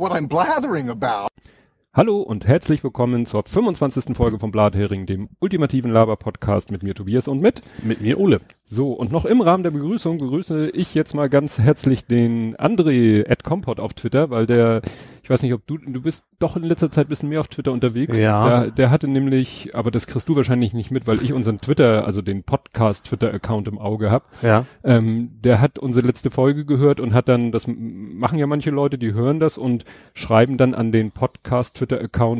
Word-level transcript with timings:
what 0.00 0.12
I'm 0.12 0.26
blathering 0.26 0.88
about. 0.88 1.29
Hallo 1.92 2.20
und 2.20 2.46
herzlich 2.46 2.84
willkommen 2.84 3.26
zur 3.26 3.42
25. 3.42 4.16
Folge 4.16 4.38
von 4.38 4.52
Blathering, 4.52 5.06
dem 5.06 5.28
ultimativen 5.40 5.90
Laber-Podcast 5.90 6.70
mit 6.70 6.84
mir 6.84 6.94
Tobias 6.94 7.26
und 7.26 7.40
mit 7.40 7.62
mit 7.82 8.00
mir 8.00 8.20
Ole. 8.20 8.40
So, 8.64 8.92
und 8.92 9.10
noch 9.10 9.24
im 9.24 9.40
Rahmen 9.40 9.64
der 9.64 9.72
Begrüßung 9.72 10.18
begrüße 10.18 10.70
ich 10.70 10.94
jetzt 10.94 11.12
mal 11.12 11.28
ganz 11.28 11.58
herzlich 11.58 12.06
den 12.06 12.54
André 12.56 13.28
at 13.28 13.42
Compot 13.42 13.80
auf 13.80 13.94
Twitter, 13.94 14.30
weil 14.30 14.46
der, 14.46 14.82
ich 15.24 15.28
weiß 15.28 15.42
nicht, 15.42 15.52
ob 15.52 15.66
du, 15.66 15.78
du 15.78 16.00
bist 16.00 16.22
doch 16.38 16.54
in 16.54 16.62
letzter 16.62 16.88
Zeit 16.88 17.06
ein 17.06 17.08
bisschen 17.08 17.30
mehr 17.30 17.40
auf 17.40 17.48
Twitter 17.48 17.72
unterwegs. 17.72 18.16
Ja. 18.16 18.60
Der, 18.60 18.70
der 18.70 18.90
hatte 18.90 19.08
nämlich, 19.08 19.74
aber 19.74 19.90
das 19.90 20.06
kriegst 20.06 20.28
du 20.28 20.36
wahrscheinlich 20.36 20.72
nicht 20.72 20.92
mit, 20.92 21.08
weil 21.08 21.20
ich 21.20 21.32
unseren 21.32 21.60
Twitter, 21.60 22.06
also 22.06 22.22
den 22.22 22.44
Podcast-Twitter-Account 22.44 23.66
im 23.66 23.80
Auge 23.80 24.12
hab. 24.12 24.28
Ja. 24.40 24.66
Ähm, 24.84 25.32
der 25.42 25.60
hat 25.60 25.80
unsere 25.80 26.06
letzte 26.06 26.30
Folge 26.30 26.64
gehört 26.64 27.00
und 27.00 27.12
hat 27.12 27.28
dann, 27.28 27.50
das 27.50 27.66
machen 27.66 28.38
ja 28.38 28.46
manche 28.46 28.70
Leute, 28.70 28.98
die 28.98 29.12
hören 29.12 29.40
das 29.40 29.58
und 29.58 29.84
schreiben 30.14 30.56
dann 30.56 30.74
an 30.74 30.92
den 30.92 31.10
Podcast-Twitter-Account 31.10 31.79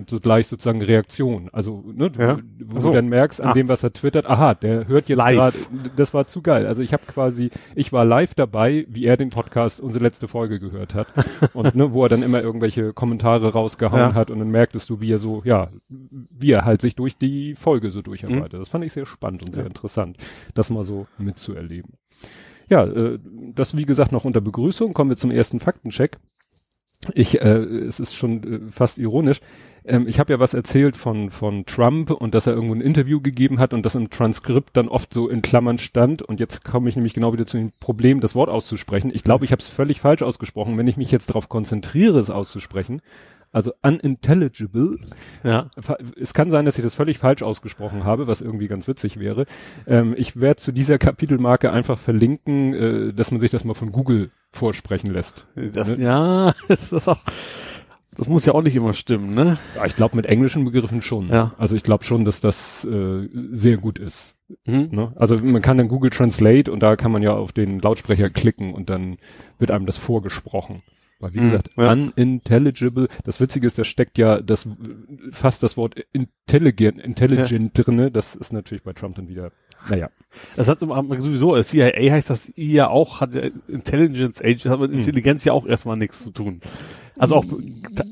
so 0.09 0.21
gleich 0.21 0.47
sozusagen 0.47 0.83
Reaktion. 0.83 1.49
Also, 1.53 1.83
ne, 1.95 2.11
Ja. 2.19 2.39
wo 2.65 2.81
so. 2.81 2.89
du 2.89 2.95
dann 2.95 3.09
merkst, 3.09 3.41
an 3.41 3.49
Ah. 3.51 3.53
dem, 3.55 3.69
was 3.69 3.83
er 3.83 3.93
twittert, 3.93 4.27
aha, 4.27 4.55
der 4.55 4.87
hört 4.89 5.09
jetzt 5.09 5.19
gerade, 5.25 5.57
das 5.97 6.13
war 6.15 6.27
zu 6.27 6.43
geil. 6.43 6.67
Also 6.67 6.83
ich 6.83 6.93
habe 6.93 7.03
quasi, 7.07 7.51
ich 7.75 7.93
war 7.93 8.05
live 8.05 8.35
dabei, 8.35 8.87
wie 8.89 9.05
er 9.05 9.17
den 9.17 9.31
Podcast, 9.31 9.81
unsere 9.81 10.05
letzte 10.05 10.29
Folge 10.29 10.59
gehört 10.61 10.95
hat. 10.95 11.09
und 11.55 11.75
ne, 11.75 11.93
wo 11.93 12.03
er 12.05 12.09
dann 12.09 12.23
immer 12.23 12.43
irgendwelche 12.43 12.93
Kommentare 12.93 13.53
rausgehauen 13.53 14.01
Ja. 14.01 14.15
hat 14.15 14.31
und 14.31 14.39
dann 14.39 14.51
merktest 14.51 14.89
du, 14.91 15.01
wie 15.01 15.13
er 15.13 15.19
so, 15.19 15.43
ja, 15.45 15.69
wie 15.89 16.53
er 16.53 16.65
halt 16.65 16.81
sich 16.81 16.95
durch 16.97 17.17
die 17.17 17.55
Folge 17.55 17.91
so 17.91 18.03
durcharbeitet. 18.03 18.61
Das 18.61 18.69
fand 18.69 18.85
ich 18.85 18.93
sehr 18.93 19.07
spannend 19.07 19.43
und 19.43 19.55
sehr 19.55 19.63
Mhm. 19.63 19.67
Ja. 19.67 19.71
interessant, 19.71 20.17
das 20.55 20.71
mal 20.71 20.85
so 20.85 21.07
mitzuerleben. 21.19 21.95
Ja, 22.69 22.85
äh, 22.85 23.19
das 23.55 23.77
wie 23.77 23.85
gesagt 23.85 24.13
noch 24.13 24.25
unter 24.25 24.41
Begrüßung. 24.41 24.93
Kommen 24.95 25.11
wir 25.11 25.17
zum 25.17 25.31
ersten 25.33 25.59
Faktencheck. 25.59 26.19
Ich, 27.15 27.41
äh, 27.41 27.47
es 27.47 27.99
ist 27.99 28.15
schon 28.15 28.69
äh, 28.69 28.71
fast 28.71 28.99
ironisch. 28.99 29.41
Ähm, 29.85 30.07
ich 30.07 30.21
habe 30.21 30.33
ja 30.33 30.39
was 30.39 30.53
erzählt 30.53 30.97
von 30.97 31.31
von 31.31 31.65
Trump 31.65 32.11
und 32.11 32.35
dass 32.35 32.47
er 32.47 32.53
irgendwo 32.53 32.75
ein 32.75 32.83
Interview 32.83 33.21
gegeben 33.21 33.59
hat 33.59 33.73
und 33.73 33.87
das 33.87 33.95
im 33.95 34.11
Transkript 34.11 34.77
dann 34.77 34.89
oft 34.89 35.13
so 35.13 35.29
in 35.29 35.43
Klammern 35.43 35.79
stand. 35.79 36.23
Und 36.23 36.41
jetzt 36.41 36.65
komme 36.65 36.89
ich 36.89 36.97
nämlich 36.97 37.15
genau 37.15 37.33
wieder 37.33 37.47
zu 37.47 37.57
dem 37.57 37.73
Problem, 37.81 38.21
das 38.21 38.35
Wort 38.35 38.51
auszusprechen. 38.51 39.11
Ich 39.15 39.25
glaube, 39.25 39.45
ich 39.45 39.53
habe 39.53 39.63
es 39.63 39.69
völlig 39.69 40.01
falsch 40.01 40.23
ausgesprochen. 40.23 40.77
Wenn 40.77 40.87
ich 40.87 40.99
mich 40.99 41.11
jetzt 41.11 41.31
darauf 41.31 41.49
konzentriere, 41.49 42.19
es 42.19 42.31
auszusprechen, 42.31 43.01
also 43.53 43.73
unintelligible, 43.83 44.99
Ja. 45.43 45.69
es 46.21 46.35
kann 46.35 46.51
sein, 46.51 46.65
dass 46.67 46.79
ich 46.79 46.85
das 46.85 46.95
völlig 46.95 47.19
falsch 47.19 47.43
ausgesprochen 47.43 48.05
habe, 48.05 48.27
was 48.27 48.41
irgendwie 48.41 48.69
ganz 48.69 48.87
witzig 48.87 49.19
wäre. 49.19 49.47
Ähm, 49.87 50.15
ich 50.17 50.41
werde 50.41 50.57
zu 50.57 50.73
dieser 50.73 50.99
Kapitelmarke 50.99 51.73
einfach 51.73 51.99
verlinken, 51.99 52.75
äh, 52.75 53.13
dass 53.13 53.31
man 53.31 53.41
sich 53.41 53.51
das 53.51 53.65
mal 53.65 53.75
von 53.75 53.93
Google 53.93 54.31
vorsprechen 54.53 55.11
lässt. 55.13 55.47
Das, 55.73 55.99
Ne? 55.99 56.05
ja, 56.05 56.53
das 56.69 56.93
ist 56.93 57.09
auch, 57.09 57.19
das 58.17 58.29
muss 58.29 58.45
ja 58.47 58.55
auch 58.55 58.63
nicht 58.63 58.77
immer 58.77 58.93
stimmen, 58.95 59.31
ne? 59.35 59.57
Ja, 59.77 59.87
ich 59.87 59.97
glaube 59.97 60.17
mit 60.17 60.27
englischen 60.27 60.65
Begriffen 60.65 61.01
schon. 61.03 61.29
Ja. 61.29 61.55
Also 61.59 61.75
ich 61.77 61.83
glaube 61.83 62.05
schon, 62.05 62.25
dass 62.25 62.41
das 62.41 62.85
äh, 62.85 63.29
sehr 63.53 63.77
gut 63.79 63.99
ist. 63.99 64.37
Mhm. 64.67 64.89
Ne? 64.91 65.13
Also 65.17 65.37
man 65.39 65.63
kann 65.63 65.79
dann 65.79 65.89
Google 65.89 66.11
Translate 66.11 66.71
und 66.73 66.81
da 66.81 66.97
kann 66.97 67.13
man 67.13 67.23
ja 67.23 67.33
auf 67.35 67.53
den 67.53 67.79
Lautsprecher 67.81 68.29
klicken 68.31 68.75
und 68.75 68.91
dann 68.91 69.17
wird 69.59 69.71
einem 69.71 69.87
das 69.87 69.97
vorgesprochen. 69.99 70.83
Weil 71.21 71.35
wie 71.35 71.39
gesagt, 71.39 71.71
ja. 71.77 71.93
unintelligible, 71.93 73.09
das 73.25 73.41
Witzige 73.41 73.67
ist, 73.67 73.79
da 73.79 73.85
steckt 73.85 74.17
ja 74.17 74.41
das 74.41 74.67
fast 75.33 75.63
das 75.63 75.77
Wort 75.77 75.95
intelligent, 76.13 76.99
intelligent 76.99 77.73
drinne. 77.75 78.11
Das 78.11 78.35
ist 78.35 78.53
natürlich 78.53 78.83
bei 78.83 78.95
Trump 78.95 79.17
dann 79.17 79.29
wieder, 79.29 79.53
naja. 79.89 80.09
Das 80.57 80.67
hat 80.67 80.79
so- 80.79 80.87
sowieso, 81.19 81.61
CIA 81.63 82.13
heißt 82.13 82.31
das 82.31 82.49
I 82.57 82.73
ja 82.73 82.89
auch, 82.89 83.21
hat 83.21 83.35
ja 83.35 83.43
Intelligence 83.69 84.41
Age, 84.43 84.65
hat 84.67 84.81
mit 84.81 84.93
Intelligenz 84.93 85.45
ja 85.45 85.53
auch 85.53 85.67
erstmal 85.67 85.97
nichts 85.97 86.23
zu 86.23 86.31
tun. 86.31 86.57
Also 87.21 87.37
auch, 87.37 87.45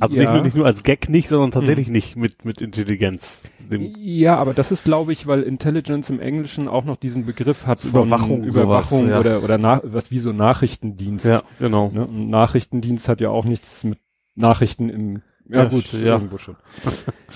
also 0.01 0.17
Ja. 0.17 0.23
nicht, 0.23 0.33
nur, 0.35 0.43
nicht 0.43 0.57
nur 0.57 0.67
als 0.67 0.83
Gag 0.83 1.09
nicht, 1.09 1.29
sondern 1.29 1.51
tatsächlich 1.51 1.89
nicht 1.89 2.15
mit, 2.17 2.45
mit 2.45 2.61
Intelligenz. 2.61 3.43
Dem, 3.59 3.95
Ja, 3.99 4.37
aber 4.37 4.55
das 4.55 4.71
ist, 4.71 4.85
glaube 4.85 5.13
ich, 5.13 5.27
weil 5.27 5.43
Intelligence 5.43 6.11
im 6.11 6.21
Englischen 6.21 6.69
auch 6.69 6.85
noch 6.85 6.97
diesen 6.97 7.25
Begriff 7.27 7.67
hat 7.67 7.79
So 7.79 7.89
von 7.89 8.03
Überwachung, 8.07 8.45
Überwachung 8.45 8.99
sowas, 9.01 9.11
ja. 9.11 9.19
oder 9.21 9.43
oder 9.43 9.59
nach, 9.59 9.81
was 9.85 10.11
wie 10.11 10.19
so 10.19 10.33
Nachrichtendienst. 10.33 11.25
ja, 11.25 11.43
genau. 11.59 11.91
Ne? 11.93 12.07
Und 12.07 12.29
Nachrichtendienst 12.31 13.09
hat 13.09 13.21
ja 13.21 13.31
auch 13.31 13.45
nichts 13.45 13.83
mit 13.85 13.99
Nachrichten 14.35 14.89
im 14.91 15.23
ja, 15.51 15.63
Ja, 15.63 15.65
gut, 15.65 15.91
ja. 15.95 16.01
irgendwo 16.15 16.37
schon. 16.37 16.57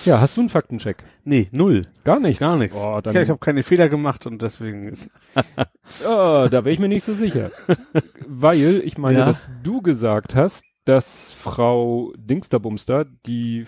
ja, 0.05 0.21
hast 0.21 0.37
du 0.37 0.43
einen 0.43 0.51
Faktencheck? 0.51 0.99
Nee, 1.25 1.49
null. 1.53 1.87
Gar 2.05 2.21
nichts. 2.21 2.41
Gar 2.41 2.59
nichts. 2.59 2.77
Oh, 2.79 3.01
dann, 3.03 3.15
ja, 3.15 3.23
ich 3.23 3.31
habe 3.31 3.39
keine 3.39 3.63
Fehler 3.63 3.89
gemacht 3.89 4.27
und 4.27 4.43
deswegen 4.43 4.89
ist, 4.89 5.09
oh, 6.07 6.47
da 6.51 6.51
wäre 6.51 6.71
ich 6.73 6.79
mir 6.79 6.89
nicht 6.89 7.05
so 7.05 7.15
sicher. 7.15 7.51
Weil 8.27 8.83
ich 8.85 8.99
meine, 8.99 9.21
Ja. 9.21 9.25
dass 9.25 9.47
du 9.63 9.81
gesagt 9.81 10.35
hast, 10.35 10.63
dass 10.85 11.33
Frau 11.35 12.13
Dingsterbumster, 12.17 13.07
die 13.27 13.65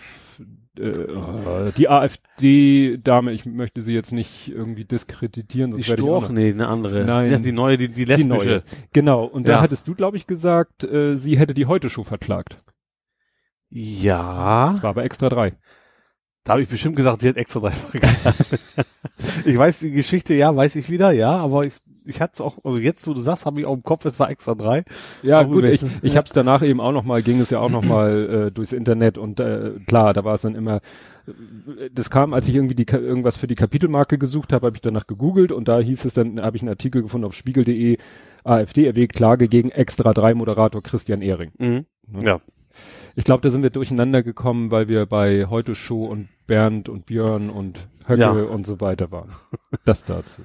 äh, 0.78 1.06
oh, 1.14 1.70
die 1.76 1.88
AfD-Dame, 1.88 3.32
ich 3.32 3.46
möchte 3.46 3.82
sie 3.82 3.94
jetzt 3.94 4.10
nicht 4.12 4.48
irgendwie 4.50 4.84
diskreditieren, 4.84 5.76
die 5.76 5.84
Storch, 5.84 6.28
nee, 6.30 6.50
eine 6.50 6.66
andere. 6.66 7.04
Nein. 7.04 7.28
Die, 7.36 7.40
die 7.42 7.52
neue, 7.52 7.76
die, 7.78 7.88
die 7.88 7.94
die 7.94 8.04
lesbische. 8.06 8.28
neue. 8.48 8.62
Genau, 8.92 9.24
und 9.24 9.46
da 9.46 9.52
Ja. 9.52 9.60
hattest 9.60 9.86
du, 9.86 9.94
glaube 9.94 10.16
ich, 10.16 10.26
gesagt, 10.26 10.82
äh, 10.82 11.16
sie 11.16 11.38
hätte 11.38 11.54
die 11.54 11.66
Heute-Show 11.66 12.02
verklagt. 12.02 12.56
Ja. 13.70 14.70
Das 14.72 14.82
war 14.82 14.90
aber 14.90 15.04
extra 15.04 15.28
drei. 15.28 15.52
Da 16.42 16.52
habe 16.52 16.62
ich 16.62 16.68
bestimmt 16.68 16.96
gesagt, 16.96 17.20
sie 17.22 17.28
hat 17.28 17.36
extra 17.36 17.60
drei 17.60 17.70
vergessen. 17.72 18.58
ich 19.44 19.56
weiß 19.56 19.78
die 19.78 19.92
Geschichte, 19.92 20.34
ja, 20.34 20.54
weiß 20.54 20.76
ich 20.76 20.90
wieder, 20.90 21.12
ja, 21.12 21.30
aber 21.30 21.64
ich, 21.64 21.74
ich 22.04 22.20
hatte 22.20 22.34
es 22.34 22.40
auch, 22.40 22.58
also 22.64 22.78
jetzt, 22.78 23.06
wo 23.06 23.14
du 23.14 23.20
sagst, 23.20 23.46
habe 23.46 23.60
ich 23.60 23.66
auch 23.66 23.74
im 23.74 23.82
Kopf, 23.82 24.04
es 24.04 24.20
war 24.20 24.30
extra 24.30 24.54
drei. 24.54 24.84
Ja, 25.22 25.40
Aber 25.40 25.50
gut, 25.50 25.64
ich, 25.64 25.82
ja. 25.82 25.88
ich 26.02 26.16
habe 26.16 26.26
es 26.26 26.32
danach 26.32 26.62
eben 26.62 26.80
auch 26.80 26.92
noch 26.92 27.04
mal, 27.04 27.22
ging 27.22 27.40
es 27.40 27.50
ja 27.50 27.60
auch 27.60 27.70
noch 27.70 27.84
mal 27.84 28.46
äh, 28.46 28.50
durchs 28.50 28.72
Internet 28.72 29.18
und 29.18 29.40
äh, 29.40 29.72
klar, 29.86 30.12
da 30.12 30.24
war 30.24 30.34
es 30.34 30.42
dann 30.42 30.54
immer, 30.54 30.76
äh, 31.26 31.90
das 31.92 32.10
kam, 32.10 32.34
als 32.34 32.48
ich 32.48 32.54
irgendwie 32.54 32.74
die, 32.74 32.86
irgendwas 32.90 33.36
für 33.36 33.46
die 33.46 33.54
Kapitelmarke 33.54 34.18
gesucht 34.18 34.52
habe, 34.52 34.66
habe 34.66 34.76
ich 34.76 34.82
danach 34.82 35.06
gegoogelt 35.06 35.52
und 35.52 35.68
da 35.68 35.78
hieß 35.78 36.04
es 36.04 36.14
dann, 36.14 36.40
habe 36.40 36.56
ich 36.56 36.62
einen 36.62 36.70
Artikel 36.70 37.02
gefunden 37.02 37.26
auf 37.26 37.34
spiegel.de, 37.34 37.98
AfD 38.44 38.86
erwägt 38.86 39.14
Klage 39.14 39.48
gegen 39.48 39.70
Extra 39.70 40.12
3 40.12 40.34
Moderator 40.34 40.82
Christian 40.82 41.22
Ehring. 41.22 41.52
Mhm. 41.58 41.86
Ne? 42.06 42.24
Ja. 42.24 42.40
Ich 43.16 43.24
glaube, 43.24 43.42
da 43.42 43.50
sind 43.50 43.62
wir 43.62 43.70
durcheinander 43.70 44.22
gekommen, 44.22 44.70
weil 44.70 44.88
wir 44.88 45.06
bei 45.06 45.46
Heute 45.46 45.74
Show 45.74 46.04
und 46.04 46.28
Bernd 46.46 46.88
und 46.88 47.06
Björn 47.06 47.50
und 47.50 47.88
Höcke 48.06 48.20
Ja. 48.20 48.30
und 48.30 48.66
so 48.66 48.80
weiter 48.80 49.10
waren. 49.10 49.30
Das 49.84 50.04
dazu. 50.04 50.40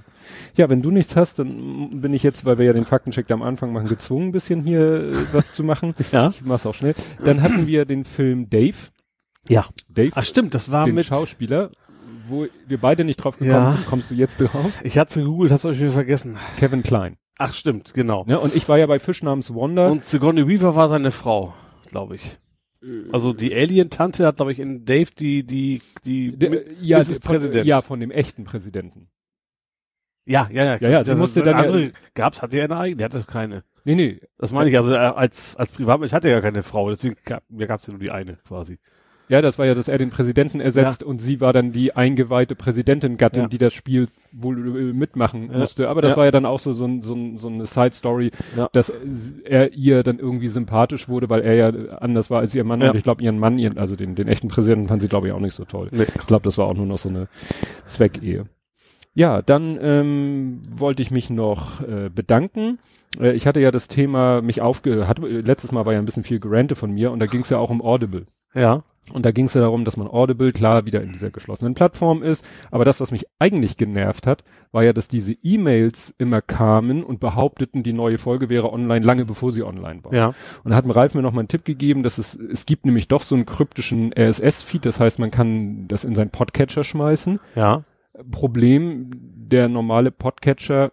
Ja, 0.55 0.69
wenn 0.69 0.81
du 0.81 0.91
nichts 0.91 1.15
hast, 1.15 1.39
dann 1.39 2.01
bin 2.01 2.13
ich 2.13 2.23
jetzt, 2.23 2.43
weil 2.45 2.57
wir 2.57 2.65
ja 2.65 2.73
den 2.73 2.85
Faktencheck 2.85 3.27
da 3.27 3.35
am 3.35 3.41
Anfang 3.41 3.71
machen, 3.71 3.87
gezwungen, 3.87 4.27
ein 4.27 4.31
bisschen 4.31 4.63
hier 4.63 5.09
äh, 5.09 5.13
was 5.31 5.53
zu 5.53 5.63
machen. 5.63 5.93
Ja. 6.11 6.29
Ich 6.31 6.41
mach's 6.43 6.65
auch 6.65 6.73
schnell. 6.75 6.93
Dann 7.23 7.41
hatten 7.41 7.65
wir 7.67 7.85
den 7.85 8.03
Film 8.05 8.49
Dave. 8.49 8.75
Ja. 9.47 9.65
Dave, 9.87 10.11
Ach 10.15 10.23
stimmt, 10.25 10.53
das 10.53 10.71
war 10.71 10.85
den 10.85 10.95
mit, 10.95 11.05
Schauspieler, 11.05 11.71
wo 12.27 12.47
wir 12.67 12.77
beide 12.77 13.05
nicht 13.05 13.17
drauf 13.17 13.37
gekommen 13.37 13.51
Ja. 13.51 13.71
sind. 13.71 13.85
Kommst 13.87 14.11
du 14.11 14.15
jetzt 14.15 14.41
drauf? 14.41 14.81
ich 14.83 14.97
hatte 14.97 15.21
gegoogelt, 15.21 15.51
hab's 15.51 15.65
euch 15.65 15.79
wieder 15.79 15.91
vergessen. 15.91 16.37
Kevin 16.57 16.83
Klein. 16.83 17.15
Ach 17.37 17.53
stimmt, 17.53 17.93
genau. 17.93 18.25
Ne? 18.25 18.37
Und 18.39 18.53
ich 18.55 18.67
war 18.67 18.77
ja 18.77 18.85
bei 18.87 18.99
Fisch 18.99 19.23
namens 19.23 19.53
Wonder. 19.53 19.89
Und 19.89 20.03
Sigourney 20.03 20.45
Weaver 20.47 20.75
war 20.75 20.89
seine 20.89 21.11
Frau, 21.11 21.53
glaube 21.89 22.15
ich. 22.15 22.37
Also 23.11 23.33
die 23.33 23.53
Alien-Tante 23.53 24.25
hat, 24.25 24.37
glaube 24.37 24.53
ich, 24.53 24.59
in 24.59 24.85
Dave 24.85 25.09
die, 25.17 25.43
die, 25.45 25.81
die, 26.05 26.31
mit- 26.37 26.77
ja, 26.81 26.97
Mrs. 26.99 27.17
von, 27.17 27.19
Präsident. 27.21 27.65
ja, 27.67 27.81
von 27.81 27.99
dem 27.99 28.09
echten 28.11 28.45
Präsidenten. 28.45 29.09
ja, 30.25 30.47
ja, 30.51 30.63
ja. 30.63 30.77
Ja, 30.77 30.89
ja, 30.89 31.03
sie 31.03 31.15
musste 31.15 31.43
dann 31.43 31.57
ja- 31.57 31.63
andere 31.63 31.91
gab's, 32.13 32.41
hatte 32.41 32.57
er 32.57 32.65
eine 32.65 32.77
eigene, 32.77 32.97
der 32.97 33.09
hatte 33.09 33.25
keine. 33.29 33.63
Nee, 33.83 33.95
nee. 33.95 34.21
Das 34.37 34.51
meine 34.51 34.69
ich, 34.69 34.77
also 34.77 34.91
er 34.91 35.17
als, 35.17 35.55
als 35.55 35.71
Privatmensch 35.71 36.13
hatte 36.13 36.27
er 36.29 36.35
ja 36.35 36.41
keine 36.41 36.63
Frau, 36.63 36.89
deswegen 36.89 37.15
gab, 37.25 37.43
mir 37.49 37.67
gab's 37.67 37.87
ja 37.87 37.91
nur 37.93 37.99
die 37.99 38.11
eine, 38.11 38.37
quasi. 38.47 38.77
Ja, 39.29 39.41
das 39.43 39.59
war 39.59 39.67
ja, 39.67 39.75
dass 39.75 39.87
er 39.87 39.99
den 39.99 40.09
Präsidenten 40.09 40.59
ersetzt 40.59 41.03
und 41.03 41.19
sie 41.21 41.39
war 41.39 41.53
dann 41.53 41.71
die 41.71 41.95
eingeweihte 41.95 42.55
Präsidentin-Gattin, 42.55 43.43
Ja. 43.43 43.47
die 43.47 43.59
das 43.59 43.73
Spiel 43.73 44.07
wohl 44.31 44.57
äh, 44.77 44.93
mitmachen 44.93 45.51
Ja. 45.51 45.59
musste. 45.59 45.87
Aber 45.87 46.01
das 46.01 46.11
Ja. 46.13 46.17
war 46.17 46.25
ja 46.25 46.31
dann 46.31 46.47
auch 46.47 46.57
so, 46.57 46.73
so, 46.73 46.89
so, 47.01 47.15
so 47.37 47.47
eine 47.47 47.67
Side-Story, 47.67 48.31
Ja. 48.57 48.69
dass 48.73 48.91
er 49.45 49.71
ihr 49.73 50.01
dann 50.01 50.17
irgendwie 50.17 50.47
sympathisch 50.47 51.07
wurde, 51.07 51.29
weil 51.29 51.41
er 51.41 51.53
ja 51.53 51.69
anders 51.99 52.31
war 52.31 52.39
als 52.39 52.55
ihr 52.55 52.63
Mann. 52.63 52.81
Ja. 52.81 52.89
Und 52.89 52.97
ich 52.97 53.03
glaube, 53.03 53.23
ihren 53.23 53.37
Mann, 53.37 53.59
ihren, 53.59 53.77
also 53.77 53.95
den, 53.95 54.15
den 54.15 54.27
echten 54.27 54.47
Präsidenten, 54.47 54.87
fand 54.87 55.01
sie, 55.03 55.07
glaube 55.07 55.27
ich, 55.27 55.33
auch 55.33 55.39
nicht 55.39 55.53
so 55.53 55.63
toll. 55.63 55.89
Nee. 55.91 56.03
Ich 56.03 56.25
glaube, 56.27 56.43
das 56.43 56.57
war 56.57 56.65
auch 56.65 56.73
nur 56.75 56.87
noch 56.87 56.97
so 56.97 57.09
eine 57.09 57.27
Zweckehe. 57.85 58.45
Ja, 59.13 59.41
dann 59.41 59.77
ähm, 59.81 60.61
wollte 60.75 61.01
ich 61.01 61.11
mich 61.11 61.29
noch 61.29 61.81
äh, 61.81 62.09
bedanken. 62.09 62.79
Äh, 63.19 63.33
ich 63.33 63.47
hatte 63.47 63.59
ja 63.59 63.71
das 63.71 63.87
Thema 63.87 64.41
mich 64.41 64.61
aufge... 64.61 65.07
Hatte, 65.07 65.21
letztes 65.27 65.71
Mal 65.71 65.85
war 65.85 65.93
ja 65.93 65.99
ein 65.99 66.05
bisschen 66.05 66.23
viel 66.23 66.39
Gerante 66.39 66.75
von 66.75 66.91
mir 66.91 67.11
und 67.11 67.19
da 67.19 67.25
ging 67.25 67.41
es 67.41 67.49
ja 67.49 67.57
auch 67.57 67.69
um 67.69 67.81
Audible. 67.81 68.25
Ja. 68.53 68.83
Und 69.11 69.25
da 69.25 69.31
ging 69.31 69.45
es 69.45 69.53
ja 69.53 69.61
darum, 69.61 69.85
dass 69.85 69.97
man 69.97 70.07
Audible 70.07 70.51
klar 70.51 70.85
wieder 70.85 71.01
in 71.01 71.11
dieser 71.11 71.29
geschlossenen 71.29 71.73
Plattform 71.73 72.23
ist. 72.23 72.45
Aber 72.71 72.85
das, 72.85 72.99
was 72.99 73.11
mich 73.11 73.25
eigentlich 73.39 73.77
genervt 73.77 74.27
hat, 74.27 74.43
war 74.71 74.83
ja, 74.83 74.93
dass 74.93 75.07
diese 75.07 75.33
E-Mails 75.33 76.13
immer 76.17 76.41
kamen 76.41 77.03
und 77.03 77.19
behaupteten, 77.19 77.83
die 77.83 77.93
neue 77.93 78.17
Folge 78.17 78.49
wäre 78.49 78.71
online, 78.71 79.05
lange 79.05 79.25
bevor 79.25 79.51
sie 79.51 79.63
online 79.63 80.03
war. 80.03 80.13
Ja. 80.13 80.33
Und 80.63 80.71
da 80.71 80.75
hat 80.75 80.85
mir 80.85 80.95
Ralf 80.95 81.13
mir 81.13 81.21
noch 81.21 81.33
mal 81.33 81.41
einen 81.41 81.47
Tipp 81.47 81.65
gegeben, 81.65 82.03
dass 82.03 82.17
es, 82.17 82.35
es 82.35 82.65
gibt 82.65 82.85
nämlich 82.85 83.07
doch 83.07 83.21
so 83.21 83.35
einen 83.35 83.45
kryptischen 83.45 84.13
RSS-Feed, 84.13 84.85
das 84.85 84.99
heißt, 84.99 85.19
man 85.19 85.31
kann 85.31 85.87
das 85.87 86.03
in 86.03 86.15
seinen 86.15 86.29
Podcatcher 86.29 86.83
schmeißen. 86.83 87.39
Ja. 87.55 87.83
Problem, 88.31 89.11
der 89.13 89.69
normale 89.69 90.11
Podcatcher 90.11 90.91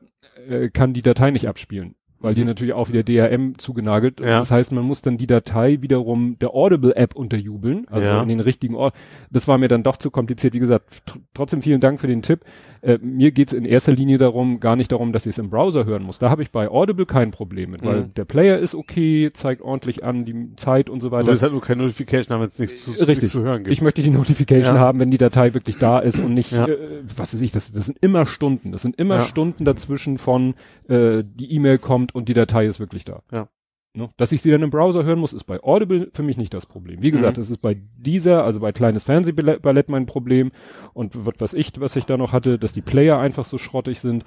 äh, 0.49 0.69
kann 0.71 0.93
die 0.93 1.03
Datei 1.03 1.31
nicht 1.31 1.49
abspielen. 1.49 1.95
Weil 2.27 2.35
die 2.35 2.41
Mhm. 2.43 2.49
natürlich 2.49 2.75
auch 2.75 2.89
wieder 2.89 3.03
DRM 3.05 3.57
zugenagelt. 3.59 4.19
Ja. 4.21 4.41
Das 4.41 4.51
heißt, 4.51 4.73
man 4.73 4.85
muss 4.85 5.01
dann 5.01 5.17
die 5.17 5.29
Datei 5.29 5.79
wiederum 5.81 6.37
der 6.41 6.51
Audible-App 6.55 7.15
unterjubeln, 7.15 7.87
also 7.89 8.07
Ja. 8.07 8.21
in 8.23 8.29
den 8.29 8.41
richtigen 8.41 8.75
Ort. 8.75 8.95
Das 9.31 9.47
war 9.47 9.59
mir 9.59 9.69
dann 9.69 9.85
doch 9.85 9.97
zu 9.97 10.11
kompliziert. 10.11 10.53
Wie 10.53 10.59
gesagt, 10.59 11.07
tr 11.07 11.19
trotzdem 11.35 11.63
vielen 11.63 11.81
Dank 11.81 12.01
für 12.01 12.09
den 12.09 12.23
Tipp. 12.23 12.41
Äh, 12.83 12.99
mir 13.03 13.31
geht's 13.31 13.53
in 13.53 13.65
erster 13.65 13.93
Linie 13.93 14.19
darum, 14.19 14.61
gar 14.61 14.77
nicht 14.77 14.93
darum, 14.93 15.13
dass 15.13 15.27
ich 15.27 15.31
es 15.31 15.39
im 15.39 15.51
Browser 15.51 15.85
hören 15.85 16.03
muss. 16.03 16.19
Da 16.19 16.31
habe 16.31 16.43
ich 16.43 16.51
bei 16.51 16.69
Audible 16.69 17.07
kein 17.07 17.31
Problem 17.31 17.71
mit, 17.71 17.85
weil 17.85 18.03
Mhm. 18.03 18.15
der 18.15 18.25
Player 18.25 18.59
ist 18.59 18.75
okay, 18.75 19.31
zeigt 19.33 19.63
ordentlich 19.63 20.05
an 20.05 20.25
die 20.25 20.55
Zeit 20.57 20.91
und 20.91 21.01
so 21.01 21.09
Du 21.09 21.13
weiter. 21.17 21.27
willst 21.29 21.43
halt 21.43 21.53
nur 21.53 21.61
keine 21.63 21.83
Notification 21.83 22.35
haben, 22.35 22.43
wenn 22.43 22.49
es 22.49 22.59
nichts 22.59 22.85
zu, 22.85 22.91
Richtig. 22.93 23.09
nichts 23.09 23.31
zu 23.31 23.41
hören 23.43 23.65
gibt. 23.65 23.73
Ich 23.73 23.83
möchte 23.83 24.03
die 24.03 24.11
Notification 24.11 24.75
Ja. 24.77 24.81
haben, 24.81 25.01
wenn 25.01 25.11
die 25.11 25.19
Datei 25.19 25.55
wirklich 25.55 25.79
da 25.79 25.99
ist 25.99 26.21
und 26.21 26.35
nicht, 26.35 26.53
Ja. 26.53 26.67
äh, 26.67 26.77
was 27.17 27.33
weiß 27.35 27.41
ich, 27.41 27.53
das, 27.53 27.73
das 27.73 27.87
sind 27.87 27.99
immer 28.01 28.27
Stunden. 28.27 28.73
Das 28.73 28.83
sind 28.83 28.97
immer 28.97 29.17
Ja. 29.17 29.25
Stunden 29.25 29.65
dazwischen 29.65 30.19
von 30.19 30.55
äh, 30.89 31.23
die 31.25 31.53
E-Mail 31.53 31.79
kommt 31.79 32.15
und 32.15 32.29
die 32.29 32.35
Datei 32.35 32.67
ist 32.67 32.79
wirklich 32.81 33.05
da. 33.05 33.23
Ja. 33.33 33.49
Ne? 33.97 34.11
Dass 34.19 34.31
ich 34.31 34.43
sie 34.43 34.51
dann 34.51 34.63
im 34.63 34.69
Browser 34.71 35.05
hören 35.05 35.19
muss, 35.19 35.33
ist 35.33 35.45
bei 35.45 35.59
Audible 35.63 36.11
für 36.13 36.23
mich 36.23 36.37
nicht 36.37 36.53
das 36.53 36.67
Problem. 36.67 37.03
Wie 37.03 37.11
gesagt, 37.11 37.39
Mhm. 37.39 37.41
das 37.41 37.51
ist 37.51 37.63
bei 37.63 37.77
dieser, 37.97 38.45
also 38.45 38.61
bei 38.61 38.71
kleines 38.73 39.05
Fernsehballett 39.05 39.89
mein 39.89 40.05
Problem 40.05 40.53
und 40.93 41.27
was 41.27 41.35
weiß 41.39 41.55
ich, 41.55 41.73
was 41.81 41.97
ich 41.97 42.05
da 42.05 42.19
noch 42.19 42.33
hatte, 42.33 42.59
dass 42.59 42.75
die 42.75 42.83
Player 42.83 43.19
einfach 43.19 43.47
so 43.47 43.57
schrottig 43.57 44.01
sind. 44.01 44.25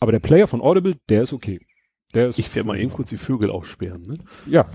Aber 0.00 0.10
der 0.10 0.20
Player 0.20 0.48
von 0.48 0.62
Audible, 0.62 0.96
der 1.10 1.22
ist 1.22 1.34
okay. 1.34 1.60
Der 2.14 2.28
ist 2.28 2.38
Ich 2.38 2.54
werde 2.54 2.66
mal 2.66 2.78
eben 2.80 2.92
kurz 2.92 3.10
die 3.10 3.16
Vögel 3.16 3.50
aufsperren. 3.50 4.02
Ne? 4.02 4.16
ja, 4.46 4.66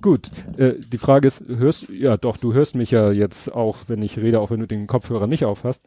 gut. 0.00 0.30
Äh, 0.56 0.74
die 0.80 0.98
Frage 0.98 1.28
ist, 1.28 1.44
hörst, 1.46 1.88
ja 1.88 2.16
doch, 2.16 2.38
du 2.38 2.54
hörst 2.54 2.74
mich 2.74 2.90
ja 2.90 3.12
jetzt 3.12 3.52
auch, 3.52 3.78
wenn 3.88 4.02
ich 4.02 4.18
rede, 4.18 4.40
auch 4.40 4.50
wenn 4.50 4.60
du 4.60 4.66
den 4.66 4.86
Kopfhörer 4.86 5.26
nicht 5.26 5.44
aufhast. 5.44 5.84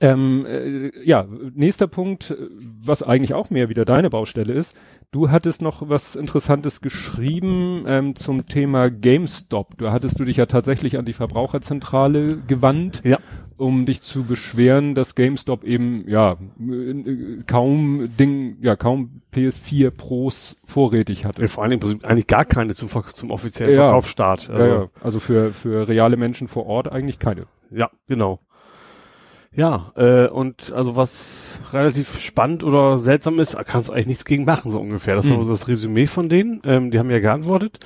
Ähm, 0.00 0.46
äh, 0.46 0.90
ja, 1.04 1.26
nächster 1.54 1.86
Punkt, 1.86 2.34
was 2.82 3.02
eigentlich 3.02 3.34
auch 3.34 3.50
mehr 3.50 3.68
wieder 3.68 3.84
deine 3.84 4.10
Baustelle 4.10 4.52
ist. 4.52 4.74
Du 5.10 5.30
hattest 5.30 5.60
noch 5.62 5.88
was 5.88 6.14
Interessantes 6.14 6.80
geschrieben 6.80 7.84
ähm, 7.88 8.14
zum 8.14 8.46
Thema 8.46 8.90
GameStop. 8.90 9.76
Du 9.78 9.90
hattest 9.90 10.20
du 10.20 10.24
dich 10.24 10.36
ja 10.36 10.46
tatsächlich 10.46 10.96
an 10.98 11.04
die 11.04 11.12
Verbraucherzentrale 11.12 12.38
gewandt, 12.46 13.00
Ja. 13.02 13.18
um 13.56 13.86
dich 13.86 14.02
zu 14.02 14.22
beschweren, 14.22 14.94
dass 14.94 15.16
GameStop 15.16 15.64
eben 15.64 16.04
ja 16.08 16.36
äh, 16.60 17.42
kaum 17.48 18.08
Ding, 18.16 18.58
ja 18.62 18.76
kaum 18.76 19.22
PS4 19.34 19.90
Pros 19.90 20.56
vorrätig 20.64 21.24
hatte. 21.24 21.48
Vor 21.48 21.64
allen 21.64 21.80
Dingen 21.80 22.04
eigentlich 22.04 22.28
gar 22.28 22.44
keine 22.44 22.74
zum, 22.74 22.88
zum 23.08 23.32
offiziellen 23.32 23.74
Ja. 23.74 23.86
Verkaufsstart. 23.86 24.48
Also, 24.48 24.68
ja, 24.68 24.74
ja. 24.82 24.88
also 25.02 25.18
für, 25.18 25.52
für 25.52 25.88
reale 25.88 26.16
Menschen 26.16 26.46
vor 26.46 26.66
Ort 26.66 26.90
eigentlich 26.92 27.18
keine. 27.18 27.42
Ja, 27.72 27.90
genau. 28.06 28.38
Ja, 29.54 29.92
äh, 29.96 30.28
und 30.28 30.72
also 30.72 30.94
was 30.94 31.60
relativ 31.72 32.20
spannend 32.20 32.62
oder 32.62 32.98
seltsam 32.98 33.40
ist, 33.40 33.56
kannst 33.66 33.88
du 33.88 33.92
eigentlich 33.92 34.06
nichts 34.06 34.24
gegen 34.24 34.44
machen, 34.44 34.70
so 34.70 34.78
ungefähr. 34.80 35.16
Das 35.16 35.28
war 35.28 35.36
Hm. 35.38 35.42
so 35.42 35.50
das 35.50 35.66
Resümee 35.66 36.06
von 36.06 36.28
denen. 36.28 36.60
Ähm, 36.64 36.90
die 36.92 36.98
haben 37.00 37.10
ja 37.10 37.18
geantwortet. 37.18 37.80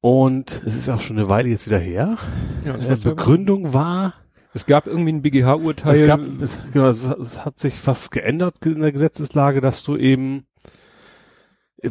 Und 0.00 0.62
es 0.64 0.74
ist 0.76 0.88
auch 0.90 1.00
schon 1.00 1.18
eine 1.18 1.28
Weile 1.28 1.48
jetzt 1.48 1.66
wieder 1.66 1.78
her. 1.78 2.18
Ja, 2.64 2.74
Äh, 2.76 2.96
Begründung 3.02 3.72
war, 3.74 4.14
es 4.52 4.66
gab 4.66 4.86
irgendwie 4.86 5.12
ein 5.12 5.22
BGH-Urteil. 5.22 6.02
es 6.02 6.06
gab, 6.06 6.20
es, 6.40 6.58
genau, 6.72 6.86
es, 6.86 7.02
es 7.04 7.44
hat 7.44 7.58
sich 7.58 7.84
was 7.86 8.10
geändert 8.10 8.64
in 8.64 8.80
der 8.80 8.92
Gesetzeslage, 8.92 9.60
dass 9.60 9.82
du 9.82 9.96
eben, 9.96 10.44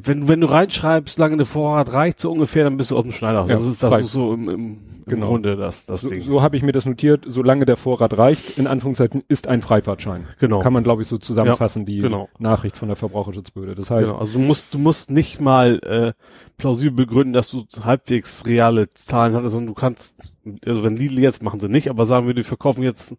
wenn, 0.03 0.27
wenn 0.27 0.41
du 0.41 0.47
reinschreibst, 0.47 1.19
lange 1.19 1.37
der 1.37 1.45
Vorrat 1.45 1.93
reicht 1.93 2.19
so 2.19 2.31
ungefähr, 2.31 2.63
dann 2.63 2.77
bist 2.77 2.91
du 2.91 2.97
aus 2.97 3.03
dem 3.03 3.11
Schneider. 3.11 3.41
Ja, 3.41 3.55
das 3.55 3.65
ist, 3.65 3.83
das 3.83 4.01
ist 4.01 4.11
so 4.11 4.33
im, 4.33 4.49
im, 4.49 4.55
im 4.55 4.93
Genau. 5.05 5.27
Grunde 5.27 5.57
das, 5.57 5.85
das 5.85 6.01
so, 6.01 6.09
Ding. 6.09 6.21
so 6.21 6.41
habe 6.41 6.55
ich 6.55 6.63
mir 6.63 6.71
das 6.71 6.85
notiert, 6.85 7.25
solange 7.27 7.65
der 7.65 7.75
Vorrat 7.75 8.17
reicht, 8.17 8.57
in 8.57 8.67
Anführungszeichen, 8.67 9.23
ist 9.27 9.47
ein 9.47 9.61
Freifahrtschein. 9.61 10.27
Genau. 10.39 10.59
Kann 10.59 10.73
man, 10.73 10.83
glaube 10.83 11.01
ich, 11.01 11.07
so 11.07 11.17
zusammenfassen, 11.17 11.85
die 11.85 11.97
genau. 11.97 12.29
Nachricht 12.39 12.77
von 12.77 12.87
der 12.87 12.95
Verbraucherschutzbehörde. 12.95 13.75
Das 13.75 13.91
heißt, 13.91 14.11
Genau, 14.11 14.19
also 14.19 14.39
du 14.39 14.45
musst, 14.45 14.73
du 14.73 14.79
musst 14.79 15.11
nicht 15.11 15.41
mal 15.41 15.79
äh, 15.83 16.13
plausibel 16.57 17.05
begründen, 17.05 17.33
dass 17.33 17.51
du 17.51 17.65
halbwegs 17.83 18.45
reale 18.45 18.89
Zahlen 18.91 19.35
hattest, 19.35 19.53
sondern 19.53 19.73
du 19.73 19.79
kannst, 19.79 20.21
also 20.65 20.83
wenn 20.83 20.95
Lidl 20.95 21.19
jetzt 21.19 21.43
machen 21.43 21.59
sie 21.59 21.69
nicht, 21.69 21.89
aber 21.89 22.05
sagen 22.05 22.27
wir, 22.27 22.33
die 22.33 22.43
verkaufen 22.43 22.83
jetzt 22.83 23.17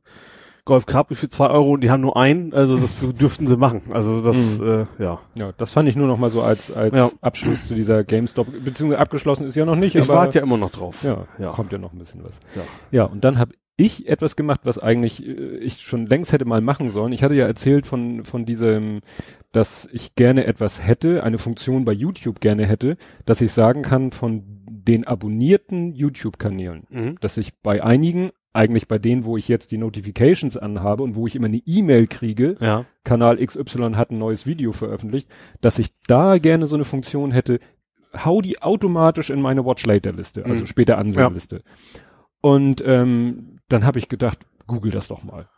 Golf 0.65 0.87
Capri 0.87 1.15
für 1.15 1.29
zwei 1.29 1.49
Euro 1.51 1.73
und 1.75 1.83
die 1.83 1.91
haben 1.91 2.01
nur 2.01 2.17
einen, 2.17 2.55
also 2.55 2.79
das 2.79 2.95
dürften 3.21 3.47
sie 3.47 3.57
machen. 3.57 3.83
Also 3.91 4.23
das, 4.25 4.59
äh, 4.59 4.87
ja. 4.99 5.21
ja, 5.35 5.53
das 5.59 5.73
fand 5.73 5.89
ich 5.89 5.97
nur 5.97 6.07
noch 6.07 6.17
mal 6.19 6.31
so 6.31 6.41
als, 6.43 6.73
als 6.75 6.95
Ja. 6.97 7.11
Abschluss 7.21 7.67
zu 7.69 7.75
dieser 7.75 8.03
GameStop, 8.05 8.47
beziehungsweise 8.65 9.01
abgeschlossen 9.01 9.47
ist 9.47 9.57
ja 9.57 9.65
noch 9.67 9.77
nicht. 9.77 9.95
Ich 9.95 10.09
warte 10.09 10.39
ja 10.39 10.45
immer 10.45 10.57
noch 10.57 10.71
drauf. 10.71 11.03
Ja, 11.05 11.27
Ja. 11.39 11.51
kommt 11.51 11.73
ja 11.73 11.79
noch 11.79 11.93
ein 11.93 11.99
bisschen 11.99 12.25
was. 12.25 12.39
Ja. 12.55 12.63
Ja, 12.91 13.05
und 13.05 13.25
dann 13.25 13.39
habe 13.39 13.53
ich 13.77 14.07
etwas 14.09 14.37
gemacht, 14.37 14.61
was 14.65 14.79
eigentlich 14.79 15.27
äh, 15.27 15.33
ich 15.59 15.81
schon 15.83 16.07
längst 16.07 16.33
hätte 16.33 16.45
mal 16.45 16.61
machen 16.61 16.91
sollen. 16.91 17.13
Ich 17.13 17.23
hatte 17.23 17.35
ja 17.35 17.47
erzählt 17.47 17.87
von, 17.87 18.25
von 18.25 18.45
diesem, 18.47 19.01
dass 19.53 19.87
ich 19.93 20.15
gerne 20.15 20.47
etwas 20.47 20.81
hätte, 20.87 21.25
eine 21.25 21.39
Funktion 21.39 21.85
bei 21.85 21.93
YouTube 21.93 22.41
gerne 22.41 22.67
hätte, 22.67 22.97
dass 23.27 23.41
ich 23.41 23.53
sagen 23.53 23.83
kann 23.83 24.13
von 24.13 24.45
den 24.67 25.07
abonnierten 25.07 25.93
YouTube-Kanälen, 25.93 26.85
Mhm. 26.89 27.17
dass 27.21 27.37
ich 27.37 27.55
bei 27.63 27.83
einigen, 27.83 28.31
eigentlich 28.55 28.89
bei 28.89 28.99
denen, 28.99 29.25
wo 29.25 29.37
ich 29.37 29.49
jetzt 29.49 29.73
die 29.73 29.79
Notifications 29.79 30.57
anhabe 30.57 31.03
und 31.03 31.15
wo 31.17 31.27
ich 31.27 31.35
immer 31.37 31.47
eine 31.47 31.61
E-Mail 31.67 32.07
kriege, 32.07 32.57
Ja. 32.61 32.87
Kanal 33.05 33.45
XY 33.45 33.93
hat 33.95 34.11
ein 34.11 34.19
neues 34.19 34.47
Video 34.47 34.73
veröffentlicht, 34.73 35.29
dass 35.61 35.79
ich 35.79 35.91
da 36.07 36.39
gerne 36.39 36.67
so 36.67 36.77
eine 36.77 36.85
Funktion 36.85 37.33
hätte, 37.33 37.59
hau 38.17 38.41
die 38.41 38.63
automatisch 38.63 39.31
in 39.31 39.43
meine 39.43 39.65
Watch 39.67 39.85
Later 39.87 40.13
Liste, 40.13 40.45
also 40.47 40.63
Mhm. 40.63 40.67
später 40.67 40.99
Ansehen-Liste. 40.99 41.63
Und 42.41 42.83
ähm, 42.87 43.59
dann 43.69 43.85
habe 43.85 43.99
ich 43.99 44.09
gedacht, 44.09 44.39
google 44.67 44.93
das 44.93 45.09
doch 45.09 45.25
mal. 45.25 45.49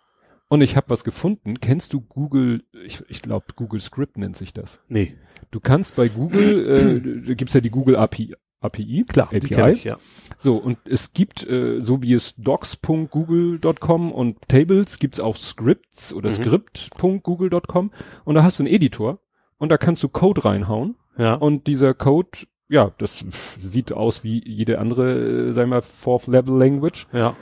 Und 0.48 0.60
ich 0.60 0.76
habe 0.76 0.90
was 0.90 1.02
gefunden. 1.02 1.58
Kennst 1.60 1.92
du 1.92 2.00
Google, 2.00 2.62
ich, 2.84 3.02
ich 3.08 3.20
glaube 3.20 3.46
Google 3.56 3.80
Script 3.80 4.16
nennt 4.16 4.36
sich 4.36 4.54
das. 4.54 4.80
Nee. 4.88 5.14
Du 5.50 5.58
kannst 5.60 5.96
bei 5.96 6.08
Google, 6.08 7.26
äh, 7.28 7.34
gibt's 7.34 7.54
ja 7.54 7.60
die 7.60 7.70
Google 7.70 7.96
API, 7.96 8.34
API, 8.60 9.04
Klar, 9.06 9.28
API. 9.32 9.72
ich, 9.72 9.84
ja. 9.84 9.96
So, 10.38 10.56
und 10.56 10.78
es 10.86 11.12
gibt, 11.12 11.46
äh, 11.48 11.80
so 11.82 12.02
wie 12.02 12.14
es 12.14 12.34
docs.google.com 12.36 14.12
und 14.12 14.48
Tables, 14.48 14.98
gibt's 14.98 15.20
auch 15.20 15.36
Scripts 15.36 16.12
oder 16.14 16.30
Mhm. 16.30 16.34
script.google.com 16.34 17.90
und 18.24 18.34
da 18.34 18.42
hast 18.42 18.58
du 18.58 18.64
einen 18.64 18.72
Editor 18.72 19.18
und 19.58 19.68
da 19.70 19.78
kannst 19.78 20.02
du 20.02 20.08
Code 20.08 20.44
reinhauen 20.44 20.96
Ja. 21.18 21.34
und 21.34 21.66
dieser 21.66 21.94
Code, 21.94 22.30
ja, 22.68 22.92
das 22.98 23.24
sieht 23.58 23.92
aus 23.92 24.24
wie 24.24 24.42
jede 24.46 24.78
andere, 24.78 25.48
äh, 25.48 25.52
sagen 25.52 25.70
wir, 25.70 25.82
Fourth 25.82 26.26
Level 26.26 26.56
Language 26.58 27.06
ja. 27.12 27.36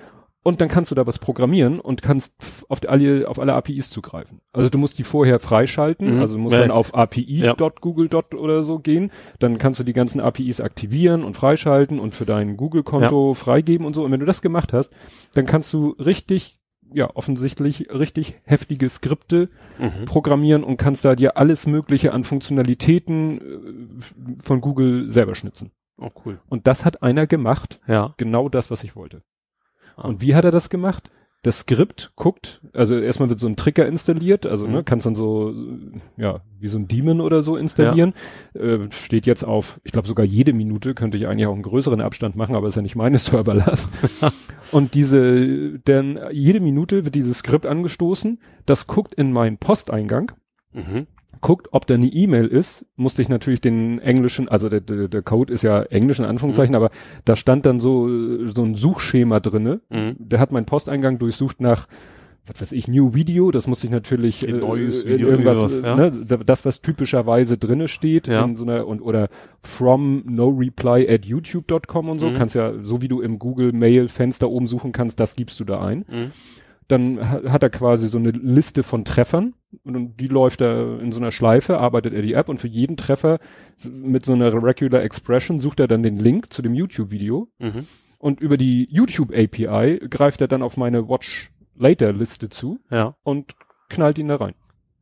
Und 0.44 0.61
dann 0.61 0.69
kannst 0.69 0.91
du 0.93 0.94
da 0.94 1.06
was 1.06 1.19
programmieren 1.19 1.81
und 1.81 2.02
kannst 2.02 2.35
auf 2.69 2.79
alle, 2.87 3.26
auf 3.29 3.41
alle 3.41 3.55
APIs 3.55 3.91
zugreifen. 3.91 4.41
Also 4.53 4.70
du 4.70 4.79
musst 4.79 4.98
die 4.98 5.03
vorher 5.05 5.41
freischalten, 5.41 6.15
Mhm. 6.15 6.20
also 6.20 6.34
du 6.36 6.41
musst 6.41 6.55
Ja. 6.55 6.60
dann 6.60 6.70
auf 6.70 6.94
API 6.94 7.39
Ja. 7.39 7.56
oder 7.56 8.63
so 8.63 8.79
gehen, 8.79 9.10
dann 9.41 9.58
kannst 9.58 9.81
du 9.81 9.84
die 9.84 9.93
ganzen 9.94 10.20
APIs 10.20 10.60
aktivieren 10.60 11.24
und 11.24 11.34
freischalten 11.36 11.98
und 11.98 12.15
für 12.15 12.27
dein 12.27 12.56
Google-Konto 12.56 13.34
freigeben 13.34 13.86
und 13.86 13.94
so. 13.94 14.05
Und 14.05 14.13
wenn 14.13 14.20
du 14.20 14.27
das 14.27 14.43
gemacht 14.43 14.72
hast, 14.72 14.93
dann 15.32 15.46
kannst 15.46 15.72
du 15.72 15.96
richtig, 15.98 16.60
ja, 16.93 17.08
offensichtlich 17.17 17.89
richtig 17.93 18.34
heftige 18.44 18.89
Skripte 18.91 19.48
Mhm. 19.79 20.05
programmieren 20.05 20.63
und 20.63 20.77
kannst 20.77 21.05
da 21.06 21.17
dir 21.17 21.36
alles 21.39 21.67
Mögliche 21.67 22.13
an 22.13 22.22
Funktionalitäten 22.22 23.41
äh, 23.41 24.43
von 24.43 24.60
Google 24.60 25.10
selber 25.10 25.34
schnitzen. 25.34 25.70
Oh, 25.96 26.10
cool. 26.24 26.39
Und 26.48 26.67
das 26.67 26.84
hat 26.84 27.03
einer 27.03 27.27
gemacht, 27.27 27.81
Ja. 27.86 28.15
genau 28.17 28.48
das, 28.48 28.70
was 28.70 28.84
ich 28.84 28.94
wollte. 28.96 29.22
Ah. 29.96 30.08
Und 30.08 30.20
wie 30.22 30.34
hat 30.34 30.44
er 30.44 30.51
das 30.51 30.70
gemacht? 30.70 31.10
Das 31.43 31.58
Skript 31.58 32.13
guckt, 32.17 32.63
also 32.72 32.96
erstmal 32.98 33.29
wird 33.29 33.39
so 33.39 33.46
ein 33.46 33.56
Trigger 33.56 33.86
installiert, 33.86 34.46
also 34.46 34.67
Mhm. 34.67 34.72
ne, 34.72 34.82
kannst 34.82 35.05
dann 35.05 35.15
so, 35.15 35.53
ja, 36.17 36.41
wie 36.58 36.69
so 36.69 36.79
ein 36.79 36.89
Daemon 36.89 37.20
oder 37.20 37.43
so 37.43 37.58
installieren. 37.58 38.15
Äh, 38.55 38.79
steht 38.89 39.27
jetzt 39.27 39.44
auf, 39.44 39.79
ich 39.84 39.93
glaube 39.93 40.08
sogar 40.08 40.24
jede 40.24 40.55
Minute, 40.55 40.94
könnte 40.94 41.19
ich 41.19 41.27
eigentlich 41.27 41.46
auch 41.46 41.53
einen 41.53 41.63
größeren 41.63 42.01
Abstand 42.01 42.34
machen, 42.34 42.56
aber 42.56 42.69
ist 42.69 42.77
ja 42.77 42.82
nicht 42.82 42.96
meine 42.96 43.19
Serverlast. 43.19 43.91
Und 44.72 44.94
diese, 44.94 45.79
denn 45.81 46.19
jede 46.32 46.60
Minute 46.60 47.05
wird 47.05 47.15
dieses 47.15 47.41
Skript 47.41 47.67
angestoßen, 47.67 48.41
das 48.65 48.86
guckt 48.86 49.13
in 49.15 49.31
meinen 49.32 49.58
Posteingang, 49.58 50.32
Mhm. 50.72 51.06
Guckt, 51.41 51.69
ob 51.72 51.86
da 51.86 51.94
eine 51.94 52.06
E-Mail 52.06 52.46
ist, 52.46 52.84
musste 52.96 53.22
ich 53.22 53.29
natürlich 53.29 53.60
den 53.60 53.98
englischen, 53.98 54.48
also 54.48 54.69
der, 54.69 54.81
der, 54.81 55.08
der 55.08 55.22
Code 55.22 55.53
ist 55.53 55.62
ja 55.62 55.82
englisch 55.82 56.19
in 56.19 56.24
Anführungszeichen, 56.24 56.74
aber 56.74 56.91
da 57.24 57.36
stand 57.36 57.67
dann 57.67 57.81
so, 57.81 58.08
so 58.46 58.62
ein 58.62 58.74
Suchschema 58.74 59.41
drinne. 59.41 59.81
Mhm. 59.91 60.17
Der 60.19 60.41
hat 60.41 60.53
meinen 60.53 60.67
Posteingang 60.67 61.19
durchsucht 61.19 61.60
nach, 61.60 61.86
was 62.46 62.60
weiß 62.60 62.72
ich, 62.72 62.88
New 62.88 63.14
Video, 63.14 63.50
das 63.50 63.67
muss 63.67 63.82
ich 63.84 63.88
natürlich 63.91 64.46
Ein 64.46 64.58
neues 64.58 65.05
in 65.05 65.12
Video, 65.14 65.29
irgendwas, 65.31 65.56
sowas, 65.56 65.82
ja. 65.82 65.96
ne, 65.96 66.10
da- 66.26 66.36
das, 66.36 66.64
was 66.67 66.82
typischerweise 66.82 67.56
drinne 67.56 67.88
steht, 67.88 68.26
Ja. 68.29 68.44
in 68.44 68.56
so 68.56 68.64
einer, 68.64 68.86
und, 68.86 69.00
oder 69.00 69.29
from 69.62 70.22
no 70.26 70.48
reply 70.48 71.08
at 71.08 71.24
youtube.com 71.24 72.08
und 72.10 72.19
so, 72.19 72.26
Mhm. 72.29 72.34
kannst 72.34 72.55
ja, 72.55 72.72
so 72.82 73.00
wie 73.00 73.08
du 73.08 73.22
im 73.22 73.38
Google 73.38 73.72
Mail 73.72 74.08
Fenster 74.08 74.50
oben 74.50 74.67
suchen 74.67 74.93
kannst, 74.93 75.19
das 75.20 75.36
gibst 75.36 75.58
du 75.58 75.64
da 75.64 75.81
ein 75.81 76.05
Mhm. 76.10 76.31
Dann 76.88 77.19
ha- 77.31 77.43
hat 77.50 77.62
er 77.62 77.70
quasi 77.70 78.08
so 78.08 78.19
eine 78.19 78.31
Liste 78.31 78.82
von 78.82 79.05
Treffern 79.05 79.55
und 79.84 80.20
die 80.20 80.29
läuft 80.29 80.60
er 80.60 81.00
in 81.00 81.12
so 81.12 81.19
einer 81.20 81.32
Schleife, 81.32 81.79
arbeitet 81.79 82.12
er 82.14 82.22
die 82.22 82.34
App 82.34 82.48
und 82.48 82.58
für 82.60 82.69
jeden 82.69 82.96
Treffer 82.96 83.38
mit 83.84 84.24
so 84.24 84.32
einer 84.34 84.53
Regular 84.62 85.03
Expression 85.03 85.60
sucht 85.60 85.81
er 85.81 85.88
dann 85.88 86.03
den 86.03 86.17
Link 86.17 86.53
zu 86.53 86.62
dem 86.62 86.74
YouTube-Video 86.74 87.48
Mhm. 87.58 87.86
und 88.19 88.41
über 88.41 88.56
die 88.56 88.86
YouTube 88.91 89.32
API 89.34 89.98
greift 90.10 90.41
er 90.41 90.48
dann 90.48 90.62
auf 90.62 90.76
meine 90.76 91.08
Watch 91.08 91.50
Later 91.76 92.12
Liste 92.12 92.48
zu 92.50 92.79
Ja. 92.91 93.17
und 93.24 93.53
knallt 93.88 94.19
ihn 94.19 94.29
da 94.29 94.36
rein. 94.36 94.55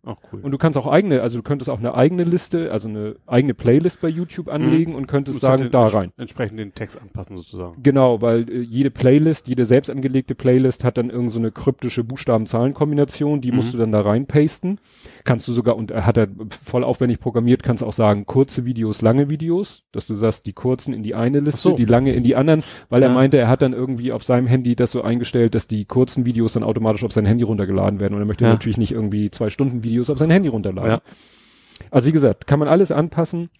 Ach 0.04 0.16
cool. 0.32 0.40
Und 0.42 0.50
du 0.50 0.58
kannst 0.58 0.76
auch 0.76 0.88
eigene, 0.88 1.22
also 1.22 1.36
du 1.36 1.42
könntest 1.44 1.70
auch 1.70 1.78
eine 1.78 1.94
eigene 1.94 2.24
Liste, 2.24 2.72
also 2.72 2.88
eine 2.88 3.14
eigene 3.26 3.54
Playlist 3.54 4.00
bei 4.00 4.08
YouTube 4.08 4.48
anlegen 4.48 4.96
und 4.96 5.06
könntest 5.06 5.36
Musst 5.36 5.42
sagen, 5.42 5.62
den 5.62 5.70
da 5.70 5.84
rein. 5.84 6.10
Entsprechend 6.16 6.58
den 6.58 6.74
Text 6.74 7.00
anpassen 7.00 7.36
sozusagen. 7.36 7.80
Genau, 7.84 8.20
weil 8.20 8.50
äh, 8.50 8.60
jede 8.62 8.90
Playlist, 8.90 9.46
jede 9.46 9.64
selbst 9.64 9.90
angelegte 9.90 10.34
Playlist 10.34 10.82
hat 10.82 10.98
dann 10.98 11.08
irgend 11.08 11.30
so 11.30 11.38
eine 11.38 11.52
kryptische 11.52 12.02
Buchstaben-Zahlen-Kombination, 12.56 13.40
die 13.40 13.52
musst 13.52 13.68
Mhm. 13.68 13.72
du 13.72 13.78
dann 13.78 13.92
da 13.92 14.00
reinpasten. 14.00 14.78
Kannst 15.24 15.46
du 15.46 15.52
sogar, 15.52 15.76
und 15.76 15.90
er 15.92 16.04
hat 16.04 16.16
er 16.16 16.26
voll 16.50 16.82
aufwendig 16.84 17.20
programmiert, 17.20 17.62
kannst 17.62 17.84
auch 17.84 17.92
sagen, 17.92 18.26
kurze 18.26 18.64
Videos, 18.64 19.02
lange 19.02 19.30
Videos, 19.30 19.84
dass 19.92 20.06
du 20.08 20.14
sagst, 20.14 20.46
die 20.46 20.52
kurzen 20.52 20.94
in 20.94 21.02
die 21.04 21.14
eine 21.14 21.38
Liste, 21.40 21.70
so. 21.70 21.76
die 21.76 21.84
lange 21.84 22.12
in 22.12 22.24
die 22.24 22.34
anderen, 22.34 22.64
weil 22.88 23.02
er 23.02 23.08
Ja. 23.08 23.14
meinte, 23.14 23.38
er 23.38 23.48
hat 23.48 23.62
dann 23.62 23.72
irgendwie 23.72 24.10
auf 24.12 24.24
seinem 24.24 24.46
Handy 24.48 24.74
das 24.74 24.90
so 24.90 25.02
eingestellt, 25.02 25.54
dass 25.54 25.68
die 25.68 25.84
kurzen 25.84 26.24
Videos 26.26 26.54
dann 26.54 26.64
automatisch 26.64 27.04
auf 27.04 27.12
sein 27.12 27.24
Handy 27.24 27.44
runtergeladen 27.44 28.00
werden 28.00 28.14
und 28.14 28.20
er 28.20 28.26
möchte 28.26 28.44
Ja. 28.44 28.50
natürlich 28.50 28.78
nicht 28.78 28.92
irgendwie 28.92 29.30
zwei 29.30 29.48
Stunden 29.50 29.84
Videos 29.84 29.91
auf 30.00 30.18
sein 30.18 30.30
Handy 30.30 30.48
runterladen. 30.48 30.90
Ja. 30.90 31.00
Also 31.90 32.08
wie 32.08 32.12
gesagt, 32.12 32.46
kann 32.46 32.58
man 32.58 32.68
alles 32.68 32.90
anpassen. 32.90 33.50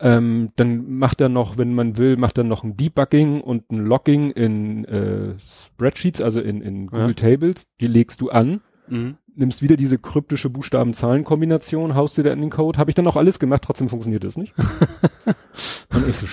Ähm, 0.00 0.50
dann 0.56 0.92
macht 0.98 1.20
er 1.20 1.28
noch, 1.28 1.58
wenn 1.58 1.74
man 1.74 1.96
will, 1.98 2.16
macht 2.16 2.38
er 2.38 2.44
noch 2.44 2.62
ein 2.62 2.76
Debugging 2.76 3.40
und 3.40 3.70
ein 3.72 3.78
Logging 3.84 4.30
in 4.30 4.84
äh, 4.84 5.34
Spreadsheets, 5.38 6.20
also 6.22 6.40
in, 6.40 6.62
in 6.62 6.86
Google 6.86 7.08
Ja. 7.08 7.12
Tables. 7.14 7.66
Die 7.80 7.88
legst 7.88 8.20
du 8.20 8.30
an, 8.30 8.60
Mhm. 8.86 9.16
nimmst 9.34 9.60
wieder 9.60 9.76
diese 9.76 9.98
kryptische 9.98 10.50
Buchstaben-Zahlen-Kombination, 10.50 11.94
haust 11.96 12.16
dir 12.16 12.22
da 12.22 12.32
in 12.32 12.40
den 12.40 12.50
Code. 12.50 12.78
Habe 12.78 12.90
ich 12.90 12.94
dann 12.94 13.06
auch 13.08 13.16
alles 13.16 13.38
gemacht, 13.40 13.62
trotzdem 13.64 13.88
funktioniert 13.88 14.22
das 14.24 14.36
nicht. 14.36 14.54
und 15.94 16.08
ich 16.08 16.16
so, 16.16 16.26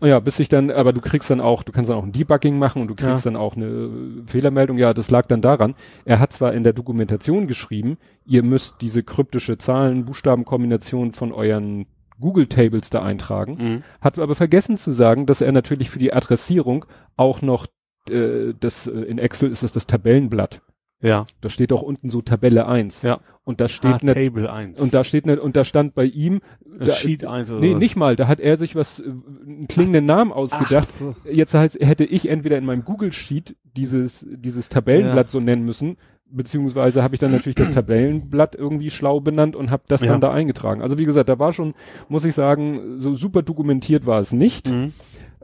ja, 0.00 0.20
bis 0.20 0.38
ich 0.40 0.48
dann, 0.48 0.70
aber 0.70 0.92
du 0.92 1.00
kriegst 1.00 1.30
dann 1.30 1.40
auch, 1.40 1.62
du 1.62 1.72
kannst 1.72 1.90
dann 1.90 1.96
auch 1.98 2.04
ein 2.04 2.12
Debugging 2.12 2.58
machen 2.58 2.80
und 2.82 2.88
du 2.88 2.94
kriegst 2.94 3.24
Ja. 3.24 3.30
dann 3.30 3.36
auch 3.36 3.56
eine 3.56 3.66
äh, 3.66 3.90
Fehlermeldung. 4.26 4.78
Ja, 4.78 4.94
das 4.94 5.10
lag 5.10 5.26
dann 5.26 5.40
daran. 5.42 5.74
Er 6.04 6.20
hat 6.20 6.32
zwar 6.32 6.52
in 6.54 6.64
der 6.64 6.72
Dokumentation 6.72 7.46
geschrieben, 7.46 7.98
ihr 8.26 8.42
müsst 8.42 8.76
diese 8.80 9.02
kryptische 9.02 9.58
Zahlen-Buchstaben-Kombination 9.58 11.12
von 11.12 11.32
euren 11.32 11.86
Google 12.20 12.46
Tables 12.46 12.90
da 12.90 13.02
eintragen, 13.02 13.56
Mhm. 13.60 13.82
hat 14.00 14.18
aber 14.18 14.34
vergessen 14.34 14.76
zu 14.76 14.92
sagen, 14.92 15.26
dass 15.26 15.40
er 15.40 15.52
natürlich 15.52 15.90
für 15.90 15.98
die 15.98 16.12
Adressierung 16.12 16.84
auch 17.16 17.42
noch 17.42 17.66
äh, 18.10 18.52
das 18.60 18.86
äh, 18.86 18.90
in 18.90 19.18
Excel 19.18 19.50
ist 19.50 19.62
das 19.62 19.72
das 19.72 19.86
Tabellenblatt. 19.86 20.60
Ja. 21.00 21.26
Da 21.40 21.48
steht 21.48 21.72
auch 21.72 21.82
unten 21.82 22.08
so 22.10 22.20
Tabelle 22.20 22.66
1. 22.68 23.02
Ja. 23.02 23.18
Und 23.44 23.60
da 23.60 23.68
steht 23.68 23.92
Ah, 23.92 23.98
ne, 24.02 24.14
Table 24.14 24.50
1. 24.50 24.80
und 24.80 24.94
da 24.94 25.04
steht 25.04 25.26
ne, 25.26 25.38
und 25.40 25.54
da 25.54 25.64
stand 25.64 25.94
bei 25.94 26.04
ihm 26.06 26.40
Äh, 26.80 26.86
da, 26.86 26.92
Sheet 26.92 27.26
1 27.26 27.50
oder 27.52 27.60
Nee, 27.60 27.72
so. 27.72 27.78
nicht 27.78 27.94
mal, 27.94 28.16
da 28.16 28.26
hat 28.26 28.40
er 28.40 28.56
sich 28.56 28.74
was 28.74 29.00
äh, 29.00 29.04
einen 29.04 29.68
klingenden 29.68 30.06
Namen 30.06 30.32
ausgedacht. 30.32 30.88
Ach 30.90 30.98
so. 30.98 31.14
Jetzt 31.30 31.52
heißt 31.54 31.78
hätte 31.80 32.04
ich 32.04 32.28
entweder 32.28 32.56
in 32.56 32.64
meinem 32.64 32.84
Google 32.84 33.12
Sheet 33.12 33.54
dieses 33.76 34.26
dieses 34.30 34.70
Tabellenblatt 34.70 35.28
so 35.28 35.40
nennen 35.40 35.62
müssen, 35.64 35.98
beziehungsweise 36.30 37.02
habe 37.02 37.14
ich 37.14 37.20
dann 37.20 37.32
natürlich 37.32 37.54
das 37.54 37.72
Tabellenblatt 37.72 38.54
irgendwie 38.54 38.88
schlau 38.90 39.20
benannt 39.20 39.56
und 39.56 39.70
habe 39.70 39.82
das 39.88 40.00
Ja. 40.00 40.12
dann 40.12 40.20
da 40.22 40.32
eingetragen. 40.32 40.80
Also 40.82 40.96
wie 40.98 41.04
gesagt, 41.04 41.28
da 41.28 41.38
war 41.38 41.52
schon, 41.52 41.74
muss 42.08 42.24
ich 42.24 42.34
sagen, 42.34 42.98
so 42.98 43.14
super 43.14 43.42
dokumentiert 43.42 44.06
war 44.06 44.20
es 44.20 44.32
nicht. 44.32 44.68
Mhm. 44.70 44.92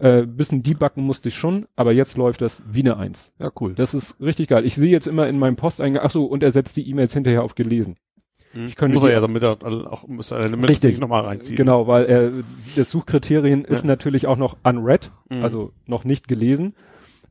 Äh, 0.00 0.26
bisschen 0.26 0.62
debuggen 0.62 1.04
musste 1.04 1.28
ich 1.28 1.35
schon, 1.35 1.66
aber 1.76 1.92
jetzt 1.92 2.16
läuft 2.16 2.40
das 2.40 2.62
wie 2.66 2.80
eine 2.80 2.97
Eins. 2.97 3.33
Ja, 3.38 3.50
cool. 3.61 3.75
Das 3.75 3.92
ist 3.92 4.19
richtig 4.21 4.49
geil. 4.49 4.64
Ich 4.64 4.75
sehe 4.75 4.90
jetzt 4.90 5.07
immer 5.07 5.28
in 5.28 5.38
meinem 5.38 5.57
Posteingang, 5.57 6.02
ach 6.04 6.11
so, 6.11 6.25
und 6.25 6.42
er 6.42 6.52
setzt 6.52 6.76
die 6.78 6.88
E-Mails 6.88 7.12
hinterher 7.12 7.42
auf 7.45 7.54
gelesen. 7.54 7.97
ich 8.54 8.76
könnte 8.76 8.95
muss 8.95 9.04
er 9.04 9.12
ja, 9.12 9.21
damit 9.21 9.42
er 9.42 9.59
auch, 9.92 10.09
muss 10.09 10.30
er 10.30 10.40
damit 10.40 10.71
Richtig. 10.71 10.92
sich 10.95 11.00
nochmal 11.00 11.25
reinziehen. 11.25 11.57
Genau, 11.57 11.87
weil 11.87 12.07
er, 12.07 12.33
das 12.76 12.90
Suchkriterien 12.90 13.64
ist 13.64 13.83
Ja. 13.83 13.88
natürlich 13.88 14.26
auch 14.26 14.38
noch 14.38 14.57
unread, 14.64 15.12
Mhm. 15.28 15.42
also 15.45 15.73
noch 15.87 16.04
nicht 16.04 16.26
gelesen. 16.28 16.75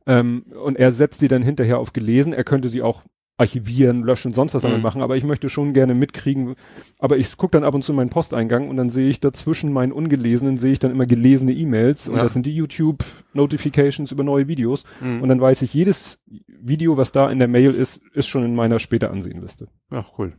Ähm, 0.06 0.44
und 0.64 0.78
er 0.78 0.92
setzt 0.92 1.20
die 1.22 1.28
dann 1.28 1.42
hinterher 1.42 1.78
auf 1.78 1.92
gelesen. 1.92 2.32
Er 2.32 2.44
könnte 2.44 2.68
sie 2.68 2.82
auch 2.82 3.02
archivieren, 3.40 4.02
löschen, 4.04 4.34
sonst 4.34 4.52
was 4.54 4.62
damit 4.62 4.78
Mhm. 4.78 4.82
machen, 4.82 5.02
aber 5.02 5.16
ich 5.16 5.24
möchte 5.24 5.48
schon 5.48 5.72
gerne 5.72 5.94
mitkriegen. 5.94 6.54
Aber 6.98 7.16
ich 7.16 7.36
gucke 7.36 7.52
dann 7.52 7.64
ab 7.64 7.74
und 7.74 7.82
zu 7.82 7.92
in 7.92 7.96
meinen 7.96 8.10
Posteingang 8.10 8.68
und 8.68 8.76
dann 8.76 8.90
sehe 8.90 9.08
ich 9.08 9.18
dazwischen 9.20 9.72
meinen 9.72 9.92
ungelesenen, 9.92 10.58
sehe 10.58 10.72
ich 10.72 10.78
dann 10.78 10.90
immer 10.90 11.06
gelesene 11.06 11.52
E-Mails 11.52 12.08
und 12.08 12.16
Ja. 12.16 12.22
das 12.22 12.34
sind 12.34 12.44
die 12.46 12.54
YouTube-Notifications 12.54 14.12
über 14.12 14.24
neue 14.24 14.46
Videos. 14.48 14.84
Mhm. 15.00 15.22
Und 15.22 15.28
dann 15.28 15.40
weiß 15.40 15.62
ich, 15.62 15.72
jedes 15.74 16.18
Video, 16.46 16.96
was 16.96 17.12
da 17.12 17.30
in 17.30 17.38
der 17.38 17.48
Mail 17.48 17.70
ist, 17.72 18.00
ist 18.12 18.26
schon 18.28 18.44
in 18.44 18.54
meiner 18.54 18.78
später 18.78 19.10
Ansehenliste. 19.10 19.68
ja, 19.90 20.04
cool. 20.18 20.34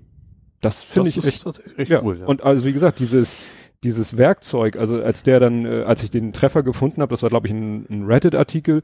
Das 0.62 0.84
finde 0.84 1.10
ich 1.10 1.17
echt 1.17 1.43
echt 1.77 1.89
ja, 1.89 2.03
cool. 2.03 2.20
Ja. 2.20 2.27
und 2.27 2.43
also 2.43 2.65
wie 2.65 2.72
gesagt, 2.74 3.00
dieses 3.00 3.48
dieses 3.84 4.15
Werkzeug, 4.15 4.75
also 4.77 5.01
als 5.01 5.24
der 5.24 5.39
dann, 5.39 5.65
äh, 5.65 5.81
als 5.88 6.03
ich 6.03 6.12
den 6.12 6.34
Treffer 6.34 6.62
gefunden 6.62 7.01
habe, 7.01 7.10
das 7.10 7.24
war 7.24 7.29
glaube 7.31 7.48
ich 7.48 7.51
ein, 7.53 7.88
ein 7.89 8.03
Reddit-Artikel, 8.05 8.84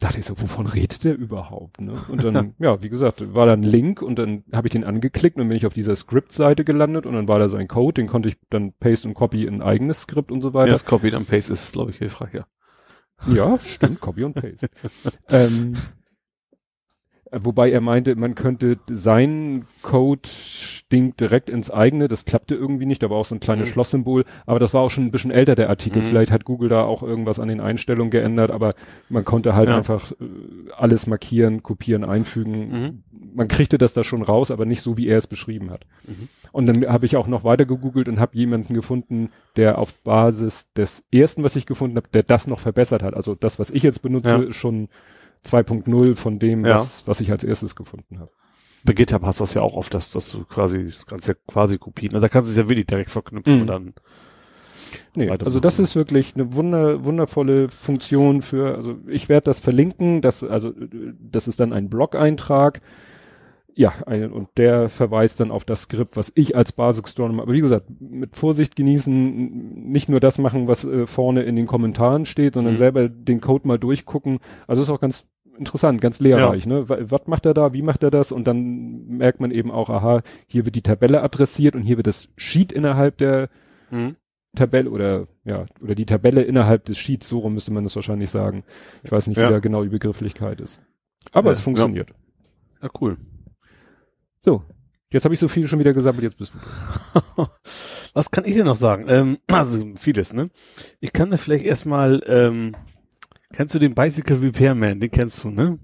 dachte 0.00 0.18
ich 0.18 0.26
so, 0.26 0.40
wovon 0.40 0.66
redet 0.66 1.04
der 1.04 1.16
überhaupt? 1.16 1.80
Ne? 1.80 1.94
Und 2.08 2.24
dann, 2.24 2.54
ja, 2.58 2.82
wie 2.82 2.88
gesagt, 2.88 3.34
war 3.34 3.46
da 3.46 3.52
ein 3.52 3.62
Link 3.62 4.02
und 4.02 4.18
dann 4.18 4.44
habe 4.52 4.66
ich 4.66 4.72
den 4.72 4.84
angeklickt 4.84 5.36
und 5.36 5.48
bin 5.48 5.56
ich 5.56 5.66
auf 5.66 5.74
dieser 5.74 5.94
Script-Seite 5.94 6.64
gelandet 6.64 7.06
und 7.06 7.14
dann 7.14 7.28
war 7.28 7.38
da 7.38 7.48
sein 7.48 7.68
Code, 7.68 7.94
den 7.94 8.08
konnte 8.08 8.30
ich 8.30 8.36
dann 8.48 8.72
paste 8.72 9.06
und 9.06 9.14
copy 9.14 9.44
in 9.44 9.56
ein 9.56 9.62
eigenes 9.62 10.02
Skript 10.02 10.32
und 10.32 10.40
so 10.40 10.48
ja, 10.48 10.54
weiter. 10.54 10.72
das 10.72 10.86
Copy 10.86 11.14
and 11.14 11.28
Paste 11.28 11.52
ist, 11.52 11.72
glaube 11.72 11.92
ich, 11.92 11.98
hilfreich, 11.98 12.34
ja. 12.34 12.46
Ja, 13.26 13.58
stimmt, 13.58 14.00
Copy 14.00 14.24
und 14.24 14.34
Paste. 14.34 14.70
ähm, 15.28 15.74
äh, 15.74 15.99
wobei 17.32 17.70
er 17.70 17.80
meinte, 17.80 18.16
man 18.16 18.34
könnte 18.34 18.78
seinen 18.90 19.64
Code 19.82 20.28
stinkt 20.28 21.20
direkt 21.20 21.48
ins 21.48 21.70
eigene, 21.70 22.08
das 22.08 22.24
klappte 22.24 22.54
irgendwie 22.56 22.86
nicht, 22.86 23.02
da 23.02 23.10
war 23.10 23.16
auch 23.18 23.24
so 23.24 23.34
ein 23.36 23.40
kleines 23.40 23.68
Mhm. 23.68 23.72
Schlosssymbol, 23.72 24.24
aber 24.46 24.58
das 24.58 24.74
war 24.74 24.80
auch 24.82 24.90
schon 24.90 25.04
ein 25.04 25.10
bisschen 25.12 25.30
älter, 25.30 25.54
der 25.54 25.68
Artikel. 25.68 26.02
Mhm. 26.02 26.06
Vielleicht 26.06 26.32
hat 26.32 26.44
Google 26.44 26.68
da 26.68 26.82
auch 26.82 27.02
irgendwas 27.04 27.38
an 27.38 27.48
den 27.48 27.60
Einstellungen 27.60 28.10
geändert, 28.10 28.50
aber 28.50 28.74
man 29.08 29.24
konnte 29.24 29.54
halt 29.54 29.68
Ja. 29.68 29.76
einfach 29.76 30.10
äh, 30.12 30.14
alles 30.76 31.06
markieren, 31.06 31.62
kopieren, 31.62 32.04
einfügen. 32.04 33.04
Man 33.34 33.46
kriegte 33.48 33.78
das 33.78 33.94
da 33.94 34.02
schon 34.02 34.22
raus, 34.22 34.50
aber 34.50 34.64
nicht 34.66 34.82
so, 34.82 34.96
wie 34.96 35.06
er 35.06 35.18
es 35.18 35.26
beschrieben 35.28 35.70
hat. 35.70 35.86
Mhm. 36.08 36.28
Und 36.52 36.66
dann 36.66 36.84
habe 36.92 37.06
ich 37.06 37.16
auch 37.16 37.28
noch 37.28 37.44
weiter 37.44 37.64
gegoogelt 37.64 38.08
und 38.08 38.18
habe 38.18 38.36
jemanden 38.36 38.74
gefunden, 38.74 39.30
der 39.54 39.78
auf 39.78 39.94
Basis 40.02 40.72
des 40.72 41.04
ersten, 41.12 41.44
was 41.44 41.54
ich 41.54 41.66
gefunden 41.66 41.96
habe, 41.96 42.08
der 42.12 42.24
das 42.24 42.48
noch 42.48 42.58
verbessert 42.58 43.04
hat. 43.04 43.14
Also 43.14 43.36
das, 43.36 43.60
was 43.60 43.70
ich 43.70 43.84
jetzt 43.84 44.02
benutze, 44.02 44.30
Ja. 44.30 44.38
ist 44.42 44.56
schon 44.56 44.88
2.0 45.46 46.16
von 46.16 46.38
dem, 46.38 46.64
Ja. 46.64 46.80
was, 46.80 47.06
was 47.06 47.20
ich 47.20 47.30
als 47.30 47.44
erstes 47.44 47.74
gefunden 47.76 48.18
habe. 48.18 48.30
Bei 48.84 48.92
GitHub 48.94 49.22
hast 49.22 49.40
du 49.40 49.44
das 49.44 49.54
ja 49.54 49.62
auch 49.62 49.74
oft, 49.76 49.92
dass, 49.94 50.12
dass 50.12 50.30
du 50.32 50.44
quasi, 50.44 50.84
das 50.84 51.06
kannst 51.06 51.28
ja 51.28 51.34
quasi 51.46 51.76
kopieren. 51.78 52.14
Also 52.14 52.24
da 52.24 52.28
kannst 52.28 52.48
du 52.48 52.52
es 52.52 52.56
ja 52.56 52.68
wirklich 52.68 52.86
direkt 52.86 53.10
verknüpfen 53.10 53.54
Mhm. 53.56 53.60
und 53.62 53.66
dann. 53.66 53.94
Nee, 55.14 55.30
also 55.30 55.60
das 55.60 55.78
ist 55.78 55.94
wirklich 55.94 56.34
eine 56.34 56.54
wunder, 56.54 57.04
wundervolle 57.04 57.68
Funktion 57.68 58.42
für, 58.42 58.74
also 58.76 58.96
ich 59.06 59.28
werde 59.28 59.44
das 59.44 59.60
verlinken, 59.60 60.20
das, 60.20 60.42
also 60.42 60.72
das 61.20 61.46
ist 61.46 61.60
dann 61.60 61.72
ein 61.72 61.88
Blog-Eintrag. 61.88 62.80
Ja, 63.80 63.94
ein, 64.06 64.30
und 64.30 64.48
der 64.58 64.90
verweist 64.90 65.40
dann 65.40 65.50
auf 65.50 65.64
das 65.64 65.82
Skript, 65.84 66.14
was 66.14 66.30
ich 66.34 66.54
als 66.54 66.72
Basic-Store 66.72 67.30
Aber 67.40 67.50
wie 67.50 67.62
gesagt, 67.62 67.86
mit 67.98 68.36
Vorsicht 68.36 68.76
genießen, 68.76 69.90
nicht 69.90 70.10
nur 70.10 70.20
das 70.20 70.36
machen, 70.36 70.68
was 70.68 70.84
äh, 70.84 71.06
vorne 71.06 71.44
in 71.44 71.56
den 71.56 71.66
Kommentaren 71.66 72.26
steht, 72.26 72.54
sondern 72.54 72.74
Mhm. 72.74 72.78
selber 72.78 73.08
den 73.08 73.40
Code 73.40 73.66
mal 73.66 73.78
durchgucken. 73.78 74.40
Also 74.66 74.82
ist 74.82 74.90
auch 74.90 75.00
ganz 75.00 75.24
interessant, 75.56 76.02
ganz 76.02 76.20
lehrreich. 76.20 76.66
Ne? 76.66 76.90
Wa- 76.90 76.98
Was 77.00 77.26
macht 77.26 77.46
er 77.46 77.54
da, 77.54 77.72
wie 77.72 77.80
macht 77.80 78.02
er 78.02 78.10
das? 78.10 78.32
Und 78.32 78.46
dann 78.46 79.06
merkt 79.06 79.40
man 79.40 79.50
eben 79.50 79.70
auch, 79.70 79.88
aha, 79.88 80.20
hier 80.46 80.66
wird 80.66 80.74
die 80.76 80.82
Tabelle 80.82 81.22
adressiert 81.22 81.74
und 81.74 81.80
hier 81.82 81.96
wird 81.96 82.06
das 82.06 82.28
Sheet 82.36 82.72
innerhalb 82.72 83.16
der 83.16 83.48
Mhm. 83.90 84.16
Tabelle 84.54 84.90
oder 84.90 85.26
ja, 85.44 85.64
oder 85.82 85.94
die 85.94 86.04
Tabelle 86.06 86.42
innerhalb 86.42 86.84
des 86.84 86.98
Sheets, 86.98 87.28
so 87.30 87.38
rum 87.38 87.54
müsste 87.54 87.72
man 87.72 87.84
das 87.84 87.96
wahrscheinlich 87.96 88.28
sagen. 88.28 88.62
Ich 89.04 89.10
weiß 89.10 89.26
nicht, 89.26 89.38
Ja. 89.38 89.48
wie 89.48 89.52
da 89.54 89.58
genau 89.60 89.82
die 89.84 89.88
Begrifflichkeit 89.88 90.60
ist. 90.60 90.80
Aber 91.32 91.46
Ja, 91.48 91.52
es 91.52 91.60
funktioniert. 91.62 92.10
Ja, 92.82 92.88
cool. 93.00 93.16
So, 94.40 94.64
jetzt 95.12 95.24
habe 95.24 95.34
ich 95.34 95.40
so 95.40 95.48
viel 95.48 95.68
schon 95.68 95.78
wieder 95.78 95.92
gesammelt, 95.92 96.22
jetzt 96.22 96.38
bist 96.38 96.52
du. 96.54 97.46
Was 98.14 98.30
kann 98.30 98.44
ich 98.44 98.54
denn 98.54 98.66
noch 98.66 98.76
sagen? 98.76 99.06
Ähm, 99.08 99.38
also 99.48 99.84
vieles, 99.96 100.32
ne? 100.32 100.50
Ich 101.00 101.12
kann 101.12 101.30
da 101.30 101.36
vielleicht 101.36 101.64
erstmal, 101.64 102.22
ähm, 102.26 102.74
kennst 103.52 103.74
du 103.74 103.78
den 103.78 103.94
Bicycle 103.94 104.38
Repairman? 104.38 105.00
Den 105.00 105.10
kennst 105.10 105.44
du, 105.44 105.50
ne? 105.50 105.78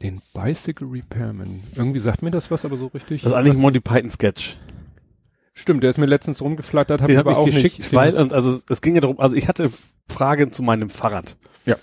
Den 0.00 0.22
Bicycle 0.32 0.88
Repairman. 0.88 1.60
Irgendwie 1.74 2.00
sagt 2.00 2.22
mir 2.22 2.30
das 2.30 2.50
was, 2.50 2.64
aber 2.64 2.78
so 2.78 2.86
richtig. 2.86 3.22
Das 3.22 3.32
ist 3.32 3.36
eigentlich 3.36 3.54
ein? 3.54 3.60
Monty 3.60 3.80
Python 3.80 4.10
Sketch. 4.10 4.56
Stimmt, 5.52 5.82
der 5.82 5.90
ist 5.90 5.98
mir 5.98 6.06
letztens 6.06 6.40
rumgeflattert, 6.40 7.02
hab 7.02 7.06
Den 7.08 7.14
ich 7.14 7.18
habe 7.18 7.30
aber 7.30 7.40
ich 7.40 7.48
auch 7.48 7.54
geschickt, 7.54 7.78
nicht. 7.78 7.92
weil, 7.92 8.16
also 8.16 8.60
es 8.70 8.80
ging 8.80 8.94
ja 8.94 9.02
darum, 9.02 9.18
also 9.20 9.36
ich 9.36 9.46
hatte 9.46 9.70
Fragen 10.08 10.52
zu 10.52 10.62
meinem 10.62 10.88
Fahrrad. 10.88 11.36
Ja. 11.66 11.76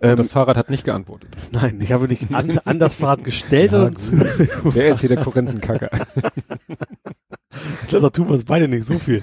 Ähm, 0.00 0.16
das 0.16 0.30
Fahrrad 0.30 0.56
hat 0.56 0.70
nicht 0.70 0.84
geantwortet. 0.84 1.30
nein, 1.50 1.80
ich 1.80 1.92
habe 1.92 2.08
nicht 2.08 2.32
an, 2.32 2.58
an 2.64 2.78
das 2.78 2.94
Fahrrad 2.94 3.24
gestellt, 3.24 3.72
Ja, 3.72 3.90
Der 4.74 4.92
ist 4.92 5.00
hier 5.00 5.08
der 5.08 5.18
glaube, 7.88 8.04
da 8.04 8.10
tun 8.10 8.28
wir 8.28 8.34
uns 8.34 8.44
beide 8.44 8.68
nicht 8.68 8.86
so 8.86 8.98
viel. 8.98 9.22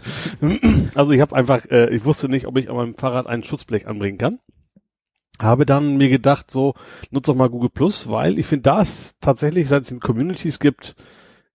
Also 0.95 1.11
ich 1.13 1.21
habe 1.21 1.35
einfach, 1.35 1.65
äh, 1.69 1.89
ich 1.89 2.03
wusste 2.05 2.27
nicht, 2.27 2.47
ob 2.47 2.57
ich 2.57 2.69
an 2.69 2.75
meinem 2.75 2.93
Fahrrad 2.95 3.27
ein 3.27 3.43
Schutzblech 3.43 3.87
anbringen 3.87 4.17
kann. 4.17 4.39
Habe 5.39 5.65
dann 5.65 5.97
mir 5.97 6.09
gedacht, 6.09 6.49
so, 6.49 6.75
nutze 7.11 7.31
doch 7.31 7.37
mal 7.37 7.49
Google 7.49 7.69
Plus, 7.69 8.09
weil 8.09 8.39
ich 8.39 8.45
finde, 8.45 8.63
das 8.63 9.15
tatsächlich, 9.19 9.67
seit 9.67 9.83
es 9.83 9.91
in 9.91 9.99
Communities 9.99 10.59
gibt, 10.59 10.95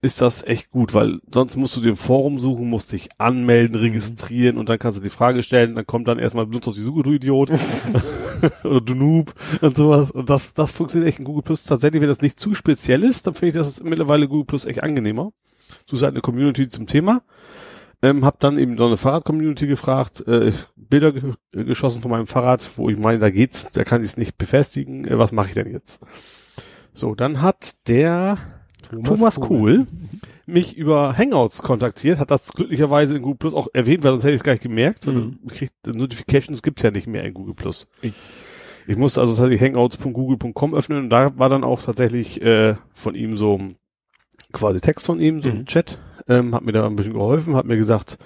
ist 0.02 0.20
das 0.20 0.42
echt 0.42 0.70
gut, 0.70 0.94
weil 0.94 1.20
sonst 1.32 1.56
musst 1.56 1.76
du 1.76 1.80
den 1.80 1.96
Forum 1.96 2.40
suchen, 2.40 2.68
musst 2.70 2.92
dich 2.92 3.10
anmelden, 3.18 3.76
registrieren 3.76 4.56
und 4.56 4.68
dann 4.68 4.78
kannst 4.78 4.98
du 4.98 5.02
die 5.02 5.10
Frage 5.10 5.42
stellen, 5.42 5.74
dann 5.74 5.86
kommt 5.86 6.08
dann 6.08 6.18
erstmal 6.18 6.46
benutzt 6.46 6.68
auf 6.68 6.74
die 6.74 6.80
Suche, 6.80 7.02
du 7.02 7.12
Idiot. 7.12 7.52
Oder 8.64 8.80
du 8.80 8.94
Noob 8.94 9.34
und 9.60 9.76
sowas. 9.76 10.10
Und 10.10 10.30
das, 10.30 10.54
das 10.54 10.70
funktioniert 10.70 11.10
echt 11.10 11.18
in 11.18 11.26
Google 11.26 11.42
Plus. 11.42 11.64
Tatsächlich, 11.64 12.00
wenn 12.00 12.08
das 12.08 12.22
nicht 12.22 12.40
zu 12.40 12.54
speziell 12.54 13.04
ist, 13.04 13.26
dann 13.26 13.34
finde 13.34 13.48
ich 13.48 13.54
das 13.54 13.68
ist 13.68 13.84
mittlerweile 13.84 14.28
Google 14.28 14.46
Plus 14.46 14.64
echt 14.64 14.82
angenehmer. 14.82 15.32
suchst 15.86 16.02
halt 16.02 16.14
eine 16.14 16.22
Community 16.22 16.68
zum 16.68 16.86
Thema. 16.86 17.22
Ähm, 18.02 18.24
hab 18.24 18.40
dann 18.40 18.58
eben 18.58 18.78
so 18.78 18.86
eine 18.86 18.96
Fahrrad-Community 18.96 19.66
gefragt, 19.66 20.26
äh, 20.26 20.52
Bilder 20.74 21.12
ge 21.12 21.34
geschossen 21.52 22.00
von 22.00 22.10
meinem 22.10 22.26
Fahrrad, 22.26 22.66
wo 22.76 22.88
ich 22.88 22.96
meine, 22.96 23.18
da 23.18 23.28
geht's, 23.28 23.70
da 23.72 23.84
kann 23.84 24.00
ich 24.00 24.08
es 24.08 24.16
nicht 24.16 24.38
befestigen, 24.38 25.06
äh, 25.06 25.18
was 25.18 25.32
mache 25.32 25.48
ich 25.48 25.54
denn 25.54 25.70
jetzt? 25.70 26.00
So, 26.94 27.14
dann 27.14 27.42
hat 27.42 27.88
der 27.88 28.38
Thomas, 28.90 29.08
Thomas 29.08 29.40
Kohl 29.40 29.86
mich 30.46 30.76
über 30.76 31.16
Hangouts 31.16 31.62
kontaktiert, 31.62 32.18
hat 32.18 32.30
das 32.30 32.52
glücklicherweise 32.52 33.16
in 33.16 33.22
Google 33.22 33.38
Plus 33.38 33.54
auch 33.54 33.68
erwähnt, 33.72 34.02
weil 34.02 34.12
sonst 34.12 34.24
hätte 34.24 34.34
ich 34.34 34.40
es 34.40 34.44
gar 34.44 34.52
nicht 34.52 34.62
gemerkt. 34.62 35.06
Mhm. 35.06 35.38
Kriegt, 35.48 35.86
Notifications 35.86 36.62
gibt's 36.62 36.82
ja 36.82 36.90
nicht 36.90 37.06
mehr 37.06 37.24
in 37.24 37.34
Google 37.34 37.54
Plus. 37.54 37.86
Ich, 38.02 38.14
ich 38.86 38.96
musste 38.96 39.20
also 39.20 39.34
tatsächlich 39.34 39.60
hangouts.google.com 39.60 40.74
öffnen 40.74 41.04
und 41.04 41.10
da 41.10 41.38
war 41.38 41.48
dann 41.48 41.64
auch 41.64 41.80
tatsächlich 41.80 42.42
äh, 42.42 42.74
von 42.94 43.14
ihm 43.14 43.36
so 43.36 43.60
quasi 44.52 44.80
Text 44.80 45.06
von 45.06 45.20
ihm, 45.20 45.42
so 45.42 45.50
mhm. 45.50 45.58
ein 45.58 45.66
Chat 45.66 46.00
ähm, 46.28 46.54
hat 46.54 46.62
mir 46.62 46.72
da 46.72 46.86
ein 46.86 46.96
bisschen 46.96 47.14
geholfen, 47.14 47.56
hat 47.56 47.66
mir 47.66 47.76
gesagt, 47.76 48.18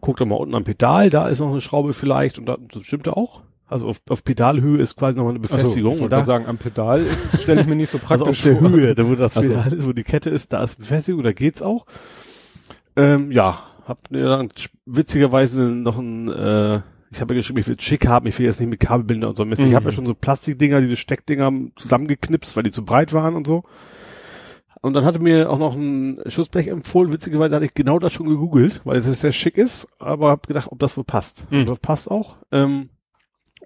guck 0.00 0.16
doch 0.18 0.26
mal 0.26 0.36
unten 0.36 0.54
am 0.54 0.64
Pedal, 0.64 1.10
da 1.10 1.28
ist 1.28 1.40
noch 1.40 1.50
eine 1.50 1.60
Schraube 1.60 1.92
vielleicht 1.92 2.38
und 2.38 2.46
da, 2.46 2.56
das 2.60 2.84
stimmte 2.84 3.16
auch. 3.16 3.42
Also 3.70 3.86
auf, 3.86 4.02
auf 4.08 4.24
Pedalhöhe 4.24 4.82
ist 4.82 4.96
quasi 4.96 5.16
nochmal 5.16 5.34
eine 5.34 5.38
Befestigung. 5.38 5.96
So, 5.96 6.04
ich 6.04 6.10
wollte 6.10 6.26
sagen, 6.26 6.46
am 6.46 6.58
Pedal 6.58 7.06
stelle 7.40 7.60
ich 7.60 7.68
mir 7.68 7.76
nicht 7.76 7.92
so 7.92 7.98
praktisch 7.98 8.10
also 8.26 8.26
auf 8.26 8.42
der 8.42 8.56
vor. 8.56 8.70
Höhe, 8.70 8.94
da 8.96 9.06
wo 9.06 9.14
das 9.14 9.34
Pedal 9.34 9.70
so. 9.70 9.76
ist, 9.76 9.86
wo 9.86 9.92
die 9.92 10.02
Kette 10.02 10.28
ist, 10.28 10.52
da 10.52 10.64
ist 10.64 10.76
Befestigung, 10.76 11.22
da 11.22 11.32
geht's 11.32 11.62
auch. 11.62 11.86
Ähm, 12.96 13.30
ja, 13.30 13.60
hab 13.86 14.10
mir 14.10 14.28
dann 14.28 14.50
witzigerweise 14.86 15.62
noch 15.62 15.98
ein, 15.98 16.28
äh, 16.28 16.80
ich 17.12 17.20
habe 17.20 17.34
ja 17.34 17.40
geschrieben, 17.40 17.60
ich 17.60 17.68
will 17.68 17.78
schick 17.78 18.08
haben, 18.08 18.26
ich 18.26 18.36
will 18.40 18.46
jetzt 18.46 18.58
nicht 18.58 18.70
mit 18.70 18.80
Kabelbinder 18.80 19.28
und 19.28 19.36
so. 19.36 19.44
Mhm. 19.44 19.52
Ich 19.52 19.74
habe 19.74 19.84
ja 19.84 19.92
schon 19.92 20.06
so 20.06 20.14
Plastikdinger, 20.14 20.80
diese 20.80 20.96
Steckdinger 20.96 21.52
zusammengeknipst, 21.76 22.56
weil 22.56 22.64
die 22.64 22.72
zu 22.72 22.84
breit 22.84 23.12
waren 23.12 23.36
und 23.36 23.46
so. 23.46 23.62
Und 24.80 24.94
dann 24.94 25.04
hatte 25.04 25.20
mir 25.20 25.48
auch 25.48 25.58
noch 25.58 25.76
ein 25.76 26.20
Schussblech 26.26 26.68
empfohlen. 26.68 27.12
Witzigerweise 27.12 27.54
hatte 27.54 27.66
ich 27.66 27.74
genau 27.74 28.00
das 28.00 28.12
schon 28.12 28.26
gegoogelt, 28.26 28.80
weil 28.84 28.96
es 28.96 29.20
sehr 29.20 29.32
schick 29.32 29.58
ist, 29.58 29.86
aber 30.00 30.30
habe 30.30 30.48
gedacht, 30.48 30.72
ob 30.72 30.78
das 30.80 30.96
wohl 30.96 31.04
passt. 31.04 31.50
Mhm. 31.52 31.60
Und 31.60 31.68
das 31.68 31.78
passt 31.78 32.10
auch. 32.10 32.38
Ähm, 32.50 32.88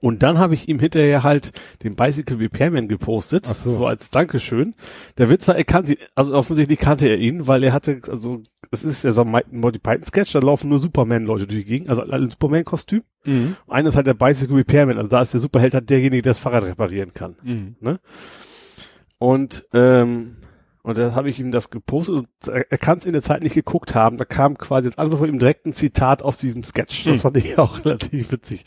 und 0.05 0.23
dann 0.23 0.39
habe 0.39 0.53
ich 0.53 0.69
ihm 0.69 0.79
hinterher 0.81 1.23
halt 1.23 1.53
den 1.83 1.97
Bicycle 1.97 2.37
Repairman 2.37 2.89
gepostet, 2.89 3.47
so. 3.47 3.71
so. 3.71 3.87
als 3.87 4.11
Dankeschön. 4.11 4.75
Der 5.17 5.31
Witz 5.31 5.49
war, 5.49 5.57
er 5.57 5.65
kannte, 5.65 5.97
also 6.15 6.35
offensichtlich 6.35 6.79
kannte 6.79 7.09
er 7.09 7.17
ihn, 7.17 7.47
weil 7.47 7.65
er 7.65 7.73
hatte, 7.73 8.03
also 8.09 8.43
es 8.71 8.85
ist 8.85 9.03
ja 9.03 9.13
so 9.13 9.23
ein 9.23 9.43
Monty 9.51 9.79
Python 9.79 10.05
Sketch, 10.05 10.33
da 10.35 10.41
laufen 10.41 10.69
nur 10.69 10.79
Superman-Leute 10.79 11.47
durch 11.47 11.61
die 11.61 11.65
Gegend, 11.65 11.89
also 11.89 12.03
alle 12.03 12.31
Superman-Kostüm. 12.31 13.03
Mhm. 13.25 13.57
Einer 13.67 13.89
ist 13.89 13.97
halt 13.97 14.07
der 14.07 14.13
Bicycle 14.13 14.57
Repairman, 14.57 14.99
also 14.99 15.09
da 15.09 15.23
ist 15.23 15.33
der 15.33 15.41
Superheld 15.41 15.73
halt 15.73 15.89
derjenige, 15.89 16.21
der 16.21 16.33
das 16.33 16.39
Fahrrad 16.39 16.65
reparieren 16.65 17.15
kann. 17.15 17.37
Mhm. 17.43 17.77
Ne? 17.81 17.99
Und 19.17 19.67
ähm, 19.73 20.37
und 20.83 20.99
da 20.99 21.15
habe 21.15 21.31
ich 21.31 21.41
ihm 21.41 21.51
das 21.51 21.71
gepostet 21.71 22.15
und 22.17 22.29
er, 22.47 22.71
er 22.71 22.77
kann 22.77 22.99
es 22.99 23.07
in 23.07 23.15
der 23.15 23.23
Zeit 23.23 23.43
nicht 23.43 23.55
geguckt 23.55 23.95
haben. 23.95 24.19
Da 24.19 24.27
kam 24.27 24.59
quasi 24.59 24.87
jetzt 24.87 24.99
einfach 24.99 25.17
von 25.17 25.31
ihm 25.31 25.39
direkt 25.39 25.65
ein 25.65 25.73
Zitat 25.73 26.23
aus 26.23 26.37
diesem 26.37 26.63
Sketch. 26.63 27.05
Das 27.05 27.15
hm. 27.15 27.19
fand 27.21 27.39
ich 27.39 27.57
auch 27.57 27.83
relativ 27.87 28.33
witzig. 28.33 28.67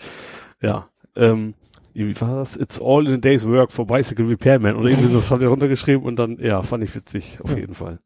Ja. 0.59 0.89
Ähm, 1.17 1.53
wie 1.93 2.21
war 2.21 2.35
das? 2.35 2.55
It's 2.55 2.79
all 2.79 3.07
in 3.07 3.13
a 3.15 3.17
day's 3.17 3.47
work 3.47 3.71
for 3.71 3.85
bicycle 3.85 4.27
repairman. 4.27 4.75
Oder 4.75 4.89
irgendwie 4.89 5.07
so, 5.07 5.15
das 5.15 5.27
fand 5.27 5.41
er 5.41 5.49
runtergeschrieben 5.49 6.03
und 6.03 6.17
dann, 6.17 6.37
ja, 6.39 6.61
fand 6.61 6.83
ich 6.83 6.93
witzig, 6.95 7.39
auf 7.43 7.55
jeden 7.55 7.73
Fall. 7.73 7.99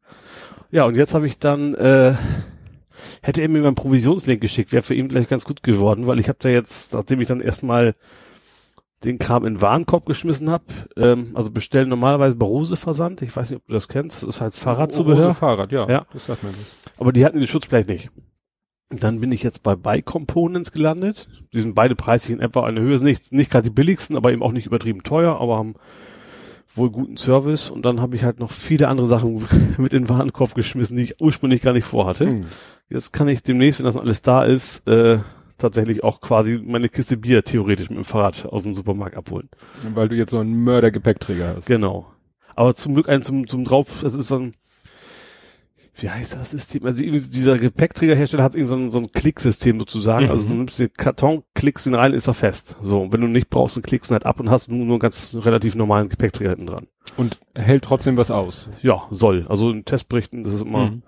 Ja, 0.70 0.84
und 0.84 0.96
jetzt 0.96 1.14
habe 1.14 1.26
ich 1.26 1.38
dann, 1.38 1.74
äh, 1.74 2.14
hätte 3.20 3.42
er 3.42 3.48
mir 3.48 3.60
meinen 3.60 3.74
Provisionslink 3.74 4.40
geschickt, 4.40 4.72
wäre 4.72 4.82
für 4.82 4.94
ihn 4.94 5.08
gleich 5.08 5.28
ganz 5.28 5.44
gut 5.44 5.62
geworden, 5.62 6.06
weil 6.06 6.18
ich 6.18 6.28
habe 6.28 6.38
da 6.40 6.48
jetzt, 6.48 6.94
nachdem 6.94 7.20
ich 7.20 7.28
dann 7.28 7.40
erstmal 7.40 7.94
den 9.04 9.18
Kram 9.18 9.44
in 9.44 9.54
den 9.54 9.62
Warenkorb 9.62 10.06
geschmissen 10.06 10.50
habe. 10.50 10.64
Ähm, 10.96 11.32
also 11.34 11.50
bestellen 11.50 11.88
normalerweise 11.88 12.36
bei 12.36 12.46
Rose 12.46 12.76
Versand. 12.76 13.22
Ich 13.22 13.34
weiß 13.34 13.50
nicht, 13.50 13.60
ob 13.60 13.66
du 13.66 13.74
das 13.74 13.88
kennst. 13.88 14.22
Das 14.22 14.28
ist 14.36 14.40
halt 14.40 14.54
Fahrradzubehör. 14.54 15.26
Rose 15.26 15.38
Fahrrad, 15.38 15.72
ja. 15.72 15.88
ja. 15.88 16.06
Das 16.12 16.26
sagt 16.26 16.42
mir 16.44 16.50
das. 16.50 16.76
Aber 16.98 17.12
die 17.12 17.24
hatten 17.24 17.38
den 17.38 17.48
Schutzblech 17.48 17.86
nicht. 17.86 18.10
Dann 19.00 19.20
bin 19.20 19.32
ich 19.32 19.42
jetzt 19.42 19.62
bei 19.62 19.74
Buy 19.74 20.02
Components 20.02 20.72
gelandet. 20.72 21.28
Die 21.52 21.60
sind 21.60 21.74
beide 21.74 21.94
preislich 21.94 22.36
in 22.36 22.42
etwa 22.42 22.64
eine 22.64 22.80
Höhe. 22.80 22.98
Nicht, 23.02 23.32
nicht 23.32 23.50
gerade 23.50 23.64
die 23.64 23.74
billigsten, 23.74 24.16
aber 24.16 24.32
eben 24.32 24.42
auch 24.42 24.52
nicht 24.52 24.66
übertrieben 24.66 25.02
teuer, 25.02 25.40
aber 25.40 25.56
haben 25.56 25.74
wohl 26.74 26.90
guten 26.90 27.16
Service. 27.16 27.70
Und 27.70 27.84
dann 27.84 28.00
habe 28.00 28.16
ich 28.16 28.24
halt 28.24 28.40
noch 28.40 28.50
viele 28.50 28.88
andere 28.88 29.06
Sachen 29.06 29.46
mit 29.78 29.92
in 29.92 30.04
den 30.04 30.08
Warenkorb 30.08 30.54
geschmissen, 30.54 30.96
die 30.96 31.04
ich 31.04 31.20
ursprünglich 31.20 31.62
gar 31.62 31.72
nicht 31.72 31.84
vorhatte. 31.84 32.26
Hm. 32.26 32.46
Jetzt 32.88 33.12
kann 33.12 33.28
ich 33.28 33.42
demnächst, 33.42 33.78
wenn 33.78 33.86
das 33.86 33.96
alles 33.96 34.22
da 34.22 34.44
ist, 34.44 34.86
äh, 34.86 35.18
tatsächlich 35.58 36.04
auch 36.04 36.20
quasi 36.20 36.60
meine 36.62 36.88
Kiste 36.88 37.16
Bier 37.16 37.44
theoretisch 37.44 37.88
mit 37.88 37.98
dem 37.98 38.04
Fahrrad 38.04 38.46
aus 38.46 38.64
dem 38.64 38.74
Supermarkt 38.74 39.16
abholen. 39.16 39.48
Weil 39.94 40.08
du 40.08 40.16
jetzt 40.16 40.30
so 40.30 40.38
einen 40.38 40.64
Mörder-Gepäckträger 40.64 41.56
hast. 41.56 41.66
Genau. 41.66 42.06
Aber 42.54 42.74
zum 42.74 42.94
Glück 42.94 43.08
ein 43.08 43.22
zum, 43.22 43.46
zum 43.46 43.64
drauf, 43.64 44.00
das 44.02 44.14
ist 44.14 44.28
so 44.28 44.36
ein, 44.36 44.54
wie 45.94 46.08
heißt 46.08 46.34
das 46.34 46.50
System? 46.50 46.86
Also 46.86 47.02
dieser 47.02 47.58
Gepäckträgerhersteller 47.58 48.42
hat 48.42 48.54
irgendwie 48.54 48.68
so 48.68 48.76
ein, 48.76 48.90
so 48.90 48.98
ein 48.98 49.12
Klicksystem 49.12 49.78
sozusagen. 49.78 50.26
Mhm. 50.26 50.30
Also 50.30 50.48
du 50.48 50.54
nimmst 50.54 50.78
den 50.78 50.92
Karton, 50.92 51.42
klickst 51.54 51.86
ihn 51.86 51.94
rein, 51.94 52.14
ist 52.14 52.28
er 52.28 52.34
fest. 52.34 52.76
So, 52.82 53.12
wenn 53.12 53.20
du 53.20 53.26
nicht 53.26 53.50
brauchst, 53.50 53.76
dann 53.76 53.82
klickst 53.82 54.10
ihn 54.10 54.14
halt 54.14 54.26
ab 54.26 54.40
und 54.40 54.50
hast 54.50 54.68
nur, 54.68 54.78
nur 54.78 54.94
einen 54.94 55.00
ganz 55.00 55.36
relativ 55.40 55.74
normalen 55.74 56.08
Gepäckträger 56.08 56.50
hinten 56.50 56.66
dran. 56.66 56.86
Und 57.16 57.40
hält 57.54 57.84
trotzdem 57.84 58.16
was 58.16 58.30
aus? 58.30 58.68
Ja, 58.82 59.02
soll. 59.10 59.46
Also 59.48 59.70
in 59.70 59.84
Testberichten, 59.84 60.44
das 60.44 60.54
ist 60.54 60.62
immer, 60.62 60.90
mhm 60.90 61.02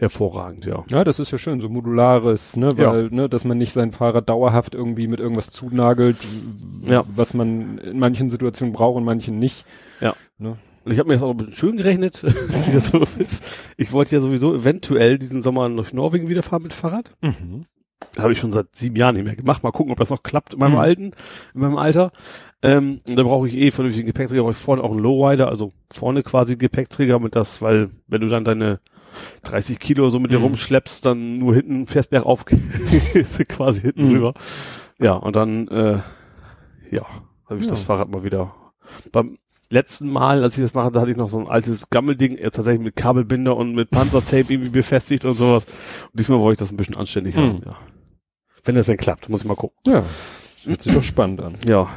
hervorragend, 0.00 0.64
ja. 0.64 0.82
Ja, 0.88 1.04
das 1.04 1.18
ist 1.18 1.30
ja 1.30 1.36
schön, 1.36 1.60
so 1.60 1.68
modulares, 1.68 2.56
ne, 2.56 2.76
weil, 2.78 3.04
ja. 3.04 3.08
ne, 3.10 3.28
dass 3.28 3.44
man 3.44 3.58
nicht 3.58 3.74
sein 3.74 3.92
Fahrrad 3.92 4.30
dauerhaft 4.30 4.74
irgendwie 4.74 5.06
mit 5.06 5.20
irgendwas 5.20 5.50
zunagelt, 5.50 6.16
ja. 6.86 7.04
was 7.14 7.34
man 7.34 7.76
in 7.78 7.98
manchen 7.98 8.30
Situationen 8.30 8.72
braucht 8.72 8.96
und 8.96 9.04
manchen 9.04 9.38
nicht. 9.38 9.66
Ja. 10.00 10.14
Ne? 10.38 10.56
Und 10.84 10.92
ich 10.92 10.98
habe 10.98 11.08
mir 11.08 11.14
das 11.14 11.22
auch 11.22 11.30
ein 11.30 11.36
bisschen 11.36 11.54
schön 11.54 11.76
gerechnet. 11.76 12.24
ich 13.76 13.92
wollte 13.92 14.16
ja 14.16 14.20
sowieso 14.20 14.54
eventuell 14.54 15.18
diesen 15.18 15.42
Sommer 15.42 15.68
nach 15.68 15.92
Norwegen 15.92 16.28
wieder 16.28 16.42
fahren 16.42 16.62
mit 16.62 16.72
Fahrrad. 16.72 17.14
Mhm. 17.20 17.66
Habe 18.18 18.32
ich 18.32 18.38
schon 18.38 18.52
seit 18.52 18.74
sieben 18.74 18.96
Jahren 18.96 19.14
nicht 19.14 19.24
mehr 19.24 19.36
gemacht. 19.36 19.62
Mal 19.62 19.72
gucken, 19.72 19.92
ob 19.92 19.98
das 19.98 20.10
noch 20.10 20.22
klappt 20.22 20.54
in 20.54 20.60
meinem 20.60 20.72
mhm. 20.72 20.78
alten, 20.78 21.04
in 21.54 21.60
meinem 21.60 21.76
Alter. 21.76 22.12
Ähm, 22.62 22.98
und 23.06 23.16
da 23.16 23.22
brauche 23.22 23.48
ich 23.48 23.56
eh 23.56 23.70
vernünftigen 23.70 24.06
Gepäckträger, 24.06 24.42
brauche 24.42 24.52
ich 24.52 24.58
vorne 24.58 24.82
auch 24.82 24.90
einen 24.90 25.00
Lowrider, 25.00 25.48
also 25.48 25.72
vorne 25.92 26.22
quasi 26.22 26.56
Gepäckträger 26.56 27.18
mit 27.18 27.34
das, 27.34 27.62
weil 27.62 27.90
wenn 28.06 28.20
du 28.20 28.28
dann 28.28 28.44
deine 28.44 28.80
30 29.44 29.78
Kilo 29.78 30.08
so 30.10 30.18
mit 30.18 30.30
dir 30.30 30.38
mhm. 30.38 30.44
rumschleppst, 30.44 31.04
dann 31.04 31.38
nur 31.38 31.54
hinten 31.54 31.86
fährst 31.86 32.10
bergauf, 32.10 32.44
ist 33.14 33.38
quasi 33.48 33.82
hinten 33.82 34.08
mhm. 34.08 34.14
rüber. 34.14 34.34
Ja, 34.98 35.14
und 35.14 35.36
dann, 35.36 35.68
äh, 35.68 35.98
ja, 36.90 37.06
habe 37.46 37.58
ich 37.58 37.64
ja. 37.64 37.70
das 37.70 37.82
Fahrrad 37.82 38.10
mal 38.10 38.24
wieder. 38.24 38.54
Beim 39.12 39.38
letzten 39.70 40.10
Mal, 40.10 40.42
als 40.42 40.56
ich 40.56 40.62
das 40.62 40.74
mache, 40.74 40.90
da 40.90 41.00
hatte 41.00 41.10
ich 41.10 41.16
noch 41.16 41.28
so 41.28 41.38
ein 41.38 41.48
altes 41.48 41.90
Gammelding, 41.90 42.36
äh, 42.36 42.50
tatsächlich 42.50 42.82
mit 42.82 42.96
Kabelbinder 42.96 43.56
und 43.56 43.74
mit 43.74 43.90
Panzertape 43.90 44.52
irgendwie 44.52 44.70
befestigt 44.70 45.24
und 45.24 45.36
sowas. 45.36 45.64
Und 45.64 46.18
diesmal 46.18 46.40
wollte 46.40 46.54
ich 46.54 46.58
das 46.58 46.72
ein 46.72 46.76
bisschen 46.76 46.96
anständig 46.96 47.36
mhm. 47.36 47.40
haben, 47.40 47.62
ja. 47.66 47.76
Wenn 48.64 48.74
das 48.74 48.86
denn 48.86 48.98
klappt, 48.98 49.28
muss 49.28 49.40
ich 49.40 49.46
mal 49.46 49.54
gucken. 49.54 49.78
Ja, 49.86 50.04
hört 50.64 50.82
sich 50.82 50.92
doch 50.92 51.02
spannend 51.02 51.40
an. 51.40 51.54
Ja. 51.66 51.88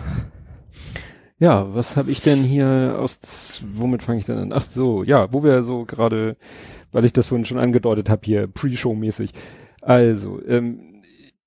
Ja, 1.39 1.75
was 1.75 1.97
habe 1.97 2.09
ich 2.09 2.21
denn 2.21 2.43
hier 2.43 2.95
aus, 2.99 3.63
womit 3.73 4.01
fange 4.01 4.19
ich 4.19 4.25
denn 4.25 4.37
an? 4.37 4.53
Ach 4.53 4.61
so, 4.61 5.03
ja, 5.03 5.33
wo 5.33 5.43
wir 5.43 5.61
so 5.61 5.83
gerade 5.83 6.37
weil 6.93 7.03
ich 7.03 7.11
das 7.11 7.27
vorhin 7.27 7.43
schon 7.43 7.59
angedeutet 7.59 8.09
habe 8.09 8.21
hier, 8.23 8.47
Pre-Show-mäßig. 8.47 9.31
Also, 9.81 10.41
ähm, 10.45 11.03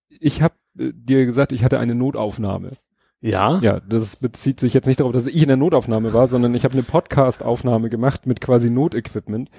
ich 0.09 0.43
habe 0.43 0.55
äh, 0.79 0.93
dir 0.93 1.25
gesagt, 1.25 1.53
ich 1.53 1.65
hatte 1.65 1.79
eine 1.79 1.95
Notaufnahme. 1.95 2.73
Ja. 3.21 3.59
Ja, 3.61 3.81
das 3.81 4.17
bezieht 4.17 4.61
sich 4.61 4.75
jetzt 4.75 4.87
nicht 4.87 5.01
darauf, 5.01 5.13
dass 5.13 5.27
ich 5.27 5.43
in 5.43 5.49
der 5.49 5.57
Notaufnahme 5.57 6.13
war, 6.13 6.29
sondern 6.29 6.55
ich 6.55 6.65
habe 6.65 6.75
eine 6.75 6.83
Podcast-Aufnahme 6.83 7.89
gemacht 7.89 8.27
mit 8.27 8.41
quasi 8.41 8.71
Notequipment. 8.71 9.51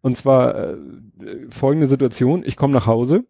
Und 0.00 0.16
zwar 0.16 0.54
äh, 0.56 0.76
folgende 1.50 1.86
Situation, 1.86 2.42
ich 2.44 2.56
komme 2.56 2.74
nach 2.74 2.86
Hause, 2.86 3.24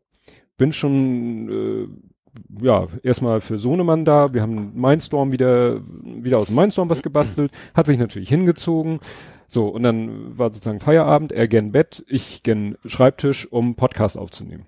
bin 0.56 0.72
schon 0.72 1.48
äh, 1.50 2.64
ja, 2.64 2.86
erstmal 3.02 3.40
für 3.40 3.58
Sohnemann 3.58 4.04
da, 4.04 4.32
wir 4.32 4.42
haben 4.42 4.72
Mindstorm 4.74 5.32
wieder, 5.32 5.82
wieder 6.02 6.38
aus 6.38 6.50
Mindstorm 6.50 6.88
was 6.88 7.02
gebastelt, 7.02 7.52
hat 7.74 7.86
sich 7.86 7.98
natürlich 7.98 8.30
hingezogen, 8.30 9.00
so, 9.48 9.66
und 9.66 9.82
dann 9.82 10.38
war 10.38 10.50
sozusagen 10.50 10.80
Feierabend, 10.80 11.30
er 11.30 11.46
gen 11.46 11.72
Bett, 11.72 12.02
ich 12.08 12.42
gen 12.42 12.78
Schreibtisch, 12.86 13.46
um 13.52 13.74
Podcast 13.74 14.16
aufzunehmen. 14.16 14.64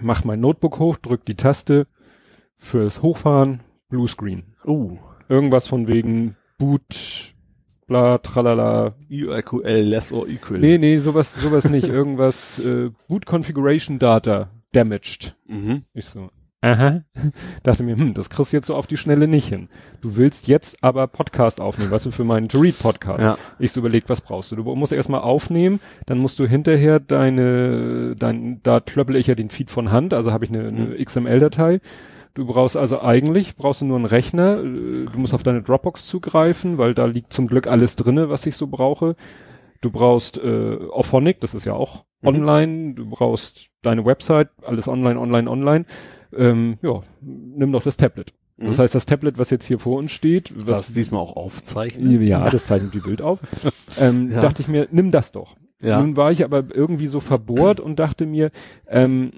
Mach 0.00 0.24
mein 0.24 0.40
Notebook 0.40 0.78
hoch, 0.78 0.96
drück 0.96 1.26
die 1.26 1.34
Taste 1.34 1.86
fürs 2.56 3.02
Hochfahren, 3.02 3.60
Bluescreen. 3.88 4.54
Uh. 4.66 4.98
Irgendwas 5.28 5.66
von 5.66 5.86
wegen 5.86 6.36
Boot, 6.58 7.34
bla, 7.86 8.18
tralala. 8.18 8.94
EQL, 9.08 9.80
less 9.80 10.12
or 10.12 10.28
equal. 10.28 10.58
Nee, 10.58 10.78
nee, 10.78 10.98
sowas, 10.98 11.34
sowas 11.34 11.70
nicht. 11.70 11.88
Irgendwas, 11.88 12.58
äh, 12.58 12.90
Boot 13.08 13.26
Configuration 13.26 13.98
Data 13.98 14.50
damaged. 14.72 15.36
Mhm. 15.46 15.84
Ich 15.94 16.06
so, 16.06 16.30
Aha. 16.64 17.02
Dachte 17.62 17.82
mir, 17.82 17.96
hm, 17.96 18.14
das 18.14 18.30
kriegst 18.30 18.52
du 18.52 18.56
jetzt 18.56 18.68
so 18.68 18.74
auf 18.74 18.86
die 18.86 18.96
Schnelle 18.96 19.28
nicht 19.28 19.46
hin. 19.46 19.68
Du 20.00 20.16
willst 20.16 20.48
jetzt 20.48 20.82
aber 20.82 21.06
Podcast 21.08 21.60
aufnehmen, 21.60 21.90
was 21.90 22.04
du 22.04 22.10
für 22.10 22.24
meinen 22.24 22.48
To 22.48 22.58
Read 22.58 22.78
Podcast. 22.78 23.22
Ja. 23.22 23.38
Ich 23.58 23.72
so 23.72 23.80
überlegt, 23.80 24.08
was 24.08 24.22
brauchst 24.22 24.50
du? 24.50 24.56
Du 24.56 24.74
musst 24.74 24.92
erstmal 24.92 25.20
aufnehmen, 25.20 25.78
dann 26.06 26.16
musst 26.16 26.38
du 26.38 26.46
hinterher 26.46 27.00
deine, 27.00 28.14
dein, 28.18 28.62
da 28.62 28.80
klöppel 28.80 29.16
ich 29.16 29.26
ja 29.26 29.34
den 29.34 29.50
Feed 29.50 29.70
von 29.70 29.92
Hand, 29.92 30.14
also 30.14 30.32
habe 30.32 30.46
ich 30.46 30.50
eine, 30.50 30.68
eine 30.68 30.86
mhm. 30.86 31.04
XML-Datei. 31.04 31.80
Du 32.34 32.46
brauchst 32.46 32.76
also 32.76 33.00
eigentlich, 33.00 33.54
brauchst 33.56 33.80
du 33.80 33.84
nur 33.84 33.96
einen 33.96 34.06
Rechner, 34.06 34.56
du 34.56 35.08
musst 35.16 35.34
auf 35.34 35.42
deine 35.44 35.62
Dropbox 35.62 36.06
zugreifen, 36.08 36.78
weil 36.78 36.92
da 36.94 37.04
liegt 37.06 37.32
zum 37.32 37.46
Glück 37.46 37.68
alles 37.68 37.94
drinne, 37.96 38.28
was 38.28 38.44
ich 38.46 38.56
so 38.56 38.66
brauche. 38.66 39.14
du 39.80 39.90
brauchst 39.90 40.38
äh, 40.38 40.78
Auphonic, 40.92 41.40
das 41.40 41.52
ist 41.54 41.64
ja 41.66 41.74
auch 41.74 42.04
Mhm. 42.22 42.28
online, 42.28 42.94
du 42.94 43.06
brauchst 43.10 43.68
deine 43.82 44.04
Website, 44.06 44.48
alles 44.66 44.88
online, 44.88 45.20
online, 45.20 45.48
online. 45.50 45.84
Ähm, 46.34 46.78
ja, 46.80 47.02
nimm 47.20 47.70
doch 47.70 47.82
das 47.82 47.98
Tablet. 47.98 48.32
Das 48.56 48.78
Mhm. 48.78 48.82
heißt, 48.82 48.94
das 48.94 49.04
Tablet, 49.04 49.36
was 49.36 49.50
jetzt 49.50 49.66
hier 49.66 49.78
vor 49.78 49.98
uns 49.98 50.10
steht, 50.10 50.54
Was 50.56 50.78
was, 50.88 50.92
diesmal 50.94 51.20
auch 51.20 51.36
aufzeichnet. 51.36 52.22
ja, 52.22 52.48
das 52.48 52.64
zeichnet 52.64 52.94
die 52.94 53.00
Bild 53.00 53.20
auf, 53.20 53.40
ähm, 53.98 54.30
Ja. 54.30 54.40
dachte 54.40 54.62
ich 54.62 54.68
mir, 54.68 54.88
nimm 54.90 55.10
das 55.10 55.32
doch. 55.32 55.54
Ja. 55.82 56.00
Nun 56.00 56.16
war 56.16 56.32
ich 56.32 56.42
aber 56.44 56.64
irgendwie 56.74 57.08
so 57.08 57.20
verbohrt 57.20 57.78
und 57.78 57.98
dachte 57.98 58.24
mir, 58.24 58.50
ähm, 58.88 59.32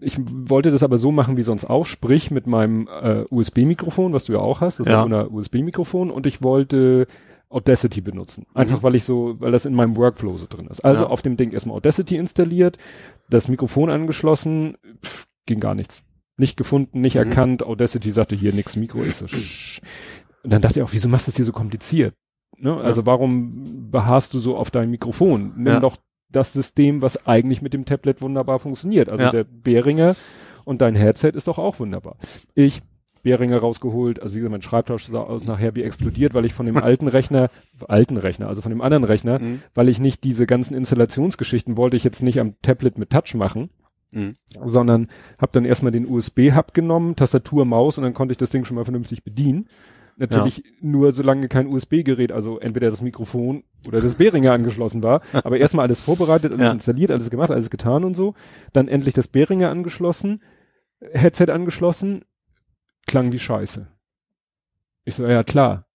ich 0.00 0.18
wollte 0.18 0.70
das 0.70 0.82
aber 0.82 0.96
so 0.98 1.12
machen 1.12 1.36
wie 1.36 1.42
sonst 1.42 1.64
auch, 1.64 1.86
sprich 1.86 2.30
mit 2.30 2.46
meinem 2.46 2.88
äh, 2.88 3.24
USB-Mikrofon, 3.30 4.12
was 4.12 4.24
du 4.24 4.32
ja 4.34 4.38
auch 4.38 4.60
hast, 4.60 4.80
das 4.80 4.88
Ja. 4.88 5.04
ist 5.04 5.12
ein 5.12 5.28
USB-Mikrofon 5.30 6.10
und 6.10 6.26
ich 6.26 6.42
wollte 6.42 7.06
Audacity 7.48 8.00
benutzen. 8.00 8.44
Einfach 8.54 8.82
weil 8.82 8.94
ich 8.96 9.04
so, 9.04 9.36
weil 9.38 9.52
das 9.52 9.66
in 9.66 9.74
meinem 9.74 9.96
Workflow 9.96 10.36
so 10.36 10.46
drin 10.48 10.66
ist. 10.66 10.84
Also 10.84 11.02
Mhm. 11.02 11.06
Ja. 11.06 11.10
auf 11.12 11.22
dem 11.22 11.36
Ding 11.36 11.52
erstmal 11.52 11.76
Audacity 11.76 12.16
installiert, 12.16 12.76
das 13.30 13.48
Mikrofon 13.48 13.88
angeschlossen, 13.90 14.76
pff, 15.04 15.26
ging 15.46 15.60
gar 15.60 15.74
nichts. 15.74 16.02
Nicht 16.38 16.56
gefunden, 16.56 17.00
nicht 17.00 17.14
Mhm. 17.14 17.20
erkannt. 17.22 17.62
Audacity 17.64 18.10
sagte 18.10 18.34
hier 18.36 18.52
nix 18.52 18.76
Mikro 18.76 19.00
ist 19.02 19.20
so. 19.20 19.26
Und 20.42 20.52
dann 20.52 20.60
dachte 20.62 20.80
ich 20.80 20.84
auch, 20.84 20.92
wieso 20.92 21.08
machst 21.08 21.26
du 21.26 21.30
es 21.30 21.36
hier 21.36 21.44
so 21.44 21.52
kompliziert? 21.52 22.14
Ne? 22.58 22.74
Also 22.76 23.04
warum 23.06 23.90
beharrst 23.90 24.32
du 24.34 24.38
so 24.38 24.56
auf 24.56 24.70
dein 24.70 24.90
Mikrofon? 24.90 25.52
Nimm 25.56 25.66
Ja. 25.74 25.80
doch 25.80 25.96
das 26.30 26.52
System, 26.52 27.02
was 27.02 27.26
eigentlich 27.26 27.62
mit 27.62 27.72
dem 27.74 27.84
Tablet 27.84 28.20
wunderbar 28.22 28.58
funktioniert. 28.58 29.08
Also 29.08 29.24
Ja. 29.24 29.30
der 29.30 29.44
Behringer 29.44 30.16
und 30.64 30.80
dein 30.82 30.94
Headset 30.94 31.30
ist 31.34 31.48
doch 31.48 31.58
auch 31.58 31.78
wunderbar. 31.80 32.16
Ich 32.54 32.82
Behringer 33.22 33.58
rausgeholt, 33.58 34.22
also 34.22 34.34
wie 34.34 34.38
gesagt, 34.38 34.52
mein 34.52 34.62
Schreibtisch 34.62 35.06
sah 35.08 35.18
aus 35.22 35.44
nachher 35.44 35.74
wie 35.74 35.82
explodiert, 35.82 36.32
weil 36.34 36.44
ich 36.44 36.54
von 36.54 36.64
dem 36.66 36.76
alten 36.82 37.08
Rechner, 37.08 37.48
alten 37.88 38.16
Rechner, 38.18 38.46
also 38.46 38.62
von 38.62 38.70
dem 38.70 38.80
anderen 38.80 39.02
Rechner, 39.02 39.40
Mhm. 39.40 39.62
weil 39.74 39.88
ich 39.88 39.98
nicht 39.98 40.22
diese 40.22 40.46
ganzen 40.46 40.74
Installationsgeschichten 40.76 41.76
wollte 41.76 41.96
ich 41.96 42.04
jetzt 42.04 42.22
nicht 42.22 42.38
am 42.38 42.54
Tablet 42.62 42.98
mit 42.98 43.10
Touch 43.10 43.34
machen, 43.34 43.70
Mhm. 44.12 44.36
sondern 44.64 45.08
habe 45.38 45.50
dann 45.52 45.64
erstmal 45.64 45.90
den 45.90 46.06
USB-Hub 46.08 46.72
genommen, 46.72 47.16
Tastatur, 47.16 47.64
Maus 47.64 47.98
und 47.98 48.04
dann 48.04 48.14
konnte 48.14 48.30
ich 48.32 48.38
das 48.38 48.50
Ding 48.50 48.64
schon 48.64 48.76
mal 48.76 48.84
vernünftig 48.84 49.24
bedienen. 49.24 49.66
Natürlich 50.18 50.64
nur 50.80 51.12
solange 51.12 51.46
kein 51.48 51.66
USB-Gerät, 51.66 52.32
also 52.32 52.58
entweder 52.58 52.88
das 52.90 53.02
Mikrofon 53.02 53.64
oder 53.86 54.00
das 54.00 54.14
Behringer 54.14 54.52
angeschlossen 54.52 55.02
war. 55.02 55.20
Aber 55.32 55.58
erstmal 55.58 55.86
alles 55.86 56.00
vorbereitet, 56.00 56.52
alles 56.52 56.64
Ja. 56.64 56.72
installiert, 56.72 57.10
alles 57.10 57.28
gemacht, 57.30 57.50
alles 57.50 57.68
getan 57.68 58.02
und 58.04 58.14
so. 58.14 58.34
Dann 58.72 58.88
endlich 58.88 59.12
das 59.14 59.28
Behringer 59.28 59.68
angeschlossen, 59.70 60.42
Headset 61.00 61.50
angeschlossen, 61.50 62.24
klang 63.06 63.30
wie 63.32 63.38
Scheiße. 63.38 63.88
Ich 65.04 65.14
so, 65.16 65.26
ja 65.26 65.42
klar. 65.44 65.86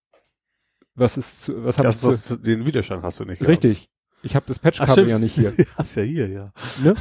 Was 0.93 1.17
ist, 1.17 1.41
zu, 1.43 1.63
was 1.63 1.77
hab 1.77 1.83
Das, 1.85 2.03
ich 2.03 2.09
das, 2.09 2.41
den 2.41 2.65
Widerstand 2.65 3.01
hast 3.03 3.19
du 3.19 3.25
nicht. 3.25 3.39
zu, 3.39 3.45
richtig. 3.45 3.89
Ich 4.23 4.35
habe 4.35 4.45
das 4.45 4.59
Patchkabel 4.59 5.09
ja 5.09 5.17
nicht 5.17 5.33
hier. 5.33 5.53
Hast 5.77 5.95
ja 5.95 6.03
hier, 6.03 6.27
ja. 6.29 6.53
Ne? 6.83 6.93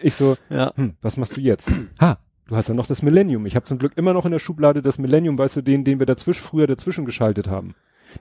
Ich 0.00 0.14
so, 0.14 0.36
Ja. 0.50 0.72
hm, 0.76 0.96
was 1.02 1.16
machst 1.16 1.36
du 1.36 1.40
jetzt? 1.40 1.68
Ha, 2.00 2.18
du 2.48 2.56
hast 2.56 2.68
ja 2.68 2.74
noch 2.74 2.86
das 2.86 3.02
Millennium. 3.02 3.46
Ich 3.46 3.56
habe 3.56 3.64
zum 3.64 3.78
Glück 3.78 3.92
immer 3.96 4.12
noch 4.12 4.24
in 4.24 4.32
der 4.32 4.38
Schublade 4.38 4.82
das 4.82 4.98
Millennium, 4.98 5.38
weißt 5.38 5.56
du, 5.56 5.62
den, 5.62 5.84
den 5.84 5.98
wir 5.98 6.06
dazwischen, 6.06 6.42
früher 6.42 6.66
dazwischen 6.66 7.04
geschaltet 7.04 7.48
haben. 7.48 7.74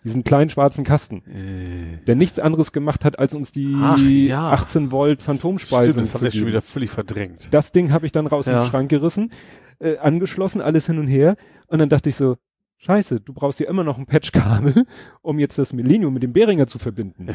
Diesen 0.03 0.23
kleinen 0.23 0.49
schwarzen 0.49 0.83
Kasten, 0.83 1.17
Äh, 1.27 2.03
der 2.07 2.15
nichts 2.15 2.39
anderes 2.39 2.71
gemacht 2.71 3.05
hat, 3.05 3.19
als 3.19 3.35
uns 3.35 3.51
die 3.51 3.75
Ach, 3.79 3.99
ja. 3.99 4.49
18 4.51 4.91
Volt 4.91 5.21
Phantomspeisung 5.21 5.91
Stimmt, 5.93 6.05
das 6.05 6.11
zu 6.11 6.17
hat 6.19 6.23
er 6.23 6.31
schon 6.31 6.47
wieder 6.47 6.61
völlig 6.63 6.89
verdrängt. 6.89 7.53
Das 7.53 7.71
Ding 7.71 7.91
habe 7.91 8.05
ich 8.07 8.11
dann 8.11 8.25
raus 8.25 8.47
Ja. 8.47 8.63
im 8.63 8.69
Schrank 8.69 8.89
gerissen, 8.89 9.31
äh, 9.79 9.97
angeschlossen, 9.97 10.61
alles 10.61 10.87
hin 10.87 10.97
und 10.97 11.07
her. 11.07 11.35
Und 11.67 11.77
dann 11.79 11.89
dachte 11.89 12.09
ich 12.09 12.15
so, 12.15 12.37
scheiße, 12.77 13.19
du 13.21 13.33
brauchst 13.33 13.59
ja 13.59 13.69
immer 13.69 13.83
noch 13.83 13.99
ein 13.99 14.07
Patchkabel, 14.07 14.85
um 15.21 15.37
jetzt 15.37 15.59
das 15.59 15.73
Millennium 15.73 16.11
mit 16.13 16.23
dem 16.23 16.33
Behringer 16.33 16.65
zu 16.65 16.79
verbinden. 16.79 17.27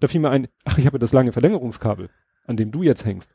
Da 0.00 0.08
fiel 0.08 0.20
mir 0.22 0.30
ein, 0.30 0.48
ach, 0.64 0.78
ich 0.78 0.86
habe 0.86 0.98
das 0.98 1.12
lange 1.12 1.32
Verlängerungskabel, 1.32 2.08
an 2.46 2.56
dem 2.56 2.70
du 2.70 2.82
jetzt 2.82 3.04
hängst. 3.04 3.34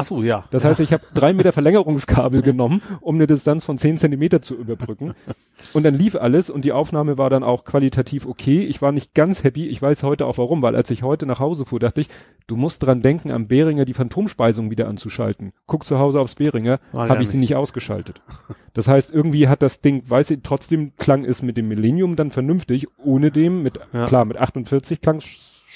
Ach 0.00 0.04
so, 0.04 0.22
ja. 0.22 0.44
Das 0.52 0.64
heißt, 0.64 0.78
ich 0.78 0.92
habe 0.92 1.02
drei 1.12 1.32
Meter 1.32 1.50
Verlängerungskabel 1.50 2.40
genommen, 2.42 2.82
um 3.00 3.16
eine 3.16 3.26
Distanz 3.26 3.64
von 3.64 3.78
zehn 3.78 3.98
Zentimeter 3.98 4.40
zu 4.40 4.54
überbrücken. 4.54 5.14
Und 5.72 5.82
dann 5.82 5.94
lief 5.94 6.14
alles 6.14 6.50
und 6.50 6.64
die 6.64 6.70
Aufnahme 6.70 7.18
war 7.18 7.30
dann 7.30 7.42
auch 7.42 7.64
qualitativ 7.64 8.24
okay. 8.24 8.60
Ich 8.62 8.80
war 8.80 8.92
nicht 8.92 9.12
ganz 9.14 9.42
happy. 9.42 9.66
Ich 9.66 9.82
weiß 9.82 10.04
heute 10.04 10.26
auch 10.26 10.38
warum, 10.38 10.62
weil 10.62 10.76
als 10.76 10.88
ich 10.92 11.02
heute 11.02 11.26
nach 11.26 11.40
Hause 11.40 11.64
fuhr, 11.64 11.80
dachte 11.80 12.00
ich, 12.00 12.08
du 12.46 12.54
musst 12.54 12.86
dran 12.86 13.02
denken, 13.02 13.32
am 13.32 13.48
Behringer 13.48 13.84
die 13.84 13.92
Phantomspeisung 13.92 14.70
wieder 14.70 14.86
anzuschalten. 14.86 15.52
Guck 15.66 15.84
zu 15.84 15.98
Hause 15.98 16.20
aufs 16.20 16.36
Behringer, 16.36 16.78
War 16.92 17.08
habe 17.08 17.24
ich 17.24 17.30
die 17.30 17.36
nicht 17.36 17.56
ausgeschaltet. 17.56 18.22
Das 18.74 18.86
heißt, 18.86 19.12
irgendwie 19.12 19.48
hat 19.48 19.62
das 19.62 19.80
Ding, 19.80 20.08
weiß 20.08 20.30
ich, 20.30 20.38
trotzdem 20.44 20.92
klang 20.96 21.24
es 21.24 21.42
mit 21.42 21.56
dem 21.56 21.66
Millennium 21.66 22.14
dann 22.14 22.30
vernünftig, 22.30 22.86
ohne 23.04 23.32
dem, 23.32 23.64
mit, 23.64 23.80
Ja. 23.92 24.06
klar, 24.06 24.24
mit 24.24 24.36
48 24.36 25.00
klang 25.00 25.20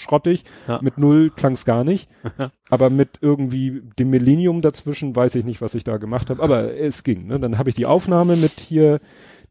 schrottig, 0.02 0.44
Ja. 0.68 0.80
mit 0.82 0.98
null 0.98 1.30
klang 1.30 1.52
es 1.54 1.64
gar 1.64 1.84
nicht. 1.84 2.08
Aber 2.70 2.90
mit 2.90 3.18
irgendwie 3.20 3.82
dem 3.98 4.10
Millennium 4.10 4.60
dazwischen 4.60 5.16
weiß 5.16 5.34
ich 5.36 5.44
nicht, 5.44 5.60
was 5.62 5.74
ich 5.74 5.84
da 5.84 5.96
gemacht 5.96 6.28
habe. 6.30 6.42
Aber 6.42 6.74
es 6.76 7.02
ging. 7.04 7.26
Ne? 7.28 7.40
Dann 7.40 7.56
habe 7.58 7.68
ich 7.70 7.74
die 7.74 7.86
Aufnahme 7.86 8.36
mit 8.36 8.52
hier 8.60 9.00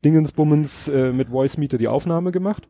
Dingensbummens 0.03 0.87
äh, 0.87 1.11
mit 1.11 1.29
Voice 1.29 1.57
Meter 1.57 1.77
die 1.77 1.87
Aufnahme 1.87 2.31
gemacht. 2.31 2.67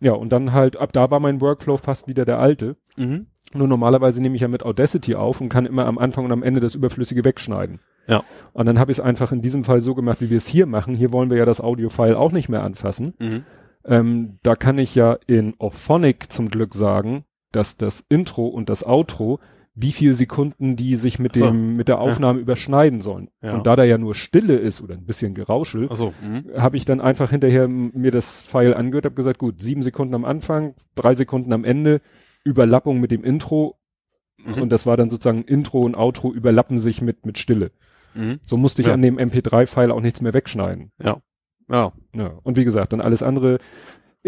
Ja, 0.00 0.12
und 0.12 0.30
dann 0.30 0.52
halt, 0.52 0.76
ab 0.76 0.92
da 0.92 1.10
war 1.10 1.18
mein 1.20 1.40
Workflow 1.40 1.76
fast 1.76 2.06
wieder 2.06 2.24
der 2.24 2.38
alte. 2.38 2.76
Mhm. 2.96 3.26
Nur 3.52 3.66
normalerweise 3.66 4.20
nehme 4.20 4.36
ich 4.36 4.42
ja 4.42 4.48
mit 4.48 4.62
Audacity 4.62 5.14
auf 5.14 5.40
und 5.40 5.48
kann 5.48 5.66
immer 5.66 5.86
am 5.86 5.98
Anfang 5.98 6.24
und 6.26 6.32
am 6.32 6.42
Ende 6.42 6.60
das 6.60 6.74
Überflüssige 6.74 7.24
wegschneiden. 7.24 7.80
Ja. 8.06 8.22
Und 8.52 8.66
dann 8.66 8.78
habe 8.78 8.92
ich 8.92 8.98
es 8.98 9.04
einfach 9.04 9.32
in 9.32 9.42
diesem 9.42 9.64
Fall 9.64 9.80
so 9.80 9.94
gemacht, 9.94 10.20
wie 10.20 10.30
wir 10.30 10.36
es 10.36 10.46
hier 10.46 10.66
machen. 10.66 10.94
Hier 10.94 11.12
wollen 11.12 11.30
wir 11.30 11.36
ja 11.38 11.44
das 11.44 11.60
Audio-File 11.60 12.14
auch 12.14 12.30
nicht 12.32 12.48
mehr 12.48 12.62
anfassen. 12.62 13.14
Mhm. 13.18 13.44
Ähm, 13.84 14.38
da 14.42 14.56
kann 14.56 14.78
ich 14.78 14.94
ja 14.94 15.18
in 15.26 15.54
Auphonic 15.58 16.30
zum 16.30 16.50
Glück 16.50 16.74
sagen, 16.74 17.24
dass 17.52 17.76
das 17.76 18.04
Intro 18.08 18.46
und 18.48 18.68
das 18.68 18.84
Outro, 18.84 19.38
wie 19.74 19.92
viele 19.92 20.14
Sekunden 20.14 20.76
die 20.76 20.96
sich 20.96 21.18
mit 21.18 21.36
so. 21.36 21.50
dem, 21.50 21.76
mit 21.76 21.88
der 21.88 22.00
Aufnahme 22.00 22.40
überschneiden 22.40 23.00
sollen. 23.00 23.30
Ja. 23.40 23.54
Und 23.54 23.66
da 23.66 23.76
da 23.76 23.84
ja 23.84 23.96
nur 23.96 24.14
Stille 24.14 24.56
ist 24.56 24.82
oder 24.82 24.94
ein 24.94 25.04
bisschen 25.06 25.34
Gerauschel, 25.34 25.88
so. 25.94 26.12
Mhm. 26.20 26.46
habe 26.60 26.76
ich 26.76 26.84
dann 26.84 27.00
einfach 27.00 27.30
hinterher 27.30 27.68
mir 27.68 28.10
das 28.10 28.42
File 28.42 28.74
angehört, 28.74 29.04
habe 29.04 29.14
gesagt, 29.14 29.38
gut, 29.38 29.60
sieben 29.60 29.82
Sekunden 29.82 30.14
am 30.14 30.24
Anfang, 30.24 30.74
drei 30.96 31.14
Sekunden 31.14 31.52
am 31.52 31.64
Ende, 31.64 32.00
Überlappung 32.44 32.98
mit 33.00 33.10
dem 33.10 33.24
Intro 33.24 33.76
Mhm. 34.44 34.62
und 34.62 34.70
das 34.70 34.86
war 34.86 34.96
dann 34.96 35.10
sozusagen 35.10 35.42
Intro 35.42 35.80
und 35.80 35.96
Outro 35.96 36.32
überlappen 36.32 36.78
sich 36.78 37.02
mit, 37.02 37.26
mit 37.26 37.38
Stille. 37.38 37.72
Mhm. 38.14 38.38
So 38.44 38.56
musste 38.56 38.82
ich 38.82 38.88
Ja. 38.88 38.94
an 38.94 39.02
dem 39.02 39.18
MP3-File 39.18 39.90
auch 39.90 40.00
nichts 40.00 40.20
mehr 40.20 40.32
wegschneiden. 40.32 40.92
Ja. 41.02 41.20
Ja, 41.70 41.92
und 42.42 42.56
wie 42.56 42.64
gesagt, 42.64 42.92
dann 42.92 43.00
alles 43.00 43.22
andere 43.22 43.58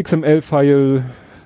XML-File 0.00 1.04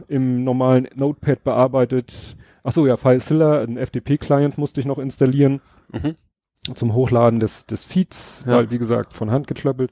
im 0.09 0.44
normalen 0.44 0.88
Notepad 0.94 1.44
bearbeitet. 1.44 2.37
Ach 2.62 2.72
so, 2.72 2.87
ja, 2.87 2.96
FileZilla, 2.96 3.62
ein 3.62 3.76
FTP-Client 3.78 4.59
musste 4.59 4.80
ich 4.80 4.87
noch 4.87 4.98
installieren 4.98 5.61
Mhm. 5.92 6.14
zum 6.74 6.94
Hochladen 6.94 7.40
des, 7.40 7.66
des 7.66 7.85
Feeds, 7.85 8.44
Ja. 8.46 8.57
weil, 8.57 8.70
wie 8.70 8.78
gesagt, 8.78 9.12
von 9.12 9.30
Hand 9.30 9.46
geklöppelt. 9.46 9.90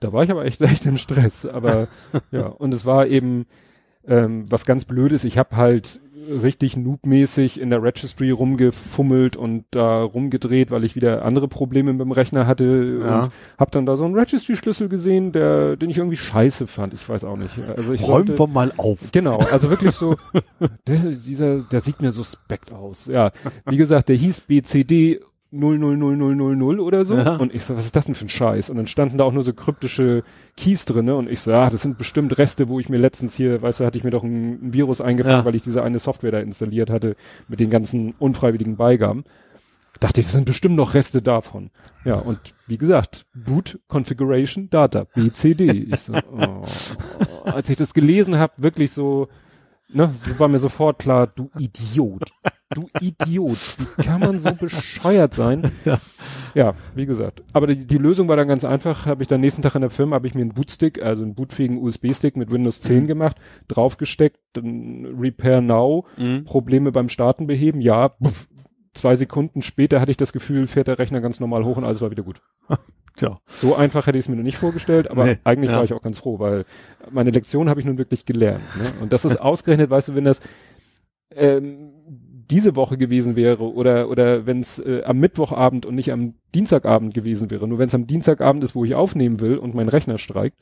Da 0.00 0.12
war 0.12 0.22
ich 0.24 0.30
aber 0.30 0.44
echt, 0.46 0.60
echt 0.62 0.86
im 0.86 0.96
Stress. 0.96 1.44
Aber 1.44 1.88
ja, 2.30 2.46
und 2.46 2.72
es 2.72 2.86
war 2.86 3.06
eben 3.06 3.46
ähm, 4.06 4.50
was 4.50 4.64
ganz 4.64 4.84
Blödes. 4.86 5.24
Ich 5.24 5.36
habe 5.36 5.56
halt 5.56 6.00
richtig 6.42 6.76
noobmäßig 6.76 7.60
in 7.60 7.70
der 7.70 7.82
Registry 7.82 8.30
rumgefummelt 8.30 9.36
und 9.36 9.64
da 9.70 10.02
rumgedreht, 10.02 10.70
weil 10.70 10.84
ich 10.84 10.94
wieder 10.94 11.24
andere 11.24 11.48
Probleme 11.48 11.92
mit 11.92 12.00
dem 12.02 12.12
Rechner 12.12 12.46
hatte 12.46 12.98
Ja. 13.02 13.22
und 13.22 13.30
habe 13.58 13.70
dann 13.70 13.86
da 13.86 13.96
so 13.96 14.04
einen 14.04 14.14
Registry-Schlüssel 14.14 14.88
gesehen, 14.88 15.32
der, 15.32 15.76
den 15.76 15.90
ich 15.90 15.98
irgendwie 15.98 16.16
scheiße 16.16 16.66
fand. 16.66 16.94
Ich 16.94 17.08
weiß 17.08 17.24
auch 17.24 17.36
nicht. 17.36 17.52
Also 17.76 17.92
ich 17.92 18.02
Räumen 18.02 18.28
wollte- 18.28 18.38
wir 18.38 18.46
mal 18.46 18.72
auf. 18.76 19.10
Genau, 19.12 19.38
also 19.38 19.70
wirklich 19.70 19.92
so, 19.94 20.16
der, 20.86 20.96
dieser, 20.96 21.60
der 21.60 21.80
sieht 21.80 22.00
mir 22.00 22.12
suspekt 22.12 22.72
aus. 22.72 23.06
Ja, 23.06 23.32
wie 23.66 23.76
gesagt, 23.76 24.08
der 24.08 24.16
hieß 24.16 24.42
BCD 24.42 25.20
000000 25.52 26.80
oder 26.80 27.04
so. 27.04 27.16
Ja. 27.16 27.36
Und 27.36 27.54
ich 27.54 27.64
so, 27.64 27.76
was 27.76 27.84
ist 27.86 27.96
das 27.96 28.04
denn 28.06 28.14
für 28.14 28.26
ein 28.26 28.28
Scheiß? 28.28 28.68
Und 28.70 28.76
dann 28.76 28.86
standen 28.86 29.18
da 29.18 29.24
auch 29.24 29.32
nur 29.32 29.42
so 29.42 29.52
kryptische 29.52 30.22
Keys 30.56 30.84
drinne 30.84 31.16
und 31.16 31.28
ich 31.28 31.40
so, 31.40 31.50
ja, 31.50 31.70
das 31.70 31.82
sind 31.82 31.96
bestimmt 31.98 32.36
Reste, 32.38 32.68
wo 32.68 32.78
ich 32.80 32.88
mir 32.88 32.98
letztens 32.98 33.34
hier, 33.34 33.62
weißt 33.62 33.80
du, 33.80 33.84
hatte 33.86 33.96
ich 33.96 34.04
mir 34.04 34.10
doch 34.10 34.22
ein, 34.24 34.68
ein 34.68 34.72
Virus 34.74 35.00
eingefangen, 35.00 35.38
Ja. 35.38 35.44
weil 35.44 35.54
ich 35.54 35.62
diese 35.62 35.82
eine 35.82 35.98
Software 35.98 36.32
da 36.32 36.38
installiert 36.40 36.90
hatte 36.90 37.16
mit 37.48 37.60
den 37.60 37.70
ganzen 37.70 38.14
unfreiwilligen 38.18 38.76
Beigaben. 38.76 39.24
Dachte 40.00 40.20
ich, 40.20 40.26
das 40.26 40.34
sind 40.34 40.44
bestimmt 40.44 40.76
noch 40.76 40.94
Reste 40.94 41.22
davon. 41.22 41.70
Ja, 42.04 42.16
und 42.16 42.38
wie 42.66 42.78
gesagt, 42.78 43.26
Boot 43.34 43.80
Configuration 43.88 44.68
Data, 44.70 45.04
BCD. 45.04 45.70
Ich 45.92 46.00
so, 46.00 46.12
oh. 46.12 46.64
Als 47.44 47.68
ich 47.70 47.78
das 47.78 47.94
gelesen 47.94 48.36
habe, 48.38 48.52
wirklich 48.58 48.92
so, 48.92 49.28
ne, 49.88 50.12
so 50.22 50.38
war 50.38 50.46
mir 50.48 50.58
sofort 50.60 50.98
klar, 51.00 51.26
du 51.26 51.50
Idiot. 51.58 52.30
Du 52.74 52.88
Idiot. 53.00 53.58
Wie 53.96 54.02
kann 54.02 54.20
man 54.20 54.38
so 54.38 54.52
bescheuert 54.54 55.34
sein? 55.34 55.70
Ja. 55.84 56.00
Ja, 56.54 56.74
wie 56.94 57.06
gesagt. 57.06 57.42
Aber 57.52 57.66
die, 57.66 57.86
die 57.86 57.98
Lösung 57.98 58.26
war 58.28 58.36
dann 58.36 58.48
ganz 58.48 58.64
einfach. 58.64 59.06
Habe 59.06 59.22
ich 59.22 59.28
dann 59.28 59.40
nächsten 59.40 59.62
Tag 59.62 59.74
in 59.74 59.82
der 59.82 59.90
Firma, 59.90 60.16
habe 60.16 60.26
ich 60.26 60.34
mir 60.34 60.40
einen 60.40 60.54
Bootstick, 60.54 61.00
also 61.02 61.22
einen 61.22 61.34
bootfähigen 61.34 61.78
USB-Stick 61.78 62.36
mit 62.36 62.50
Windows 62.52 62.80
10 62.80 63.06
gemacht, 63.06 63.36
draufgesteckt, 63.68 64.38
dann 64.54 65.06
Repair 65.18 65.60
Now, 65.60 66.06
Mhm. 66.16 66.44
Probleme 66.44 66.90
beim 66.90 67.08
Starten 67.10 67.46
beheben. 67.46 67.80
Ja, 67.80 68.08
puff, 68.08 68.48
zwei 68.94 69.14
Sekunden 69.16 69.62
später 69.62 70.00
hatte 70.00 70.10
ich 70.10 70.16
das 70.16 70.32
Gefühl, 70.32 70.66
fährt 70.66 70.88
der 70.88 70.98
Rechner 70.98 71.20
ganz 71.20 71.38
normal 71.38 71.64
hoch 71.64 71.76
und 71.76 71.84
alles 71.84 72.00
war 72.00 72.10
wieder 72.10 72.22
gut. 72.24 72.40
Tja. 73.16 73.38
So 73.46 73.74
einfach 73.76 74.06
hätte 74.06 74.18
ich 74.18 74.24
es 74.24 74.28
mir 74.28 74.36
noch 74.36 74.42
nicht 74.42 74.58
vorgestellt, 74.58 75.10
aber 75.10 75.24
Nee, 75.26 75.38
eigentlich 75.44 75.70
ja. 75.70 75.76
war 75.76 75.84
ich 75.84 75.92
auch 75.92 76.02
ganz 76.02 76.18
froh, 76.18 76.38
weil 76.38 76.64
meine 77.10 77.30
Lektion 77.30 77.68
habe 77.68 77.78
ich 77.80 77.86
nun 77.86 77.98
wirklich 77.98 78.24
gelernt. 78.26 78.62
Ne? 78.78 78.90
Und 79.00 79.12
das 79.12 79.24
ist 79.24 79.40
ausgerechnet, 79.40 79.90
weißt 79.90 80.08
du, 80.08 80.14
wenn 80.14 80.24
das 80.24 80.40
ähm, 81.34 81.92
diese 82.50 82.76
Woche 82.76 82.96
gewesen 82.96 83.36
wäre 83.36 83.72
oder 83.72 84.08
oder 84.08 84.46
wenn 84.46 84.60
es 84.60 84.78
äh, 84.78 85.02
am 85.04 85.18
Mittwochabend 85.18 85.86
und 85.86 85.94
nicht 85.94 86.12
am 86.12 86.34
Dienstagabend 86.54 87.14
gewesen 87.14 87.50
wäre. 87.50 87.68
Nur 87.68 87.78
wenn 87.78 87.88
es 87.88 87.94
am 87.94 88.06
Dienstagabend 88.06 88.64
ist, 88.64 88.74
wo 88.74 88.84
ich 88.84 88.94
aufnehmen 88.94 89.40
will 89.40 89.58
und 89.58 89.74
mein 89.74 89.88
Rechner 89.88 90.18
streikt, 90.18 90.56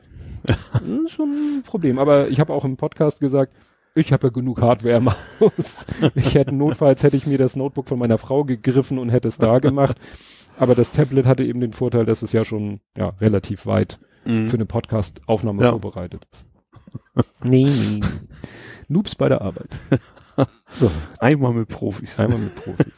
ist 1.05 1.13
schon 1.13 1.31
ein 1.31 1.63
Problem. 1.65 1.99
Aber 1.99 2.29
ich 2.29 2.41
habe 2.41 2.53
auch 2.53 2.65
im 2.65 2.77
Podcast 2.77 3.21
gesagt, 3.21 3.53
ich 3.95 4.13
habe 4.13 4.27
ja 4.27 4.31
genug 4.33 4.61
Hardware 4.61 4.97
im 4.97 5.11
Haus. 5.11 5.87
Ich 6.15 6.35
hätte 6.35 6.55
notfalls 6.55 7.03
hätte 7.03 7.17
ich 7.17 7.27
mir 7.27 7.39
das 7.39 7.57
Notebook 7.57 7.89
von 7.89 7.99
meiner 7.99 8.19
Frau 8.19 8.45
gegriffen 8.45 8.99
und 8.99 9.09
hätte 9.09 9.29
es 9.29 9.39
da 9.39 9.59
gemacht. 9.59 9.97
Aber 10.59 10.75
das 10.75 10.93
Tablet 10.93 11.27
hatte 11.27 11.45
eben 11.45 11.61
den 11.61 11.73
Vorteil, 11.73 12.05
dass 12.07 12.23
es 12.23 12.33
ja 12.33 12.45
schon 12.45 12.81
ja 12.97 13.11
relativ 13.21 13.67
weit 13.67 13.99
Mhm. 14.25 14.49
für 14.49 14.57
eine 14.57 14.67
Podcast-Aufnahme 14.67 15.63
Ja. 15.63 15.71
vorbereitet 15.71 16.27
ist. 16.33 16.45
nee, 17.45 17.65
nee. 17.65 18.01
Noobs 18.89 19.15
bei 19.15 19.29
der 19.29 19.41
Arbeit. 19.43 19.69
So, 20.75 20.91
Einmal 21.19 21.53
mit 21.55 21.69
Profis. 21.69 22.19
einmal 22.21 22.39
mit 22.39 22.55
Profis. 22.55 22.93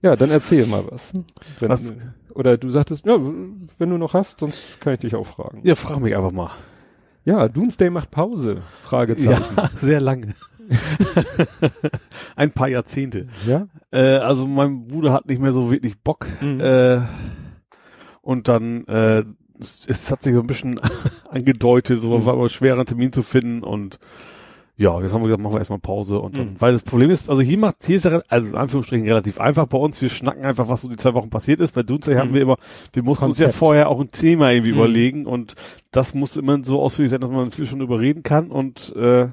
Ja, 0.00 0.16
dann 0.16 0.30
erzähl 0.30 0.66
mal 0.66 0.84
was. 0.90 1.12
Wenn, 1.60 1.68
Was? 1.68 1.92
Oder 2.34 2.56
du 2.56 2.70
sagtest, 2.70 3.06
ja, 3.06 3.14
wenn 3.18 3.90
du 3.90 3.98
noch 3.98 4.14
hast, 4.14 4.40
sonst 4.40 4.80
kann 4.80 4.94
ich 4.94 5.00
dich 5.00 5.14
auch 5.14 5.26
fragen. 5.26 5.60
Ja, 5.62 5.74
frag 5.76 6.00
mich 6.00 6.16
einfach 6.16 6.32
mal. 6.32 6.50
Ja, 7.24 7.46
Doomsday 7.48 7.88
macht 7.90 8.10
Pause. 8.10 8.62
Fragezeichen. 8.82 9.54
Ja, 9.56 9.70
sehr 9.80 10.00
lange. 10.00 10.34
Ein 12.36 12.50
paar 12.52 12.68
Jahrzehnte. 12.68 13.28
Ja? 13.46 13.68
Äh, 13.92 14.16
also 14.16 14.46
mein 14.46 14.88
Bruder 14.88 15.12
hat 15.12 15.26
nicht 15.26 15.40
mehr 15.40 15.52
so 15.52 15.70
wirklich 15.70 15.98
Bock. 16.00 16.26
Mhm. 16.40 16.60
Äh, 16.60 17.00
und 18.22 18.48
dann, 18.48 18.84
äh, 18.86 19.24
es, 19.86 20.10
hat 20.10 20.22
sich 20.22 20.34
so 20.34 20.40
ein 20.40 20.46
bisschen 20.46 20.80
angedeutet, 21.30 22.00
so 22.00 22.18
Mhm. 22.18 22.24
war 22.26 22.32
aber 22.34 22.48
schwer, 22.48 22.74
einen 22.74 22.86
Termin 22.86 23.12
zu 23.12 23.22
finden 23.22 23.62
und 23.62 23.98
ja, 24.76 25.00
jetzt 25.00 25.12
haben 25.12 25.20
wir 25.20 25.26
gesagt, 25.26 25.42
machen 25.42 25.54
wir 25.54 25.58
erstmal 25.58 25.78
Pause 25.78 26.18
und 26.18 26.36
dann, 26.36 26.46
Mhm. 26.54 26.56
weil 26.60 26.72
das 26.72 26.82
Problem 26.82 27.10
ist, 27.10 27.28
also 27.28 27.42
hier 27.42 27.58
macht, 27.58 27.76
hier 27.84 27.96
ist 27.96 28.04
ja, 28.04 28.22
also 28.28 28.48
in 28.48 28.56
Anführungsstrichen 28.56 29.06
relativ 29.06 29.38
einfach 29.38 29.66
bei 29.66 29.78
uns, 29.78 30.00
wir 30.00 30.08
schnacken 30.08 30.44
einfach, 30.44 30.68
was 30.68 30.80
so 30.82 30.88
die 30.88 30.96
zwei 30.96 31.14
Wochen 31.14 31.30
passiert 31.30 31.60
ist. 31.60 31.72
Bei 31.72 31.82
Dunzey 31.82 32.14
haben 32.16 32.30
Mhm. 32.30 32.34
wir 32.34 32.40
immer, 32.42 32.56
wir 32.92 33.02
mussten 33.02 33.26
uns 33.26 33.38
ja 33.38 33.46
Konzept. 33.46 33.58
vorher 33.58 33.88
auch 33.90 34.00
ein 34.00 34.08
Thema 34.08 34.50
irgendwie 34.50 34.72
Mhm. 34.72 34.78
überlegen 34.78 35.26
und 35.26 35.54
das 35.90 36.14
muss 36.14 36.36
immer 36.36 36.58
so 36.64 36.80
ausführlich 36.80 37.10
sein, 37.10 37.20
dass 37.20 37.30
man 37.30 37.50
viel 37.50 37.66
schon 37.66 37.80
überreden 37.82 38.22
kann 38.22 38.50
und 38.50 38.94
äh, 38.96 39.28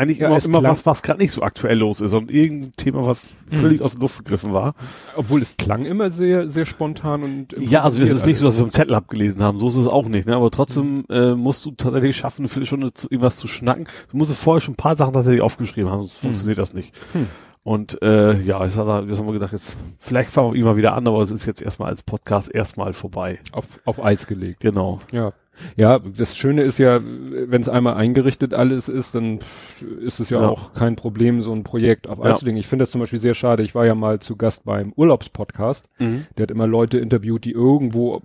eigentlich 0.00 0.18
Ja, 0.18 0.28
immer, 0.28 0.44
immer 0.44 0.62
was, 0.64 0.86
was 0.86 1.02
gerade 1.02 1.20
nicht 1.20 1.32
so 1.32 1.42
aktuell 1.42 1.78
los 1.78 2.00
ist 2.00 2.14
und 2.14 2.30
irgendein 2.30 2.72
Thema, 2.76 3.06
was 3.06 3.32
völlig 3.48 3.80
Mhm. 3.80 3.84
aus 3.84 3.92
der 3.92 4.00
Luft 4.00 4.18
gegriffen 4.24 4.52
war. 4.52 4.74
Obwohl 5.16 5.42
es 5.42 5.56
klang 5.56 5.84
immer 5.84 6.10
sehr, 6.10 6.48
sehr 6.48 6.66
spontan 6.66 7.22
und 7.22 7.54
Ja, 7.58 7.82
also 7.82 8.02
es 8.02 8.10
ist 8.10 8.26
nicht 8.26 8.38
so, 8.38 8.46
dass 8.46 8.56
wir 8.56 8.64
im 8.64 8.70
Zettel 8.70 8.94
abgelesen 8.94 9.42
haben, 9.42 9.58
so 9.58 9.68
ist 9.68 9.76
es 9.76 9.86
auch 9.86 10.08
nicht, 10.08 10.26
ne? 10.26 10.34
aber 10.36 10.50
trotzdem 10.50 11.04
äh, 11.10 11.34
musst 11.34 11.64
du 11.66 11.72
tatsächlich 11.72 12.16
schaffen, 12.16 12.42
eine 12.42 12.48
Viertelstunde 12.48 12.92
zu, 12.94 13.08
irgendwas 13.10 13.36
zu 13.36 13.46
schnacken. 13.48 13.86
Du 14.10 14.16
musst 14.16 14.32
vorher 14.32 14.60
schon 14.60 14.74
ein 14.74 14.76
paar 14.76 14.96
Sachen 14.96 15.12
tatsächlich 15.12 15.42
aufgeschrieben 15.42 15.90
haben, 15.90 16.00
sonst 16.00 16.16
funktioniert 16.18 16.58
das 16.58 16.74
nicht. 16.74 16.94
Hm. 17.12 17.26
Und 17.62 18.00
äh, 18.02 18.38
ja, 18.40 18.64
jetzt, 18.64 18.78
hat 18.78 18.86
er, 18.88 19.04
jetzt 19.04 19.18
haben 19.18 19.26
wir 19.26 19.34
gedacht, 19.34 19.52
jetzt 19.52 19.76
vielleicht 19.98 20.30
fangen 20.30 20.54
wir 20.54 20.58
immer 20.58 20.76
wieder 20.76 20.94
an, 20.94 21.06
aber 21.06 21.22
es 21.22 21.30
ist 21.30 21.44
jetzt 21.44 21.60
erstmal 21.60 21.90
als 21.90 22.02
Podcast 22.02 22.50
erstmal 22.54 22.94
vorbei. 22.94 23.38
auf, 23.52 23.66
auf 23.84 24.02
Eis 24.02 24.26
gelegt. 24.26 24.60
Genau. 24.60 25.02
Ja. 25.12 25.32
Ja, 25.76 25.98
das 25.98 26.36
Schöne 26.36 26.62
ist 26.62 26.78
ja, 26.78 27.00
wenn 27.02 27.60
es 27.62 27.68
einmal 27.68 27.94
eingerichtet 27.94 28.54
alles 28.54 28.88
ist, 28.88 29.14
dann 29.14 29.38
ist 30.00 30.20
es 30.20 30.30
ja, 30.30 30.40
Ja. 30.42 30.48
auch 30.48 30.74
kein 30.74 30.96
Problem, 30.96 31.40
so 31.40 31.52
ein 31.52 31.64
Projekt 31.64 32.08
auf 32.08 32.20
Eis 32.20 32.32
Ja. 32.32 32.38
zu 32.38 32.44
legen. 32.46 32.56
Ich 32.56 32.66
finde 32.66 32.82
das 32.84 32.90
zum 32.90 33.00
Beispiel 33.00 33.18
sehr 33.18 33.34
schade. 33.34 33.62
Ich 33.62 33.74
war 33.74 33.86
ja 33.86 33.94
mal 33.94 34.18
zu 34.18 34.36
Gast 34.36 34.64
beim 34.64 34.92
Urlaubspodcast. 34.96 35.88
Der 35.98 36.42
hat 36.42 36.50
immer 36.50 36.66
Leute 36.66 36.98
interviewt, 36.98 37.44
die 37.44 37.52
irgendwo 37.52 38.20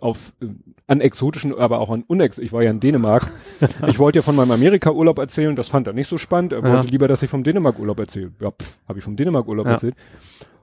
auf 0.00 0.32
an 0.86 1.00
exotischen, 1.00 1.56
aber 1.56 1.78
auch 1.78 1.90
an 1.90 2.02
unex. 2.06 2.38
Ich 2.38 2.52
war 2.52 2.62
ja 2.62 2.70
in 2.70 2.80
Dänemark. 2.80 3.30
ich 3.86 3.98
wollte 3.98 4.18
ja 4.18 4.22
von 4.22 4.34
meinem 4.34 4.50
Amerika-Urlaub 4.50 5.18
erzählen. 5.18 5.54
Das 5.54 5.68
fand 5.68 5.86
er 5.86 5.92
nicht 5.92 6.08
so 6.08 6.18
spannend. 6.18 6.52
Er 6.52 6.64
Ja. 6.64 6.72
wollte 6.72 6.88
lieber, 6.88 7.06
dass 7.06 7.22
ich 7.22 7.30
vom 7.30 7.42
Dänemark-Urlaub 7.44 7.98
erzähle. 8.00 8.32
Ja, 8.40 8.52
habe 8.88 8.98
ich 8.98 9.04
vom 9.04 9.14
Dänemark-Urlaub 9.16 9.66
erzählt. 9.66 9.94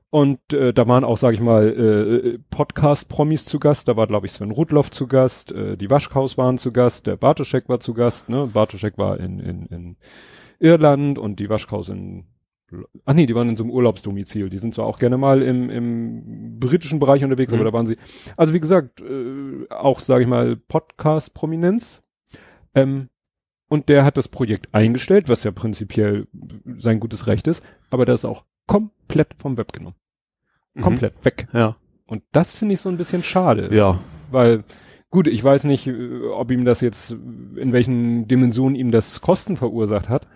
Und 0.10 0.54
äh, 0.54 0.74
da 0.74 0.88
waren 0.88 1.04
auch, 1.04 1.17
sage 1.17 1.36
ich 1.36 1.41
mal, 1.41 1.67
äh, 1.67 2.39
Podcast-Promis 2.50 3.46
zu 3.46 3.60
Gast. 3.60 3.88
Da 3.88 3.98
war, 3.98 4.08
glaube 4.08 4.26
ich, 4.26 4.32
Sven 4.32 4.52
Rudloff 4.52 4.89
zu 4.89 5.06
Gast. 5.08 5.52
Äh, 5.52 5.76
die 5.76 5.89
Waschkaus 5.89 6.38
waren 6.38 6.58
zu 6.58 6.72
Gast. 6.72 7.08
Der 7.08 7.17
Bartoschek 7.17 7.67
war 7.67 7.80
zu 7.82 7.93
Gast. 7.93 8.30
Ne? 8.30 8.48
Bartoschek 8.54 8.98
war 8.98 9.20
in, 9.20 9.39
in, 9.39 9.65
in 9.65 9.98
Irland 10.60 11.20
und 11.20 11.39
die 11.39 11.50
Waschkaus 11.50 11.89
in 11.89 12.26
Ach 13.06 13.13
nee, 13.13 13.26
die 13.28 13.34
waren 13.36 13.48
in 13.48 13.56
so 13.56 13.63
einem 13.63 13.72
Urlaubsdomizil. 13.72 14.50
Die 14.50 14.58
sind 14.58 14.74
zwar 14.74 14.88
auch 14.88 15.00
gerne 15.00 15.17
mal 15.17 15.41
im, 15.41 15.70
im 15.70 16.60
britischen 16.60 17.00
Bereich 17.00 17.24
unterwegs, 17.24 17.52
Mhm. 17.54 17.60
aber 17.60 17.65
da 17.65 17.74
waren 17.74 17.86
sie. 17.86 17.96
Also 18.36 18.54
wie 18.54 18.60
gesagt, 18.60 19.00
äh, 19.00 19.70
auch, 19.70 20.02
sage 20.02 20.24
ich 20.24 20.30
mal, 20.30 20.58
Podcast-Prominenz. 20.58 22.02
Ähm, 22.76 23.08
und 23.70 23.88
der 23.88 24.04
hat 24.04 24.17
das 24.17 24.28
Projekt 24.28 24.74
eingestellt, 24.74 25.30
was 25.30 25.46
ja 25.46 25.52
prinzipiell 25.52 26.28
sein 26.78 27.00
gutes 27.00 27.28
Recht 27.28 27.48
ist, 27.48 27.63
aber 27.89 28.06
das 28.06 28.22
ist 28.22 28.26
auch 28.26 28.43
komplett 28.67 29.30
vom 29.39 29.58
Web 29.58 29.73
genommen. 29.73 29.95
Mhm. 30.73 30.82
Komplett 30.82 31.25
weg. 31.25 31.47
Ja. 31.53 31.77
Und 32.06 32.23
das 32.32 32.51
finde 32.51 32.75
ich 32.75 32.82
so 32.82 32.89
ein 32.89 32.97
bisschen 32.97 33.23
schade. 33.23 33.73
Ja. 33.75 33.99
Weil, 34.32 34.63
gut, 35.10 35.27
ich 35.27 35.43
weiß 35.43 35.65
nicht, 35.65 35.88
äh, 35.88 36.27
ob 36.27 36.51
ihm 36.51 36.65
das 36.65 36.82
jetzt, 36.82 37.12
in 37.12 37.73
welchen 37.73 38.27
Dimensionen 38.27 38.75
ihm 38.75 38.91
das 38.91 39.21
Kosten 39.21 39.58
verursacht 39.58 40.10
hat. 40.10 40.27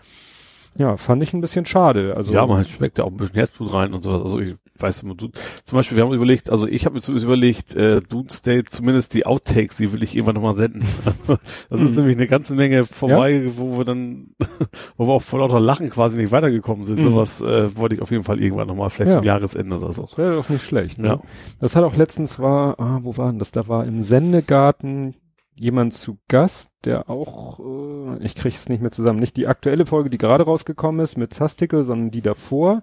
Ja, 0.77 0.97
fand 0.97 1.21
ich 1.21 1.33
ein 1.33 1.41
bisschen 1.41 1.65
schade. 1.65 2.15
Also, 2.15 2.33
ja, 2.33 2.45
man 2.45 2.65
schmeckt 2.65 2.97
da 2.97 3.03
auch 3.03 3.11
ein 3.11 3.17
bisschen 3.17 3.35
Herzblut 3.35 3.73
rein 3.73 3.93
und 3.93 4.03
sowas. 4.03 4.21
Also 4.21 4.39
ich 4.39 4.55
weiß 4.81 5.03
immer, 5.03 5.15
du, 5.15 5.29
zum 5.63 5.75
Beispiel, 5.77 5.97
wir 5.97 6.05
haben 6.05 6.13
überlegt, 6.13 6.49
also 6.49 6.67
ich 6.67 6.85
habe 6.85 6.95
mir 6.95 7.01
zumindest 7.01 7.25
überlegt, 7.25 7.75
äh, 7.75 8.01
Doomsday, 8.01 8.63
zumindest 8.63 9.13
die 9.13 9.25
Outtakes, 9.25 9.77
die 9.77 9.91
will 9.91 10.03
ich 10.03 10.15
irgendwann 10.15 10.35
nochmal 10.35 10.55
senden. 10.55 10.83
das 11.69 11.81
ist 11.81 11.91
Mhm. 11.91 11.95
nämlich 11.97 12.17
eine 12.17 12.27
ganze 12.27 12.53
Menge 12.55 12.83
vorbei, 12.85 13.51
wo 13.55 13.77
wir 13.77 13.85
dann, 13.85 14.31
wo 14.97 15.07
wir 15.07 15.13
auch 15.13 15.21
vor 15.23 15.39
lauter 15.39 15.59
Lachen 15.59 15.89
quasi 15.89 16.17
nicht 16.17 16.31
weitergekommen 16.31 16.85
sind. 16.85 16.99
Mhm. 16.99 17.03
Sowas 17.03 17.41
äh, 17.41 17.75
wollte 17.77 17.95
ich 17.95 18.01
auf 18.01 18.11
jeden 18.11 18.23
Fall 18.23 18.41
irgendwann 18.41 18.67
nochmal, 18.67 18.89
vielleicht 18.89 19.11
Ja. 19.11 19.17
zum 19.17 19.25
Jahresende 19.25 19.77
oder 19.77 19.91
so. 19.93 20.07
wäre 20.15 20.35
doch 20.35 20.49
nicht 20.49 20.63
schlecht. 20.63 20.99
Ne? 20.99 21.07
Ja. 21.07 21.19
Das 21.59 21.75
hat 21.75 21.83
auch 21.83 21.95
letztens 21.95 22.39
war, 22.39 22.79
ah, 22.79 22.99
wo 23.01 23.17
war 23.17 23.29
denn 23.29 23.39
das? 23.39 23.51
Da 23.51 23.67
war 23.67 23.85
im 23.85 24.01
Sendegarten 24.03 25.15
jemand 25.55 25.93
zu 25.93 26.17
Gast, 26.27 26.69
der 26.85 27.09
auch, 27.09 27.59
äh, 27.59 28.23
ich 28.25 28.33
krieg's 28.35 28.67
nicht 28.69 28.81
mehr 28.81 28.91
zusammen, 28.91 29.19
nicht 29.19 29.37
die 29.37 29.47
aktuelle 29.47 29.85
Folge, 29.85 30.09
die 30.09 30.17
gerade 30.17 30.43
rausgekommen 30.45 31.01
ist 31.01 31.17
mit 31.17 31.33
Zastikel, 31.33 31.83
sondern 31.83 32.09
die 32.09 32.21
davor. 32.21 32.81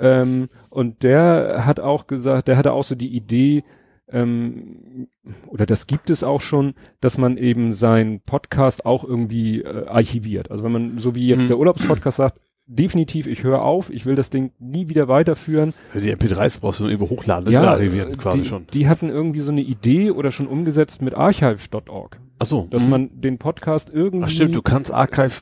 Ähm, 0.00 0.48
und 0.70 1.02
der 1.02 1.66
hat 1.66 1.78
auch 1.80 2.06
gesagt, 2.06 2.48
der 2.48 2.56
hatte 2.56 2.72
auch 2.72 2.84
so 2.84 2.94
die 2.94 3.14
Idee, 3.14 3.64
ähm, 4.12 5.08
oder 5.46 5.66
das 5.66 5.86
gibt 5.86 6.10
es 6.10 6.24
auch 6.24 6.40
schon, 6.40 6.74
dass 7.00 7.18
man 7.18 7.36
eben 7.36 7.72
seinen 7.72 8.20
Podcast 8.20 8.84
auch 8.86 9.04
irgendwie 9.04 9.62
äh, 9.62 9.86
archiviert. 9.86 10.50
Also 10.50 10.64
wenn 10.64 10.72
man, 10.72 10.98
so 10.98 11.14
wie 11.14 11.28
jetzt 11.28 11.42
Mhm. 11.44 11.48
der 11.48 11.58
Urlaubspodcast 11.58 12.16
sagt, 12.16 12.40
definitiv, 12.66 13.26
ich 13.26 13.42
höre 13.42 13.62
auf, 13.62 13.90
ich 13.90 14.06
will 14.06 14.14
das 14.14 14.30
Ding 14.30 14.52
nie 14.58 14.88
wieder 14.88 15.08
weiterführen. 15.08 15.74
Die 15.94 16.14
MP3s 16.14 16.60
brauchst 16.60 16.78
du 16.78 16.84
nur 16.84 16.92
irgendwo 16.92 17.10
hochladen, 17.10 17.44
das 17.44 17.54
ist 17.54 17.60
ja 17.60 17.70
archiviert 17.70 18.12
äh, 18.12 18.16
quasi 18.16 18.42
die, 18.42 18.44
schon. 18.46 18.66
Die 18.72 18.88
hatten 18.88 19.08
irgendwie 19.08 19.40
so 19.40 19.50
eine 19.50 19.60
Idee 19.60 20.10
oder 20.10 20.30
schon 20.30 20.46
umgesetzt 20.46 21.02
mit 21.02 21.14
archive.org, 21.14 22.20
Ach 22.38 22.46
so. 22.46 22.68
dass 22.70 22.84
mhm. 22.84 22.90
man 22.90 23.20
den 23.20 23.38
Podcast 23.38 23.90
irgendwie 23.92 24.26
Ach 24.26 24.30
stimmt, 24.30 24.54
du 24.54 24.62
kannst 24.62 24.92
Archive 24.92 25.40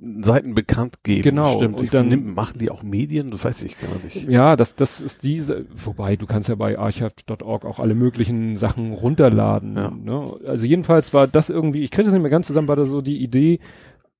Seiten 0.00 0.54
bekannt 0.54 1.02
geben. 1.02 1.22
Genau, 1.22 1.56
Stimmt. 1.56 1.76
und 1.78 1.84
ich, 1.84 1.90
dann- 1.90 2.08
nimm, 2.08 2.34
machen 2.34 2.58
die 2.60 2.70
auch 2.70 2.82
Medien? 2.84 3.30
Das 3.32 3.44
weiß 3.44 3.62
ich 3.64 3.76
gar 3.78 3.90
nicht. 4.04 4.28
ja, 4.28 4.54
das 4.54 4.76
das 4.76 5.00
ist 5.00 5.24
diese 5.24 5.66
wobei 5.84 6.14
du 6.16 6.26
kannst 6.26 6.48
ja 6.48 6.54
bei 6.54 6.78
archive.org 6.78 7.64
auch 7.64 7.80
alle 7.80 7.94
möglichen 7.96 8.56
Sachen 8.56 8.92
runterladen, 8.92 9.76
Ja. 9.76 9.90
ne? 9.90 10.36
Also 10.46 10.66
jedenfalls 10.66 11.12
war 11.14 11.26
das 11.26 11.50
irgendwie, 11.50 11.82
ich 11.82 11.90
kriege 11.90 12.04
das 12.04 12.12
nicht 12.12 12.22
mehr 12.22 12.30
ganz 12.30 12.46
zusammen, 12.46 12.68
war 12.68 12.76
da 12.76 12.84
so 12.84 13.00
die 13.00 13.20
Idee 13.22 13.58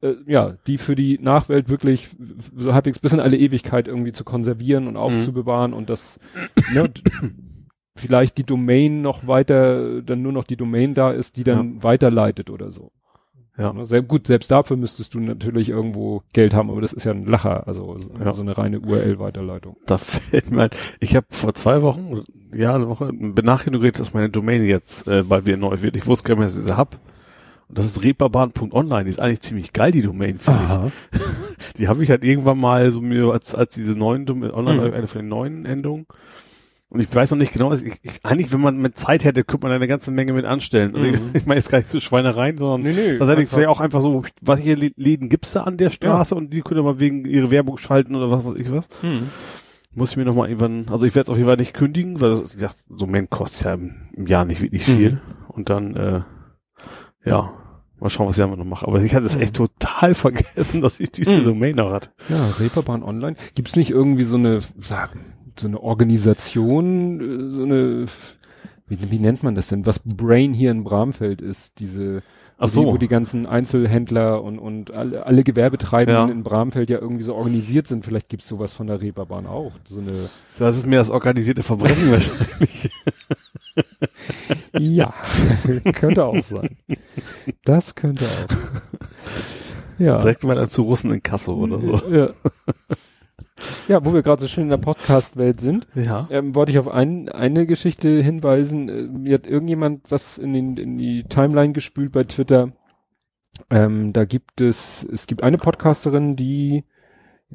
äh, 0.01 0.15
ja, 0.27 0.57
die 0.67 0.79
für 0.79 0.95
die 0.95 1.19
Nachwelt 1.21 1.69
wirklich 1.69 2.09
so 2.57 2.73
halbwegs 2.75 2.99
bis 3.01 3.13
in 3.13 3.21
alle 3.21 3.37
Ewigkeit 3.37 3.87
irgendwie 3.89 4.13
zu 4.13 4.25
konservieren 4.25 4.85
Mhm. 4.85 4.89
und 4.91 4.97
aufzubewahren 4.97 5.73
und 5.73 5.91
das 5.91 6.19
ne, 6.73 6.91
vielleicht 7.97 8.39
die 8.39 8.45
Domain 8.45 9.03
noch 9.03 9.27
weiter, 9.27 10.03
dann 10.03 10.23
nur 10.23 10.33
noch 10.33 10.45
die 10.45 10.57
Domain 10.57 10.95
da 10.95 11.11
ist, 11.11 11.37
die 11.37 11.45
dann 11.45 11.83
weiterleitet 11.83 12.49
oder 12.51 12.71
so. 12.71 12.93
Ja. 13.59 13.73
Ne, 13.73 13.85
Sehr 13.85 14.03
gut, 14.03 14.27
selbst 14.29 14.51
dafür 14.51 14.77
müsstest 14.77 15.15
du 15.15 15.21
natürlich 15.21 15.69
irgendwo 15.69 16.23
Geld 16.33 16.55
haben, 16.55 16.71
aber 16.71 16.81
das 16.81 16.93
ist 16.93 17.05
ja 17.05 17.13
ein 17.13 17.27
Lacher, 17.27 17.67
also 17.67 17.99
so, 17.99 18.11
Ja. 18.25 18.33
so 18.33 18.43
eine 18.43 18.57
reine 18.57 18.81
URL-Weiterleitung. 18.81 19.77
Da 19.87 19.99
fällt 19.99 20.51
mir 20.51 20.63
ein, 20.65 20.71
ich 21.01 21.17
habe 21.17 21.27
vor 21.31 21.53
zwei 21.55 21.83
Wochen, 21.83 22.23
ja, 22.55 22.75
eine 22.75 22.89
Woche, 22.89 23.11
Benachrichtigung 23.13 23.81
gekriegt, 23.81 23.99
dass 24.01 24.15
meine 24.15 24.31
Domain 24.31 24.65
jetzt 24.65 25.09
äh, 25.09 25.25
bald 25.25 25.47
wieder 25.47 25.57
neu 25.57 25.83
wird. 25.83 25.97
Ich 25.97 26.07
wusste 26.07 26.29
gar 26.29 26.35
nicht 26.35 26.39
mehr, 26.39 26.47
dass 26.47 26.57
ich 26.59 26.65
sie 26.65 26.77
hab. 26.77 26.99
Und 27.69 27.77
das 27.79 27.85
ist 27.85 28.03
reeperbahn.online. 28.03 29.05
Die 29.05 29.11
ist 29.11 29.21
eigentlich 29.21 29.43
ziemlich 29.43 29.73
geil, 29.75 29.91
die 29.93 30.03
Domain, 30.03 30.39
finde 30.39 30.93
ich. 31.13 31.21
Die 31.77 31.87
habe 31.87 32.03
ich 32.03 32.11
halt 32.11 32.25
irgendwann 32.25 32.59
mal 32.59 32.91
so 32.91 33.01
mir 33.01 33.31
als, 33.33 33.55
als 33.55 33.75
diese 33.75 33.93
neuen 33.97 34.25
Domain, 34.27 34.51
online, 34.51 34.89
Mhm. 34.89 34.95
eine 34.95 35.07
von 35.07 35.21
den 35.21 35.29
neuen 35.29 35.65
Endungen. 35.67 36.07
Und 36.91 37.01
ich 37.01 37.15
weiß 37.15 37.33
noch 37.33 37.39
nicht 37.39 37.53
genau, 37.53 37.71
ich, 37.75 37.85
ich, 38.03 38.25
eigentlich, 38.25 38.51
wenn 38.51 38.63
man 38.63 38.79
mit 38.79 38.97
Zeit 38.97 39.23
hätte, 39.25 39.45
könnte 39.45 39.67
man 39.67 39.77
eine 39.77 39.87
ganze 39.87 40.11
Menge 40.11 40.33
mit 40.33 40.47
anstellen. 40.47 40.95
Also 40.95 41.07
Mhm. 41.07 41.15
ich, 41.15 41.43
ich 41.43 41.47
meine 41.47 41.59
jetzt 41.59 41.71
gar 41.71 41.79
nicht 41.79 41.91
so 41.91 42.01
Schweinereien, 42.01 42.57
sondern 42.57 42.81
Nee, 42.83 42.93
nee. 43.13 43.19
das 43.19 43.29
hätte 43.29 43.43
ich 43.43 43.47
einfach- 43.49 43.55
vielleicht 43.57 43.69
auch 43.69 43.81
einfach 43.81 44.01
so, 44.01 44.23
welche 44.41 44.75
Läden 44.75 45.29
gibt's 45.29 45.53
da 45.53 45.65
an 45.65 45.77
der 45.77 45.91
Straße 45.91 46.35
und 46.35 46.51
die 46.53 46.63
können 46.63 46.83
mal 46.85 46.99
wegen 46.99 47.27
ihre 47.27 47.51
Werbung 47.51 47.77
schalten 47.77 48.15
oder 48.15 48.31
was 48.31 48.45
weiß 48.45 48.59
ich 48.59 48.71
was. 48.73 48.89
Hm. 49.03 49.29
Muss 49.95 50.13
ich 50.13 50.17
mir 50.17 50.25
noch 50.25 50.35
mal 50.35 50.49
irgendwann, 50.49 50.87
also 50.91 51.05
ich 51.05 51.15
werde 51.15 51.25
es 51.27 51.31
auf 51.31 51.37
jeden 51.37 51.49
Fall 51.49 51.57
nicht 51.59 51.75
kündigen, 51.75 52.21
weil 52.23 52.31
das 52.31 52.41
ist, 52.41 52.61
ja, 52.61 52.71
so 52.89 53.05
ein 53.07 53.29
kostet 53.29 53.67
ja 53.67 53.75
im, 53.75 53.95
im 54.15 54.27
Jahr 54.27 54.45
nicht 54.47 54.63
wirklich 54.63 54.87
Mhm. 54.89 54.93
viel. 54.97 55.21
Und 55.49 55.69
dann, 55.71 55.95
äh, 55.97 56.21
ja, 57.25 57.53
Mal 58.01 58.11
schauen, 58.11 58.29
was 58.29 58.39
ich 58.39 58.45
damit 58.45 58.59
noch 58.61 58.65
mache. 58.65 58.87
Aber 58.87 59.03
ich 59.03 59.13
hatte 59.13 59.27
es 59.27 59.35
Mhm. 59.35 59.43
echt 59.43 59.57
total 59.57 60.15
vergessen, 60.15 60.81
dass 60.83 61.01
ich 61.01 61.11
diese 61.11 61.39
Mhm. 61.39 61.43
Domain 61.45 61.75
noch 61.75 61.91
hatte. 61.91 62.11
Ja, 62.29 62.49
Reeperbahn 62.61 63.03
Online. 63.03 63.35
Gibt's 63.57 63.75
nicht 63.75 63.91
irgendwie 63.91 64.23
so 64.23 64.37
eine, 64.37 64.61
sag, 64.77 65.17
so 65.61 65.69
eine 65.69 65.81
Organisation, 65.83 67.21
äh, 67.49 67.53
so 67.53 67.63
eine, 67.63 68.07
wie, 68.89 69.11
wie 69.11 69.19
nennt 69.19 69.43
man 69.43 69.55
das 69.55 69.69
denn? 69.69 69.87
Was 69.87 69.99
Brain 70.01 70.53
hier 70.55 70.71
in 70.71 70.85
Bramfeld 70.85 71.41
ist, 71.43 71.79
diese, 71.81 72.23
Ach 72.59 72.69
wo, 72.75 72.81
die, 72.81 72.87
so. 72.87 72.93
wo 72.93 72.97
die 72.99 73.09
ganzen 73.09 73.47
Einzelhändler 73.47 74.43
und, 74.43 74.59
und 74.59 74.93
alle, 74.93 75.27
alle 75.27 75.45
Gewerbetreibenden 75.45 76.29
Ja. 76.29 76.33
in 76.33 76.43
Bramfeld 76.43 76.91
ja 76.91 76.99
irgendwie 76.99 77.23
so 77.25 77.35
organisiert 77.35 77.87
sind. 77.87 78.05
Vielleicht 78.05 78.29
gibt's 78.29 78.49
sowas 78.49 78.75
von 78.75 78.87
der 78.87 79.01
Reeperbahn 79.01 79.47
auch. 79.47 79.73
So 79.87 80.01
eine, 80.01 80.29
Das 80.59 80.77
ist 80.79 80.87
mehr 80.87 80.99
das 81.01 81.11
organisierte 81.11 81.63
Verbrechen 81.63 82.11
wahrscheinlich. 82.11 82.91
ja, 84.79 85.15
könnte 85.95 86.25
auch 86.25 86.43
sein. 86.43 86.71
Das 87.65 87.95
könnte 87.95 88.25
auch. 88.25 88.51
sein. 88.51 88.59
Ja. 90.01 90.19
Direkt 90.19 90.45
mal 90.45 90.69
zu 90.69 90.83
Russen 90.83 91.11
in 91.11 91.25
Kasso 91.25 91.55
oder 91.55 91.81
so. 91.81 92.01
Ja. 92.15 92.29
Ja, 93.89 94.05
wo 94.05 94.13
wir 94.13 94.23
gerade 94.23 94.41
so 94.41 94.49
schön 94.49 94.65
in 94.65 94.71
der 94.71 94.77
Podcast-Welt 94.79 95.61
sind. 95.61 95.87
Ja. 95.95 96.29
ähm, 96.31 96.55
wollte 96.55 96.73
ich 96.73 96.79
auf 96.79 96.89
ein, 96.89 97.29
eine 97.29 97.67
Geschichte 97.67 98.23
hinweisen. 98.23 98.89
Äh, 98.89 99.03
Mir 99.03 99.35
hat 99.35 99.47
irgendjemand 99.47 100.11
was 100.11 100.39
in, 100.39 100.53
den, 100.53 100.77
in 100.77 100.99
die 100.99 101.25
Timeline 101.25 101.73
gespült 101.73 102.13
bei 102.13 102.25
Twitter. 102.25 102.73
Ähm, 103.71 104.13
da 104.13 104.25
gibt 104.25 104.61
es, 104.61 105.07
es 105.13 105.27
gibt 105.27 105.43
eine 105.43 105.59
Podcasterin, 105.59 106.37
die, 106.37 106.85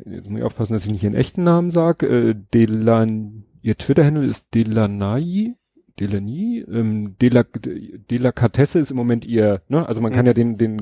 jetzt 0.06 0.30
muss 0.30 0.40
ich 0.40 0.46
aufpassen, 0.46 0.74
dass 0.74 0.86
ich 0.86 0.92
nicht 0.92 1.04
ihren 1.04 1.16
echten 1.16 1.44
Namen 1.44 1.72
sage, 1.72 2.08
äh, 2.08 2.36
Delan, 2.54 3.46
ihr 3.62 3.78
Twitter-Handle 3.78 4.24
ist 4.26 4.54
Delanai, 4.54 5.56
Delany, 6.00 6.66
ähm, 6.70 7.16
Dela, 7.22 7.44
Delacatesse 7.44 8.80
ist 8.80 8.92
im 8.92 8.98
Moment 8.98 9.26
ihr, 9.26 9.62
ne, 9.70 9.88
also 9.88 10.02
man 10.02 10.12
kann 10.12 10.22
Mhm. 10.24 10.28
ja 10.28 10.34
den, 10.34 10.58
den, 10.58 10.78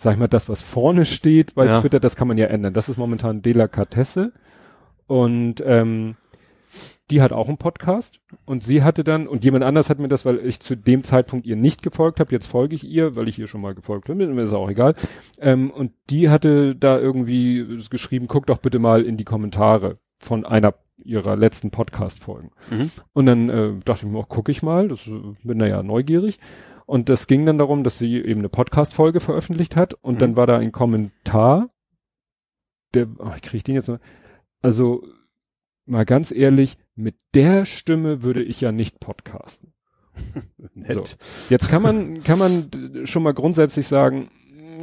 sag 0.00 0.14
ich 0.14 0.18
mal, 0.18 0.28
das, 0.28 0.48
was 0.48 0.62
vorne 0.62 1.04
steht 1.04 1.54
bei 1.54 1.66
Ja. 1.66 1.78
Twitter, 1.78 2.00
das 2.00 2.16
kann 2.16 2.26
man 2.26 2.38
ja 2.38 2.46
ändern. 2.46 2.72
Das 2.72 2.88
ist 2.88 2.96
momentan 2.96 3.42
Delacatesse. 3.42 4.32
Und 5.06 5.62
ähm, 5.66 6.16
die 7.10 7.20
hat 7.20 7.32
auch 7.32 7.48
einen 7.48 7.58
Podcast 7.58 8.20
und 8.46 8.62
sie 8.62 8.82
hatte 8.82 9.04
dann, 9.04 9.26
und 9.26 9.44
jemand 9.44 9.64
anders 9.64 9.90
hat 9.90 9.98
mir 9.98 10.08
das, 10.08 10.24
weil 10.24 10.38
ich 10.38 10.60
zu 10.60 10.74
dem 10.74 11.02
Zeitpunkt 11.02 11.46
ihr 11.46 11.56
nicht 11.56 11.82
gefolgt 11.82 12.18
habe, 12.18 12.32
jetzt 12.32 12.46
folge 12.46 12.76
ich 12.76 12.84
ihr, 12.84 13.14
weil 13.14 13.28
ich 13.28 13.38
ihr 13.38 13.46
schon 13.46 13.60
mal 13.60 13.74
gefolgt 13.74 14.06
bin, 14.06 14.34
mir 14.34 14.42
ist 14.42 14.54
auch 14.54 14.70
egal. 14.70 14.94
Ähm, 15.38 15.70
und 15.70 15.92
die 16.08 16.30
hatte 16.30 16.74
da 16.76 16.98
irgendwie 16.98 17.80
geschrieben, 17.90 18.26
guck 18.26 18.46
doch 18.46 18.58
bitte 18.58 18.78
mal 18.78 19.02
in 19.02 19.18
die 19.18 19.24
Kommentare 19.24 19.98
von 20.18 20.46
einer 20.46 20.74
ihrer 21.04 21.36
letzten 21.36 21.70
Podcast-Folgen. 21.70 22.52
Mhm. 22.70 22.90
Und 23.12 23.26
dann 23.26 23.48
äh, 23.50 23.72
dachte 23.84 24.06
ich 24.06 24.12
mir, 24.12 24.18
auch, 24.18 24.28
gucke 24.28 24.50
ich 24.52 24.62
mal, 24.62 24.88
das 24.88 25.06
äh, 25.06 25.12
bin 25.42 25.58
da 25.58 25.66
ja 25.66 25.82
neugierig. 25.82 26.38
Und 26.90 27.08
das 27.08 27.28
ging 27.28 27.46
dann 27.46 27.56
darum, 27.58 27.84
dass 27.84 27.98
sie 27.98 28.16
eben 28.16 28.40
eine 28.40 28.48
Podcast-Folge 28.48 29.20
veröffentlicht 29.20 29.76
hat 29.76 29.94
und 29.94 30.14
Mhm. 30.14 30.18
dann 30.18 30.36
war 30.36 30.48
da 30.48 30.58
ein 30.58 30.72
Kommentar, 30.72 31.70
der, 32.94 33.06
oh, 33.18 33.30
ich 33.36 33.42
kriege 33.42 33.62
den 33.62 33.76
jetzt 33.76 33.88
noch, 33.88 34.00
also 34.60 35.04
mal 35.86 36.04
ganz 36.04 36.32
ehrlich, 36.32 36.78
mit 36.96 37.14
der 37.34 37.64
Stimme 37.64 38.24
würde 38.24 38.42
ich 38.42 38.60
ja 38.60 38.72
nicht 38.72 38.98
podcasten. 38.98 39.72
Nett. 40.74 41.16
Jetzt 41.48 41.68
kann 41.68 41.80
man, 41.82 42.24
kann 42.24 42.40
man 42.40 42.70
schon 43.04 43.22
mal 43.22 43.34
grundsätzlich 43.34 43.86
sagen, 43.86 44.28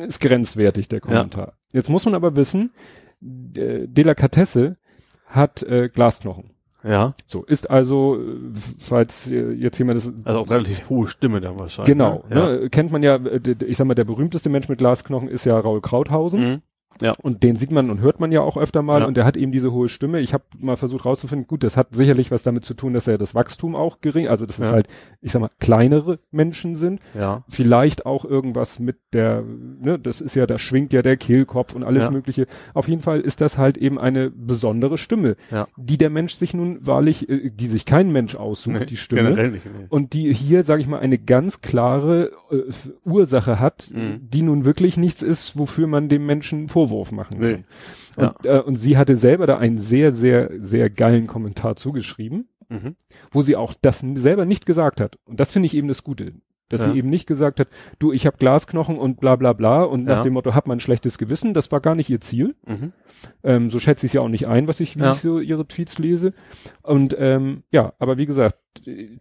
ist 0.07 0.21
grenzwertig 0.21 0.87
der 0.87 1.01
Kommentar. 1.01 1.57
Jetzt 1.73 1.89
muss 1.89 2.05
man 2.05 2.15
aber 2.15 2.37
wissen, 2.37 2.71
äh, 3.21 3.85
Delacatesse 3.85 4.77
hat 5.25 5.61
äh, 5.63 5.89
Glasknochen. 5.89 6.51
Ja. 6.87 7.13
So, 7.25 7.43
ist 7.43 7.69
also, 7.69 8.17
äh, 8.17 8.23
falls 8.79 9.29
äh, 9.29 9.51
jetzt 9.51 9.77
jemand 9.77 9.97
das 9.97 10.11
Also 10.23 10.39
auch 10.39 10.49
relativ 10.49 10.89
hohe 10.89 11.07
Stimme 11.07 11.41
dann 11.41 11.57
wahrscheinlich. 11.59 11.93
Genau, 11.93 12.23
Ne? 12.29 12.35
Ja. 12.35 12.47
ne, 12.59 12.69
kennt 12.69 12.91
man 12.91 13.03
ja, 13.03 13.15
äh, 13.15 13.39
ich 13.65 13.77
sag 13.77 13.85
mal, 13.87 13.95
der 13.95 14.05
berühmteste 14.05 14.49
Mensch 14.49 14.69
mit 14.69 14.77
Glasknochen 14.79 15.27
ist 15.27 15.45
ja 15.45 15.59
Raul 15.59 15.81
Krauthausen. 15.81 16.39
Mhm. 16.39 16.61
Und 17.21 17.43
den 17.43 17.55
sieht 17.55 17.71
man 17.71 17.89
und 17.89 17.99
hört 18.01 18.19
man 18.19 18.31
ja 18.31 18.41
auch 18.41 18.57
öfter 18.57 18.81
mal 18.81 19.01
Ja. 19.01 19.07
und 19.07 19.17
der 19.17 19.25
hat 19.25 19.37
eben 19.37 19.51
diese 19.51 19.71
hohe 19.71 19.89
Stimme. 19.89 20.19
Ich 20.19 20.33
habe 20.33 20.43
mal 20.59 20.75
versucht 20.77 21.05
rauszufinden, 21.05 21.47
gut, 21.47 21.63
das 21.63 21.77
hat 21.77 21.93
sicherlich 21.95 22.31
was 22.31 22.43
damit 22.43 22.65
zu 22.65 22.73
tun, 22.73 22.93
dass 22.93 23.07
er 23.07 23.17
das 23.17 23.35
Wachstum 23.35 23.75
auch 23.75 24.01
gering, 24.01 24.27
also 24.27 24.45
dass 24.45 24.59
es 24.59 24.67
Ja. 24.69 24.73
halt, 24.73 24.87
ich 25.21 25.31
sag 25.31 25.39
mal, 25.41 25.51
kleinere 25.59 26.19
Menschen 26.31 26.75
sind. 26.75 26.99
Ja. 27.19 27.43
Vielleicht 27.49 28.05
auch 28.05 28.25
irgendwas 28.25 28.79
mit 28.79 28.97
der, 29.13 29.43
ne, 29.43 29.97
das 29.99 30.21
ist 30.21 30.35
ja, 30.35 30.45
da 30.45 30.57
schwingt 30.57 30.93
ja 30.93 31.01
der 31.01 31.17
Kehlkopf 31.17 31.73
und 31.75 31.83
alles 31.83 32.05
Ja. 32.05 32.11
mögliche. 32.11 32.47
Auf 32.73 32.87
jeden 32.87 33.01
Fall 33.01 33.21
ist 33.21 33.41
das 33.41 33.57
halt 33.57 33.77
eben 33.77 33.99
eine 33.99 34.29
besondere 34.29 34.97
Stimme, 34.97 35.35
Ja. 35.51 35.67
die 35.77 35.97
der 35.97 36.09
Mensch 36.09 36.33
sich 36.35 36.53
nun 36.53 36.79
wahrlich, 36.85 37.29
äh, 37.29 37.49
die 37.49 37.67
sich 37.67 37.85
kein 37.85 38.11
Mensch 38.11 38.35
aussucht, 38.35 38.79
Nee, 38.79 38.85
die 38.85 38.97
Stimme 38.97 39.23
Generell 39.23 39.51
nicht. 39.51 39.65
Nee. 39.65 39.85
und 39.89 40.13
die 40.13 40.33
hier, 40.33 40.63
sage 40.63 40.81
ich 40.81 40.87
mal, 40.87 40.99
eine 40.99 41.17
ganz 41.17 41.61
klare 41.61 42.31
äh, 42.51 42.57
Ursache 43.05 43.59
hat, 43.59 43.91
Mhm. 43.93 44.19
die 44.29 44.41
nun 44.41 44.65
wirklich 44.65 44.97
nichts 44.97 45.21
ist, 45.21 45.57
wofür 45.57 45.87
man 45.87 46.09
dem 46.09 46.25
Menschen 46.25 46.59
einen 46.59 46.69
Vorwurf 46.87 47.11
machen 47.11 47.37
Nee. 47.39 47.63
kann. 48.15 48.27
Und, 48.37 48.45
äh, 48.45 48.59
und 48.59 48.75
sie 48.75 48.97
hatte 48.97 49.15
selber 49.15 49.47
da 49.47 49.57
einen 49.57 49.77
sehr, 49.77 50.11
sehr, 50.11 50.49
sehr 50.59 50.89
geilen 50.89 51.27
Kommentar 51.27 51.75
zugeschrieben, 51.75 52.47
Mhm. 52.69 52.95
wo 53.31 53.41
sie 53.43 53.55
auch 53.55 53.73
das 53.81 53.99
selber 54.15 54.45
nicht 54.45 54.65
gesagt 54.65 54.99
hat. 54.99 55.17
Und 55.25 55.39
das 55.39 55.51
finde 55.51 55.67
ich 55.67 55.73
eben 55.73 55.87
das 55.87 56.03
Gute. 56.03 56.33
Dass 56.69 56.81
Ja. 56.81 56.91
sie 56.91 56.97
eben 56.97 57.09
nicht 57.09 57.27
gesagt 57.27 57.59
hat, 57.59 57.67
du, 57.99 58.11
ich 58.11 58.25
habe 58.25 58.37
Glasknochen 58.37 58.97
und 58.97 59.19
bla 59.19 59.35
bla 59.37 59.53
bla 59.53 59.83
und 59.83 60.03
nach 60.05 60.17
Ja. 60.17 60.23
dem 60.23 60.33
Motto, 60.33 60.53
hat 60.53 60.67
man 60.67 60.77
ein 60.77 60.81
schlechtes 60.81 61.17
Gewissen, 61.17 61.53
das 61.53 61.71
war 61.71 61.79
gar 61.79 61.95
nicht 61.95 62.09
ihr 62.09 62.19
Ziel. 62.19 62.55
Mhm. 62.67 62.91
Ähm, 63.43 63.69
so 63.71 63.79
schätze 63.79 64.05
ich 64.05 64.09
es 64.09 64.13
ja 64.13 64.21
auch 64.21 64.27
nicht 64.29 64.47
ein, 64.47 64.67
was 64.67 64.79
ich, 64.79 64.95
wie 64.97 65.01
Ja. 65.01 65.11
ich 65.13 65.19
so 65.19 65.39
ihre 65.39 65.65
Tweets 65.67 65.97
lese. 65.97 66.33
Und 66.83 67.15
ähm, 67.17 67.63
ja, 67.71 67.93
aber 67.99 68.17
wie 68.17 68.25
gesagt, 68.25 68.57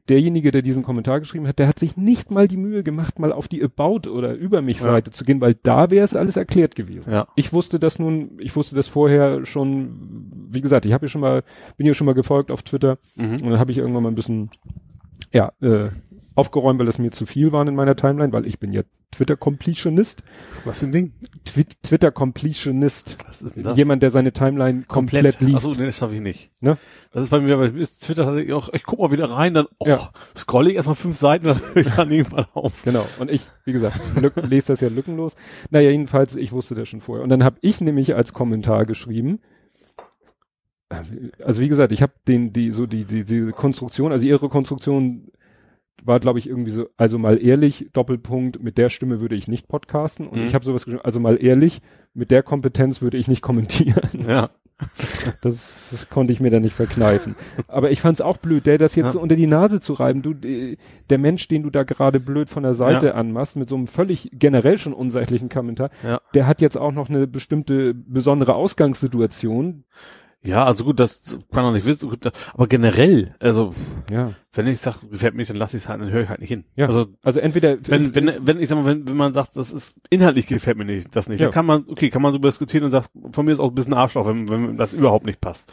derjenige, 0.09 0.53
der 0.53 0.63
diesen 0.63 0.83
Kommentar 0.83 1.19
geschrieben 1.21 1.47
hat, 1.47 1.59
der 1.59 1.67
hat 1.69 1.79
sich 1.79 1.97
nicht 1.97 2.31
mal 2.31 2.47
die 2.49 2.57
Mühe 2.59 2.83
gemacht, 2.83 3.19
mal 3.19 3.33
auf 3.33 3.49
die 3.49 3.63
About 3.63 4.09
oder 4.11 4.35
über 4.35 4.61
mich. 4.63 4.81
Seite 4.81 5.11
zu 5.11 5.25
gehen, 5.25 5.41
weil 5.41 5.55
da 5.55 5.91
wäre 5.91 6.05
es 6.05 6.15
alles 6.15 6.37
erklärt 6.37 6.75
gewesen. 6.77 7.13
Ja. 7.13 7.27
Ich 7.37 7.53
wusste 7.53 7.79
das 7.79 7.99
nun, 7.99 8.33
ich 8.39 8.55
wusste 8.55 8.75
das 8.75 8.87
vorher 8.89 9.47
schon, 9.47 10.29
wie 10.51 10.61
gesagt, 10.61 10.85
ich 10.85 10.93
habe 10.93 11.07
ja 11.07 11.09
schon 11.09 11.21
mal, 11.23 11.43
bin 11.77 11.87
ja 11.87 11.95
schon 11.95 12.05
mal 12.07 12.13
gefolgt 12.15 12.51
auf 12.51 12.63
Twitter 12.63 12.99
Mhm. 13.17 13.35
und 13.43 13.51
dann 13.51 13.59
habe 13.59 13.71
ich 13.73 13.79
irgendwann 13.79 14.03
mal 14.03 14.11
ein 14.11 14.15
bisschen, 14.15 14.51
ja, 15.33 15.53
äh, 15.61 15.89
aufgeräumt, 16.37 16.79
weil 16.79 16.87
das 16.87 16.99
mir 16.99 17.11
zu 17.11 17.27
viel 17.27 17.51
waren 17.51 17.67
in 17.67 17.75
meiner 17.75 17.97
Timeline, 17.97 18.33
weil 18.33 18.47
ich 18.47 18.61
bin 18.61 18.73
ja 18.73 18.83
Twitter-Completionist. 19.13 20.23
Was 20.65 20.81
für 20.81 20.87
ein 20.87 20.93
Ding? 20.93 21.13
Twi- 21.45 21.67
Twitter-Completionist. 21.83 23.17
Was 23.27 23.43
ist 23.43 23.57
denn 23.57 23.63
das? 23.63 23.77
Jemand, 23.77 24.03
der 24.03 24.11
seine 24.11 24.33
Timeline 24.33 24.83
komplett, 24.87 25.41
liest. 25.41 25.57
Achso, 25.57 25.71
nee, 25.73 25.87
das 25.87 25.97
schaffe 25.97 26.15
ich 26.15 26.21
nicht. 26.21 26.51
Ne? 26.61 26.77
Das 27.13 27.23
ist 27.25 27.31
bei 27.31 27.41
mir, 27.41 27.57
bei 27.57 27.67
ist 27.69 28.05
Twitter 28.05 28.25
tatsächlich 28.25 28.53
auch, 28.53 28.69
ich 28.73 28.85
guck 28.85 28.99
mal 29.01 29.11
wieder 29.11 29.31
rein, 29.31 29.55
dann, 29.55 29.67
oh, 29.79 29.87
Ja. 29.89 30.11
scroll 30.37 30.69
ich 30.69 30.77
erstmal 30.77 30.95
fünf 30.95 31.17
Seiten, 31.17 31.45
dann 31.47 31.61
höre 31.61 31.77
ich 31.77 31.89
dann 31.91 32.11
irgendwann 32.11 32.47
auf. 32.53 32.83
Genau. 32.85 33.07
Und 33.19 33.31
ich, 33.31 33.47
wie 33.65 33.73
gesagt, 33.73 34.01
lese 34.49 34.69
das 34.69 34.81
ja 34.81 34.89
lückenlos. 34.89 35.35
Naja, 35.71 35.91
jedenfalls, 35.91 36.37
ich 36.37 36.53
wusste 36.53 36.75
das 36.75 36.89
schon 36.89 37.01
vorher. 37.01 37.23
Und 37.25 37.31
dann 37.31 37.43
habe 37.45 37.57
ich 37.63 37.81
nämlich 37.81 38.15
als 38.15 38.33
Kommentar 38.35 38.85
geschrieben, 38.85 39.41
äh, 40.91 40.97
also 41.43 41.63
wie 41.63 41.69
gesagt, 41.69 41.93
ich 41.93 42.03
habe 42.03 42.13
den, 42.29 42.53
die, 42.53 42.71
so 42.73 42.87
die, 42.87 43.05
die, 43.05 43.25
die 43.25 43.53
Konstruktion, 43.53 44.13
also 44.13 44.27
ihre 44.27 44.49
Konstruktion 44.49 45.29
war, 46.05 46.21
glaube 46.21 46.39
ich, 46.39 46.49
irgendwie 46.49 46.71
so, 46.71 46.87
also 46.97 47.19
mal 47.19 47.43
ehrlich, 47.43 47.89
Doppelpunkt, 47.93 48.63
mit 48.63 48.79
der 48.79 48.91
Stimme 48.91 49.21
würde 49.21 49.35
ich 49.35 49.49
nicht 49.49 49.67
podcasten. 49.69 50.27
Und 50.29 50.41
Mhm. 50.41 50.47
ich 50.47 50.55
habe 50.55 50.65
sowas 50.65 50.85
geschrieben, 50.85 51.05
also 51.05 51.19
mal 51.21 51.43
ehrlich, 51.43 51.81
mit 52.15 52.31
der 52.31 52.43
Kompetenz 52.43 53.03
würde 53.03 53.17
ich 53.17 53.29
nicht 53.29 53.43
kommentieren. 53.43 54.25
Ja. 54.27 54.51
Das, 55.41 55.89
das 55.91 56.11
konnte 56.11 56.35
ich 56.35 56.41
mir 56.41 56.51
dann 56.51 56.61
nicht 56.63 56.75
verkneifen. 56.75 57.35
Aber 57.67 57.91
ich 57.91 58.03
fand's 58.03 58.21
auch 58.21 58.37
blöd, 58.37 58.67
der 58.67 58.77
das 58.77 58.95
jetzt 58.95 59.07
Ja. 59.07 59.13
so 59.13 59.21
unter 59.21 59.35
die 59.35 59.47
Nase 59.47 59.81
zu 59.81 59.95
reiben. 59.95 60.21
Du, 60.21 60.33
äh, 60.47 60.77
der 61.09 61.17
Mensch, 61.17 61.49
den 61.49 61.63
du 61.63 61.71
da 61.71 61.83
gerade 61.85 62.21
blöd 62.21 62.51
von 62.51 62.63
der 62.63 62.75
Seite 62.75 63.07
Ja. 63.07 63.15
anmachst, 63.15 63.57
mit 63.57 63.71
so 63.71 63.75
einem 63.77 63.87
völlig 63.87 64.29
generell 64.35 64.77
schon 64.77 64.93
unsachlichen 64.93 65.49
Kommentar, 65.49 65.89
Ja. 66.05 66.21
der 66.35 66.47
hat 66.47 66.61
jetzt 66.61 66.77
auch 66.77 66.93
noch 66.93 67.09
eine 67.09 67.27
bestimmte 67.27 67.95
besondere 67.95 68.55
Ausgangssituation. 68.55 69.85
Ja, 70.47 70.65
also 70.65 70.85
gut, 70.85 71.01
das 71.01 71.39
kann 71.53 71.65
doch 71.65 71.73
nicht 71.73 71.87
wissen, 71.87 72.11
aber 72.55 72.67
generell, 72.67 73.35
also, 73.41 73.75
Ja. 74.11 74.33
wenn 74.55 74.67
ich 74.69 74.81
sag, 74.81 75.01
gefällt 75.11 75.35
mir 75.35 75.39
nicht, 75.41 75.51
dann 75.51 75.57
lasse 75.57 75.77
ich 75.77 75.83
es 75.83 75.89
halt, 75.89 76.01
dann 76.01 76.11
höre 76.11 76.23
ich 76.23 76.29
halt 76.29 76.41
nicht 76.41 76.49
hin. 76.49 76.65
Ja. 76.77 76.87
Also, 76.87 77.07
Also 77.23 77.41
entweder 77.41 77.77
wenn, 77.89 78.15
wenn, 78.15 78.31
wenn, 78.47 78.61
ich 78.61 78.69
sag 78.69 78.77
mal, 78.77 78.85
wenn, 78.87 79.09
wenn 79.09 79.17
man 79.17 79.35
sagt, 79.35 79.57
das 79.57 79.73
ist, 79.73 80.01
inhaltlich 80.11 80.47
gefällt 80.47 80.79
mir 80.79 80.85
nicht, 80.85 81.15
das 81.17 81.29
nicht, 81.29 81.41
Ja. 81.41 81.47
dann 81.47 81.55
kann 81.55 81.67
man, 81.67 81.85
okay, 81.89 82.11
kann 82.11 82.23
man 82.23 82.33
darüber 82.33 82.49
diskutieren 82.49 82.85
und 82.85 82.91
sagt, 82.91 83.11
von 83.33 83.45
mir 83.45 83.53
ist 83.53 83.59
auch 83.59 83.69
ein 83.69 83.75
bisschen 83.75 83.95
Arschloch, 83.95 84.27
wenn, 84.27 84.49
wenn 84.49 84.77
das 84.77 84.95
überhaupt 84.95 85.27
nicht 85.27 85.41
passt. 85.41 85.73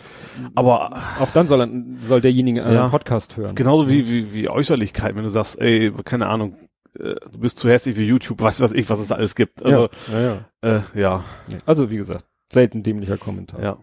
Aber, 0.56 0.92
auch 1.20 1.30
dann 1.34 1.48
soll, 1.48 1.70
soll 2.08 2.22
derjenige 2.22 2.66
einen 2.66 2.76
Ja. 2.76 2.88
Podcast 2.90 3.38
hören. 3.38 3.46
ist 3.46 3.56
genauso 3.56 3.90
wie, 3.90 4.10
wie, 4.10 4.34
wie 4.34 4.50
Äußerlichkeit, 4.50 5.16
wenn 5.16 5.24
du 5.24 5.30
sagst, 5.30 5.60
ey, 5.62 5.92
keine 6.04 6.28
Ahnung, 6.28 6.56
äh, 7.00 7.16
du 7.32 7.40
bist 7.40 7.60
zu 7.60 7.70
hässlich 7.70 7.96
wie 7.98 8.06
YouTube, 8.06 8.42
weiß 8.42 8.60
was 8.60 8.72
ich, 8.72 8.90
was 8.90 9.00
es 9.00 9.12
alles 9.12 9.36
gibt. 9.36 9.64
Also, 9.64 9.90
ja, 10.12 10.22
ja, 10.22 10.78
äh, 10.78 10.82
ja, 11.00 11.24
ja. 11.48 11.58
Also 11.66 11.90
wie 11.90 11.98
gesagt, 11.98 12.26
selten 12.52 12.84
dämlicher 12.84 13.18
Kommentar. 13.18 13.62
ja. 13.62 13.78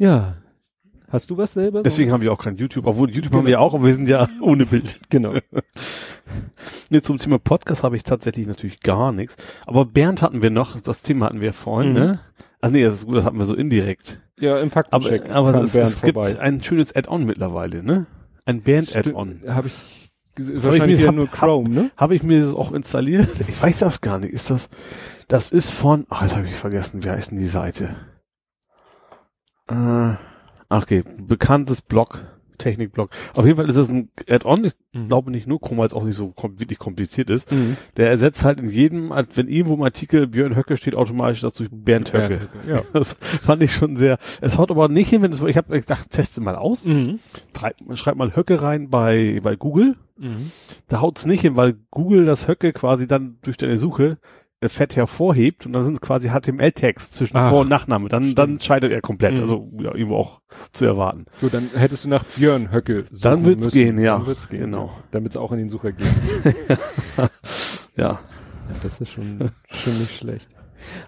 Ja. 0.00 0.36
Hast 1.08 1.28
du 1.28 1.36
was 1.36 1.52
selber? 1.54 1.82
Deswegen 1.82 2.10
haben 2.12 2.22
wir 2.22 2.32
auch 2.32 2.38
kein 2.42 2.56
YouTube, 2.56 2.86
obwohl 2.86 3.10
YouTube 3.10 3.32
haben 3.32 3.40
Genau. 3.40 3.46
wir 3.46 3.52
ja 3.52 3.58
auch, 3.58 3.74
aber 3.74 3.84
wir 3.86 3.94
sind 3.94 4.08
ja 4.08 4.28
ohne 4.40 4.64
Bild. 4.66 4.98
genau. 5.10 5.34
Nee, 6.90 7.00
zum 7.02 7.18
Thema 7.18 7.38
Podcast 7.38 7.82
habe 7.82 7.96
ich 7.96 8.02
tatsächlich 8.04 8.46
natürlich 8.46 8.80
gar 8.80 9.10
nichts. 9.12 9.36
Aber 9.66 9.84
Bernd 9.84 10.22
hatten 10.22 10.42
wir 10.42 10.50
noch, 10.50 10.80
das 10.80 11.02
Thema 11.02 11.26
hatten 11.26 11.40
wir 11.40 11.52
vorhin, 11.52 11.90
Mhm. 11.92 11.98
ne? 11.98 12.20
Ach 12.60 12.70
nee, 12.70 12.82
das 12.84 12.94
ist 12.96 13.06
gut, 13.06 13.16
das 13.16 13.24
hatten 13.24 13.38
wir 13.38 13.44
so 13.46 13.54
indirekt. 13.54 14.20
Ja, 14.38 14.58
im 14.58 14.64
Aber, 14.66 14.70
Faktencheck 14.70 15.30
aber 15.30 15.52
kam 15.52 15.64
es, 15.64 15.74
es 15.74 16.00
gibt 16.02 16.18
ein 16.18 16.62
schönes 16.62 16.94
Add-on 16.94 17.24
mittlerweile, 17.24 17.82
ne? 17.82 18.06
Ein 18.44 18.62
Band-Add-on. 18.62 19.42
Habe 19.48 19.68
ich 19.68 20.10
wahrscheinlich 20.62 21.00
mir- 21.00 21.08
hab- 21.08 21.14
nur 21.14 21.26
Chrome, 21.28 21.68
ne? 21.68 21.90
Habe 21.96 22.14
ich 22.14 22.22
mir 22.22 22.38
das 22.40 22.54
auch 22.54 22.72
installiert? 22.72 23.28
Ich 23.48 23.60
weiß 23.62 23.78
das 23.78 24.00
gar 24.00 24.18
nicht. 24.18 24.32
Ist 24.32 24.50
das, 24.50 24.68
das 25.28 25.50
ist 25.52 25.70
von, 25.70 26.06
ach, 26.10 26.22
jetzt 26.22 26.36
habe 26.36 26.46
ich 26.46 26.54
vergessen, 26.54 27.02
wie 27.04 27.10
heißt 27.10 27.32
denn 27.32 27.38
die 27.38 27.46
Seite? 27.46 27.96
Äh, 29.70 30.16
okay, 30.68 31.02
bekanntes 31.18 31.80
Blog, 31.82 32.22
Technikblog. 32.58 33.10
Auf 33.34 33.44
jeden 33.46 33.56
Fall 33.56 33.68
ist 33.68 33.76
das 33.76 33.88
ein 33.88 34.10
Add-on. 34.28 34.64
Ich 34.64 34.72
Mhm. 34.92 35.06
glaube 35.06 35.30
nicht 35.30 35.46
nur 35.46 35.60
Chrome, 35.60 35.78
weil 35.78 35.86
es 35.86 35.94
auch 35.94 36.02
nicht 36.02 36.16
so 36.16 36.32
kom 36.32 36.58
wirklich 36.58 36.78
kompliziert 36.80 37.30
ist. 37.30 37.52
Mhm. 37.52 37.76
Der 37.96 38.10
ersetzt 38.10 38.42
halt 38.44 38.58
in 38.60 38.68
jedem, 38.68 39.10
wenn 39.34 39.46
irgendwo 39.46 39.74
im 39.74 39.82
Artikel 39.82 40.26
Björn 40.26 40.56
Höcke 40.56 40.76
steht, 40.76 40.96
automatisch 40.96 41.40
das 41.42 41.54
durch 41.54 41.68
Bernd 41.72 42.12
Höcke. 42.12 42.40
Ja. 42.66 42.82
Das 42.92 43.14
fand 43.14 43.62
ich 43.62 43.72
schon 43.72 43.96
sehr. 43.96 44.18
Es 44.40 44.58
haut 44.58 44.70
aber 44.72 44.88
nicht 44.88 45.08
hin, 45.08 45.22
wenn 45.22 45.30
es, 45.30 45.40
ich 45.40 45.56
habe 45.56 45.78
gedacht, 45.80 46.10
teste 46.10 46.40
mal 46.40 46.56
aus. 46.56 46.84
Mhm. 46.86 47.20
Treib, 47.52 47.76
schreib 47.94 48.16
mal 48.16 48.34
Höcke 48.34 48.60
rein 48.62 48.90
bei, 48.90 49.38
bei 49.42 49.54
Google. 49.54 49.94
Mhm. 50.18 50.50
Da 50.88 51.00
haut's 51.00 51.24
nicht 51.24 51.42
hin, 51.42 51.54
weil 51.56 51.76
Google 51.92 52.24
das 52.24 52.48
Höcke 52.48 52.72
quasi 52.72 53.06
dann 53.06 53.38
durch 53.42 53.56
deine 53.56 53.78
Suche 53.78 54.18
fett 54.68 54.94
hervorhebt 54.96 55.64
und 55.64 55.72
dann 55.72 55.84
sind 55.84 55.94
es 55.94 56.00
quasi 56.00 56.28
HTML-Text 56.28 57.14
zwischen 57.14 57.36
Ach, 57.36 57.48
Vor- 57.50 57.60
und 57.62 57.70
Nachname. 57.70 58.08
Dann, 58.08 58.34
dann 58.34 58.60
scheitert 58.60 58.92
er 58.92 59.00
komplett. 59.00 59.34
Mhm. 59.34 59.40
Also 59.40 59.70
ja, 59.78 59.94
irgendwo 59.94 60.16
auch 60.16 60.40
zu 60.72 60.84
erwarten. 60.84 61.24
Gut, 61.40 61.54
dann 61.54 61.70
hättest 61.74 62.04
du 62.04 62.08
nach 62.10 62.24
Björn 62.24 62.70
Höcke 62.70 63.04
suchen 63.06 63.20
Dann 63.22 63.44
wird's 63.46 63.66
müssen. 63.66 63.78
gehen, 63.78 63.98
ja. 63.98 64.18
Dann 64.18 64.26
wird's 64.26 64.48
gehen, 64.48 64.60
Genau. 64.60 64.92
Damit 65.12 65.32
es 65.32 65.36
auch 65.38 65.52
in 65.52 65.58
den 65.58 65.70
Sucher 65.70 65.92
geht. 65.92 66.06
Ja. 67.96 68.20
Das 68.82 69.00
ist 69.00 69.10
schon, 69.10 69.50
schon 69.70 69.98
nicht 69.98 70.16
schlecht. 70.16 70.48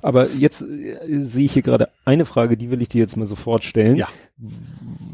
Aber 0.02 0.28
jetzt 0.28 0.62
äh, 0.62 1.22
sehe 1.22 1.44
ich 1.46 1.52
hier 1.52 1.62
gerade 1.62 1.88
eine 2.04 2.24
Frage, 2.24 2.56
die 2.56 2.70
will 2.70 2.82
ich 2.82 2.88
dir 2.88 2.98
jetzt 2.98 3.16
mal 3.16 3.26
sofort 3.26 3.64
stellen. 3.64 3.96
Ja. 3.96 4.08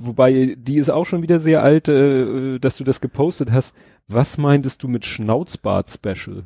Wobei, 0.01 0.57
die 0.59 0.79
ist 0.79 0.91
auch 0.91 1.05
schon 1.05 1.23
wieder 1.23 1.41
sehr 1.41 1.63
alt, 1.63 1.89
äh, 1.89 2.59
dass 2.59 2.77
du 2.79 2.85
das 2.85 3.01
gepostet 3.01 3.53
hast. 3.53 3.75
Was 4.09 4.39
meintest 4.39 4.83
du 4.83 4.89
mit 4.89 5.05
Schnauzbart-Special? 5.05 6.43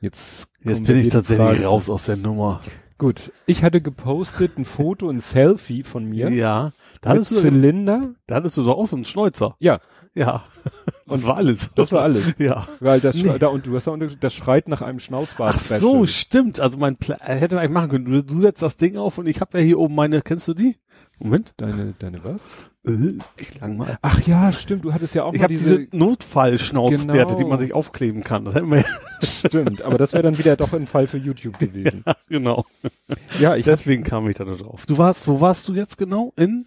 Jetzt, 0.00 0.48
Jetzt 0.64 0.84
bin 0.84 0.98
ich 0.98 1.08
tatsächlich 1.08 1.46
Frage. 1.58 1.66
raus 1.66 1.90
aus 1.90 2.04
der 2.06 2.16
Nummer. 2.16 2.60
Gut, 2.98 3.32
ich 3.46 3.62
hatte 3.64 3.80
gepostet 3.80 4.58
ein 4.58 4.64
Foto, 4.64 5.08
ein 5.08 5.20
Selfie 5.20 5.82
von 5.82 6.04
mir. 6.04 6.30
Ja. 6.30 6.72
Da 7.00 7.10
hattest, 7.10 7.32
du, 7.32 7.40
Zylinder. 7.40 8.14
da 8.28 8.36
hattest 8.36 8.56
du 8.56 8.62
doch 8.64 8.76
auch 8.78 8.86
so 8.86 8.94
einen 8.96 9.04
Schnäuzer. 9.04 9.56
Ja, 9.58 9.80
Ja. 10.14 10.44
Das 11.06 11.26
war 11.26 11.36
alles. 11.36 11.70
das 11.74 11.92
war 11.92 12.02
alles. 12.02 12.22
Ja. 12.38 12.66
Weil 12.80 13.00
das, 13.00 13.16
Nee. 13.16 13.38
da, 13.38 13.48
und 13.48 13.66
du 13.66 13.74
hast 13.74 13.86
da 13.86 13.96
das 13.96 14.32
schreit 14.32 14.68
nach 14.68 14.80
einem 14.80 14.98
Ach 14.98 15.02
Schnauzbart-Special. 15.04 15.80
so, 15.80 16.06
stimmt. 16.06 16.58
Also 16.60 16.78
mein 16.78 16.96
Pla 16.96 17.16
äh, 17.16 17.36
hätte 17.36 17.56
man 17.56 17.64
eigentlich 17.64 17.74
machen 17.74 17.90
können. 17.90 18.04
Du, 18.06 18.22
du 18.22 18.40
setzt 18.40 18.62
das 18.62 18.76
Ding 18.76 18.96
auf 18.96 19.18
und 19.18 19.26
ich 19.26 19.40
habe 19.40 19.58
ja 19.58 19.64
hier 19.64 19.78
oben 19.78 19.94
meine, 19.94 20.22
kennst 20.22 20.46
du 20.48 20.54
die? 20.54 20.76
Moment. 21.18 21.54
Deine, 21.56 21.94
deine 21.98 22.24
was? 22.24 22.42
Ich 23.38 23.60
lang 23.60 23.76
mal. 23.76 23.96
Ach 24.02 24.20
ja, 24.22 24.52
stimmt, 24.52 24.84
du 24.84 24.92
hattest 24.92 25.14
ja 25.14 25.22
auch 25.22 25.32
Ich 25.32 25.38
mal 25.38 25.44
habe 25.44 25.54
diese, 25.54 25.78
diese, 25.78 25.96
Notfallschnauzbärte, 25.96 27.34
Genau. 27.34 27.36
die 27.36 27.44
man 27.44 27.60
sich 27.60 27.72
aufkleben 27.72 28.24
kann. 28.24 28.44
Das 28.44 28.54
wir 28.54 28.78
ja, 28.78 28.86
stimmt, 29.22 29.82
aber 29.82 29.98
das 29.98 30.12
wäre 30.12 30.24
dann 30.24 30.36
wieder 30.36 30.56
doch 30.56 30.72
ein 30.72 30.88
Fall 30.88 31.06
für 31.06 31.18
YouTube 31.18 31.60
gewesen. 31.60 32.02
genau. 32.28 32.64
Ja, 33.38 33.54
ich, 33.54 33.66
Deswegen 33.66 34.02
kam 34.02 34.28
ich 34.28 34.36
da 34.36 34.44
drauf. 34.44 34.84
Du 34.86 34.98
warst, 34.98 35.28
wo 35.28 35.40
warst 35.40 35.68
du 35.68 35.74
jetzt 35.74 35.96
genau? 35.96 36.32
In, 36.36 36.66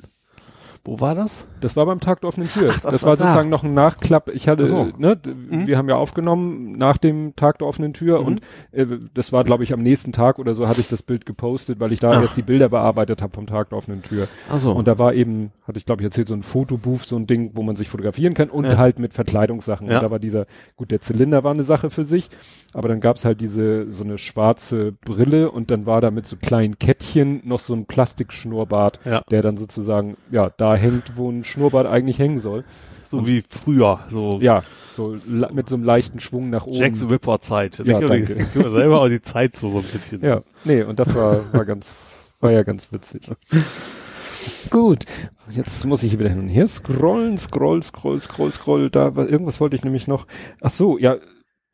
wo 0.85 0.99
war 1.01 1.15
das? 1.15 1.47
das 1.61 1.75
war 1.75 1.87
beim 1.87 1.99
Tag 1.99 2.21
der 2.21 2.27
offenen 2.27 2.47
Tür. 2.47 2.67
Ach, 2.69 2.79
das 2.79 2.81
das, 2.93 3.03
war 3.03 3.09
war 3.09 3.17
sozusagen 3.17 3.49
noch 3.49 3.63
ein 3.63 3.73
Nachklapp. 3.73 4.29
Ich 4.29 4.47
hatte, 4.47 4.63
Ach 4.63 4.67
so. 4.67 4.87
ne, 4.99 5.17
d- 5.17 5.33
wir 5.65 5.77
haben 5.79 5.89
ja 5.89 5.95
aufgenommen 5.95 6.77
nach 6.77 6.97
dem 6.99 7.35
Tag 7.35 7.57
der 7.57 7.67
offenen 7.67 7.93
Tür 7.93 8.19
Mhm. 8.21 8.25
und 8.27 8.41
äh, 8.71 8.85
das 9.15 9.33
war, 9.33 9.43
glaube 9.43 9.63
ich, 9.63 9.73
am 9.73 9.81
nächsten 9.81 10.11
Tag 10.11 10.37
oder 10.37 10.53
so 10.53 10.67
hatte 10.67 10.81
ich 10.81 10.87
das 10.87 11.01
Bild 11.01 11.25
gepostet, 11.25 11.79
weil 11.79 11.91
ich 11.91 11.99
da 11.99 12.11
Ach. 12.11 12.21
erst 12.21 12.37
die 12.37 12.43
Bilder 12.43 12.69
bearbeitet 12.69 13.23
habe 13.23 13.33
vom 13.33 13.47
Tag 13.47 13.69
der 13.69 13.79
offenen 13.79 14.03
Tür. 14.03 14.27
Achso. 14.49 14.71
Und 14.73 14.87
da 14.87 14.99
war 14.99 15.13
eben, 15.15 15.51
hatte 15.67 15.79
ich 15.79 15.87
glaube 15.87 16.03
ich 16.03 16.05
erzählt, 16.05 16.27
so 16.27 16.35
ein 16.35 16.43
Fotobooth, 16.43 17.01
so 17.01 17.15
ein 17.15 17.25
Ding, 17.25 17.51
wo 17.55 17.63
man 17.63 17.75
sich 17.75 17.89
fotografieren 17.89 18.35
kann 18.35 18.49
und 18.51 18.65
Ja. 18.65 18.77
halt 18.77 18.99
mit 18.99 19.15
Verkleidungssachen. 19.15 19.87
Ja. 19.89 19.97
Und 19.97 20.03
da 20.03 20.11
war 20.11 20.19
dieser, 20.19 20.45
gut, 20.75 20.91
der 20.91 21.01
Zylinder 21.01 21.43
war 21.43 21.51
eine 21.51 21.63
Sache 21.63 21.89
für 21.89 22.03
sich, 22.03 22.29
aber 22.75 22.89
dann 22.89 22.99
gab's 22.99 23.25
halt 23.25 23.41
diese, 23.41 23.91
so 23.91 24.03
eine 24.03 24.19
schwarze 24.19 24.91
Brille 25.03 25.49
und 25.49 25.71
dann 25.71 25.87
war 25.87 25.99
da 26.01 26.11
mit 26.11 26.27
so 26.27 26.35
kleinen 26.35 26.77
Kettchen 26.77 27.41
noch 27.43 27.59
so 27.59 27.73
ein 27.73 27.85
Plastikschnurrbart, 27.85 28.99
Ja. 29.05 29.21
der 29.31 29.41
dann 29.41 29.57
sozusagen, 29.57 30.15
ja, 30.31 30.51
da 30.55 30.74
hängt, 30.77 31.17
wo 31.17 31.29
ein 31.31 31.43
Schnurrbart 31.43 31.87
eigentlich 31.87 32.19
hängen 32.19 32.39
soll. 32.39 32.63
so 33.03 33.27
wie 33.27 33.41
früher, 33.47 33.99
so 34.09 34.39
Ja, 34.41 34.63
so 34.95 35.15
la- 35.29 35.51
mit 35.51 35.69
so 35.69 35.75
einem 35.75 35.83
leichten 35.83 36.19
Schwung 36.19 36.49
nach 36.49 36.65
oben. 36.65 36.75
Jackson 36.77 37.09
Ripper 37.09 37.39
Zeit. 37.39 37.79
Ja, 37.79 37.99
Nicht 37.99 38.01
nur 38.09 38.17
die 38.17 38.25
danke. 38.25 38.45
Selber, 38.69 38.97
aber 38.97 39.09
die 39.09 39.21
Zeit 39.21 39.55
so, 39.57 39.69
so 39.69 39.77
ein 39.79 39.83
bisschen. 39.83 40.21
Ja, 40.23 40.41
nee, 40.63 40.81
und 40.83 40.99
das 40.99 41.13
war, 41.15 41.41
war 41.53 41.65
ganz, 41.65 41.95
war 42.39 42.51
ja 42.51 42.63
ganz 42.63 42.91
witzig. 42.91 43.29
Gut, 44.69 45.05
jetzt 45.49 45.85
muss 45.85 46.03
ich 46.03 46.11
hier 46.11 46.19
wieder 46.19 46.29
hin 46.29 46.39
und 46.39 46.49
her 46.49 46.67
scrollen, 46.67 47.37
scroll, 47.37 47.81
scroll, 47.83 48.19
scroll, 48.19 48.51
scroll, 48.51 48.89
da, 48.89 49.07
irgendwas 49.15 49.61
wollte 49.61 49.75
ich 49.75 49.83
nämlich 49.83 50.07
noch, 50.07 50.27
ach 50.61 50.69
so, 50.71 50.97
ja, 50.97 51.17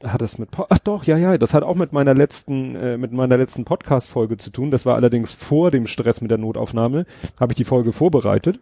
hat 0.03 0.21
das 0.21 0.37
mit, 0.37 0.49
ach 0.69 0.79
doch, 0.79 1.03
ja, 1.03 1.17
ja, 1.17 1.37
das 1.37 1.53
hat 1.53 1.63
auch 1.63 1.75
mit 1.75 1.93
meiner 1.93 2.13
letzten, 2.13 2.75
äh, 2.75 2.97
mit 2.97 3.11
meiner 3.11 3.37
letzten 3.37 3.65
Podcast-Folge 3.65 4.37
zu 4.37 4.49
tun, 4.51 4.71
das 4.71 4.85
war 4.85 4.95
allerdings 4.95 5.33
vor 5.33 5.71
dem 5.71 5.85
Stress 5.87 6.21
mit 6.21 6.31
der 6.31 6.37
Notaufnahme, 6.37 7.05
habe 7.39 7.51
ich 7.53 7.57
die 7.57 7.65
Folge 7.65 7.91
vorbereitet 7.91 8.59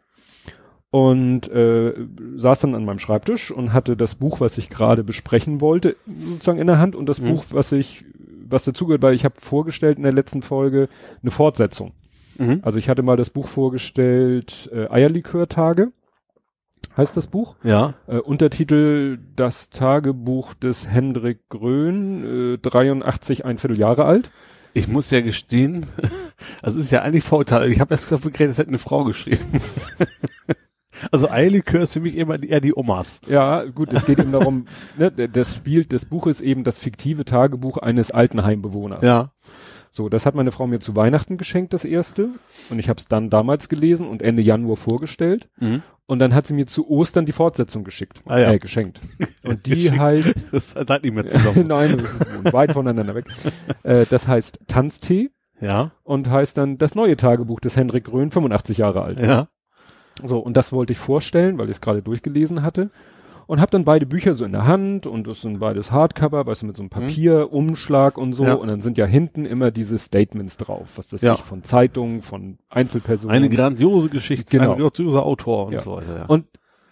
und 0.91 1.47
äh, 1.49 1.93
saß 2.37 2.61
dann 2.61 2.75
an 2.75 2.85
meinem 2.85 2.99
Schreibtisch 2.99 3.51
und 3.51 3.73
hatte 3.73 3.95
das 3.95 4.15
Buch, 4.15 4.39
was 4.39 4.57
ich 4.57 4.69
gerade 4.69 5.03
besprechen 5.03 5.61
wollte, 5.61 5.95
sozusagen 6.07 6.59
in 6.59 6.67
der 6.67 6.79
Hand 6.79 6.95
und 6.95 7.07
das 7.07 7.21
Mhm. 7.21 7.27
Buch, 7.27 7.45
was 7.51 7.71
ich, 7.71 8.05
was 8.47 8.63
dazugehört, 8.63 9.01
weil 9.03 9.13
ich 9.13 9.23
habe 9.25 9.35
vorgestellt 9.39 9.97
in 9.97 10.03
der 10.03 10.13
letzten 10.13 10.41
Folge 10.41 10.89
eine 11.21 11.31
Fortsetzung. 11.31 11.91
Mhm. 12.37 12.59
Also 12.63 12.79
ich 12.79 12.89
hatte 12.89 13.03
mal 13.03 13.17
das 13.17 13.29
Buch 13.29 13.47
vorgestellt, 13.47 14.69
äh, 14.73 14.87
Eierlikör-Tage 14.89 15.91
heißt 16.97 17.15
das 17.15 17.27
Buch. 17.27 17.55
Ja. 17.63 17.93
Äh, 18.07 18.17
Untertitel 18.17 19.19
Das 19.35 19.69
Tagebuch 19.69 20.53
des 20.55 20.87
Hendrik 20.87 21.47
Grön, 21.49 22.55
äh, 22.55 22.57
83, 22.57 23.45
ein 23.45 23.57
Vierteljahre 23.57 24.05
alt. 24.05 24.31
Ich 24.73 24.87
muss 24.87 25.11
ja 25.11 25.21
gestehen, 25.21 25.85
das 26.63 26.75
ist 26.75 26.91
ja 26.91 27.01
eigentlich 27.03 27.23
Vorurteil. 27.23 27.71
Ich 27.71 27.79
habe 27.79 27.93
erst 27.93 28.11
dafür 28.11 28.31
geredet, 28.31 28.53
es 28.53 28.57
hätte 28.57 28.69
eine 28.69 28.77
Frau 28.79 29.03
geschrieben. 29.03 29.45
also 31.11 31.29
Eierlikör 31.29 31.81
ist 31.81 31.93
für 31.93 31.99
mich 31.99 32.15
immer 32.15 32.41
eher 32.41 32.61
die 32.61 32.75
Omas. 32.75 33.21
Ja, 33.27 33.63
gut, 33.63 33.93
es 33.93 34.05
geht 34.05 34.19
eben 34.19 34.31
darum, 34.31 34.65
ne, 34.97 35.11
das 35.11 35.55
Spiel 35.55 35.85
des 35.85 36.05
Buches 36.05 36.41
eben 36.41 36.63
das 36.63 36.79
fiktive 36.79 37.25
Tagebuch 37.25 37.77
eines 37.77 38.11
Altenheimbewohners. 38.11 39.03
Ja. 39.03 39.31
So, 39.91 40.07
das 40.07 40.25
hat 40.25 40.35
meine 40.35 40.51
Frau 40.51 40.67
mir 40.67 40.79
zu 40.79 40.95
Weihnachten 40.95 41.37
geschenkt, 41.37 41.73
das 41.73 41.83
erste. 41.83 42.29
Und 42.69 42.77
ich 42.79 42.89
habe 42.89 42.99
es 42.99 43.07
dann 43.07 43.29
damals 43.29 43.69
gelesen 43.69 44.07
und 44.07 44.21
Ende 44.21 44.41
Januar 44.43 44.77
vorgestellt. 44.77 45.49
Mhm. 45.59 45.81
Und 46.05 46.19
dann 46.19 46.33
hat 46.33 46.47
sie 46.47 46.53
mir 46.53 46.65
zu 46.67 46.89
Ostern 46.89 47.25
die 47.25 47.31
Fortsetzung 47.31 47.83
geschickt. 47.83 48.23
Ah, 48.25 48.39
ja. 48.39 48.51
Äh, 48.51 48.59
geschenkt. 48.59 48.99
Und 49.43 49.65
die 49.65 49.71
Geschickt. 49.71 49.99
heißt, 49.99 50.33
Das 50.51 50.75
hat 50.75 51.03
nicht 51.03 51.13
mehr 51.13 51.25
zusammen. 51.25 51.65
nein, 51.67 51.97
das 51.97 52.11
ist 52.11 52.53
weit 52.53 52.71
voneinander 52.73 53.15
weg. 53.15 53.25
Äh, 53.83 54.05
das 54.09 54.27
heißt 54.27 54.59
Tanztee 54.67 55.31
ja. 55.59 55.91
und 56.03 56.29
heißt 56.29 56.57
dann 56.57 56.77
das 56.77 56.95
neue 56.95 57.15
Tagebuch 57.15 57.59
des 57.59 57.75
Henrik 57.75 58.05
Grön, 58.05 58.31
85 58.31 58.77
Jahre 58.77 59.01
alt. 59.01 59.19
Ja. 59.19 59.49
So, 60.23 60.39
und 60.39 60.55
das 60.57 60.71
wollte 60.73 60.93
ich 60.93 60.99
vorstellen, 60.99 61.57
weil 61.57 61.65
ich 61.69 61.77
es 61.77 61.81
gerade 61.81 62.01
durchgelesen 62.01 62.61
hatte. 62.63 62.89
Und 63.47 63.59
habe 63.59 63.71
dann 63.71 63.83
beide 63.83 64.05
Bücher 64.05 64.35
so 64.35 64.45
in 64.45 64.51
der 64.51 64.67
Hand 64.67 65.07
und 65.07 65.25
das 65.25 65.41
sind 65.41 65.59
beides 65.59 65.91
Hardcover, 65.91 66.45
weißt 66.45 66.61
du, 66.61 66.67
mit 66.67 66.75
so 66.77 66.83
einem 66.83 66.91
Papierumschlag 66.91 68.17
und 68.19 68.33
so. 68.33 68.43
Mhm. 68.43 68.49
Ja. 68.49 68.53
Und 68.55 68.67
dann 68.67 68.81
sind 68.81 68.97
ja 68.99 69.05
hinten 69.07 69.45
immer 69.45 69.71
diese 69.71 69.97
Statements 69.97 70.57
drauf, 70.57 70.89
was 70.97 71.11
weiß 71.11 71.21
Ja. 71.23 71.33
ich, 71.33 71.39
von 71.41 71.63
Zeitungen, 71.63 72.21
von 72.21 72.59
Einzelpersonen. 72.69 73.35
Eine 73.35 73.49
grandiose 73.49 74.09
Geschichte, 74.09 74.55
Genau. 74.57 74.73
ein 74.73 74.79
grandioser 74.79 75.25
Autor 75.25 75.65
und 75.67 75.73
Ja. 75.73 75.81
so 75.81 75.93
weiter. 75.95 76.15
Ja. 76.19 76.25
Und 76.27 76.45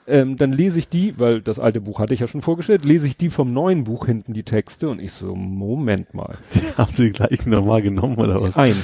ähm, 0.07 0.37
dann 0.37 0.51
lese 0.51 0.79
ich 0.79 0.89
die, 0.89 1.19
weil 1.19 1.41
das 1.41 1.59
alte 1.59 1.81
Buch 1.81 1.99
hatte 1.99 2.13
ich 2.13 2.21
ja 2.21 2.27
schon 2.27 2.41
vorgestellt, 2.41 2.85
lese 2.85 3.07
ich 3.07 3.17
die 3.17 3.29
vom 3.29 3.53
neuen 3.53 3.83
Buch 3.83 4.05
hinten 4.05 4.33
die 4.33 4.43
Texte 4.43 4.89
und 4.89 4.99
ich 4.99 5.11
so, 5.11 5.35
Moment 5.35 6.13
mal. 6.13 6.37
haben 6.77 6.93
sie 6.93 7.07
die 7.07 7.11
gleichen 7.11 7.49
nochmal 7.51 7.81
genommen 7.81 8.17
oder 8.17 8.41
was? 8.41 8.55
Ein. 8.55 8.75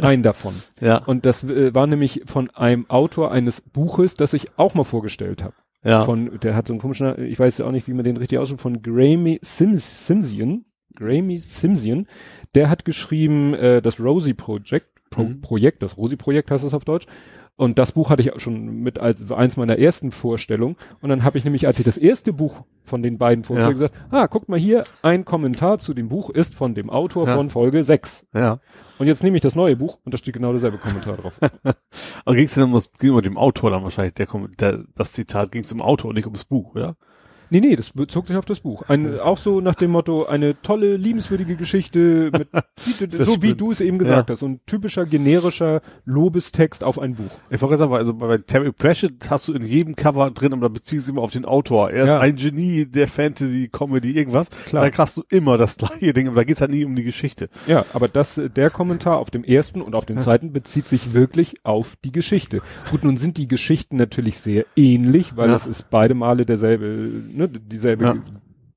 ein 0.00 0.22
davon. 0.22 0.54
Ja. 0.80 0.98
Und 0.98 1.26
das 1.26 1.42
äh, 1.44 1.74
war 1.74 1.86
nämlich 1.86 2.22
von 2.26 2.50
einem 2.50 2.88
Autor 2.88 3.32
eines 3.32 3.60
Buches, 3.60 4.14
das 4.14 4.32
ich 4.32 4.56
auch 4.56 4.74
mal 4.74 4.84
vorgestellt 4.84 5.42
habe. 5.42 5.54
Ja. 5.84 6.02
Von, 6.02 6.38
der 6.40 6.54
hat 6.54 6.66
so 6.66 6.72
einen 6.72 6.80
komischen, 6.80 7.24
ich 7.24 7.38
weiß 7.38 7.58
ja 7.58 7.66
auch 7.66 7.72
nicht, 7.72 7.88
wie 7.88 7.94
man 7.94 8.04
den 8.04 8.16
richtig 8.16 8.38
ausspricht, 8.38 8.62
von 8.62 8.80
Grammy 8.82 9.40
Sims, 9.42 10.06
Simsian. 10.06 10.64
Grammy 10.94 11.38
Simsian. 11.38 12.06
Der 12.54 12.70
hat 12.70 12.84
geschrieben, 12.84 13.54
äh, 13.54 13.82
das 13.82 14.00
Rosie 14.00 14.34
Project, 14.34 14.86
Pro, 15.10 15.22
Mhm. 15.22 15.40
Projekt, 15.40 15.82
das 15.82 15.96
Rosie 15.96 16.16
Projekt 16.16 16.50
heißt 16.50 16.64
es 16.64 16.74
auf 16.74 16.84
Deutsch. 16.84 17.06
Und 17.58 17.76
das 17.78 17.90
Buch 17.90 18.08
hatte 18.08 18.22
ich 18.22 18.32
auch 18.32 18.38
schon 18.38 18.66
mit 18.82 19.00
als 19.00 19.32
eins 19.32 19.56
meiner 19.56 19.78
ersten 19.80 20.12
Vorstellungen. 20.12 20.76
Und 21.00 21.08
dann 21.10 21.24
habe 21.24 21.38
ich 21.38 21.44
nämlich, 21.44 21.66
als 21.66 21.78
ich 21.80 21.84
das 21.84 21.96
erste 21.98 22.32
Buch 22.32 22.62
von 22.84 23.02
den 23.02 23.18
beiden 23.18 23.42
vorgestellt, 23.42 23.78
Ja. 23.80 23.88
gesagt, 23.88 23.94
ah, 24.12 24.26
guckt 24.26 24.48
mal 24.48 24.58
hier, 24.60 24.84
ein 25.02 25.24
Kommentar 25.24 25.78
zu 25.78 25.92
dem 25.92 26.08
Buch 26.08 26.30
ist 26.30 26.54
von 26.54 26.74
dem 26.74 26.88
Autor 26.88 27.26
Ja. 27.26 27.34
von 27.34 27.50
Folge 27.50 27.82
6. 27.82 28.24
ja. 28.32 28.60
Und 29.00 29.06
jetzt 29.08 29.22
nehme 29.22 29.36
ich 29.36 29.42
das 29.42 29.54
neue 29.54 29.76
Buch 29.76 29.98
und 30.04 30.12
da 30.14 30.18
steht 30.18 30.34
genau 30.34 30.50
derselbe 30.52 30.78
Kommentar 30.78 31.16
drauf. 31.16 31.32
Aber 32.24 32.34
ging 32.36 32.46
es 32.46 32.54
denn 32.54 32.64
um 32.64 32.72
das, 32.72 32.92
ging 32.94 33.12
um 33.12 33.22
dem 33.22 33.36
Autor 33.36 33.70
dann 33.70 33.82
wahrscheinlich, 33.82 34.14
der, 34.14 34.26
der 34.58 34.84
das 34.96 35.12
Zitat, 35.12 35.52
ging 35.52 35.62
es 35.62 35.72
um 35.72 35.80
Autor 35.80 36.08
und 36.10 36.14
nicht 36.16 36.26
ums 36.26 36.44
Buch, 36.44 36.74
oder? 36.74 36.96
Nee, 37.50 37.60
nee, 37.60 37.76
das 37.76 37.90
bezog 37.90 38.28
sich 38.28 38.36
auf 38.36 38.44
das 38.44 38.60
Buch. 38.60 38.82
Ein, 38.88 39.18
auch 39.20 39.38
so 39.38 39.60
nach 39.60 39.74
dem 39.74 39.92
Motto, 39.92 40.26
eine 40.26 40.60
tolle, 40.60 40.96
liebenswürdige 40.96 41.56
Geschichte, 41.56 42.30
mit, 42.32 42.48
so 43.10 43.42
wie 43.42 43.54
du 43.54 43.72
es 43.72 43.80
eben 43.80 43.98
gesagt 43.98 44.28
ja. 44.28 44.32
hast, 44.32 44.40
so 44.40 44.46
ein 44.46 44.60
typischer, 44.66 45.06
generischer 45.06 45.80
Lobestext 46.04 46.84
auf 46.84 46.98
ein 46.98 47.14
Buch. 47.14 47.30
Ich 47.50 47.62
wollte 47.62 47.76
sagen, 47.76 47.92
also 47.94 48.14
bei 48.14 48.38
Terry 48.38 48.72
Pratchett 48.72 49.30
hast 49.30 49.48
du 49.48 49.54
in 49.54 49.64
jedem 49.64 49.96
Cover 49.96 50.30
drin, 50.30 50.52
und 50.52 50.60
da 50.60 50.68
beziehst 50.68 51.08
du 51.08 51.12
immer 51.12 51.22
auf 51.22 51.32
den 51.32 51.44
Autor. 51.44 51.90
Er 51.90 52.04
ist 52.04 52.10
ja. 52.10 52.20
ein 52.20 52.36
Genie 52.36 52.86
der 52.86 53.08
Fantasy, 53.08 53.68
Comedy, 53.72 54.12
irgendwas. 54.12 54.50
Klar. 54.66 54.84
Da 54.84 54.90
kriegst 54.90 55.16
du 55.16 55.22
immer 55.30 55.56
das 55.56 55.76
gleiche 55.76 56.12
Ding, 56.12 56.28
aber 56.28 56.36
da 56.36 56.44
geht's 56.44 56.60
halt 56.60 56.70
nie 56.70 56.84
um 56.84 56.94
die 56.94 57.04
Geschichte. 57.04 57.48
Ja, 57.66 57.84
aber 57.92 58.08
das, 58.08 58.40
der 58.56 58.70
Kommentar 58.70 59.18
auf 59.18 59.30
dem 59.30 59.44
ersten 59.44 59.80
und 59.80 59.94
auf 59.94 60.04
dem 60.04 60.18
zweiten 60.18 60.52
bezieht 60.52 60.86
sich 60.86 61.14
wirklich 61.14 61.64
auf 61.64 61.96
die 62.04 62.12
Geschichte. 62.12 62.60
Gut, 62.90 63.04
nun 63.04 63.16
sind 63.16 63.38
die 63.38 63.48
Geschichten 63.48 63.96
natürlich 63.96 64.38
sehr 64.38 64.66
ähnlich, 64.76 65.36
weil 65.36 65.46
ja. 65.46 65.52
das 65.52 65.66
ist 65.66 65.90
beide 65.90 66.14
Male 66.14 66.44
derselbe 66.44 66.88
ne, 67.38 67.48
dieselbe 67.48 68.04
ja. 68.04 68.16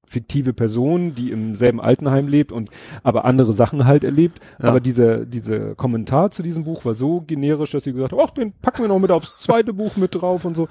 fiktive 0.05 0.53
Person, 0.53 1.15
die 1.15 1.31
im 1.31 1.55
selben 1.55 1.81
Altenheim 1.81 2.27
lebt 2.27 2.51
und 2.51 2.69
aber 3.03 3.25
andere 3.25 3.53
Sachen 3.53 3.85
halt 3.85 4.03
erlebt. 4.03 4.39
Ja. 4.61 4.69
Aber 4.69 4.79
dieser, 4.79 5.25
dieser 5.25 5.75
Kommentar 5.75 6.31
zu 6.31 6.43
diesem 6.43 6.63
Buch 6.63 6.85
war 6.85 6.93
so 6.93 7.21
generisch, 7.21 7.71
dass 7.71 7.83
sie 7.83 7.91
gesagt 7.91 8.13
haben, 8.13 8.21
ach, 8.23 8.31
den 8.31 8.53
packen 8.53 8.83
wir 8.83 8.87
noch 8.87 8.99
mit 8.99 9.11
aufs 9.11 9.35
zweite 9.37 9.73
Buch 9.73 9.97
mit 9.97 10.15
drauf 10.15 10.45
und 10.45 10.55
so. 10.55 10.69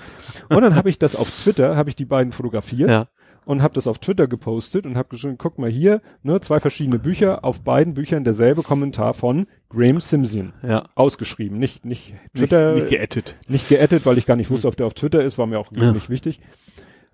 Und 0.49 0.63
dann 0.63 0.75
habe 0.77 0.89
ich 0.89 0.99
das 0.99 1.17
auf 1.17 1.31
Twitter, 1.31 1.77
habe 1.77 1.91
ich 1.91 1.97
die 1.97 2.07
beiden 2.07 2.33
fotografiert. 2.33 2.89
Ja 2.89 3.09
und 3.47 3.63
habe 3.63 3.75
das 3.75 3.87
auf 3.87 3.99
Twitter 3.99 4.29
gepostet 4.29 4.87
und 4.87 4.97
habe 4.97 5.09
geschrieben, 5.09 5.37
guck 5.39 5.59
mal 5.59 5.71
hier, 5.71 6.03
ne, 6.23 6.41
zwei 6.41 6.61
verschiedene 6.61 6.99
Bücher, 6.99 7.45
auf 7.45 7.63
beiden 7.63 7.95
Büchern 7.95 8.23
derselbe 8.23 8.63
Kommentar 8.63 9.15
von 9.15 9.47
Graham 9.71 10.01
Simpson. 10.01 10.53
Ja. 10.63 10.85
Ausgeschrieben, 10.95 11.59
nicht 11.59 11.85
nicht 11.85 12.15
Twitter 12.35 12.75
nicht, 12.75 12.85
nicht 12.85 12.91
geaddet. 12.91 13.37
Nicht 13.49 13.69
geaddet, 13.69 14.07
weil 14.07 14.19
ich 14.19 14.27
gar 14.27 14.37
nicht 14.37 14.51
wusste, 14.51 14.69
ob 14.69 14.77
der 14.77 14.87
auf 14.87 14.95
Twitter 14.95 15.25
ist, 15.25 15.39
war 15.39 15.47
mir 15.47 15.59
auch 15.59 15.71
ja. 15.73 15.93
nicht 15.93 16.11
wichtig 16.11 16.41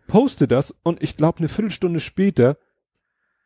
poste 0.06 0.48
das 0.48 0.74
und 0.82 1.02
ich 1.02 1.16
glaube 1.16 1.38
eine 1.38 1.48
Viertelstunde 1.48 2.00
später 2.00 2.56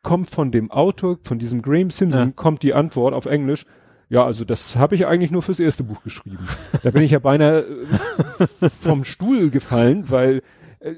kommt 0.03 0.29
von 0.29 0.51
dem 0.51 0.71
Autor, 0.71 1.19
von 1.23 1.37
diesem 1.37 1.61
Graham 1.61 1.91
Simpson, 1.91 2.27
ja. 2.27 2.33
kommt 2.35 2.63
die 2.63 2.73
Antwort 2.73 3.13
auf 3.13 3.25
Englisch, 3.25 3.65
ja, 4.09 4.25
also 4.25 4.43
das 4.43 4.75
habe 4.75 4.95
ich 4.95 5.05
eigentlich 5.05 5.31
nur 5.31 5.41
fürs 5.41 5.61
erste 5.61 5.83
Buch 5.83 6.03
geschrieben. 6.03 6.45
da 6.83 6.91
bin 6.91 7.01
ich 7.01 7.11
ja 7.11 7.19
beinahe 7.19 7.61
äh, 7.61 8.69
vom 8.81 9.05
Stuhl 9.05 9.49
gefallen, 9.49 10.09
weil 10.09 10.41
äh, 10.81 10.91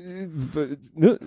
ne, 0.95 1.20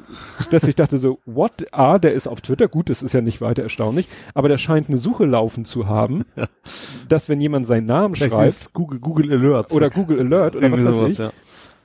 dass 0.50 0.64
ich 0.64 0.74
dachte 0.74 0.98
so, 0.98 1.20
what? 1.26 1.66
Ah, 1.70 1.98
der 1.98 2.14
ist 2.14 2.26
auf 2.26 2.40
Twitter, 2.40 2.66
gut, 2.66 2.90
das 2.90 3.02
ist 3.02 3.12
ja 3.12 3.20
nicht 3.20 3.40
weiter 3.40 3.62
erstaunlich, 3.62 4.08
aber 4.34 4.48
der 4.48 4.58
scheint 4.58 4.88
eine 4.88 4.98
Suche 4.98 5.26
laufen 5.26 5.64
zu 5.64 5.86
haben, 5.86 6.24
dass 7.08 7.28
wenn 7.28 7.40
jemand 7.40 7.66
seinen 7.66 7.86
Namen 7.86 8.16
Vielleicht 8.16 8.34
schreibt, 8.34 8.72
Google, 8.72 8.98
Google 8.98 9.32
Alerts 9.32 9.72
oder 9.72 9.88
Google 9.88 10.18
Alert 10.18 10.56
oder 10.56 10.72
was 10.72 10.84
weiß 10.84 10.94
sowas, 10.96 11.12
ich, 11.12 11.18
ja 11.18 11.32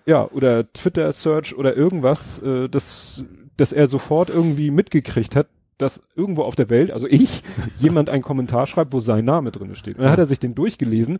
ja, 0.05 0.27
oder 0.31 0.71
Twitter-Search 0.71 1.55
oder 1.55 1.75
irgendwas, 1.75 2.41
äh, 2.41 2.67
dass, 2.67 3.25
dass 3.57 3.73
er 3.73 3.87
sofort 3.87 4.29
irgendwie 4.29 4.71
mitgekriegt 4.71 5.35
hat, 5.35 5.47
dass 5.77 6.01
irgendwo 6.15 6.43
auf 6.43 6.55
der 6.55 6.69
Welt, 6.69 6.91
also 6.91 7.07
ich, 7.07 7.43
jemand 7.79 8.09
einen 8.09 8.23
Kommentar 8.23 8.65
schreibt, 8.67 8.93
wo 8.93 8.99
sein 8.99 9.25
Name 9.25 9.51
drin 9.51 9.75
steht. 9.75 9.97
Und 9.97 10.03
dann 10.03 10.11
hat 10.11 10.19
er 10.19 10.25
sich 10.25 10.39
den 10.39 10.55
durchgelesen, 10.55 11.19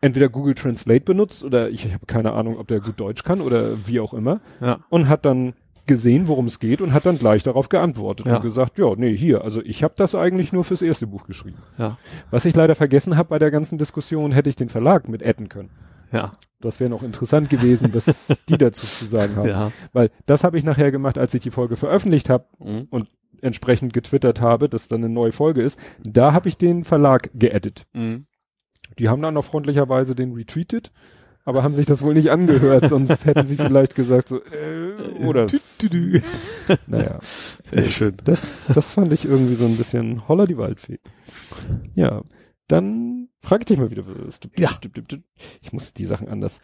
entweder 0.00 0.28
Google 0.28 0.54
Translate 0.54 1.04
benutzt 1.04 1.44
oder 1.44 1.70
ich, 1.70 1.86
ich 1.86 1.94
habe 1.94 2.06
keine 2.06 2.32
Ahnung, 2.32 2.58
ob 2.58 2.68
der 2.68 2.80
gut 2.80 2.98
Deutsch 2.98 3.22
kann 3.22 3.40
oder 3.40 3.86
wie 3.86 4.00
auch 4.00 4.14
immer. 4.14 4.40
Ja. 4.60 4.80
Und 4.88 5.08
hat 5.08 5.24
dann 5.24 5.54
gesehen, 5.86 6.28
worum 6.28 6.46
es 6.46 6.60
geht 6.60 6.80
und 6.80 6.92
hat 6.92 7.06
dann 7.06 7.18
gleich 7.18 7.42
darauf 7.42 7.68
geantwortet 7.68 8.26
ja. 8.26 8.36
und 8.36 8.42
gesagt, 8.42 8.78
ja, 8.78 8.94
nee, 8.96 9.16
hier, 9.16 9.42
also 9.42 9.60
ich 9.62 9.82
habe 9.82 9.94
das 9.96 10.14
eigentlich 10.14 10.52
nur 10.52 10.64
fürs 10.64 10.82
erste 10.82 11.06
Buch 11.06 11.26
geschrieben. 11.26 11.58
Ja. 11.76 11.98
Was 12.30 12.44
ich 12.44 12.54
leider 12.54 12.74
vergessen 12.74 13.16
habe 13.16 13.30
bei 13.30 13.38
der 13.38 13.50
ganzen 13.50 13.78
Diskussion, 13.78 14.32
hätte 14.32 14.48
ich 14.48 14.56
den 14.56 14.68
Verlag 14.68 15.08
mit 15.08 15.24
adden 15.26 15.48
können. 15.48 15.70
Ja. 16.12 16.32
Das 16.62 16.80
wäre 16.80 16.88
noch 16.88 17.02
interessant 17.02 17.50
gewesen, 17.50 17.92
was 17.92 18.42
die 18.48 18.56
dazu 18.56 18.86
zu 18.86 19.04
sagen 19.04 19.36
haben. 19.36 19.48
Ja. 19.48 19.72
Weil 19.92 20.10
das 20.26 20.44
habe 20.44 20.56
ich 20.56 20.64
nachher 20.64 20.90
gemacht, 20.90 21.18
als 21.18 21.34
ich 21.34 21.42
die 21.42 21.50
Folge 21.50 21.76
veröffentlicht 21.76 22.30
habe 22.30 22.46
mhm. 22.58 22.86
und 22.90 23.08
entsprechend 23.42 23.92
getwittert 23.92 24.40
habe, 24.40 24.68
dass 24.68 24.88
dann 24.88 25.04
eine 25.04 25.12
neue 25.12 25.32
Folge 25.32 25.62
ist. 25.62 25.78
Da 26.02 26.32
habe 26.32 26.48
ich 26.48 26.56
den 26.56 26.84
Verlag 26.84 27.30
geedit. 27.34 27.86
Mhm. 27.92 28.26
Die 28.98 29.08
haben 29.08 29.22
dann 29.22 29.34
noch 29.34 29.44
freundlicherweise 29.44 30.14
den 30.14 30.32
retweetet, 30.32 30.92
aber 31.44 31.62
haben 31.62 31.74
sich 31.74 31.86
das 31.86 32.02
wohl 32.02 32.14
nicht 32.14 32.30
angehört, 32.30 32.88
sonst 32.88 33.24
hätten 33.26 33.46
sie 33.46 33.56
vielleicht 33.56 33.94
gesagt 33.94 34.28
so, 34.28 34.38
äh, 34.38 35.24
oder. 35.24 35.46
naja. 36.86 37.18
Sehr 37.64 37.84
schön. 37.86 38.16
Das, 38.24 38.66
das 38.72 38.94
fand 38.94 39.12
ich 39.12 39.24
irgendwie 39.24 39.54
so 39.54 39.64
ein 39.64 39.76
bisschen 39.76 40.28
holler 40.28 40.46
die 40.46 40.58
Waldfee. 40.58 41.00
Ja. 41.94 42.22
Dann 42.68 43.28
frage 43.42 43.62
ich 43.62 43.66
dich 43.66 43.78
mal 43.78 43.90
wieder. 43.90 44.04
Ja. 44.56 44.70
Ich 45.60 45.72
muss 45.72 45.92
die 45.92 46.06
Sachen 46.06 46.28
anders. 46.28 46.60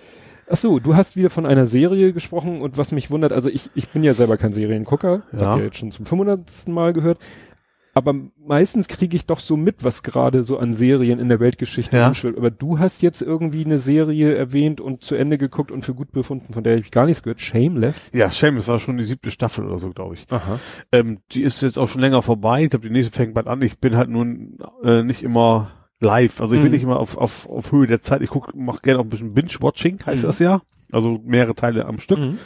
Ach 0.51 0.57
so, 0.57 0.79
du 0.79 0.97
hast 0.97 1.17
wieder 1.17 1.29
von 1.29 1.45
einer 1.45 1.67
Serie 1.67 2.13
gesprochen 2.13 2.63
und 2.63 2.79
was 2.79 2.93
mich 2.93 3.11
wundert, 3.11 3.33
also 3.33 3.51
ich, 3.51 3.69
ich 3.75 3.89
bin 3.91 4.03
ja 4.03 4.15
selber 4.15 4.39
kein 4.39 4.55
Seriengucker, 4.55 5.23
ja. 5.33 5.41
hab 5.41 5.59
ja 5.59 5.65
jetzt 5.65 5.77
schon 5.77 5.93
zum 5.93 6.07
500. 6.07 6.69
Mal 6.69 6.95
gehört, 6.95 7.19
aber 7.99 8.15
meistens 8.47 8.87
kriege 8.87 9.17
ich 9.17 9.27
doch 9.27 9.41
so 9.41 9.57
mit, 9.57 9.83
was 9.83 10.05
gerade 10.05 10.45
so 10.45 10.57
an 10.59 10.73
Serien 10.73 11.19
in 11.19 11.29
der 11.29 11.41
Weltgeschichte 11.41 11.97
ja. 11.97 12.07
umschwillt. 12.07 12.39
Aber 12.39 12.53
du 12.53 12.79
hast 12.79 13.03
jetzt 13.03 13.23
irgendwie 13.23 13.65
eine 13.65 13.79
Serie 13.79 14.37
erwähnt 14.37 14.81
und 14.81 15.03
zu 15.03 15.17
Ende 15.17 15.37
geguckt 15.37 15.73
und 15.73 15.85
für 15.85 15.95
gut 15.95 16.13
befunden, 16.13 16.53
von 16.53 16.63
der 16.63 16.77
ich 16.77 16.93
gar 16.93 17.07
nichts 17.07 17.25
gehört. 17.25 17.41
Shameless? 17.41 18.13
Ja, 18.15 18.31
Shameless 18.31 18.69
war 18.69 18.79
schon 18.79 18.99
die 18.99 19.05
siebte 19.05 19.33
Staffel 19.33 19.67
oder 19.67 19.79
so, 19.79 19.91
glaube 19.91 20.15
ich. 20.15 20.27
Aha. 20.31 20.61
Ähm, 20.93 21.19
die 21.33 21.43
ist 21.43 21.61
jetzt 21.61 21.77
auch 21.77 21.89
schon 21.89 22.01
länger 22.01 22.23
vorbei. 22.23 22.63
Ich 22.63 22.71
glaube, 22.71 22.87
die 22.87 22.93
nächste 22.93 23.17
fängt 23.17 23.35
bald 23.35 23.49
an. 23.49 23.61
Ich 23.63 23.81
bin 23.81 23.97
halt 23.97 24.11
nun 24.11 24.59
äh, 24.85 25.03
nicht 25.03 25.25
immer 25.25 25.73
live. 26.01 26.41
Also 26.41 26.55
ich 26.55 26.61
bin 26.61 26.69
mhm. 26.69 26.75
nicht 26.75 26.83
immer 26.83 27.01
auf, 27.01 27.17
auf, 27.17 27.49
auf 27.49 27.73
Höhe 27.73 27.87
der 27.87 28.01
Zeit. 28.01 28.23
Ich 28.23 28.31
guck, 28.31 28.55
mach 28.55 28.83
gerne 28.83 29.01
auch 29.01 29.05
ein 29.05 29.11
bisschen 29.11 29.35
Binge-Watching, 29.35 30.05
heißt 30.07 30.23
mhm. 30.23 30.27
das 30.27 30.39
ja. 30.39 30.63
Also 30.93 31.21
mehrere 31.25 31.55
Teile 31.55 31.87
am 31.87 31.99
Stück. 31.99 32.19
Mhm. 32.19 32.39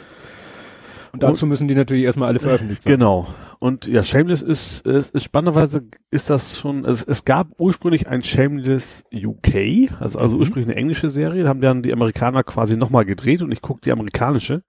Und 1.13 1.21
dazu 1.21 1.45
und, 1.45 1.49
müssen 1.49 1.67
die 1.67 1.75
natürlich 1.75 2.03
erstmal 2.03 2.29
alle 2.29 2.39
veröffentlicht 2.39 2.83
sein. 2.83 2.93
Genau. 2.93 3.27
Und 3.59 3.87
ja, 3.87 4.03
Shameless 4.03 4.41
ist, 4.41 4.85
ist, 4.85 5.13
ist 5.13 5.23
spannenderweise 5.23 5.85
ist 6.09 6.31
das 6.31 6.57
schon, 6.57 6.85
es, 6.85 7.03
es 7.03 7.23
gab 7.23 7.47
ursprünglich 7.59 8.07
ein 8.07 8.23
Shameless 8.23 9.03
UK, 9.13 9.91
also, 9.99 10.17
also 10.17 10.35
mhm. 10.35 10.41
ursprünglich 10.41 10.69
eine 10.69 10.75
englische 10.75 11.09
Serie, 11.09 11.43
da 11.43 11.49
haben 11.49 11.61
dann 11.61 11.83
die 11.83 11.93
Amerikaner 11.93 12.43
quasi 12.43 12.75
nochmal 12.75 13.05
gedreht 13.05 13.43
und 13.43 13.51
ich 13.51 13.61
gucke 13.61 13.81
die 13.81 13.91
amerikanische, 13.91 14.63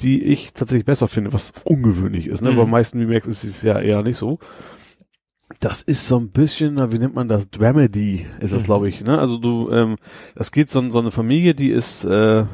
die 0.00 0.24
ich 0.24 0.54
tatsächlich 0.54 0.86
besser 0.86 1.08
finde, 1.08 1.34
was 1.34 1.52
ungewöhnlich 1.64 2.26
ist, 2.26 2.40
ne? 2.40 2.52
Mhm. 2.52 2.56
Bei 2.56 2.64
meisten 2.64 2.98
Remakes 2.98 3.28
ist 3.28 3.44
es 3.44 3.62
ja 3.62 3.78
eher 3.78 4.02
nicht 4.02 4.16
so. 4.16 4.38
Das 5.60 5.82
ist 5.82 6.08
so 6.08 6.18
ein 6.18 6.30
bisschen, 6.30 6.92
wie 6.92 6.98
nennt 6.98 7.14
man 7.14 7.28
das? 7.28 7.50
Dramedy 7.50 8.26
ist 8.40 8.52
das, 8.52 8.62
mhm. 8.62 8.66
glaube 8.66 8.88
ich. 8.88 9.04
Ne? 9.04 9.18
Also 9.18 9.38
du, 9.38 9.70
ähm, 9.70 9.96
das 10.34 10.50
geht 10.50 10.70
so, 10.70 10.90
so 10.90 10.98
eine 10.98 11.10
Familie, 11.10 11.54
die 11.54 11.70
ist 11.70 12.04
äh, 12.04 12.44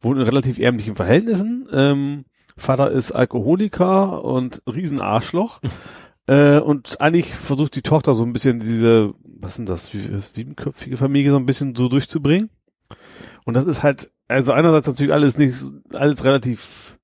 wohnt 0.00 0.18
in 0.18 0.24
relativ 0.24 0.58
ärmlichen 0.58 0.96
Verhältnissen. 0.96 1.68
Ähm, 1.72 2.24
Vater 2.56 2.90
ist 2.90 3.12
Alkoholiker 3.12 4.24
und 4.24 4.62
Riesenarschloch. 4.66 5.60
äh, 6.26 6.58
und 6.58 7.00
eigentlich 7.00 7.34
versucht 7.34 7.74
die 7.74 7.82
Tochter 7.82 8.14
so 8.14 8.24
ein 8.24 8.32
bisschen 8.32 8.60
diese, 8.60 9.14
was 9.22 9.56
sind 9.56 9.68
das, 9.68 9.92
wie, 9.94 10.20
siebenköpfige 10.20 10.96
Familie 10.96 11.30
so 11.30 11.36
ein 11.36 11.46
bisschen 11.46 11.74
so 11.74 11.88
durchzubringen. 11.88 12.50
Und 13.44 13.54
das 13.54 13.64
ist 13.64 13.82
halt, 13.82 14.10
also 14.26 14.52
einerseits 14.52 14.86
natürlich 14.86 15.12
alles 15.12 15.38
nicht, 15.38 15.56
alles 15.92 16.24
relativ 16.24 16.97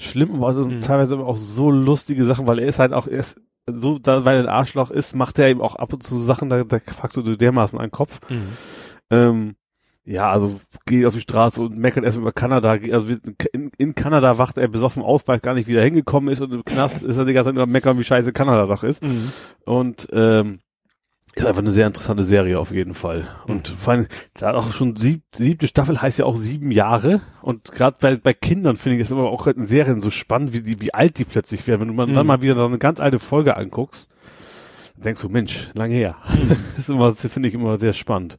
schlimm, 0.00 0.34
aber 0.34 0.50
es 0.50 0.56
sind 0.56 0.76
mhm. 0.76 0.80
teilweise 0.80 1.18
auch 1.18 1.36
so 1.36 1.70
lustige 1.70 2.24
Sachen, 2.24 2.46
weil 2.46 2.58
er 2.58 2.68
ist 2.68 2.78
halt 2.78 2.92
auch, 2.92 3.06
er 3.06 3.18
ist 3.18 3.40
so, 3.66 3.98
da, 3.98 4.24
weil 4.24 4.38
er 4.38 4.42
ein 4.44 4.48
Arschloch 4.48 4.90
ist, 4.90 5.14
macht 5.14 5.38
er 5.38 5.48
eben 5.48 5.60
auch 5.60 5.76
ab 5.76 5.92
und 5.92 6.02
zu 6.02 6.16
Sachen, 6.16 6.48
da, 6.48 6.64
da 6.64 6.78
fragst 6.78 7.16
du 7.16 7.22
dermaßen 7.22 7.78
an 7.78 7.86
den 7.86 7.92
Kopf. 7.92 8.20
Mhm. 8.28 8.48
Ähm, 9.10 9.54
ja, 10.04 10.30
also 10.30 10.60
geht 10.86 11.04
auf 11.06 11.14
die 11.14 11.20
Straße 11.20 11.60
und 11.60 11.76
meckert 11.76 12.04
erst 12.04 12.16
über 12.16 12.32
Kanada. 12.32 12.70
Also 12.70 13.14
in, 13.52 13.70
in 13.76 13.94
Kanada 13.94 14.38
wacht 14.38 14.58
er 14.58 14.66
besoffen 14.66 15.02
aus, 15.02 15.28
weil 15.28 15.36
er 15.36 15.40
gar 15.40 15.54
nicht 15.54 15.68
wieder 15.68 15.84
hingekommen 15.84 16.32
ist 16.32 16.40
und 16.40 16.52
im 16.52 16.64
Knast 16.64 17.02
ist 17.02 17.18
er 17.18 17.26
die 17.26 17.32
ganze 17.32 17.48
Zeit 17.48 17.54
über 17.54 17.66
meckern, 17.66 17.98
wie 17.98 18.04
scheiße 18.04 18.32
Kanada 18.32 18.66
doch 18.66 18.82
ist. 18.82 19.04
Mhm. 19.04 19.32
Und 19.64 20.08
ähm, 20.12 20.60
ist 21.34 21.46
einfach 21.46 21.62
eine 21.62 21.70
sehr 21.70 21.86
interessante 21.86 22.24
Serie 22.24 22.58
auf 22.58 22.72
jeden 22.72 22.94
Fall. 22.94 23.28
Und 23.46 23.70
mhm. 23.70 23.74
vor 23.76 23.92
allem, 23.92 24.06
da 24.34 24.54
auch 24.54 24.72
schon 24.72 24.96
sieb, 24.96 25.22
siebte 25.34 25.68
Staffel 25.68 26.00
heißt 26.00 26.18
ja 26.18 26.24
auch 26.24 26.36
sieben 26.36 26.70
Jahre. 26.72 27.20
Und 27.40 27.72
gerade 27.72 27.96
bei, 28.00 28.16
bei 28.16 28.34
Kindern 28.34 28.76
finde 28.76 28.96
ich 28.96 29.04
es 29.04 29.10
immer 29.10 29.24
auch 29.24 29.46
in 29.46 29.66
Serien 29.66 30.00
so 30.00 30.10
spannend, 30.10 30.52
wie 30.52 30.62
die, 30.62 30.80
wie 30.80 30.92
alt 30.92 31.18
die 31.18 31.24
plötzlich 31.24 31.66
werden. 31.66 31.88
Wenn 31.88 31.96
du 31.96 32.06
mhm. 32.06 32.14
dann 32.14 32.26
mal 32.26 32.42
wieder 32.42 32.56
so 32.56 32.66
eine 32.66 32.78
ganz 32.78 33.00
alte 33.00 33.18
Folge 33.18 33.56
anguckst, 33.56 34.10
dann 34.96 35.04
denkst 35.04 35.22
du, 35.22 35.28
Mensch, 35.28 35.70
lange 35.74 35.94
her. 35.94 36.16
Mhm. 36.34 36.48
das 36.76 36.88
ist 36.88 36.90
immer, 36.90 37.14
finde 37.14 37.48
ich 37.48 37.54
immer 37.54 37.78
sehr 37.78 37.92
spannend. 37.92 38.38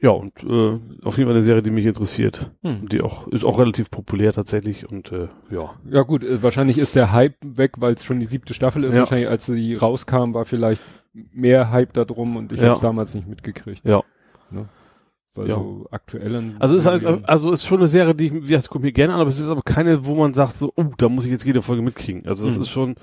Ja, 0.00 0.10
und 0.10 0.42
äh, 0.42 0.78
auf 1.02 1.16
jeden 1.16 1.28
Fall 1.28 1.34
eine 1.34 1.42
Serie, 1.42 1.62
die 1.62 1.70
mich 1.70 1.86
interessiert. 1.86 2.50
Hm. 2.62 2.90
Die 2.90 3.00
auch 3.00 3.26
ist 3.28 3.42
auch 3.42 3.58
relativ 3.58 3.90
populär 3.90 4.34
tatsächlich 4.34 4.86
und 4.86 5.10
äh, 5.12 5.28
ja. 5.50 5.76
Ja 5.90 6.02
gut, 6.02 6.22
äh, 6.22 6.42
wahrscheinlich 6.42 6.76
ist 6.76 6.94
der 6.94 7.10
Hype 7.10 7.36
weg, 7.42 7.76
weil 7.78 7.94
es 7.94 8.04
schon 8.04 8.20
die 8.20 8.26
siebte 8.26 8.52
Staffel 8.52 8.84
ist. 8.84 8.92
Ja. 8.92 9.00
Wahrscheinlich, 9.00 9.30
als 9.30 9.46
sie 9.46 9.74
rauskam, 9.74 10.34
war 10.34 10.44
vielleicht 10.44 10.82
mehr 11.32 11.70
Hype 11.70 11.92
da 11.92 12.04
drum 12.04 12.36
und 12.36 12.52
ich 12.52 12.60
ja. 12.60 12.66
habe 12.66 12.74
es 12.74 12.80
damals 12.80 13.14
nicht 13.14 13.28
mitgekriegt. 13.28 13.84
Ja. 13.84 14.02
Ne? 14.50 14.68
Weil 15.34 15.48
ja. 15.48 15.56
so 15.56 15.86
aktuellen. 15.90 16.56
Also 16.60 16.76
ist 16.76 16.86
halt, 16.86 17.04
also 17.28 17.50
ist 17.50 17.66
schon 17.66 17.78
eine 17.78 17.88
Serie, 17.88 18.14
die 18.14 18.26
ich, 18.26 18.32
wie 18.34 18.40
gesagt, 18.40 18.68
gucke 18.68 18.84
mir 18.84 18.92
gerne 18.92 19.14
an, 19.14 19.20
aber 19.20 19.30
es 19.30 19.38
ist 19.38 19.48
aber 19.48 19.62
keine, 19.62 20.06
wo 20.06 20.14
man 20.14 20.34
sagt 20.34 20.54
so, 20.54 20.72
oh, 20.76 20.84
da 20.96 21.08
muss 21.08 21.24
ich 21.24 21.30
jetzt 21.30 21.44
jede 21.44 21.62
Folge 21.62 21.82
mitkriegen. 21.82 22.26
Also 22.26 22.46
es 22.46 22.54
hm. 22.54 22.62
ist 22.62 22.68
schon, 22.68 22.94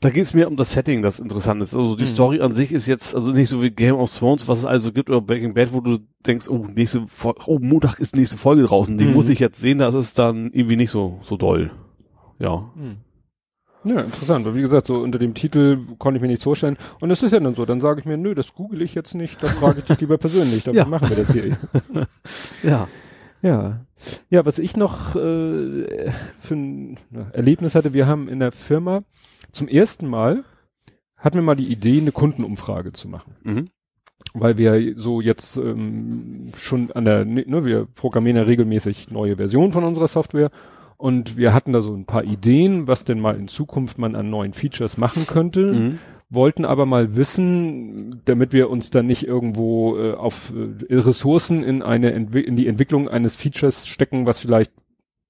da 0.00 0.08
geht 0.08 0.24
es 0.24 0.34
mir 0.34 0.48
um 0.48 0.56
das 0.56 0.72
Setting, 0.72 1.02
das 1.02 1.20
interessant 1.20 1.60
ist. 1.62 1.74
Also 1.74 1.94
die 1.94 2.04
mhm. 2.04 2.08
Story 2.08 2.40
an 2.40 2.54
sich 2.54 2.72
ist 2.72 2.86
jetzt, 2.86 3.14
also 3.14 3.32
nicht 3.32 3.50
so 3.50 3.62
wie 3.62 3.70
Game 3.70 3.96
of 3.96 4.12
Thrones, 4.16 4.48
was 4.48 4.60
es 4.60 4.64
also 4.64 4.92
gibt, 4.92 5.10
oder 5.10 5.20
Breaking 5.20 5.52
Bad, 5.52 5.74
wo 5.74 5.80
du 5.80 5.98
denkst, 6.26 6.48
oh, 6.48 6.66
nächste 6.74 7.04
oh, 7.24 7.58
Montag 7.60 7.98
ist 7.98 8.16
nächste 8.16 8.38
Folge 8.38 8.62
draußen, 8.62 8.96
die 8.96 9.04
mhm. 9.04 9.12
muss 9.12 9.28
ich 9.28 9.38
jetzt 9.38 9.60
sehen, 9.60 9.78
das 9.78 9.94
ist 9.94 10.18
dann 10.18 10.52
irgendwie 10.52 10.76
nicht 10.76 10.90
so, 10.90 11.18
so 11.22 11.36
doll. 11.36 11.70
Ja. 12.38 12.70
Hm. 12.74 12.96
Ja, 13.84 14.00
interessant. 14.00 14.44
Weil 14.46 14.54
wie 14.54 14.60
gesagt, 14.60 14.86
so 14.86 14.96
unter 14.98 15.18
dem 15.18 15.34
Titel 15.34 15.78
konnte 15.98 16.18
ich 16.18 16.22
mir 16.22 16.28
nichts 16.28 16.44
vorstellen. 16.44 16.76
Und 17.00 17.10
es 17.10 17.22
ist 17.22 17.32
ja 17.32 17.40
dann 17.40 17.54
so, 17.54 17.64
dann 17.64 17.80
sage 17.80 18.00
ich 18.00 18.06
mir, 18.06 18.16
nö, 18.16 18.34
das 18.34 18.54
google 18.54 18.82
ich 18.82 18.94
jetzt 18.94 19.14
nicht, 19.14 19.42
das 19.42 19.52
frage 19.52 19.78
ich 19.80 19.84
dich 19.86 20.00
lieber 20.00 20.18
persönlich. 20.18 20.64
Dann 20.64 20.74
Ja. 20.80 20.84
machen 20.84 21.08
wir 21.08 21.16
das 21.16 21.32
hier. 21.32 21.56
Ja. 22.62 22.88
Ja. 23.42 23.80
Ja, 24.28 24.44
was 24.44 24.58
ich 24.58 24.76
noch 24.76 25.14
äh, 25.16 26.10
für 26.40 26.54
ein 26.54 26.98
Erlebnis 27.32 27.74
hatte, 27.74 27.94
wir 27.94 28.06
haben 28.06 28.28
in 28.28 28.38
der 28.38 28.52
Firma 28.52 29.02
zum 29.52 29.66
ersten 29.68 30.06
Mal 30.06 30.44
hatten 31.16 31.36
wir 31.36 31.42
mal 31.42 31.54
die 31.56 31.70
Idee, 31.70 32.00
eine 32.00 32.12
Kundenumfrage 32.12 32.92
zu 32.92 33.08
machen. 33.08 33.36
Mhm. 33.42 33.68
Weil 34.34 34.58
wir 34.58 34.94
so 34.96 35.20
jetzt 35.20 35.56
ähm, 35.56 36.52
schon 36.54 36.92
an 36.92 37.04
der, 37.06 37.24
ne, 37.24 37.64
wir 37.64 37.86
programmieren 37.94 38.36
ja 38.36 38.42
regelmäßig 38.42 39.10
neue 39.10 39.36
Versionen 39.36 39.72
von 39.72 39.84
unserer 39.84 40.08
Software 40.08 40.50
und 41.00 41.36
wir 41.36 41.54
hatten 41.54 41.72
da 41.72 41.80
so 41.80 41.94
ein 41.94 42.04
paar 42.04 42.24
Ideen, 42.24 42.86
was 42.86 43.04
denn 43.04 43.20
mal 43.20 43.36
in 43.36 43.48
Zukunft 43.48 43.98
man 43.98 44.14
an 44.14 44.30
neuen 44.30 44.52
Features 44.52 44.98
machen 44.98 45.26
könnte, 45.26 45.72
Mhm. 45.72 45.98
wollten 46.28 46.64
aber 46.64 46.86
mal 46.86 47.16
wissen, 47.16 48.20
damit 48.24 48.52
wir 48.52 48.70
uns 48.70 48.90
dann 48.90 49.06
nicht 49.06 49.26
irgendwo 49.26 49.96
äh, 49.96 50.12
auf 50.14 50.52
äh, 50.54 50.94
Ressourcen 50.94 51.62
in 51.62 51.82
eine 51.82 52.12
Entwi 52.12 52.40
in 52.40 52.54
die 52.56 52.66
Entwicklung 52.68 53.08
eines 53.08 53.34
Features 53.36 53.86
stecken, 53.86 54.26
was 54.26 54.40
vielleicht 54.40 54.72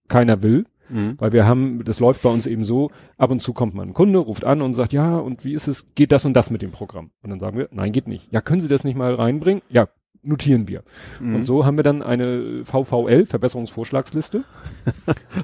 keiner 0.08 0.42
will. 0.42 0.66
Mhm. 0.90 1.14
Weil 1.18 1.32
wir 1.32 1.46
haben, 1.46 1.84
das 1.84 2.00
läuft 2.00 2.22
bei 2.22 2.30
uns 2.30 2.46
eben 2.46 2.64
so, 2.64 2.90
ab 3.16 3.30
und 3.30 3.40
zu 3.40 3.52
kommt 3.52 3.74
mal 3.74 3.86
ein 3.86 3.94
Kunde, 3.94 4.18
ruft 4.18 4.44
an 4.44 4.60
und 4.60 4.74
sagt, 4.74 4.92
ja, 4.92 5.18
und 5.18 5.44
wie 5.44 5.54
ist 5.54 5.68
es, 5.68 5.94
geht 5.94 6.10
das 6.10 6.24
und 6.26 6.34
das 6.34 6.50
mit 6.50 6.62
dem 6.62 6.72
Programm? 6.72 7.12
Und 7.22 7.30
dann 7.30 7.38
sagen 7.38 7.56
wir, 7.56 7.68
nein, 7.70 7.92
geht 7.92 8.08
nicht. 8.08 8.26
Ja, 8.32 8.40
können 8.40 8.60
Sie 8.60 8.66
das 8.66 8.82
nicht 8.82 8.96
mal 8.96 9.14
reinbringen? 9.14 9.62
Ja, 9.70 9.86
notieren 10.22 10.68
wir. 10.68 10.82
Mhm. 11.20 11.36
Und 11.36 11.44
so 11.44 11.64
haben 11.64 11.76
wir 11.76 11.82
dann 11.82 12.02
eine 12.02 12.64
VVL, 12.64 13.26
Verbesserungsvorschlagsliste. 13.26 14.44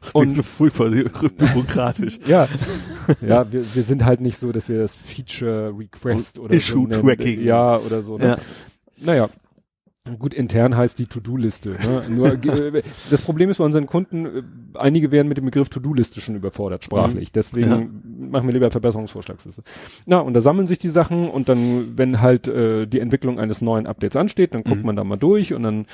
Das 0.01 0.13
und- 0.13 0.35
so 0.35 0.43
furchtbar 0.43 0.91
bürokratisch. 0.91 2.19
Ja, 2.27 2.49
ja, 3.21 3.51
wir, 3.53 3.63
wir 3.75 3.83
sind 3.83 4.05
halt 4.05 4.21
nicht 4.21 4.39
so, 4.39 4.51
dass 4.53 4.69
wir 4.69 4.79
das 4.81 4.97
Feature 4.97 5.73
Request 5.79 6.39
oder 6.39 6.55
Issue 6.55 6.89
so. 6.93 7.01
Tracking. 7.03 7.43
Ja, 7.43 7.79
oder 7.79 8.03
so. 8.03 8.19
Ne? 8.19 8.27
Ja. 8.27 8.37
Naja. 8.99 9.29
Gut, 10.19 10.35
intern 10.35 10.77
heißt 10.77 10.99
die 10.99 11.07
To-Do-Liste. 11.07 11.71
Ne? 11.71 12.03
Nur 12.09 12.33
äh, 12.45 12.83
das 13.11 13.23
Problem 13.23 13.51
ist 13.51 13.59
bei 13.59 13.65
unseren 13.65 13.87
Kunden, 13.87 14.27
äh, 14.27 14.43
einige 14.75 15.11
werden 15.11 15.27
mit 15.29 15.37
dem 15.37 15.45
Begriff 15.47 15.69
To-Do-Liste 15.69 16.21
schon 16.21 16.37
überfordert, 16.37 16.85
sprachlich. 16.85 17.33
Deswegen 17.33 17.69
Ja. 17.71 18.31
machen 18.31 18.47
wir 18.47 18.53
lieber 18.53 18.71
Verbesserungsvorschlagsliste. 18.71 19.63
Na, 20.07 20.19
und 20.21 20.35
da 20.35 20.41
sammeln 20.41 20.67
sich 20.67 20.79
die 20.79 20.89
Sachen 20.89 21.29
und 21.29 21.49
dann, 21.49 21.97
wenn 21.99 22.21
halt 22.21 22.47
äh, 22.49 22.87
die 22.87 23.01
Entwicklung 23.01 23.41
eines 23.41 23.63
neuen 23.63 23.87
Updates 23.87 24.17
ansteht, 24.17 24.55
dann 24.55 24.63
guckt 24.65 24.81
Mhm. 24.81 24.87
man 24.87 24.97
da 24.97 25.05
mal 25.05 25.17
durch 25.17 25.53
und 25.55 25.63
dann 25.65 25.87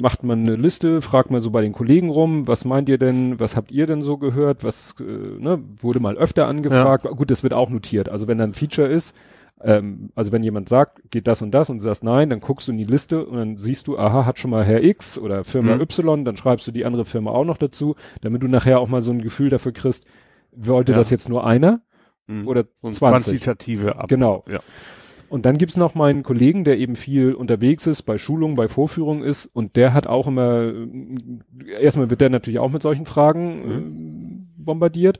macht 0.00 0.22
man 0.24 0.40
eine 0.40 0.56
Liste, 0.56 1.02
fragt 1.02 1.30
mal 1.30 1.40
so 1.40 1.50
bei 1.50 1.60
den 1.62 1.72
Kollegen 1.72 2.10
rum, 2.10 2.46
was 2.46 2.64
meint 2.64 2.88
ihr 2.88 2.98
denn, 2.98 3.38
was 3.40 3.56
habt 3.56 3.70
ihr 3.70 3.86
denn 3.86 4.02
so 4.02 4.16
gehört, 4.16 4.64
was 4.64 4.94
äh, 5.00 5.02
ne, 5.02 5.60
wurde 5.80 6.00
mal 6.00 6.16
öfter 6.16 6.46
angefragt. 6.46 7.04
Gut, 7.04 7.30
das 7.30 7.42
wird 7.42 7.52
auch 7.54 7.70
notiert. 7.70 8.08
Also 8.08 8.28
wenn 8.28 8.38
da 8.38 8.44
ein 8.44 8.54
Feature 8.54 8.88
ist, 8.88 9.14
ähm, 9.64 10.10
also 10.14 10.30
wenn 10.32 10.42
jemand 10.42 10.68
sagt, 10.68 11.10
geht 11.10 11.26
das 11.26 11.42
und 11.42 11.50
das 11.52 11.70
und 11.70 11.78
du 11.78 11.84
sagst 11.84 12.04
nein, 12.04 12.30
dann 12.30 12.40
guckst 12.40 12.68
du 12.68 12.72
in 12.72 12.78
die 12.78 12.84
Liste 12.84 13.24
und 13.26 13.36
dann 13.36 13.56
siehst 13.56 13.86
du, 13.88 13.98
aha, 13.98 14.24
hat 14.26 14.38
schon 14.38 14.50
mal 14.50 14.64
Herr 14.64 14.82
X 14.84 15.18
oder 15.18 15.42
Firma 15.44 15.74
Mhm. 15.76 15.80
Y, 15.82 16.24
dann 16.24 16.36
schreibst 16.36 16.66
du 16.66 16.70
die 16.72 16.84
andere 16.84 17.04
Firma 17.04 17.30
auch 17.30 17.44
noch 17.44 17.56
dazu, 17.56 17.96
damit 18.20 18.42
du 18.42 18.48
nachher 18.48 18.78
auch 18.80 18.88
mal 18.88 19.00
so 19.02 19.10
ein 19.10 19.22
Gefühl 19.22 19.48
dafür 19.50 19.72
kriegst, 19.72 20.06
wollte 20.52 20.92
Ja. 20.92 20.98
das 20.98 21.10
jetzt 21.10 21.28
nur 21.28 21.46
einer 21.46 21.80
Mhm. 22.26 22.46
oder 22.46 22.64
Und 22.82 22.94
20? 22.94 23.26
quantitative 23.40 23.96
Ab. 23.96 24.08
Genau. 24.08 24.44
Ja. 24.48 24.60
Und 25.30 25.46
dann 25.46 25.56
gibt's 25.58 25.76
noch 25.76 25.94
meinen 25.94 26.22
Kollegen, 26.22 26.62
der 26.64 26.78
eben 26.78 26.94
viel 26.94 27.32
unterwegs 27.34 27.86
ist, 27.86 28.02
bei 28.02 28.18
Schulungen, 28.18 28.54
bei 28.56 28.68
Vorführungen 28.68 29.22
ist 29.24 29.46
und 29.46 29.74
der 29.76 29.92
hat 29.94 30.06
auch 30.06 30.28
immer, 30.28 30.72
erstmal 31.80 32.10
wird 32.10 32.20
der 32.20 32.30
natürlich 32.30 32.58
auch 32.60 32.70
mit 32.70 32.82
solchen 32.82 33.06
Fragen 33.06 34.46
äh, 34.58 34.62
bombardiert 34.62 35.18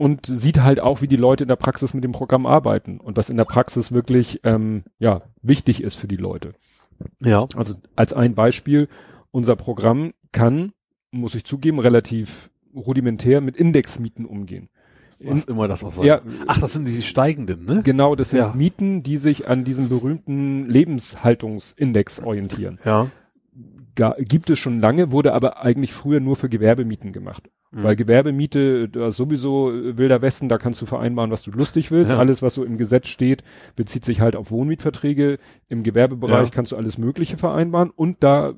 und 0.00 0.24
sieht 0.24 0.62
halt 0.62 0.80
auch, 0.80 1.02
wie 1.02 1.08
die 1.08 1.16
Leute 1.16 1.44
in 1.44 1.48
der 1.48 1.56
Praxis 1.56 1.92
mit 1.92 2.02
dem 2.04 2.12
Programm 2.12 2.46
arbeiten 2.46 3.00
und 3.00 3.18
was 3.18 3.28
in 3.28 3.36
der 3.36 3.44
Praxis 3.44 3.92
wirklich 3.92 4.40
ähm, 4.44 4.84
ja 4.98 5.20
wichtig 5.42 5.82
ist 5.82 5.96
für 5.96 6.08
die 6.08 6.16
Leute. 6.16 6.54
Ja. 7.22 7.46
Also 7.54 7.74
als 7.96 8.14
ein 8.14 8.34
Beispiel, 8.34 8.88
unser 9.30 9.56
Programm 9.56 10.14
kann, 10.32 10.72
muss 11.10 11.34
ich 11.34 11.44
zugeben, 11.44 11.78
relativ 11.80 12.50
rudimentär 12.74 13.42
mit 13.42 13.58
Indexmieten 13.58 14.24
umgehen. 14.24 14.70
Was 15.22 15.44
immer 15.44 15.68
das 15.68 15.84
auch 15.84 15.92
sein. 15.92 16.06
Ja, 16.06 16.22
Ach, 16.46 16.58
das 16.58 16.72
sind 16.72 16.88
die 16.88 17.02
steigenden, 17.02 17.66
ne? 17.66 17.82
Genau, 17.84 18.14
das 18.14 18.30
sind 18.30 18.38
Ja. 18.38 18.54
Mieten, 18.54 19.02
die 19.02 19.18
sich 19.18 19.48
an 19.48 19.64
diesem 19.64 19.90
berühmten 19.90 20.64
Lebenshaltungsindex 20.64 22.20
orientieren. 22.20 22.78
Ja. 22.86 23.10
Ga, 23.96 24.16
gibt 24.18 24.48
es 24.48 24.58
schon 24.58 24.80
lange, 24.80 25.12
wurde 25.12 25.34
aber 25.34 25.60
eigentlich 25.60 25.92
früher 25.92 26.20
nur 26.20 26.36
für 26.36 26.48
Gewerbemieten 26.48 27.12
gemacht. 27.12 27.50
Mhm. 27.72 27.84
Weil 27.84 27.94
Gewerbemiete, 27.96 28.88
da 28.88 29.10
sowieso 29.12 29.70
äh, 29.72 29.96
wilder 29.96 30.22
Westen, 30.22 30.48
da 30.48 30.58
kannst 30.58 30.82
du 30.82 30.86
vereinbaren, 30.86 31.30
was 31.30 31.42
du 31.42 31.52
lustig 31.52 31.90
willst. 31.92 32.10
Ja. 32.10 32.18
Alles, 32.18 32.42
was 32.42 32.54
so 32.54 32.64
im 32.64 32.78
Gesetz 32.78 33.06
steht, 33.08 33.44
bezieht 33.76 34.04
sich 34.04 34.20
halt 34.20 34.34
auf 34.34 34.50
Wohnmietverträge. 34.50 35.38
Im 35.68 35.82
Gewerbebereich 35.84 36.48
Ja. 36.48 36.54
kannst 36.54 36.72
du 36.72 36.76
alles 36.76 36.98
Mögliche 36.98 37.36
vereinbaren 37.36 37.90
und 37.90 38.24
da 38.24 38.54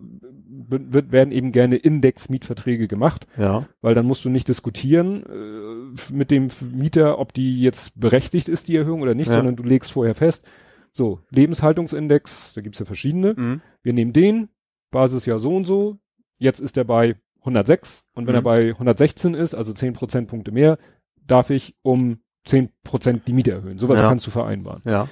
wird, 0.69 1.13
werden 1.13 1.33
eben 1.33 1.53
gerne 1.53 1.77
Indexmietverträge 1.77 2.87
gemacht 2.89 3.27
Ja. 3.37 3.67
weil 3.83 3.95
dann 3.95 4.07
musst 4.07 4.25
du 4.25 4.31
nicht 4.31 4.49
diskutieren 4.49 5.25
äh, 5.27 6.13
mit 6.15 6.31
dem 6.31 6.49
Mieter, 6.73 7.19
ob 7.19 7.33
die 7.35 7.61
jetzt 7.61 7.99
berechtigt 7.99 8.49
ist, 8.49 8.69
die 8.69 8.77
Erhöhung 8.77 9.03
oder 9.03 9.15
nicht, 9.15 9.29
Ja. 9.29 9.37
sondern 9.37 9.57
du 9.57 9.63
legst 9.65 9.93
vorher 9.93 10.15
fest, 10.15 10.47
so, 10.93 11.21
Lebenshaltungsindex, 11.31 12.53
da 12.55 12.61
gibt's 12.61 12.79
ja 12.79 12.85
verschiedene, 12.85 13.35
Mhm. 13.37 13.61
wir 13.83 13.93
nehmen 13.93 14.13
den, 14.13 14.49
Basisjahr 14.91 15.39
so 15.39 15.55
und 15.57 15.65
so, 15.65 15.99
jetzt 16.39 16.61
ist 16.61 16.77
er 16.77 16.85
bei 16.85 17.17
106 17.45 18.05
und 18.15 18.27
wenn 18.27 18.33
Mhm. 18.35 18.39
er 18.39 18.43
bei 18.43 18.75
116 18.75 19.35
ist, 19.35 19.55
also 19.55 19.73
10 19.73 19.93
Prozentpunkte 19.95 20.53
mehr, 20.53 20.79
darf 21.27 21.51
ich 21.51 21.75
um 21.83 22.19
10 22.45 22.71
Prozent 22.85 23.27
die 23.29 23.33
Miete 23.33 23.53
erhöhen. 23.53 23.79
Sowas 23.79 24.01
Ja. 24.01 24.09
kannst 24.09 24.27
du 24.27 24.31
vereinbaren. 24.31 24.83
Ja. 24.85 25.09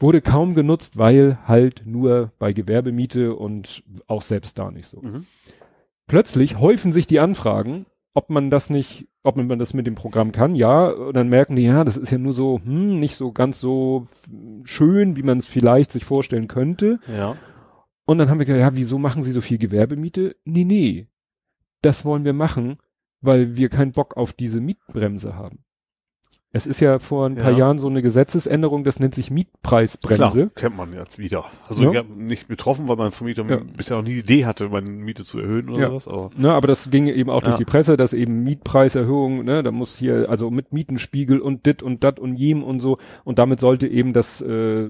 Wurde 0.00 0.20
kaum 0.20 0.54
genutzt, 0.54 0.98
weil 0.98 1.38
halt 1.46 1.82
nur 1.86 2.32
bei 2.38 2.52
Gewerbemiete 2.52 3.34
und 3.34 3.82
auch 4.06 4.22
selbst 4.22 4.58
da 4.58 4.70
nicht 4.70 4.86
so 4.86 5.00
Mhm. 5.00 5.26
plötzlich 6.06 6.58
häufen 6.58 6.92
sich 6.92 7.06
die 7.06 7.20
Anfragen, 7.20 7.86
ob 8.12 8.30
man 8.30 8.50
das 8.50 8.70
nicht, 8.70 9.08
ob 9.22 9.36
man 9.36 9.58
das 9.58 9.74
mit 9.74 9.86
dem 9.86 9.94
Programm 9.94 10.30
kann, 10.32 10.54
ja, 10.54 10.88
und 10.88 11.16
dann 11.16 11.28
merken 11.28 11.56
die, 11.56 11.62
ja, 11.62 11.82
das 11.82 11.96
ist 11.96 12.10
ja 12.10 12.18
nur 12.18 12.32
so, 12.32 12.60
hm, 12.62 13.00
nicht 13.00 13.16
so 13.16 13.32
ganz 13.32 13.58
so 13.58 14.06
schön, 14.64 15.16
wie 15.16 15.22
man 15.22 15.38
es 15.38 15.46
vielleicht 15.46 15.90
sich 15.90 16.04
vorstellen 16.04 16.46
könnte. 16.46 17.00
Ja. 17.08 17.36
Und 18.06 18.18
dann 18.18 18.28
haben 18.28 18.38
wir 18.38 18.44
gesagt, 18.46 18.60
ja, 18.60 18.76
wieso 18.78 18.98
machen 18.98 19.22
sie 19.22 19.32
so 19.32 19.40
viel 19.40 19.58
Gewerbemiete? 19.58 20.36
Nee, 20.44 20.64
nee, 20.64 21.06
das 21.84 22.04
wollen 22.04 22.24
wir 22.24 22.32
machen, 22.32 22.78
weil 23.20 23.56
wir 23.56 23.68
keinen 23.68 23.92
Bock 23.92 24.16
auf 24.16 24.32
diese 24.32 24.60
Mietbremse 24.60 25.34
haben. 25.34 25.64
Es 26.56 26.66
ist 26.66 26.78
ja 26.78 27.00
vor 27.00 27.26
ein 27.26 27.34
paar 27.34 27.50
Ja. 27.50 27.58
Jahren 27.58 27.78
so 27.78 27.88
eine 27.88 28.00
Gesetzesänderung, 28.00 28.84
das 28.84 29.00
nennt 29.00 29.14
sich 29.14 29.30
Mietpreisbremse. 29.30 30.32
Klar, 30.38 30.50
kennt 30.54 30.76
man 30.76 30.92
jetzt 30.92 31.18
wieder. 31.18 31.46
Also 31.68 31.82
Ja. 31.82 31.90
ich 31.90 31.96
habe 31.96 32.08
nicht 32.16 32.46
betroffen, 32.46 32.88
weil 32.88 32.94
mein 32.96 33.10
Vermieter 33.10 33.44
Ja. 33.48 33.58
bisher 33.76 33.96
noch 33.96 34.04
nie 34.04 34.14
die 34.14 34.20
Idee 34.20 34.44
hatte, 34.46 34.68
meine 34.68 34.88
Miete 34.88 35.24
zu 35.24 35.40
erhöhen 35.40 35.68
oder 35.68 35.80
Ja. 35.80 35.88
sowas, 35.88 36.06
aber 36.08 36.30
Ne, 36.36 36.52
aber 36.52 36.68
das 36.68 36.90
ging 36.90 37.08
eben 37.08 37.28
auch 37.28 37.42
durch 37.42 37.56
die 37.56 37.64
Presse, 37.64 37.96
dass 37.96 38.12
eben 38.12 38.44
Mietpreiserhöhungen, 38.44 39.44
ne, 39.44 39.62
da 39.64 39.72
muss 39.72 39.96
hier, 39.96 40.30
also 40.30 40.50
mit 40.50 40.72
Mietenspiegel 40.72 41.40
und 41.40 41.66
dit 41.66 41.82
und 41.82 42.04
dat 42.04 42.20
und 42.20 42.36
jem 42.36 42.62
und 42.62 42.78
so. 42.80 42.98
Und 43.24 43.38
damit 43.40 43.58
sollte 43.58 43.88
eben 43.88 44.12
das, 44.12 44.40
äh, 44.40 44.88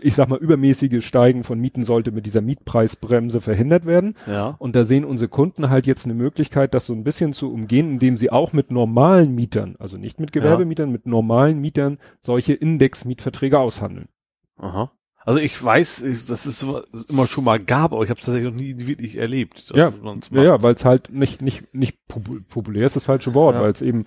ich 0.00 0.14
sag 0.16 0.28
mal, 0.28 0.38
übermäßige 0.38 1.04
Steigen 1.04 1.44
von 1.44 1.60
Mieten 1.60 1.84
sollte 1.84 2.10
mit 2.10 2.26
dieser 2.26 2.40
Mietpreisbremse 2.40 3.40
verhindert 3.40 3.86
werden. 3.86 4.16
ja. 4.26 4.56
Und 4.58 4.74
da 4.74 4.84
sehen 4.84 5.04
unsere 5.04 5.28
Kunden 5.28 5.70
halt 5.70 5.86
jetzt 5.86 6.06
eine 6.06 6.14
Möglichkeit, 6.14 6.74
das 6.74 6.86
so 6.86 6.92
ein 6.92 7.04
bisschen 7.04 7.32
zu 7.32 7.52
umgehen, 7.52 7.88
indem 7.92 8.16
sie 8.18 8.30
auch 8.30 8.52
mit 8.52 8.70
normalen 8.70 9.34
Mietern, 9.34 9.76
also 9.78 9.96
nicht 9.96 10.18
mit 10.20 10.32
Gewerbemietern, 10.32 10.90
mit 10.90 11.03
normalen 11.04 11.60
Mietern 11.60 11.98
solche 12.20 12.54
Indexmietverträge 12.54 13.58
aushandeln. 13.58 14.08
Aha. 14.56 14.90
Also 15.26 15.40
ich 15.40 15.62
weiß, 15.62 16.04
dass 16.28 16.44
es 16.44 16.62
immer 17.08 17.26
schon 17.26 17.44
mal 17.44 17.58
gab, 17.58 17.92
aber 17.94 18.04
ich 18.04 18.10
habe 18.10 18.20
es 18.20 18.26
tatsächlich 18.26 18.52
noch 18.52 18.60
nie 18.60 18.74
wirklich 18.86 19.16
erlebt. 19.16 19.70
dass 19.70 19.76
Ja, 19.78 19.92
Ja, 20.32 20.42
ja, 20.42 20.62
weil 20.62 20.74
es 20.74 20.84
halt 20.84 21.10
nicht, 21.10 21.40
nicht, 21.40 21.72
nicht 21.74 21.96
popu- 22.10 22.42
populär 22.46 22.84
ist 22.84 22.96
das 22.96 23.04
falsche 23.04 23.32
Wort, 23.32 23.54
Ja. 23.54 23.62
weil 23.62 23.72
es 23.72 23.80
eben, 23.80 24.04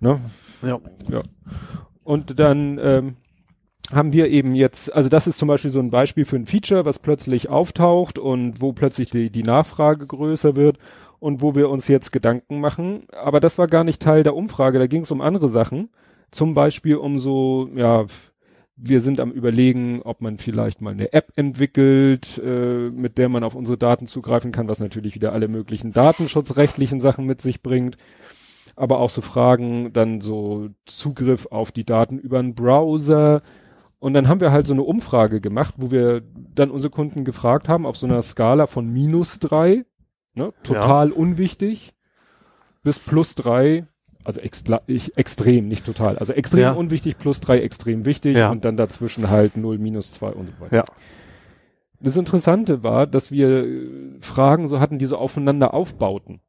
ne, 0.00 0.20
ja. 0.62 0.80
Und 2.02 2.38
dann 2.38 2.78
ähm, 2.82 3.16
haben 3.92 4.14
wir 4.14 4.28
eben 4.28 4.54
jetzt, 4.54 4.90
also 4.94 5.10
das 5.10 5.26
ist 5.26 5.38
zum 5.38 5.48
Beispiel 5.48 5.70
so 5.70 5.80
ein 5.80 5.90
Beispiel 5.90 6.24
für 6.24 6.36
ein 6.36 6.46
Feature, 6.46 6.86
was 6.86 6.98
plötzlich 6.98 7.50
auftaucht 7.50 8.18
und 8.18 8.62
wo 8.62 8.72
plötzlich 8.72 9.10
die, 9.10 9.28
die 9.30 9.42
Nachfrage 9.42 10.06
größer 10.06 10.56
wird 10.56 10.78
und 11.18 11.42
wo 11.42 11.54
wir 11.54 11.68
uns 11.68 11.88
jetzt 11.88 12.10
Gedanken 12.10 12.60
machen. 12.60 13.06
Aber 13.12 13.40
das 13.40 13.58
war 13.58 13.66
gar 13.68 13.84
nicht 13.84 14.00
Teil 14.00 14.22
der 14.22 14.34
Umfrage, 14.34 14.78
da 14.78 14.86
ging 14.86 15.02
es 15.02 15.10
um 15.10 15.20
andere 15.20 15.50
Sachen. 15.50 15.90
Zum 16.30 16.54
Beispiel 16.54 16.96
um 16.96 17.18
so, 17.18 17.68
ja, 17.74 18.06
wir 18.76 19.00
sind 19.00 19.20
am 19.20 19.30
überlegen, 19.30 20.02
ob 20.02 20.20
man 20.20 20.38
vielleicht 20.38 20.80
mal 20.80 20.90
eine 20.90 21.12
App 21.12 21.32
entwickelt, 21.36 22.40
äh, 22.44 22.90
mit 22.90 23.18
der 23.18 23.28
man 23.28 23.44
auf 23.44 23.54
unsere 23.54 23.78
Daten 23.78 24.06
zugreifen 24.06 24.52
kann, 24.52 24.68
was 24.68 24.80
natürlich 24.80 25.14
wieder 25.14 25.32
alle 25.32 25.48
möglichen 25.48 25.92
datenschutzrechtlichen 25.92 27.00
Sachen 27.00 27.24
mit 27.24 27.40
sich 27.40 27.62
bringt. 27.62 27.96
Aber 28.76 28.98
auch 28.98 29.10
so 29.10 29.20
Fragen, 29.20 29.92
dann 29.92 30.20
so 30.20 30.70
Zugriff 30.86 31.46
auf 31.46 31.70
die 31.70 31.84
Daten 31.84 32.18
über 32.18 32.40
einen 32.40 32.56
Browser. 32.56 33.42
Und 34.00 34.14
dann 34.14 34.26
haben 34.26 34.40
wir 34.40 34.50
halt 34.50 34.66
so 34.66 34.74
eine 34.74 34.82
Umfrage 34.82 35.40
gemacht, 35.40 35.74
wo 35.76 35.92
wir 35.92 36.22
dann 36.54 36.70
unsere 36.72 36.90
Kunden 36.90 37.24
gefragt 37.24 37.68
haben, 37.68 37.86
auf 37.86 37.96
so 37.96 38.06
einer 38.06 38.20
Skala 38.22 38.66
von 38.66 38.92
minus 38.92 39.38
drei, 39.38 39.84
ne, 40.34 40.52
total 40.64 41.12
unwichtig, 41.12 41.94
bis 42.82 42.98
plus 42.98 43.36
drei, 43.36 43.86
Also 44.24 44.40
ich, 44.86 45.16
extrem, 45.18 45.68
nicht 45.68 45.84
total. 45.84 46.18
Also 46.18 46.32
extrem 46.32 46.60
Ja. 46.62 46.72
unwichtig, 46.72 47.18
plus 47.18 47.40
drei 47.40 47.60
extrem 47.60 48.04
wichtig 48.06 48.36
Ja. 48.36 48.50
und 48.50 48.64
dann 48.64 48.76
dazwischen 48.76 49.28
halt 49.30 49.56
0, 49.56 49.78
minus 49.78 50.12
zwei 50.12 50.30
und 50.30 50.46
so 50.48 50.52
weiter. 50.60 50.76
Ja. 50.76 50.84
Das 52.00 52.16
Interessante 52.16 52.82
war, 52.82 53.06
dass 53.06 53.30
wir 53.30 53.64
äh, 53.64 53.86
Fragen 54.20 54.68
so 54.68 54.80
hatten, 54.80 54.98
die 54.98 55.06
so 55.06 55.16
aufeinander 55.16 55.72
aufbauten. 55.74 56.40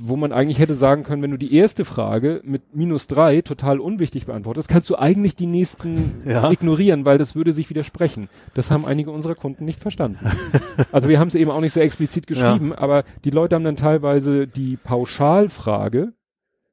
Wo 0.00 0.16
man 0.16 0.32
eigentlich 0.32 0.58
hätte 0.58 0.74
sagen 0.74 1.02
können, 1.02 1.22
wenn 1.22 1.30
du 1.32 1.36
die 1.36 1.54
erste 1.54 1.84
Frage 1.84 2.40
mit 2.44 2.74
minus 2.74 3.08
drei 3.08 3.42
total 3.42 3.78
unwichtig 3.78 4.24
beantwortest, 4.26 4.68
kannst 4.68 4.88
du 4.88 4.96
eigentlich 4.96 5.36
die 5.36 5.46
nächsten 5.46 6.22
Ja. 6.26 6.50
ignorieren, 6.50 7.04
weil 7.04 7.18
das 7.18 7.34
würde 7.36 7.52
sich 7.52 7.68
widersprechen. 7.68 8.28
Das 8.54 8.70
haben 8.70 8.86
einige 8.86 9.10
unserer 9.10 9.34
Kunden 9.34 9.64
nicht 9.66 9.80
verstanden. 9.80 10.18
also 10.92 11.08
wir 11.08 11.20
haben 11.20 11.28
es 11.28 11.34
eben 11.34 11.50
auch 11.50 11.60
nicht 11.60 11.74
so 11.74 11.80
explizit 11.80 12.26
geschrieben, 12.26 12.72
aber 12.72 13.04
die 13.24 13.30
Leute 13.30 13.54
haben 13.54 13.64
dann 13.64 13.76
teilweise 13.76 14.46
die 14.46 14.76
Pauschalfrage 14.76 16.12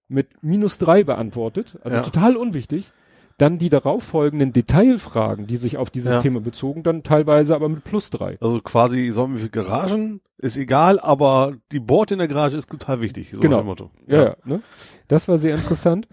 mit 0.07 0.27
minus 0.41 0.77
drei 0.77 1.03
beantwortet, 1.03 1.77
also 1.83 1.97
Ja. 1.97 2.03
total 2.03 2.35
unwichtig. 2.35 2.91
Dann 3.39 3.57
die 3.57 3.69
darauffolgenden 3.69 4.53
Detailfragen, 4.53 5.47
die 5.47 5.57
sich 5.57 5.77
auf 5.77 5.89
dieses 5.89 6.13
Ja. 6.13 6.21
Thema 6.21 6.41
bezogen, 6.41 6.83
dann 6.83 7.03
teilweise 7.03 7.55
aber 7.55 7.69
mit 7.69 7.83
plus 7.83 8.09
drei. 8.11 8.37
Also 8.41 8.59
quasi, 8.61 9.09
sollen 9.11 9.33
wir 9.33 9.39
für 9.39 9.49
Garagen, 9.49 10.19
ist 10.37 10.57
egal, 10.57 10.99
aber 10.99 11.53
die 11.71 11.79
Board 11.79 12.11
in 12.11 12.19
der 12.19 12.27
Garage 12.27 12.57
ist 12.57 12.69
total 12.69 13.01
wichtig. 13.01 13.31
So 13.31 13.39
Genau. 13.39 13.63
Motto. 13.63 13.89
Ja, 14.07 14.23
ja. 14.23 14.35
ne? 14.43 14.61
Das 15.07 15.27
war 15.27 15.37
sehr 15.37 15.55
interessant. 15.55 16.07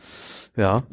Ja. 0.57 0.85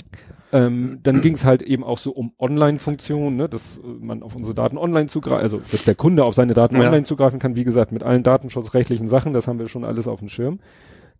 Ähm, 0.51 0.99
dann 1.03 1.21
ging 1.21 1.33
es 1.35 1.45
halt 1.45 1.61
eben 1.61 1.83
auch 1.83 1.97
so 1.97 2.11
um 2.11 2.33
Online-Funktionen, 2.37 3.35
ne, 3.37 3.47
dass 3.47 3.77
äh, 3.77 3.81
man 3.81 4.21
auf 4.21 4.35
unsere 4.35 4.53
Daten 4.53 4.77
online 4.77 5.07
zugreifen, 5.07 5.41
also 5.43 5.61
dass 5.71 5.83
der 5.83 5.95
Kunde 5.95 6.25
auf 6.25 6.35
seine 6.35 6.53
Daten 6.53 6.75
Ja. 6.75 6.81
online 6.87 7.05
zugreifen 7.05 7.39
kann, 7.39 7.55
wie 7.55 7.63
gesagt, 7.63 7.91
mit 7.91 8.03
allen 8.03 8.21
datenschutzrechtlichen 8.23 9.07
Sachen, 9.07 9.33
das 9.33 9.47
haben 9.47 9.57
wir 9.59 9.67
schon 9.67 9.83
alles 9.83 10.07
auf 10.07 10.19
dem 10.19 10.29
Schirm. 10.29 10.59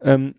Ähm, 0.02 0.36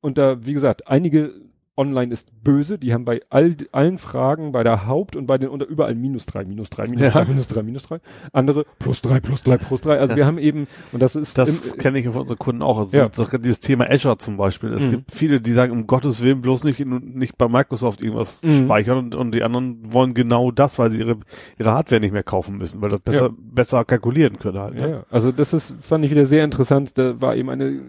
und 0.00 0.18
da, 0.18 0.44
wie 0.46 0.52
gesagt, 0.52 0.88
einige 0.88 1.32
online 1.78 2.12
ist 2.12 2.28
böse, 2.44 2.78
die 2.78 2.92
haben 2.92 3.04
bei 3.04 3.20
all, 3.30 3.56
allen 3.72 3.96
Fragen, 3.98 4.52
bei 4.52 4.62
der 4.64 4.86
Haupt- 4.86 5.16
und 5.16 5.26
bei 5.26 5.38
den 5.38 5.48
unter 5.48 5.66
überall 5.66 5.94
minus 5.94 6.26
drei, 6.26 6.44
minus 6.44 6.68
drei, 6.70 6.84
minus 6.84 7.02
Ja. 7.02 7.10
drei, 7.10 7.24
minus 7.24 7.48
drei, 7.48 7.62
minus 7.62 7.84
drei. 7.84 8.00
Andere 8.32 8.66
plus 8.78 9.00
drei, 9.00 9.20
plus 9.20 9.42
drei, 9.44 9.56
plus 9.56 9.80
drei. 9.80 9.98
Also 9.98 10.12
Ja. 10.12 10.16
wir 10.18 10.26
haben 10.26 10.38
eben, 10.38 10.66
und 10.92 11.00
das 11.00 11.16
ist 11.16 11.38
Das 11.38 11.76
kenne 11.78 11.98
ich 12.00 12.06
von 12.08 12.22
unseren 12.22 12.38
Kunden 12.38 12.62
auch. 12.62 12.78
Also 12.78 12.96
Ja. 12.96 13.08
so, 13.12 13.24
dieses 13.38 13.60
Thema 13.60 13.88
Azure 13.90 14.18
zum 14.18 14.36
Beispiel. 14.36 14.72
Es 14.72 14.84
Mhm. 14.86 14.90
gibt 14.90 15.12
viele, 15.12 15.40
die 15.40 15.52
sagen, 15.52 15.72
um 15.72 15.86
Gottes 15.86 16.22
Willen 16.22 16.42
bloß 16.42 16.64
nicht, 16.64 16.80
in, 16.80 17.14
nicht 17.14 17.38
bei 17.38 17.48
Microsoft 17.48 18.02
irgendwas 18.02 18.42
Mhm. 18.42 18.64
speichern 18.64 18.98
und, 18.98 19.14
und 19.14 19.34
die 19.34 19.42
anderen 19.42 19.92
wollen 19.92 20.14
genau 20.14 20.50
das, 20.50 20.78
weil 20.78 20.90
sie 20.90 20.98
ihre, 20.98 21.16
ihre 21.58 21.70
Hardware 21.72 22.00
nicht 22.00 22.12
mehr 22.12 22.22
kaufen 22.24 22.58
müssen, 22.58 22.82
weil 22.82 22.90
das 22.90 23.00
besser, 23.00 23.26
Ja. 23.26 23.34
besser 23.38 23.84
kalkulieren 23.84 24.38
können 24.38 24.58
halt. 24.58 24.74
Ja, 24.74 24.86
Ne? 24.86 24.92
ja. 24.92 25.04
also 25.10 25.30
das 25.32 25.52
ist, 25.52 25.74
fand 25.80 26.04
ich 26.04 26.10
wieder 26.10 26.26
sehr 26.26 26.44
interessant. 26.44 26.98
Da 26.98 27.20
war 27.20 27.36
eben 27.36 27.50
eine, 27.50 27.80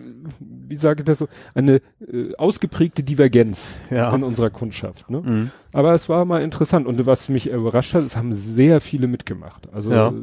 wie 0.67 0.77
sage 0.77 1.01
ich 1.01 1.05
das 1.05 1.17
so, 1.17 1.27
eine 1.55 1.81
äh, 2.11 2.35
ausgeprägte 2.37 3.01
Divergenz 3.03 3.78
Ja. 3.89 4.13
in 4.15 4.23
unserer 4.23 4.49
Kundschaft. 4.49 5.09
Ne? 5.09 5.21
Mhm. 5.21 5.51
Aber 5.73 5.93
es 5.93 6.09
war 6.09 6.25
mal 6.25 6.41
interessant 6.41 6.87
und 6.87 7.05
was 7.05 7.29
mich 7.29 7.49
überrascht 7.49 7.93
hat, 7.93 8.03
es 8.03 8.17
haben 8.17 8.33
sehr 8.33 8.81
viele 8.81 9.07
mitgemacht. 9.07 9.71
Also 9.73 9.91
Ja. 9.91 10.13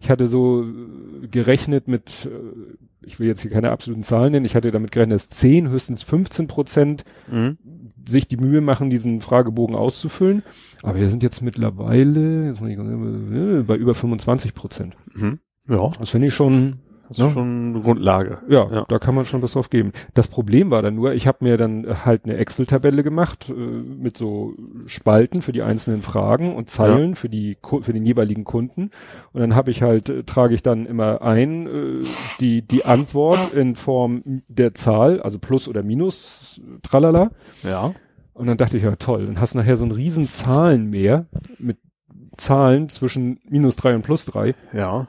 ich 0.00 0.10
hatte 0.10 0.28
so 0.28 0.62
äh, 0.64 1.26
gerechnet 1.28 1.88
mit, 1.88 2.26
äh, 2.26 2.76
ich 3.06 3.18
will 3.18 3.26
jetzt 3.26 3.40
hier 3.42 3.50
keine 3.50 3.70
absoluten 3.70 4.02
Zahlen 4.02 4.32
nennen, 4.32 4.44
ich 4.46 4.54
hatte 4.54 4.70
damit 4.70 4.92
gerechnet, 4.92 5.16
dass 5.16 5.28
10, 5.28 5.68
höchstens 5.70 6.02
15 6.02 6.46
Prozent 6.46 7.04
Mhm. 7.30 7.58
sich 8.06 8.28
die 8.28 8.36
Mühe 8.36 8.60
machen, 8.60 8.90
diesen 8.90 9.20
Fragebogen 9.20 9.74
auszufüllen. 9.76 10.42
Aber 10.82 10.98
wir 10.98 11.08
sind 11.08 11.22
jetzt 11.22 11.42
mittlerweile 11.42 12.46
jetzt 12.46 12.60
muss 12.60 12.70
ich, 12.70 12.78
äh, 12.78 13.62
bei 13.62 13.76
über 13.76 13.94
25 13.94 14.54
Prozent. 14.54 14.96
Mhm. 15.14 15.38
Ja, 15.68 15.90
Das 15.98 16.10
finde 16.10 16.26
ich 16.28 16.34
schon 16.34 16.78
das 17.10 17.18
Ja. 17.18 17.26
ist 17.26 17.32
schon 17.34 17.74
eine 17.74 17.80
Grundlage. 17.80 18.38
Ja, 18.48 18.70
Ja. 18.72 18.84
da 18.88 18.98
kann 18.98 19.14
man 19.14 19.24
schon 19.26 19.42
was 19.42 19.52
drauf 19.52 19.68
geben. 19.68 19.92
Das 20.14 20.28
Problem 20.28 20.70
war 20.70 20.80
dann 20.80 20.94
nur, 20.94 21.12
ich 21.12 21.26
habe 21.26 21.38
mir 21.44 21.56
dann 21.58 21.84
äh, 21.84 21.94
halt 22.06 22.24
eine 22.24 22.36
Excel-Tabelle 22.36 23.02
gemacht 23.02 23.50
äh, 23.50 23.52
mit 23.52 24.16
so 24.16 24.54
Spalten 24.86 25.42
für 25.42 25.52
die 25.52 25.62
einzelnen 25.62 26.00
Fragen 26.02 26.54
und 26.54 26.68
Zeilen 26.70 27.14
für 27.16 27.28
die 27.28 27.58
für 27.82 27.92
den 27.92 28.06
jeweiligen 28.06 28.44
Kunden 28.44 28.90
und 29.32 29.40
dann 29.40 29.54
habe 29.54 29.70
ich 29.70 29.82
halt 29.82 30.08
äh, 30.08 30.22
trage 30.24 30.54
ich 30.54 30.62
dann 30.62 30.86
immer 30.86 31.20
ein 31.20 31.66
äh, 31.66 32.04
die 32.40 32.62
die 32.62 32.84
Antwort 32.86 33.52
in 33.54 33.74
Form 33.76 34.42
der 34.48 34.72
Zahl, 34.74 35.20
also 35.20 35.38
plus 35.38 35.68
oder 35.68 35.82
minus 35.82 36.60
tralala 36.82 37.30
Ja. 37.62 37.92
und 38.34 38.46
dann 38.46 38.56
dachte 38.56 38.76
ich 38.76 38.84
ja 38.84 38.94
toll, 38.96 39.26
dann 39.26 39.40
hast 39.40 39.54
du 39.54 39.58
nachher 39.58 39.76
so 39.76 39.84
ein 39.84 39.92
riesen 39.92 40.26
Zahlenmeer 40.28 41.26
mit 41.58 41.78
Zahlen 42.36 42.88
zwischen 42.88 43.40
minus 43.48 43.76
drei 43.76 43.94
und 43.96 44.02
plus 44.02 44.24
drei 44.24 44.54
Ja. 44.72 45.08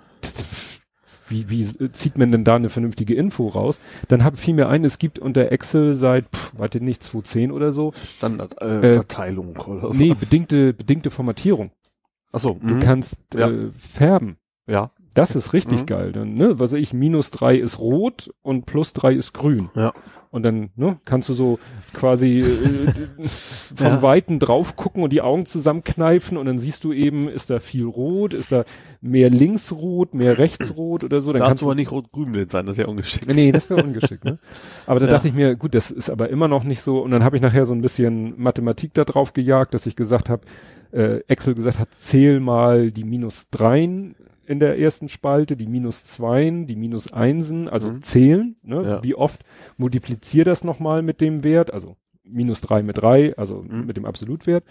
Wie, 1.32 1.50
wie 1.50 1.64
äh, 1.84 1.92
zieht 1.92 2.18
man 2.18 2.32
denn 2.32 2.44
da 2.44 2.56
eine 2.56 2.70
vernünftige 2.70 3.16
Info 3.16 3.48
raus? 3.48 3.80
Dann 4.10 4.24
hab, 4.24 4.38
fiel 4.38 4.54
mir 4.54 4.68
ein, 4.70 4.86
es 4.86 5.00
gibt 5.00 5.18
unter 5.20 5.52
Excel 5.52 5.94
seit, 5.96 6.26
pff, 6.26 6.54
warte 6.58 6.82
nicht, 6.82 7.02
2010 7.04 7.52
oder 7.52 7.72
so, 7.72 7.94
Standard 8.18 8.62
Äh, 8.62 8.80
äh, 8.80 8.94
Verteilung 8.94 9.56
oder 9.58 9.92
so. 9.92 9.98
nee, 9.98 10.14
bedingte, 10.14 10.74
bedingte 10.74 11.10
Formatierung. 11.10 11.72
Achso. 12.32 12.58
Du 12.62 12.80
kannst 12.80 13.20
Ja. 13.34 13.50
äh, 13.50 13.72
färben. 13.78 14.38
Ja. 14.68 14.92
Das 15.14 15.36
ist 15.36 15.52
richtig 15.52 15.82
Mhm. 15.82 15.86
geil. 15.88 16.12
Dann, 16.14 16.34
ne, 16.36 16.60
was 16.60 16.72
weiß 16.72 16.80
ich, 16.80 16.94
minus 16.94 17.32
drei 17.32 17.58
ist 17.58 17.80
rot 17.80 18.34
und 18.42 18.66
plus 18.66 18.94
drei 18.94 19.14
ist 19.14 19.34
grün. 19.34 19.70
Ja. 19.76 19.92
Und 20.32 20.44
dann 20.44 20.70
ne, 20.78 20.98
kannst 21.04 21.28
du 21.28 21.34
so 21.34 21.60
quasi 21.94 22.40
äh, 22.40 22.88
vom 23.76 23.86
Ja. 23.88 24.02
Weiten 24.02 24.40
drauf 24.40 24.78
gucken 24.78 25.04
und 25.04 25.12
die 25.12 25.22
Augen 25.22 25.46
zusammenkneifen 25.46 26.38
und 26.38 26.46
dann 26.46 26.58
siehst 26.58 26.86
du 26.86 26.94
eben, 26.94 27.28
ist 27.28 27.50
da 27.50 27.60
viel 27.60 27.84
rot, 27.86 28.34
ist 28.34 28.50
da 28.52 28.64
mehr 29.02 29.30
linksrot, 29.30 30.14
mehr 30.14 30.38
rechtsrot 30.38 31.04
oder 31.04 31.20
so. 31.20 31.34
Dann 31.34 31.40
Darfst 31.42 31.50
kannst 31.50 31.62
du 31.64 31.66
aber 31.66 31.76
nicht 31.76 31.92
rot-grün 31.92 32.32
blind 32.32 32.50
sein, 32.50 32.66
das 32.66 32.78
wäre 32.78 32.90
ungeschickt. 32.90 33.28
Nee, 33.28 33.52
das 33.52 33.70
wäre 33.70 33.84
ungeschickt, 33.84 34.24
ne? 34.24 34.40
Aber 34.86 35.02
da 35.02 35.06
Ja. 35.12 35.12
dachte 35.12 35.28
ich 35.28 35.34
mir, 35.34 35.56
gut, 35.58 35.76
das 35.76 35.92
ist 35.92 36.10
aber 36.10 36.30
immer 36.30 36.48
noch 36.48 36.64
nicht 36.64 36.82
so. 36.82 37.00
Und 37.00 37.12
dann 37.12 37.26
habe 37.26 37.36
ich 37.36 37.42
nachher 37.42 37.66
so 37.66 37.74
ein 37.74 37.82
bisschen 37.82 38.42
Mathematik 38.42 38.94
da 38.94 39.04
drauf 39.04 39.34
gejagt, 39.34 39.74
dass 39.74 39.86
ich 39.86 39.98
gesagt 39.98 40.30
habe, 40.30 40.44
äh, 40.94 41.20
Excel 41.28 41.56
gesagt 41.56 41.78
hat, 41.80 41.94
zähl 41.94 42.40
mal 42.40 42.92
die 42.92 43.04
minus 43.04 43.50
dreien 43.50 44.16
in 44.52 44.60
der 44.60 44.78
ersten 44.78 45.10
Spalte, 45.10 45.56
die 45.58 45.66
minus 45.68 46.06
zweien, 46.06 46.68
die 46.68 46.76
minus 46.76 47.12
einsen, 47.12 47.68
also 47.70 47.90
Mhm. 47.90 48.02
zählen, 48.04 48.56
ne? 48.64 48.84
Ja. 48.84 49.04
Wie 49.04 49.16
oft 49.16 49.42
multiplizier 49.78 50.44
das 50.46 50.64
nochmal 50.64 51.02
mit 51.02 51.22
dem 51.22 51.44
Wert, 51.44 51.74
also 51.74 51.96
minus 52.24 52.62
drei 52.62 52.84
mit 52.84 52.98
drei, 53.02 53.36
also 53.38 53.64
Mhm. 53.68 53.86
mit 53.88 53.98
dem 53.98 54.06
Absolutwert. 54.06 54.64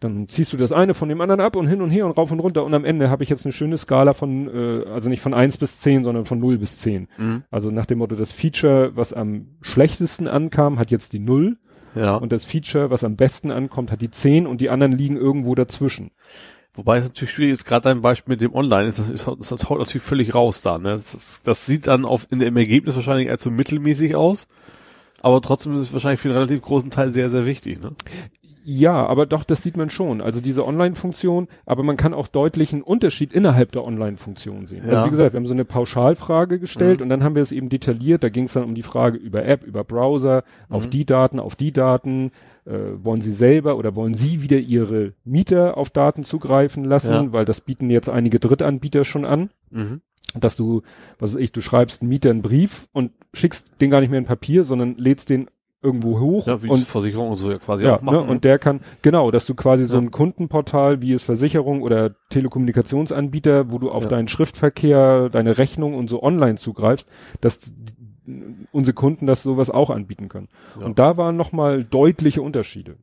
Dann 0.00 0.26
ziehst 0.28 0.52
du 0.52 0.56
das 0.56 0.72
eine 0.72 0.94
von 0.94 1.08
dem 1.08 1.20
anderen 1.20 1.40
ab 1.40 1.54
und 1.54 1.68
hin 1.68 1.80
und 1.80 1.90
her 1.90 2.06
und 2.06 2.12
rauf 2.18 2.32
und 2.32 2.40
runter 2.40 2.64
und 2.64 2.74
am 2.74 2.84
Ende 2.84 3.08
habe 3.08 3.22
ich 3.22 3.28
jetzt 3.30 3.44
eine 3.44 3.52
schöne 3.52 3.76
Skala 3.78 4.14
von, 4.14 4.48
äh, 4.48 4.84
also 4.88 5.08
nicht 5.08 5.20
von 5.20 5.32
eins 5.34 5.56
bis 5.56 5.78
zehn, 5.78 6.02
sondern 6.04 6.24
von 6.26 6.40
null 6.40 6.58
bis 6.58 6.76
zehn. 6.78 7.06
Mhm. 7.18 7.44
Also 7.50 7.70
nach 7.70 7.86
dem 7.86 7.98
Motto, 7.98 8.16
das 8.16 8.32
Feature, 8.32 8.92
was 8.96 9.12
am 9.12 9.46
schlechtesten 9.60 10.26
ankam, 10.28 10.78
hat 10.80 10.90
jetzt 10.90 11.12
die 11.12 11.20
Null 11.20 11.56
Ja. 11.94 12.16
und 12.16 12.32
das 12.32 12.44
Feature, 12.44 12.90
was 12.90 13.04
am 13.04 13.14
besten 13.16 13.50
ankommt, 13.52 13.92
hat 13.92 14.00
die 14.00 14.10
10 14.10 14.46
und 14.48 14.60
die 14.60 14.70
anderen 14.70 14.92
liegen 14.92 15.16
irgendwo 15.16 15.54
dazwischen. 15.54 16.10
Wobei 16.74 16.96
es 16.98 17.04
natürlich 17.04 17.32
schwierig 17.32 17.52
ist, 17.52 17.64
gerade 17.66 17.84
dein 17.84 18.00
Beispiel 18.00 18.32
mit 18.32 18.40
dem 18.40 18.54
Online, 18.54 18.88
ist 18.88 18.98
das, 18.98 19.10
ist, 19.10 19.26
das 19.26 19.68
haut 19.68 19.78
natürlich 19.78 20.02
völlig 20.02 20.34
raus 20.34 20.62
da. 20.62 20.78
Ne? 20.78 20.90
Das, 20.92 21.12
ist, 21.14 21.46
das 21.46 21.66
sieht 21.66 21.86
dann 21.86 22.04
auf, 22.06 22.26
in 22.30 22.38
dem 22.38 22.56
Ergebnis 22.56 22.94
wahrscheinlich 22.96 23.28
als 23.30 23.42
so 23.42 23.50
mittelmäßig 23.50 24.16
aus, 24.16 24.46
aber 25.20 25.42
trotzdem 25.42 25.74
ist 25.74 25.80
es 25.80 25.92
wahrscheinlich 25.92 26.20
für 26.20 26.28
einen 26.28 26.38
relativ 26.38 26.62
großen 26.62 26.90
Teil 26.90 27.12
sehr, 27.12 27.28
sehr 27.28 27.44
wichtig. 27.44 27.80
Ne? 27.82 27.92
Ja, 28.64 29.04
aber 29.06 29.26
doch, 29.26 29.42
das 29.44 29.62
sieht 29.62 29.76
man 29.76 29.90
schon. 29.90 30.20
Also 30.20 30.40
diese 30.40 30.64
Online-Funktion, 30.64 31.48
aber 31.66 31.82
man 31.82 31.96
kann 31.96 32.14
auch 32.14 32.28
deutlich 32.28 32.72
einen 32.72 32.82
Unterschied 32.82 33.32
innerhalb 33.32 33.72
der 33.72 33.84
Online-Funktion 33.84 34.66
sehen. 34.66 34.84
Ja. 34.86 34.92
Also 34.92 35.06
wie 35.06 35.10
gesagt, 35.10 35.32
wir 35.32 35.38
haben 35.40 35.46
so 35.46 35.52
eine 35.52 35.64
Pauschalfrage 35.64 36.60
gestellt 36.60 37.00
Mhm. 37.00 37.02
und 37.02 37.08
dann 37.08 37.24
haben 37.24 37.34
wir 37.34 37.42
es 37.42 37.50
eben 37.52 37.68
detailliert. 37.68 38.22
Da 38.22 38.28
ging 38.28 38.44
es 38.44 38.52
dann 38.52 38.62
um 38.64 38.74
die 38.76 38.84
Frage 38.84 39.18
über 39.18 39.44
App, 39.44 39.64
über 39.64 39.82
Browser, 39.84 40.44
auf 40.70 40.86
Mhm. 40.86 40.90
die 40.90 41.04
Daten, 41.04 41.40
auf 41.40 41.56
die 41.56 41.72
Daten. 41.72 42.30
Äh, 42.64 43.02
wollen 43.04 43.20
Sie 43.20 43.32
selber 43.32 43.76
oder 43.76 43.96
wollen 43.96 44.14
Sie 44.14 44.40
wieder 44.42 44.58
Ihre 44.58 45.14
Mieter 45.24 45.76
auf 45.76 45.90
Daten 45.90 46.22
zugreifen 46.22 46.84
lassen? 46.84 47.12
Ja. 47.12 47.32
Weil 47.32 47.44
das 47.44 47.60
bieten 47.60 47.90
jetzt 47.90 48.08
einige 48.08 48.38
Drittanbieter 48.38 49.04
schon 49.04 49.24
an. 49.24 49.50
Mhm. 49.70 50.00
dass 50.38 50.56
du, 50.56 50.80
was 51.18 51.34
weiß 51.34 51.40
ich, 51.42 51.52
du 51.52 51.60
schreibst 51.60 52.00
einen 52.00 52.08
Mieter 52.08 52.30
einen 52.30 52.40
Brief 52.40 52.88
und 52.92 53.10
schickst 53.34 53.70
den 53.82 53.90
gar 53.90 54.00
nicht 54.00 54.08
mehr 54.08 54.18
in 54.18 54.24
Papier, 54.24 54.64
sondern 54.64 54.94
lädst 54.96 55.28
den 55.28 55.48
irgendwo 55.82 56.20
hoch 56.20 56.46
Ja, 56.46 56.62
wie 56.62 56.68
und 56.68 56.78
Versicherung 56.84 57.30
und 57.32 57.36
so 57.36 57.50
ja 57.50 57.58
quasi 57.58 57.84
ja, 57.84 57.96
auch 57.96 58.02
machen. 58.02 58.14
ne, 58.18 58.22
und 58.30 58.44
der 58.44 58.58
kann, 58.58 58.80
genau, 59.02 59.30
dass 59.30 59.44
du 59.46 59.54
quasi 59.54 59.84
so 59.84 59.96
Ja. 59.96 60.00
ein 60.02 60.10
Kundenportal 60.10 61.02
wie 61.02 61.12
es 61.12 61.22
Versicherung 61.24 61.82
oder 61.82 62.14
Telekommunikationsanbieter, 62.30 63.70
wo 63.70 63.78
du 63.78 63.90
auf 63.90 64.04
Ja. 64.04 64.08
deinen 64.10 64.28
Schriftverkehr, 64.28 65.28
deine 65.28 65.58
Rechnung 65.58 65.94
und 65.94 66.08
so 66.08 66.22
online 66.22 66.56
zugreifst, 66.56 67.08
dass 67.40 67.58
die- 67.58 67.74
unsere 68.72 68.94
Kunden 68.94 69.26
das 69.26 69.42
sowas 69.42 69.70
auch 69.70 69.90
anbieten 69.90 70.28
können. 70.28 70.48
Ja. 70.78 70.86
Und 70.86 70.98
da 70.98 71.16
waren 71.16 71.36
nochmal 71.36 71.84
deutliche 71.84 72.42
Unterschiede. 72.42 72.96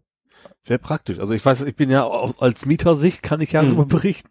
Sehr 0.64 0.78
praktisch. 0.78 1.20
Also 1.20 1.34
ich 1.34 1.46
weiß, 1.46 1.62
ich 1.64 1.76
bin 1.76 1.90
ja 1.90 2.04
aus, 2.04 2.40
als 2.42 2.66
Mietersicht 2.66 3.24
kann 3.24 3.42
ich 3.42 3.54
ja 3.54 3.62
Mhm. 3.62 3.72
immer 3.74 3.86
berichten. 3.86 4.30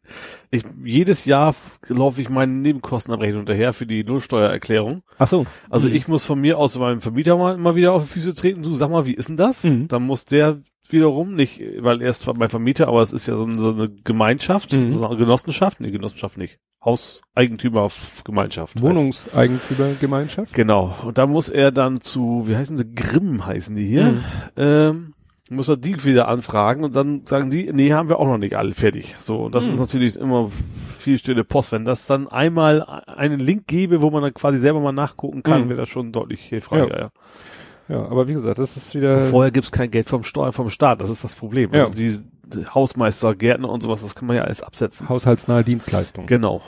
Ich, 0.51 0.63
jedes 0.85 1.25
Jahr 1.25 1.55
laufe 1.89 2.21
ich 2.23 2.29
meinen 2.31 2.61
Nebenkostenabrechnung 2.63 3.41
hinterher 3.41 3.73
für 3.73 3.87
die 3.87 4.05
Nullsteuererklärung. 4.05 5.03
Ach 5.19 5.29
so. 5.29 5.47
Also 5.71 5.89
Mhm. 5.89 5.95
ich 5.95 6.09
muss 6.09 6.25
von 6.25 6.41
mir 6.41 6.59
aus 6.59 6.79
meinem 6.79 7.01
Vermieter 7.01 7.37
mal, 7.37 7.57
mal 7.59 7.75
wieder 7.75 7.93
auf 7.93 8.03
die 8.05 8.09
Füße 8.13 8.35
treten. 8.35 8.63
Du 8.63 8.75
sag 8.75 8.91
mal, 8.91 9.07
wie 9.07 9.15
ist 9.15 9.29
denn 9.29 9.37
das? 9.37 9.65
Mhm. 9.65 9.89
Dann 9.89 10.03
muss 10.05 10.25
der 10.27 10.61
wiederum 10.93 11.35
nicht, 11.35 11.61
weil 11.81 12.01
er 12.03 12.11
ist 12.11 12.21
zwar 12.21 12.35
mein 12.37 12.49
Vermieter, 12.49 12.89
aber 12.89 13.03
es 13.03 13.13
ist 13.13 13.27
ja 13.27 13.37
so, 13.37 13.45
eine- 13.45 13.59
so 13.59 13.71
eine 13.73 13.89
Gemeinschaft, 13.89 14.73
Mhm. 14.73 14.91
so 14.91 15.07
eine 15.07 15.17
Genossenschaft, 15.17 15.81
nee, 15.81 15.91
Genossenschaft 15.91 16.39
nicht, 16.39 16.59
Hauseigentümergemeinschaft. 16.85 18.81
Wohnungseigentümergemeinschaft. 18.81 20.53
Genau. 20.53 20.95
Und 21.05 21.19
da 21.19 21.27
muss 21.27 21.49
er 21.49 21.71
dann 21.73 22.01
zu, 22.01 22.45
wie 22.47 22.57
heißen 22.57 22.77
sie, 22.77 22.95
Grimm 22.95 23.45
heißen 23.47 23.75
die 23.75 23.87
hier, 23.87 24.05
Mhm. 24.13 24.25
ähm, 24.57 25.15
muss 25.51 25.69
er 25.69 25.77
die 25.79 26.05
wieder 26.05 26.29
anfragen 26.29 26.85
und 26.85 26.95
dann 26.95 27.23
sagen 27.25 27.51
die, 27.51 27.73
nee, 27.73 27.93
haben 27.93 28.11
wir 28.11 28.19
auch 28.19 28.27
noch 28.27 28.37
nicht 28.39 28.55
alle 28.55 28.75
fertig. 28.75 29.15
So, 29.19 29.45
und 29.47 29.55
das 29.55 29.67
Mhm. 29.67 29.73
ist 29.73 29.81
natürlich 29.81 30.17
immer 30.17 30.51
viel 30.95 31.17
stille 31.19 31.43
Post. 31.43 31.73
Wenn 31.73 31.87
das 31.87 32.07
dann 32.07 32.29
einmal 32.29 32.83
einen 32.83 33.41
Link 33.41 33.67
gäbe, 33.67 34.03
wo 34.03 34.11
man 34.11 34.23
dann 34.23 34.35
quasi 34.35 34.59
selber 34.59 34.81
mal 34.81 34.93
nachgucken 34.93 35.43
kann, 35.43 35.65
Mhm. 35.65 35.69
wäre 35.71 35.81
das 35.81 35.89
schon 35.89 36.13
deutlich 36.13 36.43
hilfreicher. 36.43 36.91
Ja. 36.91 36.99
Ja. 37.05 37.11
Ja, 37.89 38.05
aber 38.07 38.29
wie 38.29 38.35
gesagt, 38.35 38.59
das 38.59 38.77
ist 38.77 38.95
wieder. 38.95 39.21
Vorher 39.21 39.51
gibt's 39.51 39.73
kein 39.73 39.91
Geld 39.91 40.09
vom 40.09 40.25
Steuer, 40.25 40.53
vom 40.53 40.71
Staat, 40.71 41.01
das 41.01 41.11
ist 41.11 41.25
das 41.25 41.35
Problem. 41.35 41.73
Ja. 41.73 41.85
Also 41.85 41.95
die, 41.95 42.19
die 42.45 42.67
Hausmeister, 42.67 43.35
Gärtner 43.35 43.71
und 43.71 43.83
sowas, 43.83 44.03
das 44.03 44.15
kann 44.15 44.27
man 44.27 44.37
ja 44.37 44.43
alles 44.45 44.63
absetzen. 44.63 45.09
Haushaltsnahe 45.09 45.65
Dienstleistung. 45.65 46.27
Genau. 46.27 46.61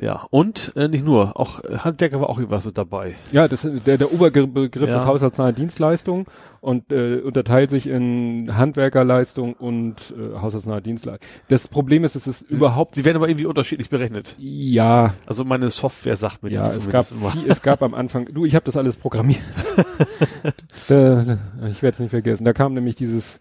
Ja, 0.00 0.26
und 0.30 0.72
äh, 0.76 0.88
nicht 0.88 1.04
nur, 1.04 1.38
auch 1.38 1.62
äh, 1.64 1.76
Handwerker 1.78 2.20
war 2.20 2.30
auch 2.30 2.38
irgendwas 2.38 2.64
mit 2.64 2.78
dabei. 2.78 3.14
Ja, 3.32 3.48
das, 3.48 3.66
der, 3.86 3.98
der 3.98 4.12
Oberbegriff 4.12 4.88
Ja. 4.88 4.96
ist 4.96 5.04
haushaltsnahe 5.06 5.52
Dienstleistung 5.52 6.26
und 6.62 6.90
äh, 6.90 7.16
unterteilt 7.20 7.68
sich 7.70 7.86
in 7.86 8.56
Handwerkerleistung 8.56 9.52
und 9.54 10.14
äh, 10.16 10.38
haushaltsnahe 10.38 10.80
Dienstleistung. 10.80 11.28
Das 11.48 11.68
Problem 11.68 12.04
ist, 12.04 12.16
es 12.16 12.26
ist 12.26 12.42
überhaupt 12.42 12.94
Sie 12.94 13.04
werden 13.04 13.16
aber 13.16 13.28
irgendwie 13.28 13.46
unterschiedlich 13.46 13.90
berechnet. 13.90 14.36
ja, 14.38 15.12
Also 15.26 15.44
meine 15.44 15.68
Software 15.70 16.16
sagt 16.16 16.42
mir 16.42 16.50
ja, 16.50 16.62
das 16.62 16.76
es 16.78 16.88
gab 16.88 17.06
viel, 17.06 17.50
es 17.50 17.60
gab 17.60 17.82
am 17.82 17.92
Anfang, 17.94 18.26
du, 18.32 18.46
ich 18.46 18.54
habe 18.54 18.64
das 18.64 18.76
alles 18.78 18.96
programmiert. 18.96 19.40
da, 20.88 21.38
ich 21.68 21.82
werde 21.82 21.94
es 21.94 21.98
nicht 22.00 22.10
vergessen. 22.10 22.44
Da 22.44 22.52
kam 22.52 22.74
nämlich 22.74 22.94
dieses 22.94 23.40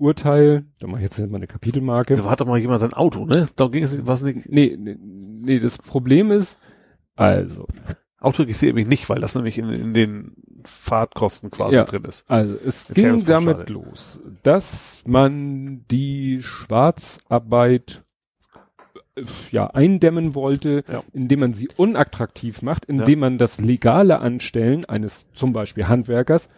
Urteil, 0.00 0.64
da 0.80 0.86
mache 0.86 1.00
ich 1.00 1.04
jetzt 1.04 1.18
mal 1.18 1.36
eine 1.36 1.46
Kapitelmarke. 1.46 2.14
Da 2.14 2.24
hat 2.30 2.40
doch 2.40 2.46
mal 2.46 2.58
jemand 2.58 2.80
sein 2.80 2.94
Auto, 2.94 3.26
ne? 3.26 3.48
Da 3.56 3.66
ging 3.68 3.84
es 3.84 4.06
was 4.06 4.22
nicht. 4.22 4.48
Nee, 4.50 4.76
nee, 4.78 4.96
nee, 4.98 5.58
das 5.58 5.78
Problem 5.78 6.30
ist, 6.30 6.56
also, 7.16 7.66
Auto 8.18 8.42
registriert 8.42 8.74
mich 8.74 8.86
nicht, 8.86 9.08
weil 9.10 9.20
das 9.20 9.34
nämlich 9.34 9.58
in, 9.58 9.68
in 9.70 9.94
den 9.94 10.32
Fahrtkosten 10.64 11.50
quasi 11.50 11.74
Ja. 11.76 11.84
drin 11.84 12.04
ist. 12.04 12.28
Also 12.30 12.54
es 12.66 12.90
Eine 12.90 12.94
ging 13.16 13.24
damit 13.26 13.68
los, 13.68 14.20
dass 14.42 15.02
man 15.06 15.84
die 15.90 16.40
Schwarzarbeit 16.42 18.02
äh, 19.16 19.22
ja 19.50 19.66
eindämmen 19.68 20.34
wollte, 20.34 20.84
Ja. 20.90 21.02
indem 21.12 21.40
man 21.40 21.52
sie 21.52 21.68
unattraktiv 21.76 22.62
macht, 22.62 22.84
indem 22.86 23.20
man 23.20 23.38
das 23.38 23.60
legale 23.60 24.18
Anstellen 24.20 24.84
eines 24.84 25.24
zum 25.32 25.52
Beispiel 25.52 25.88
Handwerkers 25.88 26.48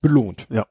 belohnt. 0.00 0.46
Ja. 0.50 0.66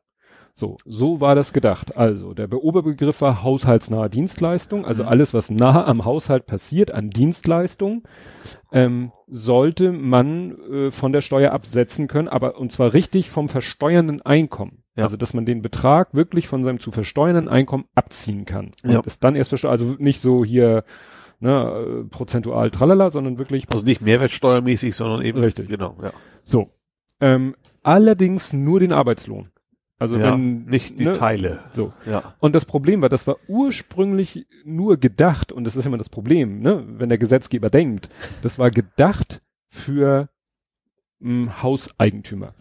So, 0.60 0.76
so 0.86 1.22
war 1.22 1.36
das 1.36 1.54
gedacht. 1.54 1.96
Also 1.98 2.34
der 2.34 2.48
Be- 2.48 2.64
Oberbegriff 2.64 3.22
war 3.22 3.44
haushaltsnahe 3.44 4.10
Dienstleistung, 4.10 4.86
also 4.86 5.04
Mhm. 5.04 5.10
alles, 5.10 5.36
was 5.36 5.52
nahe 5.52 5.86
am 5.86 6.04
Haushalt 6.04 6.48
passiert 6.48 6.90
an 6.90 7.12
Dienstleistung, 7.12 8.08
ähm, 8.72 9.12
sollte 9.28 9.92
man 9.92 10.58
äh, 10.72 10.90
von 10.90 11.14
der 11.14 11.22
Steuer 11.22 11.52
absetzen 11.52 12.08
können, 12.08 12.28
aber 12.28 12.58
und 12.60 12.72
zwar 12.72 12.94
richtig 12.96 13.30
vom 13.30 13.50
versteuernden 13.50 14.24
Einkommen. 14.24 14.82
Ja. 14.96 15.04
Also 15.04 15.16
dass 15.16 15.36
man 15.36 15.46
den 15.46 15.62
Betrag 15.62 16.16
wirklich 16.16 16.48
von 16.48 16.64
seinem 16.64 16.80
zu 16.80 16.90
versteuernden 16.92 17.48
Einkommen 17.50 17.86
abziehen 17.94 18.46
kann. 18.46 18.72
Und 18.84 18.90
Ja. 18.90 19.02
es 19.06 19.20
dann 19.20 19.36
erst 19.36 19.50
versteuert, 19.50 19.74
also 19.74 19.96
nicht 20.00 20.22
so 20.22 20.44
hier 20.44 20.86
ne, 21.40 21.52
äh, 21.62 22.04
prozentual 22.10 22.72
tralala, 22.72 23.12
sondern 23.12 23.38
wirklich 23.38 23.68
Also 23.72 23.86
nicht 23.86 24.02
mehrwertsteuermäßig, 24.02 24.96
sondern 24.96 25.22
eben. 25.24 25.38
Richtig. 25.38 25.70
Genau, 25.70 25.96
ja. 26.02 26.12
so. 26.44 26.72
Ähm, 27.22 27.56
allerdings 27.84 28.54
nur 28.54 28.80
den 28.80 28.92
Arbeitslohn. 28.92 29.48
Also 30.00 30.18
ja 30.18 30.34
wenn 30.34 30.66
nicht 30.66 31.00
die 31.00 31.06
ne, 31.06 31.14
Teile. 31.14 31.64
So. 31.72 31.94
Ja. 32.06 32.36
Und 32.40 32.54
das 32.54 32.66
Problem 32.66 33.02
war, 33.02 33.10
das 33.10 33.26
war 33.26 33.38
ursprünglich 33.48 34.46
nur 34.64 34.98
gedacht, 34.98 35.52
und 35.52 35.64
das 35.64 35.76
ist 35.76 35.86
immer 35.86 35.98
das 35.98 36.10
Problem, 36.10 36.60
ne, 36.60 36.84
wenn 36.88 37.10
der 37.10 37.18
Gesetzgeber 37.18 37.70
denkt, 37.70 38.10
das 38.42 38.60
war 38.60 38.70
gedacht 38.70 39.42
für 39.70 40.30
mh, 41.20 41.64
Hauseigentümer. 41.64 42.54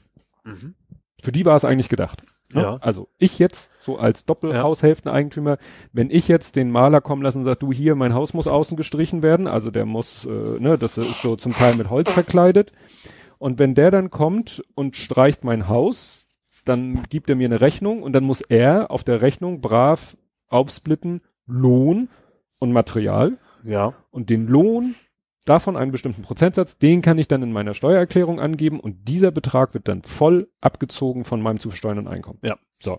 Mhm. 0.44 0.74
Für 1.22 1.32
die 1.32 1.44
war 1.44 1.56
es 1.56 1.64
eigentlich 1.64 1.88
gedacht. 1.88 2.22
Ne? 2.54 2.62
Ja. 2.62 2.76
Also 2.76 3.08
ich 3.18 3.38
jetzt, 3.38 3.70
so 3.80 3.98
als 3.98 4.24
Doppelhaushälfteneigentümer, 4.24 5.58
wenn 5.92 6.10
ich 6.10 6.28
jetzt 6.28 6.56
den 6.56 6.70
Maler 6.70 7.00
kommen 7.00 7.22
lasse 7.22 7.38
und 7.38 7.44
sage, 7.44 7.58
du 7.58 7.72
hier, 7.72 7.96
mein 7.96 8.14
Haus 8.14 8.34
muss 8.34 8.46
außen 8.46 8.76
gestrichen 8.76 9.22
werden, 9.22 9.46
also 9.46 9.70
der 9.70 9.84
muss, 9.84 10.24
äh, 10.24 10.60
ne, 10.60 10.78
das 10.78 10.96
ist 10.96 11.22
so 11.22 11.36
zum 11.36 11.52
Teil 11.52 11.74
mit 11.74 11.90
Holz 11.90 12.10
verkleidet. 12.10 12.72
Und 13.38 13.58
wenn 13.58 13.74
der 13.74 13.90
dann 13.90 14.10
kommt 14.10 14.62
und 14.74 14.96
streicht 14.96 15.44
mein 15.44 15.68
Haus, 15.68 16.25
dann 16.68 17.04
gibt 17.04 17.30
er 17.30 17.36
mir 17.36 17.46
eine 17.46 17.60
Rechnung 17.60 18.02
und 18.02 18.12
dann 18.12 18.24
muss 18.24 18.40
er 18.40 18.90
auf 18.90 19.04
der 19.04 19.22
Rechnung 19.22 19.60
brav 19.60 20.16
aufsplitten 20.48 21.22
Lohn 21.46 22.08
und 22.58 22.72
Material 22.72 23.38
Ja. 23.62 23.94
und 24.10 24.30
den 24.30 24.46
Lohn 24.46 24.94
davon 25.44 25.76
einen 25.76 25.92
bestimmten 25.92 26.22
Prozentsatz, 26.22 26.76
den 26.78 27.02
kann 27.02 27.18
ich 27.18 27.28
dann 27.28 27.42
in 27.42 27.52
meiner 27.52 27.74
Steuererklärung 27.74 28.40
angeben 28.40 28.80
und 28.80 29.08
dieser 29.08 29.30
Betrag 29.30 29.74
wird 29.74 29.88
dann 29.88 30.02
voll 30.02 30.48
abgezogen 30.60 31.24
von 31.24 31.40
meinem 31.40 31.60
zu 31.60 31.70
versteuernden 31.70 32.08
Einkommen. 32.08 32.40
Ja. 32.42 32.56
So. 32.82 32.98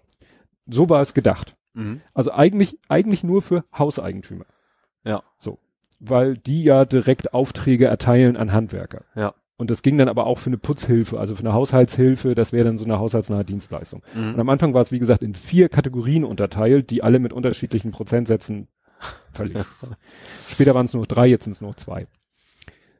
So 0.65 0.89
war 0.89 1.01
es 1.01 1.13
gedacht. 1.13 1.55
Mhm. 1.73 2.01
Also 2.13 2.31
eigentlich, 2.31 2.79
eigentlich 2.87 3.23
nur 3.23 3.41
für 3.41 3.63
Hauseigentümer. 3.77 4.45
Ja. 5.03 5.23
So. 5.37 5.59
Weil 5.99 6.37
die 6.37 6.63
ja 6.63 6.85
direkt 6.85 7.33
Aufträge 7.33 7.85
erteilen 7.85 8.37
an 8.37 8.53
Handwerker. 8.53 9.03
Ja. 9.15 9.33
Und 9.57 9.69
das 9.71 9.81
ging 9.81 9.97
dann 9.97 10.07
aber 10.09 10.27
auch 10.27 10.37
für 10.37 10.51
eine 10.51 10.57
Putzhilfe, 10.59 11.19
also 11.19 11.35
für 11.35 11.39
eine 11.41 11.53
Haushaltshilfe, 11.53 12.35
das 12.35 12.53
wäre 12.53 12.65
dann 12.65 12.77
so 12.77 12.85
eine 12.85 12.99
haushaltsnahe 12.99 13.43
Dienstleistung. 13.43 14.03
Und 14.15 14.33
Mhm. 14.35 14.39
am 14.39 14.49
Anfang 14.49 14.73
war 14.75 14.81
es, 14.81 14.91
wie 14.91 14.99
gesagt, 14.99 15.23
in 15.23 15.33
vier 15.33 15.67
Kategorien 15.67 16.23
unterteilt, 16.23 16.91
die 16.91 17.01
alle 17.01 17.17
mit 17.19 17.33
unterschiedlichen 17.33 17.89
Prozentsätzen 17.91 18.67
völlig. 19.33 19.57
Später 20.47 20.75
waren 20.75 20.85
es 20.85 20.93
nur 20.93 21.05
drei, 21.07 21.27
jetzt 21.27 21.45
sind 21.45 21.53
es 21.53 21.61
nur 21.61 21.75
zwei. 21.75 22.05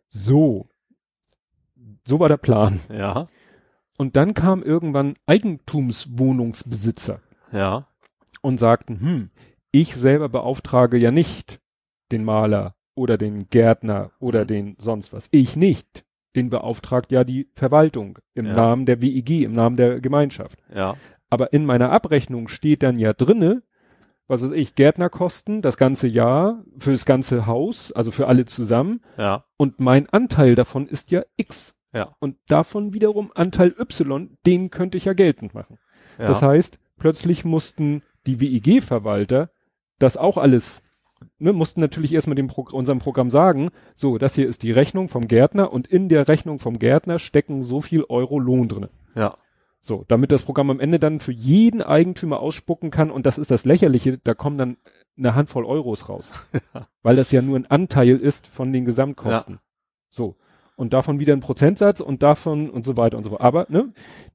So. 0.10 0.68
So 2.08 2.20
war 2.20 2.28
der 2.28 2.38
Plan. 2.38 2.80
Ja. 2.92 3.28
Und 4.00 4.16
dann 4.16 4.34
kam 4.34 4.64
irgendwann 4.64 5.16
Eigentumswohnungsbesitzer 5.28 7.20
Ja. 7.52 7.88
und 8.42 8.58
sagten, 8.60 9.00
hm, 9.00 9.30
ich 9.72 9.96
selber 9.96 10.30
beauftrage 10.30 10.98
ja 10.98 11.12
nicht 11.12 11.60
den 12.12 12.24
Maler 12.24 12.76
oder 12.96 13.18
den 13.18 13.50
Gärtner 13.50 14.12
oder 14.20 14.44
Mhm. 14.44 14.48
den 14.48 14.76
sonst 14.80 15.14
was. 15.14 15.28
Ich 15.32 15.56
nicht. 15.56 16.04
Den 16.38 16.50
beauftragt 16.50 17.12
ja 17.12 17.24
die 17.24 17.50
Verwaltung 17.56 18.20
im 18.36 18.46
Ja. 18.46 18.54
Namen 18.54 18.86
der 18.86 19.02
WEG, 19.02 19.42
im 19.42 19.54
Namen 19.54 19.76
der 19.76 20.00
Gemeinschaft. 20.00 20.60
Ja. 20.74 20.96
Aber 21.30 21.52
in 21.52 21.66
meiner 21.66 21.92
Abrechnung 21.92 22.48
steht 22.48 22.84
dann 22.84 23.00
ja 23.00 23.12
drinne, 23.12 23.64
was 24.28 24.44
weiß 24.44 24.52
ich, 24.52 24.76
Gärtnerkosten 24.76 25.62
das 25.62 25.78
ganze 25.78 26.08
Jahr 26.08 26.64
fürs 26.78 27.06
ganze 27.06 27.48
Haus, 27.48 27.92
also 27.92 28.12
für 28.12 28.28
alle 28.28 28.46
zusammen. 28.46 29.02
Ja. 29.18 29.46
Und 29.58 29.80
mein 29.80 30.08
Anteil 30.10 30.56
davon 30.56 30.88
ist 30.88 31.12
ja 31.12 31.24
X. 31.38 31.76
Ja. 31.94 32.12
Und 32.20 32.38
davon 32.48 32.94
wiederum 32.94 33.32
Anteil 33.34 33.74
Y, 33.80 34.38
den 34.46 34.70
könnte 34.70 34.98
ich 34.98 35.06
ja 35.06 35.14
geltend 35.14 35.54
machen. 35.54 35.80
Ja. 36.20 36.28
Das 36.28 36.42
heißt, 36.42 36.78
plötzlich 36.98 37.46
mussten 37.46 38.04
die 38.28 38.40
WEG-Verwalter 38.40 39.50
das 39.98 40.18
auch 40.18 40.38
alles, 40.38 40.84
ne, 41.40 41.54
mussten 41.54 41.80
natürlich 41.80 42.14
erstmal 42.14 42.36
dem 42.36 42.48
Pro 42.48 42.68
unserem 42.72 43.00
Programm 43.00 43.30
sagen, 43.30 43.70
so, 43.96 44.18
das 44.18 44.36
hier 44.36 44.48
ist 44.48 44.64
die 44.64 44.72
Rechnung 44.72 45.10
vom 45.10 45.28
Gärtner 45.28 45.72
und 45.72 45.88
in 45.88 46.10
der 46.10 46.28
Rechnung 46.28 46.60
vom 46.60 46.80
Gärtner 46.80 47.20
stecken 47.20 47.64
so 47.64 47.82
viel 47.82 48.04
Euro 48.08 48.40
Lohn 48.40 48.68
drinne. 48.68 48.90
ja. 49.16 49.36
So, 49.80 50.04
damit 50.08 50.34
das 50.34 50.42
Programm 50.42 50.70
am 50.70 50.82
Ende 50.82 51.00
dann 51.00 51.22
für 51.22 51.32
jeden 51.32 51.82
Eigentümer 51.82 52.40
ausspucken 52.40 52.92
kann 52.92 53.10
und 53.10 53.26
das 53.26 53.38
ist 53.38 53.52
das 53.52 53.64
Lächerliche, 53.64 54.18
da 54.18 54.34
kommen 54.34 54.58
dann 54.58 54.78
eine 55.18 55.34
Handvoll 55.34 55.66
Euros 55.66 56.10
raus. 56.10 56.32
Weil 57.04 57.16
das 57.16 57.32
ja 57.32 57.42
nur 57.42 57.58
ein 57.58 57.68
Anteil 57.68 58.18
ist 58.18 58.48
von 58.48 58.74
den 58.74 58.84
Gesamtkosten. 58.84 59.60
So. 60.10 60.36
Und 60.78 60.94
davon 60.94 61.20
wieder 61.20 61.34
ein 61.34 61.40
Prozentsatz 61.40 62.02
und 62.02 62.22
davon 62.22 62.70
und 62.70 62.86
so 62.86 62.98
weiter 62.98 63.18
und 63.18 63.24
so 63.24 63.32
fort. 63.32 63.42
Aber, 63.42 63.66
ne, 63.70 63.92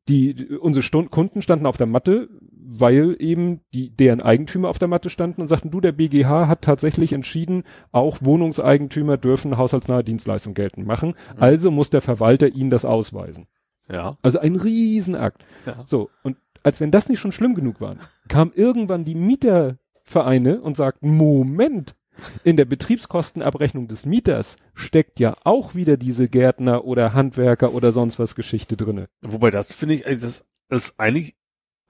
die, 0.09 0.34
die 0.34 0.57
unsere 0.57 0.82
Stund 0.82 1.12
Kunden 1.12 1.40
standen 1.40 1.66
auf 1.66 1.76
der 1.76 1.86
Matte, 1.86 2.28
weil 2.51 3.16
eben 3.20 3.61
die, 3.72 3.90
deren 3.95 4.20
Eigentümer 4.20 4.68
auf 4.68 4.80
der 4.80 4.88
Matte 4.88 5.09
standen 5.09 5.40
und 5.40 5.47
sagten, 5.47 5.70
du, 5.70 5.80
der 5.80 5.93
BGH 5.93 6.49
hat 6.49 6.62
tatsächlich 6.62 7.12
entschieden, 7.12 7.62
auch 7.93 8.18
Wohnungseigentümer 8.22 9.18
dürfen 9.18 9.57
haushaltsnahe 9.57 10.03
Dienstleistung 10.03 10.55
geltend 10.55 10.84
machen. 10.84 11.11
Mhm. 11.11 11.43
Also 11.43 11.70
muss 11.70 11.90
der 11.90 12.01
Verwalter 12.01 12.49
ihnen 12.49 12.70
das 12.70 12.84
ausweisen. 12.84 13.47
Ja. 13.88 14.16
Also 14.20 14.40
ein 14.40 14.57
Riesenakt. 14.57 15.45
Ja. 15.64 15.84
So, 15.86 16.11
und 16.24 16.36
als 16.64 16.80
wenn 16.80 16.90
das 16.90 17.09
nicht 17.09 17.20
schon 17.20 17.32
schlimm 17.32 17.55
genug 17.55 17.80
war, 17.80 17.97
kamen 18.28 18.53
irgendwann 18.55 19.05
die 19.05 19.14
Mietervereine 19.14 20.61
und 20.61 20.76
sagten, 20.76 21.16
Moment, 21.16 21.95
in 22.44 22.56
der 22.56 22.64
Betriebskostenabrechnung 22.66 23.88
des 23.88 24.06
Mieters 24.06 24.56
steckt 24.74 25.18
ja 25.20 25.34
auch 25.44 25.74
wieder 25.74 25.96
diese 25.96 26.28
Gärtner 26.28 26.84
oder 26.84 27.14
Handwerker 27.14 27.72
oder 27.74 27.92
sonst 27.92 28.18
was 28.18 28.34
Geschichte 28.34 28.76
drinne. 28.76 29.08
Wobei 29.22 29.50
das 29.50 29.72
finde 29.72 29.94
ich, 29.94 30.02
das, 30.02 30.44
ist 30.68 30.98
eigentlich 30.98 31.34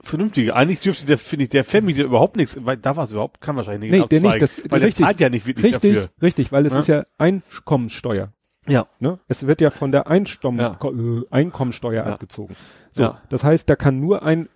vernünftige. 0.01 0.55
Eigentlich 0.55 0.79
dürfte 0.81 1.05
der, 1.05 1.17
finde 1.17 1.43
ich, 1.43 1.49
der 1.49 1.63
Vermieter 1.63 2.03
überhaupt 2.03 2.35
nichts, 2.35 2.57
weil 2.65 2.77
da 2.77 2.95
war 2.95 3.05
es 3.05 3.11
überhaupt, 3.11 3.39
kann 3.41 3.55
wahrscheinlich 3.55 3.89
Nee, 3.91 3.99
nicht 3.99 4.11
der 4.11 4.21
nicht, 4.21 4.41
das- 4.41 4.59
weil 4.69 4.81
richtig. 4.83 4.97
der 4.97 5.05
zahlt 5.07 5.19
ja 5.21 5.29
nicht 5.29 5.47
wirklich 5.47 5.73
Richtig, 5.73 5.93
dafür. 5.95 6.09
richtig, 6.21 6.51
weil 6.51 6.65
es 6.65 6.73
Ne? 6.73 6.79
ist 6.79 6.87
ja 6.87 7.05
Einkommenssteuer. 7.17 8.33
Ja. 8.67 8.87
Ne? 8.99 9.19
Es 9.27 9.45
wird 9.47 9.61
ja 9.61 9.69
von 9.69 9.91
der 9.91 10.07
Einstom 10.07 10.57
Ja. 10.59 10.77
Äh, 10.81 11.21
Einkommensteuer 11.31 12.05
Ja. 12.05 12.13
abgezogen. 12.13 12.55
So, 12.91 13.03
Ja. 13.03 13.21
das 13.29 13.43
heißt, 13.43 13.69
da 13.69 13.75
kann 13.75 13.99
nur 13.99 14.23
ein 14.23 14.47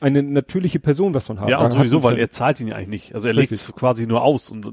eine 0.00 0.22
natürliche 0.22 0.78
Person 0.80 1.14
was 1.14 1.26
von 1.26 1.40
haben. 1.40 1.48
Ja, 1.48 1.58
und 1.58 1.72
sowieso, 1.72 2.02
weil 2.02 2.18
er 2.18 2.30
zahlt 2.30 2.60
ihn 2.60 2.68
ja 2.68 2.76
eigentlich 2.76 2.88
nicht. 2.88 3.14
Also 3.14 3.28
er 3.28 3.34
legt 3.34 3.52
es 3.52 3.72
quasi 3.74 4.06
nur 4.06 4.22
aus 4.22 4.50
und, 4.50 4.64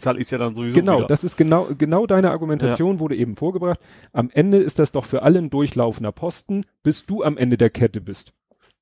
zahle 0.00 0.18
ich 0.18 0.24
es 0.26 0.30
ja 0.30 0.38
dann 0.38 0.54
sowieso 0.54 0.78
Genau, 0.78 0.98
wieder. 0.98 1.06
das 1.06 1.24
ist 1.24 1.36
genau, 1.36 1.68
genau 1.78 2.06
deine 2.06 2.30
Argumentation 2.30 2.98
wurde 3.00 3.16
eben 3.16 3.36
vorgebracht. 3.36 3.80
Am 4.12 4.30
Ende 4.32 4.58
ist 4.58 4.78
das 4.78 4.92
doch 4.92 5.04
für 5.04 5.22
alle 5.22 5.38
ein 5.38 5.50
durchlaufender 5.50 6.12
Posten, 6.12 6.64
bis 6.82 7.06
du 7.06 7.22
am 7.22 7.36
Ende 7.36 7.56
der 7.56 7.70
Kette 7.70 8.00
bist. 8.00 8.32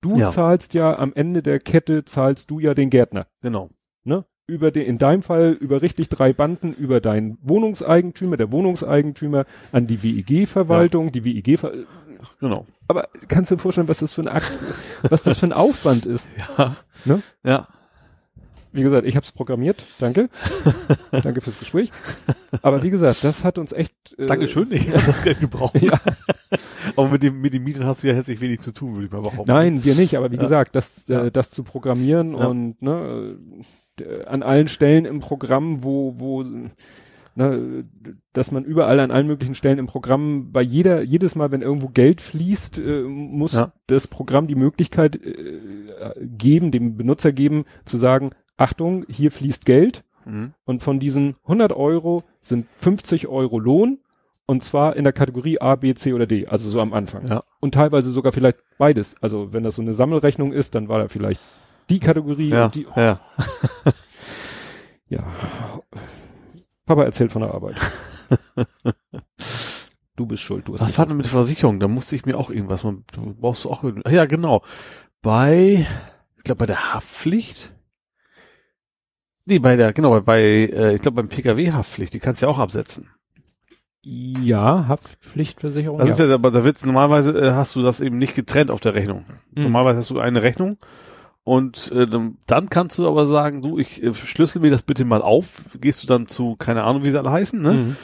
Du 0.00 0.16
Ja. 0.18 0.30
zahlst 0.30 0.74
ja 0.74 0.98
am 0.98 1.12
Ende 1.14 1.42
der 1.42 1.60
Kette 1.60 2.04
zahlst 2.04 2.50
du 2.50 2.58
ja 2.58 2.74
den 2.74 2.90
Gärtner, 2.90 3.26
Genau. 3.40 3.70
ne? 4.04 4.24
Über 4.48 4.72
den, 4.72 4.84
in 4.84 4.98
deinem 4.98 5.22
Fall 5.22 5.52
über 5.52 5.82
richtig 5.82 6.08
drei 6.08 6.32
Banden 6.32 6.74
über 6.74 7.00
deinen 7.00 7.38
Wohnungseigentümer, 7.42 8.36
der 8.36 8.50
Wohnungseigentümer 8.50 9.44
an 9.70 9.86
die 9.86 10.02
WEG-Verwaltung, 10.02 11.12
die 11.12 11.24
WEG, 11.24 11.58
Genau. 12.40 12.66
Aber 12.92 13.08
kannst 13.28 13.50
du 13.50 13.56
dir 13.56 13.60
vorstellen, 13.62 13.88
was 13.88 13.98
das 13.98 14.12
für 14.14 14.22
ein 14.22 14.28
Akt, 14.28 14.52
was 15.02 15.22
das 15.22 15.38
für 15.38 15.46
ein 15.46 15.52
Aufwand 15.52 16.06
ist? 16.06 16.28
Ja. 16.58 16.76
Ne? 17.04 17.22
Ja. 17.44 17.68
Wie 18.74 18.82
gesagt, 18.82 19.06
ich 19.06 19.16
habe 19.16 19.24
es 19.26 19.32
programmiert. 19.32 19.84
Danke. 19.98 20.30
Danke 21.10 21.42
fürs 21.42 21.58
Gespräch. 21.58 21.90
Aber 22.62 22.82
wie 22.82 22.88
gesagt, 22.88 23.22
das 23.22 23.44
hat 23.44 23.58
uns 23.58 23.72
echt. 23.72 23.94
Äh, 24.18 24.24
Dankeschön, 24.26 24.68
ich 24.72 24.88
habe 24.94 25.04
das 25.06 25.20
Geld 25.20 25.40
gebraucht. 25.40 25.74
Ja, 25.80 26.00
Aber 26.96 27.08
mit 27.10 27.22
dem, 27.22 27.40
mit 27.42 27.52
den 27.52 27.64
Mieten 27.64 27.84
hast 27.84 28.02
du 28.02 28.08
ja 28.08 28.14
herzlich 28.14 28.40
wenig 28.40 28.60
zu 28.60 28.72
tun, 28.72 28.94
würde 28.94 29.06
ich 29.06 29.12
mal 29.12 29.20
behaupten. 29.20 29.50
nein, 29.52 29.84
wir 29.84 29.94
nicht. 29.94 30.16
Aber 30.16 30.30
wie 30.30 30.36
Ja. 30.36 30.42
gesagt, 30.42 30.74
das, 30.74 31.04
Ja. 31.06 31.24
äh, 31.24 31.30
das 31.30 31.50
zu 31.50 31.64
programmieren 31.64 32.34
Ja. 32.34 32.46
und 32.46 32.80
ne, 32.80 33.36
äh, 34.00 34.24
an 34.24 34.42
allen 34.42 34.68
Stellen 34.68 35.04
im 35.04 35.18
Programm, 35.20 35.84
wo, 35.84 36.14
wo, 36.18 36.42
ne, 37.34 37.84
dass 38.32 38.50
man 38.52 38.64
überall 38.64 39.00
an 39.00 39.10
allen 39.10 39.26
möglichen 39.26 39.54
Stellen 39.54 39.78
im 39.78 39.86
Programm 39.86 40.52
bei 40.52 40.62
jeder, 40.62 41.02
jedes 41.02 41.34
Mal, 41.34 41.50
wenn 41.50 41.62
irgendwo 41.62 41.88
Geld 41.88 42.20
fließt, 42.20 42.78
äh, 42.78 43.02
muss 43.02 43.52
Ja. 43.52 43.72
das 43.86 44.06
Programm 44.06 44.46
die 44.46 44.54
Möglichkeit 44.54 45.16
äh, 45.24 45.60
geben, 46.20 46.70
dem 46.70 46.96
Benutzer 46.96 47.32
geben, 47.32 47.64
zu 47.84 47.98
sagen, 47.98 48.30
Achtung, 48.56 49.04
hier 49.08 49.30
fließt 49.30 49.64
Geld. 49.64 50.04
Mhm. 50.24 50.52
Und 50.64 50.82
von 50.82 51.00
diesen 51.00 51.36
100 51.44 51.72
Euro 51.72 52.22
sind 52.40 52.66
50 52.78 53.26
Euro 53.28 53.58
Lohn. 53.58 53.98
Und 54.44 54.62
zwar 54.64 54.96
in 54.96 55.04
der 55.04 55.12
Kategorie 55.12 55.60
A, 55.60 55.76
B, 55.76 55.94
C 55.94 56.12
oder 56.12 56.26
D. 56.26 56.46
Also 56.48 56.68
so 56.68 56.80
am 56.80 56.92
Anfang. 56.92 57.26
Ja. 57.26 57.42
Und 57.60 57.74
teilweise 57.74 58.10
sogar 58.10 58.32
vielleicht 58.32 58.58
beides. 58.76 59.14
Also 59.22 59.52
wenn 59.52 59.62
das 59.62 59.76
so 59.76 59.82
eine 59.82 59.94
Sammelrechnung 59.94 60.52
ist, 60.52 60.74
dann 60.74 60.88
war 60.88 60.98
da 60.98 61.08
vielleicht 61.08 61.40
die 61.90 62.00
Kategorie 62.00 62.50
Ja, 62.50 62.64
und 62.66 62.74
die. 62.74 62.86
ja. 62.94 63.20
Ja. 65.08 65.24
Papa 66.86 67.04
erzählt 67.04 67.32
von 67.32 67.42
der 67.42 67.54
Arbeit. 67.54 67.76
du 70.16 70.26
bist 70.26 70.42
schuld. 70.42 70.68
Du 70.68 70.74
hast 70.74 70.82
Was 70.82 70.98
war 70.98 71.06
denn 71.06 71.16
mit 71.16 71.26
der 71.26 71.32
Versicherung? 71.32 71.80
Da 71.80 71.88
musste 71.88 72.16
ich 72.16 72.24
mir 72.24 72.36
auch 72.36 72.50
irgendwas, 72.50 72.84
man, 72.84 73.04
du 73.12 73.34
brauchst 73.34 73.64
du 73.64 73.70
auch, 73.70 73.84
ja 74.08 74.24
genau. 74.26 74.62
Bei, 75.20 75.86
ich 76.36 76.44
glaube 76.44 76.60
bei 76.60 76.66
der 76.66 76.94
Haftpflicht? 76.94 77.72
Nee, 79.44 79.58
bei 79.58 79.76
der, 79.76 79.92
genau, 79.92 80.10
bei, 80.10 80.20
bei 80.20 80.42
äh, 80.42 80.94
ich 80.94 81.02
glaube 81.02 81.16
beim 81.16 81.28
Pkw-Haftpflicht, 81.28 82.14
die 82.14 82.20
kannst 82.20 82.42
du 82.42 82.46
ja 82.46 82.50
auch 82.52 82.58
absetzen. 82.58 83.10
ja, 84.02 84.88
Haftpflichtversicherung. 84.88 85.98
Das 85.98 86.18
ja. 86.18 86.24
ist 86.24 86.30
ja, 86.30 86.34
aber 86.34 86.50
da 86.50 86.64
wird's 86.64 86.84
normalerweise 86.84 87.38
äh, 87.38 87.52
hast 87.52 87.76
du 87.76 87.82
das 87.82 88.00
eben 88.00 88.18
nicht 88.18 88.34
getrennt 88.34 88.70
auf 88.70 88.80
der 88.80 88.94
Rechnung. 88.94 89.24
Mhm. 89.54 89.64
Normalerweise 89.64 89.98
hast 89.98 90.10
du 90.10 90.18
eine 90.18 90.42
Rechnung 90.42 90.78
und 91.44 91.90
äh, 91.92 92.06
dann, 92.46 92.68
kannst 92.70 92.98
du 92.98 93.08
aber 93.08 93.26
sagen, 93.26 93.62
du, 93.62 93.78
ich 93.78 94.02
äh, 94.02 94.14
schlüssel 94.14 94.60
mir 94.62 94.70
das 94.70 94.82
bitte 94.82 95.04
mal 95.04 95.22
auf, 95.22 95.64
gehst 95.80 96.02
du 96.02 96.06
dann 96.06 96.26
zu, 96.28 96.56
keine 96.56 96.84
Ahnung, 96.84 97.04
wie 97.04 97.10
sie 97.10 97.18
alle 97.18 97.30
heißen, 97.32 97.60
ne? 97.60 97.72
Mhm. 97.72 97.96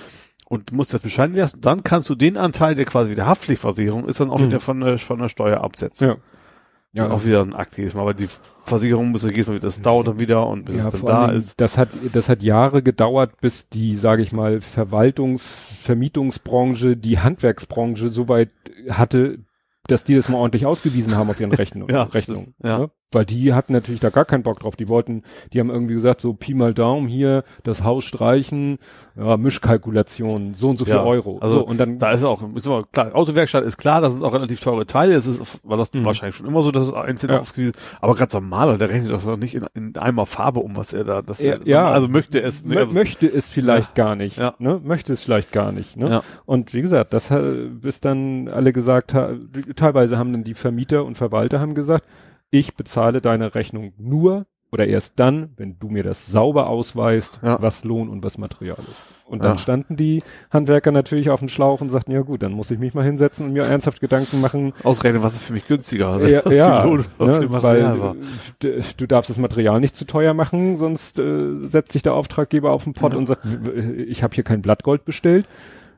Und 0.51 0.73
musst 0.73 0.95
das 0.95 1.03
bescheinigen 1.03 1.39
lassen, 1.41 1.61
dann 1.61 1.85
kannst 1.85 2.09
du 2.09 2.15
den 2.15 2.39
Anteil, 2.39 2.75
der 2.75 2.87
quasi 2.87 3.15
der 3.15 3.27
Haftpflichtversicherung 3.27 4.07
ist, 4.09 4.19
dann 4.21 4.31
auch 4.31 4.39
Mhm. 4.41 4.45
wieder 4.47 4.61
von 4.61 4.81
der, 4.81 4.99
von 4.99 5.19
der 5.19 5.29
Steuer 5.29 5.61
absetzen. 5.63 6.09
Ja. 6.09 6.17
Ja, 6.95 7.11
auch 7.11 7.23
wieder 7.27 7.43
ein 7.43 7.55
Akt 7.55 7.77
jedes 7.77 7.93
Mal, 7.93 8.01
aber 8.01 8.15
die 8.15 8.29
Versicherung 8.65 9.11
muss 9.11 9.23
ja 9.23 9.29
jedes 9.29 9.47
Mal 9.47 9.57
wieder, 9.57 9.67
das 9.67 9.83
dauert 9.83 10.09
dann 10.09 10.19
wieder 10.21 10.47
und 10.47 10.65
bis 10.65 10.77
es 10.77 10.89
dann 10.89 11.05
da 11.05 11.31
ist. 11.31 11.61
Das 11.61 11.77
hat, 11.77 11.91
das 12.15 12.31
hat 12.31 12.43
Jahre 12.43 12.83
gedauert, 12.83 13.39
bis 13.43 13.69
die, 13.69 13.95
sage 13.95 14.23
ich 14.23 14.33
mal, 14.33 14.61
Verwaltungs-, 14.63 15.75
Vermietungsbranche, 15.83 16.97
die 16.97 17.19
Handwerksbranche 17.19 18.09
so 18.09 18.29
weit 18.29 18.49
hatte, 18.89 19.41
dass 19.87 20.05
die 20.05 20.15
das 20.15 20.31
mal 20.31 20.39
ordentlich 20.39 20.65
ausgewiesen 20.65 21.15
haben 21.15 21.29
auf 21.29 21.39
ihren 21.41 21.53
Rechnung, 21.53 21.89
Ja, 21.93 22.05
Rechnungen. 22.05 22.55
ja. 22.63 22.89
Ne? 23.13 23.19
Weil 23.19 23.25
die 23.25 23.55
hatten 23.55 23.73
natürlich 23.73 24.01
da 24.01 24.11
gar 24.11 24.25
keinen 24.25 24.43
Bock 24.43 24.61
drauf. 24.61 24.77
Die 24.77 24.89
wollten, 24.89 25.23
die 25.53 25.61
haben 25.61 25.71
irgendwie 25.71 25.95
gesagt, 25.95 26.21
so 26.21 26.35
Pi 26.35 26.55
mal 26.55 26.75
Daumen 26.75 27.09
hier, 27.09 27.43
das 27.65 27.83
Haus 27.83 28.05
streichen, 28.05 28.79
ja, 29.17 29.37
Mischkalkulation, 29.37 30.55
so 30.55 30.69
und 30.71 30.77
so 30.79 30.85
viel 30.85 30.95
Ja, 30.95 31.03
Euro. 31.05 31.39
also 31.41 31.61
so, 31.61 31.67
und 31.67 31.79
dann, 31.79 31.99
Da 31.99 32.13
ist 32.13 32.23
auch, 32.25 32.43
ist 32.55 32.67
immer 32.67 32.85
klar, 32.85 33.15
Autowerkstatt 33.15 33.65
ist 33.65 33.79
klar, 33.79 34.01
das 34.01 34.15
ist 34.15 34.23
auch 34.23 34.35
relativ 34.35 34.61
teure 34.61 34.87
Teile, 34.87 35.15
es 35.15 35.27
ist, 35.27 35.61
war 35.65 35.77
das 35.77 35.93
Mhm. 35.93 36.05
wahrscheinlich 36.05 36.37
schon 36.37 36.47
immer 36.47 36.63
so, 36.63 36.71
dass 36.71 36.85
es 36.85 36.93
einzeln 36.93 37.33
Ja. 37.33 37.41
aufgewiesen 37.41 37.75
aber 38.01 38.15
gerade 38.15 38.31
so 38.31 38.39
ein 38.39 38.49
Maler, 38.49 38.79
der 38.79 38.91
rechnet 38.91 39.11
das 39.11 39.25
doch 39.25 39.37
nicht 39.37 39.55
in, 39.55 39.65
in 39.75 39.97
einmal 39.97 40.27
Farbe 40.27 40.61
um, 40.61 40.77
was 40.77 40.93
er 40.93 41.05
da, 41.05 41.23
das 41.23 41.43
Ja, 41.43 41.57
ja. 41.65 41.87
also 41.91 42.09
möchte 42.09 42.41
es, 42.41 42.65
mö 42.65 42.77
also, 42.79 42.95
möchte 42.95 43.27
es 43.27 43.49
vielleicht 43.49 43.95
gar 43.95 44.15
nicht, 44.17 44.37
Ja. 44.39 44.55
ne? 44.59 44.81
Möchte 44.85 45.13
es 45.13 45.21
vielleicht 45.23 45.53
gar 45.53 45.73
nicht, 45.73 45.97
ne? 45.97 46.09
Ja. 46.11 46.23
Und 46.45 46.75
wie 46.75 46.83
gesagt, 46.83 47.13
das 47.13 47.31
ha- 47.31 47.41
bis 47.71 48.01
dann 48.01 48.49
alle 48.49 48.73
gesagt 48.73 49.15
haben, 49.15 49.51
teilweise 49.77 50.19
haben 50.19 50.33
dann 50.33 50.45
die 50.45 50.55
Vermieter 50.55 51.05
und 51.05 51.17
Verwalter 51.17 51.59
haben 51.61 51.75
gesagt, 51.75 52.05
ich 52.51 52.75
bezahle 52.75 53.21
deine 53.21 53.55
Rechnung 53.55 53.93
nur 53.99 54.47
oder 54.71 54.87
erst 54.87 55.19
dann, 55.19 55.51
wenn 55.57 55.79
du 55.79 55.89
mir 55.89 56.03
das 56.03 56.27
sauber 56.27 56.67
ausweist, 56.69 57.41
Ja. 57.43 57.57
was 57.63 57.85
Lohn 57.85 58.11
und 58.11 58.23
was 58.23 58.37
Material 58.37 58.77
ist. 58.91 59.03
Und 59.25 59.43
dann 59.43 59.53
Ja. 59.53 59.59
standen 59.59 59.97
die 59.97 60.23
Handwerker 60.51 60.93
natürlich 60.93 61.31
auf 61.31 61.41
dem 61.41 61.49
Schlauch 61.49 61.81
und 61.81 61.89
sagten, 61.89 62.13
ja 62.13 62.21
gut, 62.21 62.43
dann 62.43 62.53
muss 62.53 62.71
ich 62.71 62.79
mich 62.79 62.93
mal 62.93 63.03
hinsetzen 63.03 63.47
und 63.47 63.55
mir 63.55 63.63
ernsthaft 63.63 63.99
Gedanken 64.01 64.43
machen, 64.43 64.75
ausrechnen, 64.85 65.23
was 65.23 65.33
ist 65.35 65.45
für 65.45 65.55
mich 65.55 65.67
günstiger, 65.67 66.09
also 66.09 66.27
ja, 66.27 66.43
was 66.45 66.55
ja 66.55 66.85
Lohn 66.85 67.07
ne, 67.19 67.47
weil 67.49 67.99
war. 68.01 68.15
d- 68.63 68.83
du 68.99 69.07
darfst 69.07 69.31
das 69.31 69.39
Material 69.39 69.81
nicht 69.81 69.97
zu 69.97 70.05
teuer 70.07 70.35
machen, 70.35 70.77
sonst 70.77 71.19
äh, 71.19 71.61
setzt 71.63 71.93
sich 71.93 72.03
der 72.03 72.13
Auftraggeber 72.13 72.71
auf 72.71 72.85
den 72.85 72.93
Pott 72.93 73.15
und 73.15 73.27
sagt, 73.27 73.47
ich 74.07 74.23
habe 74.23 74.35
hier 74.35 74.45
kein 74.45 74.61
Blattgold 74.61 75.07
bestellt. 75.07 75.47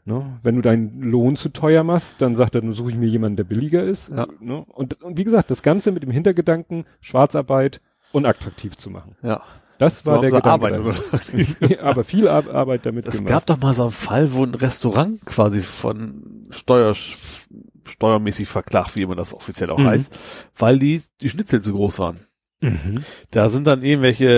Ne? 0.05 0.39
Wenn 0.43 0.57
du 0.57 0.63
deinen 0.63 1.03
Lohn 1.03 1.37
zu 1.37 1.51
teuer 1.51 1.85
machst, 1.85 2.17
dann 2.19 2.35
sagt 2.35 2.55
er, 2.55 2.61
dann 2.63 2.73
suche 2.73 2.91
ich 2.91 2.97
mir 2.97 3.07
jemanden, 3.09 3.37
der 3.37 3.45
billiger 3.45 3.83
ist. 3.85 4.09
Ja. 4.11 4.27
Ne? 4.41 4.65
Und, 4.67 5.03
und 5.03 5.19
wie 5.19 5.25
gesagt, 5.25 5.51
das 5.51 5.63
Ganze 5.63 5.93
mit 5.93 6.03
dem 6.03 6.11
Hintergedanken, 6.11 6.85
Schwarzarbeit 7.01 7.81
unattraktiv 8.13 8.77
zu 8.77 8.91
machen. 8.91 9.17
Ja. 9.23 9.43
Das 9.79 10.05
war 10.05 10.17
So 10.17 10.21
der 10.23 10.31
Gedanke. 10.31 10.51
Arbeit, 10.51 10.79
oder? 10.81 11.83
Aber 11.83 12.05
viel 12.05 12.29
Ar 12.29 12.47
Arbeit 12.53 12.85
damit 12.85 13.07
Es 13.07 13.19
gemacht. 13.19 13.29
gab 13.31 13.47
doch 13.47 13.59
mal 13.61 13.73
so 13.73 13.83
einen 13.85 13.93
Fall, 13.93 14.35
wo 14.35 14.45
ein 14.45 14.55
Restaurant 14.55 15.25
quasi 15.25 15.61
von 15.61 16.45
Steuer, 16.51 16.95
steuermäßig 17.85 18.49
verklagt, 18.49 18.95
wie 18.97 19.03
immer 19.03 19.15
das 19.17 19.33
offiziell 19.35 19.71
auch 19.71 19.79
Mhm. 19.79 19.87
heißt, 19.87 20.19
weil 20.57 20.79
die, 20.79 21.01
die 21.21 21.29
Schnitzel 21.31 21.61
zu 21.63 21.73
groß 21.73 21.99
waren. 21.99 22.21
Mhm. 22.61 22.97
Da 23.31 23.49
sind 23.49 23.67
dann 23.67 23.83
irgendwelche 23.83 24.29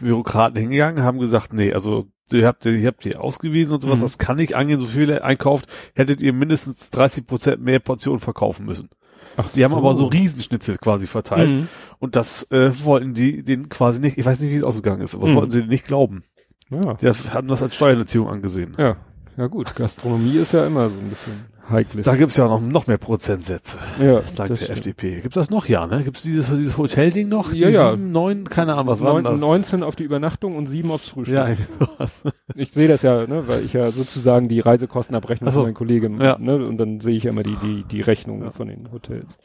äh, 0.00 0.04
Bürokraten 0.04 0.58
hingegangen, 0.60 1.02
haben 1.02 1.18
gesagt, 1.18 1.52
nee, 1.52 1.72
also 1.72 2.04
ihr 2.32 2.46
habt, 2.46 2.66
ihr 2.66 2.86
habt 2.86 3.04
die 3.04 3.16
ausgewiesen 3.16 3.74
und 3.74 3.80
sowas, 3.82 3.98
Mhm. 4.00 4.02
das 4.02 4.18
kann 4.18 4.36
nicht 4.36 4.54
angehen, 4.54 4.78
so 4.78 4.86
viel 4.86 5.08
ihr 5.08 5.24
einkauft, 5.24 5.66
hättet 5.94 6.20
ihr 6.20 6.32
mindestens 6.34 6.90
30 6.90 7.26
Prozent 7.26 7.62
mehr 7.62 7.78
Portionen 7.80 8.20
verkaufen 8.20 8.66
müssen. 8.66 8.90
Ach 9.36 9.46
Die 9.54 9.64
haben 9.64 9.74
aber 9.74 9.94
so 9.94 10.06
Riesenschnitzel 10.06 10.76
quasi 10.78 11.06
verteilt 11.06 11.50
Mhm. 11.50 11.68
und 12.00 12.16
das 12.16 12.42
äh, 12.50 12.70
wollten 12.84 13.14
die 13.14 13.42
den 13.44 13.68
quasi 13.68 14.00
nicht, 14.00 14.18
ich 14.18 14.26
weiß 14.26 14.40
nicht, 14.40 14.50
wie 14.50 14.56
es 14.56 14.62
ausgegangen 14.64 15.00
ist, 15.02 15.14
aber 15.14 15.24
das 15.26 15.32
Mhm. 15.32 15.36
wollten 15.36 15.50
sie 15.52 15.62
nicht 15.64 15.86
glauben. 15.86 16.24
Ja. 16.70 16.94
Die 16.94 17.06
das- 17.06 17.32
hatten 17.32 17.48
das 17.48 17.62
als 17.62 17.74
Steuererziehung 17.76 18.28
angesehen. 18.28 18.74
ja, 18.78 18.96
ja 19.38 19.46
gut. 19.46 19.74
Gastronomie 19.74 20.36
ist 20.36 20.52
ja 20.52 20.66
immer 20.66 20.90
so 20.90 20.98
ein 20.98 21.08
bisschen 21.08 21.32
heikles. 21.70 22.04
Da 22.04 22.16
gibt's 22.16 22.36
ja 22.36 22.46
noch, 22.46 22.60
noch 22.60 22.86
mehr 22.86 22.98
Prozentsätze, 22.98 23.76
ja, 24.00 24.22
sagt 24.34 24.50
der 24.50 24.54
stimmt. 24.56 24.70
FDP. 24.70 25.20
Gibt's 25.20 25.34
das 25.34 25.50
noch? 25.50 25.66
Ja, 25.66 25.86
ne? 25.86 26.02
Gibt's 26.04 26.22
dieses, 26.22 26.48
dieses 26.48 26.76
Hotelding 26.78 27.28
noch? 27.28 27.52
Ja, 27.52 27.68
Die 27.68 27.74
ja. 27.74 27.90
Sieben, 27.90 28.10
neun, 28.12 28.48
keine 28.48 28.74
Ahnung, 28.74 28.88
was 28.88 29.02
war 29.02 29.20
das? 29.22 29.40
19 29.40 29.82
auf 29.82 29.96
die 29.96 30.04
Übernachtung 30.04 30.56
und 30.56 30.66
7 30.66 30.90
aufs 30.90 31.08
Frühstück. 31.08 31.34
Ja, 31.36 31.54
sowas. 31.54 32.22
Ich 32.54 32.72
sehe 32.72 32.88
das 32.88 33.02
ja, 33.02 33.26
ne, 33.26 33.46
weil 33.46 33.64
ich 33.64 33.72
ja 33.74 33.90
sozusagen 33.92 34.48
die 34.48 34.60
Reisekostenabrechnung 34.60 35.50
so. 35.52 35.60
von 35.60 35.66
meinen 35.68 35.74
Kollegen, 35.74 36.20
Ja. 36.20 36.36
ne, 36.38 36.56
und 36.66 36.78
dann 36.78 37.00
sehe 37.00 37.14
ich 37.16 37.22
ja 37.24 37.30
immer 37.30 37.42
die, 37.44 37.56
die, 37.62 37.84
die 37.84 38.00
Rechnung 38.00 38.42
Ja. 38.42 38.50
von 38.50 38.68
den 38.68 38.90
Hotels. 38.90 39.36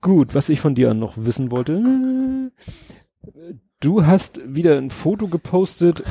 Gut, 0.00 0.34
was 0.34 0.48
ich 0.48 0.60
von 0.60 0.74
dir 0.74 0.94
noch 0.94 1.14
wissen 1.16 1.50
wollte. 1.50 2.50
Du 3.80 4.04
hast 4.06 4.40
wieder 4.46 4.76
ein 4.76 4.90
Foto 4.90 5.26
gepostet. 5.28 6.02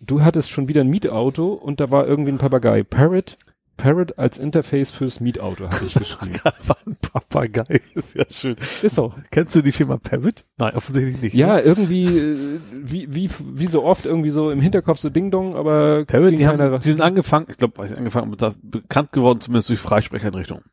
Du 0.00 0.22
hattest 0.22 0.50
schon 0.50 0.68
wieder 0.68 0.80
ein 0.82 0.88
Mietauto 0.88 1.52
und 1.52 1.80
da 1.80 1.90
war 1.90 2.06
irgendwie 2.06 2.32
ein 2.32 2.38
Papagei. 2.38 2.82
Parrot, 2.82 3.36
Parrot 3.76 4.18
als 4.18 4.38
Interface 4.38 4.90
fürs 4.90 5.20
Mietauto, 5.20 5.64
habe 5.64 5.84
ich 5.86 5.94
geschrieben. 5.98 6.38
ein 6.86 6.96
Papagei, 7.00 7.80
ist 7.94 8.14
ja 8.14 8.24
schön. 8.30 8.56
Ist 8.82 8.98
doch. 8.98 9.16
Kennst 9.30 9.54
du 9.56 9.62
die 9.62 9.72
Firma 9.72 9.96
Parrot? 9.96 10.44
Nein, 10.58 10.74
offensichtlich 10.76 11.20
nicht. 11.22 11.34
Ja, 11.34 11.54
ne? 11.54 11.60
irgendwie, 11.62 12.04
äh, 12.04 12.60
wie, 12.72 13.14
wie, 13.14 13.30
wie 13.54 13.66
so 13.66 13.82
oft, 13.84 14.06
irgendwie 14.06 14.30
so 14.30 14.50
im 14.50 14.60
Hinterkopf 14.60 14.98
so 14.98 15.10
Ding 15.10 15.30
Dong, 15.30 15.56
aber 15.56 16.04
Parrot, 16.04 16.32
die, 16.38 16.46
haben, 16.46 16.80
die 16.80 16.88
sind 16.88 17.00
angefangen, 17.00 17.46
ich 17.50 17.56
glaube, 17.56 17.82
angefangen, 17.82 18.34
da 18.36 18.54
bekannt 18.62 19.12
geworden, 19.12 19.40
zumindest 19.40 19.70
durch 19.70 19.80
Freisprecheinrichtungen. 19.80 20.64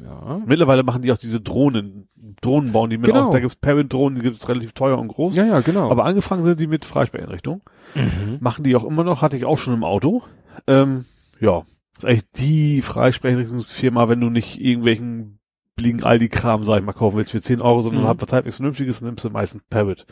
ja. 0.00 0.40
Mittlerweile 0.46 0.82
machen 0.82 1.02
die 1.02 1.12
auch 1.12 1.18
diese 1.18 1.40
Drohnen, 1.40 2.08
Drohnen 2.40 2.72
bauen 2.72 2.90
die 2.90 2.98
mit 2.98 3.06
Genau. 3.06 3.24
auf. 3.24 3.30
Da 3.30 3.40
gibt's 3.40 3.56
Parrot-Drohnen, 3.56 4.16
die 4.16 4.22
gibt's 4.22 4.48
relativ 4.48 4.72
teuer 4.72 4.98
und 4.98 5.08
groß. 5.08 5.36
Ja, 5.36 5.44
ja, 5.44 5.60
genau. 5.60 5.90
Aber 5.90 6.04
angefangen 6.04 6.44
sind 6.44 6.58
die 6.60 6.66
mit 6.66 6.84
Freisprecheinrichtungen. 6.84 7.60
Mhm. 7.94 8.38
Machen 8.40 8.64
die 8.64 8.74
auch 8.74 8.84
immer 8.84 9.04
noch, 9.04 9.22
hatte 9.22 9.36
ich 9.36 9.44
auch 9.44 9.58
schon 9.58 9.74
im 9.74 9.84
Auto. 9.84 10.22
Ähm, 10.66 11.04
ja, 11.40 11.62
ist 11.96 12.04
eigentlich 12.04 12.30
die 12.36 12.82
Freisprecheinrichtungsfirma, 12.82 14.08
wenn 14.08 14.20
du 14.20 14.30
nicht 14.30 14.60
irgendwelchen 14.60 15.38
billigen 15.76 16.04
Aldi-Kram, 16.04 16.64
sag 16.64 16.78
ich 16.80 16.84
mal, 16.84 16.92
kaufen 16.92 17.16
willst 17.16 17.30
für 17.32 17.40
10 17.40 17.60
Euro, 17.62 17.82
sondern 17.82 18.04
Mhm. 18.04 18.08
hab 18.08 18.22
was 18.22 18.32
halbwegs 18.32 18.56
Vernünftiges, 18.56 18.98
dann 19.00 19.06
nimmst 19.08 19.24
du 19.24 19.30
meistens 19.30 19.62
Parrot. 19.70 20.06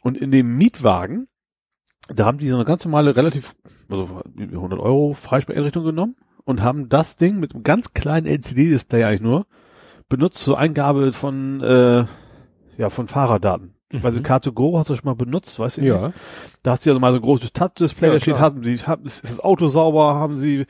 Und 0.00 0.18
in 0.18 0.30
dem 0.30 0.56
Mietwagen, 0.56 1.28
da 2.08 2.26
haben 2.26 2.38
die 2.38 2.48
so 2.48 2.56
eine 2.56 2.64
ganz 2.64 2.84
normale, 2.84 3.14
relativ, 3.16 3.54
also 3.88 4.20
100 4.36 4.80
Euro 4.80 5.14
Freisprecheinrichtung 5.14 5.84
genommen 5.84 6.16
und 6.44 6.62
haben 6.62 6.88
das 6.88 7.16
Ding 7.16 7.38
mit 7.38 7.54
einem 7.54 7.62
ganz 7.62 7.94
kleinen 7.94 8.26
LCD-Display 8.26 9.04
eigentlich 9.04 9.20
nur 9.20 9.46
benutzt 10.08 10.40
zur 10.40 10.58
Eingabe 10.58 11.12
von, 11.12 11.60
äh, 11.62 12.04
ja, 12.76 12.90
von 12.90 13.06
Fahrerdaten. 13.06 13.74
Mhm. 13.92 14.02
Weil 14.02 14.12
Car2Go 14.12 14.78
hast 14.78 14.90
du 14.90 14.94
schon 14.96 15.04
mal 15.04 15.14
benutzt, 15.14 15.58
weißt 15.58 15.78
du? 15.78 15.82
Ja. 15.82 16.12
Da 16.62 16.72
hast 16.72 16.84
du 16.86 16.90
ja 16.90 16.98
mal 16.98 17.12
so 17.12 17.18
ein 17.18 17.22
großes 17.22 17.52
Touch-Display, 17.52 18.08
Ja, 18.08 18.14
da 18.14 18.20
steht, 18.20 18.34
klar. 18.34 18.40
haben 18.46 18.62
sie, 18.62 18.76
haben, 18.78 19.04
ist 19.04 19.22
das 19.24 19.40
Auto 19.40 19.68
sauber, 19.68 20.14
haben 20.14 20.36
sie, 20.36 20.66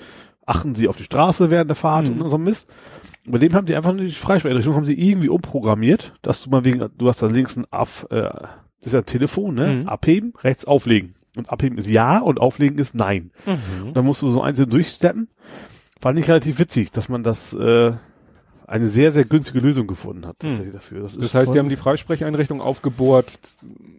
achten 0.47 0.75
sie 0.75 0.89
auf 0.89 0.97
die 0.97 1.05
Straße 1.05 1.51
während 1.51 1.70
der 1.70 1.77
Fahrt 1.77 2.11
Mhm. 2.12 2.20
und 2.23 2.29
so 2.29 2.39
Mist. 2.39 2.68
Bei 3.25 3.39
dem 3.39 3.55
haben 3.55 3.66
die 3.66 3.77
einfach 3.77 3.93
nur 3.93 4.05
die 4.05 4.11
Freisprecheinrichtung, 4.11 4.75
haben 4.75 4.85
sie 4.87 4.99
irgendwie 5.01 5.29
umprogrammiert, 5.29 6.12
dass 6.23 6.43
du 6.43 6.51
mal 6.51 6.64
wegen, 6.64 6.85
du 6.99 7.09
hast 7.09 7.23
da 7.23 7.29
links 7.29 7.57
ein 7.57 7.66
Ab, 7.70 7.89
äh, 8.11 8.23
das 8.23 8.87
ist 8.87 8.93
ja 8.95 8.99
ein 8.99 9.07
Telefon, 9.07 9.55
ne? 9.55 9.66
Mhm. 9.83 9.89
Abheben, 9.89 10.33
rechts 10.43 10.64
auflegen. 10.64 11.14
Und 11.37 11.49
abheben 11.51 11.79
ist 11.79 11.89
ja 11.89 12.18
und 12.18 12.41
auflegen 12.41 12.79
ist 12.79 12.95
nein. 12.97 13.31
Mhm. 13.47 13.95
Dann 13.95 14.05
musst 14.05 14.20
du 14.23 14.29
so 14.31 14.43
einzeln 14.43 14.68
durchsteppen. 14.68 15.29
Fand 16.01 16.18
ich 16.18 16.29
relativ 16.29 16.59
witzig, 16.59 16.91
dass 16.91 17.09
man 17.09 17.23
das, 17.23 17.55
äh, 17.55 17.93
eine 18.67 18.87
sehr, 18.87 19.13
sehr 19.13 19.25
günstige 19.25 19.61
Lösung 19.61 19.87
gefunden 19.87 20.27
hat, 20.27 20.43
Mhm. 20.43 20.49
tatsächlich 20.49 20.75
dafür. 20.75 21.01
Das, 21.03 21.15
Das 21.17 21.25
ist 21.27 21.35
heißt, 21.35 21.55
die 21.55 21.59
haben 21.59 21.69
die 21.69 21.77
Freisprecheinrichtung 21.77 22.61
aufgebohrt. 22.61 23.31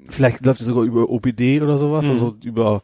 Vielleicht 0.09 0.45
läuft 0.45 0.61
es 0.61 0.68
sogar 0.68 0.84
über 0.84 1.09
OBD 1.09 1.61
oder 1.61 1.78
sowas, 1.78 2.05
Mhm. 2.05 2.11
also 2.11 2.36
über, 2.43 2.82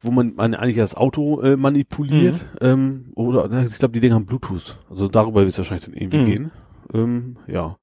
wo 0.00 0.10
man, 0.10 0.34
man 0.34 0.54
eigentlich 0.54 0.76
das 0.76 0.94
Auto 0.94 1.40
äh, 1.42 1.56
manipuliert. 1.56 2.34
Mhm. 2.60 2.66
Ähm, 2.66 3.04
oder 3.14 3.48
ne, 3.48 3.64
ich 3.66 3.78
glaube, 3.78 3.92
die 3.92 4.00
Dinge 4.00 4.14
haben 4.14 4.26
Bluetooth. 4.26 4.78
Also 4.88 5.08
darüber 5.08 5.40
wird 5.40 5.50
es 5.50 5.58
wahrscheinlich 5.58 5.84
dann 5.84 5.94
irgendwie 5.94 6.18
Mhm. 6.18 6.26
gehen. 6.26 6.50
Ähm, 6.92 7.36
ja. 7.46 7.76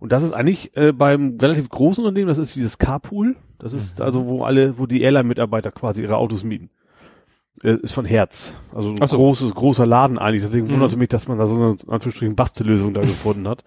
Und 0.00 0.12
das 0.12 0.22
ist 0.22 0.32
eigentlich 0.32 0.76
äh, 0.76 0.92
beim 0.92 1.38
relativ 1.40 1.68
großen 1.68 2.04
Unternehmen, 2.04 2.28
das 2.28 2.38
ist 2.38 2.56
dieses 2.56 2.78
Carpool. 2.78 3.36
Das 3.58 3.74
ist 3.74 3.98
Mhm. 4.00 4.04
also, 4.04 4.26
wo 4.26 4.42
alle, 4.42 4.76
wo 4.78 4.86
die 4.86 5.02
Airline-Mitarbeiter 5.02 5.70
quasi 5.70 6.02
ihre 6.02 6.16
Autos 6.16 6.42
mieten. 6.42 6.68
Äh, 7.62 7.76
ist 7.82 7.92
von 7.92 8.04
Herz. 8.04 8.54
Also 8.74 8.94
so. 8.96 9.16
großes, 9.16 9.54
großer 9.54 9.86
Laden 9.86 10.18
eigentlich. 10.18 10.42
Deswegen 10.42 10.66
Mhm. 10.66 10.72
wunderte 10.72 10.96
mich, 10.96 11.08
dass 11.08 11.28
man 11.28 11.38
da 11.38 11.46
so 11.46 11.54
eine, 11.54 11.70
in 11.70 11.88
Anführungsstrichen, 11.90 12.34
Bastellösung 12.36 12.92
da 12.94 13.00
gefunden 13.02 13.46
hat. 13.48 13.62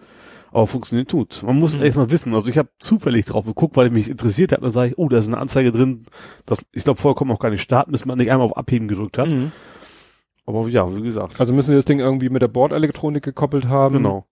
Aber 0.52 0.66
funktioniert 0.66 1.10
tut. 1.10 1.42
Man 1.44 1.58
muss 1.58 1.76
Mhm. 1.76 1.82
erst 1.82 1.96
mal 1.96 2.10
wissen. 2.10 2.34
Also 2.34 2.48
ich 2.48 2.56
habe 2.58 2.68
zufällig 2.78 3.24
drauf 3.26 3.44
geguckt, 3.46 3.76
weil 3.76 3.86
ich 3.86 3.92
mich 3.92 4.08
interessiert 4.08 4.52
habe. 4.52 4.62
Dann 4.62 4.70
sage 4.70 4.90
ich, 4.90 4.98
oh, 4.98 5.08
da 5.08 5.18
ist 5.18 5.26
eine 5.26 5.38
Anzeige 5.38 5.72
drin. 5.72 6.06
Das, 6.46 6.58
ich 6.72 6.84
glaube, 6.84 7.00
vorher 7.00 7.16
kommt 7.16 7.30
auch 7.30 7.38
gar 7.40 7.50
nicht 7.50 7.62
starten, 7.62 7.92
bis 7.92 8.04
man 8.04 8.16
nicht 8.18 8.30
einmal 8.30 8.46
auf 8.46 8.56
Abheben 8.56 8.88
gedrückt 8.88 9.18
hat. 9.18 9.30
Mhm. 9.30 9.52
Aber 10.46 10.68
ja, 10.68 10.94
wie 10.94 11.02
gesagt. 11.02 11.40
Also 11.40 11.52
müssen 11.52 11.70
sie 11.70 11.74
das 11.76 11.84
Ding 11.86 11.98
irgendwie 11.98 12.28
mit 12.28 12.40
der 12.40 12.48
Bordelektronik 12.48 13.22
gekoppelt 13.24 13.66
haben. 13.68 13.94
Genau. 13.96 14.26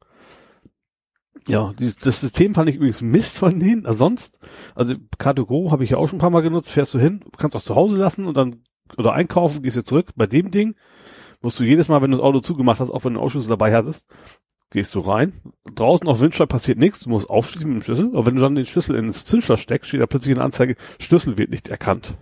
Ja, 1.49 1.73
dieses, 1.79 1.97
das 1.97 2.21
System 2.21 2.55
fand 2.55 2.69
ich 2.71 2.77
übrigens 2.77 3.03
Mist 3.03 3.39
von 3.39 3.59
denen. 3.59 3.85
Also 3.85 3.99
sonst, 3.99 4.39
also 4.75 4.95
Car2Go 5.19 5.73
habe 5.73 5.85
ich 5.85 5.91
ja 5.91 5.99
auch 5.99 6.07
schon 6.09 6.19
ein 6.19 6.21
paar 6.21 6.31
Mal 6.31 6.41
genutzt. 6.43 6.71
Fährst 6.71 6.95
du 6.95 6.99
hin, 6.99 7.21
kannst 7.37 7.55
auch 7.57 7.63
zu 7.63 7.75
Hause 7.75 7.97
lassen 7.97 8.27
und 8.27 8.37
dann 8.37 8.63
oder 8.99 9.13
einkaufen, 9.13 9.63
gehst 9.63 9.77
du 9.77 9.85
zurück. 9.85 10.11
Bei 10.17 10.27
dem 10.27 10.51
Ding 10.51 10.75
musst 11.41 11.61
du 11.61 11.65
jedes 11.65 11.89
Mal, 11.89 12.03
wenn 12.03 12.11
du 12.11 12.17
das 12.17 12.25
Auto 12.25 12.41
zugemacht 12.41 12.81
hast, 12.81 12.91
auch 12.91 13.05
wenn 13.05 13.15
du 13.15 13.21
einen 13.21 13.27
Ausschlüssel 13.27 13.51
dabei 13.51 13.75
hattest, 13.75 14.07
gehst 14.71 14.95
du 14.95 15.01
rein. 15.01 15.33
Draußen 15.75 16.09
auf 16.09 16.21
Windschlag 16.21 16.49
passiert 16.49 16.79
nichts, 16.79 17.01
du 17.01 17.11
musst 17.11 17.31
aufschließen 17.31 17.69
mit 17.69 17.79
dem 17.81 17.85
Schlüssel. 17.85 18.11
Aber 18.13 18.27
wenn 18.27 18.35
du 18.35 18.41
dann 18.41 18.55
den 18.55 18.67
Schlüssel 18.67 18.97
ins 18.97 19.25
Zündschloss 19.25 19.61
steckst, 19.61 19.89
steht 19.89 20.01
da 20.01 20.07
plötzlich 20.07 20.35
eine 20.35 20.45
Anzeige, 20.45 20.77
Schlüssel 20.99 21.39
wird 21.39 21.51
nicht 21.51 21.69
erkannt. 21.69 22.15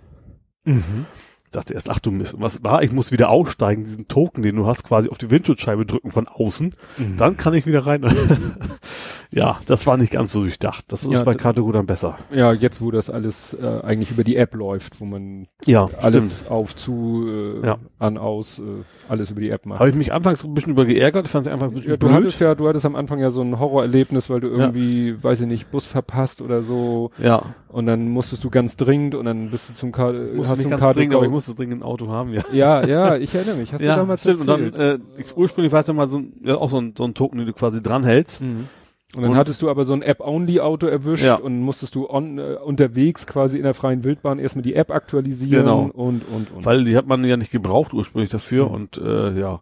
Mhm. 0.64 1.06
Ich 1.44 1.50
dachte 1.50 1.74
erst, 1.74 1.90
ach 1.90 1.98
du 1.98 2.10
Mist, 2.10 2.34
was 2.38 2.64
war? 2.64 2.82
Ich 2.82 2.92
muss 2.92 3.12
wieder 3.12 3.28
aussteigen, 3.28 3.84
diesen 3.84 4.08
Token, 4.08 4.42
den 4.42 4.56
du 4.56 4.66
hast, 4.66 4.84
quasi 4.84 5.10
auf 5.10 5.18
die 5.18 5.30
Windschutzscheibe 5.30 5.84
drücken 5.84 6.10
von 6.10 6.26
außen. 6.26 6.74
Mhm. 6.96 7.16
Dann 7.18 7.36
kann 7.36 7.52
ich 7.54 7.66
wieder 7.66 7.86
rein. 7.86 8.02
ja, 9.32 9.58
das 9.66 9.86
war 9.86 9.96
nicht 9.96 10.12
ganz 10.12 10.30
so 10.32 10.40
durchdacht. 10.42 10.84
Das 10.88 11.04
ist 11.04 11.10
Ja, 11.12 11.24
bei 11.24 11.32
Car2Go 11.32 11.72
dann 11.72 11.86
besser. 11.86 12.18
Ja, 12.30 12.52
jetzt 12.52 12.82
wo 12.82 12.90
das 12.90 13.08
alles 13.10 13.54
äh, 13.54 13.80
eigentlich 13.82 14.10
über 14.10 14.24
die 14.24 14.36
App 14.36 14.54
läuft, 14.54 15.00
wo 15.00 15.06
man 15.06 15.44
Ja, 15.64 15.88
alles 16.00 16.44
auf, 16.48 16.76
zu, 16.76 17.26
äh, 17.62 17.66
Ja. 17.66 17.78
an, 17.98 18.18
aus, 18.18 18.58
äh, 18.58 18.62
alles 19.08 19.30
über 19.30 19.40
die 19.40 19.48
App 19.50 19.64
macht. 19.66 19.80
Habe 19.80 19.88
ich 19.90 19.96
mich 19.96 20.12
anfangs 20.12 20.44
ein 20.44 20.52
bisschen 20.54 20.72
über 20.72 20.84
geärgert, 20.84 21.28
fand 21.28 21.46
ich 21.46 21.52
einfach 21.52 21.68
ein 21.68 21.74
bisschen 21.74 21.90
Ja, 21.92 21.96
du 21.96 22.06
blöd. 22.08 22.16
hattest 22.18 22.40
ja, 22.40 22.54
du 22.54 22.68
hattest 22.68 22.84
am 22.84 22.94
Anfang 22.94 23.20
ja 23.20 23.30
so 23.30 23.40
ein 23.42 23.58
Horrorerlebnis, 23.58 24.28
weil 24.28 24.40
du 24.40 24.48
irgendwie, 24.48 25.22
weiß 25.22 25.40
ich 25.40 25.46
nicht, 25.46 25.70
Bus 25.70 25.86
verpasst 25.86 26.42
oder 26.42 26.62
so 26.62 27.10
ja, 27.18 27.42
und 27.68 27.86
dann 27.86 28.08
musstest 28.10 28.44
du 28.44 28.50
ganz 28.50 28.76
dringend 28.76 29.14
und 29.14 29.24
dann 29.24 29.50
bist 29.50 29.70
du 29.70 29.74
zum 29.74 29.92
K 29.92 30.12
musste 30.12 30.58
nicht 30.58 30.70
du 30.70 30.74
ein 30.74 30.80
ganz 30.80 30.94
dringend, 30.94 31.14
Car2Go- 31.14 31.16
aber 31.16 31.24
ich 31.24 31.30
musste 31.32 31.54
dringend 31.54 31.80
ein 31.80 31.82
Auto 31.82 32.08
haben, 32.08 32.34
ja. 32.34 32.42
Ja, 32.52 32.84
ja, 32.86 33.16
ich 33.16 33.34
erinnere 33.34 33.56
mich. 33.56 33.72
Hast 33.72 33.80
du 33.80 33.86
ja, 33.86 33.96
damals 33.96 34.20
stimmt. 34.20 34.40
Und 34.42 34.48
erzählt? 34.48 34.74
dann, 34.74 35.00
äh, 35.16 35.20
ich, 35.22 35.34
ursprünglich 35.36 35.72
war 35.72 35.80
es 35.80 35.86
ja 35.86 35.94
mal 35.94 36.08
so, 36.08 36.18
ein- 36.18 36.34
ja, 36.44 36.56
auch 36.56 36.68
so 36.68 36.78
ein, 36.78 36.92
so 36.96 37.04
ein 37.04 37.14
Token, 37.14 37.38
den 37.38 37.46
du 37.46 37.54
quasi 37.54 37.82
dranhältst. 37.82 38.42
Mhm. 38.42 38.68
Und 39.14 39.22
dann 39.22 39.32
Und- 39.32 39.36
hattest 39.36 39.60
du 39.60 39.68
aber 39.68 39.84
so 39.84 39.92
ein 39.92 40.00
App-Only-Auto 40.02 40.86
erwischt 40.86 41.22
Ja. 41.24 41.34
und 41.34 41.60
musstest 41.60 41.94
du 41.94 42.08
on, 42.08 42.38
äh, 42.38 42.56
unterwegs 42.64 43.26
quasi 43.26 43.58
in 43.58 43.64
der 43.64 43.74
freien 43.74 44.04
Wildbahn 44.04 44.38
erstmal 44.38 44.62
die 44.62 44.74
App 44.74 44.90
aktualisieren 44.90 45.64
Genau. 45.64 45.82
und, 45.92 46.22
und, 46.22 46.50
und. 46.50 46.64
Weil 46.64 46.84
die 46.84 46.96
hat 46.96 47.06
man 47.06 47.22
ja 47.24 47.36
nicht 47.36 47.52
gebraucht 47.52 47.92
ursprünglich 47.92 48.30
dafür 48.30 48.68
Mhm. 48.68 48.74
und 48.74 48.98
äh, 48.98 49.38
ja. 49.38 49.60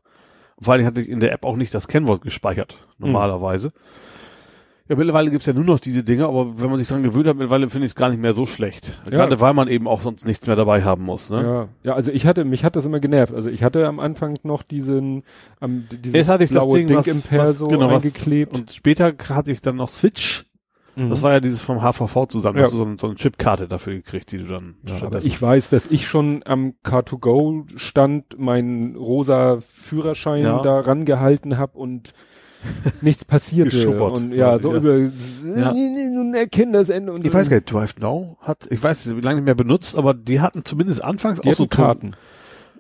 Vor 0.61 0.74
allem 0.74 0.84
hatte 0.86 1.01
ich 1.01 1.09
in 1.09 1.20
der 1.20 1.32
App 1.32 1.44
auch 1.44 1.57
nicht 1.57 1.74
das 1.74 1.88
Kennwort 1.88 2.20
gespeichert, 2.22 2.76
Mhm. 2.98 3.12
Ja, 4.91 4.97
mittlerweile 4.97 5.30
gibt's 5.30 5.47
ja 5.47 5.53
nur 5.53 5.62
noch 5.64 5.78
diese 5.78 6.03
Dinge, 6.03 6.26
aber 6.26 6.61
wenn 6.61 6.68
man 6.68 6.76
sich 6.78 6.88
dran 6.88 7.05
gewöhnt 7.05 7.26
hat, 7.28 7.36
mittlerweile 7.36 7.70
finde 7.70 7.86
ich 7.86 7.93
es 7.93 7.95
gar 7.95 8.09
nicht 8.09 8.20
mehr 8.20 8.32
so 8.32 8.45
schlecht. 8.45 9.01
Ja. 9.05 9.11
Gerade 9.12 9.41
weil 9.41 9.55
man 9.55 9.68
eben 9.68 9.86
auch 9.86 10.03
sonst 10.03 10.26
nichts 10.26 10.49
mehr 10.49 10.57
dabei 10.57 10.82
haben 10.82 11.05
muss. 11.05 11.30
Ne? 11.30 11.43
ja, 11.43 11.68
ja, 11.84 11.95
also 11.95 12.11
ich 12.11 12.26
hatte, 12.26 12.45
mich 12.45 12.64
hat 12.64 12.74
das 12.74 12.86
immer 12.86 12.99
genervt. 12.99 13.32
Also 13.32 13.49
ich 13.51 13.62
hatte 13.62 13.86
am 13.86 14.01
Anfang 14.01 14.34
noch 14.43 14.64
diesen, 14.64 15.22
am, 15.61 15.84
dieses 15.93 16.14
Erst 16.14 16.28
hatte 16.30 16.43
ich 16.45 16.51
das 16.51 16.64
blaue 16.64 16.78
Ding, 16.78 16.88
Ding 16.88 16.97
was- 16.97 17.07
im 17.07 17.22
Perso 17.22 17.68
genau, 17.68 17.88
eingeklebt. 17.88 18.53
Und 18.53 18.72
später 18.72 19.14
hatte 19.28 19.53
ich 19.53 19.61
dann 19.62 19.76
noch 19.76 19.88
Switch. 19.88 20.45
Das 20.97 21.20
Mhm. 21.20 21.22
war 21.22 21.32
ja 21.34 21.41
dieses 21.41 21.61
vom 21.61 21.82
HVV 21.82 22.26
zusammen. 22.26 22.59
Ja. 22.59 22.64
Hast 22.64 22.72
du 22.72 22.78
so, 22.78 22.84
ein, 22.84 22.99
so 22.99 23.07
eine 23.07 23.14
Chipkarte 23.14 23.68
dafür 23.68 23.95
gekriegt, 23.95 24.32
die 24.32 24.38
du 24.38 24.45
dann 24.47 24.74
Ja, 24.84 25.07
aber 25.07 25.24
ich 25.24 25.41
weiß, 25.41 25.70
dass 25.70 25.86
ich 25.86 26.09
schon 26.09 26.43
am 26.45 26.74
Car2Go 26.84 27.64
stand, 27.78 28.41
meinen 28.41 28.97
rosa 28.97 29.59
Führerschein 29.61 30.43
Ja. 30.43 30.61
da 30.62 30.80
rangehalten 30.80 31.59
habe 31.59 31.78
und 31.78 32.12
nichts 33.00 33.24
passierte. 33.24 33.70
Geschuppert 33.70 34.18
und 34.18 34.32
ja, 34.32 34.58
so 34.58 34.72
ja. 34.72 34.78
über 34.78 34.98
Ja. 35.56 35.72
nun 35.72 36.34
erkenn 36.34 36.72
das 36.72 36.88
Ende 36.88 37.12
und 37.12 37.24
Ich 37.26 37.32
weiß 37.32 37.48
gar 37.48 37.56
nicht, 37.56 37.72
Drive 37.72 37.96
Now 37.98 38.36
hat, 38.40 38.66
ich 38.70 38.82
weiß 38.82 39.06
nicht, 39.06 39.16
wie 39.16 39.20
lange 39.20 39.36
nicht 39.36 39.46
mehr 39.46 39.54
benutzt, 39.54 39.96
aber 39.96 40.14
die 40.14 40.40
hatten 40.40 40.64
zumindest 40.64 41.02
anfangs 41.02 41.40
Die 41.40 41.50
auch 41.50 41.54
so 41.54 41.66
Karten. 41.66 42.12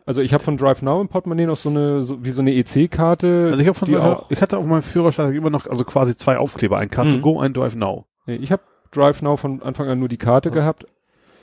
Also 0.06 0.22
ich 0.22 0.32
habe 0.32 0.42
von 0.42 0.56
Drive 0.56 0.82
Now 0.82 1.00
im 1.00 1.08
Portemonnaie 1.08 1.46
noch 1.46 1.56
so 1.56 1.68
eine, 1.68 2.02
so, 2.02 2.24
wie 2.24 2.30
so 2.30 2.42
eine 2.42 2.52
EC-Karte. 2.54 3.48
Also 3.50 3.60
ich 3.62 3.68
habe 3.68 3.78
von 3.78 3.90
Drive 3.90 4.04
auch, 4.04 4.20
Now, 4.22 4.26
ich 4.30 4.42
hatte 4.42 4.58
auf 4.58 4.66
meinem 4.66 4.82
Führerschein 4.82 5.32
immer 5.34 5.50
noch, 5.50 5.66
also 5.66 5.84
quasi 5.84 6.16
zwei 6.16 6.36
Aufkleber, 6.38 6.78
ein 6.78 6.88
Car2Go, 6.88 7.40
ein 7.40 7.52
Drive 7.52 7.76
Now. 7.76 8.06
nee, 8.26 8.36
ich 8.36 8.50
habe 8.50 8.62
Drive 8.90 9.22
Now 9.22 9.36
von 9.36 9.62
Anfang 9.62 9.88
an 9.88 9.98
nur 9.98 10.08
die 10.08 10.16
Karte 10.18 10.48
Ja. 10.48 10.54
gehabt. 10.54 10.86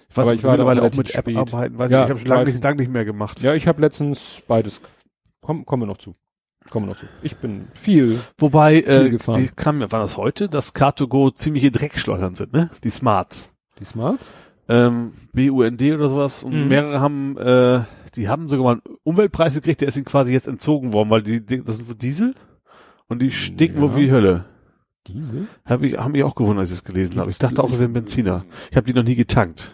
Ich 0.10 0.16
weiß 0.18 0.24
Aber 0.24 0.32
nicht, 0.32 0.40
ich 0.40 0.46
war 0.46 0.58
da 0.58 0.64
mittlerweile 0.64 0.82
auch 0.90 0.96
mit 0.98 1.14
App 1.16 1.24
spät. 1.26 1.38
arbeiten, 1.38 1.78
weiß 1.78 1.92
Ja, 1.92 2.00
ich, 2.00 2.06
ich 2.06 2.10
habe 2.12 2.20
schon 2.20 2.30
lange 2.30 2.46
nicht, 2.52 2.64
lange 2.64 2.78
nicht 2.78 2.92
mehr 2.92 3.06
gemacht. 3.06 3.42
Ja, 3.42 3.54
ich 3.54 3.68
habe 3.68 3.82
letztens 3.82 4.42
beides. 4.48 4.82
Komm, 5.42 5.66
kommen 5.66 5.84
wir 5.84 5.88
noch 5.88 5.98
zu. 5.98 6.16
Kommen 6.70 6.86
wir 6.88 6.92
noch 6.94 7.00
zu. 7.00 7.06
Ich 7.22 7.38
bin 7.38 7.68
viel. 7.74 8.20
Wobei, 8.38 8.82
äh, 8.82 9.10
gefahren. 9.10 9.42
die 9.42 9.50
kam, 9.56 9.80
war 9.82 9.88
das 10.00 10.18
heute, 10.18 10.50
dass 10.50 10.76
Car2Go 10.76 11.34
ziemliche 11.34 11.72
Dreckschleudern 11.72 12.36
sind, 12.36 12.54
ne? 12.54 12.70
Die 12.84 12.90
Smarts. 12.90 13.50
Die 13.80 13.86
Smarts? 13.86 14.34
Ähm, 14.70 15.14
BUND 15.34 15.82
oder 15.82 16.10
sowas. 16.10 16.44
Und 16.44 16.64
Mhm. 16.64 16.68
mehrere 16.68 17.00
haben, 17.00 17.38
äh, 17.38 17.82
die 18.16 18.28
haben 18.28 18.50
sogar 18.50 18.64
mal 18.66 18.72
einen 18.86 18.98
Umweltpreis 19.04 19.54
gekriegt, 19.54 19.80
der 19.82 19.88
ist 19.88 19.96
ihnen 19.96 20.06
quasi 20.06 20.34
jetzt 20.34 20.48
entzogen 20.48 20.92
worden, 20.94 21.10
weil 21.10 21.24
die, 21.24 21.46
die 21.46 21.64
das 21.64 21.78
sind 21.78 22.02
Diesel 22.02 22.36
und 23.08 23.22
die 23.22 23.32
stinken 23.32 23.78
Ja. 23.78 23.82
wohl 23.84 23.96
wie 23.96 24.12
Hölle. 24.12 24.46
Diese? 25.08 25.48
Hab 25.66 25.84
ich, 25.84 25.98
haben 25.98 26.12
mich 26.12 26.24
auch 26.26 26.36
gewundert, 26.36 26.60
als 26.64 26.72
ich 26.72 26.80
es 26.80 26.84
gelesen 26.84 27.18
habe. 27.18 27.30
Ich 27.32 27.38
dachte 27.38 27.64
auch, 27.64 27.72
es 27.72 27.80
wären 27.80 27.94
Benziner. 27.94 28.44
Ich 28.72 28.76
habe 28.76 28.86
die 28.86 28.94
noch 28.94 29.04
nie 29.04 29.16
getankt. 29.16 29.74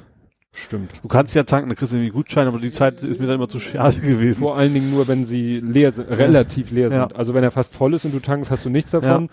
Stimmt. 0.56 0.92
Du 1.02 1.08
kannst 1.08 1.34
ja 1.34 1.44
tanken, 1.44 1.70
dann 1.70 1.76
kriegst 1.76 1.94
du 1.94 1.98
irgendwie 1.98 2.12
Gutschein, 2.12 2.48
aber 2.48 2.60
die 2.60 2.72
Zeit 2.72 3.02
ist 3.02 3.20
mir 3.20 3.26
dann 3.26 3.38
immer 3.38 3.50
zu 3.50 3.60
schade 3.60 4.00
gewesen. 4.00 4.40
Vor 4.42 4.56
allen 4.56 4.72
Dingen 4.74 4.92
nur, 4.92 5.08
wenn 5.08 5.26
sie 5.26 5.54
leer 5.54 5.92
sind, 5.92 6.08
relativ 6.10 6.70
leer 6.70 6.90
Ja. 6.92 7.02
sind. 7.08 7.16
Also 7.16 7.34
wenn 7.34 7.44
er 7.44 7.50
fast 7.52 7.74
voll 7.76 7.94
ist 7.96 8.06
und 8.06 8.14
du 8.14 8.20
tankst, 8.20 8.52
hast 8.52 8.64
du 8.64 8.70
nichts 8.70 8.92
davon. 8.92 9.30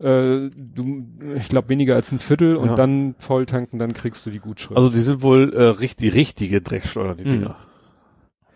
Äh, 0.00 0.50
du, 0.54 1.04
ich 1.36 1.48
glaube 1.48 1.70
weniger 1.70 1.94
als 1.94 2.12
ein 2.12 2.18
Viertel 2.18 2.56
und 2.56 2.68
Ja. 2.70 2.74
dann 2.74 3.14
voll 3.18 3.46
tanken, 3.46 3.78
dann 3.78 3.94
kriegst 3.94 4.24
du 4.26 4.30
die 4.30 4.38
Gutschrift. 4.38 4.76
Also 4.76 4.90
die 4.90 5.00
sind 5.00 5.22
wohl 5.22 5.52
äh, 5.54 5.62
richtig, 5.62 6.14
richtige 6.14 6.60
Dreckschleudern, 6.60 7.16
die 7.16 7.24
Mhm. 7.24 7.30
Dinger. 7.30 7.56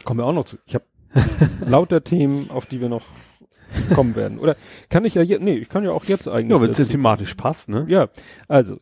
Kommen 0.04 0.20
wir 0.20 0.24
auch 0.26 0.32
noch 0.34 0.44
zu. 0.44 0.58
Ich 0.66 0.74
habe 0.74 0.84
lauter 1.66 2.04
Themen, 2.04 2.50
auf 2.50 2.66
die 2.66 2.80
wir 2.82 2.88
noch 2.90 3.04
kommen 3.94 4.14
werden. 4.14 4.38
Oder 4.38 4.56
kann 4.90 5.04
ich 5.04 5.14
ja 5.14 5.22
jetzt, 5.22 5.42
nee, 5.42 5.56
ich 5.56 5.68
kann 5.68 5.84
ja 5.84 5.90
auch 5.90 6.04
jetzt 6.04 6.28
eigentlich. 6.28 6.50
Ja, 6.50 6.60
wenn 6.60 6.70
es 6.70 6.76
dazu- 6.76 6.90
thematisch 6.90 7.34
passt, 7.34 7.68
ne? 7.70 7.86
ja, 7.88 8.08
also 8.48 8.78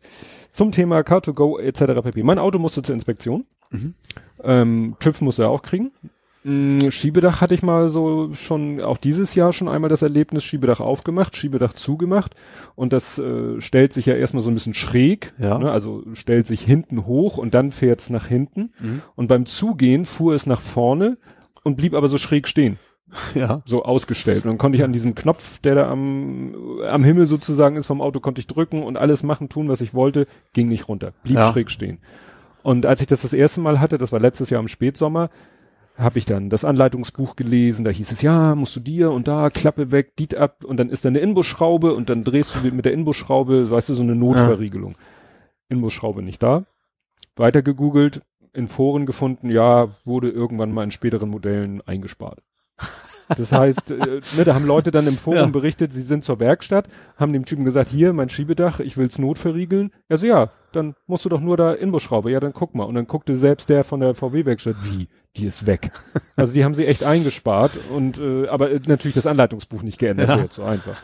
zum 0.52 0.70
Thema 0.72 1.00
Car2Go 1.00 1.58
etc. 1.60 2.02
pp. 2.02 2.22
Mein 2.22 2.38
Auto 2.38 2.58
musste 2.58 2.82
zur 2.82 2.94
Inspektion. 2.94 3.44
Mhm. 3.70 3.94
Ähm, 4.44 4.96
TÜV 5.00 5.20
muss 5.22 5.38
er 5.38 5.48
auch 5.48 5.62
kriegen. 5.62 5.92
Mm, 6.44 6.90
Schiebedach 6.90 7.40
hatte 7.40 7.54
ich 7.54 7.62
mal 7.62 7.88
so 7.88 8.34
schon, 8.34 8.80
auch 8.80 8.98
dieses 8.98 9.34
Jahr 9.36 9.52
schon 9.52 9.68
einmal 9.68 9.88
das 9.88 10.02
Erlebnis, 10.02 10.42
Schiebedach 10.42 10.80
aufgemacht, 10.80 11.36
Schiebedach 11.36 11.72
zugemacht 11.74 12.34
und 12.74 12.92
das 12.92 13.16
äh, 13.18 13.60
stellt 13.60 13.92
sich 13.92 14.06
ja 14.06 14.14
erstmal 14.16 14.42
so 14.42 14.50
ein 14.50 14.54
bisschen 14.54 14.74
schräg, 14.74 15.34
Ja. 15.38 15.56
ne? 15.58 15.70
also 15.70 16.02
stellt 16.14 16.48
sich 16.48 16.60
hinten 16.62 17.06
hoch 17.06 17.38
und 17.38 17.54
dann 17.54 17.70
fährt 17.70 18.00
es 18.00 18.10
nach 18.10 18.26
hinten 18.26 18.72
Mhm. 18.80 19.02
und 19.14 19.28
beim 19.28 19.46
Zugehen 19.46 20.04
fuhr 20.04 20.34
es 20.34 20.44
nach 20.46 20.60
vorne 20.60 21.16
und 21.62 21.76
blieb 21.76 21.94
aber 21.94 22.08
so 22.08 22.18
schräg 22.18 22.48
stehen. 22.48 22.76
Ja. 23.34 23.62
so 23.66 23.84
ausgestellt. 23.84 24.44
Und 24.44 24.50
dann 24.50 24.58
konnte 24.58 24.78
ich 24.78 24.84
an 24.84 24.92
diesem 24.92 25.14
Knopf, 25.14 25.58
der 25.60 25.74
da 25.74 25.90
am, 25.90 26.54
am 26.88 27.04
Himmel 27.04 27.26
sozusagen 27.26 27.76
ist 27.76 27.86
vom 27.86 28.00
Auto, 28.00 28.20
konnte 28.20 28.40
ich 28.40 28.46
drücken 28.46 28.82
und 28.82 28.96
alles 28.96 29.22
machen, 29.22 29.48
tun, 29.48 29.68
was 29.68 29.80
ich 29.80 29.94
wollte, 29.94 30.26
ging 30.52 30.68
nicht 30.68 30.88
runter, 30.88 31.12
blieb 31.22 31.36
Ja. 31.38 31.52
schräg 31.52 31.70
stehen. 31.70 31.98
Und 32.62 32.86
als 32.86 33.00
ich 33.00 33.06
das 33.06 33.22
das 33.22 33.32
erste 33.32 33.60
Mal 33.60 33.80
hatte, 33.80 33.98
das 33.98 34.12
war 34.12 34.20
letztes 34.20 34.50
Jahr 34.50 34.60
im 34.60 34.68
Spätsommer, 34.68 35.30
habe 35.98 36.18
ich 36.18 36.24
dann 36.24 36.48
das 36.48 36.64
Anleitungsbuch 36.64 37.36
gelesen, 37.36 37.84
da 37.84 37.90
hieß 37.90 38.12
es, 38.12 38.22
ja, 38.22 38.54
musst 38.54 38.74
du 38.76 38.80
dir 38.80 39.10
und 39.10 39.28
da, 39.28 39.50
Klappe 39.50 39.90
weg, 39.90 40.16
Diet 40.16 40.34
ab 40.34 40.64
und 40.64 40.78
dann 40.78 40.88
ist 40.88 41.04
da 41.04 41.10
eine 41.10 41.18
Inbusschraube 41.18 41.92
und 41.94 42.08
dann 42.08 42.24
drehst 42.24 42.54
du 42.64 42.74
mit 42.74 42.84
der 42.86 42.92
Inbusschraube, 42.92 43.70
weißt 43.70 43.90
du, 43.90 43.94
so 43.94 44.02
eine 44.02 44.14
Notverriegelung. 44.14 44.94
Inbusschraube 45.68 46.22
nicht 46.22 46.42
da. 46.42 46.64
Weiter 47.36 47.62
gegoogelt, 47.62 48.22
in 48.54 48.68
Foren 48.68 49.06
gefunden, 49.06 49.50
ja, 49.50 49.88
wurde 50.04 50.30
irgendwann 50.30 50.72
mal 50.72 50.84
in 50.84 50.90
späteren 50.90 51.28
Modellen 51.30 51.82
eingespart. 51.82 52.40
Das 53.36 53.50
heißt, 53.52 53.90
äh, 53.92 54.20
ne, 54.36 54.44
da 54.44 54.54
haben 54.54 54.66
Leute 54.66 54.90
dann 54.90 55.06
im 55.06 55.16
Forum 55.16 55.38
Ja. 55.38 55.46
berichtet, 55.46 55.92
sie 55.92 56.02
sind 56.02 56.22
zur 56.22 56.38
Werkstatt, 56.38 56.88
haben 57.16 57.32
dem 57.32 57.46
Typen 57.46 57.64
gesagt, 57.64 57.88
hier, 57.88 58.12
mein 58.12 58.28
Schiebedach, 58.28 58.80
ich 58.80 58.98
will's 58.98 59.18
notverriegeln. 59.18 59.90
Er 60.08 60.18
so, 60.18 60.26
ja, 60.26 60.50
dann 60.72 60.94
musst 61.06 61.24
du 61.24 61.28
doch 61.30 61.40
nur 61.40 61.56
da 61.56 61.72
Inbusschraube. 61.72 62.30
Ja, 62.30 62.40
dann 62.40 62.52
guck 62.52 62.74
mal. 62.74 62.84
Und 62.84 62.94
dann 62.94 63.06
guckte 63.06 63.34
selbst 63.36 63.70
der 63.70 63.84
von 63.84 64.00
der 64.00 64.14
VW-Werkstatt, 64.14 64.76
wie, 64.84 65.08
die 65.36 65.46
ist 65.46 65.66
weg. 65.66 65.92
Also 66.36 66.52
die 66.52 66.62
haben 66.64 66.74
sie 66.74 66.84
echt 66.86 67.04
eingespart 67.04 67.72
und 67.94 68.18
äh, 68.18 68.48
aber 68.48 68.70
äh, 68.70 68.80
natürlich 68.86 69.14
das 69.14 69.26
Anleitungsbuch 69.26 69.82
nicht 69.82 69.98
geändert, 69.98 70.28
Ja. 70.28 70.38
jetzt 70.42 70.56
so 70.56 70.62
einfach. 70.64 71.00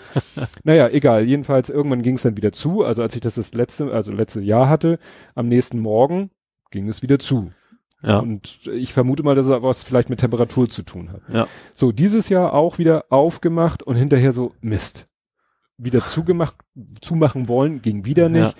naja, 0.64 0.88
egal. 0.88 1.24
Jedenfalls 1.24 1.70
irgendwann 1.70 2.02
ging 2.02 2.16
es 2.16 2.22
dann 2.22 2.36
wieder 2.36 2.52
zu. 2.52 2.84
Also 2.84 3.00
als 3.02 3.14
ich 3.14 3.20
das 3.22 3.36
das 3.36 3.54
letzte, 3.54 3.90
also 3.92 4.12
letzte 4.12 4.40
Jahr 4.40 4.68
hatte, 4.68 4.98
am 5.34 5.48
nächsten 5.48 5.78
Morgen 5.78 6.30
ging 6.70 6.88
es 6.88 7.00
wieder 7.00 7.18
zu. 7.18 7.52
Ja. 8.02 8.18
Und 8.20 8.66
ich 8.72 8.92
vermute 8.92 9.22
mal, 9.22 9.34
dass 9.34 9.48
er 9.48 9.62
was 9.62 9.82
vielleicht 9.82 10.08
mit 10.10 10.20
Temperatur 10.20 10.68
zu 10.68 10.82
tun 10.82 11.10
hat. 11.12 11.22
Ja. 11.32 11.48
So, 11.74 11.90
dieses 11.92 12.28
Jahr 12.28 12.54
auch 12.54 12.78
wieder 12.78 13.06
aufgemacht 13.10 13.82
und 13.82 13.96
hinterher 13.96 14.32
so, 14.32 14.54
Mist. 14.60 15.08
Wieder 15.76 16.00
zugemacht, 16.00 16.54
zumachen 17.00 17.48
wollen, 17.48 17.82
ging 17.82 18.04
wieder 18.04 18.28
nicht. 18.28 18.54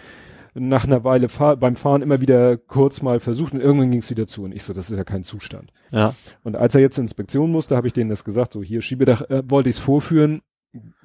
Nach 0.54 0.84
einer 0.84 1.04
Weile 1.04 1.28
fahr, 1.28 1.56
beim 1.56 1.76
Fahren 1.76 2.02
immer 2.02 2.20
wieder 2.20 2.56
kurz 2.56 3.02
mal 3.02 3.20
versucht 3.20 3.52
und 3.52 3.60
irgendwann 3.60 3.90
ging 3.90 4.00
es 4.00 4.10
wieder 4.10 4.26
zu. 4.26 4.42
Und 4.44 4.52
ich 4.52 4.62
so, 4.64 4.72
das 4.72 4.90
ist 4.90 4.96
ja 4.96 5.04
kein 5.04 5.22
Zustand. 5.22 5.72
Ja. 5.90 6.14
Und 6.42 6.56
als 6.56 6.74
er 6.74 6.80
jetzt 6.80 6.94
zur 6.96 7.02
Inspektion 7.02 7.50
musste, 7.52 7.76
habe 7.76 7.86
ich 7.86 7.92
denen 7.92 8.10
das 8.10 8.24
gesagt, 8.24 8.52
so 8.52 8.62
hier 8.62 8.82
Schiebedach, 8.82 9.22
äh, 9.30 9.42
wollte 9.48 9.68
ich 9.68 9.76
es 9.76 9.80
vorführen, 9.82 10.42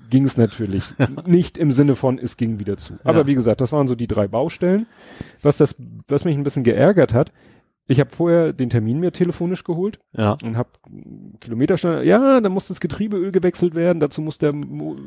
ging 0.10 0.24
es 0.26 0.38
natürlich 0.38 0.94
nicht 1.28 1.58
im 1.58 1.72
Sinne 1.72 1.96
von, 1.96 2.18
es 2.18 2.38
ging 2.38 2.60
wieder 2.60 2.78
zu. 2.78 2.96
Aber 3.04 3.20
Ja. 3.22 3.28
wie 3.28 3.36
gesagt, 3.36 3.62
das 3.62 3.72
waren 3.72 3.88
so 3.88 3.96
die 3.96 4.08
drei 4.08 4.28
Baustellen. 4.28 4.88
Was 5.42 5.58
das, 5.58 5.76
was 6.08 6.26
mich 6.26 6.36
ein 6.36 6.44
bisschen 6.44 6.64
geärgert 6.64 7.14
hat, 7.14 7.32
ich 7.88 8.00
habe 8.00 8.10
vorher 8.10 8.54
den 8.54 8.70
Termin 8.70 9.00
mir 9.00 9.12
telefonisch 9.12 9.64
geholt 9.64 10.00
Ja. 10.14 10.38
und 10.44 10.56
habe 10.58 10.70
Kilometerstand, 11.42 12.06
ja, 12.06 12.40
dann 12.40 12.52
muss 12.52 12.68
das 12.68 12.80
Getriebeöl 12.80 13.32
gewechselt 13.32 13.76
werden, 13.76 14.00
dazu 14.00 14.22
muss 14.22 14.38
der, 14.38 14.54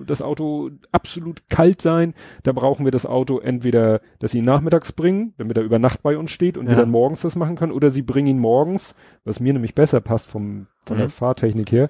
das 0.06 0.20
Auto 0.22 0.70
absolut 0.92 1.48
kalt 1.48 1.80
sein, 1.80 2.14
da 2.42 2.52
brauchen 2.52 2.84
wir 2.84 2.92
das 2.92 3.06
Auto 3.06 3.38
entweder, 3.38 4.00
dass 4.18 4.32
sie 4.32 4.38
ihn 4.38 4.44
nachmittags 4.44 4.92
bringen, 4.92 5.32
damit 5.38 5.56
er 5.56 5.62
über 5.64 5.78
Nacht 5.78 6.02
bei 6.02 6.18
uns 6.18 6.30
steht 6.30 6.58
und 6.58 6.66
wir 6.66 6.74
Ja. 6.74 6.80
dann 6.80 6.90
morgens 6.90 7.22
das 7.22 7.36
machen 7.36 7.56
können, 7.56 7.72
oder 7.72 7.90
sie 7.90 8.02
bringen 8.02 8.28
ihn 8.28 8.38
morgens, 8.38 8.94
was 9.24 9.40
mir 9.40 9.52
nämlich 9.52 9.74
besser 9.74 10.00
passt 10.00 10.26
vom, 10.28 10.66
von 10.84 10.96
der 10.98 11.06
Mhm. 11.06 11.10
Fahrtechnik 11.12 11.72
her, 11.72 11.88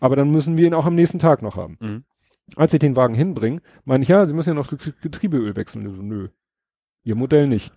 aber 0.00 0.16
dann 0.16 0.30
müssen 0.30 0.56
wir 0.56 0.66
ihn 0.66 0.74
auch 0.74 0.86
am 0.86 0.94
nächsten 0.94 1.18
Tag 1.18 1.42
noch 1.42 1.56
haben. 1.56 1.76
Mhm. 1.80 2.04
Als 2.56 2.72
ich 2.74 2.80
den 2.80 2.96
Wagen 2.96 3.14
hinbringe, 3.14 3.60
meine 3.84 4.02
ich, 4.02 4.08
ja, 4.08 4.26
sie 4.26 4.34
müssen 4.34 4.50
ja 4.50 4.54
noch 4.54 4.66
das 4.66 4.92
Getriebeöl 5.00 5.54
wechseln. 5.56 5.88
So, 5.94 6.02
nö, 6.02 6.28
ihr 7.04 7.14
Modell 7.14 7.46
nicht. 7.48 7.72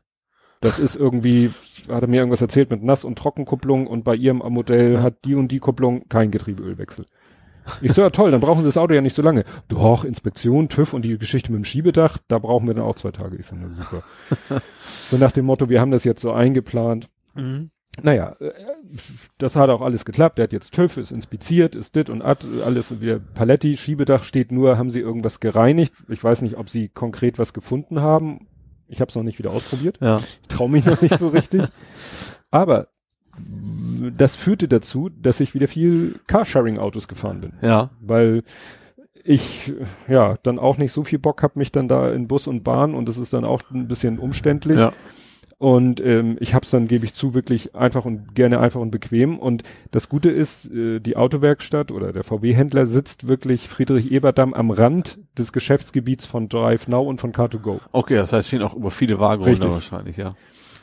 Das 0.61 0.80
ist 0.80 0.95
irgendwie, 0.95 1.52
hat 1.90 2.03
er 2.03 2.07
mir 2.07 2.18
irgendwas 2.18 2.41
erzählt 2.41 2.72
mit 2.72 2.84
Nass- 2.84 3.06
und 3.06 3.18
Trockenkupplung 3.18 3.88
und 3.88 4.03
bei 4.03 4.15
ihrem 4.15 4.38
Modell 4.38 5.02
hat 5.02 5.26
die 5.26 5.36
und 5.36 5.52
die 5.52 5.60
Kupplung 5.60 6.07
kein 6.10 6.32
Getriebeölwechsel. 6.32 7.06
Ich 7.82 7.94
so, 7.94 8.02
ja 8.02 8.10
toll, 8.10 8.32
dann 8.32 8.41
brauchen 8.41 8.61
sie 8.61 8.68
das 8.68 8.77
Auto 8.77 8.94
ja 8.94 9.02
nicht 9.02 9.15
so 9.15 9.22
lange. 9.22 9.44
Doch, 9.68 10.03
Inspektion, 10.03 10.69
TÜV 10.69 10.94
und 10.94 11.03
die 11.03 11.18
Geschichte 11.18 11.52
mit 11.52 11.60
dem 11.60 11.65
Schiebedach, 11.65 12.19
da 12.27 12.40
brauchen 12.40 12.68
wir 12.68 12.73
dann 12.73 12.84
auch 12.84 12.95
zwei 12.95 13.11
Tage. 13.11 13.38
Ich 13.38 13.48
so, 13.48 13.56
na 13.56 13.69
super. 13.69 14.03
so 15.10 15.18
nach 15.18 15.32
dem 15.32 15.45
Motto, 15.45 15.68
wir 15.69 15.82
haben 15.82 15.91
das 15.91 16.03
jetzt 16.03 16.22
so 16.22 16.32
eingeplant. 16.32 17.10
Mhm. 17.34 17.72
Naja, 18.02 18.36
äh, 18.40 18.52
das 19.38 19.56
hat 19.56 19.69
auch 19.69 19.82
alles 19.82 20.06
geklappt. 20.06 20.38
Der 20.38 20.44
hat 20.44 20.53
jetzt 20.53 20.73
TÜV, 20.73 20.98
ist 20.98 21.11
inspiziert, 21.11 21.76
ist 21.76 21.95
dit 21.95 22.10
und 22.10 22.22
at, 22.22 22.45
alles 22.65 23.02
wieder 23.02 23.19
Paletti, 23.19 23.77
Schiebedach 23.77 24.23
steht 24.23 24.52
nur, 24.52 24.77
haben 24.77 24.91
sie 24.91 24.99
irgendwas 24.99 25.40
gereinigt. 25.40 25.94
Ich 26.07 26.23
weiß 26.23 26.41
nicht, 26.41 26.57
ob 26.57 26.69
sie 26.69 26.90
konkret 26.90 27.40
was 27.40 27.53
gefunden 27.53 28.02
haben. 28.02 28.48
Ich 28.88 29.02
habe 29.02 29.10
es 29.10 29.16
noch 29.16 29.24
nicht 29.24 29.40
wieder 29.40 29.52
ausprobiert. 29.52 29.98
Ja. 30.02 30.22
Ich 30.41 30.48
traue 30.48 30.70
mich 30.70 30.86
noch 30.86 31.02
nicht 31.02 31.18
so 31.18 31.30
richtig. 31.30 31.64
Aber 32.52 32.88
das 34.18 34.36
führte 34.36 34.68
dazu, 34.68 35.10
dass 35.10 35.40
ich 35.40 35.53
wieder 35.53 35.68
viel 35.68 36.20
Carsharing-Autos 36.28 37.07
gefahren 37.07 37.41
bin. 37.41 37.53
Ja. 37.62 37.90
Weil 37.99 38.44
ich 39.24 39.74
ja 40.07 40.36
dann 40.44 40.60
auch 40.60 40.78
nicht 40.78 40.91
so 40.91 41.03
viel 41.03 41.20
Bock 41.20 41.41
habe, 41.41 41.57
mich 41.57 41.72
dann 41.72 41.88
da 41.88 42.10
in 42.10 42.28
Bus 42.28 42.48
und 42.48 42.64
Bahn 42.64 42.94
und 42.94 43.10
das 43.10 43.18
ist 43.18 43.34
dann 43.34 43.44
auch 43.44 43.60
ein 43.72 43.88
bisschen 43.88 44.20
umständlich. 44.20 44.78
Ja. 44.78 44.91
Und 45.57 46.02
ähm, 46.02 46.36
ich 46.41 46.53
habe 46.53 46.65
es 46.65 46.72
dann, 46.72 46.88
gebe 46.88 47.06
ich 47.06 47.14
zu, 47.14 47.34
wirklich 47.34 47.76
einfach 47.76 48.06
und 48.06 48.36
gerne 48.36 48.60
einfach 48.60 48.82
und 48.82 48.91
bequem. 48.91 49.40
Und 49.40 49.64
das 49.91 50.10
Gute 50.10 50.30
ist, 50.30 50.69
äh, 50.69 50.99
die 50.99 51.15
Autowerkstatt 51.15 51.91
oder 51.91 52.11
der 52.11 52.23
VW-Händler 52.23 52.86
sitzt 52.86 53.27
wirklich 53.27 53.69
Friedrich 53.69 54.11
Eberdamm 54.11 54.53
am 54.53 54.69
Rand 54.69 55.18
des 55.38 55.53
Geschäftsgebiets 55.53 56.26
von 56.26 56.49
Drive 56.49 56.88
Now 56.90 57.03
und 57.03 57.22
von 57.22 57.32
Car2Go. 57.32 57.80
Okay, 57.94 58.15
das 58.15 58.34
heißt, 58.34 58.49
stehen 58.49 58.61
auch 58.64 58.76
über 58.76 58.91
viele 58.91 59.18
Richtig. 59.19 59.69
wahrscheinlich, 59.69 60.18
ja. 60.18 60.36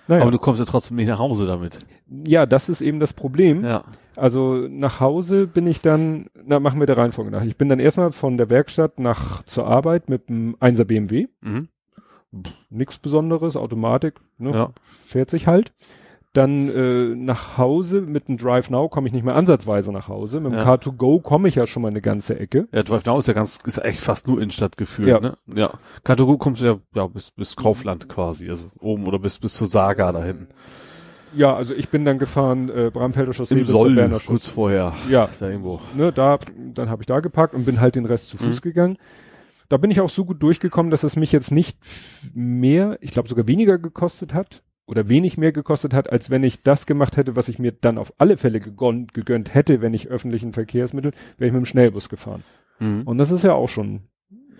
Naja, 0.09 0.23
Aber 0.23 0.31
du 0.31 0.39
kommst 0.39 0.59
ja 0.59 0.67
trotzdem 0.67 0.97
nicht 0.97 1.09
nach 1.09 1.19
Hause 1.21 1.47
damit. 1.47 1.79
ja, 2.27 2.47
das 2.47 2.69
ist 2.69 2.81
eben 2.81 2.99
das 2.99 3.13
Problem. 3.13 3.65
Ja. 3.65 3.85
Also 4.17 4.67
nach 4.69 5.01
Hause 5.01 5.47
bin 5.47 5.67
ich 5.67 5.81
dann, 5.81 6.27
na 6.45 6.61
machen 6.61 6.81
wir 6.81 6.87
der 6.87 6.99
Reihenfolge 6.99 7.31
nach. 7.31 7.45
Ich 7.45 7.57
bin 7.57 7.69
dann 7.69 7.81
erstmal 7.81 8.13
von 8.13 8.37
der 8.37 8.51
Werkstatt 8.51 8.99
nach 8.99 9.43
zur 9.45 9.67
Arbeit 9.67 10.09
mit 10.09 10.29
dem 10.29 10.57
1er 10.57 10.85
BMW. 10.85 11.29
Mhm. 11.41 11.69
Nix 12.71 12.99
Besonderes, 12.99 13.57
Automatik, 13.57 14.15
ne? 14.39 14.51
Ja. 14.53 14.71
fährt 15.05 15.31
sich 15.31 15.47
halt. 15.47 15.73
Dann 16.35 16.71
äh, 16.71 17.15
nach 17.15 17.59
Hause 17.59 18.01
mit 18.01 18.27
dem 18.29 18.39
Drive 18.39 18.71
Now 18.71 18.89
komme 18.89 19.07
ich 19.07 19.13
nicht 19.13 19.23
mehr 19.23 19.35
ansatzweise 19.37 19.93
nach 19.93 20.09
Hause. 20.09 20.41
Mit 20.41 20.53
dem 20.53 20.59
Ja. 20.61 20.65
Car2Go 20.75 21.21
komme 21.21 21.47
ich 21.49 21.57
ja 21.57 21.67
schon 21.67 21.83
mal 21.83 21.89
eine 21.89 22.01
ganze 22.01 22.39
Ecke. 22.41 22.69
Ja, 22.73 22.83
Drive 22.83 23.05
Now 23.05 23.19
ist 23.19 23.29
ja 23.29 23.35
ganz, 23.35 23.59
ist 23.67 23.77
echt 23.85 24.01
fast 24.01 24.27
nur 24.29 24.39
Innenstadt 24.41 24.79
gefühlt, 24.79 25.09
Ja. 25.09 25.21
ne? 25.21 25.37
Ja. 25.55 25.73
Kategorie 26.05 26.39
kommst 26.39 26.63
du 26.63 26.65
ja, 26.65 26.79
ja, 26.95 27.07
bis, 27.07 27.33
bis 27.33 27.55
Kaufland 27.55 28.09
quasi, 28.09 28.49
also 28.49 28.71
oben 28.81 29.07
oder 29.07 29.19
bis, 29.19 29.39
bis 29.39 29.53
zur 29.53 29.67
Saga 29.67 30.11
da 30.11 30.25
hinten. 30.25 30.47
Ja, 31.35 31.55
also 31.55 31.75
ich 31.75 31.91
bin 31.91 32.07
dann 32.07 32.19
gefahren, 32.19 32.71
äh, 32.71 32.91
Bramfelder 32.91 33.33
Chaussee 33.35 33.55
Im 33.55 33.61
bis 33.61 33.69
Soll, 33.69 33.95
Berner 33.95 34.15
kurz 34.15 34.25
Chaussee. 34.47 34.51
vorher. 34.55 34.95
Ja, 35.11 35.29
Da 35.39 35.49
irgendwo. 35.51 35.81
ne, 35.95 36.13
da, 36.13 36.39
dann 36.75 36.89
habe 36.89 37.03
ich 37.03 37.07
da 37.07 37.21
geparkt 37.21 37.53
und 37.53 37.67
bin 37.67 37.79
halt 37.81 37.95
den 37.95 38.07
Rest 38.07 38.29
zu 38.31 38.39
Fuß 38.39 38.57
Mhm. 38.57 38.61
gegangen. 38.63 38.99
Da 39.69 39.77
bin 39.77 39.91
ich 39.91 40.01
auch 40.01 40.11
so 40.11 40.25
gut 40.25 40.43
durchgekommen, 40.43 40.91
dass 40.91 41.03
es 41.03 41.17
mich 41.17 41.33
jetzt 41.33 41.51
nicht 41.53 41.79
mehr, 42.35 42.99
ich 43.01 43.11
glaube 43.11 43.29
sogar 43.29 43.47
weniger 43.47 43.79
gekostet 43.79 44.35
hat 44.35 44.63
oder 44.87 45.09
wenig 45.09 45.39
mehr 45.39 45.53
gekostet 45.53 45.95
hat, 45.95 46.11
als 46.11 46.29
wenn 46.31 46.43
ich 46.43 46.63
das 46.63 46.87
gemacht 46.87 47.17
hätte, 47.17 47.37
was 47.37 47.49
ich 47.49 47.59
mir 47.59 47.73
dann 47.73 47.99
auf 47.99 48.13
alle 48.19 48.37
Fälle 48.37 48.61
gegönnt, 48.61 49.15
gegönnt 49.15 49.55
hätte, 49.55 49.81
wenn 49.81 49.95
ich 49.95 50.09
öffentlichen 50.09 50.53
Verkehrsmittel, 50.53 51.13
wäre 51.39 51.49
ich 51.49 51.53
mit 51.53 51.63
dem 51.63 51.67
Schnellbus 51.67 52.09
gefahren. 52.09 52.43
Mhm. 52.81 53.03
Und 53.05 53.19
das 53.19 53.31
ist 53.31 53.45
ja 53.45 53.55
auch 53.55 53.69
schon, 53.69 54.01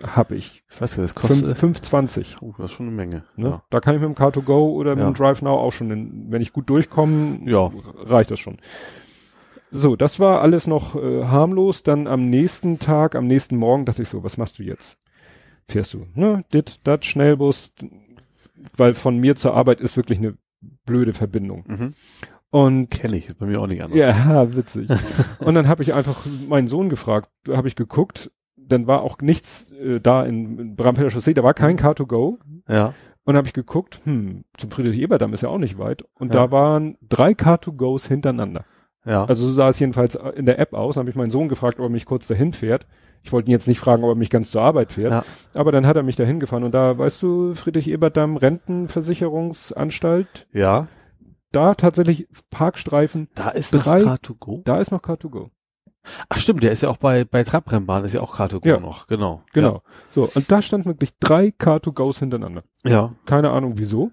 hab 0.01 0.31
ich. 0.31 0.63
Ich 0.69 0.81
weiß 0.81 0.95
ja, 0.95 1.03
das 1.03 1.13
kostet, 1.15 1.57
5,20. 1.57 2.35
oh, 2.41 2.53
das 2.57 2.71
ist 2.71 2.77
schon 2.77 2.87
eine 2.87 2.95
Menge. 2.95 3.23
Ne? 3.35 3.61
Da 3.69 3.79
kann 3.79 3.95
ich 3.95 4.01
mit 4.01 4.09
dem 4.09 4.15
Car2Go 4.15 4.71
oder 4.73 4.95
mit 4.95 5.03
Ja. 5.03 5.11
dem 5.11 5.13
Drive 5.15 5.41
Now 5.41 5.57
auch 5.57 5.71
schon, 5.71 5.91
in, 5.91 6.31
wenn 6.31 6.41
ich 6.41 6.53
gut 6.53 6.69
durchkomme, 6.69 7.39
Ja. 7.45 7.71
reicht 7.97 8.31
das 8.31 8.39
schon. 8.39 8.57
So, 9.75 9.95
das 9.95 10.19
war 10.19 10.41
alles 10.41 10.67
noch 10.67 10.95
äh, 10.95 11.23
harmlos. 11.25 11.81
Dann 11.83 12.07
am 12.07 12.29
nächsten 12.29 12.77
Tag, 12.79 13.15
am 13.15 13.25
nächsten 13.25 13.57
Morgen 13.57 13.85
dachte 13.85 14.03
ich 14.03 14.09
so, 14.09 14.23
was 14.23 14.37
machst 14.37 14.59
du 14.59 14.63
jetzt? 14.63 14.97
Fährst 15.67 15.93
du, 15.93 16.05
ne? 16.13 16.43
Dit, 16.53 16.79
dat, 16.83 17.05
Schnellbus, 17.05 17.73
weil 18.77 18.93
von 18.93 19.17
mir 19.17 19.35
zur 19.35 19.53
Arbeit 19.55 19.81
ist 19.81 19.97
wirklich 19.97 20.19
eine 20.19 20.37
blöde 20.85 21.13
Verbindung. 21.13 21.63
Mhm. 21.67 21.93
Und 22.51 22.91
Kenne 22.91 23.17
ich, 23.17 23.25
ist 23.25 23.39
bei 23.39 23.47
mir 23.47 23.59
auch 23.59 23.67
nicht 23.67 23.83
anders. 23.83 23.97
ja, 23.97 24.55
witzig. 24.55 24.87
und 25.39 25.55
dann 25.55 25.67
habe 25.67 25.81
ich 25.81 25.93
einfach 25.95 26.23
meinen 26.47 26.67
Sohn 26.67 26.89
gefragt, 26.89 27.29
habe 27.49 27.67
ich 27.67 27.75
geguckt, 27.75 28.31
dann 28.55 28.85
war 28.85 29.01
auch 29.01 29.17
nichts 29.21 29.71
äh, 29.71 29.99
da 29.99 30.23
in, 30.23 30.59
in 30.59 30.75
Bramfelder 30.75 31.09
Chaussee, 31.09 31.33
da 31.33 31.43
war 31.43 31.55
kein 31.55 31.79
Car2Go. 31.79 32.37
Ja. 32.69 32.93
Und 33.25 33.37
habe 33.37 33.47
ich 33.47 33.53
geguckt, 33.53 34.01
hm, 34.03 34.43
zum 34.57 34.69
Friedrich 34.69 34.99
Eberdamm 34.99 35.33
ist 35.33 35.41
ja 35.41 35.49
auch 35.49 35.57
nicht 35.57 35.77
weit. 35.79 36.03
Und 36.13 36.33
Ja. 36.35 36.41
da 36.41 36.51
waren 36.51 36.97
drei 37.01 37.31
Car2Goes 37.31 38.07
hintereinander. 38.07 38.65
Ja. 39.05 39.25
Also 39.25 39.47
so 39.47 39.53
sah 39.53 39.69
es 39.69 39.79
jedenfalls 39.79 40.15
in 40.15 40.45
der 40.45 40.59
App 40.59 40.73
aus. 40.73 40.95
Dann 40.95 41.01
habe 41.01 41.09
ich 41.09 41.15
meinen 41.15 41.31
Sohn 41.31 41.49
gefragt, 41.49 41.79
ob 41.79 41.85
er 41.85 41.89
mich 41.89 42.05
kurz 42.05 42.27
dahin 42.27 42.53
fährt. 42.53 42.87
Ich 43.21 43.31
wollte 43.31 43.49
ihn 43.49 43.51
jetzt 43.51 43.67
nicht 43.67 43.79
fragen, 43.79 44.03
ob 44.03 44.09
er 44.11 44.15
mich 44.15 44.29
ganz 44.29 44.51
zur 44.51 44.61
Arbeit 44.61 44.91
fährt. 44.93 45.11
Ja. 45.11 45.23
Aber 45.53 45.71
dann 45.71 45.85
hat 45.87 45.95
er 45.95 46.03
mich 46.03 46.15
dahin 46.15 46.39
gefahren. 46.39 46.63
Und 46.63 46.73
da, 46.73 46.97
weißt 46.97 47.21
du, 47.23 47.53
Friedrich 47.53 47.89
Eberdamm 47.89 48.37
Rentenversicherungsanstalt, 48.37 50.47
ja. 50.53 50.87
da 51.51 51.75
tatsächlich 51.75 52.27
Parkstreifen, 52.49 53.27
Da 53.35 53.49
ist 53.49 53.71
Drei- 53.73 54.01
noch 54.01 54.17
Car2Go. 54.17 54.61
da 54.63 54.79
ist 54.79 54.91
noch 54.91 55.01
Car2Go. 55.01 55.49
Ach 56.27 56.37
stimmt, 56.37 56.63
der 56.63 56.73
ist 56.73 56.83
ja 56.83 56.89
auch 56.89 56.97
bei, 56.97 57.23
bei 57.23 57.45
Trabrennbahn, 57.45 58.03
ist 58.03 58.11
ja 58.13 58.19
auch 58.21 58.35
Car2Go 58.35 58.67
Ja. 58.67 58.79
noch, 58.79 59.07
genau. 59.07 59.43
Genau. 59.53 59.83
So, 60.09 60.29
und 60.35 60.51
da 60.51 60.61
standen 60.61 60.87
wirklich 60.87 61.17
drei 61.19 61.53
Car2Goes 61.57 62.19
hintereinander. 62.19 62.63
Ja. 62.83 63.13
Keine 63.25 63.51
Ahnung 63.51 63.73
wieso. 63.77 64.11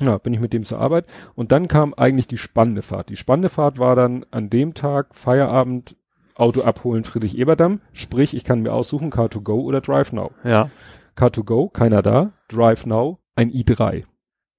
Ja, 0.00 0.18
bin 0.18 0.34
ich 0.34 0.40
mit 0.40 0.52
dem 0.52 0.64
zur 0.64 0.80
Arbeit. 0.80 1.06
Und 1.34 1.52
dann 1.52 1.68
kam 1.68 1.94
eigentlich 1.94 2.26
die 2.26 2.38
spannende 2.38 2.82
Fahrt. 2.82 3.10
Die 3.10 3.16
spannende 3.16 3.48
Fahrt 3.48 3.78
war 3.78 3.94
dann 3.94 4.26
an 4.30 4.50
dem 4.50 4.74
Tag, 4.74 5.14
Feierabend, 5.14 5.96
Auto 6.34 6.62
abholen 6.62 7.04
Friedrich-Eberdamm, 7.04 7.80
sprich, 7.92 8.34
ich 8.34 8.42
kann 8.44 8.62
mir 8.62 8.72
aussuchen 8.72 9.12
Car2Go 9.12 9.62
oder 9.62 9.80
Drive 9.80 10.12
Now. 10.12 10.32
Ja. 10.42 10.68
Car2Go, 11.16 11.70
keiner 11.70 12.02
da, 12.02 12.32
Drive 12.48 12.86
Now, 12.86 13.18
ein 13.36 13.52
i3. 13.52 14.04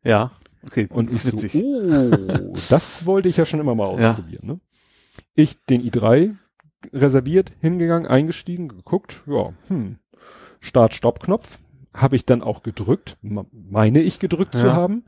Ja. 0.03 0.31
Okay. 0.65 0.87
Und 0.89 1.11
ich 1.11 1.25
Witzig. 1.25 1.51
so, 1.51 1.59
oh, 1.61 2.53
das 2.69 3.05
wollte 3.05 3.27
ich 3.27 3.35
ja 3.37 3.45
schon 3.45 3.59
immer 3.59 3.75
mal 3.75 3.99
Ja. 3.99 4.11
ausprobieren. 4.11 4.47
Ne? 4.47 4.59
Ich 5.35 5.57
den 5.65 5.81
i3 5.81 6.35
reserviert, 6.93 7.51
hingegangen, 7.59 8.07
eingestiegen, 8.07 8.69
geguckt, 8.69 9.21
ja, 9.27 9.51
hm, 9.67 9.97
Start-Stopp-Knopf 10.61 11.59
habe 11.95 12.15
ich 12.15 12.25
dann 12.25 12.41
auch 12.41 12.61
gedrückt, 12.63 13.17
meine 13.21 14.01
ich 14.01 14.19
gedrückt 14.19 14.55
zu 14.55 14.67
Ja. 14.67 14.73
haben. 14.75 15.05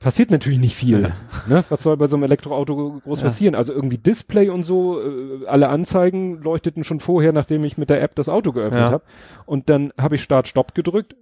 Passiert 0.00 0.30
natürlich 0.30 0.58
nicht 0.58 0.74
viel. 0.76 1.00
Ja. 1.02 1.12
Ne? 1.48 1.64
Was 1.70 1.82
soll 1.82 1.96
bei 1.96 2.08
so 2.08 2.16
einem 2.16 2.24
Elektroauto 2.24 3.00
groß 3.04 3.20
Ja. 3.20 3.24
passieren? 3.26 3.54
Also 3.54 3.72
irgendwie 3.72 3.96
Display 3.96 4.50
und 4.50 4.62
so, 4.64 5.00
äh, 5.00 5.46
alle 5.46 5.68
Anzeigen 5.68 6.42
leuchteten 6.42 6.84
schon 6.84 7.00
vorher, 7.00 7.32
nachdem 7.32 7.64
ich 7.64 7.78
mit 7.78 7.88
der 7.88 8.02
App 8.02 8.14
das 8.16 8.28
Auto 8.28 8.52
geöffnet 8.52 8.80
Ja. 8.82 8.90
habe. 8.90 9.04
Und 9.46 9.70
dann 9.70 9.92
habe 9.98 10.16
ich 10.16 10.22
Start-Stopp 10.22 10.74
gedrückt, 10.74 11.16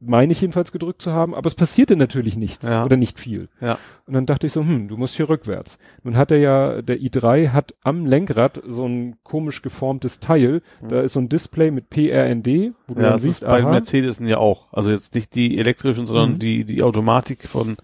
meine 0.00 0.30
ich 0.32 0.40
jedenfalls 0.40 0.70
gedrückt 0.70 1.02
zu 1.02 1.12
haben, 1.12 1.34
aber 1.34 1.48
es 1.48 1.56
passierte 1.56 1.96
natürlich 1.96 2.36
nichts 2.36 2.68
Ja. 2.68 2.84
oder 2.84 2.96
nicht 2.96 3.18
viel. 3.18 3.48
Ja. 3.60 3.78
Und 4.06 4.14
dann 4.14 4.26
dachte 4.26 4.46
ich 4.46 4.52
so, 4.52 4.60
hm, 4.60 4.86
du 4.88 4.96
musst 4.96 5.16
hier 5.16 5.28
rückwärts. 5.28 5.76
Nun 6.04 6.16
hat 6.16 6.30
er 6.30 6.38
ja, 6.38 6.82
der 6.82 6.98
i3 7.00 7.48
hat 7.50 7.74
am 7.82 8.06
Lenkrad 8.06 8.62
so 8.68 8.86
ein 8.86 9.16
komisch 9.24 9.60
geformtes 9.60 10.20
Teil. 10.20 10.62
Da 10.88 11.00
ist 11.00 11.14
so 11.14 11.20
ein 11.20 11.28
Display 11.28 11.70
mit 11.72 11.90
PRND, 11.90 12.74
wo 12.86 12.94
du 12.94 13.00
Ja, 13.02 13.10
dann 13.10 13.18
siehst, 13.18 13.42
ist 13.42 13.48
bei 13.48 13.60
aha, 13.62 13.70
Mercedes 13.70 14.20
ja 14.20 14.38
auch. 14.38 14.72
Also 14.72 14.90
jetzt 14.92 15.14
nicht 15.16 15.34
die 15.34 15.58
elektrischen, 15.58 16.06
sondern 16.06 16.34
Mhm. 16.34 16.38
die, 16.38 16.64
die 16.64 16.82
Automatik 16.84 17.48
von 17.48 17.76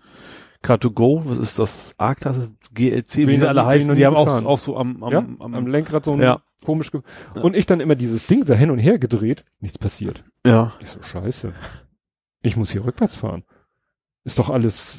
Car2Go. 0.62 1.22
Was 1.26 1.38
ist 1.38 1.58
das? 1.58 1.94
A-Klasse, 1.98 2.52
GLC, 2.72 3.26
wie 3.26 3.32
ich 3.32 3.38
sie 3.40 3.48
alle 3.48 3.66
heißen. 3.66 3.94
Die 3.94 4.06
haben 4.06 4.16
auch, 4.16 4.44
auch 4.44 4.58
so 4.58 4.76
am, 4.76 5.02
am, 5.02 5.12
ja, 5.12 5.18
am, 5.18 5.54
am, 5.54 5.66
Lenkrad 5.66 6.04
so 6.04 6.12
ein 6.12 6.20
Ja. 6.22 6.40
komisch 6.64 6.90
ge 6.90 7.02
Und 7.34 7.54
ich 7.56 7.66
dann 7.66 7.80
immer 7.80 7.96
dieses 7.96 8.26
Ding 8.26 8.44
da 8.44 8.54
hin 8.54 8.70
und 8.70 8.78
her 8.78 8.98
gedreht, 8.98 9.44
nichts 9.60 9.78
passiert. 9.78 10.24
ja. 10.46 10.72
Ich 10.80 10.88
so, 10.90 11.02
scheiße. 11.02 11.52
Ich 12.44 12.56
muss 12.56 12.70
hier 12.70 12.84
rückwärts 12.84 13.16
fahren. 13.16 13.42
Ist 14.26 14.38
doch 14.38 14.48
alles. 14.48 14.96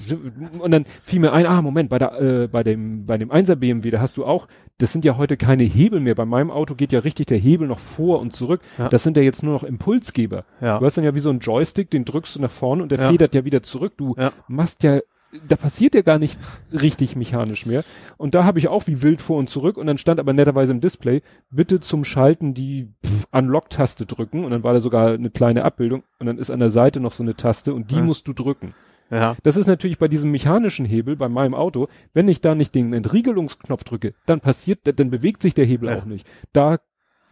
Und 0.59 0.69
dann 0.69 0.85
fiel 1.03 1.19
mir 1.19 1.33
ein, 1.33 1.47
ah, 1.47 1.59
Moment, 1.63 1.89
bei 1.89 1.97
der, 1.97 2.21
äh, 2.21 2.47
bei 2.47 2.63
dem, 2.63 3.07
bei 3.07 3.17
dem 3.17 3.31
1er 3.31 3.55
BMW, 3.55 3.89
da 3.89 3.99
hast 3.99 4.17
du 4.17 4.25
auch, 4.25 4.47
das 4.77 4.91
sind 4.91 5.03
ja 5.03 5.17
heute 5.17 5.35
keine 5.35 5.63
Hebel 5.63 5.99
mehr. 5.99 6.13
Bei 6.13 6.25
meinem 6.25 6.51
Auto 6.51 6.75
geht 6.75 6.91
ja 6.91 6.99
richtig 6.99 7.25
der 7.27 7.39
Hebel 7.39 7.67
noch 7.67 7.79
vor 7.79 8.19
und 8.19 8.33
zurück. 8.35 8.61
Ja. 8.77 8.87
Das 8.89 9.01
sind 9.01 9.17
ja 9.17 9.23
jetzt 9.23 9.41
nur 9.41 9.53
noch 9.53 9.63
Impulsgeber. 9.63 10.45
Ja. 10.61 10.77
Du 10.77 10.85
hast 10.85 10.97
dann 10.97 11.03
ja 11.03 11.15
wie 11.15 11.21
so 11.21 11.31
ein 11.31 11.39
Joystick, 11.39 11.89
den 11.89 12.05
drückst 12.05 12.35
du 12.35 12.41
nach 12.41 12.51
vorne 12.51 12.83
und 12.83 12.91
der 12.91 12.99
Ja. 12.99 13.09
federt 13.09 13.33
ja 13.33 13.45
wieder 13.45 13.63
zurück. 13.63 13.93
Du 13.97 14.15
machst 14.47 14.83
ja, 14.83 14.99
da 15.47 15.55
passiert 15.55 15.95
ja 15.95 16.01
gar 16.01 16.19
nichts 16.19 16.61
richtig 16.71 17.15
mechanisch 17.15 17.65
mehr. 17.65 17.83
Und 18.17 18.35
da 18.35 18.43
habe 18.43 18.59
ich 18.59 18.67
auch 18.67 18.87
wie 18.87 19.01
wild 19.01 19.21
vor 19.21 19.37
und 19.37 19.49
zurück 19.49 19.77
und 19.77 19.87
dann 19.87 19.97
stand 19.97 20.19
aber 20.19 20.33
netterweise 20.33 20.71
im 20.73 20.81
Display, 20.81 21.21
bitte 21.51 21.79
zum 21.79 22.03
Schalten 22.03 22.53
die 22.53 22.89
Unlock-Taste 23.31 24.05
drücken 24.05 24.43
und 24.45 24.51
dann 24.51 24.63
war 24.63 24.73
da 24.73 24.79
sogar 24.79 25.13
eine 25.13 25.29
kleine 25.29 25.63
Abbildung 25.65 26.03
und 26.19 26.27
dann 26.27 26.37
ist 26.37 26.49
an 26.51 26.59
der 26.59 26.69
Seite 26.69 26.99
noch 26.99 27.13
so 27.13 27.23
eine 27.23 27.35
Taste 27.35 27.73
und 27.73 27.91
die 27.91 27.95
Ja. 27.95 28.01
musst 28.03 28.27
du 28.27 28.33
drücken. 28.33 28.73
Ja. 29.11 29.35
Das 29.43 29.55
ist 29.55 29.67
natürlich 29.67 29.99
bei 29.99 30.07
diesem 30.07 30.31
mechanischen 30.31 30.85
Hebel 30.85 31.15
bei 31.15 31.29
meinem 31.29 31.53
Auto, 31.53 31.87
wenn 32.13 32.27
ich 32.27 32.41
da 32.41 32.55
nicht 32.55 32.73
den 32.73 32.91
Entriegelungsknopf 32.93 33.83
drücke, 33.83 34.13
dann 34.25 34.39
passiert, 34.39 34.79
dann 34.83 35.09
bewegt 35.11 35.41
sich 35.43 35.53
der 35.53 35.65
Hebel 35.65 35.89
Ja. 35.89 35.97
auch 35.97 36.05
nicht. 36.05 36.25
Da 36.53 36.79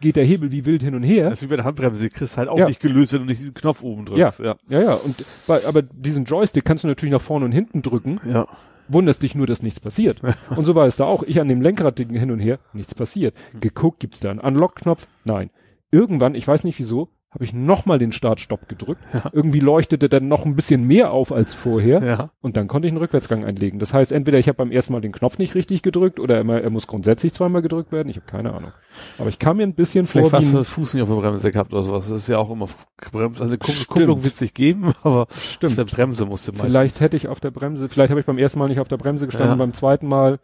geht 0.00 0.16
der 0.16 0.24
Hebel 0.24 0.52
wie 0.52 0.64
wild 0.64 0.82
hin 0.82 0.94
und 0.94 1.02
her. 1.02 1.30
Das 1.30 1.40
ist 1.40 1.42
wie 1.42 1.50
bei 1.50 1.56
der 1.56 1.64
Handbremse. 1.64 2.02
Die 2.02 2.10
kriegst 2.10 2.34
du 2.34 2.38
halt 2.38 2.48
auch 2.48 2.58
Ja. 2.58 2.68
nicht 2.68 2.80
gelöst, 2.80 3.12
wenn 3.12 3.20
du 3.20 3.26
nicht 3.26 3.40
diesen 3.40 3.54
Knopf 3.54 3.82
oben 3.82 4.04
drückst. 4.04 4.40
Ja. 4.40 4.56
Ja, 4.68 4.80
ja, 4.80 4.94
und 4.94 5.24
bei, 5.46 5.64
aber 5.66 5.82
diesen 5.82 6.24
Joystick 6.24 6.64
kannst 6.64 6.84
du 6.84 6.88
natürlich 6.88 7.12
nach 7.12 7.20
vorne 7.22 7.44
und 7.46 7.52
hinten 7.52 7.80
drücken, 7.82 8.20
Ja. 8.26 8.46
wunderst 8.88 9.22
dich 9.22 9.34
nur, 9.34 9.46
dass 9.46 9.62
nichts 9.62 9.80
passiert. 9.80 10.20
und 10.56 10.64
so 10.64 10.74
war 10.74 10.86
es 10.86 10.96
da 10.96 11.04
auch. 11.04 11.22
Ich 11.22 11.40
an 11.40 11.48
dem 11.48 11.62
Lenkrad 11.62 11.98
hin 11.98 12.30
und 12.30 12.40
her, 12.40 12.58
nichts 12.72 12.94
passiert. 12.94 13.34
Geguckt, 13.60 14.00
gibt's 14.00 14.20
da 14.20 14.30
einen 14.30 14.40
Unlock-Knopf? 14.40 15.06
Nein. 15.24 15.50
Irgendwann, 15.90 16.34
ich 16.34 16.46
weiß 16.46 16.64
nicht 16.64 16.78
wieso, 16.78 17.08
habe 17.34 17.44
ich 17.44 17.52
nochmal 17.52 17.98
den 17.98 18.12
Start-Stopp 18.12 18.68
gedrückt. 18.68 19.02
Ja. 19.12 19.24
Irgendwie 19.32 19.58
leuchtete 19.60 20.08
dann 20.08 20.28
noch 20.28 20.46
ein 20.46 20.54
bisschen 20.54 20.84
mehr 20.86 21.10
auf 21.10 21.32
als 21.32 21.52
vorher. 21.52 22.02
Ja. 22.02 22.30
Und 22.40 22.56
dann 22.56 22.68
konnte 22.68 22.86
ich 22.86 22.92
einen 22.92 22.98
Rückwärtsgang 23.02 23.44
einlegen. 23.44 23.80
Das 23.80 23.92
heißt, 23.92 24.12
entweder 24.12 24.38
ich 24.38 24.46
habe 24.48 24.56
beim 24.56 24.70
ersten 24.70 24.92
Mal 24.92 25.00
den 25.00 25.10
Knopf 25.12 25.38
nicht 25.38 25.54
richtig 25.56 25.82
gedrückt 25.82 26.20
oder 26.20 26.38
immer, 26.40 26.60
er 26.60 26.70
muss 26.70 26.86
grundsätzlich 26.86 27.32
zweimal 27.34 27.60
gedrückt 27.60 27.90
werden. 27.92 28.08
Ich 28.08 28.16
habe 28.16 28.26
keine 28.26 28.52
Ahnung. 28.54 28.72
Aber 29.18 29.28
ich 29.28 29.38
kam 29.40 29.56
mir 29.56 29.64
ein 29.64 29.74
bisschen 29.74 30.06
Vielleicht 30.06 30.30
vor 30.30 30.38
hast 30.38 30.52
wie 30.52 30.56
du 30.56 30.64
Fuß 30.64 30.94
nicht 30.94 31.02
auf 31.02 31.08
der 31.08 31.16
Bremse 31.16 31.50
gehabt 31.50 31.72
oder 31.72 31.82
sowas. 31.82 32.08
Das 32.08 32.16
ist 32.16 32.28
ja 32.28 32.38
auch 32.38 32.50
immer 32.50 32.68
gebremst. 32.98 33.40
Also 33.40 33.50
eine 33.50 33.58
Kupp- 33.58 33.70
Stimmt. 33.74 33.88
Kupplung 33.88 34.22
wird 34.24 34.34
es 34.34 34.40
nicht 34.40 34.54
geben, 34.54 34.92
aber 35.02 35.22
auf 35.22 35.36
stimmt. 35.44 35.76
der 35.76 35.84
Bremse 35.84 36.26
musste 36.26 36.52
meistens. 36.52 36.70
Vielleicht 36.70 37.00
hätte 37.00 37.16
ich 37.16 37.26
auf 37.28 37.40
der 37.40 37.50
Bremse, 37.50 37.88
vielleicht 37.88 38.10
habe 38.10 38.20
ich 38.20 38.26
beim 38.26 38.38
ersten 38.38 38.60
Mal 38.60 38.68
nicht 38.68 38.78
auf 38.80 38.88
der 38.88 38.96
Bremse 38.96 39.26
gestanden, 39.26 39.50
Ja. 39.50 39.56
beim 39.56 39.72
zweiten 39.72 40.06
Mal. 40.06 40.38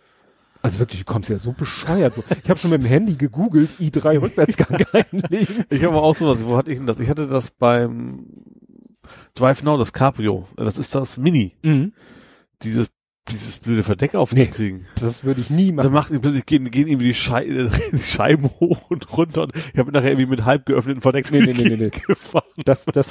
Also 0.63 0.79
wirklich, 0.79 1.05
du 1.05 1.13
kommst 1.13 1.31
ja 1.31 1.39
so 1.39 1.53
bescheuert. 1.53 2.15
Ich 2.45 2.51
habe 2.51 2.59
schon 2.61 2.71
mit 2.71 2.83
dem 2.83 2.89
Handy 2.89 3.15
gegoogelt, 3.15 3.71
i3 3.81 4.21
Rückwärtsgang 4.21 4.85
einlegen. 4.93 5.65
Ich 5.71 5.85
habe 5.85 5.97
auch 5.97 6.15
sowas. 6.17 6.45
Wo 6.45 6.57
hatte 6.57 6.71
ich 6.71 6.79
denn 6.79 6.87
das? 6.87 6.99
Ich 7.01 7.09
hatte 7.09 7.27
das 7.27 7.51
beim 7.51 8.27
Drive 9.35 9.63
Now, 9.63 9.79
das 9.79 9.93
Cabrio. 9.93 10.47
Das 10.57 10.79
ist 10.79 10.95
das 10.95 11.19
Mini. 11.19 11.57
Mhm. 11.63 11.93
Dieses, 12.63 12.91
dieses 13.31 13.59
blöde 13.59 13.83
Verdeck 13.83 14.15
aufzukriegen. 14.15 14.87
Das 15.01 15.25
würde 15.25 15.41
ich 15.41 15.51
nie 15.51 15.69
Dann 15.69 15.77
machen. 15.77 15.93
macht 15.93 16.21
plötzlich 16.21 16.47
gehen, 16.47 16.71
gehen 16.71 16.89
irgendwie 16.89 17.09
die, 17.09 17.15
Schei 17.15 17.45
die 17.93 17.99
Scheiben 17.99 18.51
hoch 18.61 18.91
und 18.91 19.17
runter. 19.17 19.45
Und 19.45 19.53
ich 19.55 19.79
habe 19.79 19.93
nachher 19.93 20.11
irgendwie 20.11 20.27
mit 20.31 20.45
halb 20.45 20.67
geöffneten 20.67 21.01
Verdeck 21.01 21.31
Nee, 21.31 21.41
nee, 21.41 21.53
nee, 21.53 21.69
nee, 21.69 21.77
nee. 21.77 21.91
gefahren. 21.91 22.45
Das, 22.65 22.85
das, 22.87 23.09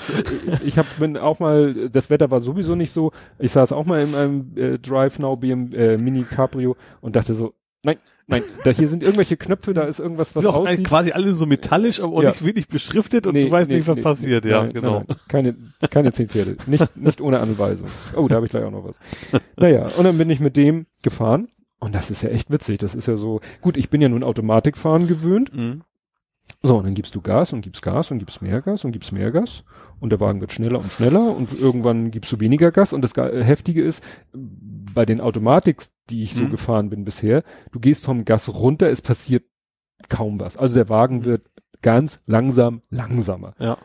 ich 0.64 0.78
habe 0.78 0.88
bin 1.00 1.18
auch 1.18 1.40
mal, 1.40 1.90
das 1.90 2.10
Wetter 2.10 2.32
war 2.32 2.42
sowieso 2.42 2.76
nicht 2.76 2.92
so. 2.92 3.12
Ich 3.38 3.52
saß 3.52 3.72
auch 3.72 3.86
mal 3.86 4.02
in 4.02 4.16
einem 4.16 4.58
äh, 4.58 4.78
Drive 4.80 5.20
Now 5.20 5.36
BM 5.38 5.72
äh, 5.74 5.98
Mini 5.98 6.24
Cabrio 6.24 6.76
und 7.02 7.16
dachte 7.16 7.34
so, 7.36 7.54
nein, 7.84 7.98
nein, 8.30 8.44
da 8.64 8.72
hier 8.72 8.88
sind 8.88 9.04
irgendwelche 9.04 9.36
Knöpfe, 9.38 9.74
da 9.74 9.84
ist 9.84 10.00
irgendwas, 10.00 10.34
was 10.36 10.42
sind 10.42 10.50
auch 10.52 10.56
aussieht. 10.56 10.86
quasi 10.88 11.12
alle 11.12 11.34
so 11.34 11.46
metallisch, 11.46 12.00
aber 12.02 12.14
auch 12.14 12.24
Ja. 12.24 12.30
nicht 12.30 12.46
wirklich 12.46 12.68
beschriftet 12.68 13.28
und 13.28 13.34
Nee, 13.34 13.46
du 13.46 13.52
weißt 13.52 13.70
nee, 13.70 13.78
nicht, 13.78 13.88
was 13.88 13.96
nee, 13.98 14.02
passiert. 14.02 14.46
ja, 14.46 14.62
nein, 14.62 14.70
genau. 14.74 14.94
Nein, 15.00 15.06
nein, 15.08 15.18
keine, 15.28 15.56
keine 15.90 16.12
zehn 16.14 16.30
Pferde. 16.30 16.56
Nicht, 16.68 16.96
nicht 16.98 17.20
ohne 17.22 17.40
Anweisung. 17.42 17.88
Oh, 18.16 18.28
da 18.28 18.36
habe 18.36 18.46
ich 18.46 18.52
gleich 18.52 18.64
auch 18.64 18.72
noch 18.72 18.86
was. 18.86 18.98
Naja, 19.58 19.90
und 19.98 20.04
dann 20.06 20.18
bin 20.18 20.30
ich 20.30 20.40
mit 20.40 20.56
dem 20.56 20.86
gefahren. 21.04 21.48
Und 21.80 21.96
das 21.96 22.12
ist 22.12 22.24
ja 22.24 22.30
echt 22.30 22.50
witzig. 22.52 22.78
Das 22.80 22.94
ist 22.96 23.08
ja 23.08 23.16
so, 23.16 23.40
gut, 23.62 23.78
ich 23.78 23.90
bin 23.90 24.02
ja 24.02 24.10
nun 24.10 24.24
Automatikfahren 24.24 25.08
gewöhnt. 25.08 25.56
Mhm. 25.56 25.82
So, 26.62 26.76
und 26.78 26.84
dann 26.86 26.94
gibst 26.94 27.16
du 27.16 27.22
Gas 27.22 27.54
und 27.54 27.62
gibst 27.62 27.82
Gas 27.82 28.12
und 28.12 28.20
gibst 28.20 28.42
mehr 28.42 28.62
Gas 28.62 28.84
und 28.84 28.92
gibst 28.92 29.12
mehr 29.14 29.32
Gas. 29.32 29.64
Und 30.02 30.10
der 30.12 30.20
Wagen 30.20 30.42
wird 30.42 30.52
schneller 30.52 30.80
und 30.80 30.92
schneller 30.92 31.34
und 31.36 31.58
irgendwann 31.58 32.12
gibst 32.12 32.32
du 32.34 32.40
weniger 32.42 32.72
Gas. 32.72 32.92
Und 32.92 33.02
das 33.02 33.14
Heftige 33.16 33.82
ist, 33.82 34.04
bei 34.34 35.06
den 35.06 35.22
Automatiks, 35.22 35.92
die 36.10 36.24
ich 36.24 36.34
so 36.36 36.44
Mhm. 36.44 36.52
gefahren 36.52 36.90
bin 36.90 37.06
bisher, 37.06 37.44
du 37.72 37.80
gehst 37.80 38.04
vom 38.04 38.26
Gas 38.26 38.48
runter, 38.54 38.90
es 38.90 39.02
passiert 39.02 39.44
kaum 40.10 40.40
was. 40.40 40.58
Also 40.58 40.76
der 40.76 40.90
Wagen 40.90 41.18
Mhm. 41.20 41.26
wird 41.26 41.42
ganz 41.82 42.22
langsam 42.26 42.82
langsamer. 42.90 43.54
Ja. 43.60 43.78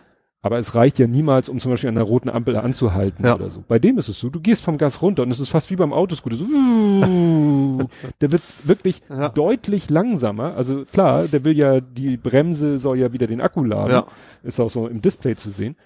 Aber 0.43 0.59
es 0.59 0.75
reicht 0.75 0.99
ja 0.99 1.07
niemals, 1.07 1.49
um 1.49 1.59
zum 1.59 1.71
Beispiel 1.71 1.89
an 1.89 1.97
einer 1.97 2.05
roten 2.05 2.29
Ampel 2.29 2.57
anzuhalten 2.57 3.25
Ja. 3.25 3.35
oder 3.35 3.49
so. 3.51 3.65
Bei 3.67 3.79
dem 3.79 3.97
ist 3.97 4.09
es 4.09 4.21
so, 4.21 4.29
du 4.29 4.41
gehst 4.41 4.63
vom 4.63 4.77
Gas 4.77 5.01
runter 5.01 5.23
und 5.23 5.31
es 5.31 5.41
ist 5.41 5.49
fast 5.49 5.71
wie 5.71 5.77
beim 5.77 5.93
Autoscooter. 5.95 6.37
So, 6.37 6.45
der 8.21 8.31
wird 8.33 8.43
wirklich 8.65 9.01
Ja. 9.09 9.31
deutlich 9.31 9.89
langsamer. 9.91 10.55
Also 10.55 10.85
klar, 10.85 11.25
der 11.29 11.45
will 11.45 11.57
ja, 11.57 11.81
die 11.81 12.17
Bremse 12.19 12.79
soll 12.79 12.99
ja 12.99 13.13
wieder 13.13 13.27
den 13.27 13.41
Akku 13.41 13.65
laden. 13.65 13.91
Ja. 13.93 14.07
Ist 14.43 14.61
auch 14.61 14.71
so 14.71 14.87
im 14.87 15.01
Display 15.01 15.35
zu 15.37 15.51
sehen. 15.51 15.77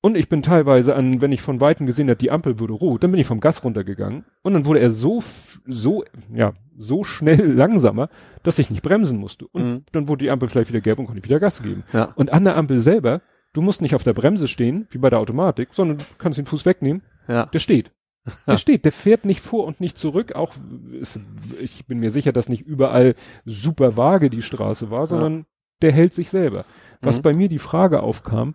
Und 0.00 0.16
ich 0.16 0.28
bin 0.28 0.42
teilweise 0.42 0.94
an, 0.94 1.20
wenn 1.20 1.32
ich 1.32 1.42
von 1.42 1.60
Weitem 1.60 1.86
gesehen 1.86 2.08
habe, 2.08 2.18
die 2.18 2.30
Ampel 2.30 2.60
würde 2.60 2.72
rot, 2.72 3.02
dann 3.02 3.10
bin 3.10 3.18
ich 3.20 3.26
vom 3.26 3.40
Gas 3.40 3.64
runtergegangen. 3.64 4.24
Und 4.42 4.54
dann 4.54 4.64
wurde 4.64 4.78
er 4.78 4.92
so, 4.92 5.20
so, 5.66 6.04
ja, 6.32 6.52
so 6.76 7.02
schnell 7.02 7.52
langsamer, 7.52 8.08
dass 8.44 8.60
ich 8.60 8.70
nicht 8.70 8.82
bremsen 8.82 9.18
musste. 9.18 9.46
Und 9.48 9.62
Mhm. 9.64 9.84
dann 9.92 10.08
wurde 10.08 10.24
die 10.24 10.30
Ampel 10.30 10.48
vielleicht 10.48 10.70
wieder 10.70 10.80
gelb 10.80 11.00
und 11.00 11.06
konnte 11.06 11.18
ich 11.18 11.24
wieder 11.24 11.40
Gas 11.40 11.62
geben. 11.62 11.82
Ja. 11.92 12.12
Und 12.14 12.32
an 12.32 12.44
der 12.44 12.56
Ampel 12.56 12.78
selber, 12.78 13.22
du 13.54 13.60
musst 13.60 13.82
nicht 13.82 13.94
auf 13.96 14.04
der 14.04 14.12
Bremse 14.12 14.46
stehen, 14.46 14.86
wie 14.90 14.98
bei 14.98 15.10
der 15.10 15.18
Automatik, 15.18 15.70
sondern 15.72 15.98
du 15.98 16.04
kannst 16.18 16.38
den 16.38 16.46
Fuß 16.46 16.64
wegnehmen. 16.64 17.02
Ja. 17.26 17.46
Der 17.46 17.58
steht. 17.58 17.90
Der 18.46 18.58
steht, 18.58 18.84
der 18.84 18.92
fährt 18.92 19.24
nicht 19.24 19.40
vor 19.40 19.64
und 19.64 19.80
nicht 19.80 19.96
zurück. 19.96 20.34
Auch 20.34 20.52
ist, 20.92 21.18
ich 21.62 21.86
bin 21.86 21.98
mir 21.98 22.10
sicher, 22.10 22.30
dass 22.30 22.50
nicht 22.50 22.60
überall 22.62 23.14
super 23.46 23.96
vage 23.96 24.28
die 24.28 24.42
Straße 24.42 24.90
war, 24.90 25.06
sondern 25.06 25.46
der 25.80 25.92
hält 25.92 26.12
sich 26.12 26.28
selber. 26.28 26.66
Was 27.00 27.18
Mhm. 27.18 27.22
bei 27.22 27.32
mir 27.34 27.48
die 27.48 27.58
Frage 27.58 28.02
aufkam, 28.02 28.54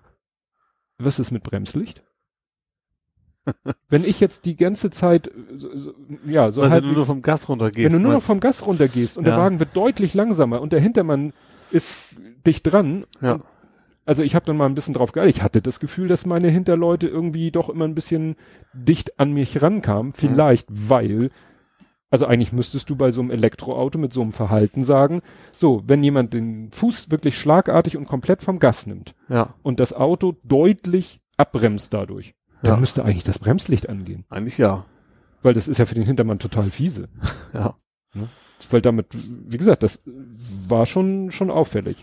was 0.97 1.19
ist 1.19 1.31
mit 1.31 1.43
Bremslicht? 1.43 2.03
Wenn 3.89 4.05
ich 4.05 4.21
jetzt 4.21 4.45
die 4.45 4.55
ganze 4.55 4.89
Zeit, 4.89 5.29
so, 5.57 5.75
so, 5.75 5.93
ja, 6.25 6.51
so 6.51 6.61
also 6.61 6.73
halt, 6.73 6.83
wenn 6.83 6.91
du 6.91 6.95
nur 6.95 7.05
vom 7.05 7.21
Gas 7.21 7.49
runtergehst. 7.49 7.85
wenn 7.85 7.91
du 7.91 7.99
nur 7.99 8.13
noch 8.13 8.21
vom 8.21 8.39
Gas 8.39 8.65
runtergehst 8.65 9.17
und 9.17 9.25
der 9.25 9.33
Ja. 9.33 9.39
Wagen 9.39 9.59
wird 9.59 9.75
deutlich 9.75 10.13
langsamer 10.13 10.61
und 10.61 10.71
der 10.71 10.79
Hintermann 10.79 11.33
ist 11.71 12.15
dicht 12.45 12.71
dran. 12.71 13.05
Ja. 13.19 13.33
Und, 13.33 13.43
also 14.05 14.23
ich 14.23 14.35
habe 14.35 14.45
dann 14.45 14.55
mal 14.57 14.65
ein 14.65 14.75
bisschen 14.75 14.93
drauf 14.93 15.11
geachtet. 15.11 15.35
Ich 15.35 15.43
hatte 15.43 15.61
das 15.61 15.79
Gefühl, 15.81 16.07
dass 16.07 16.25
meine 16.25 16.49
Hinterleute 16.49 17.07
irgendwie 17.07 17.51
doch 17.51 17.69
immer 17.69 17.85
ein 17.85 17.95
bisschen 17.95 18.35
dicht 18.73 19.19
an 19.19 19.33
mich 19.33 19.61
rankamen. 19.61 20.07
Mhm. 20.07 20.13
Vielleicht, 20.13 20.67
weil, 20.69 21.29
also 22.13 22.27
eigentlich 22.27 22.53
müsstest 22.53 22.91
du 22.91 22.95
bei 22.95 23.09
so 23.09 23.21
einem 23.21 23.31
Elektroauto 23.31 23.97
mit 23.97 24.13
so 24.13 24.21
einem 24.21 24.33
Verhalten 24.33 24.83
sagen, 24.83 25.23
so, 25.57 25.81
wenn 25.87 26.03
jemand 26.03 26.31
den 26.35 26.69
Fuß 26.71 27.09
wirklich 27.09 27.35
schlagartig 27.35 27.97
und 27.97 28.05
komplett 28.07 28.43
vom 28.43 28.59
Gas 28.59 28.85
nimmt 28.85 29.15
Ja. 29.29 29.55
und 29.63 29.79
das 29.79 29.93
Auto 29.93 30.35
deutlich 30.45 31.21
abbremst 31.37 31.91
dadurch, 31.91 32.35
dann 32.61 32.75
Ja. 32.75 32.79
müsste 32.79 33.03
eigentlich 33.03 33.23
das 33.23 33.39
Bremslicht 33.39 33.89
angehen. 33.89 34.25
Eigentlich 34.29 34.59
ja. 34.59 34.85
Weil 35.41 35.55
das 35.55 35.67
ist 35.67 35.79
ja 35.79 35.85
für 35.87 35.95
den 35.95 36.05
Hintermann 36.05 36.37
total 36.37 36.65
fiese. 36.65 37.09
Ja. 37.53 37.73
weil 38.69 38.81
damit, 38.81 39.07
wie 39.11 39.57
gesagt, 39.57 39.81
das 39.81 39.99
war 40.67 40.85
schon, 40.85 41.31
schon 41.31 41.49
auffällig. 41.49 41.97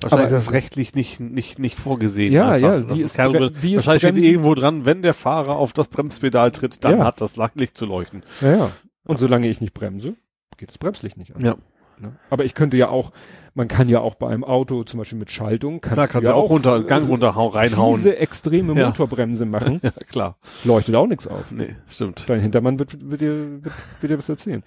Wahrscheinlich 0.00 0.28
Aber- 0.28 0.36
ist 0.36 0.46
das 0.48 0.52
rechtlich 0.52 0.94
nicht, 0.96 1.20
nicht, 1.20 1.58
nicht 1.60 1.76
vorgesehen. 1.78 2.32
Ja, 2.32 2.48
einfach. 2.50 2.68
ja, 2.74 2.80
Das 2.80 2.98
wie 2.98 3.02
ist 3.02 3.14
kein, 3.14 3.32
wie 3.32 3.74
ist 3.74 3.86
wahrscheinlich 3.86 4.24
steht 4.24 4.32
irgendwo 4.32 4.54
dran, 4.54 4.84
wenn 4.84 5.02
der 5.02 5.14
Fahrer 5.14 5.56
auf 5.56 5.72
das 5.72 5.86
Bremspedal 5.88 6.50
tritt, 6.50 6.84
dann 6.84 6.98
Ja. 6.98 7.04
hat 7.04 7.20
das 7.20 7.36
Licht 7.54 7.76
zu 7.76 7.86
leuchten. 7.86 8.22
Ja, 8.40 8.56
ja. 8.56 8.70
Und 9.08 9.18
solange 9.18 9.48
ich 9.48 9.60
nicht 9.60 9.74
bremse, 9.74 10.14
geht 10.56 10.68
das 10.70 10.78
Bremslicht 10.78 11.16
nicht 11.16 11.34
an. 11.34 11.44
Ja. 11.44 11.56
Ne? 12.00 12.12
Aber 12.30 12.44
ich 12.44 12.54
könnte 12.54 12.76
ja 12.76 12.90
auch, 12.90 13.10
man 13.54 13.66
kann 13.66 13.88
ja 13.88 13.98
auch 13.98 14.14
bei 14.14 14.28
einem 14.28 14.44
Auto, 14.44 14.84
zum 14.84 14.98
Beispiel 14.98 15.18
mit 15.18 15.32
Schaltung, 15.32 15.80
kannst 15.80 15.94
Klar, 15.94 16.06
du 16.06 16.12
kannst 16.12 16.28
ja 16.28 16.34
auch 16.36 16.48
runter, 16.48 16.78
äh, 16.78 16.84
Gang 16.84 17.08
runterhauen, 17.08 17.52
reinhauen. 17.52 17.96
Diese 17.96 18.16
extreme 18.18 18.78
Ja. 18.78 18.86
Motorbremse 18.86 19.46
machen, 19.46 19.80
Ja, 19.82 19.90
klar. 20.08 20.36
leuchtet 20.62 20.94
auch 20.94 21.08
nichts 21.08 21.26
auf. 21.26 21.50
Nee, 21.50 21.74
stimmt. 21.88 22.28
Dein 22.28 22.38
Hintermann 22.40 22.78
wird, 22.78 23.10
wird, 23.10 23.20
dir, 23.20 23.64
wird, 23.64 23.74
wird 24.00 24.12
dir 24.12 24.18
was 24.18 24.28
erzählen. 24.28 24.62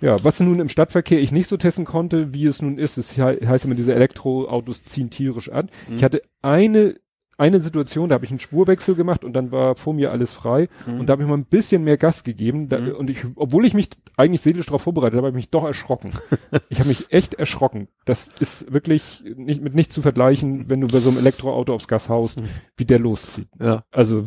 Ja, 0.00 0.16
was 0.24 0.40
nun 0.40 0.58
im 0.58 0.70
Stadtverkehr 0.70 1.20
ich 1.20 1.32
nicht 1.32 1.48
so 1.48 1.58
testen 1.58 1.84
konnte, 1.84 2.32
wie 2.32 2.46
es 2.46 2.62
nun 2.62 2.78
ist, 2.78 2.96
es 2.96 3.10
he- 3.12 3.46
heißt 3.46 3.66
immer, 3.66 3.74
diese 3.74 3.94
Elektroautos 3.94 4.82
ziehen 4.84 5.10
tierisch 5.10 5.50
an. 5.52 5.68
Mhm. 5.88 5.96
Ich 5.96 6.04
hatte 6.04 6.22
eine, 6.40 6.94
eine 7.40 7.58
Situation, 7.60 8.08
da 8.10 8.14
habe 8.14 8.24
ich 8.24 8.30
einen 8.30 8.38
Spurwechsel 8.38 8.94
gemacht 8.94 9.24
und 9.24 9.32
dann 9.32 9.50
war 9.50 9.74
vor 9.74 9.94
mir 9.94 10.12
alles 10.12 10.34
frei 10.34 10.68
Mhm. 10.86 11.00
und 11.00 11.06
da 11.08 11.12
habe 11.14 11.22
ich 11.22 11.28
mal 11.28 11.36
ein 11.38 11.44
bisschen 11.46 11.82
mehr 11.82 11.96
Gas 11.96 12.22
gegeben 12.22 12.68
da, 12.68 12.78
Mhm. 12.78 12.92
und 12.96 13.10
ich, 13.10 13.24
obwohl 13.34 13.64
ich 13.66 13.74
mich 13.74 13.88
eigentlich 14.16 14.42
seelisch 14.42 14.66
darauf 14.66 14.82
vorbereitet 14.82 15.16
habe, 15.16 15.26
habe 15.28 15.36
ich 15.38 15.42
mich 15.42 15.50
doch 15.50 15.64
erschrocken. 15.64 16.10
ich 16.68 16.78
habe 16.78 16.88
mich 16.88 17.12
echt 17.12 17.34
erschrocken. 17.34 17.88
Das 18.04 18.28
ist 18.40 18.72
wirklich 18.72 19.24
nicht 19.36 19.62
mit 19.62 19.74
nicht 19.74 19.92
zu 19.92 20.02
vergleichen, 20.02 20.68
wenn 20.68 20.80
du 20.80 20.86
bei 20.88 21.00
so 21.00 21.08
einem 21.08 21.18
Elektroauto 21.18 21.74
aufs 21.74 21.88
Gas 21.88 22.08
haust, 22.08 22.40
Mhm. 22.40 22.48
wie 22.76 22.84
der 22.84 22.98
loszieht. 22.98 23.48
Ja. 23.58 23.84
Also 23.90 24.24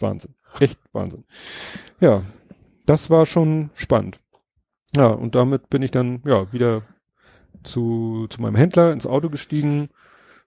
Wahnsinn. 0.00 0.34
Echt 0.58 0.78
Wahnsinn. 0.92 1.24
Ja, 2.00 2.22
das 2.86 3.10
war 3.10 3.26
schon 3.26 3.70
spannend. 3.74 4.20
Ja, 4.96 5.08
und 5.08 5.34
damit 5.34 5.70
bin 5.70 5.82
ich 5.82 5.90
dann 5.90 6.20
ja 6.26 6.52
wieder 6.52 6.82
zu, 7.64 8.26
zu 8.30 8.40
meinem 8.40 8.54
Händler 8.56 8.92
ins 8.92 9.06
Auto 9.06 9.28
gestiegen. 9.30 9.88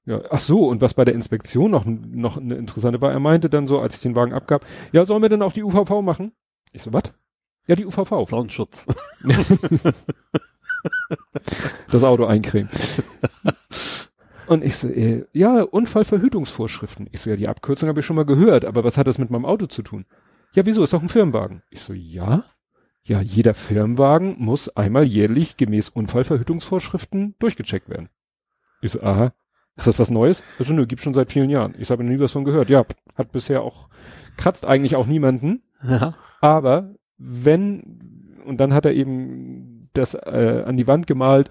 Ja, 0.09 0.23
ach 0.31 0.39
so, 0.39 0.67
und 0.67 0.81
was 0.81 0.95
bei 0.95 1.05
der 1.05 1.13
Inspektion 1.13 1.69
noch, 1.69 1.85
noch 1.85 2.37
eine 2.37 2.55
interessante 2.55 2.99
war, 2.99 3.11
er 3.11 3.19
meinte 3.19 3.47
dann 3.47 3.67
so, 3.67 3.79
als 3.79 3.93
ich 3.93 4.01
den 4.01 4.15
Wagen 4.15 4.33
abgab, 4.33 4.65
ja, 4.91 5.05
sollen 5.05 5.21
wir 5.21 5.29
denn 5.29 5.43
auch 5.43 5.53
die 5.53 5.63
UVV 5.63 6.01
machen? 6.01 6.31
Ich 6.71 6.81
so, 6.81 6.91
was? 6.91 7.03
Ja, 7.67 7.75
die 7.75 7.85
UVV. 7.85 8.27
Sonnenschutz. 8.27 8.87
das 11.91 12.03
Auto 12.03 12.25
eincremen. 12.25 12.71
Und 14.47 14.63
ich 14.63 14.77
so, 14.77 14.87
äh, 14.87 15.27
ja, 15.31 15.61
Unfallverhütungsvorschriften. 15.61 17.07
Ich 17.11 17.21
so, 17.21 17.29
ja, 17.29 17.35
die 17.35 17.47
Abkürzung 17.47 17.87
habe 17.87 17.99
ich 17.99 18.05
schon 18.07 18.15
mal 18.15 18.25
gehört, 18.25 18.65
aber 18.65 18.83
was 18.83 18.97
hat 18.97 19.05
das 19.05 19.19
mit 19.19 19.29
meinem 19.29 19.45
Auto 19.45 19.67
zu 19.67 19.83
tun? 19.83 20.07
Ja, 20.53 20.65
wieso? 20.65 20.83
Ist 20.83 20.93
doch 20.93 21.03
ein 21.03 21.09
Firmenwagen. 21.09 21.61
Ich 21.69 21.81
so, 21.81 21.93
ja. 21.93 22.45
Ja, 23.03 23.21
jeder 23.21 23.53
Firmenwagen 23.53 24.37
muss 24.39 24.75
einmal 24.75 25.07
jährlich 25.07 25.55
gemäß 25.55 25.89
Unfallverhütungsvorschriften 25.89 27.35
durchgecheckt 27.37 27.89
werden. 27.89 28.09
Ich 28.81 28.93
so, 28.93 29.03
aha. 29.03 29.33
Ist 29.79 29.87
das 29.87 29.99
was 29.99 30.11
Neues? 30.11 30.43
Also, 30.59 30.73
nö, 30.73 30.85
gibt's 30.85 31.03
schon 31.03 31.13
seit 31.13 31.31
vielen 31.31 31.49
Jahren. 31.49 31.73
Ich 31.79 31.89
habe 31.89 32.03
nie 32.03 32.19
was 32.19 32.31
von 32.33 32.43
gehört. 32.45 32.69
Ja, 32.69 32.85
hat 33.15 33.31
bisher 33.31 33.61
auch, 33.63 33.87
kratzt 34.37 34.65
eigentlich 34.65 34.95
auch 34.95 35.07
niemanden. 35.07 35.63
Ja. 35.83 36.15
Aber 36.41 36.93
wenn, 37.17 38.39
und 38.45 38.59
dann 38.59 38.73
hat 38.73 38.85
er 38.85 38.93
eben 38.93 39.89
das 39.93 40.13
äh, 40.13 40.63
an 40.65 40.77
die 40.77 40.87
Wand 40.87 41.07
gemalt, 41.07 41.49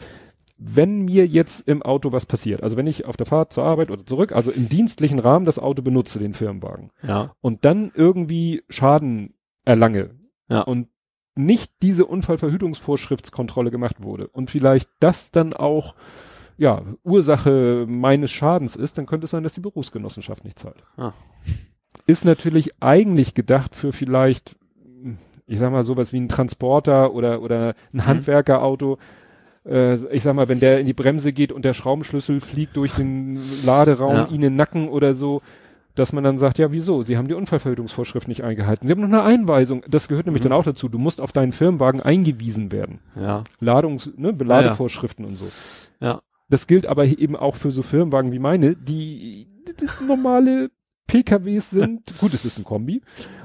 wenn 0.58 1.04
mir 1.04 1.26
jetzt 1.26 1.68
im 1.68 1.82
Auto 1.82 2.10
was 2.12 2.26
passiert, 2.26 2.62
also 2.62 2.76
wenn 2.76 2.86
ich 2.86 3.04
auf 3.06 3.16
der 3.16 3.26
Fahrt 3.26 3.52
zur 3.52 3.64
Arbeit 3.64 3.90
oder 3.90 4.04
zurück, 4.04 4.32
also 4.32 4.50
im 4.50 4.68
dienstlichen 4.68 5.18
Rahmen 5.20 5.44
das 5.44 5.58
Auto 5.58 5.82
benutze, 5.82 6.18
den 6.18 6.34
Firmenwagen, 6.34 6.90
Ja. 7.02 7.32
und 7.40 7.64
dann 7.64 7.92
irgendwie 7.94 8.62
Schaden 8.68 9.34
erlange 9.64 10.10
Ja. 10.48 10.62
und 10.62 10.88
nicht 11.36 11.70
diese 11.82 12.06
Unfallverhütungsvorschriftskontrolle 12.72 13.70
gemacht 13.70 14.02
wurde 14.02 14.26
und 14.28 14.50
vielleicht 14.50 14.90
das 15.00 15.30
dann 15.30 15.52
auch 15.52 15.94
ja, 16.58 16.82
Ursache 17.04 17.86
meines 17.88 18.30
Schadens 18.30 18.76
ist, 18.76 18.98
dann 18.98 19.06
könnte 19.06 19.24
es 19.24 19.30
sein, 19.30 19.42
dass 19.44 19.54
die 19.54 19.60
Berufsgenossenschaft 19.60 20.44
nicht 20.44 20.58
zahlt. 20.58 20.82
Ah. 20.96 21.12
Ist 22.06 22.24
natürlich 22.24 22.72
eigentlich 22.82 23.34
gedacht 23.34 23.74
für 23.74 23.92
vielleicht, 23.92 24.56
ich 25.46 25.58
sag 25.58 25.70
mal, 25.72 25.84
sowas 25.84 26.12
wie 26.12 26.20
ein 26.20 26.28
Transporter 26.28 27.12
oder, 27.14 27.40
oder 27.42 27.68
ein 27.92 27.98
Mhm. 27.98 28.06
Handwerkerauto. 28.06 28.98
Äh, 29.66 29.94
ich 30.14 30.22
sag 30.22 30.34
mal, 30.34 30.48
wenn 30.48 30.60
der 30.60 30.80
in 30.80 30.86
die 30.86 30.92
Bremse 30.94 31.32
geht 31.32 31.52
und 31.52 31.64
der 31.64 31.74
Schraubenschlüssel 31.74 32.40
fliegt 32.40 32.76
durch 32.76 32.94
den 32.94 33.38
Laderaum, 33.64 34.14
Ja. 34.14 34.26
ihn 34.26 34.34
in 34.36 34.40
den 34.42 34.56
Nacken 34.56 34.88
oder 34.88 35.14
so, 35.14 35.42
dass 35.94 36.12
man 36.12 36.22
dann 36.22 36.38
sagt, 36.38 36.58
ja, 36.58 36.70
wieso? 36.70 37.02
Sie 37.02 37.16
haben 37.16 37.26
die 37.28 37.34
Unfallverhütungsvorschrift 37.34 38.28
nicht 38.28 38.44
eingehalten. 38.44 38.86
Sie 38.86 38.92
haben 38.92 39.00
noch 39.00 39.08
eine 39.08 39.22
Einweisung. 39.22 39.82
Das 39.88 40.06
gehört 40.08 40.26
nämlich 40.26 40.42
Mhm. 40.42 40.50
dann 40.50 40.58
auch 40.58 40.64
dazu. 40.64 40.88
Du 40.88 40.98
musst 40.98 41.20
auf 41.20 41.32
deinen 41.32 41.52
Firmenwagen 41.52 42.00
eingewiesen 42.02 42.70
werden. 42.70 43.00
Ja. 43.16 43.42
Ladungs-, 43.60 44.12
ne, 44.16 44.32
Beladevorschriften 44.32 45.24
und 45.24 45.36
so. 45.36 45.46
Ja. 46.00 46.20
Das 46.48 46.66
gilt 46.66 46.86
aber 46.86 47.04
eben 47.04 47.36
auch 47.36 47.56
für 47.56 47.70
so 47.70 47.82
Firmenwagen 47.82 48.32
wie 48.32 48.38
meine, 48.38 48.74
die, 48.74 49.46
normale 50.06 50.70
PKWs 51.08 51.70
sind. 51.70 52.18
Gut, 52.18 52.34
es 52.34 52.44
ist 52.44 52.58
ein 52.58 52.64
Kombi. 52.64 53.00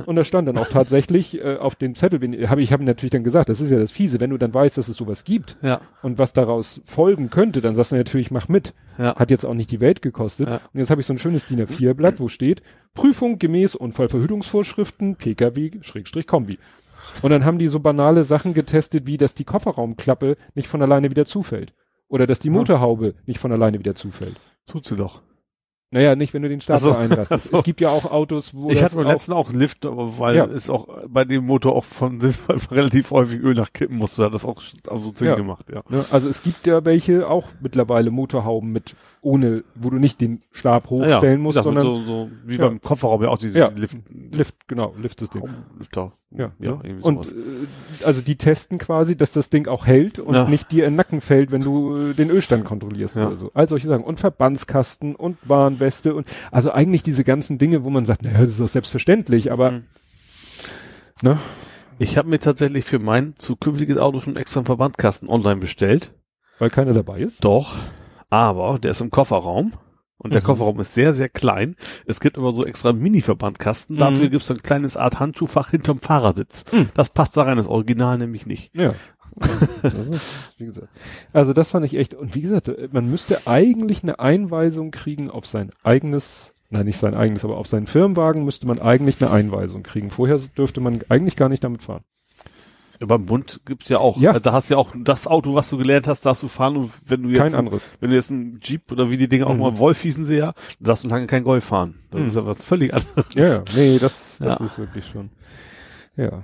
Und 0.06 0.18
da 0.18 0.24
stand 0.24 0.48
dann 0.48 0.58
auch 0.58 0.68
tatsächlich 0.68 1.40
äh, 1.40 1.56
auf 1.56 1.76
dem 1.76 1.96
Zettel, 1.96 2.22
wenn, 2.22 2.34
hab, 2.50 2.60
ich 2.60 2.74
habe 2.74 2.84
natürlich 2.84 3.12
dann 3.12 3.24
gesagt, 3.24 3.48
das 3.50 3.62
ist 3.62 3.72
ja 3.72 3.80
das 3.80 3.92
Fiese, 3.92 4.20
wenn 4.20 4.30
du 4.30 4.38
dann 4.38 4.54
weißt, 4.54 4.78
dass 4.78 4.90
es 4.90 4.98
sowas 4.98 5.24
gibt 5.24 5.58
Ja. 5.62 5.80
und 6.02 6.18
was 6.18 6.34
daraus 6.34 6.82
folgen 6.86 7.30
könnte, 7.30 7.62
dann 7.62 7.76
sagst 7.76 7.94
du 7.94 7.96
natürlich, 7.96 8.32
mach 8.32 8.50
mit. 8.50 8.74
Ja. 8.98 9.16
Hat 9.16 9.32
jetzt 9.32 9.46
auch 9.46 9.54
nicht 9.54 9.72
die 9.72 9.80
Welt 9.80 10.02
gekostet. 10.02 10.48
Ja. 10.48 10.56
Und 10.74 10.80
jetzt 10.80 10.90
habe 10.90 11.00
ich 11.02 11.08
so 11.08 11.14
ein 11.14 11.18
schönes 11.18 11.48
DIN 11.48 11.66
A4-Blatt, 11.66 12.20
wo 12.20 12.28
steht, 12.28 12.62
Prüfung 12.94 13.40
gemäß 13.40 13.76
Unfallverhütungsvorschriften, 13.76 15.16
PKW, 15.16 15.72
Schrägstrich 15.82 16.28
Kombi. 16.28 16.60
Und 17.22 17.32
dann 17.32 17.46
haben 17.46 17.60
die 17.60 17.68
so 17.68 17.80
banale 17.80 18.24
Sachen 18.24 18.54
getestet, 18.54 19.08
wie 19.08 19.18
dass 19.18 19.34
die 19.34 19.46
Kofferraumklappe 19.46 20.36
nicht 20.56 20.68
von 20.68 20.82
alleine 20.82 21.10
wieder 21.10 21.26
zufällt. 21.26 21.74
Oder 22.10 22.28
dass 22.28 22.40
die 22.40 22.48
Ja. 22.50 22.54
Motorhaube 22.54 23.16
nicht 23.26 23.40
von 23.40 23.52
alleine 23.52 23.80
wieder 23.80 23.96
zufällt. 23.96 24.36
Tut 24.68 24.86
sie 24.86 24.96
doch. 24.96 25.22
Naja, 25.92 26.16
nicht, 26.16 26.34
wenn 26.34 26.42
du 26.42 26.50
den 26.50 26.60
Starter 26.60 26.80
so. 26.80 26.96
Ach 26.96 27.40
so. 27.40 27.58
Es 27.60 27.64
gibt 27.64 27.80
ja 27.80 27.90
auch 27.90 28.06
Autos, 28.10 28.56
wo 28.56 28.72
ich 28.72 28.82
hatte 28.82 28.96
beim 28.96 29.06
letzten 29.06 29.32
auch 29.34 29.52
Lift, 29.54 29.86
aber 29.86 30.18
weil 30.18 30.36
Ja. 30.36 30.46
es 30.46 30.68
auch 30.68 30.88
bei 31.08 31.24
dem 31.24 31.46
Motor 31.46 31.76
auch 31.76 31.84
von 31.84 32.18
relativ 32.72 33.12
häufig 33.12 33.40
Öl 33.40 33.54
nachkippen 33.54 33.96
musste, 33.98 34.24
hat 34.24 34.34
das 34.34 34.44
auch 34.44 34.60
also 34.90 35.12
Sinn 35.14 35.28
Ja. 35.28 35.36
gemacht, 35.36 35.68
ja. 35.72 35.84
ne, 35.90 36.04
also 36.10 36.30
es 36.30 36.42
gibt 36.42 36.66
ja 36.66 36.84
welche 36.84 37.28
auch 37.30 37.50
mittlerweile 37.62 38.10
Motorhauben 38.10 38.72
mit 38.72 38.96
ohne, 39.22 39.64
wo 39.76 39.92
du 39.92 39.98
nicht 40.00 40.20
den 40.20 40.42
Stab 40.52 40.90
hochstellen 40.90 41.40
musst, 41.40 41.58
wie 41.58 41.60
gesagt, 41.70 41.80
sondern 41.84 42.02
so, 42.04 42.26
so 42.26 42.30
wie 42.44 42.56
Ja. 42.56 42.70
beim 42.70 42.82
Kofferraum 42.82 43.22
ja 43.22 43.30
auch 43.30 43.38
dieses 43.38 43.56
Ja. 43.56 43.68
Lift, 43.76 43.98
Lift, 44.32 44.68
genau, 44.68 44.96
Liftsystem. 45.00 45.44
Lifter. 45.78 46.12
Ja, 46.35 46.51
ja, 46.60 46.72
ja. 46.72 46.80
irgendwie 46.84 47.03
Und 47.03 47.27
äh, 47.31 48.05
also 48.05 48.22
die 48.22 48.35
testen 48.38 48.80
quasi, 48.80 49.15
dass 49.15 49.34
das 49.34 49.49
Ding 49.51 49.68
auch 49.68 49.85
hält 49.85 50.18
und 50.19 50.34
Ja. 50.34 50.47
nicht 50.47 50.72
dir 50.72 50.85
in 50.85 50.93
den 50.93 50.95
Nacken 50.97 51.22
fällt, 51.22 51.51
wenn 51.51 51.61
du 51.61 51.95
äh, 52.10 52.14
den 52.14 52.30
Ölstand 52.31 52.65
kontrollierst 52.65 53.15
Ja. 53.15 53.27
oder 53.27 53.35
so. 53.35 53.51
All 53.53 53.68
solche 53.68 53.88
Sachen. 53.88 54.03
Und 54.03 54.19
Verbandskasten 54.19 55.15
und 55.15 55.38
Warnweste 55.47 56.15
und 56.15 56.27
also 56.51 56.72
eigentlich 56.72 57.03
diese 57.03 57.23
ganzen 57.23 57.57
Dinge, 57.60 57.84
wo 57.84 57.89
man 57.91 58.05
sagt, 58.05 58.23
naja, 58.23 58.39
das 58.39 58.49
ist 58.49 58.60
doch 58.60 58.68
selbstverständlich, 58.68 59.51
aber 59.51 59.72
Mhm. 59.72 59.84
ne? 61.22 61.38
Ich 61.99 62.18
habe 62.18 62.27
mir 62.27 62.39
tatsächlich 62.39 62.85
für 62.85 62.97
mein 62.99 63.35
zukünftiges 63.38 63.97
Auto 63.97 64.19
schon 64.19 64.35
extra 64.35 64.60
einen 64.61 64.65
Verbandkasten 64.65 65.30
online 65.30 65.60
bestellt. 65.60 66.14
Weil 66.57 66.72
keiner 66.72 66.93
dabei 66.93 67.19
ist. 67.22 67.43
Doch, 67.45 67.76
aber 68.31 68.80
der 68.80 68.91
ist 68.91 69.01
im 69.01 69.11
Kofferraum. 69.11 69.73
Und 70.18 70.34
der 70.34 70.41
Mhm. 70.41 70.45
Kofferraum 70.45 70.80
ist 70.80 70.94
sehr, 70.94 71.14
sehr 71.14 71.27
klein. 71.30 71.76
Es 72.06 72.19
gibt 72.22 72.38
immer 72.38 72.52
so 72.52 72.65
extra 72.65 72.94
Mini-Verbandkasten. 72.94 73.98
Dafür 73.98 74.27
Mhm. 74.27 74.31
gibt's 74.31 74.48
so 74.48 74.53
ein 74.53 74.61
kleines 74.64 74.95
Art 74.95 75.19
Handschuhfach 75.19 75.72
hinterm 75.72 75.99
Fahrersitz. 75.99 76.64
Mhm. 76.72 76.90
Das 76.94 77.10
passt 77.10 77.35
da 77.35 77.44
rein, 77.44 77.57
das 77.57 77.68
Original 77.68 78.18
nämlich 78.18 78.45
nicht. 78.45 78.73
Ja. 78.76 78.94
das 79.81 79.94
ist, 80.07 80.53
wie 80.60 80.65
gesagt. 80.65 80.90
Also 81.34 81.53
das 81.53 81.72
fand 81.72 81.85
ich 81.85 81.95
echt, 81.95 82.14
und 82.14 82.35
wie 82.35 82.41
gesagt, 82.41 82.69
man 82.94 83.10
müsste 83.10 83.48
eigentlich 83.48 84.03
eine 84.03 84.19
Einweisung 84.19 84.91
kriegen 84.91 85.30
auf 85.31 85.45
sein 85.48 85.72
eigenes, 85.84 86.53
nein, 86.69 86.85
nicht 86.85 86.99
sein 86.99 87.15
eigenes, 87.15 87.44
aber 87.44 87.57
auf 87.57 87.68
seinen 87.68 87.88
Firmenwagen 87.88 88.45
müsste 88.45 88.68
man 88.68 88.80
eigentlich 88.80 89.22
eine 89.22 89.31
Einweisung 89.31 89.81
kriegen. 89.84 90.11
Vorher 90.11 90.38
dürfte 90.56 90.81
man 90.81 91.02
eigentlich 91.10 91.35
gar 91.35 91.49
nicht 91.49 91.64
damit 91.64 91.81
fahren. 91.81 92.03
Ja, 93.04 93.08
beim 93.08 93.26
Bund 93.26 93.60
gibt's 93.66 93.90
ja 93.90 93.98
auch. 93.98 94.18
Ja. 94.18 94.30
Also 94.30 94.40
Da 94.40 94.54
hast 94.54 94.70
du 94.70 94.76
ja 94.76 94.78
auch 94.80 94.94
das 94.98 95.28
Auto, 95.28 95.54
was 95.56 95.70
du 95.70 95.78
gelernt 95.78 96.08
hast, 96.08 96.26
darfst 96.26 96.42
du 96.42 96.48
fahren. 96.48 96.78
Und 96.78 96.92
wenn 97.06 97.22
du 97.24 97.30
jetzt, 97.30 97.40
Kein 97.40 97.54
ein, 97.54 97.60
anderes. 97.60 97.84
wenn 98.00 98.10
du 98.12 98.16
jetzt 98.16 98.32
ein 98.32 98.60
Jeep 98.64 98.92
oder 98.94 99.10
wie 99.12 99.18
die 99.18 99.28
Dinge 99.28 99.46
auch 99.48 99.54
Mhm. 99.56 99.60
mal 99.60 99.78
Wolf 99.78 100.02
hießen 100.02 100.24
sie 100.24 100.38
ja, 100.38 100.54
darfst 100.80 101.04
du 101.04 101.10
lange 101.10 101.28
kein 101.28 101.44
Golf 101.44 101.66
fahren. 101.66 101.96
Das 102.12 102.22
Mhm. 102.22 102.28
ist 102.28 102.36
ja 102.38 102.46
was 102.46 102.64
völlig 102.64 102.94
anderes. 102.94 103.26
Ja, 103.36 103.46
ja. 103.48 103.64
Nee, 103.76 104.00
das, 104.00 104.38
das 104.40 104.60
Ja. 104.60 104.66
ist 104.66 104.78
wirklich 104.80 105.06
schon. 105.06 105.30
Ja. 106.16 106.40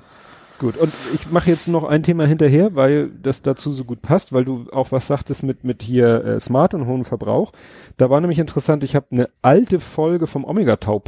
Gut. 0.60 0.76
Und 0.76 0.92
ich 1.14 1.32
mache 1.32 1.50
jetzt 1.50 1.70
noch 1.70 1.86
ein 1.86 2.04
Thema 2.04 2.26
hinterher, 2.28 2.76
weil 2.76 3.10
das 3.12 3.42
dazu 3.42 3.72
so 3.72 3.86
gut 3.86 4.02
passt, 4.02 4.34
weil 4.34 4.44
du 4.44 4.66
auch 4.74 4.92
was 4.92 5.08
sagtest 5.08 5.42
mit, 5.44 5.64
mit 5.64 5.82
hier 5.82 6.26
äh, 6.26 6.40
Smart 6.42 6.74
und 6.74 6.86
hohem 6.86 7.06
Verbrauch. 7.06 7.54
Da 7.96 8.10
war 8.10 8.20
nämlich 8.20 8.40
interessant, 8.40 8.84
ich 8.84 8.94
habe 8.94 9.06
eine 9.12 9.30
alte 9.42 9.80
Folge 9.80 10.28
vom 10.28 10.44
Omega 10.44 10.76
Tau 10.76 11.02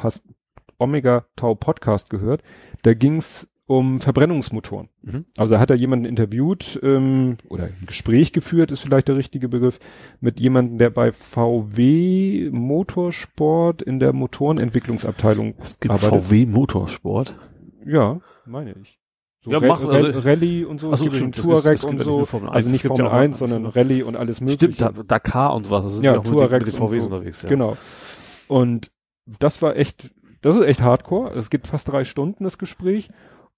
Omega 0.77 1.25
Tau 1.35 1.55
Podcast 1.55 2.09
gehört. 2.09 2.41
Da 2.83 2.93
ging's 2.93 3.47
um 3.67 4.01
Verbrennungsmotoren. 4.01 4.89
Mhm. 5.01 5.25
Also 5.37 5.57
hat 5.57 5.69
er 5.69 5.77
jemanden 5.77 6.05
interviewt 6.05 6.79
ähm, 6.83 7.37
oder 7.47 7.65
ein 7.65 7.83
Gespräch 7.85 8.33
geführt, 8.33 8.71
ist 8.71 8.81
vielleicht 8.81 9.07
der 9.07 9.15
richtige 9.15 9.47
Begriff, 9.47 9.79
mit 10.19 10.39
jemandem, 10.39 10.77
der 10.77 10.89
bei 10.89 11.11
VW 11.11 12.49
Motorsport 12.51 13.81
in 13.81 13.99
der 13.99 14.13
Motorenentwicklungsabteilung 14.13 15.55
Es 15.59 15.79
gibt 15.79 15.93
arbeitet. 15.93 16.23
VW 16.23 16.45
Motorsport. 16.45 17.35
Ja, 17.85 18.19
meine 18.45 18.73
ich. 18.81 18.99
So 19.43 19.51
Ja, 19.51 19.57
Ra- 19.57 19.67
machen, 19.67 19.89
also- 19.89 20.07
Ra- 20.07 20.19
Rallye 20.19 20.65
und 20.65 20.79
so, 20.81 20.91
Ach 20.91 20.97
so, 20.97 21.07
es 21.07 21.13
gibt 21.19 21.37
das 21.37 21.43
Touareg 21.45 21.63
gibt 21.79 21.83
und 21.85 21.89
so, 21.91 21.97
nicht 21.97 22.05
nur 22.07 22.27
Formel 22.27 22.49
1, 22.49 22.55
also 22.55 22.69
nicht 22.69 22.81
gibt 22.83 22.97
ja 22.97 23.03
Formel 23.05 23.11
auch 23.11 23.21
1, 23.23 23.33
einzelne. 23.41 23.47
sondern 23.49 23.71
Rallye 23.71 24.03
und 24.03 24.17
alles 24.17 24.39
mögliche. 24.41 24.71
Stimmt, 24.73 24.81
da, 24.81 24.91
Dakar 25.03 25.55
und 25.55 25.65
sowas, 25.65 25.83
das 25.83 25.93
sind 25.93 26.03
Ja, 26.03 26.13
ja, 26.13 26.19
auch 26.19 26.23
Touaregs 26.23 26.65
mit 26.65 26.75
den 26.75 26.81
und 26.81 26.89
VWs 26.89 27.03
so. 27.05 27.09
unterwegs. 27.09 27.41
Ja. 27.41 27.49
Genau. 27.49 27.77
Und 28.47 28.91
das 29.39 29.61
war 29.63 29.77
echt, 29.77 30.11
das 30.41 30.55
ist 30.57 30.63
echt 30.63 30.81
hardcore. 30.81 31.33
Es 31.35 31.49
geht 31.49 31.65
fast 31.67 31.87
drei 31.91 32.03
Stunden, 32.03 32.43
das 32.43 32.57
Gespräch. 32.59 33.09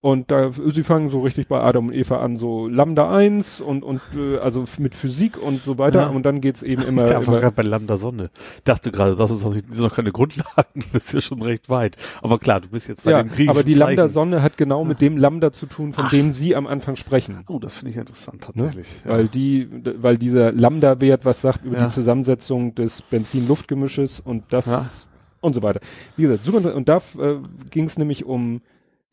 Und 0.03 0.31
da, 0.31 0.51
sie 0.51 0.84
fangen 0.84 1.07
so 1.07 1.21
richtig 1.21 1.47
bei 1.47 1.61
Adam 1.61 1.88
und 1.88 1.93
Eva 1.93 2.19
an, 2.19 2.35
so 2.35 2.67
Lambda 2.67 3.09
1 3.09 3.61
und, 3.61 3.85
und, 3.85 4.01
äh, 4.17 4.38
also 4.38 4.65
mit 4.77 4.95
Physik 4.95 5.41
und 5.41 5.63
so 5.63 5.77
weiter. 5.77 6.01
Ja. 6.01 6.07
Und 6.09 6.23
dann 6.23 6.41
geht's 6.41 6.61
eben 6.61 6.81
immer, 6.81 7.05
ich 7.05 7.11
immer 7.11 7.39
gerade 7.39 7.55
bei 7.55 7.63
Lambda 7.63 7.95
Sonne. 7.95 8.25
Dachte 8.65 8.91
gerade, 8.91 9.15
das 9.15 9.31
ist 9.31 9.45
noch, 9.45 9.53
nicht, 9.53 9.69
das 9.69 9.77
sind 9.77 9.85
noch 9.85 9.95
keine 9.95 10.11
Grundlagen, 10.11 10.51
du 10.75 10.85
bist 10.91 11.13
ja 11.13 11.21
schon 11.21 11.41
recht 11.41 11.69
weit. 11.69 11.95
Aber 12.21 12.38
klar, 12.38 12.59
du 12.59 12.67
bist 12.67 12.89
jetzt 12.89 13.05
bei 13.05 13.11
ja, 13.11 13.23
dem 13.23 13.30
griechischen 13.30 13.51
aber 13.51 13.63
die 13.63 13.75
Zeichen. 13.75 13.95
Lambda-Sonne 13.95 14.41
hat 14.41 14.57
genau 14.57 14.84
mit 14.84 14.99
dem 14.99 15.15
Lambda 15.15 15.53
zu 15.53 15.67
tun, 15.67 15.93
von 15.93 16.03
Ach. 16.07 16.11
dem 16.11 16.34
Sie 16.34 16.53
am 16.53 16.67
Anfang 16.67 16.97
sprechen. 16.97 17.39
Oh, 17.47 17.59
das 17.59 17.75
finde 17.75 17.91
ich 17.93 17.97
interessant 17.97 18.43
tatsächlich. 18.43 18.88
Ja. 19.05 19.11
Weil 19.11 19.30
die, 19.30 19.69
weil 20.01 20.17
dieser 20.17 20.51
Lambda-Wert 20.51 21.23
was 21.23 21.39
sagt 21.39 21.63
über 21.63 21.77
die 21.77 21.89
Zusammensetzung 21.91 22.75
des 22.75 23.03
Benzin-Luftgemisches 23.03 24.19
und 24.19 24.51
das 24.51 25.07
und 25.43 25.53
so 25.53 25.61
weiter. 25.61 25.81
Wie 26.17 26.23
gesagt, 26.23 26.45
super, 26.45 26.75
und 26.75 26.89
da 26.89 26.97
äh, 26.97 27.35
ging 27.69 27.85
es 27.85 27.97
nämlich 27.97 28.25
um, 28.25 28.61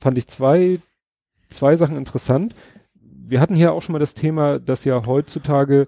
fand 0.00 0.18
ich 0.18 0.26
zwei, 0.26 0.78
zwei 1.48 1.76
Sachen 1.76 1.96
interessant. 1.96 2.54
Wir 2.94 3.40
hatten 3.40 3.54
hier 3.54 3.72
auch 3.72 3.82
schon 3.82 3.92
mal 3.92 3.98
das 3.98 4.14
Thema, 4.14 4.58
dass 4.58 4.84
ja 4.84 5.06
heutzutage 5.06 5.86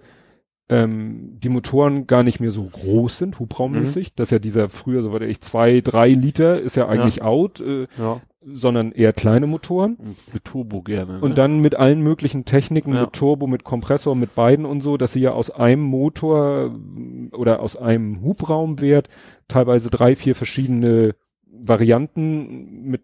ähm, 0.69 1.39
die 1.43 1.49
Motoren 1.49 2.07
gar 2.07 2.23
nicht 2.23 2.41
mehr 2.41 2.51
so 2.51 2.65
groß 2.65 3.19
sind, 3.19 3.39
hubraummäßig. 3.39 4.09
Mhm. 4.09 4.13
Dass 4.17 4.31
ja 4.31 4.39
dieser 4.39 4.69
früher, 4.69 5.03
so 5.03 5.13
war 5.13 5.19
der 5.19 5.29
ich, 5.29 5.41
zwei, 5.41 5.81
drei 5.81 6.09
Liter 6.09 6.61
ist 6.61 6.77
ja 6.77 6.89
eigentlich 6.89 7.23
out, 7.23 7.61
äh, 7.61 7.89
ja. 7.99 8.21
sondern 8.43 8.93
eher 8.93 9.13
kleine 9.13 9.47
Motoren. 9.47 9.99
Mit 10.33 10.45
Turbo 10.45 10.83
gerne. 10.83 11.21
Und 11.21 11.31
ne? 11.31 11.35
dann 11.35 11.61
mit 11.61 11.75
allen 11.75 12.01
möglichen 12.01 12.45
Techniken, 12.45 12.95
Ja. 12.95 13.03
mit 13.03 13.13
Turbo, 13.13 13.47
mit 13.47 13.65
Kompressor, 13.65 14.15
mit 14.15 14.35
beiden 14.35 14.65
und 14.65 14.81
so, 14.81 14.97
dass 14.97 15.13
sie 15.13 15.21
ja 15.21 15.33
aus 15.33 15.51
einem 15.51 15.83
Motor 15.83 16.71
mm, 16.71 17.31
oder 17.33 17.61
aus 17.61 17.77
einem 17.77 18.23
Hubraumwert 18.23 19.09
teilweise 19.49 19.91
drei, 19.91 20.17
vier 20.17 20.35
verschiedene 20.35 21.15
Varianten 21.45 22.83
mit 22.85 23.03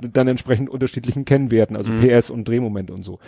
dann 0.00 0.28
entsprechend 0.28 0.68
unterschiedlichen 0.70 1.24
Kennwerten, 1.24 1.76
also 1.76 1.90
Mhm. 1.90 2.00
PS 2.06 2.30
und 2.30 2.46
Drehmoment 2.48 2.90
und 2.90 3.04
so. 3.04 3.18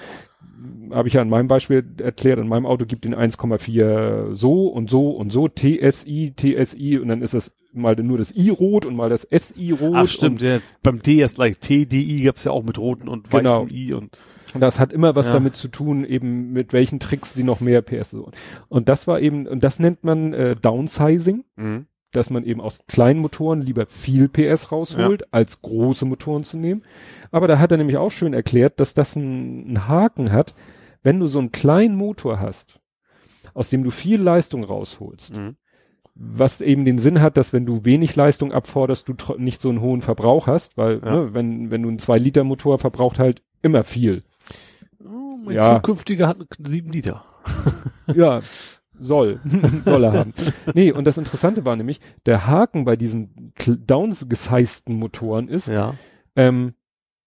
Habe 0.90 1.08
ich 1.08 1.14
ja 1.14 1.22
an 1.22 1.28
meinem 1.28 1.48
Beispiel 1.48 1.84
erklärt, 1.98 2.38
an 2.38 2.48
meinem 2.48 2.66
Auto 2.66 2.84
gibt 2.86 3.04
den 3.04 3.14
1,4 3.14 4.34
so 4.34 4.66
und 4.68 4.90
so 4.90 5.10
und 5.10 5.32
so, 5.32 5.48
TSI, 5.48 6.34
TSI 6.36 6.98
und 6.98 7.08
dann 7.08 7.22
ist 7.22 7.34
das 7.34 7.52
mal 7.72 7.96
nur 7.96 8.18
das 8.18 8.34
I-Rot 8.36 8.84
und 8.86 8.94
mal 8.94 9.08
das 9.08 9.26
SI-Rot. 9.30 9.92
Ach 9.94 10.08
stimmt, 10.08 10.42
ja, 10.42 10.58
beim 10.82 11.00
D 11.02 11.22
ist 11.22 11.36
gleich 11.36 11.58
TDI 11.58 12.22
gab's 12.24 12.44
ja 12.44 12.52
auch 12.52 12.62
mit 12.62 12.78
roten 12.78 13.08
und 13.08 13.30
Genau. 13.30 13.62
weißem 13.64 13.76
I 13.76 13.92
und 13.94 14.18
Und 14.54 14.60
das 14.60 14.78
hat 14.78 14.92
immer 14.92 15.16
was 15.16 15.28
Ja. 15.28 15.32
damit 15.32 15.56
zu 15.56 15.68
tun, 15.68 16.04
eben 16.04 16.52
mit 16.52 16.74
welchen 16.74 17.00
Tricks 17.00 17.32
sie 17.32 17.42
noch 17.42 17.60
mehr 17.60 17.80
PS 17.80 18.10
so. 18.10 18.30
Und 18.68 18.90
das 18.90 19.06
war 19.06 19.18
eben, 19.18 19.46
und 19.46 19.64
das 19.64 19.78
nennt 19.78 20.04
man 20.04 20.34
äh, 20.34 20.54
Downsizing, 20.60 21.44
mhm. 21.56 21.86
Dass 22.16 22.30
man 22.30 22.44
eben 22.44 22.60
aus 22.60 22.78
kleinen 22.88 23.20
Motoren 23.20 23.62
lieber 23.62 23.86
viel 23.86 24.28
PS 24.28 24.70
rausholt, 24.72 25.32
als 25.32 25.60
große 25.62 26.04
Motoren 26.04 26.44
zu 26.44 26.56
nehmen. 26.56 26.82
Aber 27.30 27.48
da 27.48 27.58
hat 27.58 27.72
er 27.72 27.78
nämlich 27.78 27.96
auch 27.98 28.10
schön 28.10 28.34
erklärt, 28.34 28.78
dass 28.80 28.94
das 28.94 29.16
einen, 29.16 29.66
einen 29.66 29.88
Haken 29.88 30.32
hat, 30.32 30.54
wenn 31.02 31.18
du 31.18 31.26
so 31.26 31.38
einen 31.38 31.52
kleinen 31.52 31.96
Motor 31.96 32.38
hast, 32.40 32.78
aus 33.54 33.70
dem 33.70 33.82
du 33.84 33.90
viel 33.90 34.20
Leistung 34.20 34.62
rausholst, 34.64 35.36
Mhm. 35.36 35.56
was 36.14 36.60
eben 36.60 36.84
den 36.84 36.98
Sinn 36.98 37.20
hat, 37.20 37.36
dass 37.36 37.52
wenn 37.52 37.66
du 37.66 37.84
wenig 37.84 38.14
Leistung 38.14 38.52
abforderst, 38.52 39.08
du 39.08 39.14
nicht 39.38 39.60
so 39.62 39.70
einen 39.70 39.80
hohen 39.80 40.02
Verbrauch 40.02 40.46
hast, 40.46 40.76
weil 40.76 41.00
Ja. 41.04 41.10
ne, 41.12 41.34
wenn, 41.34 41.70
wenn 41.70 41.82
du 41.82 41.88
einen 41.88 41.98
2-Liter-Motor 41.98 42.78
verbraucht 42.78 43.18
halt 43.18 43.42
immer 43.62 43.82
viel. 43.84 44.22
Oh, 45.04 45.38
mein 45.44 45.56
Ja. 45.56 45.74
zukünftiger 45.76 46.28
hat 46.28 46.36
sieben 46.58 46.92
Liter. 46.92 47.24
Ja, 48.14 48.40
soll. 49.02 49.40
soll 49.84 50.04
er 50.04 50.12
haben. 50.12 50.32
Nee, 50.74 50.92
und 50.92 51.06
das 51.06 51.18
Interessante 51.18 51.64
war 51.64 51.76
nämlich, 51.76 52.00
der 52.26 52.46
Haken 52.46 52.84
bei 52.84 52.96
diesen 52.96 53.52
downsgeseisten 53.66 54.96
Motoren 54.96 55.48
ist, 55.48 55.68
Ja. 55.68 55.94
ähm, 56.36 56.74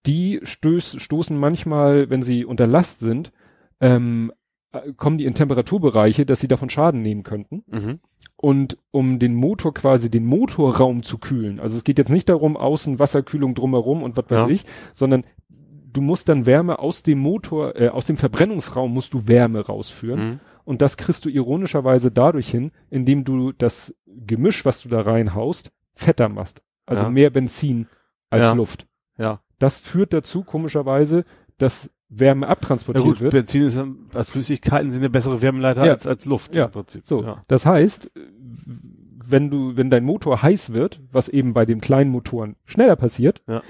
die 0.06 0.40
stöß, 0.42 0.96
stoßen 1.00 1.36
manchmal, 1.36 2.10
wenn 2.10 2.22
sie 2.22 2.44
unter 2.44 2.66
Last 2.66 3.00
sind, 3.00 3.32
ähm, 3.80 4.32
äh, 4.72 4.92
kommen 4.96 5.18
die 5.18 5.24
in 5.24 5.34
Temperaturbereiche, 5.34 6.24
dass 6.26 6.40
sie 6.40 6.48
davon 6.48 6.70
Schaden 6.70 7.02
nehmen 7.02 7.22
könnten. 7.22 7.64
Mhm. 7.66 7.98
Und 8.36 8.78
um 8.90 9.18
den 9.18 9.34
Motor 9.34 9.72
quasi, 9.74 10.10
den 10.10 10.26
Motorraum 10.26 11.02
zu 11.02 11.18
kühlen, 11.18 11.58
also 11.58 11.76
es 11.76 11.84
geht 11.84 11.98
jetzt 11.98 12.10
nicht 12.10 12.28
darum, 12.28 12.56
außen 12.56 12.98
Wasserkühlung 12.98 13.54
drumherum 13.54 14.02
und 14.02 14.16
was 14.16 14.26
weiß 14.28 14.40
Ja. 14.42 14.48
ich, 14.48 14.64
sondern 14.92 15.24
du 15.48 16.02
musst 16.02 16.28
dann 16.28 16.44
Wärme 16.46 16.78
aus 16.78 17.02
dem 17.02 17.18
Motor, 17.18 17.74
äh, 17.80 17.88
aus 17.88 18.06
dem 18.06 18.18
Verbrennungsraum 18.18 18.92
musst 18.92 19.14
du 19.14 19.26
Wärme 19.26 19.64
rausführen. 19.66 20.20
Mhm. 20.28 20.40
Und 20.66 20.82
das 20.82 20.98
kriegst 20.98 21.24
du 21.24 21.30
ironischerweise 21.30 22.10
dadurch 22.10 22.48
hin, 22.50 22.72
indem 22.90 23.24
du 23.24 23.52
das 23.52 23.94
Gemisch, 24.06 24.64
was 24.66 24.82
du 24.82 24.88
da 24.90 25.00
reinhaust, 25.00 25.70
fetter 25.94 26.28
machst. 26.28 26.60
Also 26.84 27.04
Ja. 27.04 27.08
mehr 27.10 27.30
Benzin 27.30 27.86
als 28.28 28.42
Ja. 28.42 28.52
Luft. 28.52 28.86
Ja. 29.16 29.40
Das 29.58 29.78
führt 29.80 30.12
dazu, 30.12 30.42
komischerweise, 30.42 31.24
dass 31.56 31.88
Wärme 32.08 32.46
Ja 32.46 32.50
abtransportiert 32.52 33.04
gut, 33.06 33.20
wird. 33.20 33.32
Benzin 33.32 33.62
ist 33.62 33.76
ja- 33.76 33.86
als 34.12 34.32
Flüssigkeiten 34.32 34.90
sind 34.90 35.00
eine 35.00 35.10
bessere 35.10 35.40
Wärmeleiter 35.40 35.86
Ja. 35.86 35.92
als, 35.92 36.06
als 36.06 36.26
Luft 36.26 36.54
Ja. 36.54 36.66
im 36.66 36.70
Prinzip. 36.72 37.06
So, 37.06 37.22
Ja. 37.22 37.42
das 37.48 37.64
heißt, 37.64 38.10
wenn 39.28 39.50
du, 39.50 39.76
wenn 39.76 39.90
dein 39.90 40.04
Motor 40.04 40.42
heiß 40.42 40.72
wird, 40.72 41.00
was 41.10 41.28
eben 41.28 41.52
bei 41.54 41.64
den 41.64 41.80
kleinen 41.80 42.10
Motoren 42.10 42.56
schneller 42.64 42.96
passiert, 42.96 43.42
Ja. 43.48 43.62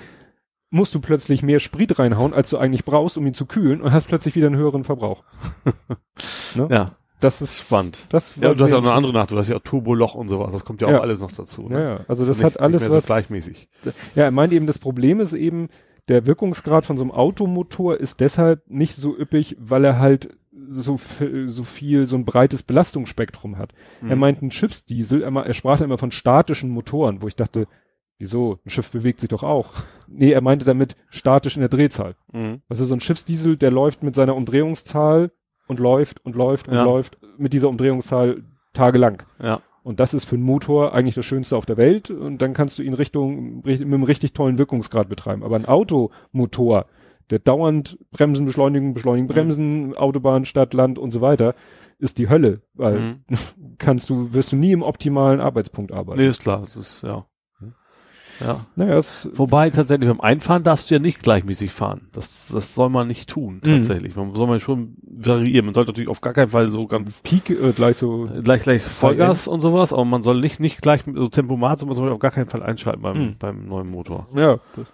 Musst 0.76 0.94
du 0.94 1.00
plötzlich 1.00 1.42
mehr 1.42 1.58
Sprit 1.58 1.98
reinhauen, 1.98 2.32
als 2.34 2.50
du 2.50 2.58
eigentlich 2.58 2.84
brauchst, 2.84 3.18
um 3.18 3.26
ihn 3.26 3.34
zu 3.34 3.46
kühlen 3.46 3.80
und 3.80 3.92
hast 3.92 4.06
plötzlich 4.08 4.36
wieder 4.36 4.46
einen 4.46 4.56
höheren 4.56 4.84
Verbrauch. 4.84 5.24
ne? 6.54 6.68
ja, 6.70 6.90
Das 7.20 7.40
ist 7.40 7.58
spannend. 7.58 8.06
Das 8.10 8.36
Ja, 8.36 8.52
du 8.54 8.62
hast 8.62 8.70
ja 8.70 8.76
auch 8.78 8.82
eine 8.82 8.92
andere 8.92 9.12
Nacht, 9.12 9.30
du 9.30 9.38
hast 9.38 9.48
ja 9.48 9.56
auch 9.56 9.60
Turboloch 9.62 10.14
und 10.14 10.28
sowas, 10.28 10.52
das 10.52 10.64
kommt 10.64 10.80
ja 10.82 10.88
auch 10.88 10.92
Ja. 10.92 11.00
alles 11.00 11.20
noch 11.20 11.32
dazu. 11.32 11.62
Ja, 11.70 11.76
Ne? 11.76 11.82
ja, 11.84 12.00
also 12.08 12.22
Ist 12.22 12.28
das 12.28 12.38
nicht, 12.38 12.44
hat 12.46 12.60
alles 12.60 12.82
nicht 12.82 12.88
mehr 12.90 12.96
was. 12.98 13.04
so 13.04 13.06
gleichmäßig. 13.08 13.68
Ja, 14.14 14.24
er 14.24 14.30
meint 14.30 14.52
eben, 14.52 14.66
das 14.66 14.78
Problem 14.78 15.20
ist 15.20 15.32
eben, 15.32 15.68
der 16.08 16.26
Wirkungsgrad 16.26 16.86
von 16.86 16.96
so 16.96 17.02
einem 17.02 17.10
Automotor 17.10 17.96
ist 17.96 18.20
deshalb 18.20 18.62
nicht 18.70 18.94
so 18.94 19.16
üppig, 19.18 19.56
weil 19.58 19.84
er 19.84 19.98
halt 19.98 20.36
so, 20.68 20.98
so 21.46 21.64
viel, 21.64 22.06
so 22.06 22.16
ein 22.16 22.24
breites 22.24 22.62
Belastungsspektrum 22.62 23.58
hat. 23.58 23.72
Er 24.08 24.14
Mhm. 24.16 24.20
meint 24.20 24.42
ein 24.42 24.50
Schiffsdiesel, 24.50 25.22
er, 25.22 25.32
er 25.34 25.54
sprach 25.54 25.80
immer 25.80 25.98
von 25.98 26.10
statischen 26.12 26.70
Motoren, 26.70 27.22
wo 27.22 27.28
ich 27.28 27.36
dachte, 27.36 27.66
wieso, 28.18 28.58
ein 28.64 28.70
Schiff 28.70 28.90
bewegt 28.90 29.20
sich 29.20 29.28
doch 29.28 29.42
auch. 29.42 29.72
nee, 30.08 30.30
er 30.32 30.40
meinte 30.42 30.64
damit 30.64 30.96
statisch 31.08 31.56
in 31.56 31.60
der 31.60 31.68
Drehzahl. 31.68 32.14
Mhm. 32.32 32.62
Also 32.68 32.84
so 32.84 32.94
ein 32.94 33.00
Schiffsdiesel, 33.00 33.56
der 33.56 33.70
läuft 33.70 34.02
mit 34.02 34.14
seiner 34.14 34.36
Umdrehungszahl 34.36 35.30
und 35.68 35.78
läuft 35.80 36.24
und 36.24 36.36
läuft 36.36 36.68
und 36.68 36.74
Ja. 36.74 36.84
läuft 36.84 37.18
mit 37.38 37.52
dieser 37.52 37.68
Umdrehungszahl 37.68 38.42
tagelang. 38.72 39.22
Ja. 39.42 39.60
Und 39.82 40.00
das 40.00 40.14
ist 40.14 40.24
für 40.24 40.34
einen 40.34 40.44
Motor 40.44 40.94
eigentlich 40.94 41.14
das 41.14 41.24
Schönste 41.26 41.56
auf 41.56 41.64
der 41.66 41.76
Welt. 41.76 42.10
Und 42.10 42.42
dann 42.42 42.54
kannst 42.54 42.78
du 42.78 42.82
ihn 42.82 42.94
Richtung, 42.94 43.62
ri- 43.62 43.78
mit 43.78 43.82
einem 43.82 44.02
richtig 44.02 44.32
tollen 44.32 44.58
Wirkungsgrad 44.58 45.08
betreiben. 45.08 45.44
Aber 45.44 45.54
ein 45.56 45.64
Automotor, 45.66 46.86
der 47.30 47.38
dauernd 47.38 47.98
Bremsen, 48.10 48.46
Beschleunigen, 48.46 48.94
Beschleunigen, 48.94 49.26
Mhm. 49.26 49.32
Bremsen, 49.32 49.96
Autobahn, 49.96 50.44
Stadt, 50.44 50.74
Land 50.74 50.98
und 50.98 51.10
so 51.12 51.20
weiter, 51.20 51.54
ist 51.98 52.18
die 52.18 52.28
Hölle. 52.28 52.62
Weil 52.74 52.98
Mhm. 53.00 53.16
kannst 53.78 54.10
du, 54.10 54.32
wirst 54.34 54.52
du 54.52 54.56
nie 54.56 54.72
im 54.72 54.82
optimalen 54.82 55.40
Arbeitspunkt 55.40 55.92
arbeiten. 55.92 56.20
Nee, 56.20 56.26
ist 56.28 56.42
klar, 56.42 56.60
das 56.60 56.76
ist, 56.76 57.02
ja. 57.02 57.24
Ja. 58.40 58.66
Naja, 58.76 59.00
Wobei 59.34 59.70
tatsächlich 59.70 60.08
beim 60.08 60.20
Einfahren 60.20 60.62
darfst 60.62 60.90
du 60.90 60.94
ja 60.94 60.98
nicht 61.00 61.22
gleichmäßig 61.22 61.70
fahren. 61.70 62.02
Das, 62.12 62.48
das 62.48 62.74
soll 62.74 62.88
man 62.90 63.08
nicht 63.08 63.28
tun, 63.28 63.60
Mhm. 63.64 63.76
tatsächlich. 63.76 64.14
Man 64.16 64.34
soll 64.34 64.46
man 64.46 64.60
schon 64.60 64.96
variieren. 65.02 65.64
Man 65.66 65.74
sollte 65.74 65.90
natürlich 65.92 66.10
auf 66.10 66.20
gar 66.20 66.32
keinen 66.34 66.50
Fall 66.50 66.70
so 66.70 66.86
ganz 66.86 67.22
Peak 67.22 67.48
äh, 67.50 67.72
gleich 67.72 67.96
so. 67.96 68.28
gleich 68.44 68.62
gleich 68.62 68.82
Vollgas 68.82 69.48
und 69.48 69.60
sowas, 69.60 69.92
aber 69.92 70.04
man 70.04 70.22
soll 70.22 70.40
nicht 70.40 70.60
nicht 70.60 70.82
gleich 70.82 71.02
so 71.14 71.28
Tempomat, 71.28 71.78
sondern 71.78 71.96
man 71.96 72.04
soll 72.04 72.12
auf 72.12 72.18
gar 72.18 72.30
keinen 72.30 72.48
Fall 72.48 72.62
einschalten 72.62 73.02
beim 73.02 73.18
Mhm. 73.18 73.36
beim 73.38 73.66
neuen 73.66 73.88
Motor. 73.90 74.26
Ja, 74.34 74.58
das, 74.76 74.86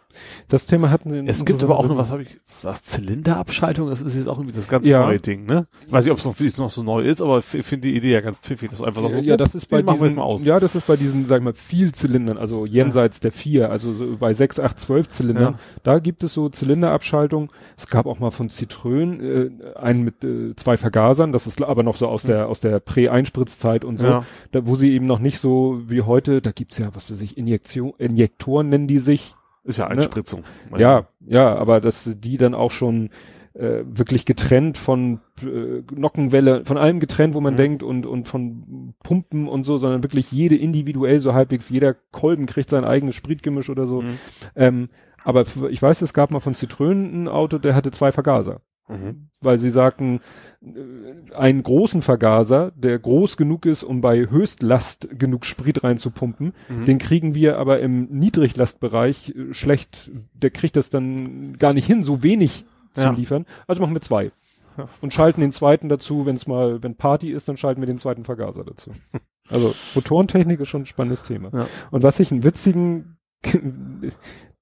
das 0.49 0.67
Thema 0.67 0.91
hatten 0.91 1.11
wir. 1.11 1.21
in 1.21 1.27
Es 1.29 1.45
gibt 1.45 1.63
aber 1.63 1.79
auch 1.79 1.89
noch 1.89 1.97
was 1.97 2.11
habe 2.11 2.23
ich 2.23 2.41
was 2.63 2.83
Zylinderabschaltung, 2.85 3.89
das 3.89 4.01
ist 4.03 4.17
jetzt 4.17 4.29
auch 4.29 4.39
irgendwie 4.39 4.57
das 4.57 4.69
ganz 4.69 4.89
Ja. 4.89 5.03
neue 5.05 5.21
Ding, 5.21 5.47
ne? 5.47 5.67
Ich 5.87 5.93
weiß 5.93 6.05
nicht, 6.05 6.13
ob 6.13 6.19
es 6.19 6.25
noch, 6.25 6.65
noch 6.65 6.71
so 6.71 6.83
neu 6.83 7.01
ist, 7.03 7.21
aber 7.23 7.39
ich 7.39 7.45
finde 7.45 7.89
die 7.89 7.97
Idee 7.97 8.13
ja 8.13 8.21
ganz 8.21 8.39
pfiffig, 8.39 8.71
dass 8.71 8.83
einfach 8.83 9.03
so 9.03 9.09
Ja, 9.09 9.19
ja, 9.19 9.37
das 9.37 9.55
ist 9.55 9.69
bei 9.69 9.83
diesen, 9.83 10.19
ja, 10.45 10.61
das 10.61 10.75
ist 10.75 10.87
bei 10.87 10.97
diesen, 10.97 11.27
sag 11.27 11.39
ich 11.39 11.45
mal, 11.45 11.55
Vielzylindern, 11.55 12.39
also 12.39 12.67
jenseits 12.67 13.21
der 13.21 13.33
vier, 13.33 13.71
also 13.71 13.93
so 13.93 14.17
bei 14.19 14.35
sechs, 14.35 14.59
acht, 14.61 14.79
zwölf 14.79 15.09
Zylindern, 15.09 15.55
Ja. 15.55 15.59
da 15.83 15.99
gibt 15.99 16.23
es 16.25 16.35
so 16.35 16.49
Zylinderabschaltung. 16.49 17.51
Es 17.77 17.87
gab 17.87 18.07
auch 18.07 18.19
mal 18.19 18.31
von 18.31 18.49
Citroën 18.49 19.21
äh, 19.23 19.75
einen 19.77 20.03
mit 20.05 20.23
äh, 20.25 20.55
zwei 20.57 20.77
Vergasern, 20.77 21.33
das 21.33 21.47
ist 21.47 21.63
aber 21.63 21.83
noch 21.83 21.97
so 21.97 22.09
aus 22.09 22.23
der 22.23 22.49
aus 22.49 22.61
der 22.61 22.81
Prä-Einspritzzeit 22.81 23.85
und 23.85 23.99
so, 23.99 24.07
Ja. 24.07 24.25
da, 24.51 24.67
wo 24.67 24.77
sie 24.77 24.93
eben 24.93 25.07
noch 25.07 25.19
nicht 25.19 25.39
so 25.39 25.81
wie 25.87 26.03
heute, 26.03 26.41
da 26.41 26.53
gibt's 26.53 26.79
ja, 26.79 26.91
was 26.95 27.11
weiß 27.11 27.21
ich, 27.21 27.37
Injektion, 27.37 27.93
Injektoren 27.99 28.69
nennen 28.69 28.87
die 28.87 28.99
sich. 28.99 29.35
Ist 29.65 29.79
ja 29.79 29.85
Ne? 29.87 29.93
Einspritzung. 29.93 30.43
Ja, 30.77 31.07
ja, 31.21 31.55
aber 31.55 31.81
dass 31.81 32.11
die 32.17 32.37
dann 32.37 32.55
auch 32.55 32.71
schon 32.71 33.11
äh, 33.55 33.85
wirklich 33.85 34.25
getrennt 34.25 34.79
von 34.79 35.21
äh, 35.43 35.83
Nockenwelle, 35.95 36.65
von 36.65 36.79
allem 36.79 37.01
getrennt, 37.01 37.35
wo 37.35 37.41
man 37.41 37.53
Mhm. 37.55 37.59
denkt 37.59 37.83
und 37.83 38.07
und 38.07 38.27
von 38.29 38.95
Pumpen 39.03 39.47
und 39.47 39.65
so, 39.65 39.77
sondern 39.77 40.03
wirklich 40.03 40.33
jede 40.33 40.57
individuell 40.57 41.21
so 41.21 41.35
halbwegs, 41.35 41.69
jeder 41.69 41.95
Kolben 42.13 42.47
kriegt 42.47 42.71
sein 42.71 42.85
eigenes 42.85 43.15
Spritgemisch 43.15 43.69
oder 43.71 43.87
so. 43.87 44.01
Mhm. 44.03 44.19
Ähm, 44.57 44.89
Aber 45.25 45.45
ich 45.71 45.81
weiß, 45.81 46.03
es 46.03 46.15
gab 46.15 46.33
mal 46.33 46.41
von 46.41 46.55
Citroën 46.55 46.91
ein 47.23 47.29
Auto, 47.29 47.59
der 47.59 47.77
hatte 47.77 47.93
zwei 47.93 48.11
Vergaser. 48.11 48.61
Mhm. 48.93 49.29
Weil 49.41 49.59
sie 49.59 49.71
sagten, 49.71 50.21
äh, 50.63 51.35
einen 51.35 51.63
großen 51.63 52.03
Vergaser, 52.03 52.73
der 52.77 52.99
groß 52.99 53.37
genug 53.37 53.67
ist, 53.67 53.83
um 53.83 54.01
bei 54.01 54.29
Höchstlast 54.31 55.09
genug 55.19 55.45
Sprit 55.45 55.83
reinzupumpen, 55.83 56.53
Mhm. 56.69 56.85
den 56.85 56.99
kriegen 56.99 57.35
wir 57.35 57.59
aber 57.59 57.81
im 57.81 58.05
Niedriglastbereich 58.11 59.35
äh, 59.35 59.55
schlecht, 59.55 60.11
der 60.35 60.51
kriegt 60.51 60.77
das 60.77 60.91
dann 60.91 61.59
gar 61.59 61.73
nicht 61.73 61.87
hin, 61.87 62.03
so 62.03 62.23
wenig 62.23 62.65
zu 62.93 63.03
Ja. 63.03 63.11
liefern. 63.11 63.47
Also 63.67 63.81
machen 63.83 63.95
wir 63.95 64.01
zwei. 64.03 64.31
Ja. 64.79 64.87
Und 65.03 65.13
schalten 65.13 65.41
den 65.43 65.53
zweiten 65.53 65.89
dazu, 65.89 66.25
wenn 66.25 66.37
es 66.37 66.47
mal, 66.47 66.83
wenn 66.83 66.95
Party 66.97 67.31
ist, 67.31 67.49
dann 67.49 67.57
schalten 67.59 67.83
wir 67.83 67.87
den 67.87 67.99
zweiten 67.99 68.25
Vergaser 68.25 68.65
dazu. 68.65 68.91
Also 69.51 69.75
Motorentechnik 69.97 70.61
ist 70.61 70.69
schon 70.69 70.83
ein 70.83 70.87
spannendes 70.87 71.25
Thema. 71.25 71.51
Ja. 71.53 71.67
Und 71.91 72.03
was 72.05 72.21
ich 72.21 72.31
einen 72.31 72.45
witzigen, 72.45 73.19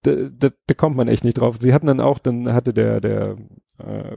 da, 0.03 0.13
da, 0.15 0.49
da 0.67 0.75
kommt 0.75 0.97
man 0.97 1.09
echt 1.09 1.25
nicht 1.25 1.35
drauf. 1.39 1.57
Sie 1.61 1.73
hatten 1.75 1.87
dann 1.87 2.01
auch, 2.01 2.19
dann 2.19 2.53
hatte 2.53 2.73
der, 2.73 3.01
der, 3.01 3.37
äh, 3.79 4.17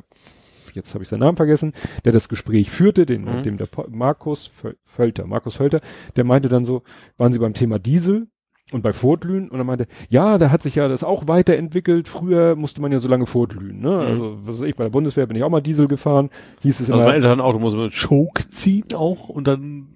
jetzt 0.73 0.93
habe 0.93 1.03
ich 1.03 1.09
seinen 1.09 1.19
Namen 1.19 1.37
vergessen, 1.37 1.73
der 2.05 2.11
das 2.13 2.29
Gespräch 2.29 2.71
führte, 2.71 3.05
den, 3.05 3.25
Mhm. 3.25 3.43
dem 3.43 3.57
der 3.57 3.65
Po- 3.65 3.85
Markus 3.89 4.49
Völ- 4.61 4.77
Völter, 4.85 5.27
Markus 5.27 5.55
Völter, 5.57 5.81
der 6.15 6.23
meinte 6.23 6.49
dann 6.49 6.65
so, 6.65 6.83
waren 7.17 7.31
sie 7.33 7.39
beim 7.39 7.53
Thema 7.53 7.77
Diesel 7.79 8.27
und 8.71 8.81
bei 8.81 8.91
Vorglühen 8.93 9.49
und 9.49 9.59
er 9.59 9.65
meinte, 9.65 9.87
ja, 10.09 10.37
da 10.39 10.49
hat 10.49 10.63
sich 10.63 10.75
ja 10.75 10.87
das 10.87 11.03
auch 11.03 11.27
weiterentwickelt. 11.27 12.07
Früher 12.07 12.55
musste 12.55 12.81
man 12.81 12.91
ja 12.91 12.97
so 12.99 13.07
lange 13.07 13.25
vorglühen, 13.27 13.81
ne? 13.81 13.99
Also, 13.99 14.37
was 14.47 14.61
weiß 14.61 14.67
ich, 14.69 14.75
bei 14.75 14.85
der 14.85 14.91
Bundeswehr 14.91 15.27
bin 15.27 15.37
ich 15.37 15.43
auch 15.43 15.49
mal 15.49 15.61
Diesel 15.61 15.87
gefahren, 15.87 16.29
hieß 16.61 16.79
es 16.79 16.89
Also 16.89 16.93
immer. 16.93 17.03
mein 17.11 17.15
Elternauto 17.21 17.59
muss 17.59 17.73
man 17.75 17.83
mit 17.83 17.93
Choke 18.07 18.49
ziehen 18.49 18.85
auch 18.95 19.29
und 19.29 19.47
dann 19.47 19.89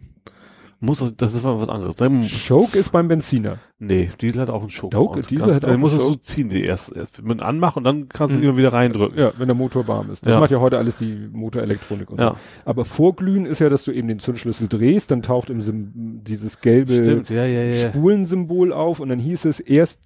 muss 0.79 1.03
das 1.17 1.33
ist 1.33 1.43
mal 1.43 1.59
was 1.59 1.69
anderes. 1.69 1.99
Ne? 1.99 2.27
Choke 2.47 2.77
ist 2.77 2.91
beim 2.91 3.07
Benziner. 3.07 3.57
Nee, 3.79 4.11
Diesel 4.21 4.41
hat 4.41 4.49
auch 4.51 4.61
einen 4.61 4.69
Choke. 4.69 4.95
Choke. 4.95 5.21
Diesel 5.21 5.37
Ganz- 5.39 5.55
hat 5.55 5.65
auch 5.65 5.69
dann 5.69 5.79
musst 5.79 5.95
du 5.95 5.99
einen 6.01 6.09
so 6.09 6.15
ziehen, 6.15 6.49
die 6.49 6.63
erst, 6.63 6.95
erst 6.95 7.21
mit 7.23 7.41
anmachen 7.41 7.79
und 7.79 7.83
dann 7.83 8.09
kannst 8.09 8.35
du 8.35 8.39
Mhm. 8.39 8.45
immer 8.45 8.57
wieder 8.57 8.73
reindrücken. 8.73 9.17
Ja, 9.17 9.31
wenn 9.37 9.47
der 9.47 9.55
Motor 9.55 9.87
warm 9.87 10.11
ist. 10.11 10.25
Das 10.25 10.33
Ja. 10.35 10.39
macht 10.39 10.51
ja 10.51 10.59
heute 10.59 10.77
alles 10.77 10.97
die 10.97 11.15
Motorelektronik 11.31 12.11
und 12.11 12.19
Ja. 12.19 12.31
so. 12.31 12.37
Aber 12.65 12.85
Vorglühen 12.85 13.45
ist 13.47 13.59
ja, 13.59 13.69
dass 13.69 13.83
du 13.85 13.91
eben 13.91 14.07
den 14.07 14.19
Zündschlüssel 14.19 14.67
drehst, 14.67 15.09
dann 15.09 15.23
taucht 15.23 15.49
im 15.49 15.61
Sim 15.61 16.21
dieses 16.23 16.61
gelbe 16.61 16.93
Stimmt, 16.93 17.29
ja, 17.31 17.45
ja, 17.45 17.63
ja. 17.63 17.89
Spulensymbol 17.89 18.71
auf 18.71 18.99
und 18.99 19.09
dann 19.09 19.19
hieß 19.19 19.45
es 19.45 19.59
erst 19.59 19.99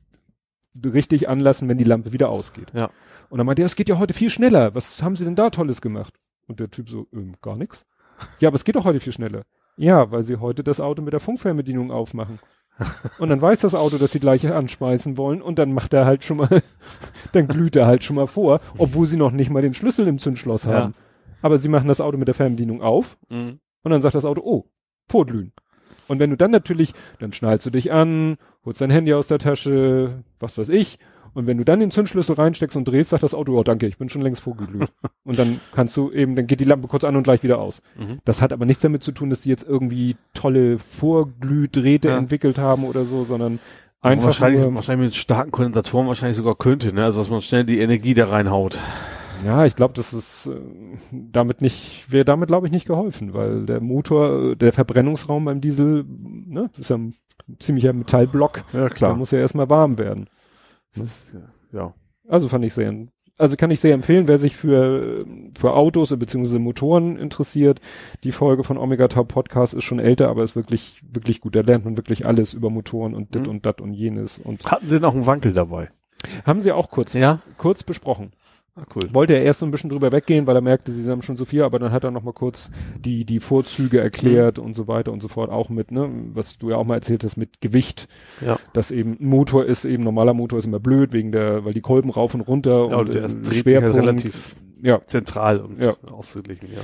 richtig 0.86 1.28
anlassen, 1.28 1.68
wenn 1.68 1.78
die 1.78 1.84
Lampe 1.84 2.14
wieder 2.14 2.30
ausgeht. 2.30 2.68
Ja. 2.74 2.90
Und 3.30 3.38
dann 3.38 3.46
meinte 3.46 3.62
er, 3.62 3.66
es 3.66 3.76
geht 3.76 3.90
ja 3.90 3.98
heute 4.00 4.14
viel 4.14 4.30
schneller. 4.30 4.74
Was 4.76 5.02
haben 5.04 5.16
Sie 5.16 5.24
denn 5.26 5.36
da 5.36 5.50
Tolles 5.50 5.82
gemacht? 5.82 6.14
Und 6.48 6.60
der 6.60 6.70
Typ 6.70 6.90
so, 6.90 7.08
ähm, 7.14 7.36
gar 7.42 7.56
nichts. 7.56 7.86
Ja, 8.40 8.50
aber 8.50 8.56
es 8.56 8.64
geht 8.66 8.76
doch 8.76 8.86
heute 8.86 9.00
viel 9.00 9.14
schneller. 9.14 9.44
Ja, 9.78 10.12
weil 10.12 10.24
sie 10.24 10.38
heute 10.38 10.64
das 10.64 10.80
Auto 10.80 11.02
mit 11.02 11.14
der 11.14 11.20
Funkfernbedienung 11.20 11.92
aufmachen. 11.92 12.40
Und 13.20 13.30
dann 13.30 13.42
weiß 13.42 13.60
das 13.60 13.76
Auto, 13.76 13.98
dass 13.98 14.12
sie 14.12 14.20
gleich 14.20 14.48
anschmeißen 14.48 15.18
wollen 15.18 15.42
und 15.42 15.60
dann 15.60 15.72
macht 15.74 15.94
er 15.94 16.06
halt 16.06 16.24
schon 16.24 16.38
mal, 16.38 16.50
dann 17.32 17.48
glüht 17.48 17.76
er 17.76 17.86
halt 17.86 18.04
schon 18.04 18.16
mal 18.16 18.28
vor, 18.28 18.60
obwohl 18.78 19.06
sie 19.06 19.18
noch 19.18 19.32
nicht 19.32 19.52
mal 19.52 19.62
den 19.62 19.74
Schlüssel 19.74 20.08
im 20.08 20.18
Zündschloss 20.20 20.64
Ja. 20.64 20.74
haben. 20.74 20.94
Aber 21.44 21.58
sie 21.58 21.70
machen 21.70 21.88
das 21.88 22.02
Auto 22.02 22.18
mit 22.18 22.28
der 22.28 22.36
Fernbedienung 22.36 22.82
auf 22.82 23.18
Mhm. 23.30 23.60
und 23.84 23.92
dann 23.92 24.02
sagt 24.02 24.16
das 24.16 24.26
Auto, 24.26 24.42
oh, 24.44 24.66
vorglühen. 25.10 25.54
Und 26.08 26.20
wenn 26.20 26.30
du 26.32 26.38
dann 26.38 26.52
natürlich, 26.52 26.94
dann 27.20 27.34
schnallst 27.34 27.66
du 27.66 27.70
dich 27.70 27.92
an, 27.92 28.38
holst 28.66 28.82
dein 28.82 28.90
Handy 28.92 29.14
aus 29.14 29.28
der 29.28 29.40
Tasche, 29.40 30.24
was 30.40 30.58
weiß 30.58 30.70
ich. 30.70 30.98
Und 31.34 31.48
wenn 31.48 31.58
du 31.58 31.64
dann 31.64 31.80
den 31.80 31.92
Zündschlüssel 31.92 32.36
reinsteckst 32.36 32.76
und 32.76 32.86
drehst, 32.86 33.12
sagt 33.12 33.24
das 33.24 33.34
Auto, 33.34 33.58
oh 33.58 33.64
danke, 33.64 33.88
ich 33.88 33.98
bin 33.98 34.10
schon 34.10 34.22
längst 34.22 34.42
vorgeglüht. 34.42 34.92
und 35.24 35.40
dann 35.40 35.60
kannst 35.74 35.96
du 35.96 36.12
eben, 36.12 36.36
dann 36.36 36.48
geht 36.48 36.60
die 36.60 36.66
Lampe 36.66 36.88
kurz 36.88 37.04
an 37.04 37.16
und 37.16 37.24
gleich 37.24 37.42
wieder 37.44 37.60
aus. 37.60 37.82
Mhm. 37.98 38.20
Das 38.26 38.42
hat 38.42 38.52
aber 38.52 38.66
nichts 38.66 38.82
damit 38.82 39.02
zu 39.04 39.12
tun, 39.12 39.30
dass 39.30 39.42
die 39.42 39.50
jetzt 39.50 39.64
irgendwie 39.68 40.16
tolle 40.34 40.78
Vorglühdrähte 40.78 42.10
Ja. 42.10 42.18
entwickelt 42.18 42.58
haben 42.58 42.84
oder 42.84 43.06
so, 43.06 43.24
sondern 43.24 43.60
einfach 44.02 44.26
wahrscheinlich, 44.26 44.62
nur, 44.64 44.76
wahrscheinlich 44.76 45.08
mit 45.08 45.16
starken 45.16 45.52
Kondensatoren 45.52 46.08
wahrscheinlich 46.08 46.38
sogar 46.38 46.56
könnte, 46.56 46.94
ne? 46.94 47.04
Also 47.04 47.20
dass 47.20 47.30
man 47.30 47.42
schnell 47.42 47.64
die 47.64 47.80
Energie 47.80 48.14
da 48.14 48.26
reinhaut. 48.26 48.80
Ja, 49.46 49.66
ich 49.66 49.76
glaube, 49.76 49.94
das 49.96 50.14
ist 50.14 50.48
äh, 50.48 50.60
damit 51.12 51.62
nicht, 51.62 52.12
wäre 52.12 52.26
damit 52.26 52.48
glaube 52.48 52.68
ich 52.68 52.74
nicht 52.74 52.86
geholfen, 52.86 53.34
weil 53.34 53.66
der 53.66 53.80
Motor, 53.82 54.52
äh, 54.52 54.56
der 54.56 54.72
Verbrennungsraum 54.74 55.46
beim 55.46 55.62
Diesel, 55.62 56.06
ne, 56.08 56.70
ist 56.78 56.90
ja 56.90 56.98
ein 56.98 57.16
ziemlicher 57.60 57.94
Metallblock. 57.94 58.64
Ja, 58.74 58.90
Der 58.90 59.16
muss 59.16 59.32
ja 59.32 59.40
erstmal 59.40 59.70
warm 59.70 59.98
werden. 59.98 60.28
Das 60.96 61.04
ist, 61.04 61.36
ja. 61.72 61.94
Also 62.28 62.48
fand 62.48 62.64
ich 62.66 62.74
sehr, 62.74 62.94
also 63.38 63.56
kann 63.56 63.72
ich 63.72 63.80
sehr 63.80 63.94
empfehlen, 63.94 64.28
wer 64.28 64.38
sich 64.38 64.56
für, 64.56 65.26
für 65.58 65.74
Autos 65.74 66.10
bzw. 66.18 66.60
Motoren 66.60 67.18
interessiert. 67.18 67.82
Die 68.24 68.32
Folge 68.32 68.64
von 68.64 68.78
Omega 68.78 69.08
Top 69.08 69.30
Podcast 69.30 69.74
ist 69.74 69.84
schon 69.84 70.00
älter, 70.00 70.30
aber 70.30 70.44
ist 70.44 70.56
wirklich, 70.56 71.02
wirklich 71.12 71.42
gut. 71.42 71.56
Da 71.56 71.62
lernt 71.62 71.86
man 71.86 71.98
wirklich 71.98 72.26
alles 72.26 72.54
über 72.54 72.70
Motoren 72.70 73.14
und 73.16 73.34
dit 73.36 73.44
Mhm. 73.44 73.50
und 73.50 73.66
dat 73.66 73.82
und 73.82 73.94
jenes. 73.94 74.38
Und 74.38 74.70
Hatten 74.70 74.88
sie 74.88 75.00
noch 75.00 75.14
einen 75.16 75.26
Wankel 75.26 75.54
dabei? 75.54 75.90
haben 76.46 76.62
sie 76.62 76.72
auch 76.72 76.92
kurz, 76.92 77.14
Ja. 77.14 77.40
kurz 77.58 77.82
besprochen. 77.84 78.32
Ah, 78.74 78.86
cool. 78.96 79.14
Wollte 79.14 79.34
er 79.34 79.44
erst 79.44 79.60
so 79.60 79.66
ein 79.66 79.72
bisschen 79.72 79.90
drüber 79.90 80.14
weggehen, 80.14 80.48
weil 80.48 80.56
er 80.56 80.62
merkte, 80.62 80.94
sie 80.94 81.10
haben 81.12 81.22
schon 81.22 81.36
so 81.36 81.44
viel, 81.44 81.62
aber 81.64 81.78
dann 81.78 81.92
hat 81.92 82.06
er 82.06 82.12
noch 82.12 82.24
mal 82.24 82.32
kurz 82.32 82.72
die, 82.98 83.26
die 83.26 83.42
Vorzüge 83.42 84.00
erklärt 84.00 84.60
und 84.60 84.76
so 84.76 84.88
weiter 84.88 85.12
und 85.12 85.22
so 85.22 85.28
fort. 85.28 85.50
Auch 85.50 85.68
mit, 85.70 85.92
ne, 85.92 86.10
was 86.34 86.58
du 86.58 86.70
ja 86.70 86.78
auch 86.78 86.86
mal 86.86 86.96
erzählt 86.96 87.26
hast, 87.26 87.36
mit 87.36 87.60
Gewicht. 87.60 88.08
Ja. 88.40 88.58
Dass 88.72 88.90
eben 88.92 89.18
ein 89.20 89.26
Motor 89.28 89.66
ist, 89.66 89.84
eben 89.84 90.04
normaler 90.04 90.34
Motor 90.34 90.58
ist 90.60 90.66
immer 90.66 90.80
blöd, 90.80 91.12
wegen 91.12 91.34
der, 91.34 91.66
weil 91.66 91.74
die 91.74 91.82
Kolben 91.82 92.10
rauf 92.12 92.34
und 92.34 92.42
runter 92.42 92.72
Ja, 92.90 92.96
und 92.96 93.10
und 93.10 93.14
der 93.14 93.26
ist- 93.26 93.42
dreht 93.42 93.66
sich 93.66 93.76
halt 93.82 93.94
relativ 93.94 94.56
Ja. 94.82 95.02
zentral 95.06 95.60
und 95.60 95.84
Ja. 95.84 95.96
ausgeglichen, 96.10 96.70
ja. 96.74 96.82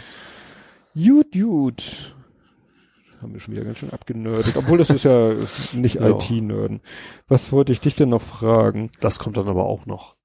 Gut, 1.02 1.32
gut. 1.32 2.14
Haben 3.22 3.32
wir 3.34 3.40
schon 3.40 3.54
wieder 3.56 3.64
ganz 3.64 3.78
schön 3.78 3.92
abgenördet. 3.92 4.58
Obwohl 4.58 4.78
das 4.78 4.90
ist 4.90 5.06
ja 5.06 5.36
nicht. 5.74 5.96
IT-Nörden. 6.02 6.82
Was 7.30 7.54
wollte 7.54 7.72
ich 7.72 7.80
dich 7.80 7.96
denn 7.96 8.10
noch 8.10 8.22
fragen? 8.22 8.90
Das 9.00 9.20
kommt 9.20 9.38
dann 9.38 9.48
aber 9.48 9.66
auch 9.66 9.86
noch. 9.86 10.17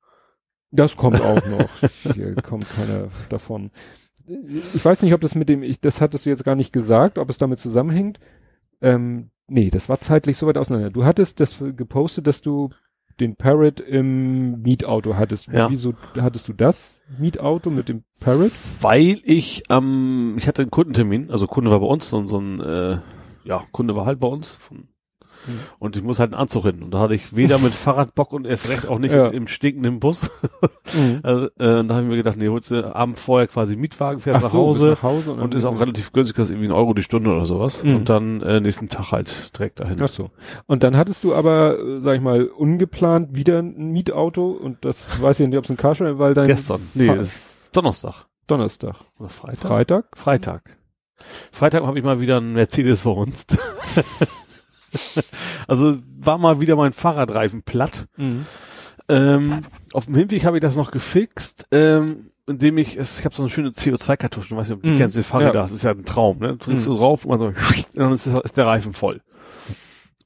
Das 0.73 0.97
kommt 0.97 1.21
auch 1.21 1.47
noch. 1.47 1.69
Hier 2.15 2.35
kommt 2.37 2.67
keiner 2.69 3.09
davon. 3.29 3.71
Ich 4.75 4.85
weiß 4.85 5.03
nicht, 5.03 5.13
ob 5.15 5.21
das 5.21 5.35
mit 5.35 5.49
dem, 5.49 5.63
ich, 5.63 5.81
das 5.81 6.01
hattest 6.01 6.27
du 6.27 6.31
jetzt 6.31 6.45
gar 6.45 6.55
nicht 6.55 6.73
gesagt, 6.73 7.19
ob 7.19 7.29
es 7.29 7.39
damit 7.39 7.59
zusammenhängt. 7.59 8.19
Ähm, 8.81 9.31
nee, 9.49 9.71
das 9.71 9.89
war 9.89 10.01
zeitlich 10.01 10.39
so 10.39 10.47
weit 10.47 10.57
auseinander. 10.57 10.91
Du 10.91 11.05
hattest 11.05 11.41
das 11.41 11.63
gepostet, 11.77 12.27
dass 12.27 12.41
du 12.41 12.71
den 13.21 13.37
Parrot 13.37 13.81
im 13.81 14.63
Mietauto 14.63 15.17
hattest. 15.17 15.49
Ja. 15.49 15.69
Wieso 15.71 15.95
hattest 16.19 16.49
du 16.49 16.55
das 16.55 17.03
Mietauto 17.19 17.71
mit 17.71 17.89
dem 17.89 18.05
Parrot? 18.21 18.53
Weil 18.81 19.21
ich, 19.25 19.65
ähm, 19.71 20.35
ich 20.39 20.49
hatte 20.49 20.63
einen 20.63 20.71
Kundentermin, 20.71 21.31
also 21.31 21.47
Kunde 21.47 21.71
war 21.71 21.81
bei 21.81 21.87
uns, 21.87 22.09
so, 22.09 22.27
so 22.27 22.39
ein, 22.41 22.61
äh, 22.61 22.99
ja, 23.45 23.63
Kunde 23.73 23.95
war 23.95 24.07
halt 24.07 24.21
bei 24.21 24.29
uns 24.29 24.57
von, 24.57 24.89
Mhm. 25.47 25.59
und 25.79 25.97
ich 25.97 26.03
muss 26.03 26.19
halt 26.19 26.33
einen 26.33 26.41
Anzug 26.41 26.65
hin. 26.65 26.83
Und 26.83 26.93
da 26.93 27.01
hatte 27.01 27.15
ich 27.15 27.35
weder 27.37 27.59
mit 27.59 27.75
Fahrrad 27.75 28.15
Bock 28.15 28.33
und 28.33 28.47
erst 28.47 28.69
recht 28.69 28.87
auch 28.87 28.99
nicht 28.99 29.15
Ja. 29.15 29.29
im, 29.29 29.47
stinkenden 29.47 30.01
Bus. 30.01 30.31
Also, 31.23 31.49
äh, 31.59 31.79
und 31.79 31.89
da 31.89 31.95
habe 31.95 32.03
ich 32.05 32.11
mir 32.11 32.17
gedacht, 32.17 32.37
nee, 32.37 32.49
holst 32.49 32.71
du 32.71 32.95
Abend 32.95 33.19
vorher 33.19 33.47
quasi 33.49 33.77
Mietwagen, 33.77 34.21
fährst 34.21 34.41
Ach 34.41 34.45
nach 34.49 34.51
so, 34.51 34.59
Hause. 34.59 34.89
nach 34.91 35.03
Hause 35.03 35.33
und, 35.33 35.41
Und 35.41 35.55
ist 35.55 35.65
auch 35.65 35.81
relativ 35.81 36.13
günstig, 36.13 36.37
kostet 36.37 36.55
irgendwie 36.57 36.69
ein 36.69 36.77
Euro 36.77 36.93
die 36.93 37.03
Stunde 37.03 37.31
oder 37.31 37.47
sowas. 37.47 37.83
Mhm. 37.83 37.97
Und 37.97 38.09
dann 38.11 38.43
äh, 38.43 38.61
nächsten 38.61 38.91
Tag 38.91 39.11
halt 39.11 39.57
direkt 39.59 39.81
dahin. 39.81 39.97
Ach 40.03 40.09
so. 40.09 40.31
Und 40.67 40.83
dann 40.83 40.95
hattest 40.99 41.25
du 41.25 41.35
aber, 41.35 41.79
äh, 41.79 42.01
sag 42.01 42.17
ich 42.17 42.21
mal, 42.21 42.43
ungeplant 42.45 43.35
wieder 43.35 43.61
ein 43.61 43.93
Mietauto 43.93 44.51
und 44.51 44.85
das 44.85 45.21
weiß 45.23 45.41
ich 45.41 45.49
nicht, 45.49 45.57
ob 45.57 45.65
es 45.65 45.71
ein 45.71 45.79
Carsharing, 45.79 46.19
weil 46.19 46.35
dein 46.35 46.47
Gestern. 46.47 46.83
Nee, 46.93 47.07
Fa- 47.07 47.15
ist 47.15 47.71
Donnerstag. 47.75 48.27
Donnerstag. 48.47 48.97
Oder 49.19 49.31
Freitag? 49.31 49.69
Freitag? 49.71 50.05
Freitag. 50.15 50.63
Freitag 51.53 51.85
habe 51.85 51.99
ich 51.99 52.05
mal 52.05 52.21
wieder 52.21 52.37
einen 52.37 52.53
Mercedes 52.53 53.01
verhunzt. 53.01 53.57
also 55.69 55.97
war 56.19 56.39
mal 56.39 56.61
wieder 56.61 56.77
mein 56.77 56.93
Fahrradreifen 56.93 57.63
platt. 57.63 58.07
Mhm. 58.17 58.47
Ähm, 59.09 59.63
auf 59.93 60.07
dem 60.07 60.15
Hinweg 60.15 60.45
habe 60.45 60.57
ich 60.59 60.63
das 60.63 60.77
noch 60.77 60.91
gefixt, 60.91 61.67
ähm, 61.73 62.29
indem 62.47 62.79
ich, 62.79 62.97
es, 62.97 63.19
ich 63.19 63.25
habe 63.25 63.35
so 63.35 63.43
eine 63.43 63.51
schöne 63.51 63.71
CO2-Kartusche, 63.71 64.57
weiß 64.57 64.69
nicht, 64.69 64.77
ob 64.77 64.83
du 64.83 64.89
die 64.89 64.95
Mhm. 64.95 64.99
kennst, 64.99 65.17
die 65.17 65.23
Fahrräder, 65.23 65.55
Ja. 65.55 65.63
das 65.63 65.73
ist 65.73 65.83
ja 65.85 65.91
ein 65.91 66.05
Traum, 66.05 66.39
ne? 66.39 66.57
Drückst 66.57 66.87
Mhm. 66.87 66.93
du 66.93 66.97
drauf 66.99 67.25
und, 67.25 67.31
man 67.31 67.41
so, 67.41 67.47
und 67.95 67.97
dann 67.97 68.13
ist, 68.13 68.27
ist 68.27 68.57
der 68.57 68.67
Reifen 68.67 68.93
voll. 68.93 69.21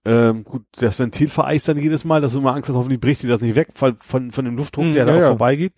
Ähm, 0.04 0.44
gut, 0.44 0.62
das 0.78 0.98
Ventil 1.00 1.26
vereist 1.28 1.66
dann 1.68 1.78
jedes 1.78 2.04
Mal, 2.04 2.20
dass 2.20 2.32
du 2.32 2.38
immer 2.38 2.54
Angst 2.54 2.68
hast, 2.68 2.76
hoffentlich 2.76 3.00
bricht 3.00 3.22
dir 3.22 3.28
das 3.28 3.40
nicht 3.40 3.56
weg 3.56 3.68
von, 3.74 3.96
von, 3.98 4.30
von 4.30 4.44
dem 4.44 4.56
Luftdruck, 4.56 4.84
Mhm, 4.86 4.92
der 4.92 5.04
da 5.04 5.12
ja, 5.12 5.18
auch 5.18 5.22
ja. 5.22 5.26
vorbeigeht. 5.28 5.72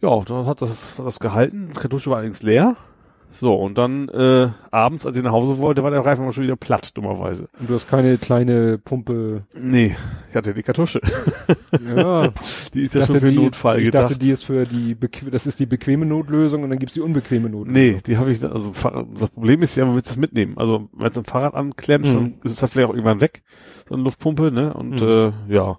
Ja, 0.00 0.18
da 0.20 0.46
hat 0.46 0.62
das, 0.62 0.98
hat 0.98 1.06
das 1.06 1.20
gehalten. 1.20 1.68
Die 1.74 1.78
Kartusche 1.80 2.08
war 2.10 2.16
allerdings 2.18 2.42
leer. 2.42 2.76
So, 3.32 3.54
und 3.54 3.76
dann 3.76 4.08
äh, 4.08 4.48
abends, 4.70 5.04
als 5.04 5.16
ich 5.16 5.22
nach 5.22 5.32
Hause 5.32 5.58
wollte, 5.58 5.82
war 5.82 5.90
der 5.90 6.04
Reifen 6.04 6.22
aber 6.22 6.32
schon 6.32 6.44
wieder 6.44 6.56
platt, 6.56 6.96
dummerweise. 6.96 7.48
Und 7.60 7.68
du 7.68 7.74
hast 7.74 7.86
keine 7.86 8.16
kleine 8.16 8.78
Pumpe. 8.78 9.44
Nee, 9.60 9.94
ich 10.30 10.34
hatte 10.36 10.54
die 10.54 10.62
Kartusche. 10.62 11.00
Ja, 11.94 12.28
Die 12.74 12.82
ist 12.82 12.94
ich 12.94 13.00
ja 13.00 13.06
schon 13.06 13.20
für 13.20 13.30
die, 13.30 13.36
Notfall 13.36 13.78
ich 13.80 13.86
gedacht. 13.86 14.04
dachte, 14.04 14.18
die 14.18 14.30
ist 14.30 14.44
für 14.44 14.64
die, 14.64 14.96
das 15.30 15.46
ist 15.46 15.60
die 15.60 15.66
bequeme 15.66 16.06
Notlösung 16.06 16.62
und 16.62 16.70
dann 16.70 16.78
gibt's 16.78 16.94
die 16.94 17.00
unbequeme 17.02 17.50
Notlösung. 17.50 17.72
Nee, 17.72 17.98
die 18.06 18.16
habe 18.16 18.30
ich, 18.30 18.42
also 18.42 18.72
das 19.18 19.30
Problem 19.30 19.60
ist 19.62 19.76
ja, 19.76 19.84
man 19.84 19.94
willst 19.94 20.08
das 20.08 20.16
mitnehmen. 20.16 20.54
Also 20.56 20.88
wenn 20.92 21.12
du 21.12 21.20
ein 21.20 21.24
Fahrrad 21.24 21.54
anklemmst, 21.54 22.14
Mhm. 22.14 22.16
dann 22.18 22.34
ist 22.44 22.52
es 22.52 22.60
da 22.60 22.66
vielleicht 22.66 22.88
auch 22.88 22.94
irgendwann 22.94 23.20
weg, 23.20 23.42
so 23.88 23.94
eine 23.94 24.02
Luftpumpe, 24.02 24.50
ne? 24.50 24.74
Und 24.74 25.00
Mhm. 25.00 25.32
äh, 25.48 25.54
ja. 25.54 25.78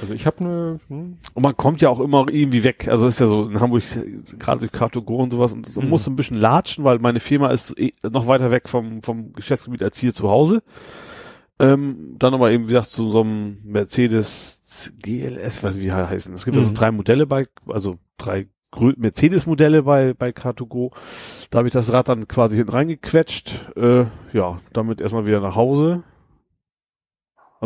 Also 0.00 0.12
ich 0.14 0.26
habe 0.26 0.38
eine, 0.40 0.80
hm, 0.88 1.18
Und 1.34 1.42
man 1.42 1.56
kommt 1.56 1.80
ja 1.80 1.88
auch 1.88 2.00
immer 2.00 2.26
irgendwie 2.30 2.64
weg. 2.64 2.88
Also 2.88 3.06
ist 3.06 3.20
ja 3.20 3.26
so 3.26 3.48
in 3.48 3.60
Hamburg, 3.60 3.82
gerade 4.38 4.60
durch 4.60 4.72
Car2Go 4.72 5.16
und 5.22 5.32
sowas, 5.32 5.52
und 5.52 5.76
Mhm. 5.76 5.88
muss 5.88 6.06
ein 6.06 6.16
bisschen 6.16 6.36
latschen, 6.38 6.84
weil 6.84 6.98
meine 6.98 7.20
Firma 7.20 7.48
ist 7.50 7.78
eh 7.78 7.92
noch 8.02 8.26
weiter 8.26 8.50
weg 8.50 8.68
vom, 8.68 9.02
vom 9.02 9.32
Geschäftsgebiet 9.32 9.82
als 9.82 9.98
hier 9.98 10.12
zu 10.14 10.28
Hause. 10.28 10.62
Ähm, 11.60 12.16
dann 12.18 12.34
aber 12.34 12.50
eben, 12.50 12.64
wie 12.64 12.72
gesagt, 12.72 12.90
zu 12.90 13.08
so 13.10 13.20
einem 13.20 13.58
Mercedes 13.62 14.94
GLS, 15.00 15.62
weiß 15.62 15.76
nicht, 15.76 15.84
wie 15.86 15.92
heißen. 15.92 16.34
Es 16.34 16.44
gibt 16.44 16.56
also 16.56 16.70
Mhm. 16.70 16.74
drei 16.74 16.90
Modelle 16.90 17.26
bei, 17.26 17.46
also 17.68 17.98
drei 18.18 18.48
Mercedes-Modelle 18.76 19.84
bei, 19.84 20.14
bei 20.14 20.30
Car2Go. 20.30 20.90
Da 21.50 21.58
habe 21.58 21.68
ich 21.68 21.72
das 21.72 21.92
Rad 21.92 22.08
dann 22.08 22.26
quasi 22.26 22.56
hinten 22.56 22.72
reingequetscht. 22.72 23.70
Äh, 23.76 24.06
ja, 24.32 24.60
damit 24.72 25.00
erstmal 25.00 25.26
wieder 25.26 25.38
nach 25.40 25.54
Hause. 25.54 26.02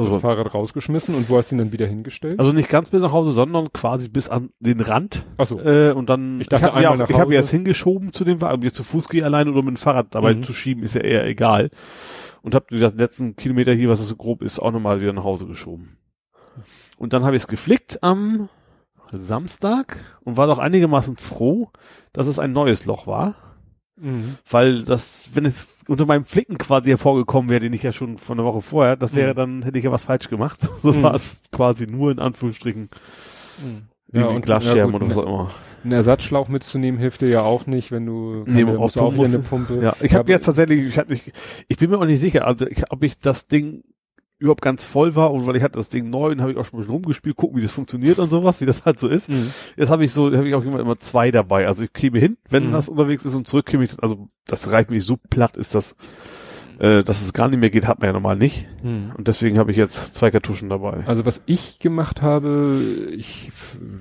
Das 0.06 0.14
Also, 0.14 0.20
Fahrrad 0.20 0.52
rausgeschmissen 0.54 1.14
und 1.14 1.28
wo 1.30 1.38
hast 1.38 1.50
du 1.50 1.54
ihn 1.56 1.58
dann 1.58 1.72
wieder 1.72 1.86
hingestellt? 1.86 2.38
also 2.38 2.52
nicht 2.52 2.68
ganz 2.68 2.88
bis 2.90 3.02
nach 3.02 3.12
Hause, 3.12 3.30
sondern 3.32 3.72
quasi 3.72 4.08
bis 4.08 4.28
an 4.28 4.50
den 4.60 4.80
Rand. 4.80 5.26
Achso. 5.36 5.58
Äh, 5.60 5.92
und 5.92 6.08
dann, 6.10 6.40
Ich 6.40 6.48
dachte 6.48 6.66
habe 6.72 6.82
ja 6.82 6.94
ich 6.94 7.00
habe 7.00 7.24
Hause. 7.24 7.34
erst 7.34 7.50
hingeschoben 7.50 8.12
zu 8.12 8.24
dem 8.24 8.40
Wagen, 8.40 8.54
ob 8.54 8.60
ich 8.60 8.66
jetzt 8.66 8.76
zu 8.76 8.84
Fuß 8.84 9.08
gehe 9.08 9.24
alleine 9.24 9.50
oder 9.50 9.62
mit 9.62 9.74
dem 9.74 9.76
Fahrrad 9.76 10.14
dabei 10.14 10.34
Mhm. 10.34 10.42
zu 10.42 10.52
schieben, 10.52 10.82
ist 10.82 10.94
ja 10.94 11.00
eher 11.02 11.26
egal. 11.26 11.70
Und 12.42 12.54
habe 12.54 12.66
den 12.70 12.96
letzten 12.98 13.36
Kilometer 13.36 13.72
hier, 13.72 13.88
was 13.88 13.98
das 13.98 14.08
so 14.08 14.16
grob 14.16 14.42
ist, 14.42 14.58
auch 14.60 14.70
nochmal 14.72 15.00
wieder 15.00 15.12
nach 15.12 15.24
Hause 15.24 15.46
geschoben. 15.46 15.96
Und 16.96 17.12
dann 17.12 17.24
habe 17.24 17.36
ich 17.36 17.42
es 17.42 17.48
geflickt 17.48 18.02
am 18.02 18.48
Samstag 19.12 19.96
und 20.22 20.36
war 20.36 20.46
doch 20.46 20.58
einigermaßen 20.58 21.16
froh, 21.16 21.70
dass 22.12 22.26
es 22.26 22.38
ein 22.38 22.52
neues 22.52 22.84
Loch 22.86 23.06
war. 23.06 23.34
Mhm. 24.00 24.36
Weil 24.50 24.82
das, 24.82 25.30
wenn 25.34 25.44
es 25.44 25.82
unter 25.88 26.06
meinem 26.06 26.24
Flicken 26.24 26.58
quasi 26.58 26.88
hervorgekommen 26.90 27.50
wäre, 27.50 27.60
den 27.60 27.72
ich 27.72 27.82
ja 27.82 27.92
schon 27.92 28.18
von 28.18 28.38
einer 28.38 28.46
Woche 28.46 28.60
vorher, 28.62 28.96
das 28.96 29.14
wäre 29.14 29.32
Mhm. 29.32 29.36
dann, 29.36 29.62
hätte 29.64 29.78
ich 29.78 29.84
ja 29.84 29.92
was 29.92 30.04
falsch 30.04 30.28
gemacht. 30.28 30.60
So 30.82 30.92
Mhm. 30.92 31.02
war 31.02 31.14
es 31.14 31.40
quasi 31.52 31.86
nur 31.86 32.10
in 32.12 32.18
Anführungsstrichen 32.18 32.88
wie, 34.10 34.18
Ja, 34.20 34.26
und- 34.26 34.42
Glasscherben 34.44 34.78
ja, 34.78 34.84
gut, 34.86 34.94
oder 34.94 35.10
was 35.10 35.18
auch 35.18 35.26
immer. 35.26 35.50
Einen 35.84 35.92
Ersatzschlauch 35.92 36.48
mitzunehmen 36.48 36.98
hilft 36.98 37.20
dir 37.20 37.28
ja 37.28 37.42
auch 37.42 37.66
nicht, 37.66 37.92
wenn 37.92 38.04
du 38.06 38.42
Nee, 38.46 38.64
auf 38.64 38.96
auch 38.96 39.12
wieder 39.12 39.16
musst- 39.16 39.34
eine 39.34 39.42
Pumpe. 39.44 39.80
Ja, 39.82 39.94
ich 40.00 40.14
habe 40.14 40.30
jetzt 40.32 40.44
tatsächlich, 40.46 40.88
ich, 40.88 40.98
hab 40.98 41.08
nicht, 41.08 41.32
ich 41.68 41.76
bin 41.76 41.90
mir 41.90 41.98
auch 41.98 42.04
nicht 42.04 42.20
sicher, 42.20 42.46
also 42.46 42.66
ich, 42.66 42.90
ob 42.90 43.02
ich 43.04 43.18
das 43.18 43.46
Ding 43.46 43.84
überhaupt 44.38 44.62
ganz 44.62 44.84
voll 44.84 45.14
war 45.16 45.32
und 45.32 45.46
weil 45.46 45.56
ich 45.56 45.62
hatte 45.62 45.78
das 45.78 45.88
Ding 45.88 46.10
neu 46.10 46.30
und 46.30 46.40
habe 46.40 46.52
ich 46.52 46.56
auch 46.58 46.64
schon 46.64 46.76
ein 46.78 46.82
bisschen 46.82 46.92
rumgespielt, 46.94 47.36
gucken, 47.36 47.56
wie 47.58 47.62
das 47.62 47.72
funktioniert 47.72 48.18
und 48.18 48.30
sowas, 48.30 48.60
wie 48.60 48.66
das 48.66 48.84
halt 48.84 48.98
so 49.00 49.08
ist. 49.08 49.28
Mhm. 49.28 49.50
Jetzt 49.76 49.90
habe 49.90 50.04
ich 50.04 50.12
so, 50.12 50.32
habe 50.36 50.48
ich 50.48 50.54
auch 50.54 50.64
immer, 50.64 50.78
immer 50.80 50.98
zwei 51.00 51.30
dabei. 51.30 51.66
Also 51.66 51.84
ich 51.84 51.92
käme 51.92 52.18
hin, 52.18 52.36
wenn 52.48 52.68
Mhm. 52.68 52.72
was 52.72 52.88
unterwegs 52.88 53.24
ist 53.24 53.34
und 53.34 53.48
zurück 53.48 53.66
käme 53.66 53.84
ich, 53.84 54.00
also 54.02 54.28
das 54.46 54.70
reicht 54.70 54.90
mir 54.90 55.00
so 55.00 55.16
platt 55.30 55.56
ist 55.56 55.74
das, 55.74 55.96
äh, 56.78 57.02
dass 57.02 57.20
es 57.22 57.32
gar 57.32 57.48
nicht 57.48 57.58
mehr 57.58 57.70
geht, 57.70 57.88
hat 57.88 57.98
man 57.98 58.06
ja 58.06 58.12
normal 58.12 58.36
nicht. 58.36 58.68
Mhm. 58.84 59.10
Und 59.16 59.26
deswegen 59.26 59.58
habe 59.58 59.72
ich 59.72 59.76
jetzt 59.76 60.14
zwei 60.14 60.30
Kartuschen 60.30 60.68
dabei. 60.68 61.04
Also 61.06 61.26
was 61.26 61.42
ich 61.46 61.80
gemacht 61.80 62.22
habe, 62.22 62.80
ich, 63.16 63.50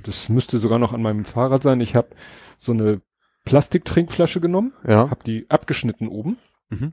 das 0.04 0.30
müsste 0.30 0.60
sogar 0.60 0.78
noch 0.78 0.94
an 0.94 1.02
meinem 1.02 1.26
Fahrrad 1.26 1.64
sein. 1.64 1.82
Ich 1.82 1.96
habe 1.96 2.10
so 2.60 2.74
eine 2.74 3.02
Plastiktrinkflasche 3.46 4.40
genommen, 4.42 4.74
Ja. 4.88 5.10
habe 5.10 5.24
die 5.26 5.46
abgeschnitten 5.50 6.08
oben 6.08 6.38
Mhm. 6.70 6.92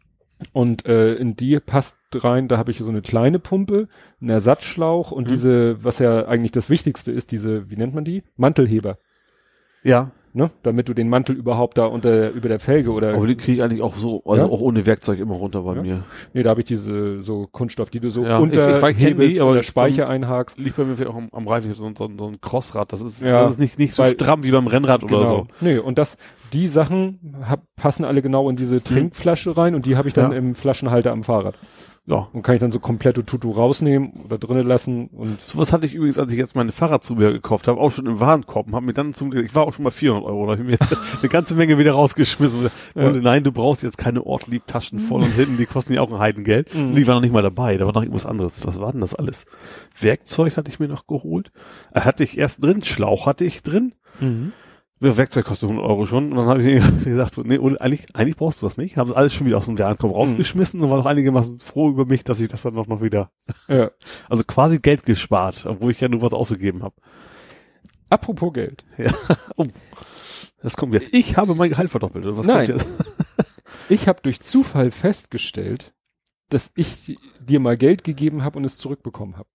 Und 0.52 0.86
äh, 0.86 1.14
in 1.14 1.36
die 1.36 1.58
passt 1.60 1.96
rein. 2.14 2.48
Da 2.48 2.58
habe 2.58 2.70
ich 2.70 2.78
so 2.78 2.88
eine 2.88 3.02
kleine 3.02 3.38
Pumpe, 3.38 3.88
einen 4.20 4.30
Ersatzschlauch 4.30 5.10
und 5.10 5.26
Mhm. 5.26 5.30
diese, 5.30 5.84
was 5.84 5.98
ja 5.98 6.26
eigentlich 6.26 6.52
das 6.52 6.70
Wichtigste 6.70 7.12
ist, 7.12 7.32
diese, 7.32 7.70
wie 7.70 7.76
nennt 7.76 7.94
man 7.94 8.04
die? 8.04 8.22
Mantelheber. 8.36 8.98
Ja. 9.82 10.10
Ne? 10.36 10.50
Damit 10.64 10.88
du 10.88 10.94
den 10.94 11.08
Mantel 11.08 11.36
überhaupt 11.36 11.78
da 11.78 11.86
unter 11.86 12.32
über 12.32 12.48
der 12.48 12.58
Felge 12.58 12.90
oder 12.90 13.14
Aber 13.14 13.28
die 13.28 13.36
kriege 13.36 13.58
ich 13.58 13.62
eigentlich 13.62 13.82
auch 13.82 13.94
so, 13.94 14.20
also 14.26 14.46
Ja? 14.46 14.52
auch 14.52 14.60
ohne 14.60 14.84
Werkzeug 14.84 15.20
immer 15.20 15.36
runter 15.36 15.62
bei 15.62 15.76
Ja? 15.76 15.82
mir. 15.82 16.00
nee, 16.32 16.42
da 16.42 16.50
habe 16.50 16.60
ich 16.60 16.66
diese 16.66 17.22
so 17.22 17.46
Kunststoff, 17.52 17.88
die 17.88 18.00
du 18.00 18.10
so 18.10 18.24
Ja, 18.24 18.38
unter 18.38 18.68
ich- 18.70 18.76
ich 18.78 18.82
weiß- 18.82 18.94
kenn 18.98 19.18
die, 19.20 19.40
aber 19.40 19.52
oder 19.52 19.60
ich- 19.60 19.66
Speicher 19.66 20.08
einhakst. 20.08 20.58
Liegt 20.58 20.76
bei 20.76 20.82
mir 20.84 20.96
vielleicht 20.96 21.12
auch 21.12 21.18
am, 21.18 21.28
am 21.30 21.46
Reifen, 21.46 21.70
ich 21.70 21.78
so, 21.78 21.88
so, 21.96 22.10
so 22.18 22.26
ein 22.26 22.40
Crossrad. 22.40 22.92
Das 22.92 23.00
ist, 23.00 23.22
Ja, 23.22 23.42
das 23.44 23.52
ist 23.52 23.58
nicht, 23.60 23.78
nicht 23.78 23.94
so 23.94 24.02
weil- 24.02 24.14
stramm 24.14 24.42
wie 24.42 24.50
beim 24.50 24.66
Rennrad 24.66 25.04
oder 25.04 25.24
so. 25.24 25.46
Nee, 25.60 25.78
und 25.78 25.98
das, 25.98 26.16
die 26.52 26.66
Sachen 26.66 27.36
hab, 27.48 27.60
passen 27.76 28.04
alle 28.04 28.20
genau 28.20 28.50
in 28.50 28.56
diese 28.56 28.82
Trinkflasche 28.82 29.56
rein 29.56 29.76
und 29.76 29.86
die 29.86 29.96
habe 29.96 30.08
ich 30.08 30.14
dann 30.14 30.32
im 30.32 30.56
Flaschenhalter 30.56 31.12
am 31.12 31.22
Fahrrad. 31.22 31.54
Ja. 32.06 32.28
Und 32.34 32.42
kann 32.42 32.54
ich 32.54 32.60
dann 32.60 32.70
so 32.70 32.80
komplette 32.80 33.24
Tutu 33.24 33.50
rausnehmen 33.50 34.12
oder 34.26 34.36
drinnen 34.36 34.66
lassen 34.66 35.06
und 35.06 35.40
Sowas 35.46 35.72
hatte 35.72 35.86
ich 35.86 35.94
übrigens, 35.94 36.18
als 36.18 36.30
ich 36.32 36.38
jetzt 36.38 36.54
meine 36.54 36.70
Fahrradzubehör 36.70 37.32
gekauft 37.32 37.66
habe, 37.66 37.80
auch 37.80 37.90
schon 37.90 38.04
im 38.04 38.20
Warenkorb 38.20 38.66
und 38.66 38.74
habe 38.74 38.84
mir 38.84 38.92
dann 38.92 39.14
zum 39.14 39.32
ich 39.32 39.54
war 39.54 39.66
auch 39.66 39.72
schon 39.72 39.84
mal 39.84 39.90
400 39.90 40.24
Euro, 40.24 40.46
da 40.46 40.52
habe 40.52 40.62
ich 40.62 40.78
mir 40.78 40.78
eine 41.20 41.28
ganze 41.30 41.54
Menge 41.54 41.78
wieder 41.78 41.92
rausgeschmissen. 41.92 42.68
Ja. 42.94 43.06
Und 43.06 43.22
nein, 43.22 43.42
du 43.42 43.52
brauchst 43.52 43.82
jetzt 43.82 43.96
keine 43.96 44.26
Ortlieb-Taschen 44.26 44.98
voll 44.98 45.22
und 45.22 45.32
hinten, 45.32 45.56
die 45.56 45.64
kosten 45.64 45.94
ja 45.94 46.02
auch 46.02 46.12
ein 46.12 46.18
Heidengeld. 46.18 46.74
Mhm. 46.74 46.88
Und 46.88 46.94
die 46.96 47.06
waren 47.06 47.16
noch 47.16 47.22
nicht 47.22 47.32
mal 47.32 47.42
dabei, 47.42 47.78
da 47.78 47.86
war 47.86 47.94
noch 47.94 48.02
irgendwas 48.02 48.26
anderes. 48.26 48.66
Was 48.66 48.78
war 48.78 48.92
denn 48.92 49.00
das 49.00 49.14
alles? 49.14 49.46
Werkzeug 49.98 50.58
hatte 50.58 50.70
ich 50.70 50.78
mir 50.78 50.88
noch 50.88 51.06
geholt. 51.06 51.52
Äh, 51.94 52.00
Hatte 52.00 52.22
ich 52.22 52.36
erst 52.36 52.62
drin, 52.62 52.82
Schlauch 52.82 53.26
hatte 53.26 53.46
ich 53.46 53.62
drin. 53.62 53.94
Das 55.00 55.16
Werkzeug 55.16 55.44
kostet 55.44 55.68
100 55.68 55.88
Euro 55.88 56.06
schon. 56.06 56.30
Und 56.30 56.36
dann 56.38 56.46
habe 56.46 56.62
ich 56.62 56.82
gesagt, 57.04 57.34
so, 57.34 57.42
nee, 57.42 57.58
eigentlich, 57.58 58.14
eigentlich 58.14 58.36
brauchst 58.36 58.62
du 58.62 58.66
das 58.66 58.76
nicht. 58.76 58.96
Habe 58.96 59.16
alles 59.16 59.34
schon 59.34 59.46
wieder 59.46 59.58
aus 59.58 59.66
dem 59.66 59.78
Warenkorb 59.78 60.14
rausgeschmissen 60.14 60.80
und 60.80 60.90
war 60.90 60.98
noch 60.98 61.06
einigermaßen 61.06 61.58
froh 61.58 61.88
über 61.88 62.06
mich, 62.06 62.24
dass 62.24 62.40
ich 62.40 62.48
das 62.48 62.62
dann 62.62 62.74
noch, 62.74 62.86
noch 62.86 63.02
wieder, 63.02 63.30
ja. 63.68 63.90
also 64.28 64.44
quasi 64.44 64.78
Geld 64.78 65.04
gespart, 65.04 65.66
obwohl 65.66 65.90
ich 65.90 66.00
ja 66.00 66.08
nur 66.08 66.22
was 66.22 66.32
ausgegeben 66.32 66.82
habe. 66.82 66.94
Apropos 68.10 68.52
Geld. 68.52 68.84
Das 70.62 70.78
kommt 70.78 70.94
jetzt. 70.94 71.12
Ich 71.12 71.36
habe 71.36 71.54
mein 71.54 71.68
Gehalt 71.68 71.90
verdoppelt. 71.90 72.24
Was 72.26 72.46
Nein. 72.46 72.66
kommt 72.66 72.80
jetzt? 72.80 72.88
Ich 73.90 74.08
habe 74.08 74.22
durch 74.22 74.40
Zufall 74.40 74.90
festgestellt, 74.90 75.92
dass 76.48 76.70
ich 76.74 77.18
dir 77.38 77.60
mal 77.60 77.76
Geld 77.76 78.02
gegeben 78.02 78.44
habe 78.44 78.58
und 78.58 78.64
es 78.64 78.78
zurückbekommen 78.78 79.36
habe. 79.36 79.48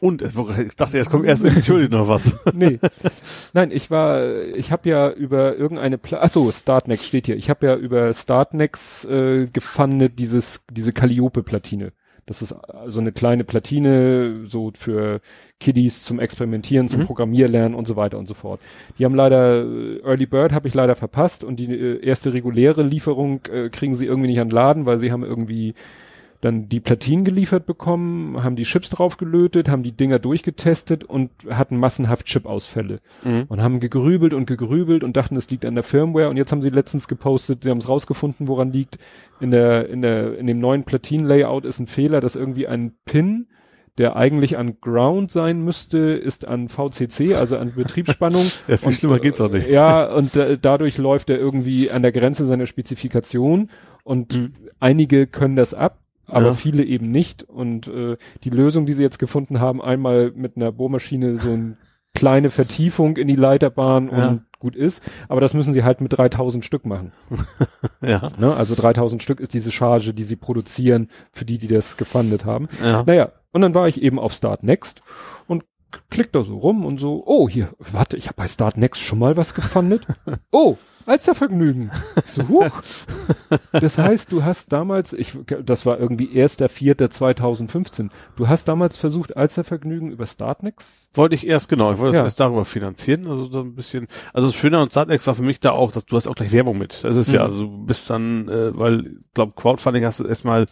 Und 0.00 0.22
ich 0.22 0.76
dachte, 0.76 0.96
jetzt 0.96 1.10
kommt 1.10 1.26
erst 1.26 1.44
entschuldigt 1.44 1.92
noch 1.92 2.08
was. 2.08 2.34
Nee. 2.54 2.78
Nein, 3.52 3.70
ich 3.70 3.90
war, 3.90 4.44
ich 4.54 4.72
habe 4.72 4.88
ja 4.88 5.10
über 5.10 5.56
irgendeine, 5.56 5.98
Pla 5.98 6.20
achso, 6.22 6.50
Startnext 6.50 7.04
steht 7.06 7.26
hier. 7.26 7.36
Ich 7.36 7.50
habe 7.50 7.66
ja 7.66 7.76
über 7.76 8.12
Startnext 8.14 9.04
äh, 9.04 9.46
gefundet 9.52 10.18
dieses, 10.18 10.62
diese 10.70 10.92
Calliope-Platine. 10.94 11.92
Das 12.24 12.40
ist 12.42 12.52
äh, 12.52 12.56
so 12.86 13.00
eine 13.00 13.12
kleine 13.12 13.44
Platine, 13.44 14.46
so 14.46 14.72
für 14.74 15.20
Kiddies 15.58 16.02
zum 16.02 16.18
Experimentieren, 16.18 16.88
zum 16.88 17.00
Mhm. 17.00 17.04
Programmierlernen 17.06 17.74
und 17.74 17.86
so 17.86 17.96
weiter 17.96 18.18
und 18.18 18.26
so 18.26 18.34
fort. 18.34 18.60
Die 18.98 19.04
haben 19.04 19.14
leider, 19.14 19.62
äh, 19.64 19.98
Early 20.02 20.26
Bird 20.26 20.52
habe 20.52 20.66
ich 20.68 20.72
leider 20.74 20.96
verpasst 20.96 21.44
und 21.44 21.56
die 21.60 21.70
äh, 21.74 22.02
erste 22.04 22.32
reguläre 22.32 22.82
Lieferung 22.82 23.40
äh, 23.52 23.68
kriegen 23.68 23.94
sie 23.94 24.06
irgendwie 24.06 24.28
nicht 24.28 24.40
an 24.40 24.48
den 24.48 24.54
Laden, 24.54 24.86
weil 24.86 24.96
sie 24.98 25.12
haben 25.12 25.24
irgendwie 25.24 25.74
dann 26.40 26.68
die 26.70 26.80
Platinen 26.80 27.24
geliefert 27.24 27.66
bekommen, 27.66 28.42
haben 28.42 28.56
die 28.56 28.62
Chips 28.62 28.88
draufgelötet, 28.90 29.68
haben 29.68 29.82
die 29.82 29.92
Dinger 29.92 30.18
durchgetestet 30.18 31.04
und 31.04 31.30
hatten 31.50 31.76
massenhaft 31.76 32.26
Chip-Ausfälle 32.26 33.00
Mhm. 33.24 33.44
und 33.48 33.62
haben 33.62 33.78
gegrübelt 33.80 34.32
und 34.32 34.46
gegrübelt 34.46 35.04
und 35.04 35.16
dachten, 35.16 35.36
es 35.36 35.50
liegt 35.50 35.64
an 35.66 35.74
der 35.74 35.84
Firmware 35.84 36.30
und 36.30 36.36
jetzt 36.38 36.50
haben 36.50 36.62
sie 36.62 36.70
letztens 36.70 37.08
gepostet, 37.08 37.64
sie 37.64 37.70
haben 37.70 37.78
es 37.78 37.88
rausgefunden, 37.88 38.48
woran 38.48 38.72
liegt. 38.72 38.98
In 39.40 39.50
der, 39.50 39.88
in 39.88 40.00
der, 40.02 40.38
in 40.38 40.46
dem 40.46 40.60
neuen 40.60 40.84
Platinen-Layout 40.84 41.64
ist 41.64 41.78
ein 41.78 41.86
Fehler, 41.86 42.20
dass 42.20 42.36
irgendwie 42.36 42.66
ein 42.66 42.92
Pin, 43.04 43.46
der 43.98 44.16
eigentlich 44.16 44.56
an 44.56 44.80
Ground 44.80 45.30
sein 45.30 45.62
müsste, 45.62 45.98
ist 45.98 46.46
an 46.48 46.68
VCC, 46.68 47.34
also 47.34 47.58
an 47.58 47.74
Betriebsspannung. 47.74 48.50
Ja, 48.68 48.76
viel 48.78 48.92
schlimmer 48.92 49.18
geht's 49.18 49.40
auch 49.42 49.50
nicht. 49.52 49.68
Ja, 49.68 50.10
und 50.10 50.36
äh, 50.36 50.56
dadurch 50.60 50.96
läuft 50.96 51.28
er 51.28 51.38
irgendwie 51.38 51.90
an 51.90 52.00
der 52.00 52.12
Grenze 52.12 52.46
seiner 52.46 52.64
Spezifikation 52.66 53.68
und 54.04 54.34
Mhm. 54.34 54.52
einige 54.78 55.26
können 55.26 55.56
das 55.56 55.74
ab, 55.74 55.98
aber 56.30 56.46
Ja. 56.46 56.54
viele 56.54 56.84
eben 56.84 57.10
nicht. 57.10 57.42
Und 57.42 57.88
äh, 57.88 58.16
die 58.44 58.50
Lösung, 58.50 58.86
die 58.86 58.92
sie 58.94 59.02
jetzt 59.02 59.18
gefunden 59.18 59.60
haben, 59.60 59.80
einmal 59.82 60.32
mit 60.34 60.56
einer 60.56 60.72
Bohrmaschine 60.72 61.36
so 61.36 61.50
eine 61.52 61.76
kleine 62.14 62.50
Vertiefung 62.50 63.16
in 63.16 63.28
die 63.28 63.36
Leiterbahn 63.36 64.10
Ja. 64.10 64.28
und 64.28 64.42
gut 64.58 64.76
ist. 64.76 65.02
Aber 65.28 65.40
das 65.40 65.54
müssen 65.54 65.72
sie 65.72 65.84
halt 65.84 66.00
mit 66.00 66.12
3000 66.16 66.64
Stück 66.64 66.84
machen. 66.86 67.12
Ja. 68.02 68.30
Ne? 68.38 68.54
Also 68.54 68.74
3000 68.74 69.22
Stück 69.22 69.40
ist 69.40 69.52
diese 69.52 69.70
Charge, 69.70 70.14
die 70.14 70.22
sie 70.24 70.36
produzieren, 70.36 71.08
für 71.32 71.44
die, 71.44 71.58
die 71.58 71.66
das 71.66 71.96
gefundet 71.98 72.46
haben. 72.46 72.68
Ja. 72.82 73.02
Naja, 73.06 73.32
und 73.52 73.60
dann 73.60 73.74
war 73.74 73.88
ich 73.88 74.00
eben 74.00 74.18
auf 74.18 74.32
Start 74.32 74.62
Next 74.62 75.02
und 75.46 75.64
klick 76.08 76.32
da 76.32 76.42
so 76.42 76.56
rum 76.56 76.84
und 76.86 76.98
so, 76.98 77.22
oh, 77.26 77.48
hier, 77.48 77.70
warte, 77.78 78.16
ich 78.16 78.26
habe 78.26 78.36
bei 78.36 78.48
Start 78.48 78.78
Next 78.78 79.02
schon 79.02 79.18
mal 79.18 79.36
was 79.36 79.52
gefundet. 79.54 80.06
oh, 80.50 80.76
Alstervergnügen. 81.10 81.90
So, 82.26 82.48
huch. 82.48 82.70
Das 83.72 83.98
heißt, 83.98 84.30
du 84.32 84.44
hast 84.44 84.72
damals, 84.72 85.12
ich, 85.12 85.36
das 85.64 85.84
war 85.86 85.98
irgendwie 85.98 86.28
1.4.2015, 87.08 88.10
du 88.36 88.48
hast 88.48 88.68
damals 88.68 88.96
versucht, 88.98 89.36
Alstervergnügen 89.36 90.10
über 90.10 90.26
Start 90.26 90.62
Next? 90.62 91.10
Wollte 91.14 91.34
ich 91.34 91.46
erst, 91.46 91.68
genau, 91.68 91.92
ich 91.92 91.98
wollte 91.98 92.16
Ja. 92.16 92.22
das 92.22 92.32
erst 92.32 92.40
darüber 92.40 92.64
finanzieren, 92.64 93.26
also 93.26 93.44
so 93.44 93.60
ein 93.60 93.74
bisschen, 93.74 94.06
also 94.32 94.48
das 94.48 94.56
Schöne 94.56 94.78
an 94.78 94.90
Startnext 94.90 95.26
war 95.26 95.34
für 95.34 95.42
mich 95.42 95.60
da 95.60 95.72
auch, 95.72 95.92
dass 95.92 96.06
du 96.06 96.16
hast 96.16 96.26
auch 96.26 96.34
gleich 96.34 96.52
Werbung 96.52 96.78
mit. 96.78 97.02
Das 97.04 97.16
ist 97.16 97.32
ja, 97.32 97.40
Mhm. 97.44 97.46
also 97.50 97.66
du 97.66 97.84
bist 97.84 98.08
dann, 98.10 98.48
äh, 98.48 98.78
weil, 98.78 99.06
ich 99.20 99.34
glaube, 99.34 99.52
Crowdfunding 99.56 100.04
hast 100.04 100.20
du 100.20 100.24
erstmal 100.26 100.66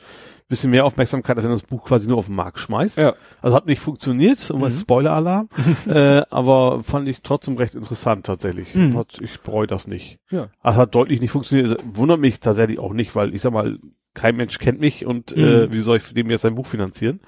bisschen 0.48 0.70
mehr 0.70 0.84
Aufmerksamkeit, 0.84 1.36
als 1.36 1.44
wenn 1.44 1.52
das 1.52 1.62
Buch 1.62 1.84
quasi 1.84 2.08
nur 2.08 2.18
auf 2.18 2.26
den 2.26 2.34
Markt 2.36 2.58
schmeißt. 2.58 2.98
Ja. 2.98 3.14
Also 3.42 3.54
hat 3.56 3.66
nicht 3.66 3.80
funktioniert, 3.80 4.50
um 4.50 4.60
Mhm. 4.62 4.70
Spoiler-Alarm, 4.70 5.48
äh, 5.86 6.22
aber 6.30 6.82
fand 6.82 7.08
ich 7.08 7.22
trotzdem 7.22 7.56
recht 7.56 7.74
interessant 7.74 8.26
tatsächlich. 8.26 8.74
Mhm. 8.74 8.98
Ich 9.20 9.40
bereue 9.40 9.66
das 9.66 9.86
nicht. 9.86 10.18
Ja. 10.30 10.48
Also 10.62 10.80
hat 10.80 10.94
deutlich 10.94 11.20
nicht 11.20 11.30
funktioniert. 11.30 11.68
Also 11.70 11.82
Wundert 11.94 12.20
mich 12.20 12.40
tatsächlich 12.40 12.78
auch 12.78 12.92
nicht, 12.92 13.14
weil 13.14 13.34
ich 13.34 13.42
sag 13.42 13.52
mal, 13.52 13.78
kein 14.14 14.36
Mensch 14.36 14.58
kennt 14.58 14.80
mich 14.80 15.04
und 15.06 15.36
äh, 15.36 15.66
Mhm. 15.66 15.72
wie 15.72 15.80
soll 15.80 15.98
ich 15.98 16.12
dem 16.14 16.30
jetzt 16.30 16.44
ein 16.46 16.54
Buch 16.54 16.66
finanzieren? 16.66 17.20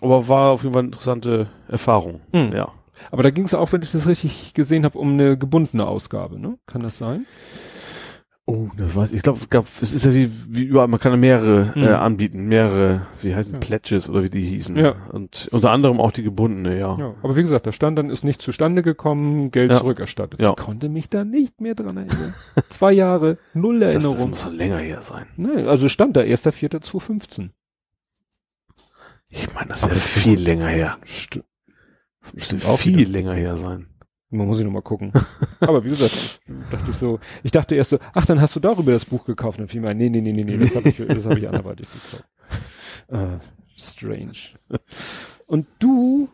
Aber 0.00 0.28
war 0.28 0.50
auf 0.52 0.62
jeden 0.62 0.72
Fall 0.72 0.80
eine 0.80 0.88
interessante 0.88 1.46
Erfahrung. 1.68 2.20
Mhm. 2.32 2.52
Ja. 2.54 2.68
Aber 3.10 3.22
da 3.22 3.30
ging 3.30 3.44
es 3.44 3.54
auch, 3.54 3.72
wenn 3.72 3.82
ich 3.82 3.90
das 3.92 4.06
richtig 4.06 4.54
gesehen 4.54 4.84
habe, 4.84 4.98
um 4.98 5.14
eine 5.14 5.36
gebundene 5.36 5.86
Ausgabe, 5.86 6.38
ne? 6.38 6.56
Kann 6.66 6.82
das 6.82 6.96
sein? 6.98 7.26
Oh, 8.46 8.68
das 8.76 8.94
weiß 8.94 9.10
ich. 9.10 9.16
Ich 9.16 9.22
glaube, 9.22 9.40
glaub, 9.48 9.64
es 9.80 9.94
ist 9.94 10.04
ja 10.04 10.12
wie, 10.12 10.30
wie 10.50 10.64
überall, 10.64 10.86
man 10.86 11.00
kann 11.00 11.12
ja 11.12 11.16
mehrere 11.16 11.74
Hm. 11.74 11.82
äh, 11.82 11.88
anbieten, 11.88 12.44
mehrere, 12.44 13.06
wie 13.22 13.34
heißen 13.34 13.54
Ja. 13.54 13.60
Pledges 13.60 14.10
oder 14.10 14.22
wie 14.22 14.28
die 14.28 14.42
hießen. 14.42 14.76
Ja. 14.76 14.94
Und 15.12 15.48
unter 15.50 15.70
anderem 15.70 15.98
auch 15.98 16.12
die 16.12 16.22
gebundene, 16.22 16.78
ja. 16.78 16.94
Ja, 16.98 17.14
aber 17.22 17.36
wie 17.36 17.42
gesagt, 17.42 17.66
da 17.66 17.72
stand 17.72 17.96
dann, 17.98 18.10
ist 18.10 18.22
nicht 18.22 18.42
zustande 18.42 18.82
gekommen, 18.82 19.50
Geld 19.50 19.70
Ja. 19.70 19.78
zurückerstattet. 19.78 20.40
Ja. 20.40 20.50
Ich 20.50 20.56
konnte 20.56 20.90
mich 20.90 21.08
da 21.08 21.24
nicht 21.24 21.62
mehr 21.62 21.74
dran 21.74 21.96
erinnern. 21.96 22.34
Zwei 22.68 22.92
Jahre, 22.92 23.38
null 23.54 23.80
Das, 23.80 23.94
das 23.94 24.04
Erinnerung. 24.04 24.30
muss 24.30 24.42
schon 24.42 24.56
länger 24.56 24.76
her 24.78 25.00
sein. 25.00 25.24
Nee, 25.38 25.62
also 25.64 25.88
stand 25.88 26.14
da 26.16 26.20
1.4.2015. 26.20 27.48
Ich 29.30 29.52
meine, 29.54 29.68
das 29.68 29.82
wäre 29.84 29.96
viel 29.96 30.38
länger 30.38 30.66
her. 30.66 30.98
St 31.06 31.40
Das 32.20 32.34
müsste 32.34 32.58
Stimmt 32.60 32.78
viel 32.78 32.98
wieder. 32.98 33.10
länger 33.10 33.32
her 33.32 33.56
sein. 33.56 33.86
Man 34.34 34.48
muss 34.48 34.58
ich 34.58 34.64
noch 34.64 34.72
mal 34.72 34.82
gucken. 34.82 35.12
Aber 35.60 35.84
wie 35.84 35.90
gesagt, 35.90 36.40
dachte 36.70 36.90
ich 36.90 36.96
so, 36.96 37.20
ich 37.42 37.52
dachte 37.52 37.74
erst 37.76 37.90
so, 37.90 37.98
ach, 38.14 38.26
dann 38.26 38.40
hast 38.40 38.56
du 38.56 38.60
darüber 38.60 38.92
das 38.92 39.04
Buch 39.04 39.24
gekauft. 39.24 39.60
Und 39.60 39.68
fiel 39.68 39.80
mir 39.80 39.90
ein, 39.90 39.96
nee, 39.96 40.08
nee, 40.08 40.20
nee, 40.20 40.32
nee, 40.32 40.42
nee, 40.42 40.56
das 40.58 40.74
habe 40.74 40.88
ich, 40.88 40.96
das 40.96 41.24
habe 41.24 41.38
ich 41.38 41.46
anderweitig 41.46 41.86
gekauft. 41.90 42.24
Äh, 43.08 43.38
strange. 43.76 44.32
Und 45.46 45.66
du 45.78 46.28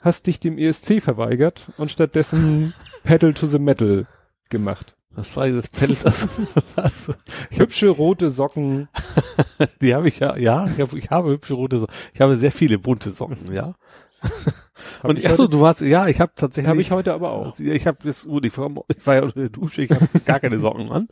hast 0.00 0.26
dich 0.26 0.40
dem 0.40 0.58
ESC 0.58 1.02
verweigert 1.02 1.70
und 1.78 1.90
stattdessen 1.90 2.74
Pedal 3.04 3.32
to 3.34 3.46
the 3.46 3.58
Metal 3.58 4.06
gemacht. 4.48 4.94
Was 5.12 5.36
war 5.36 5.46
dieses 5.46 5.68
Pedal? 5.68 5.96
Das, 6.02 6.28
was? 6.76 7.10
Hübsche 7.50 7.88
rote 7.88 8.30
Socken. 8.30 8.88
Die 9.80 9.94
habe 9.94 10.08
ich 10.08 10.20
ja, 10.20 10.36
ja, 10.36 10.68
ich, 10.68 10.80
hab, 10.80 10.92
ich 10.92 11.10
habe 11.10 11.30
hübsche 11.30 11.54
rote 11.54 11.78
Socken. 11.78 11.94
Ich 12.12 12.20
habe 12.20 12.36
sehr 12.36 12.52
viele 12.52 12.78
bunte 12.78 13.10
Socken, 13.10 13.52
ja. 13.52 13.74
Hab 15.02 15.10
Und 15.10 15.18
ich 15.18 15.26
ach 15.28 15.34
so, 15.34 15.44
heute- 15.44 15.56
du 15.56 15.66
hast, 15.66 15.80
ja, 15.82 16.06
ich 16.08 16.20
habe 16.20 16.32
tatsächlich. 16.34 16.68
Habe 16.68 16.80
ich 16.80 16.90
heute 16.90 17.12
aber 17.14 17.32
auch. 17.32 17.58
Ich 17.58 17.86
habe 17.86 17.98
das, 18.04 18.26
gut, 18.26 18.44
ich 18.44 18.56
war, 18.58 18.70
ich 18.88 19.06
war 19.06 19.14
ja 19.16 19.22
unter 19.22 19.40
der 19.40 19.48
Dusche, 19.48 19.82
ich 19.82 19.90
habe 19.90 20.06
gar 20.24 20.40
keine 20.40 20.58
Socken 20.58 20.90
an. 20.90 21.08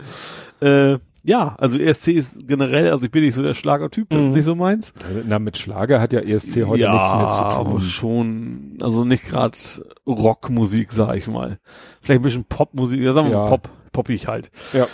Äh, 0.61 0.99
ja, 1.25 1.57
also 1.59 1.79
ESC 1.79 2.09
ist 2.13 2.47
generell, 2.47 2.91
also 2.93 3.05
ich 3.05 3.11
bin 3.11 3.23
nicht 3.23 3.35
so 3.35 3.43
der 3.43 3.53
Schlagertyp, 3.55 4.09
das 4.11 4.23
Mhm. 4.23 4.29
ist 4.31 4.37
nicht 4.37 4.45
so 4.45 4.55
meins. 4.55 4.95
Na, 5.27 5.39
mit 5.39 5.59
Schlager 5.59 6.01
hat 6.01 6.13
ja 6.13 6.21
ESC 6.21 6.65
heute 6.65 6.83
ja, 6.85 6.93
nichts 6.93 7.11
mehr 7.13 7.29
zu 7.29 7.35
aber 7.43 7.71
tun. 7.73 7.81
schon, 7.83 8.79
also 8.81 9.05
nicht 9.05 9.25
gerade 9.25 9.59
Rockmusik, 10.07 10.93
sag 10.93 11.17
ich 11.17 11.27
mal. 11.27 11.59
Vielleicht 12.01 12.21
ein 12.21 12.23
bisschen 12.23 12.45
Popmusik, 12.45 13.01
ja, 13.01 13.13
sagen 13.13 13.29
wir 13.29 13.35
Ja. 13.37 13.43
mal 13.45 13.49
Pop, 13.51 13.69
poppig 13.93 14.27
halt. 14.29 14.51
Ja. 14.73 14.87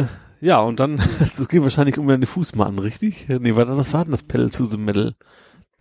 Äh, 0.00 0.04
ja, 0.40 0.60
und 0.60 0.80
dann, 0.80 0.96
das 1.38 1.48
geht 1.48 1.62
wahrscheinlich 1.62 1.98
um 1.98 2.08
deine 2.08 2.26
Fußmatten, 2.26 2.78
richtig? 2.78 3.28
Nee, 3.28 3.54
warte, 3.54 3.76
was 3.76 3.92
war 3.94 4.02
denn 4.04 4.10
das 4.10 4.24
Pedal 4.24 4.50
to 4.50 4.64
the 4.64 4.76
Metal? 4.76 5.14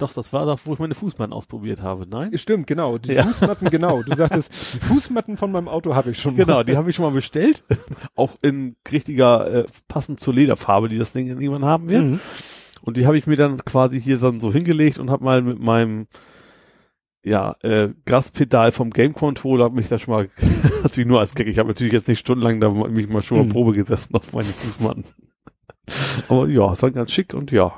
Doch, 0.02 0.14
das 0.14 0.34
war 0.34 0.46
doch, 0.46 0.60
wo 0.66 0.74
ich 0.74 0.80
meine 0.80 0.96
Fußmatten 0.96 1.32
ausprobiert 1.32 1.82
habe, 1.82 2.08
nein? 2.08 2.36
Stimmt, 2.38 2.66
genau. 2.66 2.98
Die 2.98 3.14
Ja. 3.14 3.24
Fußmatten, 3.24 3.70
genau. 3.70 4.02
Du 4.02 4.16
sagtest, 4.16 4.52
die 4.74 4.80
Fußmatten 4.80 5.38
von 5.38 5.52
meinem 5.52 5.68
Auto 5.68 5.94
habe 5.94 6.12
ich 6.12 6.20
schon. 6.20 6.36
Genau, 6.36 6.56
mal. 6.56 6.64
die 6.66 6.76
habe 6.76 6.90
ich 6.90 6.96
schon 6.96 7.06
mal 7.06 7.12
bestellt. 7.12 7.64
Auch 8.16 8.36
in 8.42 8.76
richtiger, 8.92 9.52
äh, 9.54 9.66
passend 9.88 10.20
zur 10.20 10.34
Lederfarbe, 10.34 10.90
die 10.90 10.98
das 10.98 11.14
Ding 11.14 11.28
irgendwann 11.28 11.66
haben 11.66 11.88
wird. 11.90 12.04
Mhm. 12.04 12.20
Und 12.84 12.98
die 12.98 13.06
habe 13.06 13.18
ich 13.18 13.28
mir 13.28 13.36
dann 13.36 13.58
quasi 13.58 14.02
hier 14.02 14.18
dann 14.18 14.40
so 14.40 14.52
hingelegt 14.52 14.98
und 14.98 15.12
habe 15.12 15.24
mal 15.24 15.42
mit 15.44 15.60
meinem 15.60 16.08
ja, 17.24 17.56
äh, 17.62 17.90
Gaspedal 18.06 18.72
vom 18.72 18.90
Game 18.90 19.14
Controller 19.14 19.70
mich 19.70 19.88
da 19.88 20.00
schon 20.00 20.16
mal, 20.16 20.28
natürlich 20.84 21.08
nur 21.08 21.20
als 21.20 21.36
Gag, 21.36 21.46
ich 21.46 21.60
habe 21.60 21.70
natürlich 21.70 21.94
jetzt 21.94 22.08
nicht 22.08 22.20
stundenlang 22.20 22.60
da 22.60 22.72
mich 22.72 23.08
mal 23.08 23.22
schon 23.22 23.38
mal 23.38 23.44
Mhm. 23.46 23.50
Probe 23.50 23.74
gesessen 23.74 24.16
auf 24.16 24.34
meine 24.34 24.50
Fußmatten. 24.50 25.06
Aber 26.28 26.48
ja, 26.48 26.72
es 26.74 26.82
war 26.82 26.90
ganz 26.90 27.12
schick 27.12 27.36
und 27.36 27.52
ja. 27.52 27.74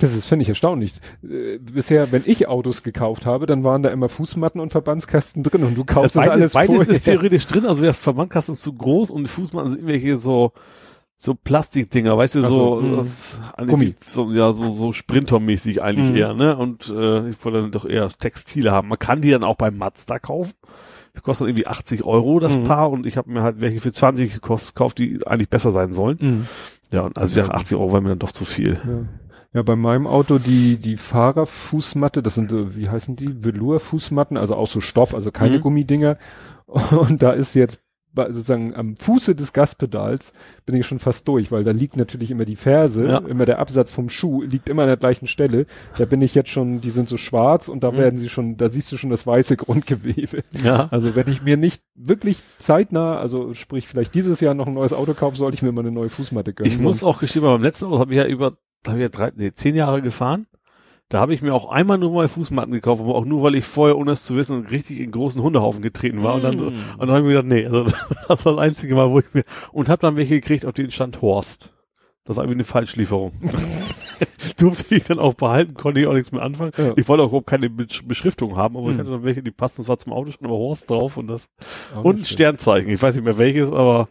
Das 0.00 0.14
ist, 0.14 0.26
finde 0.26 0.42
ich, 0.42 0.48
erstaunlich. 0.48 0.94
Äh, 1.22 1.58
bisher, 1.58 2.10
wenn 2.12 2.22
ich 2.26 2.48
Autos 2.48 2.82
gekauft 2.82 3.26
habe, 3.26 3.46
dann 3.46 3.64
waren 3.64 3.82
da 3.82 3.90
immer 3.90 4.08
Fußmatten 4.08 4.60
und 4.60 4.70
Verbandskasten 4.72 5.42
drin 5.42 5.62
und 5.64 5.76
du 5.76 5.84
kaufst 5.84 6.16
das 6.16 6.24
beides, 6.26 6.34
alles 6.34 6.52
beides 6.52 6.74
vorher. 6.76 6.94
ist 6.94 7.04
theoretisch 7.04 7.46
drin, 7.46 7.66
also 7.66 7.82
der 7.82 7.94
Verbandkasten 7.94 8.54
ist 8.54 8.62
zu 8.62 8.72
groß 8.72 9.10
und 9.10 9.24
die 9.24 9.28
Fußmatten 9.28 9.70
sind 9.70 9.78
irgendwelche 9.80 10.16
so 10.18 10.52
so 11.22 11.34
Plastikdinger, 11.34 12.16
weißt 12.16 12.36
du, 12.36 12.42
so, 12.42 12.80
so, 12.80 12.86
mh. 12.86 12.96
das 12.96 13.40
Gummi. 13.66 13.94
so 14.06 14.30
ja 14.30 14.52
so 14.52 14.72
so 14.74 14.92
Sprintermäßig 14.92 15.82
eigentlich 15.82 16.08
Mhm. 16.10 16.16
eher, 16.16 16.32
ne? 16.32 16.56
Und 16.56 16.88
äh, 16.88 17.28
ich 17.28 17.44
wollte 17.44 17.60
dann 17.60 17.70
doch 17.72 17.84
eher 17.84 18.08
Textile 18.08 18.72
haben. 18.72 18.88
Man 18.88 18.98
kann 18.98 19.20
die 19.20 19.30
dann 19.30 19.44
auch 19.44 19.56
beim 19.56 19.76
Mazda 19.76 20.18
kaufen. 20.18 20.54
Die 21.14 21.20
kosten 21.20 21.44
irgendwie 21.44 21.66
80 21.66 22.04
Euro 22.04 22.40
das 22.40 22.56
Mhm. 22.56 22.64
Paar 22.64 22.90
und 22.90 23.04
ich 23.04 23.18
habe 23.18 23.30
mir 23.30 23.42
halt 23.42 23.60
welche 23.60 23.80
für 23.80 23.92
20 23.92 24.32
gekostet, 24.32 24.74
gekauft, 24.74 24.96
die 24.96 25.26
eigentlich 25.26 25.50
besser 25.50 25.72
sein 25.72 25.92
sollen. 25.92 26.16
Mhm. 26.20 26.46
Ja, 26.90 27.02
und 27.02 27.18
also 27.18 27.38
ja, 27.38 27.48
80 27.50 27.76
Euro 27.76 27.92
war 27.92 28.00
mir 28.00 28.08
dann 28.10 28.18
doch 28.18 28.32
zu 28.32 28.46
viel. 28.46 28.80
Ja. 28.82 29.06
Ja, 29.52 29.62
bei 29.62 29.76
meinem 29.76 30.06
Auto 30.06 30.38
die, 30.38 30.76
die 30.76 30.96
Fahrerfußmatte, 30.96 32.22
das 32.22 32.34
sind, 32.34 32.50
so, 32.50 32.76
wie 32.76 32.88
heißen 32.88 33.16
die? 33.16 33.42
Velour-Fußmatten, 33.44 34.36
also 34.36 34.54
auch 34.54 34.68
so 34.68 34.80
Stoff, 34.80 35.14
also 35.14 35.30
keine 35.32 35.58
Mhm. 35.58 35.62
Gummidinger. 35.62 36.18
Und 36.90 37.22
da 37.22 37.32
ist 37.32 37.54
jetzt 37.54 37.80
sozusagen 38.16 38.74
am 38.74 38.96
Fuße 38.96 39.36
des 39.36 39.52
Gaspedals 39.52 40.32
bin 40.66 40.74
ich 40.74 40.84
schon 40.84 40.98
fast 40.98 41.28
durch, 41.28 41.52
weil 41.52 41.62
da 41.62 41.70
liegt 41.70 41.96
natürlich 41.96 42.32
immer 42.32 42.44
die 42.44 42.56
Ferse, 42.56 43.06
Ja. 43.06 43.18
immer 43.18 43.46
der 43.46 43.60
Absatz 43.60 43.92
vom 43.92 44.08
Schuh 44.08 44.42
liegt 44.42 44.68
immer 44.68 44.82
an 44.82 44.88
der 44.88 44.96
gleichen 44.96 45.28
Stelle. 45.28 45.66
Da 45.96 46.06
bin 46.06 46.20
ich 46.20 46.34
jetzt 46.34 46.48
schon, 46.50 46.80
die 46.80 46.90
sind 46.90 47.08
so 47.08 47.16
schwarz 47.16 47.68
und 47.68 47.84
da 47.84 47.92
Mhm. 47.92 47.96
werden 47.98 48.18
sie 48.18 48.28
schon, 48.28 48.56
da 48.56 48.68
siehst 48.68 48.90
du 48.90 48.96
schon 48.96 49.10
das 49.10 49.28
weiße 49.28 49.56
Grundgewebe. 49.56 50.42
Ja. 50.64 50.88
Also 50.90 51.14
wenn 51.14 51.28
ich 51.28 51.42
mir 51.42 51.56
nicht 51.56 51.82
wirklich 51.94 52.40
zeitnah, 52.58 53.16
also 53.18 53.54
sprich 53.54 53.86
vielleicht 53.86 54.12
dieses 54.14 54.40
Jahr 54.40 54.54
noch 54.54 54.66
ein 54.66 54.74
neues 54.74 54.92
Auto 54.92 55.14
kaufe, 55.14 55.36
sollte 55.36 55.54
ich 55.54 55.62
mir 55.62 55.70
mal 55.70 55.82
eine 55.82 55.92
neue 55.92 56.08
Fußmatte 56.08 56.52
gönnen. 56.52 56.70
Ich 56.70 56.80
muss 56.80 57.04
auch 57.04 57.20
gestehen, 57.20 57.42
beim 57.42 57.62
letzten 57.62 57.84
Auto 57.86 58.00
habe 58.00 58.12
ich 58.12 58.18
ja 58.18 58.26
über, 58.26 58.50
da 58.82 58.92
habe 58.92 59.00
ich 59.00 59.02
ja 59.04 59.08
drei, 59.08 59.30
nee, 59.36 59.52
zehn 59.52 59.74
Jahre 59.74 60.02
gefahren. 60.02 60.46
Da 61.08 61.18
habe 61.18 61.34
ich 61.34 61.42
mir 61.42 61.52
auch 61.54 61.70
einmal 61.70 61.98
nur 61.98 62.12
mal 62.12 62.28
Fußmatten 62.28 62.72
gekauft, 62.72 63.00
aber 63.02 63.16
auch 63.16 63.24
nur, 63.24 63.42
weil 63.42 63.56
ich 63.56 63.64
vorher, 63.64 63.98
ohne 63.98 64.12
es 64.12 64.24
zu 64.24 64.36
wissen, 64.36 64.64
richtig 64.66 65.00
in 65.00 65.10
großen 65.10 65.42
Hundehaufen 65.42 65.82
getreten 65.82 66.22
war. 66.22 66.36
Und 66.36 66.44
dann, 66.44 66.56
Mm. 66.56 66.66
und 66.68 66.78
dann 67.00 67.10
habe 67.10 67.18
ich 67.18 67.24
mir 67.24 67.42
gedacht, 67.42 67.46
nee, 67.46 67.64
also 67.66 67.82
das 68.28 68.44
war 68.46 68.52
das 68.54 68.58
einzige 68.62 68.94
Mal, 68.94 69.10
wo 69.10 69.18
ich 69.18 69.24
mir, 69.34 69.42
und 69.72 69.88
habe 69.88 70.00
dann 70.02 70.14
welche 70.16 70.36
gekriegt, 70.40 70.64
auf 70.64 70.72
denen 70.74 70.92
stand 70.92 71.20
Horst. 71.20 71.72
Das 72.24 72.36
war 72.36 72.44
irgendwie 72.44 72.58
eine 72.58 72.64
Falschlieferung. 72.64 73.32
Durfte 74.58 74.94
ich 74.94 75.04
dann 75.04 75.18
auch 75.18 75.34
behalten, 75.34 75.74
konnte 75.74 76.00
ich 76.00 76.06
auch 76.06 76.12
nichts 76.12 76.30
mehr 76.30 76.42
anfangen. 76.42 76.72
Ja. 76.76 76.92
Ich 76.96 77.08
wollte 77.08 77.22
auch 77.24 77.28
überhaupt 77.28 77.46
keine 77.48 77.68
Besch- 77.68 78.06
Beschriftung 78.06 78.56
haben, 78.56 78.76
aber 78.76 78.90
ich 78.90 78.94
Mhm. 78.96 79.00
hatte 79.00 79.10
dann 79.10 79.24
welche, 79.24 79.42
die 79.42 79.50
passten, 79.50 79.82
das 79.82 79.88
war 79.88 79.98
zum 79.98 80.12
Auto 80.12 80.30
schon 80.30 80.46
aber 80.46 80.56
Horst 80.56 80.88
drauf 80.90 81.16
und 81.16 81.26
das, 81.26 81.48
Auch 81.94 82.04
und 82.04 82.20
ein. 82.20 82.24
Sternzeichen. 82.24 82.90
Ich 82.90 83.02
weiß 83.02 83.14
nicht 83.16 83.24
mehr 83.24 83.38
welches, 83.38 83.72
aber 83.72 84.08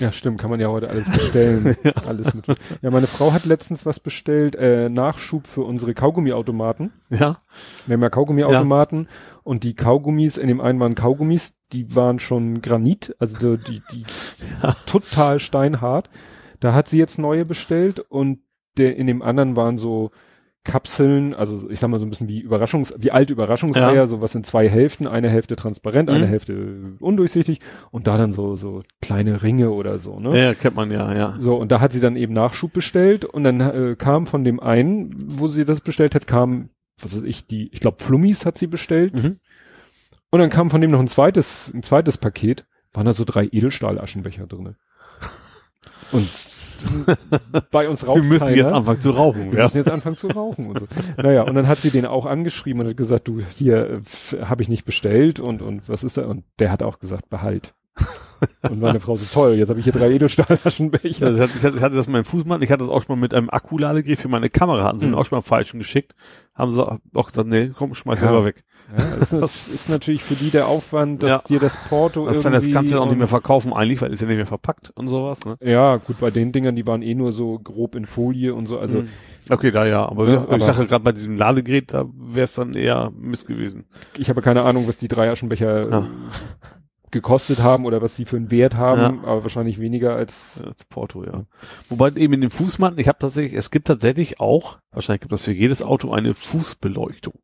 Ja, 0.00 0.12
stimmt, 0.12 0.40
kann 0.40 0.50
man 0.50 0.60
ja 0.60 0.68
heute 0.68 0.88
alles 0.88 1.08
bestellen. 1.10 1.76
Alles 2.06 2.34
mit. 2.34 2.46
Ja, 2.82 2.90
meine 2.90 3.06
Frau 3.06 3.32
hat 3.32 3.44
letztens 3.44 3.86
was 3.86 4.00
bestellt, 4.00 4.56
äh, 4.56 4.88
Nachschub 4.88 5.46
für 5.46 5.62
unsere 5.62 5.94
Kaugummiautomaten. 5.94 6.92
ja, 7.10 7.38
Wir 7.86 7.94
haben 7.94 8.02
ja 8.02 8.10
Kaugummiautomaten 8.10 9.08
und 9.42 9.62
die 9.62 9.74
Kaugummis, 9.74 10.36
in 10.36 10.48
dem 10.48 10.60
einen 10.60 10.80
waren 10.80 10.94
Kaugummis, 10.94 11.54
die 11.72 11.94
waren 11.94 12.18
schon 12.18 12.60
Granit, 12.60 13.14
also 13.18 13.56
die, 13.56 13.82
die 13.92 14.04
total 14.86 15.38
steinhart. 15.38 16.10
Da 16.60 16.72
hat 16.72 16.88
sie 16.88 16.98
jetzt 16.98 17.18
neue 17.18 17.44
bestellt 17.44 18.00
und 18.00 18.40
der 18.76 18.96
in 18.96 19.06
dem 19.06 19.22
anderen 19.22 19.54
waren 19.56 19.78
so 19.78 20.10
Kapseln, 20.64 21.34
also 21.34 21.68
ich 21.70 21.78
sag 21.78 21.88
mal 21.88 22.00
so 22.00 22.06
ein 22.06 22.10
bisschen 22.10 22.26
wie 22.28 22.40
Überraschungs, 22.40 22.94
wie 22.98 23.10
alte 23.10 23.32
Überraschungseier, 23.34 23.94
Ja. 23.94 24.06
sowas 24.06 24.34
in 24.34 24.44
zwei 24.44 24.68
Hälften, 24.68 25.06
eine 25.06 25.28
Hälfte 25.28 25.56
transparent, 25.56 26.08
eine 26.10 26.24
Mhm. 26.24 26.30
Hälfte 26.30 26.82
undurchsichtig 27.00 27.60
und 27.90 28.06
da 28.06 28.16
dann 28.16 28.32
so, 28.32 28.56
so 28.56 28.82
kleine 29.02 29.42
Ringe 29.42 29.70
oder 29.70 29.98
so, 29.98 30.18
ne? 30.18 30.38
ja, 30.42 30.54
kennt 30.54 30.74
man 30.76 30.90
ja, 30.90 31.14
ja. 31.14 31.36
So, 31.38 31.56
und 31.56 31.70
da 31.70 31.80
hat 31.80 31.92
sie 31.92 32.00
dann 32.00 32.16
eben 32.16 32.32
Nachschub 32.32 32.72
bestellt 32.72 33.24
und 33.26 33.44
dann 33.44 33.60
äh, 33.60 33.94
kam 33.96 34.26
von 34.26 34.42
dem 34.42 34.58
einen, 34.58 35.14
wo 35.38 35.48
sie 35.48 35.64
das 35.66 35.80
bestellt 35.82 36.14
hat, 36.14 36.26
kam, 36.26 36.70
was 37.00 37.14
weiß 37.14 37.24
ich, 37.24 37.46
die, 37.46 37.68
ich 37.72 37.80
glaube 37.80 38.02
Flummis 38.02 38.46
hat 38.46 38.56
sie 38.56 38.66
bestellt 38.66 39.14
Mhm. 39.14 39.36
und 40.30 40.38
dann 40.40 40.50
kam 40.50 40.70
von 40.70 40.80
dem 40.80 40.90
noch 40.90 41.00
ein 41.00 41.08
zweites, 41.08 41.70
ein 41.74 41.82
zweites 41.82 42.16
Paket, 42.18 42.64
waren 42.94 43.04
da 43.06 43.12
so 43.12 43.24
drei 43.24 43.44
Edelstahl-Aschenbecher 43.52 44.46
drinne. 44.46 44.76
Und 46.12 46.28
bei 47.70 47.88
uns 47.88 48.06
raucht 48.06 48.16
Wir 48.22 48.22
müssen 48.24 48.40
keiner. 48.46 48.56
jetzt 48.56 48.72
anfangen 48.72 49.00
zu 49.00 49.10
rauchen. 49.10 49.52
Wir 49.52 49.58
Ja. 49.58 49.64
müssen 49.64 49.76
jetzt 49.78 49.90
anfangen 49.90 50.16
zu 50.16 50.28
rauchen 50.28 50.68
und 50.70 50.78
so. 50.80 50.86
Naja, 51.16 51.42
und 51.42 51.54
dann 51.54 51.68
hat 51.68 51.78
sie 51.78 51.90
den 51.90 52.06
auch 52.06 52.26
angeschrieben 52.26 52.80
und 52.82 52.88
hat 52.88 52.96
gesagt, 52.96 53.28
du, 53.28 53.40
hier 53.40 54.02
habe 54.42 54.62
ich 54.62 54.68
nicht 54.68 54.84
bestellt 54.84 55.40
und, 55.40 55.62
und 55.62 55.88
was 55.88 56.04
ist 56.04 56.16
da? 56.16 56.26
Und 56.26 56.44
der 56.58 56.70
hat 56.70 56.82
auch 56.82 56.98
gesagt, 56.98 57.28
behalt. 57.30 57.74
Und 58.68 58.80
meine 58.80 59.00
Frau 59.00 59.16
so, 59.16 59.24
toll, 59.32 59.54
jetzt 59.54 59.68
habe 59.70 59.78
ich 59.78 59.84
hier 59.84 59.92
drei 59.92 60.10
Edelstahl-Aschenbecher. 60.10 61.26
Also 61.26 61.44
ich, 61.44 61.64
hatte, 61.64 61.76
ich 61.76 61.80
das 61.82 62.06
mit 62.06 62.08
meinem 62.08 62.24
Fußmann, 62.24 62.60
ich 62.60 62.70
hatte 62.70 62.80
das 62.84 62.88
auch 62.92 63.02
schon 63.02 63.16
mal 63.16 63.20
mit 63.22 63.32
einem 63.32 63.48
Akkuladegerät 63.48 64.18
für 64.18 64.28
meine 64.28 64.50
Kamera, 64.50 64.82
hatten 64.84 64.98
sie 64.98 65.06
mir 65.06 65.12
Hm. 65.12 65.18
auch 65.20 65.24
schon 65.24 65.36
mal 65.38 65.42
falschen 65.42 65.78
geschickt. 65.78 66.14
Haben 66.54 66.70
sie 66.72 66.84
auch 67.14 67.26
gesagt, 67.26 67.48
nee, 67.48 67.70
komm, 67.74 67.94
schmeiß 67.94 68.20
Ja. 68.20 68.28
selber 68.28 68.44
weg. 68.44 68.64
Ja, 68.96 69.16
das 69.18 69.32
ist, 69.32 69.68
ist 69.74 69.88
natürlich 69.88 70.22
für 70.22 70.34
die 70.34 70.50
der 70.50 70.66
Aufwand, 70.68 71.22
dass 71.22 71.30
Ja. 71.30 71.42
dir 71.48 71.60
das 71.60 71.74
Porto 71.88 72.26
Das, 72.26 72.36
irgendwie... 72.44 72.52
das 72.52 72.70
kannst 72.74 72.92
du 72.92 72.96
dann 72.96 73.04
auch 73.04 73.08
nicht 73.08 73.18
mehr 73.18 73.26
verkaufen 73.26 73.72
eigentlich, 73.72 74.00
weil 74.02 74.12
ist 74.12 74.20
ja 74.20 74.26
nicht 74.26 74.36
mehr 74.36 74.46
verpackt 74.46 74.92
und 74.94 75.08
sowas. 75.08 75.44
Ne? 75.44 75.56
Ja, 75.62 75.96
gut, 75.96 76.18
bei 76.20 76.30
den 76.30 76.52
Dingern, 76.52 76.76
die 76.76 76.86
waren 76.86 77.02
eh 77.02 77.14
nur 77.14 77.32
so 77.32 77.58
grob 77.58 77.94
in 77.94 78.06
Folie 78.06 78.54
und 78.54 78.66
so, 78.66 78.78
also 78.78 78.98
Mhm. 79.02 79.08
okay, 79.48 79.70
da 79.70 79.86
ja, 79.86 80.06
aber, 80.06 80.28
Ja, 80.28 80.42
aber 80.42 80.56
ich 80.56 80.64
sage 80.64 80.86
gerade 80.86 81.04
bei 81.04 81.12
diesem 81.12 81.36
Ladegerät, 81.36 81.92
da 81.92 82.04
wäre 82.14 82.44
es 82.44 82.54
dann 82.54 82.74
eher 82.74 83.10
Mist 83.18 83.46
gewesen. 83.46 83.84
ich 84.18 84.28
habe 84.28 84.42
keine 84.42 84.62
Ahnung, 84.62 84.86
was 84.86 84.96
die 84.98 85.08
drei 85.08 85.30
Aschenbecher 85.30 85.90
Ja. 85.90 85.98
äh, 86.00 86.04
gekostet 87.10 87.62
haben 87.62 87.86
oder 87.86 88.02
was 88.02 88.16
sie 88.16 88.24
für 88.24 88.36
einen 88.36 88.50
Wert 88.50 88.74
haben, 88.74 89.24
aber 89.24 89.44
wahrscheinlich 89.44 89.78
weniger 89.80 90.16
als... 90.16 90.60
Das 90.64 90.84
Porto, 90.84 91.22
ja. 91.24 91.44
Wobei 91.88 92.08
eben 92.10 92.34
in 92.34 92.40
den 92.40 92.50
Fußmatten, 92.50 92.98
ich 92.98 93.06
habe 93.06 93.18
tatsächlich, 93.20 93.56
es 93.56 93.70
gibt 93.70 93.86
tatsächlich 93.86 94.40
auch, 94.40 94.78
wahrscheinlich 94.90 95.20
gibt 95.20 95.32
es 95.32 95.42
für 95.42 95.52
jedes 95.52 95.80
Auto 95.80 96.10
eine 96.10 96.34
Fußbeleuchtung, 96.34 97.34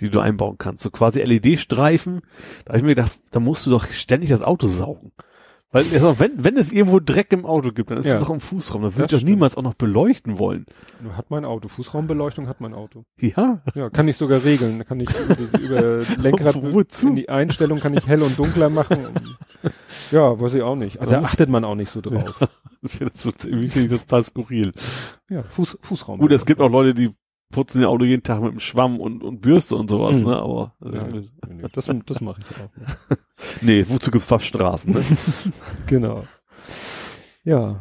die 0.00 0.10
du 0.10 0.20
einbauen 0.20 0.56
kannst. 0.58 0.82
So 0.82 0.90
quasi 0.90 1.20
LED-Streifen. 1.22 2.20
Da 2.64 2.70
habe 2.70 2.78
ich 2.78 2.82
mir 2.84 2.94
gedacht, 2.94 3.18
da 3.30 3.40
musst 3.40 3.66
du 3.66 3.70
doch 3.70 3.84
ständig 3.90 4.30
das 4.30 4.42
Auto 4.42 4.66
saugen. 4.68 5.12
Weil 5.70 5.84
also 5.92 6.18
wenn, 6.18 6.42
wenn 6.42 6.56
es 6.56 6.72
irgendwo 6.72 6.98
Dreck 6.98 7.30
im 7.30 7.44
Auto 7.44 7.72
gibt, 7.72 7.90
dann 7.90 7.98
ist 7.98 8.06
Ja. 8.06 8.16
es 8.16 8.22
auch 8.22 8.30
im 8.30 8.40
Fußraum. 8.40 8.80
Da 8.80 8.88
Das 8.88 8.96
würde 8.96 9.04
ich 9.04 9.10
doch 9.10 9.18
stimmt. 9.18 9.30
niemals 9.32 9.54
auch 9.58 9.62
noch 9.62 9.74
beleuchten 9.74 10.38
wollen. 10.38 10.64
Hat 11.12 11.30
mein 11.30 11.44
Auto. 11.44 11.68
Fußraumbeleuchtung 11.68 12.48
hat 12.48 12.62
mein 12.62 12.72
Auto. 12.72 13.04
Ja. 13.20 13.60
Ja, 13.74 13.90
kann 13.90 14.08
ich 14.08 14.16
sogar 14.16 14.42
regeln. 14.44 14.78
Da 14.78 14.84
kann 14.84 14.98
ich 14.98 15.10
über, 15.10 15.58
über 15.60 16.04
Lenkrad 16.22 16.54
Wozu? 16.72 17.08
in 17.08 17.16
die 17.16 17.28
Einstellung 17.28 17.80
kann 17.80 17.92
ich 17.92 18.06
hell 18.06 18.22
und 18.22 18.38
dunkler 18.38 18.70
machen. 18.70 19.08
Ja, 20.10 20.40
weiß 20.40 20.54
ich 20.54 20.62
auch 20.62 20.76
nicht. 20.76 21.00
Also 21.00 21.12
da 21.12 21.20
achtet 21.20 21.50
man 21.50 21.64
auch 21.64 21.74
nicht 21.74 21.90
so 21.90 22.00
drauf. 22.00 22.40
Das 22.80 22.92
finde 22.92 23.10
ich, 23.66 23.88
total 23.90 24.22
skurril. 24.22 24.70
Ja, 25.28 25.42
Fuß, 25.42 25.78
Fußraum. 25.82 26.20
Gut, 26.20 26.30
es 26.30 26.46
gibt 26.46 26.60
auch 26.60 26.70
Leute, 26.70 26.94
die 26.94 27.10
putzen 27.50 27.80
ihr 27.82 27.88
Auto 27.88 28.04
jeden 28.04 28.22
Tag 28.22 28.42
mit 28.42 28.52
dem 28.52 28.60
Schwamm 28.60 29.00
und, 29.00 29.22
und 29.22 29.40
Bürste 29.40 29.76
und 29.76 29.88
sowas, 29.90 30.20
Mhm. 30.22 30.28
ne? 30.30 30.36
Aber 30.36 30.74
Ja, 30.84 30.90
äh, 31.02 31.08
nee, 31.12 31.28
nee, 31.48 31.62
das, 31.72 31.88
das 32.06 32.20
mache 32.20 32.40
ich 32.40 32.56
auch 32.56 32.76
nicht. 32.76 33.22
nee, 33.62 33.84
wozu 33.88 34.10
gibt's 34.10 34.26
Fachstraßen, 34.26 34.92
ne? 34.92 35.04
Genau. 35.86 36.24
Ja. 37.44 37.76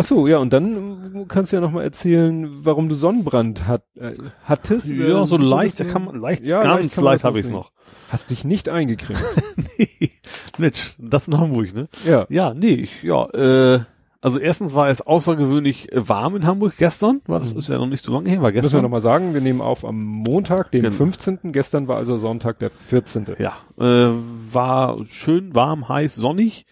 Ach 0.00 0.04
so, 0.04 0.28
ja, 0.28 0.38
und 0.38 0.52
dann 0.52 1.26
kannst 1.26 1.50
du 1.50 1.56
ja 1.56 1.60
noch 1.60 1.72
mal 1.72 1.82
erzählen, 1.82 2.64
warum 2.64 2.88
du 2.88 2.94
Sonnenbrand 2.94 3.66
hat, 3.66 3.82
äh, 3.96 4.12
hattest. 4.44 4.86
ja, 4.88 5.26
so 5.26 5.36
Äh, 5.36 5.42
leicht, 5.42 5.80
da 5.80 5.84
so- 5.84 5.90
kann 5.90 6.04
man 6.04 6.20
leicht, 6.20 6.44
Ja, 6.44 6.60
ganz 6.62 6.96
leicht 7.00 7.16
das 7.20 7.24
habe 7.24 7.38
ich's 7.40 7.48
sehen. 7.48 7.56
noch. 7.56 7.72
Hast 8.10 8.30
dich 8.30 8.44
nicht 8.44 8.68
eingecremt. 8.68 9.18
nee, 9.78 10.10
Mensch, 10.56 10.94
das 10.98 11.26
in 11.26 11.36
Hamburg, 11.38 11.74
ne? 11.74 11.88
ja. 12.04 12.26
Ja, 12.28 12.54
nee, 12.54 12.74
ich, 12.74 13.02
ja, 13.02 13.24
äh, 13.30 13.80
also 14.20 14.38
erstens 14.38 14.74
war 14.74 14.88
es 14.88 15.00
außergewöhnlich 15.00 15.92
äh, 15.92 16.08
warm 16.08 16.36
in 16.36 16.46
Hamburg 16.46 16.74
gestern, 16.76 17.20
war 17.26 17.38
das 17.40 17.52
Mhm. 17.52 17.58
ist 17.58 17.68
ja 17.68 17.78
noch 17.78 17.86
nicht 17.86 18.02
so 18.04 18.12
lange 18.12 18.28
her, 18.30 18.42
war 18.42 18.48
Müssen 18.50 18.54
wir 18.56 18.62
gestern. 18.62 18.82
noch 18.82 18.88
mal 18.90 19.00
sagen, 19.00 19.34
wir 19.34 19.40
nehmen 19.40 19.60
auf 19.60 19.84
am 19.84 20.02
Montag, 20.02 20.70
den 20.72 20.82
Genau. 20.82 20.94
15. 20.94 21.52
Gestern 21.52 21.88
war 21.88 21.96
also 21.96 22.16
Sonntag, 22.16 22.58
der 22.58 22.70
14. 22.70 23.26
Ja, 23.38 23.56
äh, 23.78 24.12
war 24.52 25.04
schön 25.06 25.54
warm, 25.54 25.88
heiß, 25.88 26.14
sonnig. 26.16 26.66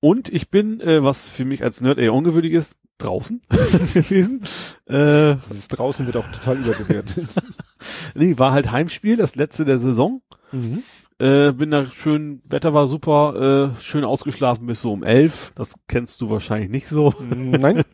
Und 0.00 0.28
ich 0.32 0.50
bin, 0.50 0.80
äh, 0.80 1.02
was 1.02 1.28
für 1.28 1.44
mich 1.44 1.64
als 1.64 1.80
Nerd 1.80 1.98
eher 1.98 2.14
ungewöhnlich 2.14 2.52
ist, 2.52 2.78
draußen 2.98 3.40
gewesen. 3.94 4.42
Äh, 4.86 5.36
Dieses 5.50 5.68
draußen 5.68 6.06
wird 6.06 6.16
auch 6.16 6.30
total 6.32 6.58
überbewertet. 6.58 7.26
nee, 8.14 8.38
war 8.38 8.52
halt 8.52 8.70
Heimspiel, 8.70 9.16
das 9.16 9.34
letzte 9.36 9.64
der 9.64 9.78
Saison. 9.78 10.22
mhm. 10.52 10.82
Äh, 11.20 11.52
bin 11.52 11.72
da 11.72 11.90
schön, 11.90 12.42
Wetter 12.48 12.74
war 12.74 12.86
super, 12.86 13.72
äh, 13.76 13.80
schön 13.80 14.04
ausgeschlafen 14.04 14.66
bis 14.66 14.80
so 14.80 14.92
um 14.92 15.02
elf. 15.02 15.50
Das 15.56 15.74
kennst 15.88 16.20
du 16.20 16.30
wahrscheinlich 16.30 16.70
nicht 16.70 16.88
so. 16.88 17.12
Nein. 17.20 17.82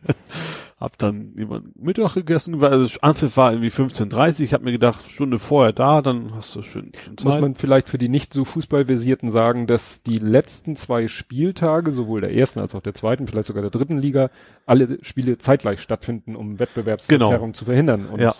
Hab 0.77 0.97
dann 0.97 1.33
jemand 1.37 1.81
Mittag 1.81 2.13
gegessen, 2.15 2.59
weil 2.59 2.73
also 2.73 2.99
Anpfiff 3.01 3.37
war 3.37 3.53
irgendwie 3.53 3.69
15.30 3.69 4.43
Ich 4.43 4.53
hab 4.53 4.61
mir 4.61 4.73
gedacht, 4.73 5.09
Stunde 5.09 5.39
vorher 5.39 5.71
da, 5.71 6.01
dann 6.01 6.35
hast 6.35 6.53
du 6.53 6.61
schön, 6.61 6.91
schön 7.01 7.17
Zeit. 7.17 7.25
Muss 7.25 7.41
man 7.41 7.55
vielleicht 7.55 7.87
für 7.87 7.97
die 7.97 8.09
nicht 8.09 8.33
so 8.33 8.43
Fußballversierten 8.43 9.31
sagen, 9.31 9.67
dass 9.67 10.03
die 10.03 10.17
letzten 10.17 10.75
zwei 10.75 11.07
Spieltage, 11.07 11.93
sowohl 11.93 12.21
der 12.21 12.35
ersten 12.35 12.59
als 12.59 12.75
auch 12.75 12.81
der 12.81 12.93
zweiten, 12.93 13.25
vielleicht 13.25 13.47
sogar 13.47 13.61
der 13.61 13.71
dritten 13.71 13.97
Liga, 13.97 14.29
alle 14.65 14.97
Spiele 15.01 15.37
zeitgleich 15.37 15.79
stattfinden, 15.79 16.35
um 16.35 16.59
Wettbewerbsverzerrung 16.59 17.53
zu 17.53 17.63
verhindern. 17.63 18.07
Und 18.07 18.19
Ja. 18.19 18.35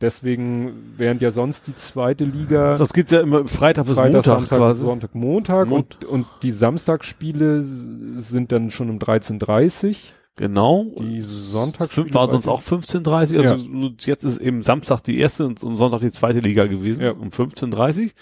Deswegen, 0.00 0.94
während 0.96 1.22
ja 1.22 1.30
sonst 1.30 1.66
die 1.66 1.76
zweite 1.76 2.24
Liga 2.24 2.76
das 2.76 2.92
geht 2.92 3.10
ja 3.10 3.20
immer 3.20 3.46
Freitag 3.46 3.86
bis 3.86 3.96
Freitag, 3.96 4.12
Montag 4.14 4.24
Samstag, 4.38 4.58
quasi. 4.58 4.82
Sonntag, 4.84 5.14
Montag 5.14 5.68
Mont- 5.68 6.04
und, 6.04 6.10
und 6.10 6.26
die 6.42 6.50
Samstagsspiele 6.52 7.62
sind 7.62 8.52
dann 8.52 8.70
schon 8.70 8.90
um 8.90 8.98
13.30 8.98 9.96
Genau. 10.36 10.86
Die 10.98 11.20
Sonntagsspiele 11.20 12.14
war 12.14 12.30
sonst 12.30 12.48
auch 12.48 12.62
15.30 12.62 13.38
also 13.38 13.56
nur 13.68 13.92
jetzt 14.00 14.24
ist 14.24 14.38
eben 14.38 14.62
Samstag 14.62 15.00
die 15.02 15.18
erste 15.18 15.44
und, 15.46 15.58
Sonntag 15.58 16.00
die 16.00 16.10
zweite 16.10 16.38
Liga 16.40 16.66
gewesen, 16.66 17.02
Ja. 17.04 17.10
um 17.12 17.28
15.30 17.28 17.98
Wie 18.06 18.12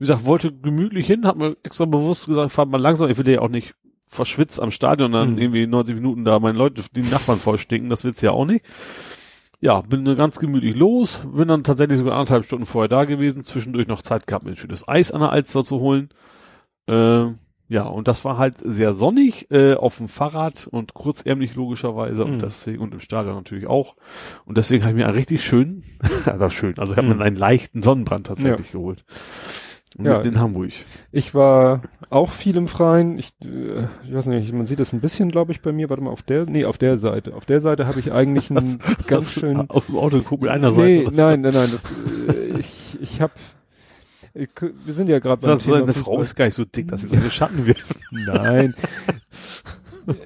gesagt, 0.00 0.26
wollte 0.26 0.52
gemütlich 0.52 1.06
hin, 1.06 1.24
hab 1.26 1.36
mir 1.36 1.56
extra 1.62 1.86
bewusst 1.86 2.26
gesagt, 2.26 2.50
fahr 2.52 2.66
mal 2.66 2.80
langsam, 2.80 3.08
ich 3.08 3.16
will 3.16 3.26
ja 3.28 3.40
auch 3.40 3.48
nicht 3.48 3.74
verschwitzt 4.06 4.60
am 4.60 4.70
Stadion 4.70 5.12
dann 5.12 5.32
Mhm. 5.32 5.38
irgendwie 5.38 5.66
90 5.66 5.94
Minuten 5.96 6.24
da 6.24 6.38
meine 6.40 6.58
Leute, 6.58 6.82
die 6.94 7.00
Nachbarn 7.02 7.38
voll 7.38 7.58
stinken, 7.58 7.88
das 7.88 8.04
will's 8.04 8.20
ja 8.20 8.32
auch 8.32 8.44
nicht. 8.44 8.64
Ja, 9.64 9.80
bin 9.80 10.04
dann 10.04 10.16
ganz 10.16 10.38
gemütlich 10.38 10.76
los, 10.76 11.22
bin 11.24 11.48
dann 11.48 11.64
tatsächlich 11.64 11.96
sogar 11.98 12.12
anderthalb 12.16 12.44
Stunden 12.44 12.66
vorher 12.66 12.88
da 12.90 13.04
gewesen, 13.06 13.44
zwischendurch 13.44 13.86
noch 13.88 14.02
Zeit 14.02 14.26
gehabt, 14.26 14.44
mir 14.44 14.50
ein 14.50 14.56
schönes 14.56 14.86
Eis 14.86 15.10
an 15.10 15.22
der 15.22 15.32
Alster 15.32 15.64
zu 15.64 15.80
holen. 15.80 16.10
Äh, 16.86 17.28
ja, 17.68 17.84
und 17.84 18.06
das 18.06 18.26
war 18.26 18.36
halt 18.36 18.56
sehr 18.62 18.92
sonnig, 18.92 19.50
äh, 19.50 19.72
auf 19.72 19.96
dem 19.96 20.08
Fahrrad 20.08 20.66
und 20.70 20.92
kurzärmlich 20.92 21.54
logischerweise 21.54 22.26
Mhm. 22.26 22.32
und 22.34 22.42
deswegen, 22.42 22.82
und 22.82 22.92
im 22.92 23.00
Stadion 23.00 23.36
natürlich 23.36 23.66
auch. 23.66 23.96
Und 24.44 24.58
deswegen 24.58 24.82
habe 24.84 24.90
ich 24.92 24.96
mir 24.98 25.06
einen 25.06 25.16
richtig 25.16 25.42
schön, 25.42 25.82
also 26.26 26.50
schön, 26.50 26.78
also 26.78 26.92
ich 26.92 26.98
habe 26.98 27.08
Mhm. 27.08 27.16
mir 27.16 27.24
einen 27.24 27.36
leichten 27.36 27.80
Sonnenbrand 27.80 28.26
tatsächlich 28.26 28.70
geholt. 28.72 29.06
Ja. 29.96 30.20
In 30.22 30.40
Hamburg. 30.40 30.70
Ich 31.12 31.34
war 31.34 31.82
auch 32.10 32.32
viel 32.32 32.56
im 32.56 32.66
Freien. 32.66 33.16
Ich, 33.18 33.30
äh, 33.44 33.84
ich 34.06 34.12
weiß 34.12 34.26
nicht, 34.26 34.52
man 34.52 34.66
sieht 34.66 34.80
das 34.80 34.92
ein 34.92 35.00
bisschen, 35.00 35.30
glaube 35.30 35.52
ich, 35.52 35.62
bei 35.62 35.72
mir. 35.72 35.88
Warte 35.88 36.02
mal, 36.02 36.10
auf 36.10 36.22
der, 36.22 36.46
nee, 36.46 36.64
auf 36.64 36.78
der 36.78 36.98
Seite. 36.98 37.34
Auf 37.34 37.44
der 37.44 37.60
Seite 37.60 37.86
habe 37.86 38.00
ich 38.00 38.12
eigentlich 38.12 38.50
einen 38.50 38.78
ganz 39.06 39.28
Hast 39.28 39.36
du 39.36 39.40
schön. 39.40 39.70
Aus 39.70 39.86
dem 39.86 39.96
Auto 39.96 40.18
geguckt 40.18 40.42
mit 40.42 40.50
einer 40.50 40.72
nee, 40.72 41.04
Seite. 41.04 41.16
nein, 41.16 41.40
nein, 41.42 41.54
nein. 41.54 41.70
Das, 41.70 42.34
äh, 42.34 42.58
ich, 42.58 42.98
ich 43.00 43.20
habe, 43.20 43.32
wir 44.34 44.94
sind 44.94 45.08
ja 45.08 45.20
gerade 45.20 45.40
beim 45.40 45.50
Das 45.52 45.70
eine 45.70 45.86
Frau 45.92 46.16
Fußball. 46.16 46.20
ist 46.22 46.34
gar 46.34 46.44
nicht 46.46 46.54
so 46.54 46.64
dick, 46.64 46.88
dass 46.88 47.02
sie 47.02 47.06
so 47.06 47.16
eine 47.16 47.30
Schatten 47.30 47.66
wirft. 47.66 48.00
Nein. 48.10 48.74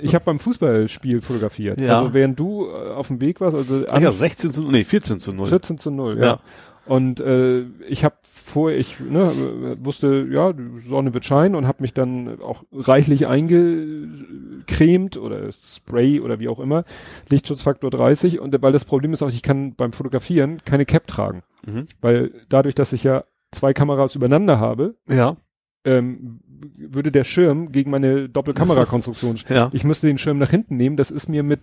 Ich 0.00 0.14
habe 0.14 0.24
beim 0.24 0.38
Fußballspiel 0.40 1.20
fotografiert. 1.20 1.78
Ja. 1.78 2.00
Also 2.00 2.14
während 2.14 2.40
du 2.40 2.66
äh, 2.66 2.90
auf 2.90 3.08
dem 3.08 3.20
Weg 3.20 3.40
warst, 3.40 3.54
also 3.56 3.84
Ach 3.88 4.00
ja, 4.00 4.10
16 4.12 4.50
zu, 4.50 4.62
nee, 4.62 4.84
14 4.84 5.20
zu 5.20 5.32
0. 5.32 5.46
14 5.46 5.78
zu 5.78 5.90
0, 5.90 6.18
ja. 6.18 6.24
Ja. 6.24 6.40
Und 6.86 7.20
äh, 7.20 7.64
ich 7.86 8.02
habe 8.02 8.16
vorher, 8.48 8.78
ich 8.78 8.98
ne, 9.00 9.76
wusste, 9.80 10.26
ja, 10.30 10.52
die 10.52 10.80
Sonne 10.80 11.14
wird 11.14 11.24
scheinen 11.24 11.54
und 11.54 11.66
habe 11.66 11.82
mich 11.82 11.94
dann 11.94 12.40
auch 12.40 12.64
reichlich 12.72 13.26
eingecremt 13.26 15.16
oder 15.16 15.50
Spray 15.52 16.20
oder 16.20 16.38
wie 16.38 16.48
auch 16.48 16.60
immer, 16.60 16.84
Lichtschutzfaktor 17.28 17.90
30. 17.90 18.40
Und 18.40 18.60
weil 18.62 18.72
das 18.72 18.84
Problem 18.84 19.12
ist 19.12 19.22
auch, 19.22 19.28
ich 19.30 19.42
kann 19.42 19.74
beim 19.74 19.92
Fotografieren 19.92 20.60
keine 20.64 20.86
Cap 20.86 21.06
tragen, 21.06 21.42
Mhm. 21.66 21.86
weil 22.00 22.32
dadurch, 22.48 22.74
dass 22.74 22.92
ich 22.92 23.04
ja 23.04 23.24
zwei 23.50 23.72
Kameras 23.72 24.14
übereinander 24.14 24.58
habe, 24.60 24.94
Ja, 25.08 25.36
ähm, 25.84 26.40
würde 26.76 27.12
der 27.12 27.24
Schirm 27.24 27.70
gegen 27.72 27.90
meine 27.90 28.28
Doppelkamerakonstruktion. 28.28 29.38
ja. 29.48 29.70
Ich 29.72 29.84
müsste 29.84 30.06
den 30.06 30.18
Schirm 30.18 30.38
nach 30.38 30.50
hinten 30.50 30.76
nehmen. 30.76 30.96
Das 30.96 31.10
ist 31.10 31.28
mir 31.28 31.42
mit 31.42 31.60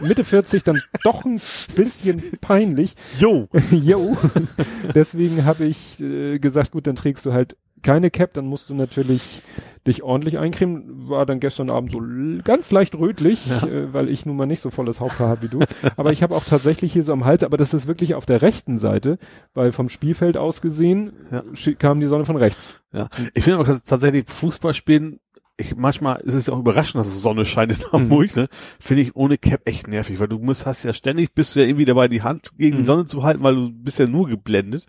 Mitte 0.00 0.24
40 0.24 0.64
dann 0.64 0.80
doch 1.02 1.24
ein 1.24 1.40
bisschen 1.74 2.22
peinlich. 2.40 2.94
Jo. 3.18 3.48
Jo. 3.70 4.16
Deswegen 4.94 5.44
habe 5.44 5.64
ich 5.64 6.00
äh, 6.00 6.38
gesagt, 6.38 6.72
gut, 6.72 6.86
dann 6.86 6.94
trägst 6.96 7.26
du 7.26 7.32
halt 7.32 7.56
keine 7.84 8.10
Cap, 8.10 8.32
dann 8.34 8.46
musst 8.46 8.68
du 8.70 8.74
natürlich 8.74 9.22
dich 9.86 10.02
ordentlich 10.02 10.38
eincremen. 10.38 11.08
War 11.08 11.26
dann 11.26 11.38
gestern 11.38 11.70
Abend 11.70 11.92
so 11.92 12.02
ganz 12.42 12.72
leicht 12.72 12.96
rötlich, 12.96 13.46
Ja. 13.46 13.64
äh, 13.68 13.92
weil 13.92 14.08
ich 14.08 14.26
nun 14.26 14.36
mal 14.36 14.46
nicht 14.46 14.60
so 14.60 14.70
volles 14.70 14.98
Haupthaar 14.98 15.28
habe 15.28 15.42
wie 15.42 15.48
du. 15.48 15.60
Aber 15.96 16.10
ich 16.12 16.22
habe 16.24 16.34
auch 16.34 16.44
tatsächlich 16.44 16.92
hier 16.92 17.04
so 17.04 17.12
am 17.12 17.24
Hals, 17.24 17.44
aber 17.44 17.56
das 17.56 17.72
ist 17.74 17.86
wirklich 17.86 18.14
auf 18.16 18.26
der 18.26 18.42
rechten 18.42 18.78
Seite, 18.78 19.18
weil 19.52 19.70
vom 19.70 19.88
Spielfeld 19.88 20.36
aus 20.36 20.60
gesehen 20.60 21.12
Ja. 21.30 21.44
kam 21.78 22.00
die 22.00 22.06
Sonne 22.06 22.24
von 22.24 22.36
rechts. 22.36 22.80
Ja. 22.92 23.08
Ich 23.34 23.44
finde 23.44 23.60
aber 23.60 23.78
tatsächlich 23.84 24.24
Fußball 24.26 24.74
spielen, 24.74 25.20
ich, 25.56 25.76
manchmal 25.76 26.20
ist 26.22 26.34
es 26.34 26.48
ja 26.48 26.54
auch 26.54 26.58
überraschend, 26.58 27.00
dass 27.04 27.20
Sonne 27.22 27.44
scheint 27.44 27.78
in 27.78 27.92
Hamburg, 27.92 28.34
ne? 28.34 28.48
Finde 28.80 29.02
ich 29.02 29.14
ohne 29.14 29.38
Cap 29.38 29.60
echt 29.66 29.86
nervig, 29.86 30.18
weil 30.18 30.26
du 30.26 30.40
musst, 30.40 30.66
hast 30.66 30.82
ja 30.82 30.92
ständig, 30.92 31.32
bist 31.32 31.54
du 31.54 31.60
ja 31.60 31.66
irgendwie 31.66 31.84
dabei, 31.84 32.08
die 32.08 32.22
Hand 32.22 32.50
gegen 32.58 32.76
die 32.78 32.82
Mhm. 32.82 32.86
Sonne 32.86 33.04
zu 33.04 33.22
halten, 33.22 33.44
weil 33.44 33.54
du 33.54 33.70
bist 33.70 34.00
ja 34.00 34.08
nur 34.08 34.26
geblendet. 34.28 34.86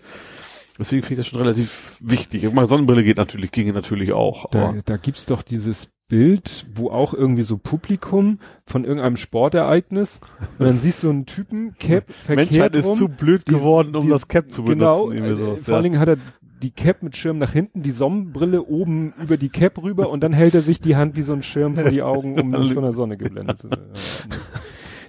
Deswegen 0.77 1.03
finde 1.03 1.13
ich 1.21 1.25
das 1.25 1.27
schon 1.27 1.39
relativ 1.41 1.97
wichtig. 2.01 2.43
Ich 2.43 2.51
meine, 2.53 2.67
Sonnenbrille 2.67 3.03
geht 3.03 3.17
natürlich, 3.17 3.51
ginge 3.51 3.71
natürlich 3.73 4.11
auch. 4.11 4.49
Da, 4.49 4.75
da 4.83 4.97
gibt's 4.97 5.25
doch 5.25 5.41
dieses 5.41 5.89
Bild, 6.07 6.67
wo 6.75 6.89
auch 6.89 7.13
irgendwie 7.13 7.41
so 7.43 7.57
Publikum 7.57 8.39
von 8.67 8.83
irgendeinem 8.83 9.15
Sportereignis 9.15 10.19
und 10.59 10.65
dann 10.67 10.75
siehst 10.75 11.01
du 11.03 11.09
einen 11.09 11.25
Typen, 11.25 11.75
Cap, 11.79 12.03
verkehrt 12.11 12.51
Menschheit 12.51 12.75
ist 12.75 12.85
rum, 12.85 12.95
zu 12.95 13.07
blöd 13.07 13.47
die- 13.47 13.53
geworden, 13.53 13.95
um 13.95 14.03
die- 14.03 14.09
das 14.09 14.27
Cap 14.27 14.51
zu 14.51 14.63
benutzen. 14.63 15.09
Genau, 15.11 15.31
äh, 15.31 15.35
sowas, 15.35 15.63
vor 15.65 15.71
ja. 15.71 15.75
allen 15.77 15.83
Dingen 15.83 15.99
hat 15.99 16.09
er 16.09 16.17
die 16.61 16.71
Cap 16.71 17.01
mit 17.03 17.15
Schirm 17.15 17.37
nach 17.37 17.51
hinten, 17.53 17.81
die 17.81 17.91
Sonnenbrille 17.91 18.61
oben 18.63 19.13
über 19.21 19.37
die 19.37 19.49
Cap 19.49 19.81
rüber 19.81 20.09
und 20.09 20.21
dann 20.21 20.31
hält 20.33 20.53
er 20.55 20.61
sich 20.61 20.79
die 20.79 20.95
Hand 20.95 21.15
wie 21.15 21.21
so 21.21 21.33
ein 21.33 21.41
Schirm 21.41 21.75
vor 21.75 21.89
die 21.89 22.01
Augen, 22.03 22.39
um 22.39 22.51
nicht 22.51 22.73
von 22.73 22.83
der 22.83 22.93
Sonne 22.93 23.17
geblendet 23.17 23.59
zu 23.61 23.69
werden. 23.69 23.91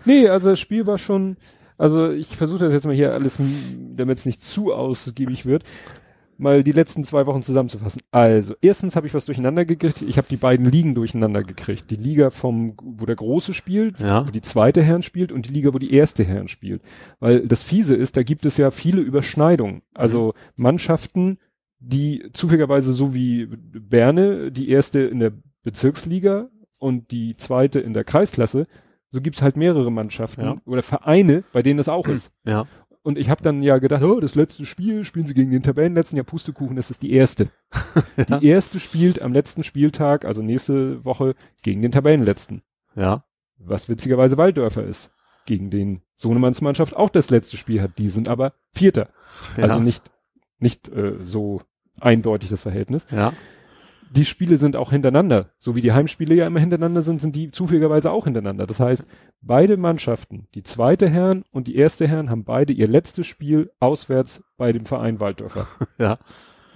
Nee, 0.05 0.29
also 0.29 0.51
das 0.51 0.61
Spiel 0.61 0.87
war 0.87 0.99
schon, 0.99 1.37
also 1.79 2.11
ich 2.11 2.37
versuche 2.37 2.61
das 2.61 2.73
jetzt 2.73 2.87
mal 2.87 2.95
hier 2.95 3.13
alles, 3.13 3.39
damit 3.95 4.19
es 4.19 4.27
nicht 4.27 4.43
zu 4.43 4.73
ausgiebig 4.73 5.47
wird, 5.47 5.65
mal 6.39 6.63
die 6.63 6.73
letzten 6.73 7.03
zwei 7.05 7.25
Wochen 7.27 7.43
zusammenzufassen. 7.43 8.03
Also, 8.11 8.55
erstens 8.61 8.95
habe 8.95 9.07
ich 9.07 9.15
was 9.15 9.25
durcheinander 9.25 9.65
gekriegt. 9.65 10.03
Ich 10.03 10.19
habe 10.19 10.27
die 10.29 10.37
beiden 10.37 10.67
Ligen 10.71 10.95
durcheinander 10.95 11.43
gekriegt. 11.43 11.91
Die 11.91 11.97
Liga 11.97 12.29
vom, 12.31 12.75
wo 12.83 13.07
der 13.07 13.17
Große 13.17 13.55
spielt, 13.55 13.99
Ja. 14.01 14.27
wo 14.27 14.31
die 14.31 14.43
zweite 14.43 14.83
Herren 14.83 15.03
spielt 15.03 15.33
und 15.33 15.49
die 15.49 15.53
Liga, 15.53 15.73
wo 15.73 15.79
die 15.79 15.95
erste 15.95 16.25
Herren 16.25 16.49
spielt. 16.49 16.83
Weil 17.21 17.47
das 17.49 17.65
Fiese 17.65 17.95
ist, 17.95 18.17
da 18.19 18.23
gibt 18.23 18.45
es 18.45 18.59
ja 18.59 18.71
viele 18.71 19.01
Überschneidungen. 19.01 19.81
Also 19.95 20.35
Mannschaften, 20.57 21.39
die 21.79 22.29
zufälligerweise 22.33 22.93
so 22.93 23.15
wie 23.15 23.47
Berne, 23.47 24.53
die 24.53 24.69
erste 24.69 25.01
in 25.01 25.21
der 25.21 25.33
Bezirksliga 25.63 26.49
und 26.79 27.11
die 27.11 27.37
zweite 27.37 27.81
in 27.81 27.95
der 27.95 28.05
Kreisklasse, 28.05 28.67
so 29.11 29.21
gibt's 29.21 29.43
halt 29.43 29.57
mehrere 29.57 29.91
Mannschaften 29.93 30.43
Ja. 30.43 30.57
oder 30.67 30.83
Vereine, 30.83 31.45
bei 31.53 31.63
denen 31.63 31.79
das 31.79 31.89
auch 31.89 32.07
ist. 32.09 32.31
Ja. 32.45 32.67
Und 33.03 33.19
ich 33.19 33.31
habe 33.31 33.41
dann 33.43 33.63
ja 33.63 33.79
gedacht, 33.79 34.03
oh, 34.03 34.19
das 34.19 34.35
letzte 34.35 34.67
Spiel, 34.67 35.05
spielen 35.05 35.29
sie 35.29 35.35
gegen 35.35 35.53
den 35.53 35.63
Tabellenletzten, 35.63 36.17
ja 36.17 36.25
Pustekuchen, 36.25 36.75
das 36.75 36.91
ist 36.91 37.03
die 37.03 37.13
erste. 37.13 37.51
Ja. 38.29 38.39
Die 38.41 38.47
erste 38.49 38.81
spielt 38.81 39.23
am 39.23 39.33
letzten 39.33 39.63
Spieltag, 39.63 40.25
also 40.25 40.43
nächste 40.43 41.05
Woche, 41.05 41.35
gegen 41.63 41.83
den 41.83 41.93
Tabellenletzten. 41.93 42.63
Ja. 42.97 43.25
Was 43.59 43.89
witzigerweise 43.89 44.37
Walddörfer 44.39 44.83
ist. 44.85 45.11
Gegen 45.45 45.71
den 45.71 46.03
Sohnemanns 46.17 46.61
Mannschaft 46.61 46.97
auch 46.97 47.11
das 47.11 47.31
letzte 47.31 47.57
Spiel 47.57 47.81
hat. 47.81 47.99
Die 47.99 48.09
sind 48.09 48.29
aber 48.29 48.55
Vierter. 48.73 49.11
ja. 49.57 49.65
Also 49.65 49.79
nicht, 49.81 50.11
nicht 50.59 50.89
äh, 50.89 51.15
so 51.23 51.63
eindeutig 52.01 52.49
das 52.49 52.63
Verhältnis. 52.63 53.07
Ja. 53.11 53.33
Die 54.11 54.25
Spiele 54.25 54.57
sind 54.57 54.77
auch 54.77 54.91
hintereinander. 54.91 55.51
So 55.59 55.75
wie 55.75 55.81
die 55.81 55.93
Heimspiele 55.93 56.35
ja 56.35 56.47
immer 56.47 56.61
hintereinander 56.61 57.03
sind, 57.03 57.21
sind 57.21 57.37
die 57.37 57.51
zufälligerweise 57.51 58.11
auch 58.11 58.25
hintereinander. 58.25 58.67
Das 58.67 58.81
heißt, 58.81 59.05
beide 59.43 59.77
Mannschaften, 59.77 60.47
die 60.55 60.63
zweite 60.63 61.09
Herren 61.09 61.45
und 61.51 61.67
die 61.67 61.77
erste 61.77 62.07
Herren, 62.07 62.31
haben 62.31 62.45
beide 62.45 62.73
ihr 62.73 62.89
letztes 62.89 63.27
Spiel 63.27 63.71
auswärts 63.81 64.43
bei 64.57 64.73
dem 64.73 64.85
Verein 64.85 65.21
Walddörfer. 65.21 65.67
Ja. 65.99 66.19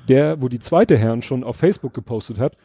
Der, 0.09 0.41
wo 0.41 0.49
die 0.49 0.59
zweite 0.59 0.97
Herren 0.97 1.21
schon 1.21 1.45
auf 1.45 1.57
Facebook 1.57 1.93
gepostet 1.93 2.39
hat, 2.39 2.57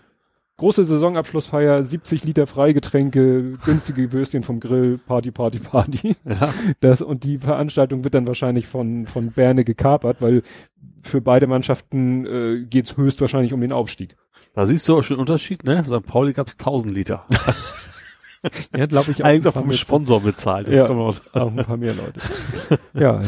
große 0.58 0.86
Saisonabschlussfeier, 0.86 1.84
70 1.84 2.24
Liter 2.24 2.48
Freigetränke, 2.48 3.54
günstige 3.66 4.12
Würstchen 4.14 4.44
vom 4.44 4.60
Grill, 4.60 4.98
Party, 5.06 5.32
Party, 5.32 5.60
Party. 5.60 6.16
Ja. 6.24 6.54
Das, 6.80 7.02
und 7.02 7.24
die 7.24 7.38
Veranstaltung 7.40 8.04
wird 8.04 8.14
dann 8.14 8.28
wahrscheinlich 8.28 8.68
von, 8.68 9.06
von 9.08 9.32
Berne 9.32 9.64
gekapert, 9.66 10.22
weil 10.22 10.44
für 11.02 11.22
beide 11.22 11.48
Mannschaften 11.48 12.26
äh, 12.26 12.64
geht 12.66 12.86
es 12.86 12.98
höchstwahrscheinlich 12.98 13.54
um 13.54 13.62
den 13.62 13.72
Aufstieg. 13.72 14.16
Da 14.54 14.66
siehst 14.66 14.88
du 14.88 14.98
auch 14.98 15.04
schon 15.04 15.18
den 15.18 15.22
Unterschied, 15.22 15.66
ne? 15.66 15.84
St. 15.84 16.06
Pauli 16.06 16.32
gab's 16.34 16.54
1000 16.54 16.94
Liter. 16.94 17.26
Ja, 18.78 18.86
glaube 18.86 19.10
ich 19.12 19.26
Eigentlich 19.26 19.46
ein 19.46 19.50
auch 19.50 19.54
vom 19.64 19.74
Sponsor 19.74 20.22
bezahlt. 20.22 20.68
Das 20.68 20.76
Ja. 20.76 20.88
auch- 20.88 21.20
Auch 21.34 21.48
ein 21.52 21.56
paar 21.66 21.78
mehr 21.78 21.96
Leute. 21.96 22.20
ja. 22.94 23.22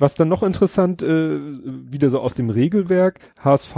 Was 0.00 0.16
dann 0.16 0.28
noch 0.28 0.42
interessant, 0.42 1.00
äh, 1.02 1.38
wieder 1.64 2.10
so 2.10 2.18
aus 2.18 2.34
dem 2.34 2.50
Regelwerk, 2.50 3.20
HSV, 3.38 3.76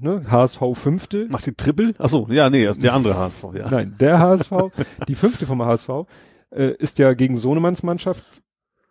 ne, 0.00 0.24
HSV 0.30 0.60
fünfte. 0.74 1.26
Macht 1.30 1.46
die 1.46 1.54
Triple? 1.54 1.94
Ach 1.98 2.08
so, 2.08 2.26
ja, 2.30 2.50
nee, 2.50 2.64
das 2.64 2.76
ist 2.76 2.82
der 2.84 2.94
andere 2.94 3.16
HSV, 3.16 3.44
ja. 3.54 3.70
Nein, 3.70 3.94
der 4.00 4.18
HSV, 4.18 4.52
die 5.08 5.14
fünfte 5.14 5.46
vom 5.46 5.62
HSV, 5.62 5.88
äh, 6.50 6.72
ist 6.78 6.98
ja 6.98 7.12
gegen 7.14 7.36
Sohnemanns 7.36 7.82
Mannschaft 7.82 8.22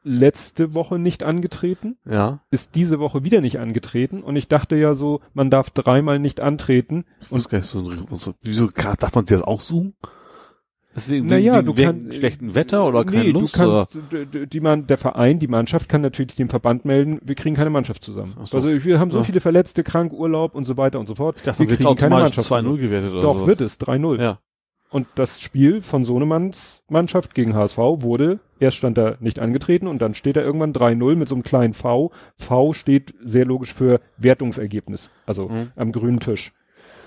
letzte 0.03 0.76
Woche 0.76 0.99
nicht 0.99 1.23
angetreten, 1.23 1.98
Ja. 2.06 2.41
ist 2.52 2.76
diese 2.76 2.99
Woche 2.99 3.23
wieder 3.23 3.41
nicht 3.41 3.57
angetreten 3.60 4.22
und 4.22 4.36
ich 4.36 4.48
dachte 4.48 4.76
ja 4.76 4.94
so, 4.94 5.22
man 5.34 5.49
darf 5.49 5.72
dreimal 5.72 6.19
nicht 6.19 6.44
antreten 6.44 7.06
Und 7.32 7.38
ist 7.40 7.49
gar 7.49 7.57
nicht 7.60 7.68
so, 7.68 7.84
so 8.11 8.34
wieso 8.44 8.68
darf 8.68 9.15
man 9.15 9.26
sich 9.26 9.38
das 9.38 9.41
aussuchen? 9.48 9.95
Deswegen 10.95 11.26
Naja, 11.26 11.55
wegen, 11.55 11.65
du 11.65 11.77
wegen 11.77 12.03
kannst 12.03 12.15
schlechten 12.17 12.55
Wetter 12.55 12.85
oder 12.88 13.03
keine 13.03 13.23
nee, 13.26 13.31
Lust? 13.31 13.55
du 13.59 13.59
kannst, 13.85 13.97
d- 14.34 14.45
die 14.45 14.59
man, 14.61 14.88
der 14.88 14.97
Verein, 14.97 15.39
die 15.39 15.47
Mannschaft 15.47 15.89
kann 15.89 16.01
natürlich 16.01 16.35
dem 16.35 16.47
Verband 16.49 16.85
melden, 16.85 17.19
wir 17.23 17.35
kriegen 17.35 17.55
keine 17.55 17.69
Mannschaft 17.69 18.03
zusammen. 18.03 18.34
So. 18.43 18.57
Also 18.57 18.69
wir 18.85 18.99
haben 18.99 19.11
so 19.11 19.17
Ja. 19.17 19.23
viele 19.23 19.41
Verletzte, 19.41 19.84
krank, 19.84 20.13
Urlaub 20.13 20.55
und 20.55 20.65
so 20.65 20.77
weiter 20.77 20.99
und 20.99 21.07
so 21.07 21.15
fort. 21.15 21.35
ich 21.38 21.43
dachte, 21.43 21.67
wir 21.67 21.76
kriegen 21.76 21.95
keine 21.95 22.15
Mannschaft 22.15 22.47
2-0 22.47 22.61
zusammen. 22.61 22.77
gewertet 22.80 23.11
oder 23.11 23.22
Doch, 23.23 23.35
sowas. 23.35 23.47
wird 23.47 23.61
es, 23.61 23.77
3-0. 23.80 24.22
Ja. 24.22 24.39
Und 24.91 25.07
das 25.15 25.41
Spiel 25.41 25.81
von 25.81 26.05
Sohnemanns 26.05 26.81
Mannschaft 26.88 27.35
gegen 27.35 27.53
HSV 27.55 27.77
wurde, 27.77 28.39
erst 28.61 28.77
stand 28.77 28.97
er 28.97 29.17
nicht 29.19 29.39
angetreten 29.39 29.88
und 29.88 30.01
dann 30.01 30.13
steht 30.13 30.38
er 30.38 30.43
irgendwann 30.43 30.72
3-0 30.72 31.15
mit 31.15 31.27
so 31.27 31.35
einem 31.35 31.43
kleinen 31.43 31.73
V. 31.73 32.11
V 32.38 32.72
steht 32.72 33.13
sehr 33.22 33.43
logisch 33.45 33.73
für 33.73 33.99
Wertungsergebnis, 34.17 35.09
also 35.26 35.49
Mhm. 35.49 35.72
am 35.76 35.91
grünen 35.91 36.19
Tisch. 36.22 36.53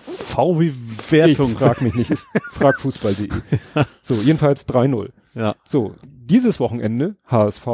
V 0.08 0.60
wie 0.60 0.72
Wertung. 1.10 1.52
Ich 1.52 1.58
frag 1.58 1.80
mich 1.82 1.94
nicht, 1.94 2.10
ist 2.10 2.26
fragfußball.de. 2.52 3.28
so, 4.02 4.14
jedenfalls 4.14 4.68
3-0. 4.68 5.10
Ja. 5.34 5.54
So, 5.66 5.94
dieses 6.06 6.60
Wochenende 6.60 7.16
HSV, 7.26 7.66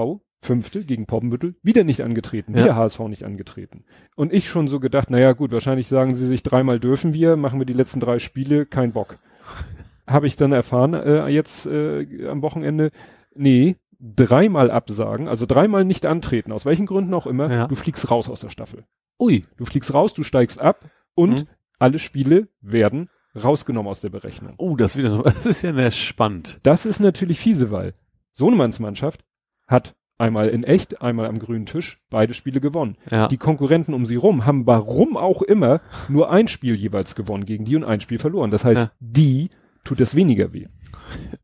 fünfte 0.43 0.85
gegen 0.85 1.07
Poppenbüttel, 1.07 1.55
wieder 1.63 1.85
nicht 1.85 2.03
angetreten, 2.03 2.55
wieder 2.55 2.67
Ja. 2.67 2.77
HSV 2.77 3.01
nicht 3.09 3.25
angetreten. 3.25 3.85
Und 4.17 4.33
ich 4.33 4.49
schon 4.49 4.69
so 4.69 4.81
gedacht, 4.81 5.11
naja 5.11 5.33
gut, 5.33 5.53
wahrscheinlich 5.53 5.89
sagen 5.89 6.15
sie 6.15 6.27
sich, 6.27 6.43
dreimal 6.43 6.81
dürfen 6.81 7.15
wir, 7.15 7.37
machen 7.37 7.59
wir 7.59 7.67
die 7.67 7.73
letzten 7.73 8.01
drei 8.01 8.19
Spiele, 8.19 8.67
kein 8.67 8.93
Bock. 8.93 9.19
Habe 10.07 10.27
ich 10.27 10.37
dann 10.37 10.53
erfahren, 10.53 10.93
äh, 10.93 11.29
jetzt 11.29 11.65
äh, 11.67 12.29
am 12.29 12.43
Wochenende, 12.43 12.91
nee, 13.35 13.77
dreimal 13.99 14.71
absagen, 14.71 15.29
also 15.29 15.47
dreimal 15.47 15.85
nicht 15.87 16.05
antreten, 16.05 16.53
aus 16.53 16.67
welchen 16.67 16.85
Gründen 16.85 17.15
auch 17.15 17.27
immer, 17.27 17.51
Ja. 17.51 17.67
du 17.69 17.75
fliegst 17.75 18.11
raus 18.11 18.29
aus 18.29 18.41
der 18.41 18.51
Staffel. 18.51 18.85
Ui. 19.19 19.43
Du 19.57 19.65
fliegst 19.65 19.95
raus, 19.95 20.13
du 20.13 20.23
steigst 20.23 20.61
ab 20.61 20.81
und 21.15 21.43
Mhm. 21.45 21.49
Alle 21.79 21.99
Spiele 21.99 22.49
werden 22.61 23.09
rausgenommen 23.37 23.91
aus 23.91 24.01
der 24.01 24.11
Berechnung. 24.11 24.55
Oh, 24.59 24.77
das, 24.77 24.97
wieder, 24.97 25.19
das 25.25 25.47
ist 25.47 25.63
ja 25.63 25.73
sehr 25.75 25.91
spannend. 25.91 26.61
Das 26.63 26.87
ist 26.87 27.01
natürlich 27.01 27.41
fiese, 27.41 27.71
weil 27.71 27.95
Sohnemanns 28.33 28.79
Mannschaft 28.81 29.25
hat 29.67 29.95
einmal 30.19 30.49
in 30.49 30.63
echt, 30.63 31.03
einmal 31.03 31.27
am 31.27 31.39
grünen 31.41 31.67
Tisch 31.67 32.01
beide 32.11 32.35
Spiele 32.35 32.61
gewonnen. 32.61 32.97
Ja. 33.11 33.27
Die 33.29 33.37
Konkurrenten 33.37 33.95
um 33.95 34.07
sie 34.07 34.15
rum 34.17 34.47
haben 34.47 34.67
warum 34.67 35.17
auch 35.17 35.43
immer 35.43 35.81
nur 36.09 36.31
ein 36.31 36.47
Spiel 36.49 36.75
jeweils 36.77 37.15
gewonnen 37.17 37.45
gegen 37.47 37.65
die 37.65 37.75
und 37.77 37.85
ein 37.85 38.01
Spiel 38.01 38.19
verloren. 38.19 38.51
Das 38.53 38.65
heißt, 38.65 38.81
Ja. 38.81 38.93
die 39.01 39.51
tut 39.83 40.01
es 40.01 40.15
weniger 40.15 40.53
weh. 40.53 40.67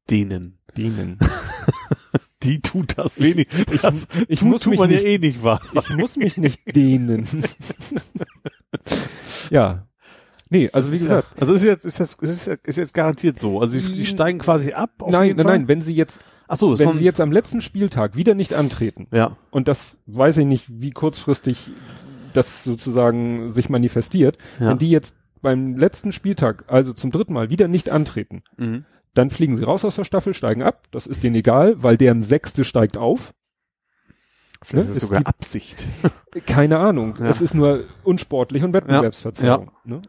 Denen. 0.08 0.58
Denen. 0.76 1.18
Die 2.42 2.62
tut 2.62 2.96
das 2.96 3.20
wenig. 3.20 3.48
Das 3.82 4.08
ich 4.26 4.40
tut, 4.40 4.48
muss 4.48 4.60
tut 4.62 4.70
mich 4.70 4.80
man 4.80 4.88
nicht- 4.88 5.02
ja 5.04 5.10
eh 5.10 5.18
nicht 5.18 5.44
wahr. 5.44 5.60
Ich 5.74 5.90
muss 5.90 6.16
mich 6.16 6.38
nicht 6.38 6.74
dehnen. 6.74 7.28
ja. 9.50 9.86
Nee, 10.50 10.68
also 10.72 10.90
wie 10.92 10.98
gesagt, 10.98 11.28
Ja, 11.36 11.40
also 11.42 11.54
ist 11.54 11.62
jetzt, 11.64 11.84
ist 11.84 11.98
jetzt, 11.98 12.20
ist 12.22 12.46
jetzt, 12.46 12.66
ist 12.66 12.76
jetzt 12.76 12.92
garantiert 12.94 13.38
so. 13.38 13.60
Also 13.60 13.78
die, 13.78 13.92
die 13.92 14.04
steigen 14.04 14.38
quasi 14.40 14.72
ab. 14.72 14.90
auf 14.98 15.10
nein, 15.10 15.34
nein, 15.36 15.46
nein, 15.46 15.68
wenn 15.68 15.80
sie 15.80 15.94
jetzt, 15.94 16.20
Ach 16.48 16.58
so, 16.58 16.76
wenn 16.78 16.92
sie 16.94 17.04
jetzt 17.04 17.20
am 17.20 17.30
letzten 17.30 17.60
Spieltag 17.60 18.16
wieder 18.16 18.34
nicht 18.34 18.54
antreten, 18.54 19.06
ja. 19.12 19.36
und 19.50 19.68
das 19.68 19.92
weiß 20.06 20.38
ich 20.38 20.46
nicht, 20.46 20.66
wie 20.68 20.90
kurzfristig 20.90 21.70
das 22.34 22.64
sozusagen 22.64 23.50
sich 23.52 23.68
manifestiert, 23.68 24.38
Ja. 24.58 24.70
wenn 24.70 24.78
die 24.78 24.90
jetzt 24.90 25.14
beim 25.42 25.76
letzten 25.76 26.10
Spieltag, 26.12 26.64
also 26.66 26.92
zum 26.92 27.12
dritten 27.12 27.32
Mal, 27.32 27.48
wieder 27.50 27.68
nicht 27.68 27.88
antreten, 27.90 28.42
Mhm. 28.56 28.84
dann 29.14 29.30
fliegen 29.30 29.56
sie 29.56 29.62
raus 29.64 29.84
aus 29.84 29.94
der 29.96 30.04
Staffel, 30.04 30.34
steigen 30.34 30.62
ab, 30.62 30.88
das 30.90 31.06
ist 31.06 31.22
denen 31.22 31.36
egal, 31.36 31.80
weil 31.82 31.96
deren 31.96 32.22
Sechste 32.22 32.64
steigt 32.64 32.96
auf. 32.98 33.32
Vielleicht 34.62 34.88
Ne? 34.88 34.92
ist 34.92 34.96
es 35.02 35.08
sogar 35.08 35.20
gibt- 35.20 35.28
Absicht. 35.28 35.88
Keine 36.46 36.78
Ahnung, 36.78 37.14
Ja. 37.20 37.26
es 37.26 37.40
ist 37.40 37.54
nur 37.54 37.84
unsportlich 38.02 38.62
und 38.64 38.72
Wettbewerbsverzerrung. 38.74 39.70
Ne? 39.84 40.02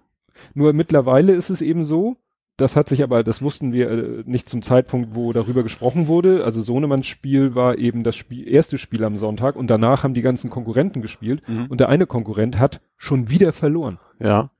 Nur 0.53 0.73
mittlerweile 0.73 1.34
ist 1.34 1.49
es 1.49 1.61
eben 1.61 1.84
so, 1.84 2.18
das 2.57 2.76
hat 2.76 2.89
sich 2.89 3.01
aber, 3.03 3.23
das 3.23 3.41
wussten 3.41 3.73
wir 3.73 3.89
äh, 3.89 4.23
nicht 4.26 4.47
zum 4.47 4.61
Zeitpunkt, 4.61 5.15
wo 5.15 5.34
darüber 5.34 5.63
gesprochen 5.63 6.07
wurde. 6.07 6.43
Also 6.43 6.61
Sohnemanns 6.61 7.07
Spiel 7.07 7.55
war 7.55 7.77
eben 7.77 8.03
das 8.03 8.15
Spiel, 8.15 8.47
erste 8.47 8.77
Spiel 8.77 9.03
am 9.03 9.18
Sonntag 9.18 9.55
und 9.55 9.68
danach 9.72 10.03
haben 10.03 10.13
die 10.13 10.22
ganzen 10.22 10.49
Konkurrenten 10.49 11.01
gespielt 11.01 11.41
Mhm. 11.47 11.68
und 11.69 11.80
der 11.80 11.89
eine 11.89 12.05
Konkurrent 12.05 12.59
hat 12.59 12.81
schon 12.97 13.30
wieder 13.30 13.51
verloren. 13.51 13.97
Ja. 14.19 14.51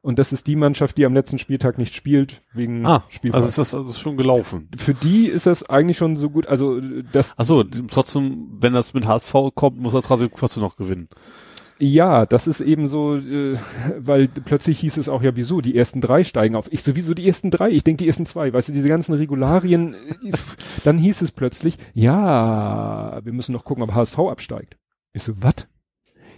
Und 0.00 0.18
das 0.18 0.32
ist 0.32 0.48
die 0.48 0.56
Mannschaft, 0.56 0.96
die 0.98 1.04
am 1.06 1.14
letzten 1.14 1.38
Spieltag 1.38 1.78
nicht 1.78 1.94
spielt, 1.94 2.40
wegen 2.54 2.84
Ah, 2.86 3.04
Spielfall. 3.08 3.38
also 3.42 3.48
ist 3.50 3.58
das, 3.58 3.72
also 3.74 3.88
ist 3.90 4.00
schon 4.00 4.16
gelaufen. 4.16 4.68
Für 4.76 4.94
die 4.94 5.26
ist 5.28 5.46
das 5.46 5.68
eigentlich 5.70 5.96
schon 5.98 6.16
so 6.16 6.28
gut, 6.30 6.46
also 6.48 6.80
das, 7.12 7.34
Ach 7.36 7.44
so, 7.44 7.62
die- 7.62 7.86
trotzdem, 7.86 8.48
wenn 8.60 8.72
das 8.72 8.94
mit 8.94 9.06
HSV 9.06 9.32
kommt, 9.54 9.78
muss 9.78 9.94
er 9.94 10.02
trotzdem, 10.02 10.30
trotzdem 10.34 10.62
noch 10.64 10.76
gewinnen. 10.76 11.08
Ja, 11.84 12.26
das 12.26 12.46
ist 12.46 12.60
eben 12.60 12.86
so, 12.86 13.16
äh, 13.16 13.56
weil 13.98 14.28
plötzlich 14.28 14.78
hieß 14.78 14.98
es 14.98 15.08
auch 15.08 15.20
ja, 15.22 15.34
wieso, 15.34 15.60
die 15.60 15.76
ersten 15.76 16.00
drei 16.00 16.22
steigen 16.22 16.54
auf. 16.54 16.72
Ich 16.72 16.82
sowieso 16.84 17.12
die 17.12 17.26
ersten 17.26 17.50
drei, 17.50 17.70
ich 17.70 17.82
denke 17.82 18.04
die 18.04 18.06
ersten 18.06 18.24
zwei, 18.24 18.52
weißt 18.52 18.68
du, 18.68 18.72
diese 18.72 18.88
ganzen 18.88 19.14
Regularien, 19.14 19.94
äh, 19.94 20.32
dann 20.84 20.96
hieß 20.96 21.22
es 21.22 21.32
plötzlich, 21.32 21.78
ja, 21.94 23.20
wir 23.24 23.32
müssen 23.32 23.52
noch 23.52 23.64
gucken, 23.64 23.82
ob 23.82 23.94
HSV 23.94 24.16
absteigt. 24.20 24.76
Ich 25.12 25.24
so, 25.24 25.32
was? 25.42 25.66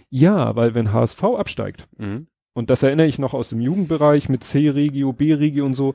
Ja, 0.09 0.55
weil 0.55 0.73
wenn 0.73 0.91
HSV 0.91 1.23
absteigt, 1.23 1.87
Mhm. 1.97 2.25
und 2.53 2.69
das 2.71 2.81
erinnere 2.83 3.07
ich 3.07 3.19
noch 3.19 3.33
aus 3.35 3.49
dem 3.49 3.59
Jugendbereich 3.61 4.29
mit 4.29 4.43
C-Regio, 4.43 5.13
B-Regio 5.13 5.63
und 5.65 5.75
so, 5.75 5.93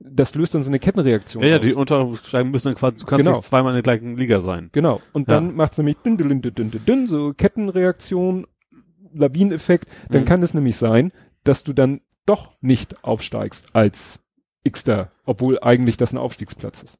das 0.00 0.34
löst 0.34 0.54
dann 0.54 0.62
so 0.64 0.70
eine 0.70 0.78
Kettenreaktion 0.80 1.42
Ja, 1.42 1.50
ja, 1.50 1.58
die 1.60 1.74
untersteigen 1.74 2.50
müssen 2.50 2.68
dann 2.68 2.74
quasi, 2.76 2.98
du 2.98 3.06
kannst 3.06 3.24
Genau. 3.26 3.36
nicht 3.38 3.46
zweimal 3.48 3.72
in 3.72 3.76
der 3.76 3.82
gleichen 3.82 4.16
Liga 4.16 4.40
sein. 4.40 4.70
Genau. 4.72 5.00
Und 5.12 5.28
Ja. 5.28 5.34
dann 5.36 5.54
macht's 5.54 5.76
nämlich 5.78 5.96
dünn, 5.98 6.16
dünn, 6.16 6.28
dünn, 6.40 6.54
dünn, 6.54 6.70
dünn, 6.70 6.84
dünn, 6.84 7.06
so 7.06 7.32
Kettenreaktion, 7.32 8.46
Lawineneffekt. 9.12 9.88
Dann 10.10 10.22
Mhm. 10.22 10.26
kann 10.26 10.42
es 10.42 10.54
nämlich 10.54 10.76
sein, 10.76 11.12
dass 11.44 11.64
du 11.64 11.72
dann 11.72 12.00
doch 12.26 12.56
nicht 12.60 13.04
aufsteigst 13.04 13.74
als 13.74 14.20
Xter, 14.68 15.10
obwohl 15.24 15.58
eigentlich 15.62 15.96
das 15.96 16.12
ein 16.12 16.18
Aufstiegsplatz 16.18 16.82
ist. 16.82 16.98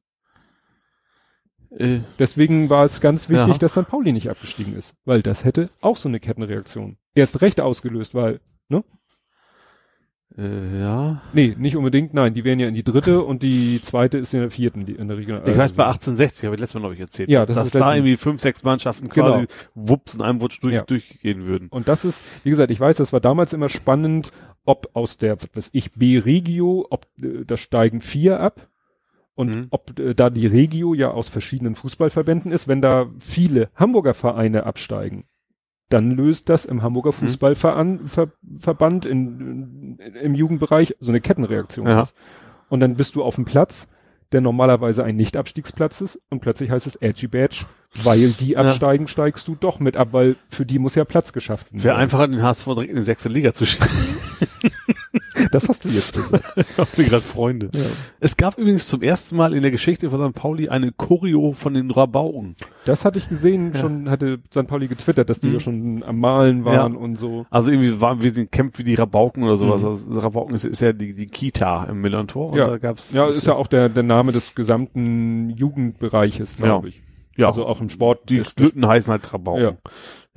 Äh, 1.71 1.99
Deswegen 2.17 2.69
war 2.69 2.85
es 2.85 2.99
ganz 2.99 3.29
wichtig, 3.29 3.47
Ja. 3.47 3.57
dass 3.59 3.73
St. 3.73 3.87
Pauli 3.87 4.11
nicht 4.11 4.29
abgestiegen 4.29 4.75
ist, 4.75 4.95
weil 5.05 5.21
das 5.21 5.43
hätte 5.45 5.69
auch 5.81 5.97
so 5.97 6.09
eine 6.09 6.19
Kettenreaktion 6.19 6.97
erst 7.13 7.41
recht 7.41 7.61
ausgelöst, 7.61 8.15
weil, 8.15 8.39
äh, 10.37 10.79
ja. 10.79 11.21
nee, 11.33 11.55
nicht 11.57 11.75
unbedingt, 11.75 12.13
nein, 12.13 12.33
die 12.33 12.43
wären 12.43 12.59
ja 12.59 12.67
in 12.67 12.73
die 12.75 12.83
dritte 12.83 13.23
und 13.25 13.41
die 13.43 13.81
zweite 13.81 14.17
ist 14.17 14.33
in 14.33 14.41
der 14.41 14.51
vierten, 14.51 14.85
die 14.85 14.93
in 14.93 15.07
der 15.07 15.17
Regional. 15.17 15.47
Ich 15.49 15.57
weiß, 15.57 15.73
bei 15.73 15.83
also- 15.85 15.95
1860, 16.11 16.45
habe 16.45 16.55
ich 16.55 16.61
letztes 16.61 16.75
Mal 16.75 16.81
noch 16.87 16.91
nicht 16.91 17.01
erzählt, 17.01 17.29
Ja, 17.29 17.39
dass, 17.45 17.55
das 17.55 17.71
dass 17.71 17.81
da 17.81 17.95
irgendwie 17.95 18.15
fünf, 18.15 18.39
sechs 18.41 18.63
Mannschaften 18.63 19.09
quasi 19.09 19.47
Genau. 19.47 19.51
wups 19.75 20.15
in 20.15 20.21
einem 20.21 20.39
Rutsch 20.39 20.59
durch, 20.61 20.73
Ja. 20.75 20.83
durchgehen 20.83 21.45
würden. 21.45 21.67
Und 21.69 21.87
das 21.87 22.05
ist, 22.05 22.21
wie 22.43 22.49
gesagt, 22.51 22.71
ich 22.71 22.79
weiß, 22.79 22.97
das 22.97 23.11
war 23.11 23.19
damals 23.19 23.53
immer 23.53 23.69
spannend, 23.69 24.31
ob 24.65 24.89
aus 24.93 25.17
der, 25.17 25.35
was 25.41 25.49
weiß 25.55 25.69
ich, 25.73 25.93
B-Regio, 25.93 26.85
ob 26.89 27.05
äh, 27.21 27.43
das 27.45 27.59
steigen 27.59 28.01
vier 28.01 28.39
ab 28.39 28.67
Und 29.35 29.49
Mhm. 29.49 29.67
ob 29.71 29.97
äh, 29.99 30.13
da 30.13 30.29
die 30.29 30.47
Regio 30.47 30.93
ja 30.93 31.11
aus 31.11 31.29
verschiedenen 31.29 31.75
Fußballverbänden 31.75 32.51
ist, 32.51 32.67
wenn 32.67 32.81
da 32.81 33.07
viele 33.19 33.69
Hamburger 33.73 34.13
Vereine 34.13 34.65
absteigen, 34.65 35.23
dann 35.89 36.11
löst 36.11 36.49
das 36.49 36.65
im 36.65 36.81
Hamburger 36.83 37.09
Mhm. 37.09 37.13
Fußballverband 37.27 38.09
Ver, 38.09 39.11
in, 39.11 39.97
in, 39.99 40.15
im 40.15 40.35
Jugendbereich 40.35 40.95
so 40.99 41.11
eine 41.11 41.21
Kettenreaktion 41.21 41.87
Ja. 41.87 42.01
aus. 42.03 42.13
Und 42.69 42.79
dann 42.81 42.95
bist 42.95 43.15
du 43.15 43.23
auf 43.23 43.35
dem 43.35 43.45
Platz, 43.45 43.87
der 44.31 44.41
normalerweise 44.41 45.03
ein 45.03 45.15
Nicht-Abstiegsplatz 45.15 46.01
ist 46.01 46.21
und 46.29 46.39
plötzlich 46.41 46.69
heißt 46.69 46.85
es 46.85 46.95
Edgy 46.97 47.27
Badge, 47.27 47.65
weil 48.03 48.29
die 48.31 48.51
Ja. 48.51 48.59
absteigen, 48.59 49.07
steigst 49.07 49.47
du 49.47 49.55
doch 49.59 49.79
mit 49.79 49.97
ab, 49.97 50.09
weil 50.11 50.35
für 50.49 50.65
die 50.65 50.79
muss 50.79 50.95
ja 50.95 51.05
Platz 51.05 51.33
geschafft 51.33 51.71
werden. 51.71 51.83
Wäre 51.83 51.95
einfacher, 51.95 52.27
den 52.27 52.41
HSV 52.43 52.65
direkt 52.65 52.89
in 52.91 52.95
die 52.97 53.03
sechste 53.03 53.29
Liga 53.29 53.53
zu 53.53 53.65
schicken. 53.65 53.87
Das 55.51 55.67
hast 55.69 55.85
du 55.85 55.89
jetzt 55.89 56.13
gesagt. 56.13 56.43
Ich 56.57 56.77
hab 56.77 56.97
mir 56.97 57.05
gerade 57.05 57.21
Freunde. 57.23 57.69
Ja. 57.73 57.81
Es 58.19 58.35
gab 58.35 58.57
übrigens 58.57 58.87
zum 58.87 59.01
ersten 59.01 59.35
Mal 59.37 59.53
in 59.53 59.61
der 59.61 59.71
Geschichte 59.71 60.09
von 60.09 60.29
St. 60.29 60.35
Pauli 60.35 60.67
eine 60.69 60.91
Choreo 60.91 61.53
von 61.53 61.73
den 61.73 61.89
Rabauken. 61.91 62.55
Das 62.85 63.05
hatte 63.05 63.19
ich 63.19 63.29
gesehen, 63.29 63.71
Ja. 63.73 63.79
schon 63.79 64.09
hatte 64.09 64.39
St. 64.51 64.67
Pauli 64.67 64.87
getwittert, 64.87 65.29
dass 65.29 65.39
die 65.39 65.47
Mhm. 65.47 65.53
ja 65.53 65.59
schon 65.61 66.03
am 66.03 66.19
Malen 66.19 66.65
waren 66.65 66.95
und 66.95 67.15
so. 67.15 67.45
Also 67.49 67.71
irgendwie 67.71 67.99
waren 68.01 68.21
wir 68.21 68.33
sind 68.33 68.51
Camp 68.51 68.77
wie 68.77 68.83
die 68.83 68.95
Rabauken 68.95 69.43
oder 69.43 69.55
sowas. 69.57 69.81
Mhm. 69.81 69.87
Also 69.89 70.19
Rabauken 70.19 70.53
ist, 70.55 70.65
ist 70.65 70.81
ja 70.81 70.91
die, 70.93 71.13
die 71.13 71.27
Kita 71.27 71.85
im 71.85 72.01
Millantor. 72.01 72.51
Und 72.51 72.57
Ja. 72.57 72.67
da 72.67 72.77
gab's 72.77 73.13
Ja, 73.13 73.25
ist 73.27 73.47
ja 73.47 73.53
auch 73.55 73.67
der, 73.67 73.87
der 73.89 74.03
Name 74.03 74.33
des 74.33 74.53
gesamten 74.55 75.51
Jugendbereiches, 75.51 76.57
glaube 76.57 76.89
ich. 76.89 77.01
Ja. 77.39 77.47
Also 77.47 77.65
auch 77.65 77.81
im 77.81 77.89
Sport. 77.89 78.29
die 78.29 78.41
Glütten 78.55 78.85
heißen 78.87 79.11
halt 79.11 79.33
Rabauken. 79.33 79.61
Ja. 79.63 79.77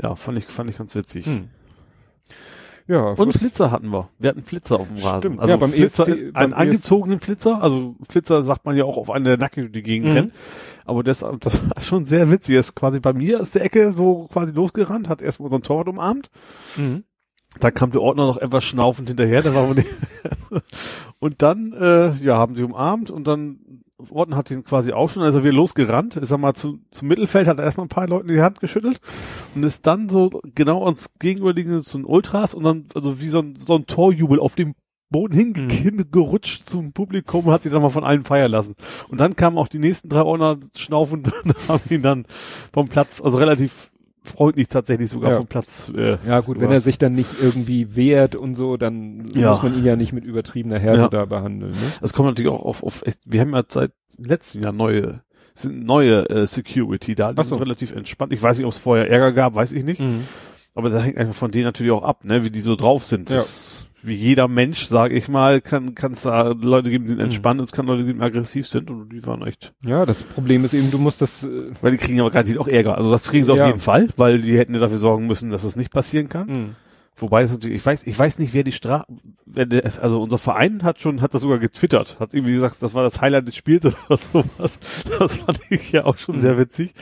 Ja, 0.02 0.16
fand 0.16 0.38
ich, 0.38 0.44
fand 0.44 0.70
ich 0.70 0.78
ganz 0.78 0.94
witzig. 0.94 1.26
Hm. 1.26 1.48
Ja, 2.88 3.10
Und 3.12 3.32
Flitzer 3.32 3.70
hatten 3.70 3.88
wir. 3.90 4.08
Wir 4.18 4.30
hatten 4.30 4.42
Flitzer 4.42 4.80
auf 4.80 4.88
dem 4.88 4.96
Rasen. 4.98 5.20
Stimmt. 5.20 5.40
Also 5.40 5.52
Ja, 5.52 5.56
beim 5.56 5.70
Flitzer, 5.70 6.08
EFC 6.08 6.18
einen 6.20 6.32
beim 6.32 6.52
angezogenen 6.54 7.20
Flitzer. 7.20 7.62
Also 7.62 7.94
Flitzer 8.08 8.44
sagt 8.44 8.64
man 8.64 8.76
ja 8.76 8.84
auch 8.84 8.96
auf 8.98 9.08
einen, 9.10 9.24
der 9.24 9.36
durch 9.36 9.70
die 9.70 9.82
Gegend 9.82 10.08
Mhm. 10.08 10.14
rennt. 10.14 10.32
Aber 10.84 11.04
das, 11.04 11.24
das 11.40 11.62
war 11.70 11.80
schon 11.80 12.04
sehr 12.04 12.30
witzig. 12.30 12.54
Er 12.54 12.60
ist 12.60 12.74
quasi 12.74 12.98
bei 12.98 13.12
mir 13.12 13.40
aus 13.40 13.52
der 13.52 13.64
Ecke 13.64 13.92
so 13.92 14.26
quasi 14.32 14.52
losgerannt, 14.52 15.08
hat 15.08 15.22
erstmal 15.22 15.46
unseren 15.46 15.62
Torwart 15.62 15.88
umarmt. 15.88 16.30
Mhm. 16.76 17.04
Da 17.60 17.70
kam 17.70 17.92
der 17.92 18.00
Ordner 18.02 18.26
noch 18.26 18.38
etwas 18.38 18.64
schnaufend 18.64 19.08
hinterher, 19.08 19.42
der 19.42 19.54
war 19.54 19.68
und 21.20 21.42
dann, 21.42 21.72
äh, 21.74 22.12
ja, 22.14 22.36
haben 22.38 22.56
sie 22.56 22.64
umarmt 22.64 23.10
und 23.10 23.26
dann 23.26 23.81
Ordner 24.10 24.36
hat 24.36 24.50
ihn 24.50 24.64
quasi 24.64 24.92
auch 24.92 25.08
schon, 25.08 25.22
also 25.22 25.44
wir 25.44 25.52
losgerannt, 25.52 26.16
ist 26.16 26.30
er 26.30 26.38
mal 26.38 26.54
zu, 26.54 26.80
zum 26.90 27.08
Mittelfeld, 27.08 27.46
hat 27.46 27.58
er 27.58 27.64
erstmal 27.64 27.86
ein 27.86 27.90
paar 27.90 28.08
Leuten 28.08 28.28
die 28.28 28.42
Hand 28.42 28.60
geschüttelt 28.60 29.00
und 29.54 29.62
ist 29.62 29.86
dann 29.86 30.08
so 30.08 30.30
genau 30.54 30.84
ans 30.84 31.10
gegenüberliegende 31.18 31.82
zu 31.82 31.98
den 31.98 32.04
Ultras 32.04 32.54
und 32.54 32.64
dann, 32.64 32.86
also 32.94 33.20
wie 33.20 33.28
so 33.28 33.40
ein, 33.40 33.56
so 33.56 33.74
ein 33.74 33.86
Torjubel 33.86 34.40
auf 34.40 34.54
dem 34.54 34.74
Boden 35.12 35.36
hingerutscht 35.36 36.68
zum 36.68 36.92
Publikum 36.92 37.46
und 37.46 37.52
hat 37.52 37.62
sich 37.62 37.70
dann 37.70 37.82
mal 37.82 37.90
von 37.90 38.02
allen 38.02 38.24
feiern 38.24 38.50
lassen. 38.50 38.74
Und 39.08 39.20
dann 39.20 39.36
kamen 39.36 39.58
auch 39.58 39.68
die 39.68 39.78
nächsten 39.78 40.08
drei 40.08 40.22
Ordner 40.22 40.58
schnaufend 40.74 41.30
und 41.44 41.68
haben 41.68 41.82
ihn 41.90 42.02
dann 42.02 42.26
vom 42.72 42.88
Platz, 42.88 43.20
also 43.20 43.38
relativ 43.38 43.91
freundlich 44.24 44.68
tatsächlich 44.68 45.10
sogar 45.10 45.32
Ja. 45.32 45.36
vom 45.38 45.46
Platz 45.46 45.90
äh, 45.96 46.16
Ja 46.26 46.40
gut, 46.40 46.60
wenn 46.60 46.70
er 46.70 46.80
sich 46.80 46.98
dann 46.98 47.12
nicht 47.12 47.30
irgendwie 47.42 47.96
wehrt 47.96 48.36
und 48.36 48.54
so, 48.54 48.76
dann 48.76 49.24
Ja. 49.34 49.50
muss 49.50 49.62
man 49.62 49.76
ihn 49.76 49.84
ja 49.84 49.96
nicht 49.96 50.12
mit 50.12 50.24
übertriebener 50.24 50.78
Härte 50.78 51.00
Ja. 51.00 51.08
da 51.08 51.24
behandeln. 51.24 51.72
Ne? 51.72 51.78
Das 52.00 52.12
kommt 52.12 52.28
natürlich 52.28 52.50
auch 52.50 52.62
auf, 52.64 52.82
auf 52.82 53.02
echt, 53.06 53.18
wir 53.26 53.40
haben 53.40 53.52
ja 53.52 53.64
seit 53.68 53.92
letztem 54.18 54.62
Jahr 54.62 54.72
neue, 54.72 55.22
sind 55.54 55.84
neue 55.84 56.28
äh, 56.30 56.46
Security 56.46 57.14
da, 57.14 57.32
die 57.32 57.38
Ach 57.40 57.44
so. 57.44 57.54
sind 57.56 57.64
relativ 57.64 57.92
entspannt. 57.92 58.32
Ich 58.32 58.42
weiß 58.42 58.58
nicht, 58.58 58.66
ob 58.66 58.72
es 58.72 58.78
vorher 58.78 59.10
Ärger 59.10 59.32
gab, 59.32 59.54
weiß 59.54 59.72
ich 59.72 59.84
nicht. 59.84 60.00
Mhm. 60.00 60.24
Aber 60.74 60.88
da 60.88 61.00
hängt 61.02 61.18
einfach 61.18 61.34
von 61.34 61.50
denen 61.50 61.64
natürlich 61.64 61.92
auch 61.92 62.02
ab, 62.04 62.24
ne, 62.24 62.44
wie 62.44 62.50
die 62.50 62.60
so 62.60 62.76
drauf 62.76 63.04
sind. 63.04 63.30
Das, 63.30 63.86
wie 64.02 64.14
jeder 64.14 64.48
Mensch, 64.48 64.86
sage 64.88 65.14
ich 65.14 65.28
mal, 65.28 65.60
kann 65.60 65.94
es 66.12 66.22
da 66.22 66.48
Leute 66.48 66.90
geben, 66.90 67.04
die 67.04 67.10
sind 67.10 67.18
Mhm. 67.18 67.24
entspannt, 67.24 67.60
es 67.60 67.72
kann 67.72 67.86
Leute 67.86 68.04
geben, 68.04 68.18
die 68.18 68.24
aggressiv 68.24 68.66
sind 68.66 68.90
und 68.90 69.10
die 69.10 69.24
waren 69.26 69.42
echt. 69.46 69.72
Ja, 69.84 70.04
das 70.06 70.22
Problem 70.24 70.64
ist 70.64 70.74
eben, 70.74 70.90
du 70.90 70.98
musst 70.98 71.20
das, 71.22 71.44
äh, 71.44 71.70
Weil 71.80 71.92
die 71.92 71.96
kriegen 71.98 72.20
aber 72.20 72.30
garantiert 72.30 72.58
auch 72.58 72.66
Ärger. 72.68 72.96
Also 72.98 73.10
das 73.10 73.24
kriegen 73.28 73.44
sie 73.44 73.52
auf 73.52 73.58
Ja. 73.58 73.66
jeden 73.68 73.80
Fall, 73.80 74.08
weil 74.16 74.40
die 74.40 74.58
hätten 74.58 74.74
ja 74.74 74.80
dafür 74.80 74.98
sorgen 74.98 75.26
müssen, 75.26 75.50
dass 75.50 75.64
es 75.64 75.76
nicht 75.76 75.92
passieren 75.92 76.28
kann. 76.28 76.46
mh. 76.48 76.68
Wobei 77.16 77.42
es 77.42 77.50
natürlich, 77.52 77.76
ich 77.76 77.84
weiß, 77.86 78.06
ich 78.06 78.18
weiß 78.18 78.38
nicht, 78.38 78.54
wer 78.54 78.64
die 78.64 78.72
Strafe, 78.72 79.04
also 80.00 80.22
unser 80.22 80.38
Verein 80.38 80.82
hat 80.82 80.98
schon, 80.98 81.20
hat 81.20 81.34
das 81.34 81.42
sogar 81.42 81.58
getwittert, 81.58 82.16
hat 82.18 82.32
irgendwie 82.32 82.54
gesagt, 82.54 82.76
das 82.80 82.94
war 82.94 83.02
das 83.02 83.20
Highlight 83.20 83.46
des 83.46 83.54
Spiels 83.54 83.84
oder 84.08 84.16
sowas. 84.18 84.78
Das 85.18 85.36
fand 85.36 85.60
ich 85.68 85.92
ja 85.92 86.06
auch 86.06 86.16
schon 86.16 86.36
Mhm. 86.36 86.40
sehr 86.40 86.58
witzig. 86.58 86.94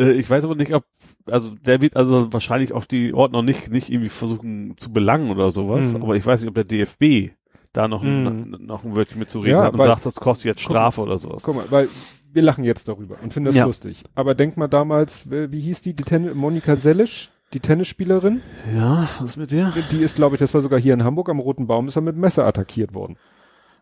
Äh, 0.00 0.12
ich 0.12 0.28
weiß 0.30 0.44
aber 0.44 0.54
nicht, 0.54 0.72
ob, 0.74 0.84
also 1.30 1.50
der 1.64 1.80
wird 1.82 1.96
also 1.96 2.32
wahrscheinlich 2.32 2.72
auch 2.72 2.84
die 2.84 3.14
Ordner 3.14 3.42
nicht, 3.42 3.70
nicht 3.70 3.90
irgendwie 3.90 4.08
versuchen 4.10 4.76
zu 4.76 4.92
belangen 4.92 5.30
oder 5.30 5.50
sowas, 5.50 5.92
Mhm. 5.94 6.02
aber 6.02 6.16
ich 6.16 6.24
weiß 6.26 6.40
nicht, 6.40 6.48
ob 6.48 6.54
der 6.54 6.64
DFB 6.64 7.30
da 7.72 7.86
noch, 7.88 8.02
Mhm. 8.02 8.26
ein, 8.26 8.56
noch 8.66 8.84
ein 8.84 8.96
Wörtchen 8.96 9.18
mitzureden 9.18 9.58
Ja, 9.58 9.64
hat 9.64 9.74
und 9.74 9.82
sagt, 9.82 10.06
das 10.06 10.16
kostet 10.16 10.46
jetzt 10.46 10.64
Guck- 10.64 10.72
Strafe 10.72 11.00
oder 11.02 11.18
sowas. 11.18 11.42
guck 11.44 11.56
mal, 11.56 11.64
weil 11.70 11.88
wir 12.32 12.42
lachen 12.42 12.64
jetzt 12.64 12.88
darüber 12.88 13.16
und 13.22 13.32
finden 13.32 13.46
das 13.46 13.56
Ja. 13.56 13.64
lustig. 13.66 14.04
Aber 14.14 14.34
denk 14.34 14.56
mal 14.56 14.68
damals, 14.68 15.30
wie 15.30 15.60
hieß 15.60 15.82
die, 15.82 15.94
die 15.94 16.02
Ten 16.04 16.36
Monika 16.36 16.76
Sellisch, 16.76 17.30
die 17.54 17.60
Tennisspielerin, 17.60 18.42
Ja, 18.74 19.08
was 19.20 19.30
ist 19.30 19.36
mit 19.38 19.52
der? 19.52 19.72
die 19.90 20.02
ist, 20.02 20.16
glaube 20.16 20.34
ich, 20.36 20.38
das 20.40 20.52
war 20.52 20.60
sogar 20.60 20.78
hier 20.78 20.92
in 20.94 21.04
Hamburg 21.04 21.28
am 21.30 21.38
Roten 21.38 21.66
Baum, 21.66 21.88
ist 21.88 21.96
er 21.96 22.02
mit 22.02 22.16
Messer 22.16 22.44
attackiert 22.46 22.92
worden. 22.94 23.16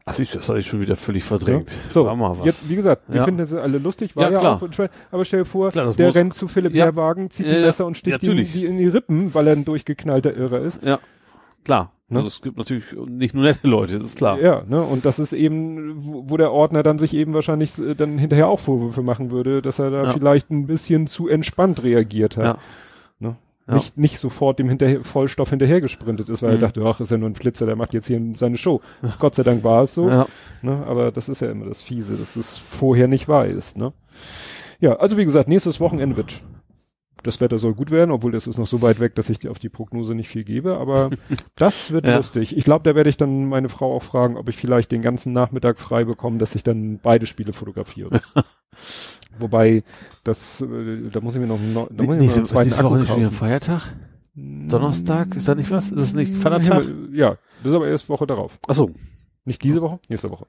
Ach, 0.09 0.15
siehst 0.15 0.35
du, 0.35 0.39
das 0.39 0.49
hatte 0.49 0.61
ich 0.61 0.67
schon 0.69 0.81
wieder 0.81 0.95
völlig 0.95 1.25
verdrängt. 1.25 1.73
Ja. 1.73 1.91
So, 1.91 2.05
mal 2.05 2.39
was. 2.39 2.47
Jetzt, 2.47 2.71
wie 2.71 2.77
gesagt, 2.77 3.03
wir 3.09 3.17
Ja. 3.17 3.25
finden 3.25 3.39
das 3.41 3.53
alle 3.53 3.79
lustig, 3.79 4.15
war 4.15 4.31
Ja, 4.31 4.41
ja, 4.41 4.53
auch 4.55 4.63
aber 5.11 5.25
stell 5.25 5.41
dir 5.41 5.45
vor, 5.45 5.71
Klar, 5.71 5.93
der 5.95 6.15
rennt 6.15 6.33
zu 6.33 6.47
Philipp 6.47 6.75
Ja. 6.75 6.85
Lehrwagen, 6.85 7.29
zieht 7.29 7.47
ein. 7.47 7.61
Messer 7.63 7.87
und 7.87 7.97
sticht 7.97 8.23
ihm 8.23 8.37
die 8.37 8.65
in 8.65 8.79
die 8.79 8.87
Rippen, 8.87 9.35
weil 9.35 9.49
er 9.49 9.55
ein 9.55 9.65
durchgeknallter 9.65 10.33
Irrer 10.35 10.61
ist. 10.61 10.81
Ja, 10.85 11.01
klar. 11.65 11.91
Ne? 12.09 12.19
Also 12.19 12.29
es 12.29 12.41
gibt 12.41 12.57
natürlich 12.57 12.85
nicht 13.09 13.35
nur 13.35 13.43
nette 13.43 13.67
Leute, 13.67 13.99
das 13.99 14.07
ist 14.07 14.17
klar. 14.19 14.39
Ja, 14.41 14.63
ne, 14.69 14.81
und 14.81 15.05
das 15.05 15.19
ist 15.19 15.33
eben, 15.33 16.05
wo, 16.07 16.31
wo 16.31 16.37
der 16.37 16.53
Ordner 16.53 16.85
dann 16.85 17.01
sich 17.01 17.13
eben 17.13 17.35
wahrscheinlich 17.35 17.77
äh, 17.77 17.97
dann 17.97 18.17
hinterher 18.17 18.47
auch 18.47 18.61
Vorwürfe 18.61 19.03
machen 19.03 19.33
würde, 19.33 19.61
dass 19.61 19.81
er 19.81 19.91
da 19.91 20.13
vielleicht 20.13 20.53
ein 20.53 20.69
bisschen 20.69 21.09
zu 21.09 21.27
entspannt 21.27 21.83
reagiert 21.83 22.37
hat. 22.37 22.45
Ja. 22.45 22.59
Ja. 23.69 23.75
Nicht, 23.75 23.99
nicht 23.99 24.19
sofort 24.21 24.59
dem 24.61 24.69
hinterher, 24.69 25.03
Vollstoff 25.03 25.51
hinterher 25.51 25.81
gesprintet 25.81 26.29
ist, 26.29 26.43
weil 26.43 26.51
Mhm. 26.51 26.57
er 26.57 26.61
dachte, 26.61 26.83
ach, 26.87 27.01
ist 27.01 27.11
ja 27.11 27.19
nur 27.19 27.29
ein 27.29 27.35
Flitzer, 27.35 27.67
der 27.67 27.75
macht 27.75 27.95
jetzt 27.95 28.07
hier 28.07 28.21
seine 28.37 28.57
Show. 28.57 28.81
Gott 29.19 29.35
sei 29.35 29.43
Dank 29.43 29.65
war 29.65 29.83
es 29.83 29.95
so. 29.95 30.09
Ja. 30.09 30.27
Ne? 30.63 30.85
Aber 30.87 31.11
das 31.11 31.29
ist 31.29 31.41
ja 31.41 31.51
immer 31.51 31.67
das 31.67 31.83
Fiese, 31.83 32.17
dass 32.17 32.35
du 32.35 32.41
es 32.41 32.59
vorher 32.59 33.09
nicht 33.09 33.29
weißt. 33.29 33.77
Ne? 33.77 33.93
Ja, 34.79 34.95
also 34.97 35.17
wie 35.17 35.25
gesagt, 35.25 35.49
nächstes 35.49 35.81
Wochenende 35.81 36.17
wird 36.17 36.43
das 37.23 37.41
Wetter 37.41 37.59
soll 37.59 37.75
gut 37.75 37.91
werden, 37.91 38.13
obwohl 38.13 38.31
das 38.31 38.47
ist 38.47 38.57
noch 38.57 38.69
so 38.69 38.83
weit 38.83 39.01
weg, 39.01 39.17
dass 39.17 39.29
ich 39.31 39.49
auf 39.49 39.59
die 39.59 39.69
Prognose 39.71 40.15
nicht 40.15 40.29
viel 40.29 40.45
gebe, 40.45 40.77
aber 40.77 41.11
das 41.57 41.91
wird 41.91 42.07
Ja. 42.07 42.17
lustig. 42.19 42.57
Ich 42.57 42.63
glaube, 42.65 42.85
da 42.89 42.95
werde 42.95 43.11
ich 43.11 43.17
dann 43.17 43.49
meine 43.49 43.69
Frau 43.69 43.97
auch 43.97 44.05
fragen, 44.05 44.37
ob 44.37 44.49
ich 44.49 44.57
vielleicht 44.57 44.93
den 44.93 45.03
ganzen 45.03 45.33
Nachmittag 45.33 45.81
frei 45.81 46.05
bekomme, 46.05 46.39
dass 46.39 46.55
ich 46.55 46.63
dann 46.63 47.01
beide 47.03 47.27
Spiele 47.27 47.53
fotografiere. 47.53 48.21
Wobei, 49.39 49.83
das, 50.25 50.61
äh, 50.61 51.11
da 51.11 51.21
muss 51.21 51.35
ich 51.35 51.41
mir 51.41 51.47
noch, 51.47 51.59
noch 51.61 51.89
da 51.91 52.03
muss 52.05 52.15
ich 52.17 52.21
mir 52.21 52.27
noch 52.27 52.37
einen 52.37 52.47
zweiten 52.47 52.65
nächste 52.69 52.85
Woche 52.85 52.99
nicht 52.99 53.09
schon 53.09 53.21
wieder. 53.21 53.31
Feiertag? 53.31 53.83
Donnerstag? 54.35 55.35
Ist 55.35 55.49
da 55.49 55.55
nicht 55.55 55.71
was? 55.71 55.91
Ist 55.91 56.01
es 56.01 56.15
nicht 56.15 56.37
Vatertag? 56.37 56.83
Himmel- 56.83 57.17
Ja, 57.17 57.31
das 57.63 57.73
ist 57.73 57.73
aber 57.75 57.89
erst 57.89 58.09
Woche 58.09 58.27
darauf. 58.27 58.59
Achso. 58.69 58.91
Nicht 59.45 59.63
diese 59.63 59.81
Woche, 59.81 59.99
nächste 60.09 60.31
Woche. 60.31 60.47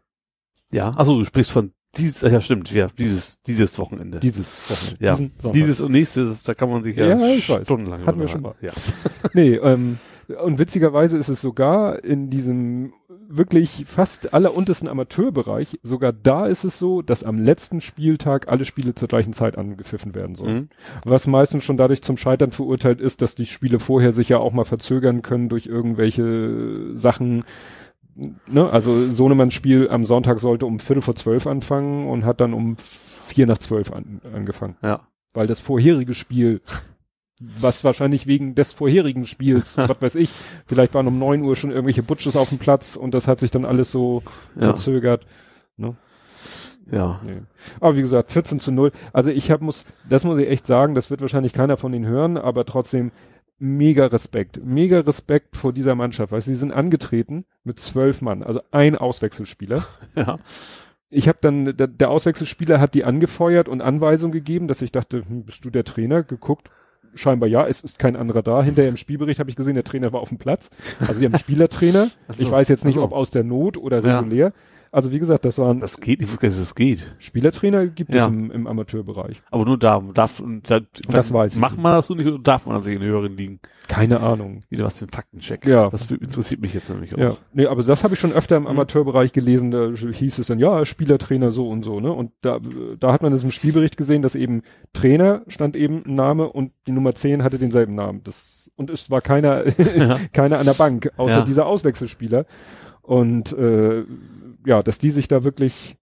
Ja. 0.72 0.90
Achso, 0.90 1.18
du 1.18 1.24
sprichst 1.26 1.52
von 1.52 1.72
dieses, 1.98 2.22
ja 2.22 2.42
stimmt, 2.42 2.72
ja, 2.72 2.88
dieses, 2.98 3.42
dieses 3.44 3.78
Wochenende. 3.80 4.20
Dieses 4.20 4.46
Wochenende. 4.70 5.06
ja. 5.06 5.16
diesen. 5.16 5.52
Dieses 5.54 5.82
und 5.82 5.92
nächstes, 5.92 6.44
da 6.44 6.54
kann 6.54 6.70
man 6.70 6.84
sich 6.84 6.98
ja, 6.98 7.18
Ja, 7.18 7.38
stundenlang 7.64 8.06
Hatten 8.06 8.20
wir 8.20 8.28
schon 8.28 8.42
mal. 8.42 8.56
Ja. 8.62 8.72
Nee, 9.34 9.56
ähm, 9.56 10.00
und 10.44 10.60
witzigerweise 10.60 11.18
ist 11.18 11.30
es 11.30 11.40
sogar 11.40 12.04
in 12.04 12.30
diesem 12.30 12.92
wirklich 13.30 13.86
fast 13.88 14.34
alleruntersten 14.34 14.88
Amateurbereich, 14.88 15.80
sogar 15.84 16.14
da 16.14 16.48
ist 16.48 16.64
es 16.64 16.80
so, 16.80 17.02
dass 17.02 17.24
am 17.24 17.38
letzten 17.38 17.82
Spieltag 17.82 18.48
alle 18.48 18.66
Spiele 18.66 18.96
zur 18.96 19.08
gleichen 19.08 19.34
Zeit 19.34 19.58
angepfiffen 19.58 20.16
werden 20.16 20.36
sollen. 20.36 20.56
Mhm. 20.56 20.70
Was 21.06 21.28
meistens 21.28 21.64
schon 21.64 21.78
dadurch 21.78 22.02
zum 22.02 22.18
Scheitern 22.18 22.52
verurteilt 22.52 23.02
ist, 23.02 23.22
dass 23.22 23.36
die 23.36 23.46
Spiele 23.46 23.80
vorher 23.80 24.14
sich 24.14 24.30
ja 24.30 24.38
auch 24.38 24.54
mal 24.54 24.64
verzögern 24.66 25.22
können 25.22 25.50
durch 25.50 25.66
irgendwelche 25.68 26.96
Sachen. 26.96 27.44
Ne? 28.50 28.70
Also 28.70 29.12
Sohnemanns 29.12 29.54
Spiel 29.54 29.90
am 29.90 30.06
Sonntag 30.06 30.40
sollte 30.40 30.66
um 30.66 30.80
Viertel 30.80 31.02
vor 31.02 31.16
zwölf 31.16 31.46
anfangen 31.48 32.08
und 32.08 32.26
hat 32.26 32.42
dann 32.42 32.54
um 32.54 32.78
vier 32.78 33.46
nach 33.46 33.58
zwölf 33.60 33.92
an, 33.92 34.22
angefangen 34.34 34.78
Ja. 34.82 35.02
weil 35.34 35.48
das 35.48 35.60
vorherige 35.60 36.14
Spiel, 36.14 36.62
was 37.40 37.84
wahrscheinlich 37.84 38.26
wegen 38.28 38.56
des 38.56 38.74
vorherigen 38.74 39.26
Spiels, 39.26 39.78
was 39.78 40.02
weiß 40.02 40.16
ich, 40.16 40.32
vielleicht 40.66 40.94
waren 40.94 41.08
um 41.08 41.20
neun 41.20 41.42
Uhr 41.44 41.56
schon 41.56 41.72
irgendwelche 41.72 42.04
Butches 42.04 42.36
auf 42.36 42.50
dem 42.50 42.58
Platz 42.58 42.96
und 42.96 43.14
das 43.14 43.28
hat 43.28 43.40
sich 43.40 43.52
dann 43.52 43.66
alles 43.66 43.92
so 43.92 44.24
Ja. 44.56 44.62
verzögert. 44.68 45.26
Ja. 46.90 47.20
Nee. 47.24 47.42
Aber 47.80 47.98
wie 47.98 48.02
gesagt, 48.02 48.32
14 48.32 48.60
zu 48.60 48.72
0. 48.72 48.92
Also 49.12 49.30
ich 49.30 49.52
hab, 49.52 49.62
muss, 49.62 49.84
das 50.10 50.24
muss 50.24 50.40
ich 50.40 50.48
echt 50.48 50.66
sagen, 50.66 50.96
das 50.96 51.10
wird 51.10 51.20
wahrscheinlich 51.22 51.52
keiner 51.54 51.76
von 51.78 51.94
ihnen 51.94 52.06
hören, 52.06 52.38
aber 52.38 52.66
trotzdem 52.66 53.12
mega 53.60 54.06
Respekt. 54.06 54.64
Mega 54.66 55.00
Respekt 55.02 55.58
vor 55.58 55.74
dieser 55.74 55.96
Mannschaft, 55.96 56.32
weil 56.32 56.42
sie 56.42 56.56
sind 56.56 56.72
angetreten 56.72 57.46
mit 57.64 57.80
zwölf 57.80 58.22
Mann, 58.22 58.44
also 58.44 58.62
ein 58.72 58.96
Auswechselspieler. 58.96 59.84
Ja. 60.16 60.40
Ich 61.10 61.30
habe 61.30 61.38
dann, 61.40 61.78
der, 61.78 61.88
der 61.88 62.10
Auswechselspieler 62.10 62.82
hat 62.82 62.94
die 62.94 63.06
angefeuert 63.06 63.70
und 63.70 63.82
Anweisung 63.82 64.32
gegeben, 64.34 64.68
dass 64.68 64.82
ich 64.82 64.92
dachte, 64.92 65.24
hm, 65.26 65.44
bist 65.46 65.64
du 65.64 65.70
der 65.70 65.86
Trainer? 65.86 66.22
Geguckt, 66.24 66.70
scheinbar 67.18 67.50
ja, 67.50 67.68
es 67.68 67.82
ist 67.82 68.00
kein 68.00 68.16
anderer 68.16 68.42
da. 68.44 68.64
Hinterher 68.64 68.90
im 68.90 68.98
Spielbericht 68.98 69.40
habe 69.40 69.50
ich 69.50 69.56
gesehen, 69.56 69.76
der 69.76 69.84
Trainer 69.84 70.14
war 70.14 70.22
auf 70.22 70.30
dem 70.30 70.38
Platz. 70.38 70.70
Also 71.00 71.14
sie 71.14 71.26
haben 71.26 71.34
einen 71.34 71.40
Spielertrainer. 71.44 72.10
So. 72.30 72.46
Ich 72.46 72.52
weiß 72.52 72.68
jetzt 72.70 72.86
nicht, 72.86 72.96
so. 72.96 73.04
ob 73.04 73.12
aus 73.14 73.32
der 73.32 73.44
Not 73.44 73.78
oder 73.78 74.04
Ja. 74.04 74.52
Also 74.92 75.12
wie 75.12 75.20
gesagt, 75.20 75.46
das 75.46 75.58
waren 75.58 75.80
Das 75.80 76.00
geht, 76.00 76.22
dass 76.42 76.58
es 76.58 76.76
geht. 76.76 77.16
Spielertrainer 77.20 77.88
gibt 77.88 78.14
Ja. 78.14 78.26
es 78.26 78.32
im, 78.32 78.52
im 78.52 78.68
Amateurbereich. 78.68 79.42
Aber 79.52 79.66
nur 79.66 79.78
da, 79.78 80.02
darf, 80.14 80.42
da, 80.64 80.80
Das 81.10 81.32
weiß 81.34 81.54
ich 81.56 81.60
Macht 81.60 81.74
nicht. 81.74 81.84
man 81.84 81.94
das 81.94 82.08
so 82.08 82.16
nicht 82.16 82.28
oder 82.28 82.40
darf 82.40 82.66
man 82.66 82.78
an 82.78 82.82
sich 82.84 82.96
in 82.96 83.02
höheren 83.04 83.36
liegen? 83.38 83.60
Keine 83.88 84.20
Ahnung. 84.20 84.64
Wieder 84.70 84.84
was 84.84 85.00
für 85.00 85.06
ein 85.06 85.10
Faktencheck. 85.12 85.66
Ja. 85.66 85.90
Das 85.90 86.12
interessiert 86.12 86.60
mich 86.62 86.74
jetzt 86.74 86.90
nämlich 86.90 87.14
auch. 87.16 87.20
Ja, 87.20 87.38
nee, 87.54 87.66
aber 87.68 87.84
das 87.84 88.04
habe 88.04 88.16
ich 88.16 88.20
schon 88.20 88.34
öfter 88.34 88.58
im 88.58 88.64
Mhm. 88.64 88.70
Amateurbereich 88.70 89.32
gelesen, 89.34 89.72
da 89.72 89.90
hieß 89.92 90.40
es 90.40 90.48
dann, 90.48 90.60
ja, 90.60 90.84
Spielertrainer 90.86 91.52
so 91.52 91.70
und 91.70 91.84
so, 91.84 92.00
ne? 92.02 92.12
Und 92.12 92.32
da, 92.42 92.60
da 93.00 93.14
hat 93.14 93.22
man 93.22 93.32
es 93.32 93.44
im 93.44 93.52
Spielbericht 93.52 93.96
gesehen, 93.98 94.22
dass 94.22 94.36
eben 94.36 94.64
Trainer 94.94 95.44
stand 95.48 95.76
eben 95.78 96.04
ein 96.06 96.16
Name 96.16 96.50
und 96.50 96.72
die 96.86 96.92
Nummer 96.92 97.14
10 97.16 97.44
hatte 97.44 97.58
denselben 97.60 97.96
Namen. 97.96 98.22
Das, 98.26 98.70
und 98.76 98.90
es 98.90 99.10
war 99.10 99.22
keiner, 99.22 99.64
keiner 100.34 100.60
an 100.60 100.66
der 100.66 100.74
Bank, 100.74 101.10
außer 101.18 101.38
Ja. 101.40 101.46
dieser 101.46 101.66
Auswechselspieler. 101.66 102.46
Und 103.02 103.54
äh, 103.54 104.04
ja, 104.68 104.84
dass 104.84 105.00
die 105.00 105.10
sich 105.10 105.28
da 105.28 105.44
wirklich, 105.44 105.98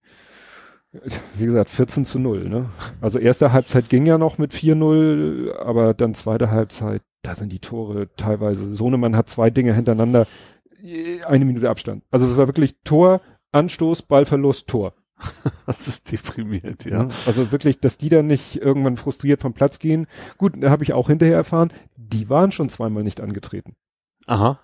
wie 1.38 1.46
gesagt, 1.46 1.70
14 1.70 2.04
zu 2.04 2.20
0, 2.20 2.50
ne? 2.50 2.70
Also 3.00 3.20
erste 3.20 3.52
Halbzeit 3.52 3.90
ging 3.90 4.06
ja 4.06 4.18
noch 4.18 4.38
mit 4.38 4.54
4-0, 4.54 5.56
aber 5.58 5.94
dann 5.94 6.16
zweite 6.16 6.50
Halbzeit, 6.50 7.04
da 7.22 7.36
sind 7.36 7.52
die 7.52 7.60
Tore 7.60 8.10
teilweise. 8.16 8.68
Sohnemann 8.68 9.16
hat 9.16 9.30
zwei 9.30 9.50
Dinge 9.50 9.74
hintereinander, 9.74 10.28
eine 11.26 11.46
Minute 11.46 11.70
Abstand. 11.70 12.04
Also 12.12 12.26
es 12.26 12.38
war 12.38 12.48
wirklich 12.48 12.76
Tor, 12.84 13.22
Anstoß, 13.52 14.04
Ballverlust, 14.04 14.68
Tor. 14.68 14.94
Das 15.66 15.88
ist 15.88 16.12
deprimierend, 16.12 16.86
ja. 16.86 17.04
Ja. 17.04 17.10
Also 17.26 17.52
wirklich, 17.52 17.80
dass 17.80 17.98
die 17.98 18.10
dann 18.10 18.28
nicht 18.28 18.58
irgendwann 18.58 18.98
frustriert 18.98 19.42
vom 19.42 19.54
Platz 19.54 19.80
gehen. 19.80 20.08
Gut, 20.38 20.54
da 20.60 20.70
habe 20.70 20.84
ich 20.84 20.94
auch 20.94 21.08
hinterher 21.08 21.38
erfahren, 21.38 21.72
die 21.96 22.30
waren 22.30 22.52
schon 22.52 22.70
zweimal 22.70 23.04
nicht 23.04 23.22
angetreten. 23.22 23.76
Aha. 24.28 24.60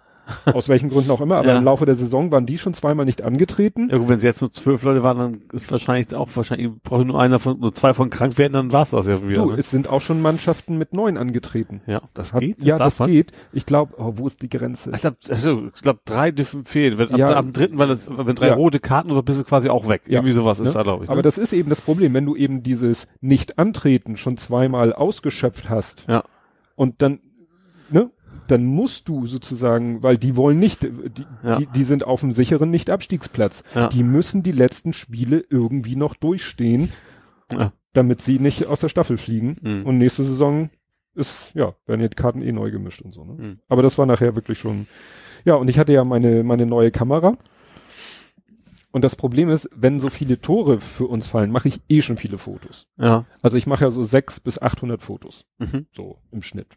Aus 0.45 0.69
welchen 0.69 0.89
Gründen 0.89 1.11
auch 1.11 1.21
immer, 1.21 1.37
aber 1.37 1.49
Ja. 1.49 1.57
im 1.57 1.63
Laufe 1.63 1.85
der 1.85 1.95
Saison 1.95 2.31
waren 2.31 2.45
die 2.45 2.57
schon 2.57 2.73
zweimal 2.73 3.05
nicht 3.05 3.21
angetreten. 3.21 3.89
Ja, 3.91 3.97
gut, 3.97 4.09
wenn 4.09 4.17
es 4.17 4.23
jetzt 4.23 4.41
nur 4.41 4.51
zwölf 4.51 4.83
Leute 4.83 5.03
waren, 5.03 5.17
dann 5.17 5.41
ist 5.53 5.71
wahrscheinlich 5.71 6.13
auch 6.15 6.29
wahrscheinlich, 6.35 6.69
braucht 6.83 7.05
nur 7.05 7.19
einer 7.19 7.39
von, 7.39 7.59
nur 7.59 7.73
zwei 7.73 7.93
von 7.93 8.09
krank 8.09 8.37
werden, 8.37 8.53
dann 8.53 8.71
war's 8.71 8.91
das 8.91 9.07
ja 9.07 9.27
wieder. 9.27 9.43
Du, 9.43 9.51
ne? 9.51 9.57
es 9.57 9.69
sind 9.69 9.89
auch 9.89 10.01
schon 10.01 10.21
Mannschaften 10.21 10.77
mit 10.77 10.93
neun 10.93 11.17
angetreten. 11.17 11.81
ja, 11.87 12.01
das 12.13 12.33
Hat- 12.33 12.41
geht. 12.41 12.63
ja, 12.63 12.77
das 12.77 12.99
man? 12.99 13.11
geht. 13.11 13.31
Ich 13.53 13.65
glaube, 13.65 13.93
oh, 13.97 14.13
wo 14.15 14.27
ist 14.27 14.41
die 14.41 14.49
Grenze? 14.49 14.91
Ich 14.95 15.01
glaube, 15.01 15.17
also, 15.29 15.63
ich 15.75 15.81
glaub, 15.81 16.03
drei 16.05 16.31
dürfen 16.31 16.65
fehlen. 16.65 16.97
Wenn, 16.97 17.15
Ja. 17.15 17.29
ab, 17.29 17.37
am 17.37 17.53
dritten, 17.53 17.79
weil 17.79 17.89
es, 17.91 18.07
wenn 18.09 18.35
drei 18.35 18.47
Ja. 18.47 18.53
rote 18.55 18.79
Karten 18.79 19.11
oder 19.11 19.23
bist 19.23 19.39
du 19.39 19.43
quasi 19.43 19.69
auch 19.69 19.87
weg. 19.87 20.03
Ja. 20.07 20.19
Irgendwie 20.19 20.31
sowas 20.33 20.59
ist 20.59 20.67
Ne? 20.69 20.73
da, 20.73 20.83
glaube 20.83 21.03
ich. 21.05 21.09
Aber 21.09 21.17
ne? 21.17 21.23
das 21.23 21.37
ist 21.37 21.53
eben 21.53 21.69
das 21.69 21.81
Problem, 21.81 22.13
wenn 22.13 22.25
du 22.25 22.35
eben 22.35 22.63
dieses 22.63 23.07
Nicht-Antreten 23.21 24.17
schon 24.17 24.37
zweimal 24.37 24.93
ausgeschöpft 24.93 25.69
hast 25.69 26.05
Ja. 26.07 26.23
und 26.75 27.01
dann, 27.01 27.19
ne, 27.89 28.09
dann 28.51 28.65
musst 28.65 29.07
du 29.09 29.25
sozusagen, 29.25 30.03
weil 30.03 30.17
die 30.17 30.35
wollen 30.35 30.59
nicht, 30.59 30.83
die, 30.83 31.25
Ja. 31.43 31.57
die, 31.57 31.65
die 31.67 31.83
sind 31.83 32.03
auf 32.05 32.19
dem 32.21 32.31
sicheren 32.31 32.69
Nicht-Abstiegsplatz. 32.69 33.63
Ja. 33.73 33.87
Die 33.89 34.03
müssen 34.03 34.43
die 34.43 34.51
letzten 34.51 34.93
Spiele 34.93 35.43
irgendwie 35.49 35.95
noch 35.95 36.15
durchstehen, 36.15 36.91
Ja. 37.51 37.71
damit 37.93 38.21
sie 38.21 38.39
nicht 38.39 38.67
aus 38.67 38.81
der 38.81 38.89
Staffel 38.89 39.17
fliegen. 39.17 39.57
Mhm. 39.61 39.85
Und 39.85 39.97
nächste 39.97 40.23
Saison 40.23 40.69
ist, 41.15 41.51
ja, 41.55 41.73
werden 41.85 42.01
die 42.01 42.09
Karten 42.09 42.41
eh 42.41 42.51
neu 42.51 42.71
gemischt 42.71 43.01
und 43.01 43.13
so, 43.13 43.25
ne? 43.25 43.33
Mhm. 43.33 43.59
Aber 43.67 43.81
das 43.81 43.97
war 43.97 44.05
nachher 44.05 44.35
wirklich 44.35 44.59
schon, 44.59 44.87
ja, 45.45 45.55
und 45.55 45.69
ich 45.69 45.79
hatte 45.79 45.91
ja 45.93 46.03
meine, 46.05 46.43
meine 46.43 46.65
neue 46.65 46.91
Kamera. 46.91 47.37
Und 48.93 49.03
das 49.05 49.15
Problem 49.15 49.49
ist, 49.49 49.69
wenn 49.73 49.99
so 50.01 50.09
viele 50.09 50.41
Tore 50.41 50.81
für 50.81 51.05
uns 51.07 51.27
fallen, 51.27 51.49
mache 51.51 51.69
ich 51.69 51.79
eh 51.87 52.01
schon 52.01 52.17
viele 52.17 52.37
Fotos. 52.37 52.87
Ja. 52.97 53.25
Also 53.41 53.55
ich 53.55 53.65
mache 53.65 53.85
ja 53.85 53.91
so 53.91 54.03
sechs 54.03 54.39
bis 54.41 54.61
800 54.61 55.01
Fotos. 55.01 55.45
Mhm. 55.59 55.85
So 55.91 56.17
im 56.31 56.41
Schnitt. 56.41 56.67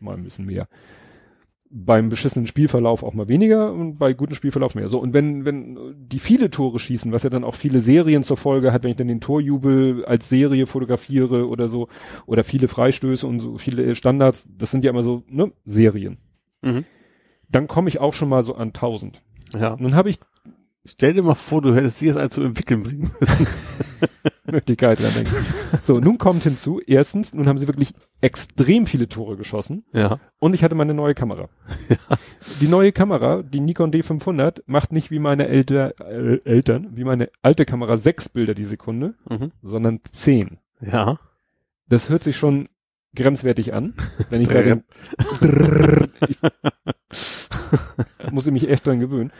Mal 0.00 0.16
ein 0.16 0.24
bisschen 0.24 0.46
mehr. 0.46 0.66
Beim 1.74 2.10
beschissenen 2.10 2.46
Spielverlauf 2.46 3.02
auch 3.02 3.14
mal 3.14 3.28
weniger 3.28 3.72
und 3.72 3.96
bei 3.96 4.12
gutem 4.12 4.34
Spielverlauf 4.34 4.74
mehr. 4.74 4.90
So, 4.90 4.98
und 4.98 5.14
wenn, 5.14 5.46
wenn 5.46 5.94
die 5.96 6.18
viele 6.18 6.50
Tore 6.50 6.78
schießen, 6.78 7.12
was 7.12 7.22
ja 7.22 7.30
dann 7.30 7.44
auch 7.44 7.54
viele 7.54 7.80
Serien 7.80 8.22
zur 8.22 8.36
Folge 8.36 8.72
hat, 8.72 8.82
wenn 8.82 8.90
ich 8.90 8.96
dann 8.96 9.08
den 9.08 9.22
Torjubel 9.22 10.04
als 10.04 10.28
Serie 10.28 10.66
fotografiere 10.66 11.48
oder 11.48 11.68
so, 11.68 11.88
oder 12.26 12.44
viele 12.44 12.68
Freistöße 12.68 13.26
und 13.26 13.40
so 13.40 13.56
viele 13.56 13.94
Standards, 13.94 14.46
das 14.56 14.70
sind 14.70 14.84
ja 14.84 14.90
immer 14.90 15.02
so, 15.02 15.22
ne, 15.28 15.52
Serien. 15.64 16.18
Mhm. 16.60 16.84
Dann 17.48 17.68
komme 17.68 17.88
ich 17.88 18.00
auch 18.00 18.12
schon 18.12 18.28
mal 18.28 18.42
so 18.42 18.54
an 18.54 18.68
1000. 18.68 19.22
Ja. 19.54 19.76
Nun 19.78 19.94
habe 19.94 20.10
ich 20.10 20.18
Stell 20.84 21.14
dir 21.14 21.22
mal 21.22 21.34
vor, 21.36 21.62
du 21.62 21.74
hättest 21.74 21.98
sie 21.98 22.06
jetzt 22.06 22.16
als 22.16 22.34
zu 22.34 22.42
entwickeln 22.42 22.82
bringen 22.82 23.10
müssen. 23.20 23.46
Möglichkeit 24.50 25.00
dran 25.00 25.12
denken. 25.14 25.34
So, 25.84 26.00
nun 26.00 26.18
kommt 26.18 26.42
hinzu, 26.42 26.80
erstens, 26.84 27.32
nun 27.32 27.46
haben 27.46 27.58
sie 27.58 27.68
wirklich 27.68 27.94
extrem 28.20 28.86
viele 28.86 29.08
Tore 29.08 29.36
geschossen. 29.36 29.84
ja. 29.92 30.18
Und 30.40 30.54
ich 30.54 30.64
hatte 30.64 30.74
meine 30.74 30.92
neue 30.92 31.14
Kamera. 31.14 31.48
Die 32.60 32.66
neue 32.66 32.90
Kamera, 32.90 33.42
die 33.42 33.60
Nikon 33.60 33.92
D500, 33.92 34.62
macht 34.66 34.90
nicht 34.92 35.12
wie 35.12 35.20
meine 35.20 35.46
Elter, 35.46 35.94
äh, 36.00 36.40
Eltern, 36.44 36.88
wie 36.96 37.04
meine 37.04 37.30
alte 37.42 37.64
Kamera 37.64 37.96
sechs 37.96 38.28
Bilder 38.28 38.54
die 38.54 38.64
Sekunde, 38.64 39.14
Mhm. 39.30 39.52
sondern 39.62 40.00
zehn. 40.10 40.58
Ja. 40.80 41.20
Das 41.88 42.08
hört 42.08 42.24
sich 42.24 42.36
schon 42.36 42.66
grenzwertig 43.14 43.72
an, 43.72 43.94
wenn 44.30 44.42
ich 44.42 44.48
da 44.48 44.62
den, 44.62 44.82
ich, 46.28 46.38
muss 48.32 48.46
ich 48.46 48.52
mich 48.52 48.68
echt 48.68 48.86
dran 48.86 48.98
gewöhnen. 49.00 49.32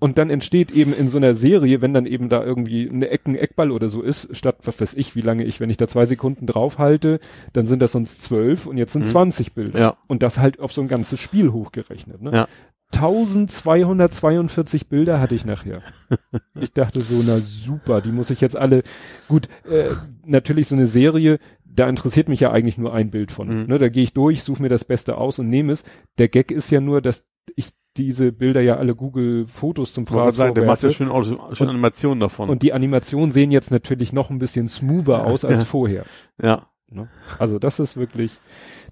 Und 0.00 0.18
dann 0.18 0.30
entsteht 0.30 0.70
eben 0.72 0.92
in 0.92 1.08
so 1.08 1.18
einer 1.18 1.34
Serie, 1.34 1.80
wenn 1.82 1.94
dann 1.94 2.06
eben 2.06 2.28
da 2.28 2.42
irgendwie 2.42 2.90
eine 2.90 3.08
Ecken 3.10 3.36
Eckball 3.36 3.70
oder 3.70 3.88
so 3.88 4.02
ist, 4.02 4.34
statt 4.36 4.56
was 4.64 4.80
weiß 4.80 4.94
ich, 4.94 5.14
wie 5.14 5.20
lange 5.20 5.44
ich, 5.44 5.60
wenn 5.60 5.70
ich 5.70 5.76
da 5.76 5.86
zwei 5.86 6.06
Sekunden 6.06 6.46
draufhalte, 6.46 7.20
dann 7.52 7.66
sind 7.66 7.80
das 7.80 7.92
sonst 7.92 8.22
zwölf 8.22 8.66
und 8.66 8.78
jetzt 8.78 8.92
sind 8.94 9.04
Mhm. 9.04 9.10
20 9.10 9.52
Bilder. 9.54 9.78
Ja. 9.78 9.96
Und 10.08 10.22
das 10.22 10.38
halt 10.38 10.58
auf 10.58 10.72
so 10.72 10.80
ein 10.80 10.88
ganzes 10.88 11.20
Spiel 11.20 11.52
hochgerechnet. 11.52 12.20
Ne? 12.22 12.32
Ja. 12.32 12.48
1242 12.92 14.88
Bilder 14.88 15.20
hatte 15.20 15.34
ich 15.34 15.44
nachher. 15.44 15.82
Ich 16.60 16.72
dachte 16.72 17.00
so, 17.00 17.22
na 17.24 17.38
super, 17.38 18.00
die 18.00 18.12
muss 18.12 18.30
ich 18.30 18.40
jetzt 18.40 18.56
alle, 18.56 18.82
gut, 19.28 19.48
äh, 19.70 19.90
natürlich 20.26 20.68
so 20.68 20.74
eine 20.74 20.86
Serie, 20.86 21.38
da 21.64 21.88
interessiert 21.88 22.28
mich 22.28 22.40
ja 22.40 22.50
eigentlich 22.50 22.76
nur 22.76 22.92
ein 22.92 23.10
Bild 23.10 23.32
von. 23.32 23.48
Mhm. 23.62 23.66
Ne? 23.66 23.78
Da 23.78 23.88
gehe 23.88 24.02
ich 24.02 24.12
durch, 24.12 24.42
suche 24.42 24.60
mir 24.60 24.68
das 24.68 24.84
Beste 24.84 25.16
aus 25.16 25.38
und 25.38 25.48
nehme 25.48 25.72
es. 25.72 25.84
Der 26.18 26.28
Gag 26.28 26.50
ist 26.50 26.70
ja 26.70 26.80
nur, 26.80 27.00
dass 27.00 27.24
ich 27.56 27.68
diese 27.96 28.32
Bilder 28.32 28.60
ja 28.60 28.76
alle 28.76 28.94
Google 28.94 29.46
Fotos 29.46 29.92
zum 29.92 30.08
wollte 30.08 30.36
sagen, 30.36 30.54
der 30.54 30.64
macht 30.64 30.82
ja 30.82 30.90
schön, 30.90 31.08
Auto- 31.08 31.54
schön 31.54 31.66
Und- 31.68 31.74
Animationen 31.74 32.20
davon. 32.20 32.48
Und 32.48 32.62
die 32.62 32.72
Animationen 32.72 33.32
sehen 33.32 33.50
jetzt 33.50 33.70
natürlich 33.70 34.12
noch 34.12 34.30
ein 34.30 34.38
bisschen 34.38 34.68
smoother 34.68 35.26
aus 35.26 35.44
als 35.44 35.60
ja. 35.60 35.64
vorher. 35.64 36.04
ja. 36.42 36.66
Ne? 36.92 37.08
Also 37.38 37.60
das 37.60 37.78
ist 37.78 37.96
wirklich, 37.96 38.32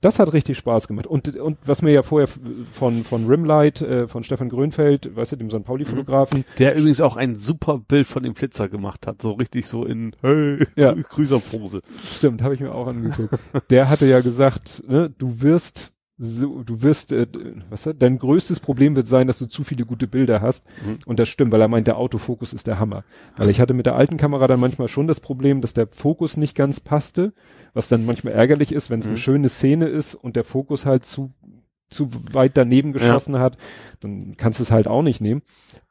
das 0.00 0.20
hat 0.20 0.32
richtig 0.32 0.56
Spaß 0.56 0.86
gemacht. 0.86 1.08
Und, 1.08 1.36
und 1.36 1.58
was 1.66 1.82
mir 1.82 1.90
ja 1.90 2.04
vorher 2.04 2.28
von, 2.72 3.02
von 3.02 3.26
Rimlight, 3.26 3.82
äh, 3.82 4.06
von 4.06 4.22
Stefan 4.22 4.48
Grönfeld, 4.50 5.16
weißt 5.16 5.32
du, 5.32 5.36
dem 5.36 5.50
St. 5.50 5.64
Pauli-Fotografen, 5.64 6.44
Der 6.60 6.76
übrigens 6.76 7.00
auch 7.00 7.16
ein 7.16 7.34
super 7.34 7.78
Bild 7.78 8.06
von 8.06 8.22
dem 8.22 8.36
Flitzer 8.36 8.68
gemacht 8.68 9.08
hat. 9.08 9.20
So 9.20 9.32
richtig 9.32 9.66
so 9.66 9.84
in, 9.84 10.14
hey, 10.20 10.64
Ja. 10.76 10.92
Grüßerpose. 11.08 11.80
stimmt, 12.14 12.40
habe 12.40 12.54
ich 12.54 12.60
mir 12.60 12.72
auch 12.72 12.86
angeguckt. 12.86 13.34
Der 13.70 13.88
hatte 13.90 14.06
ja 14.06 14.20
gesagt, 14.20 14.80
ne, 14.86 15.10
du 15.18 15.42
wirst 15.42 15.92
so, 16.20 16.64
du 16.64 16.82
wirst, 16.82 17.12
äh, 17.12 17.26
was 17.70 17.86
hat, 17.86 18.02
dein 18.02 18.18
größtes 18.18 18.58
Problem 18.58 18.96
wird 18.96 19.06
sein, 19.06 19.28
dass 19.28 19.38
du 19.38 19.46
zu 19.46 19.62
viele 19.62 19.84
gute 19.86 20.08
Bilder 20.08 20.40
hast. 20.42 20.66
Mhm. 20.84 20.98
Und 21.06 21.18
das 21.20 21.28
stimmt, 21.28 21.52
weil 21.52 21.60
er 21.60 21.68
meint, 21.68 21.86
der 21.86 21.96
Autofokus 21.96 22.52
ist 22.52 22.66
der 22.66 22.80
Hammer. 22.80 23.04
Weil 23.36 23.50
ich 23.50 23.60
hatte 23.60 23.72
mit 23.72 23.86
der 23.86 23.94
alten 23.94 24.16
Kamera 24.16 24.48
dann 24.48 24.58
manchmal 24.58 24.88
schon 24.88 25.06
das 25.06 25.20
Problem, 25.20 25.60
dass 25.60 25.74
der 25.74 25.86
Fokus 25.86 26.36
nicht 26.36 26.56
ganz 26.56 26.80
passte, 26.80 27.32
was 27.72 27.86
dann 27.88 28.04
manchmal 28.04 28.32
ärgerlich 28.34 28.72
ist, 28.72 28.90
wenn 28.90 28.98
es 28.98 29.06
Mhm. 29.06 29.10
eine 29.12 29.18
schöne 29.18 29.48
Szene 29.48 29.86
ist 29.86 30.16
und 30.16 30.34
der 30.34 30.42
Fokus 30.44 30.86
halt 30.86 31.04
zu, 31.04 31.32
zu 31.88 32.10
weit 32.32 32.56
daneben 32.56 32.92
geschossen 32.92 33.38
hat, 33.38 33.56
dann 34.00 34.36
kannst 34.36 34.58
du 34.58 34.64
es 34.64 34.72
halt 34.72 34.88
auch 34.88 35.02
nicht 35.02 35.20
nehmen. 35.20 35.42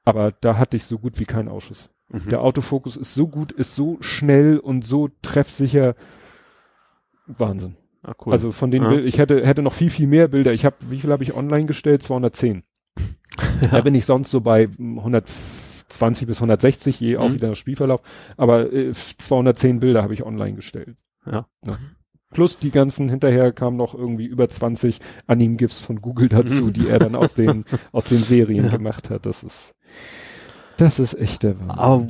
Aber 0.04 0.32
da 0.32 0.58
hatte 0.58 0.76
ich 0.76 0.84
so 0.84 1.00
gut 1.00 1.20
wie 1.22 1.26
keinen 1.26 1.48
Ausschuss. 1.48 1.90
Mhm. 2.10 2.30
Der 2.30 2.42
Autofokus 2.42 2.98
ist 2.98 3.14
so 3.14 3.28
gut, 3.30 3.54
ist 3.54 3.76
so 3.76 3.98
schnell 4.02 4.58
und 4.60 4.86
so 4.86 5.10
treffsicher. 5.22 5.96
Wahnsinn. 7.28 7.76
Ah, 8.04 8.14
cool. 8.26 8.34
Also 8.34 8.52
von 8.52 8.72
den 8.72 8.84
Ja. 8.84 8.92
Ich 9.00 9.18
hätte, 9.18 9.46
hätte 9.46 9.62
noch 9.62 9.74
viel, 9.74 9.90
viel 9.90 10.08
mehr 10.08 10.28
Bilder. 10.28 10.54
Ich 10.54 10.66
habe, 10.66 10.76
wie 10.90 11.00
viel 11.00 11.12
habe 11.12 11.24
ich 11.24 11.36
online 11.36 11.66
gestellt? 11.66 12.04
210. 12.04 12.64
Da 13.72 13.82
bin 13.82 13.96
ich 13.96 14.06
sonst 14.06 14.30
so 14.32 14.42
bei 14.42 14.68
hm, 14.68 15.00
120 15.00 16.28
bis 16.28 16.38
160, 16.38 17.00
je 17.00 17.18
auch 17.18 17.30
Mhm. 17.30 17.34
wieder 17.34 17.50
nach 17.50 17.56
Spielverlauf. 17.56 18.02
Aber 18.38 18.72
äh, 18.72 18.92
210 18.94 19.80
Bilder 19.80 20.04
habe 20.04 20.14
ich 20.14 20.24
online 20.24 20.56
gestellt. 20.56 20.96
Ja. 21.26 21.48
Plus 22.32 22.60
die 22.60 22.72
ganzen, 22.72 23.10
hinterher 23.10 23.52
kamen 23.52 23.78
noch 23.78 23.94
irgendwie 23.96 24.26
über 24.26 24.48
20 24.50 25.00
Anim-GIFs 25.28 25.80
von 25.82 26.02
Google 26.02 26.30
dazu, 26.30 26.66
Mhm. 26.66 26.74
die 26.74 26.88
er 26.90 27.00
dann 27.00 27.16
aus 27.16 27.34
den, 27.34 27.66
aus 27.92 28.06
den 28.06 28.20
Serien 28.20 28.66
Ja. 28.66 28.72
gemacht 28.72 29.10
hat. 29.10 29.26
Das 29.26 29.44
ist, 29.44 29.74
das 30.78 31.00
ist 31.00 31.14
echt 31.16 31.44
der 31.44 31.60
Wahnsinn. 31.60 31.70
Aber 31.72 32.08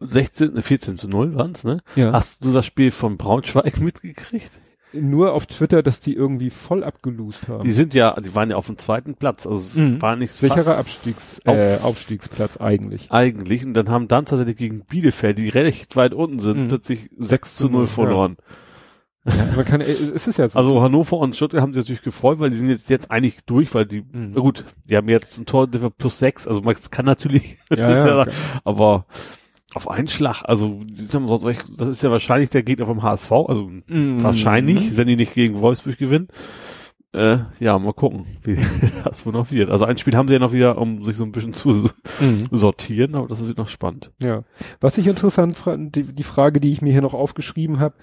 16, 0.00 0.60
14 0.62 0.96
zu 0.96 1.08
0 1.08 1.34
waren's, 1.34 1.64
ne? 1.64 1.80
ja. 1.94 2.12
Hast 2.12 2.44
du 2.44 2.52
das 2.52 2.64
Spiel 2.66 2.90
von 2.90 3.16
Braunschweig 3.16 3.80
mitgekriegt? 3.80 4.50
Nur 4.92 5.32
auf 5.34 5.46
Twitter, 5.46 5.82
dass 5.82 6.00
die 6.00 6.14
irgendwie 6.14 6.48
voll 6.48 6.82
abgeloost 6.84 7.48
haben. 7.48 7.64
Die 7.64 7.72
sind 7.72 7.92
ja, 7.92 8.18
die 8.20 8.34
waren 8.34 8.50
ja 8.50 8.56
auf 8.56 8.66
dem 8.66 8.78
zweiten 8.78 9.14
Platz. 9.14 9.46
Also 9.46 9.58
es 9.58 9.76
Mhm. 9.76 10.00
war 10.00 10.16
nicht 10.16 10.32
Sicherer 10.32 10.78
Abstiegs, 10.78 11.40
auf- 11.44 11.56
äh, 11.56 11.78
Aufstiegsplatz 11.82 12.56
eigentlich. 12.56 13.10
eigentlich. 13.10 13.64
Und 13.66 13.74
dann 13.74 13.90
haben 13.90 14.08
dann 14.08 14.24
tatsächlich 14.24 14.56
gegen 14.56 14.84
Bielefeld, 14.86 15.38
die 15.38 15.48
recht 15.48 15.96
weit 15.96 16.14
unten 16.14 16.38
sind, 16.38 16.64
Mhm. 16.64 16.68
plötzlich 16.68 17.10
6 17.18 17.56
zu 17.56 17.68
0 17.68 17.86
verloren. 17.86 18.36
Ja, 19.26 19.44
man 19.56 19.64
kann, 19.64 19.80
äh, 19.80 19.90
es 20.14 20.28
ist 20.28 20.38
ja 20.38 20.48
so. 20.48 20.56
Also 20.56 20.80
Hannover 20.80 21.18
und 21.18 21.34
Stuttgart 21.34 21.60
haben 21.60 21.74
sich 21.74 21.82
natürlich 21.82 22.02
gefreut, 22.02 22.38
weil 22.38 22.50
die 22.50 22.56
sind 22.56 22.68
jetzt, 22.68 22.88
jetzt 22.88 23.10
eigentlich 23.10 23.44
durch, 23.44 23.74
weil 23.74 23.84
die, 23.84 24.02
Mhm. 24.02 24.32
na 24.34 24.40
gut, 24.40 24.64
die 24.84 24.96
haben 24.96 25.08
jetzt 25.08 25.36
ein 25.38 25.46
Tor 25.46 25.66
plus 25.68 26.18
sechs, 26.18 26.46
also 26.46 26.60
man 26.62 26.76
kann 26.92 27.04
natürlich, 27.06 27.56
Ja, 27.70 27.76
ja, 27.90 28.06
ja, 28.06 28.20
okay. 28.22 28.30
aber 28.64 29.06
auf 29.74 29.90
einen 29.90 30.08
Schlag, 30.08 30.42
also 30.44 30.80
das 30.88 31.88
ist 31.88 32.02
ja 32.02 32.10
wahrscheinlich 32.10 32.50
der 32.50 32.62
Gegner 32.62 32.86
vom 32.86 33.02
HSV, 33.02 33.30
also 33.32 33.68
Mhm. 33.86 34.22
wahrscheinlich, 34.22 34.96
wenn 34.96 35.06
die 35.08 35.16
nicht 35.16 35.34
gegen 35.34 35.60
Wolfsburg 35.60 35.98
gewinnen. 35.98 36.28
Äh, 37.12 37.38
ja, 37.60 37.78
mal 37.78 37.92
gucken, 37.94 38.26
wie 38.42 38.56
das 39.04 39.24
wohl 39.24 39.32
noch 39.32 39.50
wird. 39.50 39.70
Also 39.70 39.84
ein 39.86 39.96
Spiel 39.96 40.14
haben 40.16 40.28
sie 40.28 40.34
ja 40.34 40.40
noch 40.40 40.52
wieder, 40.52 40.76
um 40.78 41.02
sich 41.02 41.16
so 41.16 41.24
ein 41.24 41.32
bisschen 41.32 41.54
zu 41.54 41.88
Mhm. 42.20 42.44
sortieren, 42.50 43.14
aber 43.14 43.26
das 43.28 43.46
wird 43.46 43.58
noch 43.58 43.68
spannend. 43.68 44.12
Ja. 44.18 44.44
Was 44.80 44.98
ich 44.98 45.06
interessant 45.06 45.56
fand, 45.56 45.94
die, 45.96 46.02
die 46.04 46.22
Frage, 46.22 46.60
die 46.60 46.72
ich 46.72 46.82
mir 46.82 46.92
hier 46.92 47.02
noch 47.02 47.14
aufgeschrieben 47.14 47.80
habe, 47.80 47.94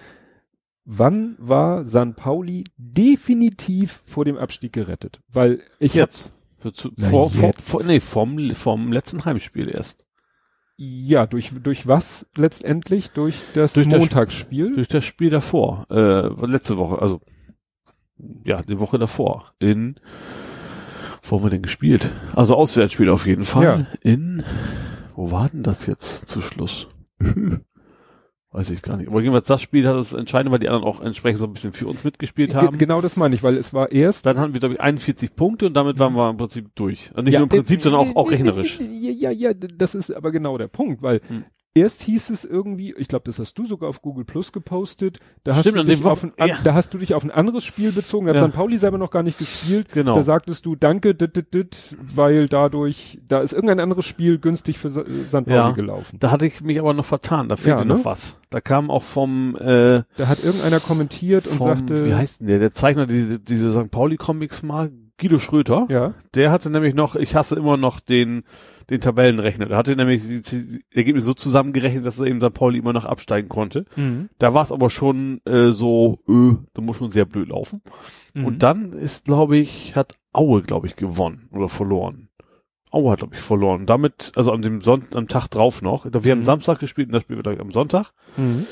wann 0.86 1.36
war 1.40 1.86
San 1.88 2.16
Pauli 2.16 2.64
definitiv 2.78 4.04
vor 4.06 4.26
dem 4.26 4.38
Abstieg 4.38 4.74
gerettet? 4.74 5.20
Weil 5.32 5.62
ich 5.80 5.94
Jetzt. 5.94 6.34
Für 6.58 6.72
zu, 6.74 6.92
vor, 6.98 7.30
vor, 7.30 7.50
jetzt. 7.50 7.70
vor, 7.70 7.84
nee, 7.84 8.00
vom, 8.00 8.56
vom 8.56 8.92
letzten 8.92 9.24
Heimspiel 9.26 9.70
erst. 9.70 10.06
Ja, 10.78 11.26
durch, 11.28 11.52
durch 11.62 11.88
was 11.88 12.26
letztendlich? 12.36 13.12
Durch 13.12 13.36
das 13.54 13.74
Durch 13.74 13.88
das- 13.88 14.00
Montagsspiel? 14.00 14.76
Durch 14.76 14.88
das 14.88 15.04
Spiel 15.06 15.30
davor, 15.30 15.86
äh, 15.90 16.28
letzte 16.46 16.78
Woche, 16.78 17.02
also, 17.02 17.22
ja, 18.44 18.62
die 18.62 18.80
Woche 18.80 18.98
davor, 19.00 19.54
in, 19.60 20.00
wo 21.22 21.38
haben 21.38 21.44
wir 21.46 21.50
denn 21.52 21.62
gespielt? 21.62 22.10
Also 22.36 22.56
Auswärtsspiel 22.56 23.10
auf 23.10 23.26
jeden 23.26 23.44
Fall. 23.46 23.64
Ja. 23.64 23.86
In, 24.02 24.44
wo 25.16 25.32
war 25.32 25.50
denn 25.50 25.64
das 25.64 25.86
jetzt 25.86 26.28
zu 26.30 26.42
Schluss? 26.42 26.88
Weiß 28.54 28.70
ich 28.70 28.84
gar 28.84 28.98
nicht. 28.98 29.08
Aber 29.10 29.20
jedenfalls 29.20 29.48
das 29.48 29.64
Spiel 29.64 29.88
hat 29.88 29.96
das 29.96 30.14
entscheidend, 30.14 30.52
weil 30.52 30.60
die 30.60 30.70
anderen 30.70 30.86
auch 30.86 31.02
entsprechend 31.02 31.40
so 31.40 31.46
ein 31.46 31.54
bisschen 31.54 31.74
für 31.74 31.88
uns 31.88 32.04
mitgespielt 32.04 32.52
Ge- 32.52 32.60
haben. 32.62 32.78
Genau 32.78 33.02
das 33.02 33.18
meine 33.18 33.34
ich, 33.34 33.42
weil 33.42 33.58
es 33.58 33.74
war 33.74 33.92
erst 33.92 34.28
Dann 34.28 34.38
hatten 34.38 34.54
wir, 34.54 34.60
glaube 34.60 34.76
ich, 34.76 34.82
41 34.82 35.36
Punkte 35.36 35.66
und 35.66 35.74
damit 35.74 35.98
waren 35.98 36.14
wir 36.16 36.30
im 36.30 36.38
Prinzip 36.38 36.68
durch. 36.76 37.10
Und 37.16 37.24
nicht 37.26 37.34
nur 37.34 37.44
im 37.44 37.50
Prinzip, 37.50 37.82
sondern 37.82 38.02
auch, 38.02 38.16
auch 38.16 38.30
rechnerisch. 38.32 38.80
Ja, 39.04 39.12
ja, 39.12 39.32
ja, 39.32 39.54
das 39.56 39.96
ist 39.96 40.16
aber 40.16 40.32
genau 40.32 40.58
der 40.58 40.68
Punkt, 40.68 41.02
weil 41.02 41.20
Hm. 41.28 41.46
Erst 41.76 42.02
hieß 42.04 42.30
es 42.30 42.46
irgendwie, 42.46 42.94
ich 42.98 43.08
glaube, 43.08 43.24
das 43.26 43.40
hast 43.40 43.56
du 43.58 43.66
sogar 43.66 43.90
auf 43.90 44.02
Google 44.02 44.26
Plus 44.26 44.52
gepostet, 44.52 45.20
da 45.44 45.54
hast, 45.56 45.62
Stimmt, 45.62 45.78
du 45.78 45.82
an 45.82 45.88
dich 45.88 46.06
auf 46.06 46.24
ein, 46.24 46.32
ja. 46.38 46.58
da 46.64 46.74
hast 46.76 46.94
du 46.94 46.98
dich 47.00 47.14
auf 47.16 47.24
ein 47.24 47.32
anderes 47.32 47.64
Spiel 47.64 47.92
bezogen, 47.92 48.28
da 48.28 48.34
hat 48.34 48.42
Ja. 48.42 48.48
St. 48.48 48.54
Pauli 48.56 48.78
selber 48.78 48.98
noch 48.98 49.10
gar 49.12 49.24
nicht 49.24 49.40
gespielt, 49.40 49.92
Genau. 49.92 50.16
da 50.16 50.22
sagtest 50.24 50.66
du, 50.66 50.76
danke, 50.76 51.16
dit, 51.16 51.36
dit, 51.36 51.54
dit, 51.54 51.98
weil 52.00 52.48
dadurch, 52.48 53.20
da 53.28 53.40
ist 53.42 53.54
irgendein 53.54 53.80
anderes 53.80 54.06
Spiel 54.06 54.38
günstig 54.38 54.78
für 54.78 54.90
St. 54.90 55.32
Pauli 55.32 55.46
Ja. 55.50 55.72
gelaufen. 55.72 56.18
Da 56.20 56.30
hatte 56.32 56.46
ich 56.46 56.62
mich 56.62 56.80
aber 56.80 56.94
noch 56.94 57.06
vertan, 57.06 57.50
da 57.50 57.56
fehlte 57.56 57.80
Ja, 57.80 57.86
noch 57.86 57.98
ne? 57.98 58.06
was. 58.06 58.38
Da 58.52 58.62
kam 58.62 58.92
auch 58.92 59.04
vom, 59.04 59.56
äh, 59.56 60.04
Da 60.18 60.28
hat 60.28 60.44
irgendeiner 60.44 60.80
kommentiert 60.80 61.48
und 61.48 61.58
vom, 61.58 61.68
sagte, 61.68 62.06
wie 62.06 62.14
heißt 62.14 62.42
denn 62.42 62.48
der, 62.48 62.60
der 62.60 62.72
Zeichner, 62.72 63.08
diese, 63.08 63.40
diese 63.40 63.74
St. 63.74 63.90
Pauli 63.90 64.18
Comics 64.18 64.62
mal, 64.62 64.92
Guido 65.20 65.38
Schröter, 65.40 65.86
ja, 65.90 66.16
der 66.34 66.52
hatte 66.52 66.70
nämlich 66.70 66.96
noch, 66.96 67.16
ich 67.16 67.36
hasse 67.36 67.56
immer 67.56 67.78
noch 67.78 68.00
den, 68.00 68.44
den 68.90 69.00
Tabellenrechner. 69.00 69.68
Der 69.68 69.78
hatte 69.78 69.96
nämlich 69.96 70.24
die, 70.24 70.42
die 70.42 70.84
Ergebnisse 70.92 71.28
so 71.28 71.34
zusammengerechnet, 71.34 72.06
dass 72.06 72.20
er 72.20 72.26
eben 72.28 72.42
St. 72.42 72.54
Pauli 72.54 72.80
immer 72.80 72.94
noch 72.94 73.06
absteigen 73.06 73.48
konnte. 73.48 73.86
mhm. 73.96 74.30
Da 74.40 74.54
war 74.54 74.64
es 74.64 74.72
aber 74.72 74.90
schon 74.90 75.40
äh, 75.46 75.72
so, 75.72 76.20
äh, 76.28 76.56
da 76.74 76.82
muss 76.82 76.98
schon 76.98 77.12
sehr 77.12 77.26
blöd 77.26 77.50
laufen. 77.50 77.82
Mhm. 78.34 78.46
Und 78.46 78.64
dann 78.64 78.92
ist, 78.94 79.26
glaube 79.26 79.58
ich, 79.58 79.96
hat 79.96 80.16
Aue, 80.34 80.64
glaube 80.64 80.88
ich, 80.88 80.96
gewonnen 80.96 81.48
oder 81.52 81.70
verloren. 81.70 82.30
Aue 82.92 83.12
hat, 83.12 83.20
glaube 83.20 83.36
ich, 83.36 83.42
verloren. 83.42 83.86
Damit, 83.86 84.32
also 84.36 84.52
an 84.52 84.62
dem 84.64 84.82
Sonntag, 84.82 85.16
am 85.16 85.28
Tag 85.28 85.48
drauf 85.48 85.82
noch. 85.84 86.06
Wir 86.12 86.32
haben 86.32 86.40
Mhm. 86.40 86.44
Samstag 86.46 86.80
gespielt 86.80 87.08
und 87.10 87.14
das 87.14 87.24
Spiel 87.24 87.38
wird 87.38 87.48
am 87.60 87.72
Sonntag. 87.72 88.12
Mhm. 88.36 88.66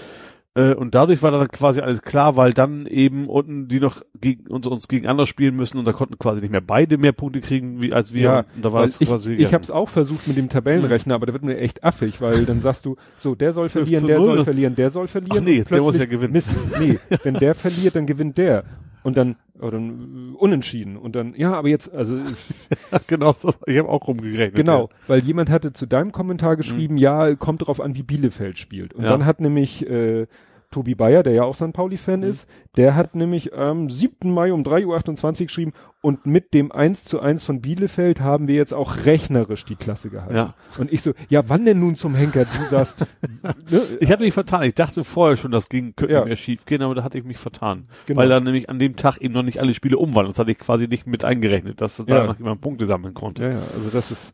Äh, 0.54 0.74
und 0.74 0.96
dadurch 0.96 1.24
war 1.24 1.32
dann 1.32 1.48
quasi 1.48 1.80
alles 1.80 2.02
klar, 2.02 2.36
weil 2.36 2.52
dann 2.52 2.86
eben 2.86 3.30
unten 3.30 3.70
die 3.70 3.80
noch 3.80 4.02
gegen 4.20 4.48
uns, 4.48 4.68
uns 4.68 4.90
gegeneinander 4.90 5.26
spielen 5.26 5.56
müssen 5.56 5.78
und 5.78 5.86
da 5.86 5.94
konnten 5.94 6.20
quasi 6.20 6.42
nicht 6.42 6.52
mehr 6.52 6.60
beide 6.62 6.98
mehr 6.98 7.14
Punkte 7.14 7.40
kriegen 7.40 7.82
wie 7.82 7.94
als 7.94 8.14
wir. 8.14 8.22
Ja, 8.22 8.46
und 8.56 8.66
da 8.66 8.74
war 8.74 8.84
es 8.84 9.00
ich, 9.00 9.08
quasi 9.08 9.32
ich 9.32 9.38
gegessen. 9.38 9.54
habe 9.54 9.64
es 9.64 9.72
auch 9.72 9.88
versucht 9.88 10.28
mit 10.28 10.36
dem 10.36 10.50
Tabellenrechner, 10.50 11.16
aber 11.16 11.26
da 11.26 11.34
wird 11.34 11.44
mir 11.44 11.58
echt 11.58 11.86
affig, 11.86 12.20
weil 12.20 12.46
dann 12.46 12.62
sagst 12.62 12.86
du, 12.86 12.98
so, 13.18 13.34
der 13.34 13.54
soll 13.54 13.70
12 13.70 13.88
verlieren, 13.88 14.08
der 14.08 14.18
0. 14.20 14.26
soll 14.26 14.44
verlieren, 14.44 14.76
der 14.76 14.90
soll 14.90 15.08
verlieren. 15.08 15.38
Ach 15.40 15.46
nee, 15.46 15.64
der 15.64 15.82
muss 15.82 15.98
ja 15.98 16.06
gewinnen. 16.06 16.34
Mist, 16.34 16.60
nee, 16.80 17.00
wenn 17.24 17.36
der 17.36 17.56
verliert, 17.56 17.96
dann 17.96 18.06
gewinnt 18.06 18.38
der. 18.38 18.66
Und 19.04 19.18
dann, 19.18 19.36
oder 19.60 19.80
äh, 19.80 20.36
unentschieden. 20.38 20.98
Und 20.98 21.16
dann, 21.16 21.34
ja, 21.36 21.54
aber 21.54 21.70
jetzt, 21.70 21.92
also 21.94 22.18
genau, 23.08 23.34
so, 23.34 23.54
ich 23.66 23.78
habe 23.78 23.90
auch 23.90 24.08
rumgerechnet. 24.08 24.56
genau, 24.56 24.90
weil 25.08 25.20
jemand 25.24 25.50
hatte 25.50 25.74
zu 25.74 25.86
deinem 25.88 26.12
Kommentar 26.12 26.56
geschrieben, 26.56 26.98
ja, 26.98 27.36
kommt 27.36 27.66
drauf 27.68 27.82
an, 27.82 27.96
wie 27.96 28.04
Bielefeld 28.04 28.58
spielt. 28.58 28.94
Und 28.94 29.04
Ja. 29.04 29.10
dann 29.10 29.26
hat 29.26 29.42
nämlich 29.42 29.88
äh, 29.90 30.28
Tobi 30.72 30.96
Bayer, 30.96 31.22
der 31.24 31.34
ja 31.34 31.44
auch 31.44 31.54
St. 31.56 31.74
Pauli-Fan 31.74 32.22
Mhm. 32.22 32.26
ist, 32.28 32.50
der 32.78 32.96
hat 32.96 33.14
nämlich 33.16 33.54
am 33.54 33.90
7. 33.90 34.32
Mai 34.32 34.52
um 34.54 34.64
3.28 34.64 35.42
Uhr 35.42 35.46
geschrieben, 35.48 35.74
und 36.04 36.26
mit 36.26 36.56
dem 36.56 36.72
1 36.72 37.06
zu 37.06 37.20
1 37.20 37.46
von 37.46 37.62
Bielefeld 37.62 38.22
haben 38.22 38.48
wir 38.48 38.56
jetzt 38.56 38.74
auch 38.74 39.06
rechnerisch 39.06 39.66
die 39.66 39.76
Klasse 39.76 40.10
gehalten. 40.10 40.36
Ja. 40.36 40.56
Und 40.80 40.92
ich 40.92 41.04
so, 41.04 41.12
ja, 41.30 41.48
wann 41.48 41.64
denn 41.66 41.80
nun 41.80 41.96
zum 41.96 42.16
Henker? 42.16 42.46
Du 42.46 42.66
sagst, 42.70 43.06
ne? 43.70 43.82
Ich 44.00 44.10
hatte 44.12 44.24
mich 44.24 44.34
vertan. 44.34 44.64
Ich 44.64 44.74
dachte 44.74 45.04
vorher 45.04 45.38
schon, 45.38 45.52
das 45.52 45.70
ging, 45.70 45.94
könnte 45.96 46.16
Ja. 46.16 46.26
mehr 46.26 46.36
schief 46.38 46.66
gehen, 46.66 46.82
aber 46.82 46.96
da 46.96 47.04
hatte 47.04 47.20
ich 47.20 47.24
mich 47.24 47.38
vertan. 47.38 47.86
Genau. 48.08 48.20
Weil 48.20 48.30
dann 48.30 48.44
nämlich 48.46 48.68
an 48.70 48.80
dem 48.80 48.96
Tag 48.96 49.18
eben 49.18 49.34
noch 49.36 49.44
nicht 49.44 49.60
alle 49.60 49.74
Spiele 49.76 49.98
um 50.00 50.16
waren. 50.16 50.26
Das 50.26 50.40
hatte 50.40 50.50
ich 50.52 50.58
quasi 50.58 50.88
nicht 50.88 51.06
mit 51.06 51.24
eingerechnet, 51.24 51.82
dass 51.82 51.98
da 51.98 52.16
Ja. 52.16 52.24
noch 52.26 52.38
jemand 52.40 52.62
Punkte 52.62 52.88
sammeln 52.88 53.14
konnte. 53.14 53.44
ja, 53.44 53.50
ja, 53.52 53.62
also 53.76 53.90
das 53.92 54.10
ist, 54.10 54.34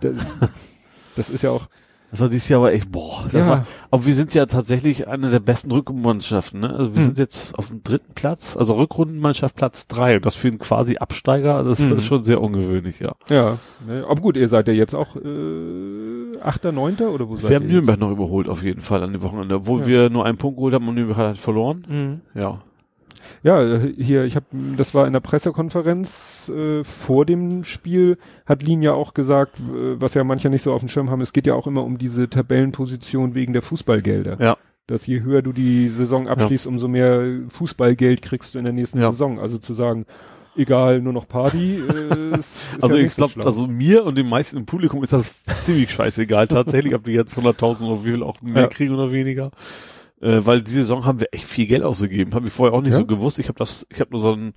das, 0.00 0.14
das 1.16 1.30
ist 1.30 1.42
ja 1.42 1.50
auch, 1.50 1.68
Das 2.10 2.20
war 2.22 2.28
dieses 2.30 2.48
Jahr 2.48 2.60
aber 2.60 2.72
echt, 2.72 2.90
boah. 2.90 3.24
Das 3.30 3.44
Ja. 3.44 3.48
war, 3.50 3.66
aber 3.90 4.06
wir 4.06 4.14
sind 4.14 4.32
ja 4.32 4.46
tatsächlich 4.46 5.08
eine 5.08 5.28
der 5.30 5.40
besten 5.40 5.70
Rückrundenmannschaften, 5.70 6.60
ne? 6.60 6.70
Also 6.74 6.94
wir 6.94 7.00
Hm. 7.00 7.04
sind 7.08 7.18
jetzt 7.18 7.58
auf 7.58 7.68
dem 7.68 7.82
dritten 7.82 8.14
Platz, 8.14 8.56
also 8.56 8.74
Rückrundenmannschaft 8.76 9.54
Platz 9.56 9.86
drei. 9.88 10.16
Und 10.16 10.24
das 10.24 10.34
für 10.34 10.48
einen 10.48 10.58
quasi 10.58 10.96
Absteiger, 10.96 11.62
das 11.64 11.80
Mhm. 11.80 11.96
ist 11.98 12.06
schon 12.06 12.24
sehr 12.24 12.40
ungewöhnlich, 12.40 13.00
ja. 13.00 13.12
ja, 13.28 13.58
ne, 13.86 14.04
aber 14.08 14.20
gut, 14.22 14.36
ihr 14.38 14.48
seid 14.48 14.68
ja 14.68 14.74
jetzt 14.74 14.94
auch 14.94 15.16
äh, 15.16 16.38
Achter, 16.42 16.72
Neunter 16.72 17.10
oder 17.10 17.28
wo 17.28 17.36
seid 17.36 17.50
Wir 17.50 17.56
haben 17.56 17.64
ihr 17.66 17.72
Nürnberg 17.72 17.98
noch 18.00 18.10
überholt 18.10 18.48
auf 18.48 18.62
jeden 18.62 18.80
Fall 18.80 19.02
an 19.02 19.12
dem 19.12 19.22
Wochenende, 19.22 19.56
obwohl 19.56 19.80
Ja. 19.80 19.86
wir 19.86 20.10
nur 20.10 20.24
einen 20.24 20.38
Punkt 20.38 20.56
geholt 20.56 20.72
haben 20.74 20.88
und 20.88 20.94
Nürnberg 20.94 21.18
hat 21.18 21.26
halt 21.26 21.38
verloren. 21.38 21.78
jetzt? 21.80 21.90
Mhm. 21.90 22.20
Ja. 22.40 22.62
Ja, 23.42 23.62
äh, 23.62 23.92
hier, 23.96 24.24
ich 24.24 24.36
habe, 24.36 24.46
das 24.76 24.94
war 24.94 25.06
in 25.06 25.12
der 25.12 25.20
Pressekonferenz 25.20 26.50
äh, 26.54 26.84
vor 26.84 27.24
dem 27.26 27.64
Spiel, 27.64 28.18
hat 28.46 28.62
Lin 28.62 28.82
ja 28.82 28.92
auch 28.92 29.14
gesagt, 29.14 29.60
was 29.66 30.14
ja 30.14 30.24
manche 30.24 30.50
nicht 30.50 30.62
so 30.62 30.72
auf 30.72 30.80
dem 30.80 30.88
Schirm 30.88 31.10
haben, 31.10 31.20
es 31.20 31.32
geht 31.32 31.46
ja 31.46 31.54
auch 31.54 31.66
immer 31.66 31.84
um 31.84 31.98
diese 31.98 32.28
Tabellenposition 32.28 33.34
wegen 33.34 33.52
der 33.52 33.62
Fußballgelder. 33.62 34.36
Ja. 34.40 34.56
Dass 34.86 35.06
je 35.06 35.20
höher 35.20 35.42
du 35.42 35.52
die 35.52 35.88
Saison 35.88 36.28
abschließt, 36.28 36.66
umso 36.66 36.88
mehr 36.88 37.40
Fußballgeld 37.48 38.22
kriegst 38.22 38.54
du 38.54 38.58
in 38.58 38.64
der 38.64 38.72
nächsten 38.72 38.98
Ja. 39.00 39.10
Saison. 39.10 39.38
Also 39.38 39.58
zu 39.58 39.74
sagen, 39.74 40.06
egal, 40.56 41.00
nur 41.02 41.12
noch 41.12 41.28
Party. 41.28 41.76
Äh, 41.76 42.38
ist, 42.38 42.56
ist 42.56 42.78
Also 42.82 42.96
ja 42.96 43.04
ich 43.04 43.12
so 43.12 43.16
glaube, 43.18 43.32
schlau. 43.34 43.44
also 43.44 43.66
mir 43.66 44.04
und 44.04 44.16
den 44.16 44.28
meisten 44.28 44.56
im 44.56 44.64
Publikum 44.66 45.02
ist 45.04 45.12
das 45.12 45.34
ziemlich 45.60 45.92
scheißegal 45.92 46.48
tatsächlich, 46.48 46.94
ob 46.94 47.04
die 47.04 47.12
jetzt 47.12 47.36
100.000 47.36 47.86
oder 47.86 48.04
wie 48.04 48.10
viel 48.12 48.22
auch 48.22 48.40
mehr 48.40 48.62
Ja. 48.62 48.68
kriegen 48.68 48.94
oder 48.94 49.12
weniger. 49.12 49.50
Äh, 50.20 50.44
weil 50.44 50.62
diese 50.62 50.78
Saison 50.80 51.04
haben 51.04 51.20
wir 51.20 51.28
echt 51.32 51.44
viel 51.44 51.66
Geld 51.66 51.82
ausgegeben. 51.82 52.34
Habe 52.34 52.46
ich 52.48 52.52
vorher 52.52 52.76
auch 52.76 52.82
nicht 52.82 52.92
Ja? 52.92 52.98
so 52.98 53.06
gewusst. 53.06 53.38
Ich 53.38 53.48
habe 53.48 53.58
das, 53.58 53.86
ich 53.90 54.00
habe 54.00 54.10
nur 54.10 54.20
so 54.20 54.32
ein 54.32 54.52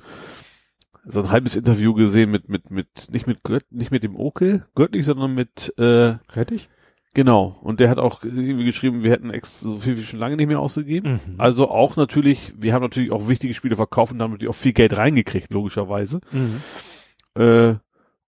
so 1.03 1.19
ein 1.21 1.31
halbes 1.31 1.55
Interview 1.55 1.93
gesehen 1.95 2.29
mit 2.29 2.47
mit 2.49 2.69
mit 2.69 2.87
nicht 3.11 3.25
mit 3.25 3.43
Gött, 3.43 3.65
nicht 3.71 3.89
mit 3.91 4.03
dem 4.03 4.15
Oke 4.15 4.67
Göttlich, 4.75 5.05
sondern 5.05 5.33
mit 5.33 5.73
äh, 5.77 6.15
Rettig? 6.33 6.69
genau. 7.13 7.59
Und 7.63 7.79
der 7.79 7.89
hat 7.89 7.97
auch 7.97 8.23
irgendwie 8.23 8.65
geschrieben, 8.65 9.03
wir 9.03 9.11
hätten 9.11 9.31
ex 9.31 9.59
so 9.61 9.77
viel 9.77 9.97
wie 9.97 10.03
schon 10.03 10.19
lange 10.19 10.35
nicht 10.37 10.47
mehr 10.47 10.59
ausgegeben. 10.59 11.13
Mhm. 11.25 11.35
Also 11.39 11.69
auch 11.69 11.95
natürlich, 11.97 12.53
wir 12.57 12.73
haben 12.73 12.83
natürlich 12.83 13.11
auch 13.11 13.27
wichtige 13.29 13.53
Spiele 13.55 13.75
verkauft 13.75 14.13
und 14.13 14.19
damit 14.19 14.47
auch 14.47 14.53
viel 14.55 14.73
Geld 14.73 14.95
reingekriegt, 14.95 15.51
logischerweise. 15.51 16.21
Mhm. 16.31 16.61
Äh, 17.41 17.75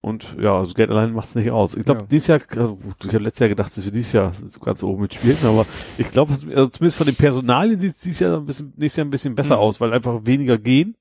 und 0.03 0.35
ja, 0.39 0.55
also 0.59 0.73
Geld 0.75 0.91
allein 0.91 1.13
macht's 1.13 1.33
nicht 1.33 1.49
aus. 1.49 1.75
Ich 1.75 1.85
glaube, 1.85 2.01
Ja. 2.01 2.07
dieses 2.07 2.27
Jahr, 2.27 2.39
also 2.57 2.77
ich 3.01 3.07
habe 3.13 3.23
letztes 3.23 3.39
Jahr 3.39 3.49
gedacht, 3.49 3.75
dass 3.75 3.83
wir 3.85 3.91
dieses 3.91 4.11
Jahr 4.13 4.31
so 4.33 4.59
ganz 4.59 4.83
oben 4.83 5.01
mitspielen, 5.01 5.37
aber 5.43 5.65
ich 5.97 6.11
glaube, 6.11 6.33
also 6.33 6.67
zumindest 6.69 6.97
von 6.97 7.05
den 7.07 7.15
Personalien 7.15 7.79
sieht 7.79 7.93
es 7.95 8.01
dieses 8.01 8.19
Jahr 8.19 8.37
ein 8.37 8.45
bisschen, 8.45 8.73
nächstes 8.75 8.97
Jahr 8.97 9.05
ein 9.07 9.11
bisschen 9.11 9.33
besser 9.33 9.55
Mhm. 9.55 9.61
aus, 9.61 9.81
weil 9.81 9.93
einfach 9.93 10.19
weniger 10.25 10.57
gehen. 10.59 10.95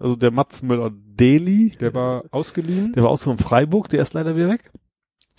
Also 0.00 0.16
der 0.16 0.30
Mats 0.30 0.62
Müller-Deli, 0.62 1.72
Der 1.80 1.92
war 1.92 2.24
ausgeliehen. 2.30 2.92
der 2.92 3.02
war 3.02 3.10
aus 3.10 3.24
von 3.24 3.36
Freiburg, 3.38 3.88
der 3.88 4.00
ist 4.02 4.14
leider 4.14 4.34
wieder 4.36 4.48
weg. 4.48 4.70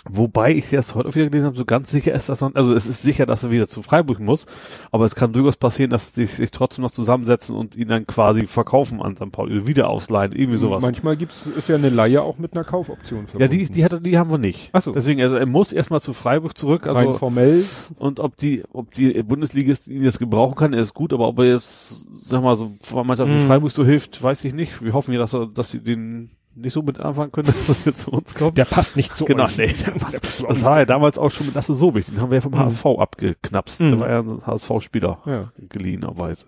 Wobei 0.07 0.53
ich 0.55 0.71
erst 0.71 0.95
heute 0.95 1.13
wieder 1.13 1.25
gelesen 1.25 1.47
habe, 1.47 1.57
so 1.57 1.65
ganz 1.65 1.91
sicher 1.91 2.13
ist 2.13 2.29
das 2.29 2.39
noch, 2.39 2.55
also 2.55 2.73
es 2.73 2.87
ist 2.87 3.01
sicher, 3.01 3.25
dass 3.25 3.43
er 3.43 3.51
wieder 3.51 3.67
zu 3.67 3.81
Freiburg 3.81 4.19
muss, 4.21 4.45
aber 4.91 5.03
es 5.03 5.13
kann 5.13 5.33
durchaus 5.33 5.57
passieren, 5.57 5.89
dass 5.91 6.13
sie 6.15 6.25
sich 6.25 6.51
trotzdem 6.51 6.83
noch 6.83 6.91
zusammensetzen 6.91 7.53
und 7.55 7.75
ihn 7.75 7.89
dann 7.89 8.07
quasi 8.07 8.47
verkaufen 8.47 9.01
an 9.01 9.17
St. 9.17 9.29
Pauli, 9.31 9.57
oder 9.57 9.67
wieder 9.67 9.89
ausleihen, 9.89 10.31
irgendwie 10.31 10.57
sowas. 10.57 10.81
Manchmal 10.81 11.17
gibt's, 11.17 11.45
ist 11.45 11.67
ja 11.67 11.75
eine 11.75 11.89
Leihe 11.89 12.21
auch 12.21 12.37
mit 12.37 12.53
einer 12.53 12.63
Kaufoption 12.63 13.27
verbunden. 13.27 13.41
Ja, 13.41 13.47
die, 13.65 13.69
die 13.71 13.83
hat 13.83 13.91
er, 13.91 13.99
die 13.99 14.17
haben 14.17 14.31
wir 14.31 14.37
nicht. 14.37 14.69
Ach 14.71 14.81
so. 14.81 14.93
Deswegen, 14.93 15.21
also 15.21 15.35
er 15.35 15.45
muss 15.45 15.73
erstmal 15.73 15.99
zu 16.01 16.13
Freiburg 16.13 16.57
zurück. 16.57 16.85
Rein 16.85 16.95
Also 16.95 17.13
formell. 17.15 17.65
und 17.97 18.21
ob 18.21 18.37
die, 18.37 18.63
ob 18.71 18.93
die 18.93 19.21
Bundesligist 19.23 19.87
ihn 19.89 20.03
jetzt 20.03 20.19
gebrauchen 20.19 20.55
kann, 20.55 20.73
er 20.73 20.79
ist 20.79 20.93
gut, 20.93 21.11
aber 21.11 21.27
ob 21.27 21.39
er 21.39 21.45
jetzt, 21.45 22.07
sag 22.13 22.41
mal, 22.41 22.55
so 22.55 22.71
wie 22.71 23.09
Mhm. 23.29 23.41
Freiburg 23.41 23.71
so 23.71 23.85
hilft, 23.85 24.23
weiß 24.23 24.45
ich 24.45 24.53
nicht. 24.53 24.81
Wir 24.81 24.93
hoffen 24.93 25.13
ja, 25.13 25.19
dass 25.19 25.33
er, 25.33 25.45
dass 25.47 25.71
sie 25.71 25.79
den 25.79 26.31
nicht 26.61 26.73
so 26.73 26.81
mit 26.81 26.99
anfangen 26.99 27.31
können, 27.31 27.53
dass 27.67 27.85
er 27.85 27.95
zu 27.95 28.11
uns 28.11 28.35
kommt. 28.35 28.57
Der 28.57 28.65
passt 28.65 28.95
nicht 28.95 29.13
zu 29.13 29.25
Genau, 29.25 29.45
euch. 29.45 29.57
nee, 29.57 29.73
der 29.85 29.91
passt. 29.91 30.43
Das 30.47 30.63
war 30.63 30.79
ja 30.79 30.85
damals 30.85 31.17
auch 31.17 31.29
schon 31.31 31.45
mit 31.47 31.55
Lasse 31.55 31.73
Sobich, 31.73 32.05
den 32.07 32.21
haben 32.21 32.31
wir 32.31 32.37
ja 32.37 32.41
vom 32.41 32.51
Mhm. 32.53 32.59
HSV 32.59 32.85
abgeknapst. 32.85 33.81
Mhm. 33.81 33.87
Der 33.91 33.99
war 33.99 34.09
ja 34.09 34.19
ein 34.19 34.45
HSV-Spieler, 34.45 35.19
Ja. 35.25 35.51
geliehenerweise. 35.69 36.47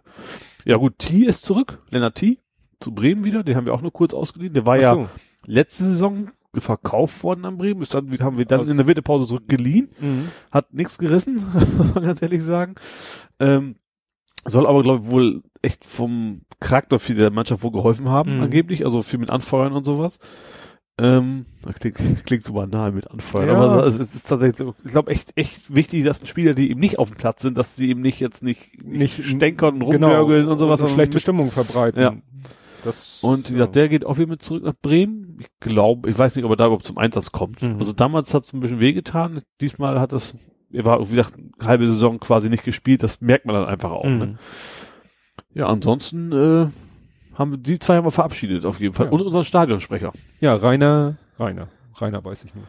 Ja 0.65 0.77
gut, 0.77 0.97
T 0.99 1.25
ist 1.25 1.43
zurück, 1.43 1.79
Lennart 1.89 2.15
T. 2.15 2.37
zu 2.79 2.93
Bremen 2.93 3.23
wieder, 3.23 3.43
den 3.43 3.55
haben 3.55 3.65
wir 3.65 3.73
auch 3.73 3.81
nur 3.81 3.91
kurz 3.93 4.13
ausgeliehen. 4.13 4.53
Der 4.53 4.65
war 4.65 4.75
Ach 4.77 4.81
ja 4.81 4.93
so. 4.95 5.07
letzte 5.45 5.83
Saison 5.85 6.29
verkauft 6.53 7.23
worden 7.23 7.45
an 7.45 7.57
Bremen, 7.57 7.81
ist 7.81 7.93
dann, 7.93 8.11
haben 8.19 8.37
wir 8.37 8.45
dann 8.45 8.61
Aus- 8.61 8.69
in 8.69 8.75
der 8.77 8.85
Winterpause 8.87 9.25
zurückgeliehen. 9.27 9.89
Mhm. 9.99 10.27
hat 10.51 10.73
nichts 10.73 10.97
gerissen, 10.97 11.35
muss 11.77 11.93
man 11.95 12.03
ganz 12.03 12.21
ehrlich 12.21 12.43
sagen. 12.43 12.75
Ähm, 13.39 13.75
soll 14.45 14.65
aber, 14.67 14.83
glaube 14.83 15.03
ich, 15.05 15.11
wohl 15.11 15.43
echt 15.61 15.85
vom 15.85 16.41
Charakter 16.59 16.99
für 16.99 17.13
der 17.13 17.31
Mannschaft 17.31 17.63
wohl 17.63 17.71
geholfen 17.71 18.09
haben, 18.09 18.37
Mhm. 18.37 18.43
angeblich, 18.43 18.85
also 18.85 19.01
viel 19.03 19.19
mit 19.19 19.29
Anfeuern 19.29 19.73
und 19.73 19.85
sowas. 19.85 20.19
Ähm, 20.99 21.45
klingt, 21.79 21.97
klingt 22.25 22.43
so 22.43 22.53
banal 22.53 22.91
mit 22.91 23.09
Anfeuern, 23.09 23.47
Ja. 23.49 23.55
aber 23.55 23.85
es 23.87 23.95
ist 23.97 24.27
tatsächlich, 24.27 24.57
so- 24.57 24.75
ich 24.83 24.91
glaube, 24.91 25.11
echt, 25.11 25.31
echt 25.35 25.73
wichtig, 25.75 26.03
dass 26.03 26.27
Spieler, 26.27 26.53
die 26.53 26.69
eben 26.69 26.79
nicht 26.79 26.99
auf 26.99 27.09
dem 27.09 27.17
Platz 27.17 27.41
sind, 27.41 27.57
dass 27.57 27.75
sie 27.75 27.89
eben 27.89 28.01
nicht 28.01 28.19
jetzt 28.19 28.43
nicht, 28.43 28.83
nicht 28.83 29.23
stänkern 29.23 29.75
und 29.75 29.81
rumnörgeln 29.83 30.47
und 30.47 30.59
sowas. 30.59 30.79
Genau. 30.81 30.89
Und 30.91 30.95
schlechte 30.95 31.15
mit- 31.15 31.21
Stimmung 31.21 31.51
verbreiten. 31.51 32.01
Ja. 32.01 32.13
Das, 32.83 33.19
und 33.21 33.49
wie 33.49 33.53
ja. 33.53 33.57
gesagt, 33.59 33.75
der 33.75 33.89
geht 33.89 34.05
auch 34.05 34.17
wieder 34.17 34.27
mit 34.29 34.41
zurück 34.41 34.63
nach 34.63 34.73
Bremen. 34.81 35.37
Ich 35.39 35.47
glaube, 35.59 36.09
ich 36.09 36.17
weiß 36.17 36.35
nicht, 36.35 36.45
ob 36.45 36.51
er 36.51 36.55
da 36.57 36.65
überhaupt 36.65 36.85
zum 36.85 36.97
Einsatz 36.97 37.31
kommt. 37.31 37.61
Mhm. 37.61 37.77
Also 37.77 37.93
damals 37.93 38.33
hat 38.33 38.45
es 38.45 38.53
ein 38.53 38.59
bisschen 38.59 38.79
wehgetan. 38.79 39.41
Diesmal 39.61 39.99
hat 39.99 40.13
das, 40.13 40.35
er 40.73 40.85
war, 40.85 40.99
wie 41.09 41.15
gesagt, 41.15 41.33
eine 41.35 41.67
halbe 41.67 41.87
Saison 41.87 42.19
quasi 42.19 42.49
nicht 42.49 42.63
gespielt. 42.63 43.03
Das 43.03 43.21
merkt 43.21 43.45
man 43.45 43.55
dann 43.55 43.65
einfach 43.65 43.91
auch. 43.91 44.05
Ne? 44.05 44.25
Mhm. 44.25 44.37
Ja, 45.53 45.67
ansonsten 45.67 46.31
äh, 46.31 46.67
haben 47.37 47.51
wir 47.51 47.57
die 47.57 47.79
zwei 47.79 47.97
haben 47.97 48.05
wir 48.05 48.11
verabschiedet 48.11 48.65
auf 48.65 48.79
jeden 48.79 48.93
Fall. 48.93 49.07
Ja. 49.07 49.11
Und 49.11 49.21
unseren 49.21 49.43
Stadionsprecher. 49.43 50.11
Ja, 50.39 50.55
Rainer, 50.55 51.15
Rainer, 51.39 51.67
Rainer 51.99 52.23
weiß 52.23 52.45
ich 52.45 52.53
nur. 52.55 52.63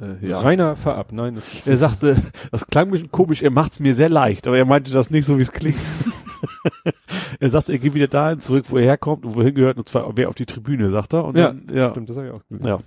Äh, 0.00 0.32
Rainer 0.32 0.76
verab, 0.76 1.12
nein, 1.12 1.34
das 1.34 1.52
ist 1.52 1.66
Er 1.66 1.76
sagte, 1.76 2.16
das 2.50 2.66
klang 2.66 2.86
ein 2.88 2.90
bisschen 2.90 3.10
komisch, 3.10 3.42
er 3.42 3.50
macht's 3.50 3.80
mir 3.80 3.94
sehr 3.94 4.08
leicht, 4.08 4.46
aber 4.46 4.56
er 4.56 4.64
meinte 4.64 4.92
das 4.92 5.10
nicht 5.10 5.26
so, 5.26 5.36
wie 5.36 5.42
es 5.42 5.52
klingt. 5.52 5.76
er 7.40 7.50
sagte, 7.50 7.72
er 7.72 7.78
geht 7.78 7.92
wieder 7.92 8.08
dahin 8.08 8.40
zurück, 8.40 8.66
wo 8.68 8.78
er 8.78 8.84
herkommt 8.84 9.26
und 9.26 9.34
wohin 9.34 9.54
gehört, 9.54 9.76
und 9.76 9.88
zwar 9.88 10.10
wer 10.16 10.30
auf 10.30 10.34
die 10.34 10.46
Tribüne, 10.46 10.88
sagt 10.88 11.12
er. 11.12 11.24
Und 11.24 11.36
Ja, 11.36 11.48
dann, 11.48 11.66
ja, 11.74 11.90
Stimmt, 11.90 12.08
das 12.08 12.16
habe 12.16 12.28
ich 12.28 12.32
auch 12.32 12.42
gesehen. 12.48 12.66
ja. 12.66 12.78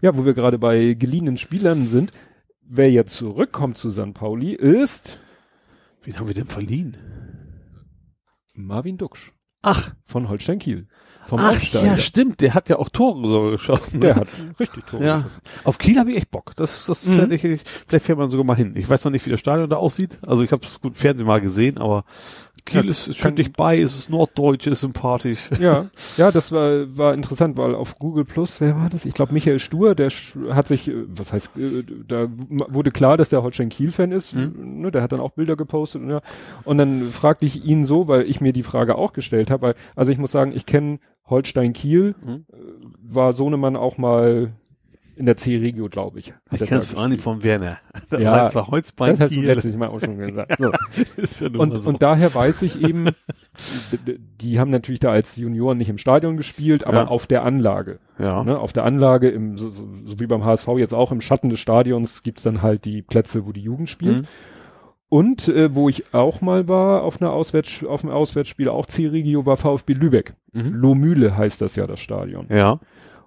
Ja, 0.00 0.16
wo 0.16 0.24
wir 0.24 0.34
gerade 0.34 0.58
bei 0.58 0.94
geliehenen 0.94 1.36
Spielern 1.36 1.88
sind, 1.88 2.12
wer 2.68 2.90
jetzt 2.90 3.14
zurückkommt 3.14 3.78
zu 3.78 3.90
St. 3.90 4.14
Pauli 4.14 4.52
ist 4.54 5.18
Wen 6.02 6.16
haben 6.18 6.28
wir 6.28 6.34
denn 6.34 6.46
verliehen? 6.46 6.96
Marvin 8.54 8.98
Duksch 8.98 9.32
Ach, 9.60 9.92
von 10.04 10.28
Holstein 10.28 10.60
Kiel. 10.60 10.86
Vom 11.26 11.40
Ach 11.40 11.50
Aufsteiger. 11.50 11.84
ja, 11.86 11.98
stimmt, 11.98 12.40
der 12.40 12.54
hat 12.54 12.68
ja 12.68 12.76
auch 12.78 12.88
Tore 12.88 13.28
so 13.28 13.50
geschossen. 13.50 14.00
Der 14.00 14.14
ne? 14.14 14.20
hat 14.20 14.28
richtig 14.60 14.86
Tore 14.86 15.04
Ja. 15.04 15.16
geschossen. 15.18 15.40
Auf 15.64 15.78
Kiel 15.78 15.98
habe 15.98 16.12
ich 16.12 16.16
echt 16.18 16.30
Bock. 16.30 16.54
Das, 16.56 16.86
das 16.86 17.06
Mhm. 17.06 17.18
hätte 17.20 17.34
ich, 17.34 17.44
ich, 17.44 17.60
vielleicht 17.86 18.06
fährt 18.06 18.18
man 18.18 18.30
sogar 18.30 18.46
mal 18.46 18.56
hin. 18.56 18.74
Ich 18.76 18.88
weiß 18.88 19.04
noch 19.04 19.10
nicht, 19.12 19.26
wie 19.26 19.30
das 19.30 19.40
Stadion 19.40 19.68
da 19.68 19.76
aussieht. 19.76 20.18
Also 20.22 20.42
ich 20.44 20.52
habe 20.52 20.64
es 20.64 20.80
gut 20.80 20.92
im 20.92 20.94
Fernsehen 20.94 21.26
mal 21.26 21.40
gesehen, 21.40 21.76
aber 21.78 22.04
Kiel 22.68 22.84
Ja, 22.84 22.90
ist, 22.90 23.16
schön 23.16 23.34
dicht 23.34 23.56
bei, 23.56 23.80
es 23.80 23.96
ist 23.96 24.10
norddeutsch, 24.10 24.66
ist 24.66 24.80
sympathisch. 24.82 25.50
Ja, 25.60 25.86
ja, 26.16 26.30
das 26.30 26.52
war, 26.52 26.96
war 26.96 27.14
interessant, 27.14 27.56
weil 27.56 27.74
auf 27.74 27.98
Google 27.98 28.24
Plus, 28.24 28.60
wer 28.60 28.76
war 28.76 28.88
das? 28.88 29.04
Ich 29.04 29.14
glaube 29.14 29.32
Michael 29.34 29.58
Stur, 29.58 29.94
der 29.94 30.10
hat 30.50 30.68
sich, 30.68 30.88
äh, 30.88 30.94
was 31.08 31.32
heißt, 31.32 31.50
äh, 31.56 31.82
da 32.06 32.28
wurde 32.48 32.90
klar, 32.90 33.16
dass 33.16 33.30
der 33.30 33.42
Holstein 33.42 33.70
Kiel 33.70 33.90
Fan 33.90 34.12
ist. 34.12 34.34
Mhm. 34.34 34.80
Ne, 34.82 34.90
der 34.92 35.02
hat 35.02 35.12
dann 35.12 35.20
auch 35.20 35.32
Bilder 35.32 35.56
gepostet 35.56 36.02
und 36.02 36.10
ja. 36.10 36.20
Und 36.64 36.78
dann 36.78 37.02
fragte 37.02 37.44
ich 37.46 37.64
ihn 37.64 37.84
so, 37.84 38.06
weil 38.08 38.22
ich 38.22 38.40
mir 38.40 38.52
die 38.52 38.62
Frage 38.62 38.94
auch 38.96 39.12
gestellt 39.12 39.50
habe, 39.50 39.62
weil, 39.62 39.74
also 39.96 40.12
ich 40.12 40.18
muss 40.18 40.30
sagen, 40.32 40.52
ich 40.54 40.66
kenne 40.66 40.98
Holstein 41.26 41.72
Kiel, 41.72 42.14
Mhm. 42.24 42.44
war 43.02 43.32
Sohnemann 43.32 43.76
auch 43.76 43.98
mal 43.98 44.52
in 45.18 45.26
der 45.26 45.36
C-Regio, 45.36 45.88
glaube 45.88 46.18
ich. 46.20 46.32
Ich 46.52 46.58
kenne 46.60 46.70
da 46.70 46.76
es 46.78 46.92
vor 46.92 47.00
allem 47.02 47.18
von 47.18 47.42
Werner. 47.42 47.78
Das 48.10 48.20
Ja, 48.20 48.32
heißt 48.42 48.52
zwar 48.52 48.68
Holzbein 48.68 49.10
Das 49.10 49.20
hast 49.20 49.36
du 49.36 49.40
letztes 49.42 49.76
Mal 49.76 49.88
auch 49.88 50.00
schon 50.00 50.16
gesagt. 50.18 50.58
So. 51.22 51.46
ja 51.46 51.58
Und, 51.58 51.82
so. 51.82 51.90
und 51.90 52.00
daher 52.02 52.34
weiß 52.34 52.62
ich 52.62 52.80
eben, 52.80 53.08
die 54.40 54.58
haben 54.60 54.70
natürlich 54.70 55.00
da 55.00 55.10
als 55.10 55.36
Junioren 55.36 55.78
nicht 55.78 55.88
im 55.88 55.98
Stadion 55.98 56.36
gespielt, 56.36 56.86
aber 56.86 57.02
Ja. 57.02 57.08
auf 57.08 57.26
der 57.26 57.44
Anlage. 57.44 57.98
ja. 58.18 58.42
Ne? 58.44 58.58
Auf 58.58 58.72
der 58.72 58.84
Anlage, 58.84 59.28
im, 59.28 59.56
so, 59.58 59.70
so, 59.70 59.88
so 60.04 60.20
wie 60.20 60.26
beim 60.26 60.44
HSV 60.44 60.68
jetzt 60.76 60.94
auch, 60.94 61.12
im 61.12 61.20
Schatten 61.20 61.50
des 61.50 61.58
Stadions 61.60 62.22
gibt's 62.22 62.42
dann 62.42 62.62
halt 62.62 62.84
die 62.84 63.02
Plätze, 63.02 63.46
wo 63.46 63.52
die 63.52 63.62
Jugend 63.62 63.88
spielt. 63.88 64.22
Mhm. 64.22 64.26
Und 65.10 65.48
äh, 65.48 65.74
wo 65.74 65.88
ich 65.88 66.12
auch 66.12 66.42
mal 66.42 66.68
war 66.68 67.02
auf 67.02 67.20
einer 67.22 67.32
Auswärts 67.32 67.82
auf 67.84 68.04
einem 68.04 68.12
Auswärtsspiel, 68.12 68.68
auch 68.68 68.84
C-Regio, 68.84 69.46
war 69.46 69.56
VfB 69.56 69.94
Lübeck. 69.94 70.34
Mhm. 70.52 70.74
Lohmühle 70.74 71.34
heißt 71.36 71.62
das 71.62 71.76
ja, 71.76 71.86
das 71.86 71.98
Stadion. 72.00 72.46
Ja. 72.50 72.78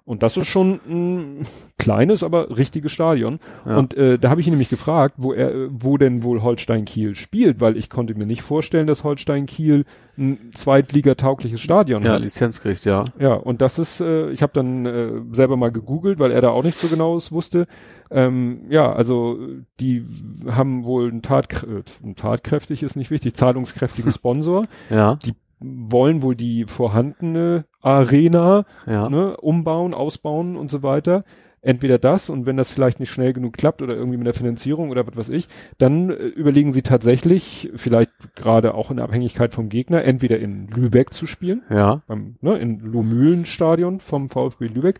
Und 0.04 0.22
das 0.22 0.36
ist 0.36 0.48
schon 0.48 0.80
ein 0.88 1.46
kleines, 1.78 2.22
aber 2.22 2.56
richtiges 2.56 2.92
Stadion. 2.92 3.38
Ja. 3.64 3.76
Und 3.76 3.94
äh, 3.94 4.18
da 4.18 4.30
habe 4.30 4.40
ich 4.40 4.46
ihn 4.46 4.52
nämlich 4.52 4.68
gefragt, 4.68 5.14
wo 5.18 5.32
er, 5.32 5.68
wo 5.70 5.96
denn 5.96 6.22
wohl 6.24 6.42
Holstein 6.42 6.84
Kiel 6.84 7.14
spielt, 7.14 7.60
weil 7.60 7.76
ich 7.76 7.88
konnte 7.88 8.14
mir 8.14 8.26
nicht 8.26 8.42
vorstellen, 8.42 8.86
dass 8.86 9.04
Holstein 9.04 9.46
Kiel 9.46 9.84
ein 10.18 10.50
zweitligataugliches 10.54 11.60
Stadion 11.60 12.02
Ja, 12.02 12.14
hat. 12.14 12.22
Lizenz 12.22 12.60
kriegt, 12.60 12.84
ja. 12.84 13.04
Ja, 13.18 13.34
und 13.34 13.62
das 13.62 13.78
ist, 13.78 14.00
äh, 14.00 14.30
ich 14.30 14.42
habe 14.42 14.52
dann 14.52 14.86
äh, 14.86 15.12
selber 15.32 15.56
mal 15.56 15.72
gegoogelt, 15.72 16.18
weil 16.18 16.32
er 16.32 16.40
da 16.40 16.50
auch 16.50 16.64
nicht 16.64 16.78
so 16.78 16.88
genaues 16.88 17.32
wusste. 17.32 17.66
Ähm, 18.10 18.66
ja, 18.68 18.92
also 18.92 19.38
die 19.80 20.04
haben 20.50 20.84
wohl 20.84 21.10
ein, 21.10 21.22
Tatk 21.22 21.62
äh, 21.62 21.82
ein 22.04 22.16
tatkräftig 22.16 22.82
ist 22.82 22.96
nicht 22.96 23.10
wichtig, 23.10 23.34
zahlungskräftigen 23.34 24.12
Sponsor. 24.12 24.66
Ja. 24.90 25.16
Die 25.24 25.32
wollen 25.60 26.22
wohl 26.22 26.34
die 26.34 26.64
vorhandene 26.64 27.64
Arena 27.82 28.64
Ja. 28.86 29.08
ne, 29.10 29.36
umbauen, 29.36 29.92
ausbauen 29.94 30.56
und 30.56 30.70
so 30.70 30.82
weiter. 30.82 31.24
Entweder 31.64 31.96
das 31.98 32.28
und 32.28 32.44
wenn 32.44 32.56
das 32.56 32.72
vielleicht 32.72 32.98
nicht 32.98 33.10
schnell 33.10 33.32
genug 33.32 33.52
klappt 33.56 33.82
oder 33.82 33.94
irgendwie 33.94 34.16
mit 34.16 34.26
der 34.26 34.34
Finanzierung 34.34 34.90
oder 34.90 35.06
was 35.06 35.16
weiß 35.16 35.28
ich, 35.28 35.48
dann 35.78 36.10
äh, 36.10 36.14
überlegen 36.14 36.72
sie 36.72 36.82
tatsächlich, 36.82 37.70
vielleicht 37.76 38.10
gerade 38.34 38.74
auch 38.74 38.90
in 38.90 38.98
Abhängigkeit 38.98 39.54
vom 39.54 39.68
Gegner, 39.68 40.02
entweder 40.02 40.40
in 40.40 40.66
Lübeck 40.68 41.12
zu 41.12 41.26
spielen, 41.26 41.62
Ja. 41.70 42.02
beim, 42.08 42.34
ne, 42.40 42.58
in 42.58 42.80
Lohmühlenstadion 42.80 44.00
vom 44.00 44.28
VfB 44.28 44.66
Lübeck 44.66 44.98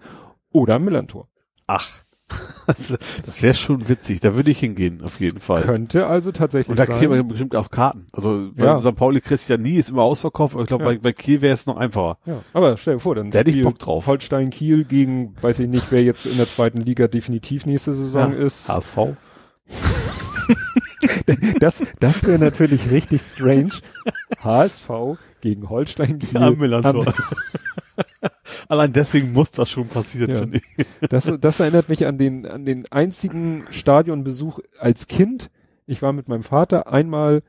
oder 0.53 0.77
im 0.77 0.85
Millantor. 0.85 1.27
Ach. 1.67 2.03
Also, 2.67 2.95
das 3.27 3.43
wäre 3.43 3.55
schon 3.55 3.89
witzig. 3.89 4.21
Da 4.21 4.37
würde 4.37 4.49
ich 4.51 4.61
hingehen, 4.61 5.03
auf 5.03 5.19
jeden 5.19 5.41
Fall. 5.41 5.63
Könnte 5.63 6.07
also 6.07 6.31
tatsächlich 6.31 6.69
Und 6.69 6.79
da 6.79 6.87
sein. 6.87 6.97
kriegt 6.97 7.11
man 7.11 7.27
bestimmt 7.27 7.57
auch 7.57 7.71
Karten. 7.73 8.07
Also 8.13 8.51
bei 8.55 8.65
Ja. 8.67 8.79
St. 8.79 8.95
Pauli 8.95 9.21
kriegst 9.21 9.49
du 9.49 9.55
ja 9.55 9.59
nie, 9.59 9.75
ist 9.79 9.91
immer 9.91 10.03
ausverkauft, 10.03 10.55
aber 10.55 10.63
ich 10.63 10.69
glaube, 10.69 10.85
Ja. 10.85 10.91
bei, 10.91 10.99
bei 10.99 11.13
Kiel 11.13 11.41
wäre 11.43 11.55
es 11.55 11.67
noch 11.67 11.77
einfacher. 11.77 12.19
ja, 12.25 12.41
aber 12.53 12.77
stell 12.77 12.95
dir 12.95 13.01
vor, 13.01 13.17
dann 13.17 13.33
Da 13.33 13.41
hätte 13.41 13.51
ich 13.51 13.63
Bock 13.63 13.81
drauf. 13.81 14.07
Holstein 14.07 14.51
Kiel 14.51 14.85
gegen, 14.85 15.35
weiß 15.43 15.59
ich 15.59 15.69
nicht, 15.69 15.87
wer 15.91 16.05
jetzt 16.05 16.25
in 16.25 16.37
der 16.37 16.47
zweiten 16.47 16.81
Liga 16.81 17.09
definitiv 17.09 17.67
nächste 17.67 17.95
Saison 17.95 18.33
Ja. 18.33 18.39
ist. 18.39 18.69
HSV. 18.69 18.97
Das, 21.59 21.83
das 22.01 22.23
wäre 22.25 22.39
natürlich 22.39 22.91
richtig 22.91 23.23
strange. 23.23 23.71
HSV 24.43 24.89
gegen 25.41 25.69
Holstein 25.69 26.19
Kiel. 26.21 26.39
Am 26.41 26.57
Millantor. 26.59 27.13
Allein 28.69 28.93
deswegen 28.93 29.33
muss 29.33 29.51
das 29.51 29.71
schon 29.71 29.89
passieren, 29.89 30.31
Ja. 30.31 30.39
finde 30.39 30.59
ich. 30.59 30.87
Das, 31.09 31.31
das 31.41 31.61
erinnert 31.61 31.89
mich 31.89 32.07
an 32.07 32.19
den, 32.19 32.47
an 32.47 32.65
den 32.65 32.91
einzigen 32.91 33.65
Stadionbesuch 33.71 34.61
als 34.79 35.07
Kind. 35.09 35.51
Ich 35.87 36.03
war 36.03 36.13
mit 36.13 36.29
meinem 36.29 36.43
Vater 36.43 36.87
einmal 36.93 37.43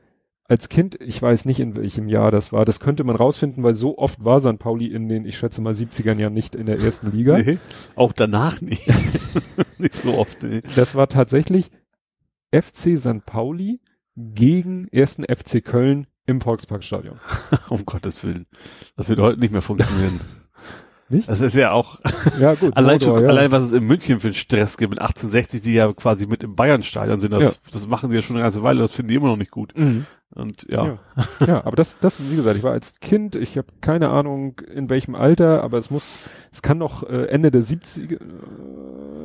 als 0.46 0.68
Kind, 0.68 1.00
ich 1.00 1.20
weiß 1.22 1.46
nicht 1.46 1.58
in 1.58 1.74
welchem 1.74 2.06
Jahr 2.08 2.30
das 2.30 2.52
war, 2.52 2.66
das 2.66 2.78
könnte 2.78 3.02
man 3.02 3.16
rausfinden, 3.16 3.62
weil 3.64 3.72
so 3.74 3.96
oft 3.96 4.22
war 4.24 4.40
St. 4.42 4.58
Pauli 4.58 4.86
in 4.88 5.08
den, 5.08 5.24
ich 5.24 5.38
schätze 5.38 5.62
mal 5.62 5.72
70ern 5.72 6.18
Jahren 6.18 6.34
nicht 6.34 6.54
in 6.54 6.66
der 6.66 6.78
ersten 6.78 7.10
Liga. 7.10 7.38
Nee, 7.38 7.58
auch 7.94 8.12
danach 8.12 8.60
nicht. 8.60 8.86
nicht 9.78 9.94
so 9.94 10.14
oft. 10.14 10.42
Nee. 10.42 10.60
Das 10.76 10.94
war 10.94 11.08
tatsächlich 11.08 11.70
FC 12.52 12.98
St. 12.98 13.24
Pauli 13.24 13.80
gegen 14.16 14.86
ersten 14.88 15.24
FC 15.24 15.64
Köln 15.64 16.06
im 16.26 16.40
Volksparkstadion. 16.40 17.18
Um 17.70 17.86
Gottes 17.86 18.22
Willen. 18.22 18.46
Das 18.96 19.08
wird 19.08 19.20
heute 19.20 19.40
nicht 19.40 19.50
mehr 19.52 19.62
funktionieren. 19.62 20.20
Nicht? 21.08 21.28
Das 21.28 21.40
ist 21.42 21.54
ja 21.54 21.72
auch, 21.72 21.98
Ja, 22.40 22.54
gut. 22.54 22.76
allein 22.76 22.98
Motor, 22.98 23.16
schon, 23.18 23.24
ja. 23.24 23.30
allein 23.30 23.52
was 23.52 23.62
es 23.64 23.72
in 23.72 23.84
München 23.84 24.20
für 24.20 24.28
einen 24.28 24.34
Stress 24.34 24.76
gibt, 24.78 24.90
mit 24.90 25.00
1860, 25.00 25.60
die 25.60 25.74
ja 25.74 25.92
quasi 25.92 26.26
mit 26.26 26.42
im 26.42 26.54
Bayernstadion 26.56 27.20
sind, 27.20 27.32
das, 27.32 27.44
Ja. 27.44 27.50
das 27.72 27.86
machen 27.86 28.10
sie 28.10 28.16
ja 28.16 28.22
schon 28.22 28.36
eine 28.36 28.42
ganze 28.44 28.62
Weile, 28.62 28.80
das 28.80 28.90
finden 28.92 29.08
die 29.08 29.14
immer 29.16 29.26
noch 29.28 29.36
nicht 29.36 29.50
gut. 29.50 29.76
Mhm. 29.76 30.06
Und 30.34 30.66
ja. 30.70 30.98
Ja. 31.38 31.46
ja, 31.46 31.64
aber 31.64 31.76
das, 31.76 31.98
das, 32.00 32.18
wie 32.30 32.34
gesagt, 32.36 32.56
ich 32.56 32.62
war 32.64 32.72
als 32.72 32.98
Kind, 33.00 33.36
ich 33.36 33.56
habe 33.56 33.68
keine 33.80 34.08
Ahnung 34.10 34.60
in 34.74 34.90
welchem 34.90 35.14
Alter, 35.14 35.62
aber 35.62 35.78
es 35.78 35.90
muss, 35.90 36.04
es 36.52 36.60
kann 36.60 36.78
noch 36.78 37.08
äh, 37.08 37.26
Ende 37.26 37.52
der 37.52 37.62
70er, 37.62 38.18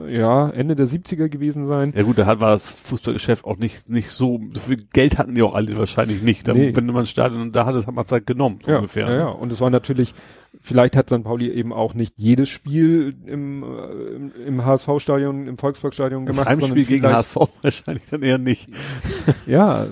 äh, 0.08 0.18
ja, 0.20 0.50
Ende 0.50 0.76
der 0.76 0.88
70er 0.88 1.28
gewesen 1.30 1.66
sein. 1.68 1.94
Ja 1.96 2.04
gut, 2.04 2.18
da 2.20 2.26
hat, 2.28 2.42
war 2.42 2.52
das 2.52 2.80
Fußballgeschäft 2.82 3.44
auch 3.46 3.58
nicht, 3.58 3.90
nicht 3.90 4.12
so, 4.12 4.40
so 4.54 4.60
viel 4.62 4.86
Geld 4.94 5.18
hatten 5.18 5.34
die 5.36 5.42
auch 5.42 5.56
alle 5.56 5.76
wahrscheinlich 5.78 6.22
nicht. 6.22 6.48
Da, 6.48 6.54
Nee. 6.54 6.76
Wenn 6.76 6.86
man 6.88 6.98
ein 6.98 7.06
Stadion 7.06 7.52
da 7.52 7.66
hatte, 7.66 7.80
hat 7.86 7.94
man 7.94 8.06
es 8.06 8.12
halt 8.12 8.28
genommen, 8.28 8.60
so 8.64 8.70
Ja, 8.72 8.78
ungefähr. 8.78 9.10
ja, 9.10 9.16
ja, 9.18 9.28
und 9.30 9.52
es 9.52 9.62
war 9.62 9.70
natürlich, 9.70 10.14
vielleicht 10.62 10.96
hat 10.96 11.10
St. 11.10 11.24
Pauli 11.24 11.50
eben 11.50 11.72
auch 11.74 11.94
nicht 11.94 12.14
jedes 12.18 12.50
Spiel 12.50 13.16
im, 13.26 13.64
äh, 13.64 14.16
im, 14.16 14.32
im 14.46 14.66
HSV-Stadion, 14.66 15.48
im 15.48 15.58
Volksparkstadion 15.58 16.26
Das 16.26 16.36
gemacht. 16.38 16.50
Heimspiel 16.50 16.86
gegen 16.86 17.06
HSV 17.08 17.36
wahrscheinlich 17.62 18.04
dann 18.10 18.22
eher 18.24 18.38
nicht. 18.38 18.70
Ja, 19.46 19.88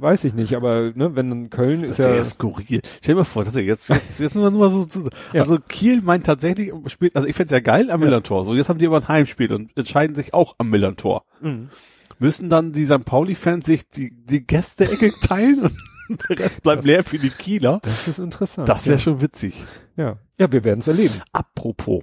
weiß 0.00 0.24
ich 0.24 0.34
nicht, 0.34 0.56
aber 0.58 0.92
ne, 0.94 1.16
wenn 1.16 1.30
dann 1.30 1.50
Köln 1.50 1.80
Das 1.80 1.92
ist 1.92 1.98
ist 2.00 2.04
ja 2.04 2.14
ja, 2.14 2.24
skurril. 2.24 2.82
Stell 3.00 3.14
dir 3.14 3.20
mal 3.20 3.24
vor, 3.24 3.44
das 3.44 3.54
ist 3.54 3.60
ja 3.60 3.66
jetzt, 3.66 3.88
jetzt, 3.88 4.20
jetzt 4.20 4.34
nur 4.34 4.50
mal 4.50 4.70
so 4.70 4.84
zu, 4.84 5.08
Ja. 5.32 5.40
also 5.40 5.58
Kiel 5.58 6.02
meint 6.02 6.26
tatsächlich, 6.26 6.72
spielt, 6.86 7.16
also 7.16 7.26
ich 7.26 7.34
find's 7.34 7.52
ja 7.52 7.60
geil 7.60 7.90
am 7.90 8.00
Ja. 8.00 8.06
Millantor. 8.06 8.44
So, 8.44 8.54
jetzt 8.54 8.68
haben 8.68 8.78
die 8.78 8.86
aber 8.86 8.98
ein 8.98 9.08
Heimspiel 9.08 9.52
und 9.52 9.70
entscheiden 9.76 10.14
sich 10.14 10.34
auch 10.34 10.56
am 10.58 10.68
Millantor. 10.68 11.24
Mhm. 11.40 11.70
Müssen 12.18 12.50
dann 12.50 12.72
die 12.72 12.84
St. 12.84 13.04
Pauli-Fans 13.04 13.64
sich 13.64 13.88
die, 13.88 14.12
die 14.12 14.46
Gästeecke 14.46 15.12
teilen? 15.22 15.70
Und 16.08 16.28
Der 16.28 16.38
Rest 16.38 16.62
bleibt 16.62 16.84
leer 16.84 17.04
für 17.04 17.18
die 17.18 17.30
Kieler. 17.30 17.80
Das 17.82 18.08
ist 18.08 18.18
interessant. 18.18 18.68
Das 18.68 18.86
wäre 18.86 18.96
ja. 18.96 19.02
schon 19.02 19.20
witzig. 19.20 19.62
Ja, 19.96 20.16
ja 20.38 20.50
wir 20.50 20.64
werden 20.64 20.80
es 20.80 20.88
erleben. 20.88 21.14
Apropos, 21.32 22.02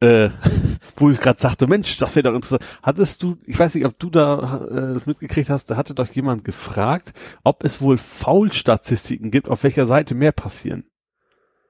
äh, 0.00 0.30
wo 0.96 1.10
ich 1.10 1.20
gerade 1.20 1.40
sagte, 1.40 1.66
Mensch, 1.66 1.98
das 1.98 2.16
wäre 2.16 2.24
doch 2.24 2.34
interessant. 2.34 2.64
Hattest 2.82 3.22
du, 3.22 3.36
ich 3.44 3.58
weiß 3.58 3.74
nicht, 3.74 3.84
ob 3.84 3.98
du 3.98 4.10
da 4.10 4.66
äh, 4.66 4.94
das 4.94 5.06
mitgekriegt 5.06 5.50
hast, 5.50 5.70
da 5.70 5.76
hatte 5.76 5.94
doch 5.94 6.08
jemand 6.08 6.44
gefragt, 6.44 7.12
ob 7.44 7.64
es 7.64 7.80
wohl 7.80 7.98
Foul-Statistiken 7.98 9.30
gibt, 9.30 9.48
auf 9.48 9.62
welcher 9.62 9.86
Seite 9.86 10.14
mehr 10.14 10.32
passieren. 10.32 10.84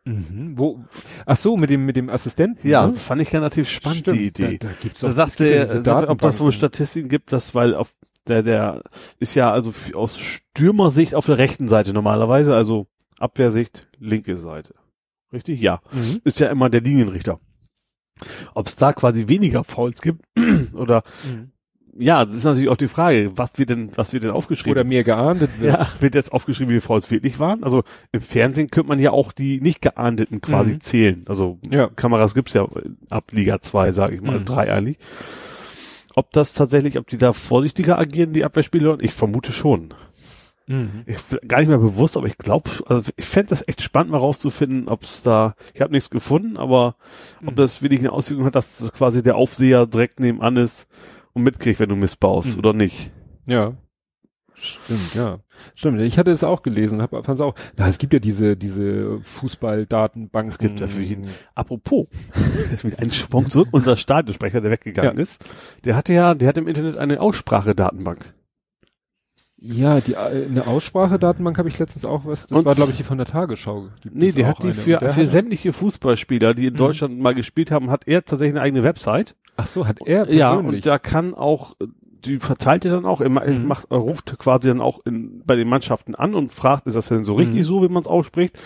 Mhm. 0.04 0.54
Wo? 0.56 0.84
Ach 1.26 1.36
so, 1.36 1.56
mit 1.56 1.70
dem 1.70 1.84
mit 1.84 1.96
dem 1.96 2.08
Assistenten. 2.08 2.66
Ja, 2.66 2.86
ne? 2.86 2.92
das 2.92 3.02
fand 3.02 3.20
ich 3.20 3.32
relativ 3.32 3.68
spannend, 3.68 4.00
Stimmt, 4.00 4.18
die 4.18 4.26
Idee. 4.26 4.58
Da, 4.58 4.68
da 4.68 4.74
gibt's 4.80 5.00
Da 5.00 5.08
auch 5.08 5.12
sagte 5.12 5.44
viele 5.44 5.56
er, 5.56 5.82
sagte, 5.82 6.08
ob 6.08 6.20
das 6.22 6.40
wohl. 6.40 6.52
Statistiken 6.52 7.08
gibt, 7.08 7.32
dass 7.32 7.54
weil 7.54 7.74
auf 7.74 7.92
der 8.26 8.42
der 8.42 8.82
ist 9.18 9.34
ja 9.34 9.52
also 9.52 9.74
aus 9.94 10.18
Stürmersicht 10.18 11.14
auf 11.14 11.26
der 11.26 11.38
rechten 11.38 11.68
Seite 11.68 11.92
normalerweise, 11.92 12.54
also 12.54 12.86
Abwehrsicht 13.18 13.88
linke 13.98 14.36
Seite. 14.36 14.74
Richtig? 15.32 15.60
Ja. 15.60 15.80
Mhm. 15.92 16.20
Ist 16.24 16.40
ja 16.40 16.48
immer 16.48 16.70
der 16.70 16.80
Linienrichter. 16.80 17.38
Ob 18.54 18.68
es 18.68 18.76
da 18.76 18.92
quasi 18.92 19.28
weniger 19.28 19.64
Fouls 19.64 20.00
gibt 20.02 20.24
oder 20.74 21.02
Mhm. 21.24 21.50
ja, 21.98 22.24
das 22.24 22.34
ist 22.34 22.44
natürlich 22.44 22.68
auch 22.70 22.76
die 22.76 22.88
Frage, 22.88 23.32
was 23.36 23.58
wird 23.58 23.70
denn 23.70 23.90
was 23.96 24.12
wird 24.12 24.24
denn 24.24 24.30
aufgeschrieben? 24.30 24.72
Oder 24.72 24.84
mehr 24.84 25.04
geahndet 25.04 25.50
wird. 25.58 25.72
ja, 25.74 25.88
wird 26.00 26.14
jetzt 26.14 26.32
aufgeschrieben, 26.32 26.68
wie 26.70 26.74
viele 26.74 26.80
Fouls 26.82 27.10
wirklich 27.10 27.38
waren? 27.40 27.62
Also 27.64 27.82
im 28.12 28.20
Fernsehen 28.20 28.70
könnte 28.70 28.88
man 28.88 28.98
ja 28.98 29.10
auch 29.10 29.32
die 29.32 29.60
nicht 29.60 29.82
geahndeten 29.82 30.40
quasi 30.40 30.74
Mhm. 30.74 30.80
zählen. 30.80 31.24
Also 31.28 31.58
Ja. 31.70 31.88
Kameras 31.88 32.34
gibt's 32.34 32.54
ja 32.54 32.66
ab 33.10 33.24
Liga 33.32 33.60
2, 33.60 33.92
sage 33.92 34.14
ich 34.14 34.20
mal, 34.22 34.38
Mhm. 34.40 34.44
drei 34.44 34.72
eigentlich. 34.72 34.98
Ob 36.16 36.32
das 36.32 36.54
tatsächlich, 36.54 36.98
ob 36.98 37.06
die 37.06 37.18
da 37.18 37.32
vorsichtiger 37.32 37.98
agieren, 37.98 38.32
die 38.32 38.44
Abwehrspieler? 38.44 38.98
Ich 39.00 39.12
vermute 39.12 39.52
schon. 39.52 39.94
Mhm. 40.70 41.02
Ich 41.06 41.18
gar 41.48 41.58
nicht 41.58 41.68
mehr 41.68 41.78
bewusst, 41.78 42.16
aber 42.16 42.26
ich 42.28 42.38
glaube, 42.38 42.70
also 42.86 43.10
ich 43.16 43.24
fände 43.24 43.48
das 43.50 43.66
echt 43.66 43.82
spannend, 43.82 44.12
mal 44.12 44.18
rauszufinden, 44.18 44.86
ob 44.88 45.02
es 45.02 45.22
da, 45.24 45.54
ich 45.74 45.80
habe 45.80 45.92
nichts 45.92 46.10
gefunden, 46.10 46.56
aber 46.56 46.94
ob 47.44 47.52
Mhm. 47.52 47.56
das 47.56 47.82
wirklich 47.82 48.00
eine 48.00 48.12
Auswirkung 48.12 48.46
hat, 48.46 48.54
dass 48.54 48.78
das 48.78 48.92
quasi 48.92 49.22
der 49.22 49.34
Aufseher 49.36 49.86
direkt 49.86 50.20
nebenan 50.20 50.56
ist 50.56 50.86
und 51.32 51.42
mitkriegt, 51.42 51.80
wenn 51.80 51.88
du 51.88 51.96
missbaust 51.96 52.52
Mhm. 52.52 52.58
oder 52.60 52.72
nicht. 52.72 53.10
Ja. 53.48 53.76
Stimmt, 54.54 55.14
ja. 55.14 55.38
Stimmt. 55.74 56.00
Ich 56.02 56.18
hatte 56.18 56.30
es 56.30 56.44
auch 56.44 56.62
gelesen, 56.62 57.00
hab, 57.00 57.10
fand's 57.24 57.40
auch. 57.40 57.54
Na, 57.76 57.88
es 57.88 57.96
gibt 57.98 58.12
ja 58.12 58.18
diese, 58.18 58.56
diese 58.58 59.18
Fußball-Datenbanken. 59.22 60.50
Es 60.52 60.58
gibt 60.58 60.80
ja 60.80 60.86
für 60.88 61.00
jeden- 61.02 61.26
Apropos, 61.54 62.08
jetzt 62.70 62.84
mit 62.84 62.98
einem 62.98 63.10
Schwung 63.10 63.48
zurück, 63.48 63.68
unser 63.72 63.96
Stadionsprecher, 63.96 64.60
der 64.60 64.70
weggegangen 64.70 65.16
Ja. 65.16 65.22
ist, 65.22 65.44
der 65.84 65.96
hatte 65.96 66.12
ja, 66.12 66.34
der 66.34 66.48
hat 66.48 66.58
im 66.58 66.68
Internet 66.68 66.96
eine 66.98 67.20
Aussprachedatenbank. 67.20 68.34
Ja, 69.62 70.00
die, 70.00 70.14
äh, 70.14 70.46
eine 70.48 70.66
Aussprache-Datenbank 70.66 71.58
habe 71.58 71.68
ich 71.68 71.78
letztens 71.78 72.04
auch 72.06 72.24
was, 72.24 72.46
das 72.46 72.58
Und- 72.58 72.64
war 72.64 72.72
glaube 72.74 72.92
ich 72.92 72.96
die 72.96 73.02
von 73.02 73.18
der 73.18 73.26
Tagesschau. 73.26 73.88
Gibt 74.00 74.16
Nee, 74.16 74.32
die 74.32 74.46
hat 74.46 74.62
die 74.62 74.72
für, 74.72 74.98
für 75.12 75.26
sämtliche 75.26 75.72
Fußballspieler, 75.74 76.54
die 76.54 76.66
in 76.68 76.72
Mhm. 76.72 76.78
Deutschland 76.78 77.20
mal 77.20 77.34
gespielt 77.34 77.70
haben, 77.70 77.90
hat 77.90 78.06
er 78.08 78.24
tatsächlich 78.24 78.54
eine 78.54 78.62
eigene 78.62 78.82
Website. 78.84 79.36
Ach 79.56 79.66
so, 79.66 79.86
hat 79.86 79.98
er 80.06 80.30
Ja, 80.32 80.54
persönlich. 80.54 80.76
und 80.76 80.86
da 80.86 80.98
kann 80.98 81.34
auch, 81.34 81.76
die 82.24 82.38
verteilt 82.38 82.86
er 82.86 82.92
dann 82.92 83.04
auch, 83.04 83.20
er 83.20 83.28
Mhm. 83.28 83.66
macht, 83.66 83.86
er 83.90 83.98
ruft 83.98 84.38
quasi 84.38 84.68
dann 84.68 84.80
auch 84.80 85.00
in, 85.04 85.42
bei 85.44 85.56
den 85.56 85.68
Mannschaften 85.68 86.14
an 86.14 86.34
und 86.34 86.50
fragt, 86.52 86.86
ist 86.86 86.94
das 86.94 87.08
denn 87.08 87.22
so 87.24 87.34
richtig 87.34 87.58
Mhm. 87.60 87.64
so, 87.64 87.82
wie 87.82 87.88
man 87.88 88.02
es 88.02 88.08
ausspricht? 88.08 88.58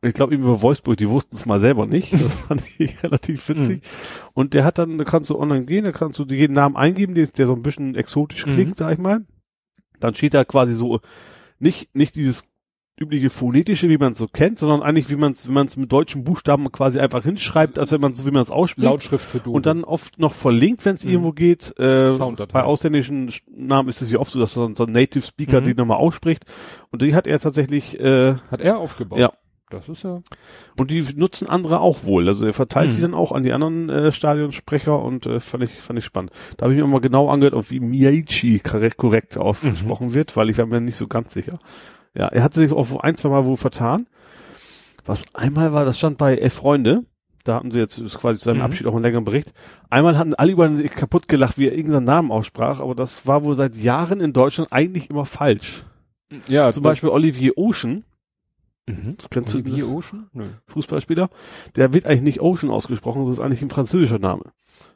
Und 0.00 0.08
ich 0.08 0.14
glaube, 0.14 0.34
über 0.34 0.62
Wolfsburg, 0.62 0.96
die 0.96 1.08
wussten 1.08 1.34
es 1.36 1.44
mal 1.44 1.60
selber 1.60 1.84
nicht. 1.86 2.12
Das 2.12 2.40
fand 2.40 2.62
ich 2.78 3.02
relativ 3.02 3.46
witzig. 3.50 3.82
Mhm. 3.82 4.28
Und 4.32 4.54
der 4.54 4.64
hat 4.64 4.78
dann, 4.78 4.96
da 4.96 5.04
kannst 5.04 5.28
du 5.28 5.38
online 5.38 5.64
gehen, 5.66 5.84
da 5.84 5.92
kannst 5.92 6.18
du 6.18 6.24
jeden 6.24 6.54
Namen 6.54 6.76
eingeben, 6.76 7.14
der, 7.14 7.26
der 7.26 7.46
so 7.46 7.54
ein 7.54 7.62
bisschen 7.62 7.94
exotisch 7.94 8.46
Mhm. 8.46 8.52
klingt, 8.52 8.76
sag 8.78 8.92
ich 8.94 8.98
mal. 8.98 9.20
Dann 10.04 10.14
steht 10.14 10.34
da 10.34 10.44
quasi 10.44 10.74
so, 10.74 11.00
nicht, 11.58 11.94
nicht 11.94 12.14
dieses 12.14 12.50
übliche 13.00 13.28
phonetische, 13.28 13.88
wie 13.88 13.98
man 13.98 14.12
es 14.12 14.18
so 14.18 14.28
kennt, 14.28 14.60
sondern 14.60 14.82
eigentlich, 14.82 15.10
wie 15.10 15.16
man 15.16 15.32
es, 15.32 15.48
wenn 15.48 15.54
man 15.54 15.66
es 15.66 15.76
mit 15.76 15.90
deutschen 15.90 16.22
Buchstaben 16.22 16.70
quasi 16.70 17.00
einfach 17.00 17.24
hinschreibt, 17.24 17.76
als 17.76 17.90
wenn 17.90 18.00
man 18.00 18.14
so, 18.14 18.24
wie 18.24 18.30
man 18.30 18.42
es 18.42 18.50
ausspricht. 18.52 18.84
Lautschrift 18.84 19.24
für 19.24 19.38
Dose. 19.40 19.50
Und 19.56 19.66
dann 19.66 19.82
oft 19.82 20.20
noch 20.20 20.32
verlinkt, 20.32 20.84
wenn 20.84 20.94
es 20.94 21.04
Mhm. 21.04 21.10
irgendwo 21.10 21.32
geht. 21.32 21.74
Äh, 21.76 22.16
bei 22.52 22.62
ausländischen 22.62 23.30
Sch- 23.30 23.42
Namen 23.52 23.88
ist 23.88 24.00
es 24.00 24.12
ja 24.12 24.20
oft 24.20 24.30
so, 24.30 24.38
dass 24.38 24.52
so 24.52 24.64
ein, 24.64 24.76
so 24.76 24.84
ein 24.86 24.92
Native 24.92 25.24
Speaker 25.26 25.60
Mhm. 25.60 25.64
die 25.64 25.74
nochmal 25.74 25.96
ausspricht. 25.96 26.44
Und 26.92 27.02
die 27.02 27.16
hat 27.16 27.26
er 27.26 27.40
tatsächlich, 27.40 27.98
äh, 27.98 28.34
hat 28.50 28.60
er 28.60 28.78
aufgebaut. 28.78 29.18
Ja. 29.18 29.32
Das 29.74 29.88
ist 29.88 30.02
ja. 30.04 30.20
und 30.78 30.90
die 30.90 31.02
nutzen 31.16 31.48
andere 31.48 31.80
auch 31.80 32.04
wohl. 32.04 32.28
Also 32.28 32.46
er 32.46 32.52
verteilt 32.52 32.90
Mhm. 32.92 32.94
die 32.96 33.00
dann 33.02 33.14
auch 33.14 33.32
an 33.32 33.42
die 33.42 33.52
anderen 33.52 33.88
äh, 33.90 34.12
Stadionsprecher 34.12 35.00
und 35.00 35.26
äh, 35.26 35.40
fand 35.40 35.64
ich 35.64 35.70
fand 35.72 35.98
ich 35.98 36.04
spannend. 36.04 36.30
Da 36.56 36.64
habe 36.64 36.74
ich 36.74 36.80
mir 36.80 36.86
mal 36.86 37.00
genau 37.00 37.28
angehört, 37.28 37.54
auf 37.54 37.70
wie 37.70 37.80
Miyachi 37.80 38.60
korrekt, 38.60 38.96
korrekt 38.96 39.36
ausgesprochen 39.38 40.08
Mhm. 40.08 40.14
wird, 40.14 40.36
weil 40.36 40.50
ich 40.50 40.58
war 40.58 40.66
mir 40.66 40.80
nicht 40.80 40.96
so 40.96 41.06
ganz 41.06 41.32
sicher. 41.32 41.58
Ja, 42.16 42.28
er 42.28 42.42
hat 42.42 42.54
sich 42.54 42.70
auch 42.72 43.00
ein, 43.00 43.16
zwei 43.16 43.28
Mal 43.28 43.44
wohl 43.44 43.56
vertan. 43.56 44.06
Was 45.04 45.24
einmal 45.34 45.72
war, 45.72 45.84
das 45.84 45.98
stand 45.98 46.16
bei 46.18 46.36
Elf 46.36 46.54
Freunde. 46.54 47.02
Da 47.44 47.56
hatten 47.56 47.70
sie 47.70 47.78
jetzt 47.78 47.96
quasi 48.18 48.38
zu 48.38 48.46
seinem 48.46 48.58
Mhm. 48.58 48.62
Abschied 48.62 48.86
auch 48.86 48.94
einen 48.94 49.02
längeren 49.02 49.24
Bericht. 49.24 49.52
Einmal 49.90 50.16
hatten 50.16 50.32
alle 50.34 50.52
über 50.52 50.66
ihn 50.66 50.88
kaputt 50.88 51.28
gelacht, 51.28 51.58
wie 51.58 51.66
er 51.68 51.74
irgendeinen 51.76 52.06
Namen 52.06 52.30
aussprach, 52.32 52.80
aber 52.80 52.94
das 52.94 53.26
war 53.26 53.44
wohl 53.44 53.54
seit 53.54 53.76
Jahren 53.76 54.20
in 54.20 54.32
Deutschland 54.32 54.72
eigentlich 54.72 55.10
immer 55.10 55.26
falsch. 55.26 55.84
Ja, 56.48 56.72
Zum 56.72 56.82
Beispiel 56.82 57.10
Olivier 57.10 57.52
Ocean, 57.58 58.04
Mhm. 58.86 59.16
das 59.16 59.30
kennst 59.30 59.54
du 59.54 59.58
Olivier 59.58 59.84
das? 59.84 59.92
Ocean? 59.94 60.26
Nö. 60.32 60.44
Fußballspieler, 60.66 61.30
der 61.76 61.92
wird 61.94 62.04
eigentlich 62.06 62.22
nicht 62.22 62.40
Ocean 62.42 62.70
ausgesprochen, 62.70 63.24
das 63.24 63.34
ist 63.34 63.40
eigentlich 63.40 63.62
ein 63.62 63.70
französischer 63.70 64.18
Name. 64.18 64.42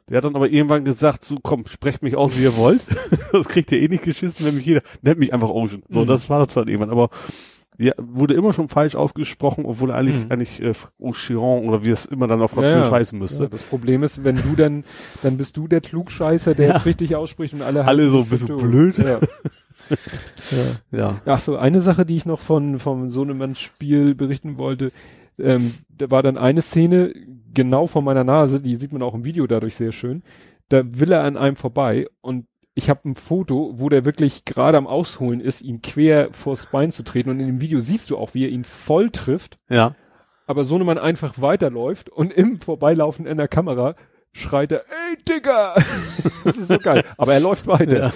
Der 0.09 0.17
hat 0.17 0.25
dann 0.25 0.35
aber 0.35 0.49
irgendwann 0.49 0.83
gesagt, 0.85 1.23
so 1.23 1.37
komm, 1.41 1.65
sprecht 1.67 2.01
mich 2.03 2.15
aus, 2.15 2.37
wie 2.37 2.43
ihr 2.43 2.55
wollt. 2.57 2.81
das 3.31 3.47
kriegt 3.47 3.71
ihr 3.71 3.79
eh 3.81 3.87
nicht 3.87 4.03
geschissen, 4.03 4.45
wenn 4.45 4.55
mich 4.55 4.65
jeder, 4.65 4.81
nennt 5.01 5.19
mich 5.19 5.33
einfach 5.33 5.49
Ocean. 5.49 5.83
So, 5.89 6.01
Mhm. 6.01 6.07
das 6.07 6.29
war 6.29 6.39
das 6.39 6.53
dann 6.53 6.67
irgendwann, 6.67 6.89
aber 6.91 7.09
ja, 7.81 7.93
wurde 7.97 8.33
immer 8.33 8.51
schon 8.51 8.67
falsch 8.67 8.95
ausgesprochen, 8.95 9.65
obwohl 9.65 9.91
eigentlich, 9.91 10.25
Mhm. 10.25 10.31
eigentlich 10.31 10.61
äh, 10.61 10.73
Ocheron 10.99 11.69
oder 11.69 11.85
wie 11.85 11.91
es 11.91 12.05
immer 12.05 12.27
dann 12.27 12.41
auf 12.41 12.51
Französisch 12.51 12.81
Ja, 12.81 12.89
ja. 12.89 12.91
heißen 12.91 13.17
müsste. 13.17 13.43
Ja, 13.43 13.49
das 13.49 13.63
Problem 13.63 14.03
ist, 14.03 14.23
wenn 14.25 14.35
du 14.35 14.55
dann, 14.57 14.83
dann 15.23 15.37
bist 15.37 15.55
du 15.55 15.67
der 15.69 15.79
Klugscheißer, 15.79 16.55
der 16.55 16.75
es 16.75 16.85
richtig 16.85 17.15
ausspricht 17.15 17.53
und 17.53 17.61
alle 17.61 17.85
Alle 17.85 18.09
so 18.09 18.25
für 18.25 18.37
doof. 18.45 18.61
blöd. 18.61 18.97
Ja. 18.97 19.19
ja. 20.51 20.97
Ja. 20.97 21.21
Ach 21.25 21.39
so, 21.39 21.57
eine 21.57 21.81
Sache, 21.81 22.05
die 22.05 22.15
ich 22.15 22.25
noch 22.25 22.39
von 22.39 22.79
vom 22.79 23.09
Sohnemann-Spiel 23.09 24.15
berichten 24.15 24.57
wollte, 24.57 24.91
ähm, 25.37 25.73
da 25.89 26.11
war 26.11 26.23
dann 26.23 26.37
eine 26.37 26.61
Szene 26.61 27.13
genau 27.53 27.87
vor 27.87 28.01
meiner 28.01 28.23
Nase, 28.23 28.59
die 28.61 28.75
sieht 28.75 28.91
man 28.91 29.01
auch 29.01 29.13
im 29.13 29.25
Video 29.25 29.47
dadurch 29.47 29.75
sehr 29.75 29.91
schön. 29.91 30.23
Da 30.69 30.81
will 30.85 31.11
er 31.11 31.23
an 31.23 31.37
einem 31.37 31.55
vorbei 31.55 32.07
und 32.21 32.45
ich 32.75 32.89
habe 32.89 33.09
ein 33.09 33.15
Foto, 33.15 33.73
wo 33.75 33.89
der 33.89 34.05
wirklich 34.05 34.45
gerade 34.45 34.77
am 34.77 34.87
Ausholen 34.87 35.41
ist, 35.41 35.61
ihm 35.61 35.81
quer 35.81 36.29
vors 36.31 36.67
Bein 36.67 36.91
zu 36.91 37.03
treten 37.03 37.29
und 37.29 37.39
in 37.39 37.47
dem 37.47 37.61
Video 37.61 37.79
siehst 37.79 38.09
du 38.09 38.17
auch, 38.17 38.33
wie 38.33 38.45
er 38.45 38.49
ihn 38.51 38.63
voll 38.63 39.09
trifft, 39.09 39.57
Ja. 39.69 39.95
aber 40.45 40.63
Sohnemann 40.63 40.97
einfach 40.97 41.41
weiterläuft 41.41 42.09
und 42.09 42.31
im 42.31 42.61
Vorbeilaufen 42.61 43.25
in 43.25 43.37
der 43.37 43.47
Kamera 43.47 43.95
schreit 44.39 44.71
er, 44.71 44.79
ey 44.89 45.17
Digga! 45.27 45.75
das 46.43 46.57
ist 46.57 46.67
so 46.69 46.77
geil. 46.79 47.03
Aber 47.17 47.33
er 47.33 47.39
läuft 47.39 47.67
weiter. 47.67 47.99
Ja. 47.99 48.13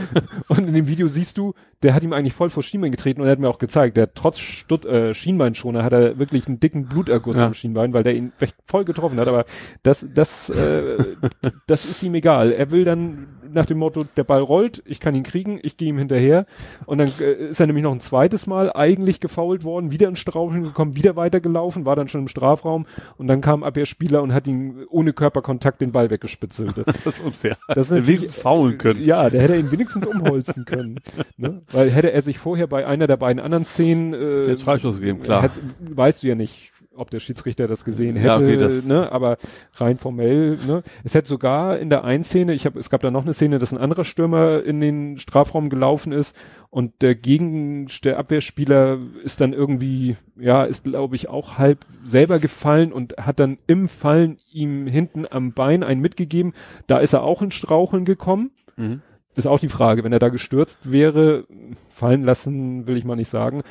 Und 0.47 0.67
in 0.67 0.73
dem 0.73 0.87
Video 0.87 1.07
siehst 1.07 1.37
du, 1.37 1.53
der 1.83 1.93
hat 1.93 2.03
ihm 2.03 2.13
eigentlich 2.13 2.33
voll 2.33 2.49
vor 2.49 2.63
Schienbein 2.63 2.91
getreten 2.91 3.21
und 3.21 3.27
er 3.27 3.31
hat 3.33 3.39
mir 3.39 3.49
auch 3.49 3.59
gezeigt, 3.59 3.97
der 3.97 4.13
trotz 4.13 4.39
Stutt, 4.39 4.85
äh, 4.85 5.13
Schienbeinschoner 5.13 5.83
hat 5.83 5.91
er 5.93 6.17
wirklich 6.17 6.47
einen 6.47 6.59
dicken 6.59 6.85
Bluterguss 6.85 7.37
Ja. 7.37 7.45
am 7.47 7.53
Schienbein, 7.53 7.93
weil 7.93 8.03
der 8.03 8.15
ihn 8.15 8.31
echt 8.39 8.55
voll 8.65 8.85
getroffen 8.85 9.19
hat. 9.19 9.27
Aber 9.27 9.45
das, 9.83 10.05
das, 10.13 10.49
äh, 10.49 11.15
das 11.67 11.85
ist 11.85 12.01
ihm 12.03 12.15
egal. 12.15 12.51
Er 12.51 12.71
will 12.71 12.85
dann 12.85 13.27
nach 13.53 13.65
dem 13.65 13.77
Motto, 13.77 14.05
der 14.17 14.23
Ball 14.23 14.41
rollt, 14.41 14.81
ich 14.85 14.99
kann 14.99 15.15
ihn 15.15 15.23
kriegen, 15.23 15.59
ich 15.63 15.77
gehe 15.77 15.89
ihm 15.89 15.97
hinterher. 15.97 16.45
Und 16.85 16.97
dann 16.97 17.11
äh, 17.21 17.49
ist 17.49 17.59
er 17.59 17.67
nämlich 17.67 17.83
noch 17.83 17.91
ein 17.93 17.99
zweites 17.99 18.47
Mal 18.47 18.71
eigentlich 18.73 19.19
gefoult 19.19 19.63
worden, 19.63 19.91
wieder 19.91 20.07
in 20.09 20.15
Straucheln 20.15 20.63
gekommen, 20.63 20.95
wieder 20.95 21.15
weitergelaufen, 21.15 21.85
war 21.85 21.95
dann 21.95 22.07
schon 22.07 22.21
im 22.21 22.27
Strafraum 22.27 22.85
und 23.17 23.27
dann 23.27 23.41
kam 23.41 23.63
Abwehrspieler 23.63 24.21
und 24.21 24.33
hat 24.33 24.47
ihn 24.47 24.83
ohne 24.89 25.13
Körperkontakt 25.13 25.79
den 25.81 25.91
Ball 25.91 26.09
weggespitzelt. 26.09 26.73
Das 27.05 27.17
ist 27.19 27.25
unfair. 27.25 27.57
Das 27.67 27.91
ist 27.91 28.07
wenigstens 28.07 28.35
faulen 28.35 28.77
können. 28.77 29.01
Ja, 29.03 29.29
der 29.29 29.41
hätte 29.41 29.55
ihn 29.55 29.71
wenigstens 29.71 30.05
umholzen 30.05 30.65
können. 30.65 30.99
Ne? 31.37 31.61
Weil 31.71 31.89
hätte 31.89 32.11
er 32.11 32.21
sich 32.21 32.39
vorher 32.39 32.67
bei 32.67 32.85
einer 32.85 33.07
der 33.07 33.17
beiden 33.17 33.41
anderen 33.41 33.65
Szenen 33.65 34.13
äh, 34.13 34.55
Freistoß 34.55 34.99
gegeben, 34.99 35.21
klar. 35.21 35.43
hätte- 35.43 35.59
weißt 35.79 36.23
du 36.23 36.27
ja 36.27 36.35
nicht, 36.35 36.72
ob 36.95 37.09
der 37.09 37.19
Schiedsrichter 37.19 37.67
das 37.67 37.85
gesehen 37.85 38.15
hätte, 38.15 38.27
Ja, 38.27 38.35
okay, 38.37 38.57
das- 38.57 38.87
ne? 38.87 39.11
aber 39.11 39.37
rein 39.75 39.97
formell, 39.97 40.57
ne? 40.67 40.83
Es 41.03 41.15
hätte 41.15 41.27
sogar 41.27 41.79
in 41.79 41.89
der 41.89 42.03
einen 42.03 42.23
Szene, 42.23 42.53
ich 42.53 42.65
habe, 42.65 42.79
es 42.79 42.89
gab 42.89 43.01
da 43.01 43.11
noch 43.11 43.23
eine 43.23 43.33
Szene, 43.33 43.59
dass 43.59 43.71
ein 43.71 43.77
anderer 43.79 44.03
Stürmer 44.03 44.63
in 44.63 44.79
den 44.79 45.17
Strafraum 45.17 45.69
gelaufen 45.69 46.11
ist 46.11 46.35
und 46.69 47.01
der 47.01 47.15
Gegen, 47.15 47.87
der 48.03 48.17
Abwehrspieler 48.19 48.97
ist 49.23 49.41
dann 49.41 49.53
irgendwie, 49.53 50.17
ja, 50.35 50.63
ist 50.65 50.83
glaube 50.83 51.15
ich 51.15 51.29
auch 51.29 51.57
halb 51.57 51.79
selber 52.03 52.39
gefallen 52.39 52.93
und 52.93 53.17
hat 53.17 53.39
dann 53.39 53.57
im 53.67 53.87
Fallen 53.89 54.37
ihm 54.51 54.87
hinten 54.87 55.25
am 55.29 55.53
Bein 55.53 55.83
einen 55.83 56.01
mitgegeben. 56.01 56.53
Da 56.87 56.99
ist 56.99 57.13
er 57.13 57.23
auch 57.23 57.41
in 57.41 57.51
Straucheln 57.51 58.05
gekommen 58.05 58.51
Mhm. 58.75 59.01
ist 59.35 59.47
auch 59.47 59.59
die 59.59 59.69
Frage, 59.69 60.03
wenn 60.03 60.13
er 60.13 60.19
da 60.19 60.29
gestürzt 60.29 60.91
wäre, 60.91 61.45
fallen 61.89 62.23
lassen, 62.23 62.87
will 62.87 62.97
ich 62.97 63.05
mal 63.05 63.15
nicht 63.15 63.29
sagen, 63.29 63.61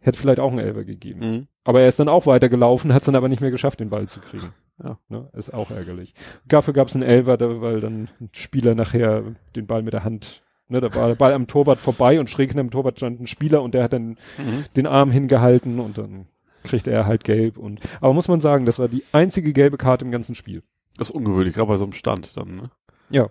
hätte 0.00 0.18
vielleicht 0.18 0.40
auch 0.40 0.50
einen 0.50 0.58
Elfer 0.60 0.84
gegeben. 0.84 1.20
Mhm. 1.20 1.46
Aber 1.64 1.80
er 1.80 1.88
ist 1.88 1.98
dann 1.98 2.08
auch 2.08 2.26
weitergelaufen, 2.26 2.92
hat 2.92 3.02
es 3.02 3.06
dann 3.06 3.16
aber 3.16 3.28
nicht 3.28 3.40
mehr 3.40 3.50
geschafft, 3.50 3.80
den 3.80 3.90
Ball 3.90 4.06
zu 4.06 4.20
kriegen. 4.20 4.52
Ja. 4.82 4.98
Ne, 5.08 5.28
ist 5.34 5.54
auch 5.54 5.70
ärgerlich. 5.70 6.14
Dafür 6.46 6.74
gab 6.74 6.88
es 6.88 6.94
einen 6.94 7.04
Elfer, 7.04 7.38
weil 7.60 7.80
dann 7.80 8.08
ein 8.20 8.28
Spieler 8.32 8.74
nachher 8.74 9.22
den 9.56 9.66
Ball 9.66 9.82
mit 9.82 9.92
der 9.92 10.04
Hand 10.04 10.42
Ne, 10.66 10.80
da 10.80 10.94
war 10.94 11.08
der 11.08 11.14
Ball 11.14 11.34
am 11.34 11.46
Torwart 11.46 11.78
vorbei 11.78 12.18
und 12.18 12.30
schräg 12.30 12.48
hinter 12.48 12.62
dem 12.64 12.70
Torwart 12.70 12.96
stand 12.96 13.20
ein 13.20 13.26
Spieler 13.26 13.60
und 13.62 13.74
der 13.74 13.84
hat 13.84 13.92
dann 13.92 14.16
Mhm. 14.38 14.64
den 14.76 14.86
Arm 14.86 15.10
hingehalten 15.10 15.78
und 15.78 15.98
dann 15.98 16.26
kriegte 16.62 16.90
er 16.90 17.04
halt 17.06 17.22
gelb 17.22 17.58
und 17.58 17.80
aber 18.00 18.14
muss 18.14 18.28
man 18.28 18.40
sagen, 18.40 18.64
das 18.64 18.78
war 18.78 18.88
die 18.88 19.04
einzige 19.12 19.52
gelbe 19.52 19.76
Karte 19.76 20.06
im 20.06 20.10
ganzen 20.10 20.34
Spiel. 20.34 20.62
Das 20.96 21.10
ist 21.10 21.14
ungewöhnlich, 21.14 21.54
gerade 21.54 21.68
bei 21.68 21.76
so 21.76 21.84
einem 21.84 21.92
Stand 21.92 22.34
dann, 22.38 22.56
ne? 22.56 22.70
Ja. 23.10 23.28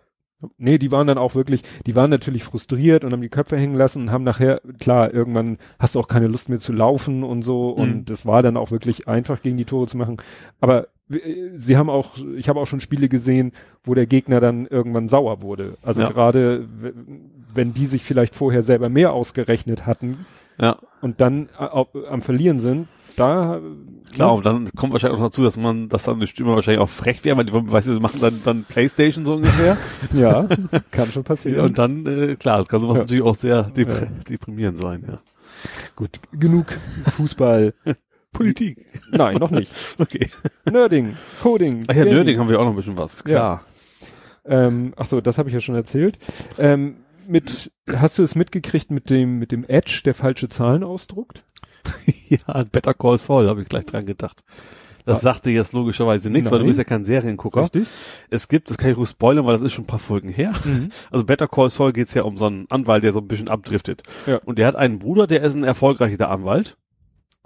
Nee, 0.57 0.77
die 0.77 0.91
waren 0.91 1.07
dann 1.07 1.17
auch 1.17 1.35
wirklich, 1.35 1.61
die 1.85 1.95
waren 1.95 2.09
natürlich 2.09 2.43
frustriert 2.43 3.03
und 3.05 3.11
haben 3.13 3.22
die 3.22 3.30
Köpfe 3.30 3.57
hängen 3.57 3.75
lassen 3.75 4.03
und 4.03 4.11
haben 4.11 4.23
nachher, 4.23 4.61
klar, 4.80 5.13
irgendwann 5.13 5.57
hast 5.80 5.95
du 5.95 5.99
auch 5.99 6.07
keine 6.07 6.27
Lust 6.27 6.49
mehr 6.49 6.59
zu 6.59 6.73
laufen 6.73 7.23
und 7.23 7.41
so 7.43 7.69
und 7.69 7.89
Mhm. 7.93 8.05
das 8.05 8.25
war 8.25 8.41
dann 8.41 8.57
auch 8.57 8.72
wirklich 8.72 9.07
einfach 9.07 9.41
gegen 9.41 9.57
die 9.57 9.65
Tore 9.65 9.88
zu 9.88 9.97
machen. 9.97 10.17
Aber 10.61 10.88
äh, 11.11 11.49
sie 11.55 11.77
haben 11.77 11.89
auch, 11.89 12.17
ich 12.35 12.49
habe 12.49 12.59
auch 12.59 12.67
schon 12.67 12.80
Spiele 12.80 13.09
gesehen, 13.09 13.51
wo 13.83 13.93
der 13.93 14.05
Gegner 14.05 14.39
dann 14.39 14.65
irgendwann 14.67 15.09
sauer 15.09 15.41
wurde. 15.41 15.75
Also 15.83 16.01
Ja. 16.01 16.09
gerade, 16.09 16.67
wenn 17.53 17.73
die 17.73 17.85
sich 17.85 18.03
vielleicht 18.03 18.35
vorher 18.35 18.63
selber 18.63 18.89
mehr 18.89 19.13
ausgerechnet 19.13 19.85
hatten 19.85 20.25
Ja. 20.59 20.77
und 21.01 21.22
dann 21.22 21.49
äh, 21.59 22.07
am 22.09 22.22
Verlieren 22.22 22.59
sind, 22.59 22.88
da, 23.16 23.61
Klar, 24.14 24.30
ne? 24.32 24.38
und 24.38 24.45
dann 24.45 24.69
kommt 24.75 24.93
wahrscheinlich 24.93 25.19
auch 25.19 25.24
dazu, 25.25 25.43
dass 25.43 25.58
man, 25.58 25.90
dass 25.90 26.03
dann 26.03 26.19
die 26.19 26.27
Stimme 26.27 26.56
wahrscheinlich 26.56 26.82
auch 26.82 26.90
frech 26.90 27.24
wäre, 27.24 27.38
weil 27.38 27.45
die, 27.45 27.53
weißt 27.53 27.88
du, 27.88 28.00
machen 28.00 28.19
dann, 28.22 28.42
dann 28.43 28.64
Playstation 28.64 29.25
so 29.25 29.35
ungefähr. 29.35 29.77
ja, 30.14 30.48
kann 30.92 31.11
schon 31.11 31.24
passieren. 31.24 31.66
und 31.66 31.77
dann, 31.80 32.06
äh, 32.06 32.35
klar, 32.35 32.59
das 32.59 32.67
kann 32.67 32.82
sowas 32.82 32.98
Ja. 32.98 33.01
natürlich 33.03 33.24
auch 33.24 33.35
sehr 33.35 33.64
depr 33.64 34.01
Ja. 34.03 34.08
deprimierend 34.30 34.77
sein, 34.77 35.03
ja. 35.08 35.19
Gut, 35.95 36.19
genug 36.32 36.77
Fußball. 37.16 37.74
Politik. 38.33 38.85
Nein, 39.11 39.38
noch 39.38 39.51
nicht. 39.51 39.72
Okay. 40.00 40.30
Nerding, 40.66 41.16
Coding. 41.42 41.83
Ach 41.88 41.93
ja, 41.93 42.00
Gaming. 42.03 42.16
Nerding 42.16 42.40
haben 42.40 42.50
wir 42.50 42.59
auch 42.59 42.64
noch 42.66 42.72
ein 42.72 42.75
bisschen 42.75 42.98
was, 42.98 43.24
klar. 43.24 43.64
Ähm, 44.45 44.93
ach 44.98 45.06
so, 45.06 45.22
das 45.22 45.38
habe 45.38 45.50
ich 45.50 45.53
ja 45.53 45.61
schon 45.61 45.75
erzählt. 45.75 46.17
Ähm, 46.58 46.98
mit, 47.27 47.72
hast 47.95 48.17
du 48.17 48.24
es 48.24 48.35
mitgekriegt 48.35 48.92
mit 48.92 49.09
dem, 49.09 49.38
mit 49.40 49.51
dem 49.51 49.64
Edge, 49.64 50.01
der 50.03 50.14
falsche 50.16 50.50
Zahlen 50.50 50.83
ausdruckt? 50.83 51.43
Ja, 52.30 52.64
Better 52.64 52.94
Call 52.95 53.18
Saul, 53.20 53.48
habe 53.48 53.62
ich 53.62 53.70
gleich 53.70 53.86
dran 53.86 54.06
gedacht. 54.06 54.44
Das 55.06 55.18
Ah. 55.20 55.22
sagte 55.22 55.52
jetzt 55.52 55.74
logischerweise 55.74 56.30
nichts, 56.30 56.50
weil 56.50 56.60
du 56.60 56.64
Nein. 56.64 56.70
bist 56.70 56.78
ja 56.80 56.84
kein 56.86 57.03
Seriengucker. 57.03 57.64
Richtig? 57.64 57.88
Es 58.30 58.48
gibt, 58.48 58.70
das 58.70 58.78
kann 58.78 58.90
ich 58.92 58.98
ruhig 58.98 59.10
spoilern, 59.10 59.45
weil 59.45 59.53
das 59.56 59.62
ist 59.64 59.74
schon 59.74 59.84
ein 59.84 59.88
paar 59.88 60.00
Folgen 60.00 60.30
her. 60.30 60.53
Also 61.12 61.26
Better 61.26 61.48
Call 61.48 61.70
Saul 61.70 61.92
geht's 61.92 62.14
ja 62.14 62.24
um 62.24 62.38
so 62.38 62.45
einen 62.45 62.66
Anwalt, 62.70 63.03
der 63.03 63.12
so 63.14 63.20
ein 63.20 63.28
bisschen 63.28 63.50
abdriftet. 63.50 64.02
Ja. 64.26 64.38
Und 64.45 64.58
der 64.58 64.68
hat 64.68 64.76
einen 64.78 65.00
Bruder, 65.00 65.28
der 65.28 65.44
ist 65.44 65.56
ein 65.56 65.64
erfolgreicher 65.66 66.30
Anwalt. 66.30 66.78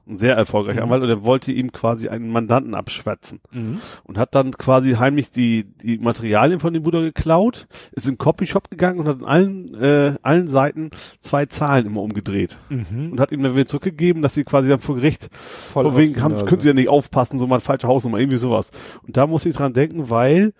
Ein 0.08 0.18
sehr 0.18 0.36
erfolgreicher 0.36 0.78
Mhm. 0.80 0.84
Anwalt 0.84 1.02
und 1.04 1.08
der 1.10 1.26
wollte 1.26 1.52
ihm 1.52 1.72
quasi 1.72 2.08
einen 2.08 2.30
Mandanten 2.32 2.76
abschwätzen. 2.76 3.40
Mhm. 3.52 3.82
Und 4.04 4.18
hat 4.18 4.36
dann 4.36 4.52
quasi 4.52 4.94
heimlich 4.94 5.32
die, 5.32 5.66
die 5.66 5.98
Materialien 5.98 6.60
von 6.60 6.74
dem 6.74 6.84
Bruder 6.84 7.02
geklaut, 7.02 7.68
ist 7.92 8.08
in 8.08 8.14
den 8.14 8.18
Copyshop 8.18 8.70
gegangen 8.70 9.00
und 9.00 9.08
hat 9.08 9.18
an 9.18 9.26
allen, 9.26 9.76
äh, 9.76 10.16
allen 10.22 10.48
Seiten 10.48 10.92
zwei 11.20 11.46
Zahlen 11.46 11.86
immer 11.88 12.02
umgedreht. 12.02 12.58
Mhm. 12.70 13.12
Und 13.12 13.20
hat 13.20 13.32
ihm 13.32 13.44
dann 13.44 13.54
wieder 13.56 13.68
zurückgegeben, 13.68 14.22
dass 14.22 14.34
sie 14.34 14.44
quasi 14.44 14.70
dann 14.70 14.80
vor 14.80 14.96
Gericht 14.96 15.30
Voll 15.34 15.84
von 15.84 15.98
wegen 15.98 16.22
haben, 16.24 16.36
können 16.46 16.62
sie 16.62 16.70
ja 16.70 16.74
nicht 16.74 16.90
aufpassen, 16.90 17.38
so 17.38 17.48
mal 17.48 17.60
falsche 17.60 17.88
Hausnummer, 17.88 18.20
irgendwie 18.20 18.38
sowas. 18.38 18.72
Und 19.06 19.18
da 19.18 19.28
muss 19.28 19.46
ich 19.46 19.56
dran 19.56 19.74
denken, 19.74 20.10
weil 20.10 20.54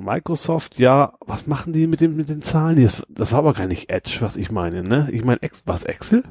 Microsoft, 0.00 0.78
ja, 0.78 1.12
was 1.20 1.46
machen 1.46 1.72
die 1.72 1.86
mit 1.86 2.00
dem, 2.00 2.16
mit 2.16 2.28
den 2.28 2.42
Zahlen? 2.42 2.82
Das, 2.82 3.02
das 3.08 3.32
war 3.32 3.40
aber 3.40 3.52
gar 3.52 3.66
nicht 3.66 3.90
Edge, 3.90 4.18
was 4.20 4.36
ich 4.36 4.50
meine, 4.50 4.82
ne? 4.82 5.08
Ich 5.12 5.24
meine, 5.24 5.42
Ex, 5.42 5.64
was, 5.66 5.84
Excel? 5.84 6.24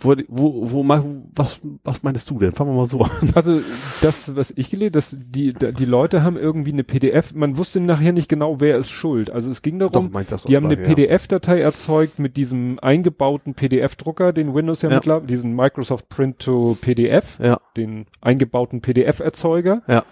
Wo, 0.00 0.14
wo, 0.28 0.70
wo, 0.70 0.88
was, 1.34 1.60
was 1.84 2.02
meinst 2.02 2.30
du 2.30 2.38
denn? 2.38 2.52
Fangen 2.52 2.70
wir 2.70 2.76
mal 2.76 2.86
so 2.86 3.00
an. 3.00 3.10
Also 3.34 3.60
das, 4.02 4.34
was 4.34 4.52
ich 4.56 4.70
gelesen, 4.70 4.92
dass 4.92 5.16
die, 5.18 5.52
die 5.52 5.84
Leute 5.84 6.22
haben 6.22 6.36
irgendwie 6.36 6.72
eine 6.72 6.84
PDF, 6.84 7.34
man 7.34 7.56
wusste 7.56 7.80
nachher 7.80 8.12
nicht 8.12 8.28
genau, 8.28 8.60
wer 8.60 8.76
ist 8.78 8.90
schuld. 8.90 9.30
Also 9.30 9.50
es 9.50 9.62
ging 9.62 9.78
darum, 9.78 10.10
das 10.28 10.42
die 10.44 10.56
haben 10.56 10.66
eine. 10.66 10.76
PDF-Datei 10.76 11.60
erzeugt 11.60 12.18
mit 12.18 12.36
diesem 12.36 12.78
eingebauten 12.80 13.54
PDF-Drucker, 13.54 14.32
den 14.32 14.54
Windows 14.54 14.82
ja, 14.82 14.90
Ja. 14.90 14.96
mittlerweile, 14.96 15.26
diesen 15.26 15.54
Microsoft 15.54 16.08
Print 16.08 16.38
to 16.40 16.76
PDF, 16.80 17.38
Ja, 17.40 17.58
den 17.76 18.06
eingebauten 18.20 18.80
PDF-Erzeuger. 18.80 19.82
Ja. 19.86 20.04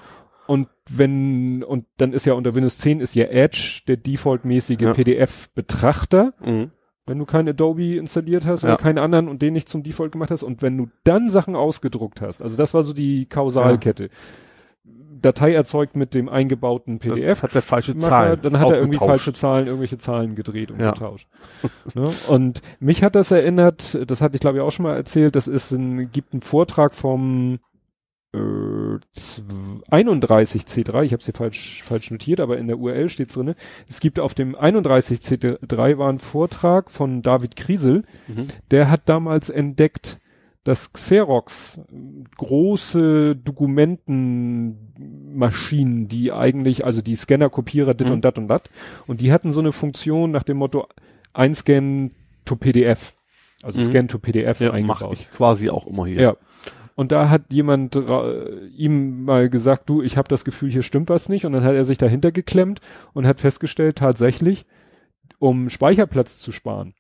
Und 0.46 0.68
wenn, 0.88 1.64
und 1.64 1.86
dann 1.96 2.12
ist 2.12 2.24
ja 2.26 2.34
unter 2.34 2.54
Windows 2.54 2.78
10 2.78 3.00
ist 3.00 3.16
ja 3.16 3.24
Edge 3.24 3.80
der 3.88 3.96
defaultmäßige 3.96 4.80
Ja. 4.80 4.92
PDF-Betrachter, 4.94 6.34
mhm. 6.44 6.70
Wenn 7.06 7.18
du 7.18 7.24
kein 7.24 7.48
Adobe 7.48 7.96
installiert 7.96 8.44
hast 8.46 8.64
oder 8.64 8.72
Ja. 8.74 8.78
keinen 8.78 8.98
anderen 8.98 9.28
und 9.28 9.40
den 9.42 9.52
nicht 9.52 9.68
zum 9.68 9.82
Default 9.82 10.12
gemacht 10.12 10.30
hast. 10.30 10.42
Und 10.42 10.60
wenn 10.62 10.76
du 10.76 10.88
dann 11.04 11.28
Sachen 11.28 11.54
ausgedruckt 11.54 12.20
hast, 12.20 12.42
also 12.42 12.56
das 12.56 12.74
war 12.74 12.82
so 12.82 12.92
die 12.92 13.26
Kausalkette. 13.26 14.10
Datei 15.22 15.54
erzeugt 15.54 15.96
mit 15.96 16.14
dem 16.14 16.28
eingebauten 16.28 16.98
PDF. 16.98 17.42
hat 17.42 17.54
der 17.54 17.62
falsche 17.62 17.96
Zahlen. 17.96 18.38
dann 18.42 18.58
hat 18.58 18.70
er 18.70 18.78
irgendwie 18.78 18.98
falsche 18.98 19.32
Zahlen, 19.32 19.66
irgendwelche 19.66 19.98
Zahlen 19.98 20.34
gedreht 20.34 20.70
und 20.70 20.80
Ja. 20.80 20.90
getauscht. 20.92 21.26
ne? 21.94 22.10
Und 22.28 22.60
mich 22.80 23.02
hat 23.02 23.14
das 23.14 23.30
erinnert, 23.30 23.98
das 24.08 24.20
hatte 24.20 24.34
ich 24.34 24.40
glaube 24.40 24.58
ich 24.58 24.62
auch 24.62 24.70
schon 24.72 24.82
mal 24.84 24.94
erzählt, 24.94 25.34
das 25.34 25.48
ist 25.48 25.70
ein, 25.72 26.10
gibt 26.12 26.32
einen 26.34 26.42
Vortrag 26.42 26.94
vom 26.94 27.58
äh, 28.36 28.98
zw- 29.18 29.82
31C3, 29.90 31.02
ich 31.04 31.12
habe 31.12 31.20
es 31.20 31.24
hier 31.26 31.34
falsch, 31.34 31.82
falsch 31.84 32.10
notiert, 32.10 32.40
aber 32.40 32.58
in 32.58 32.66
der 32.68 32.78
URL 32.78 33.08
steht 33.08 33.34
drinne. 33.34 33.56
Es 33.88 34.00
gibt 34.00 34.20
auf 34.20 34.34
dem 34.34 34.54
31C3 34.54 35.98
war 35.98 36.10
ein 36.12 36.18
Vortrag 36.18 36.90
von 36.90 37.22
David 37.22 37.56
Kriesel, 37.56 38.04
Mhm. 38.28 38.48
der 38.70 38.90
hat 38.90 39.08
damals 39.08 39.48
entdeckt, 39.50 40.18
dass 40.64 40.92
Xerox 40.92 41.78
äh, 41.78 42.24
große 42.36 43.36
Dokumentenmaschinen, 43.36 46.08
die 46.08 46.32
eigentlich, 46.32 46.84
also 46.84 47.02
die 47.02 47.14
Scanner, 47.14 47.50
Kopierer, 47.50 47.94
dit 47.94 48.08
Mhm. 48.08 48.14
und 48.14 48.24
dat 48.24 48.38
und 48.38 48.48
dat, 48.48 48.70
und 49.06 49.20
die 49.20 49.32
hatten 49.32 49.52
so 49.52 49.60
eine 49.60 49.72
Funktion 49.72 50.30
nach 50.30 50.42
dem 50.42 50.56
Motto 50.58 50.86
Einscan 51.32 52.10
to 52.44 52.56
PDF. 52.56 53.14
Also 53.62 53.80
Mhm. 53.80 53.84
Scan 53.90 54.08
to 54.08 54.18
PDF 54.18 54.60
Ja, 54.60 54.66
mache 54.68 54.76
eingebaut. 54.76 55.12
ich 55.14 55.30
quasi 55.30 55.70
auch 55.70 55.86
immer 55.86 56.06
hier. 56.06 56.20
Ja. 56.20 56.36
Und 56.96 57.12
da 57.12 57.28
hat 57.28 57.52
jemand 57.52 57.94
ihm 58.74 59.24
mal 59.24 59.48
gesagt, 59.48 59.88
du, 59.88 60.02
ich 60.02 60.16
habe 60.16 60.28
das 60.28 60.44
Gefühl, 60.44 60.70
hier 60.72 60.82
stimmt 60.82 61.08
was 61.10 61.28
nicht. 61.28 61.44
Und 61.44 61.52
dann 61.52 61.62
hat 61.62 61.74
er 61.74 61.84
sich 61.84 61.98
dahinter 61.98 62.32
geklemmt 62.32 62.80
und 63.12 63.26
hat 63.26 63.40
festgestellt, 63.40 63.96
tatsächlich, 63.98 64.66
um 65.38 65.68
Speicherplatz 65.68 66.38
zu 66.38 66.50
sparen, 66.52 66.94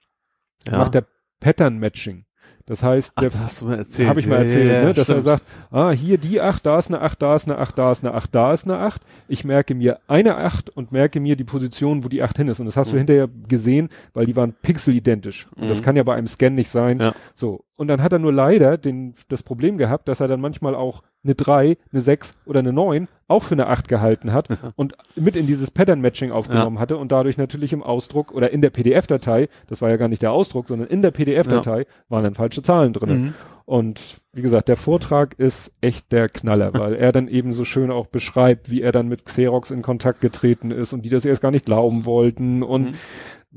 ja. 0.70 0.78
macht 0.78 0.94
er 0.94 1.06
Pattern 1.40 1.78
Matching. 1.78 2.24
Das 2.68 2.82
heißt, 2.82 3.12
Ach, 3.14 3.22
das 3.22 3.60
du 3.60 4.06
habe 4.08 4.18
ich 4.18 4.26
mal 4.26 4.38
erzählt, 4.42 4.72
ja, 4.72 4.80
ne? 4.82 4.88
dass 4.88 4.98
er 4.98 5.04
stimmt. 5.04 5.22
sagt, 5.22 5.42
ah, 5.70 5.92
hier 5.92 6.18
die 6.18 6.40
8, 6.40 6.66
da 6.66 6.78
ist 6.80 6.88
eine 6.88 7.00
8, 7.00 7.22
da 7.22 7.36
ist 7.36 7.48
eine 7.48 7.58
8, 7.58 7.78
da 7.78 7.92
ist 7.92 8.04
eine 8.04 8.12
8, 8.14 8.34
da 8.34 8.52
ist 8.52 8.64
eine 8.64 8.78
8. 8.78 9.02
Ich 9.28 9.44
merke 9.44 9.74
mir 9.76 10.00
eine 10.08 10.36
8 10.36 10.70
und 10.70 10.90
merke 10.90 11.20
mir 11.20 11.36
die 11.36 11.44
Position, 11.44 12.02
wo 12.04 12.08
die 12.08 12.24
8 12.24 12.38
hin 12.38 12.48
ist. 12.48 12.58
Und 12.58 12.66
das 12.66 12.76
hast 12.76 12.90
du 12.90 12.96
Mhm. 12.96 12.98
hinterher 12.98 13.28
gesehen, 13.48 13.88
weil 14.14 14.26
die 14.26 14.34
waren 14.34 14.52
pixelidentisch. 14.62 15.46
Und 15.54 15.70
das 15.70 15.78
Mhm. 15.78 15.82
kann 15.84 15.94
ja 15.96 16.02
bei 16.02 16.16
einem 16.16 16.26
Scan 16.26 16.50
nicht 16.50 16.68
sein. 16.68 16.98
Ja. 16.98 17.14
So. 17.36 17.64
Und 17.76 17.88
dann 17.88 18.02
hat 18.02 18.12
er 18.12 18.18
nur 18.18 18.32
leider 18.32 18.78
den, 18.78 19.14
das 19.28 19.42
Problem 19.42 19.76
gehabt, 19.76 20.08
dass 20.08 20.20
er 20.20 20.28
dann 20.28 20.40
manchmal 20.40 20.74
auch 20.74 21.02
eine 21.24 21.34
3, 21.34 21.76
eine 21.92 22.00
6 22.00 22.34
oder 22.46 22.60
eine 22.60 22.72
9 22.72 23.08
auch 23.28 23.42
für 23.42 23.54
eine 23.54 23.66
8 23.66 23.88
gehalten 23.88 24.32
hat 24.32 24.48
und 24.76 24.94
mit 25.14 25.36
in 25.36 25.46
dieses 25.46 25.70
Pattern-Matching 25.70 26.30
aufgenommen 26.30 26.78
hatte 26.78 26.96
und 26.96 27.12
dadurch 27.12 27.36
natürlich 27.36 27.72
im 27.72 27.82
Ausdruck 27.82 28.32
oder 28.32 28.50
in 28.50 28.62
der 28.62 28.70
PDF-Datei, 28.70 29.48
das 29.66 29.82
war 29.82 29.90
ja 29.90 29.96
gar 29.96 30.08
nicht 30.08 30.22
der 30.22 30.32
Ausdruck, 30.32 30.68
sondern 30.68 30.88
in 30.88 31.02
der 31.02 31.10
PDF-Datei 31.10 31.86
waren 32.08 32.24
dann 32.24 32.34
falsche 32.34 32.62
Zahlen 32.62 32.92
drin. 32.92 33.10
Mhm. 33.10 33.34
Und 33.64 34.20
wie 34.32 34.42
gesagt, 34.42 34.68
der 34.68 34.76
Vortrag 34.76 35.34
ist 35.38 35.72
echt 35.80 36.12
der 36.12 36.28
Knaller, 36.28 36.72
weil 36.74 36.94
er 36.94 37.10
dann 37.10 37.26
eben 37.26 37.52
so 37.52 37.64
schön 37.64 37.90
auch 37.90 38.06
beschreibt, 38.06 38.70
wie 38.70 38.80
er 38.80 38.92
dann 38.92 39.08
mit 39.08 39.24
Xerox 39.24 39.72
in 39.72 39.82
Kontakt 39.82 40.20
getreten 40.20 40.70
ist 40.70 40.92
und 40.92 41.02
die 41.04 41.10
das 41.10 41.24
erst 41.24 41.42
gar 41.42 41.50
nicht 41.50 41.66
glauben 41.66 42.06
wollten 42.06 42.62
und 42.62 42.90
Mhm. 42.90 42.94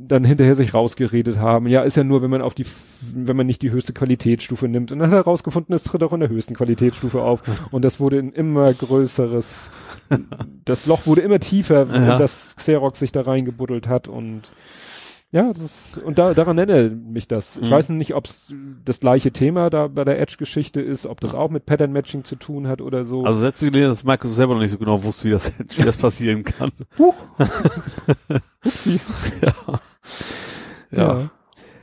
Dann 0.07 0.23
hinterher 0.23 0.55
sich 0.55 0.73
rausgeredet 0.73 1.39
haben. 1.39 1.67
Ja, 1.67 1.81
ist 1.83 1.97
ja 1.97 2.03
nur, 2.03 2.21
wenn 2.21 2.29
man 2.29 2.41
auf 2.41 2.53
die, 2.53 2.65
wenn 3.13 3.35
man 3.35 3.45
nicht 3.45 3.61
die 3.61 3.71
höchste 3.71 3.93
Qualitätsstufe 3.93 4.67
nimmt. 4.67 4.91
Und 4.91 4.99
dann 4.99 5.07
hat 5.09 5.13
er 5.17 5.23
herausgefunden, 5.25 5.75
es 5.75 5.83
tritt 5.83 6.03
auch 6.03 6.13
in 6.13 6.21
der 6.21 6.29
höchsten 6.29 6.55
Qualitätsstufe 6.55 7.21
auf. 7.21 7.41
Und 7.71 7.83
das 7.85 7.99
wurde 7.99 8.17
ein 8.19 8.31
immer 8.31 8.73
größeres, 8.73 9.69
das 10.65 10.85
Loch 10.85 11.05
wurde 11.05 11.21
immer 11.21 11.39
tiefer, 11.39 11.85
Ja. 11.85 11.91
wenn 11.93 12.19
das 12.19 12.55
Xerox 12.55 12.99
sich 12.99 13.11
da 13.11 13.21
reingebuddelt 13.21 13.87
hat 13.87 14.07
und 14.07 14.51
ja, 15.31 15.53
das, 15.53 15.99
und 16.03 16.17
da, 16.17 16.33
daran 16.33 16.57
erinnert 16.57 16.95
mich 16.95 17.27
das. 17.27 17.57
Ich 17.57 17.67
Mhm. 17.67 17.71
weiß 17.71 17.89
nicht, 17.89 18.15
ob 18.15 18.25
es 18.25 18.51
das 18.83 18.99
gleiche 18.99 19.29
Thema 19.31 19.69
da 19.69 19.85
bei 19.87 20.03
der 20.03 20.19
Edge-Geschichte 20.19 20.81
ist, 20.81 21.05
ob 21.05 21.21
das 21.21 21.35
auch 21.35 21.51
mit 21.51 21.67
Pattern-Matching 21.67 22.23
zu 22.23 22.35
tun 22.35 22.67
hat 22.67 22.81
oder 22.81 23.05
so. 23.05 23.25
Also 23.25 23.41
selbst 23.41 23.59
gelesen, 23.59 23.89
dass 23.89 24.03
Microsoft 24.03 24.35
selber 24.37 24.53
noch 24.55 24.61
nicht 24.61 24.71
so 24.71 24.79
genau 24.79 25.03
wusste, 25.03 25.27
wie 25.27 25.31
das, 25.33 25.51
wie 25.77 25.83
das 25.83 25.97
passieren 25.97 26.43
kann. 26.45 26.71
Upsi. 28.65 28.99
Ja. 29.41 29.79
Ja. 30.91 31.19
ja. 31.19 31.31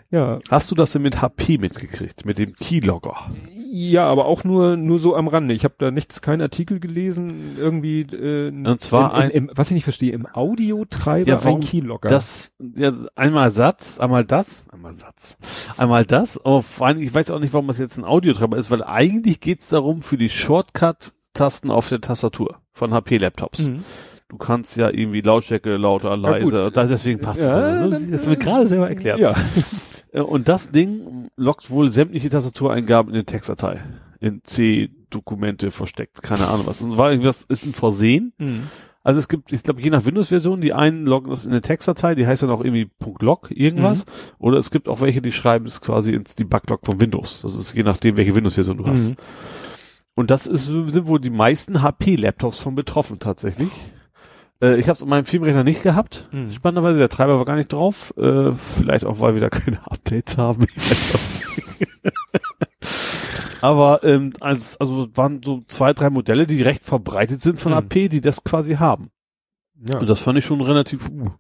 Ja, 0.09 0.31
Hast 0.51 0.71
du 0.71 0.77
das 0.77 0.93
denn 0.93 1.03
mit 1.03 1.21
HP 1.21 1.59
mitgekriegt, 1.59 2.25
mit 2.25 2.39
dem 2.39 2.55
Keylogger? 2.55 3.29
Ja, 3.73 4.07
aber 4.07 4.27
auch 4.27 4.45
nur 4.45 4.77
nur 4.77 5.01
so 5.01 5.17
am 5.17 5.27
Rande. 5.27 5.53
Ich 5.53 5.65
habe 5.65 5.75
da 5.79 5.91
nichts, 5.91 6.23
keinen 6.23 6.41
Artikel 6.43 6.79
gelesen, 6.79 7.57
irgendwie. 7.59 8.03
Äh, 8.03 8.49
Und 8.51 8.81
zwar 8.81 9.15
ein- 9.15 9.31
im, 9.31 9.49
im, 9.49 9.57
was 9.57 9.67
ich 9.69 9.75
nicht 9.75 9.83
verstehe, 9.85 10.13
im 10.13 10.25
Audiotreiber 10.33 11.29
Ja, 11.29 11.41
ein 11.41 11.59
Keylogger. 11.59 12.09
Das, 12.09 12.53
ja, 12.77 12.93
einmal 13.17 13.51
Satz, 13.51 13.99
einmal 13.99 14.25
das, 14.25 14.65
einmal 14.71 14.95
Satz, 14.95 15.37
einmal 15.77 16.05
das, 16.07 16.39
aber 16.43 16.63
vor 16.63 16.87
allem, 16.87 17.01
ich 17.03 17.13
weiß 17.13 17.33
auch 17.33 17.41
nicht, 17.41 17.53
warum 17.53 17.67
das 17.67 17.79
jetzt 17.79 17.99
ein 17.99 18.05
Audiotreiber 18.05 18.57
ist, 18.57 18.71
weil 18.71 18.85
eigentlich 18.85 19.41
geht's 19.41 19.69
darum 19.71 20.03
für 20.03 20.17
die 20.17 20.31
Shortcut-Tasten 20.31 21.71
auf 21.73 21.89
der 21.89 22.01
Tastatur 22.01 22.61
von 22.73 22.95
HP-Laptops. 22.95 23.69
Mhm. 23.69 23.85
Du 24.29 24.37
kannst 24.37 24.77
ja 24.77 24.91
irgendwie 24.91 25.21
Lautstärke 25.21 25.77
lauter, 25.77 26.17
leiser, 26.17 26.71
ja, 26.75 26.85
deswegen 26.85 27.21
passt 27.21 27.41
ja, 27.41 27.87
das. 27.89 28.11
Das 28.11 28.27
wird 28.27 28.41
gerade 28.41 28.67
selber 28.67 28.89
erklärt. 28.89 29.19
Ja. 29.19 29.35
Äh, 30.13 30.21
und 30.21 30.49
das 30.49 30.71
Ding 30.71 31.29
lockt 31.37 31.71
wohl 31.71 31.91
sämtliche 31.91 32.29
Tastatureingaben 32.29 33.13
in 33.13 33.21
die 33.21 33.27
Textdatei. 33.27 33.81
In 34.21 34.41
C-Dokumente 34.45 35.71
versteckt, 35.71 36.23
keine 36.23 36.47
Ahnung 36.49 36.67
was. 36.67 36.81
Und 36.81 36.97
war 36.97 37.11
irgendwas, 37.11 37.45
ist 37.45 37.67
ein 37.67 37.75
Versehen. 37.75 38.33
Mhm. 38.39 38.65
Also 39.03 39.21
es 39.21 39.29
gibt, 39.29 39.53
ich 39.53 39.63
glaube, 39.63 39.81
je 39.81 39.91
nach 39.91 40.05
Windows-Version, 40.05 40.61
die 40.61 40.73
einen 40.73 41.07
loggen 41.07 41.31
das 41.31 41.47
in 41.47 41.53
eine 41.53 41.61
Textdatei, 41.61 42.17
die 42.17 42.27
heißt 42.27 42.43
dann 42.43 42.51
auch 42.51 42.65
irgendwie 42.65 42.91
.log 43.21 43.51
irgendwas. 43.51 44.05
Mhm. 44.05 44.11
Oder 44.39 44.59
es 44.59 44.71
gibt 44.71 44.89
auch 44.89 45.01
welche, 45.01 45.23
die 45.23 45.33
schreiben 45.33 45.67
es 45.67 45.81
quasi 45.81 46.13
ins 46.13 46.35
Debug-Log 46.35 46.85
von 46.85 47.01
Windows. 47.01 47.41
Das 47.43 47.57
ist 47.57 47.75
je 47.75 47.85
nachdem, 47.85 48.17
welche 48.17 48.35
Windows-Version 48.35 48.79
du 48.79 48.87
hast. 48.87 49.11
Mhm. 49.11 49.17
Und 50.17 50.31
das 50.31 50.47
ist, 50.47 50.65
sind 50.65 51.07
wohl 51.07 51.21
die 51.21 51.31
meisten 51.31 51.83
HP-Laptops 51.83 52.59
von 52.59 52.75
betroffen 52.75 53.19
tatsächlich. 53.19 53.69
Äh, 54.63 54.77
ich 54.77 54.89
habe 54.89 54.97
es 54.97 55.03
in 55.03 55.09
meinem 55.09 55.27
Filmrechner 55.27 55.65
nicht 55.65 55.83
gehabt. 55.83 56.29
Mhm. 56.33 56.51
Spannenderweise, 56.51 56.99
der 56.99 57.09
Treiber 57.09 57.39
war 57.39 57.45
gar 57.45 57.57
nicht 57.57 57.73
drauf. 57.73 58.15
Äh, 58.17 58.53
vielleicht 58.55 59.05
auch, 59.05 59.21
weil 59.21 59.35
wir 59.35 59.41
da 59.41 59.51
keine 59.51 59.87
Updates 59.91 60.39
haben. 60.39 60.67
Aber 63.61 64.05
ähm, 64.05 64.33
also, 64.41 64.79
also 64.79 65.09
waren 65.17 65.41
so 65.43 65.63
zwei, 65.69 65.93
drei 65.93 66.11
Modelle, 66.11 66.47
die 66.47 66.63
recht 66.63 66.85
verbreitet 66.85 67.41
sind 67.41 67.59
von 67.59 67.73
Mhm. 67.73 67.77
HP, 67.77 68.09
die 68.09 68.21
das 68.21 68.45
quasi 68.45 68.75
haben. 68.75 69.11
Ja. 69.93 69.99
Und 69.99 70.09
das 70.09 70.21
fand 70.21 70.39
ich 70.39 70.45
schon 70.45 70.61
relativ. 70.61 71.09
Uh. 71.11 71.31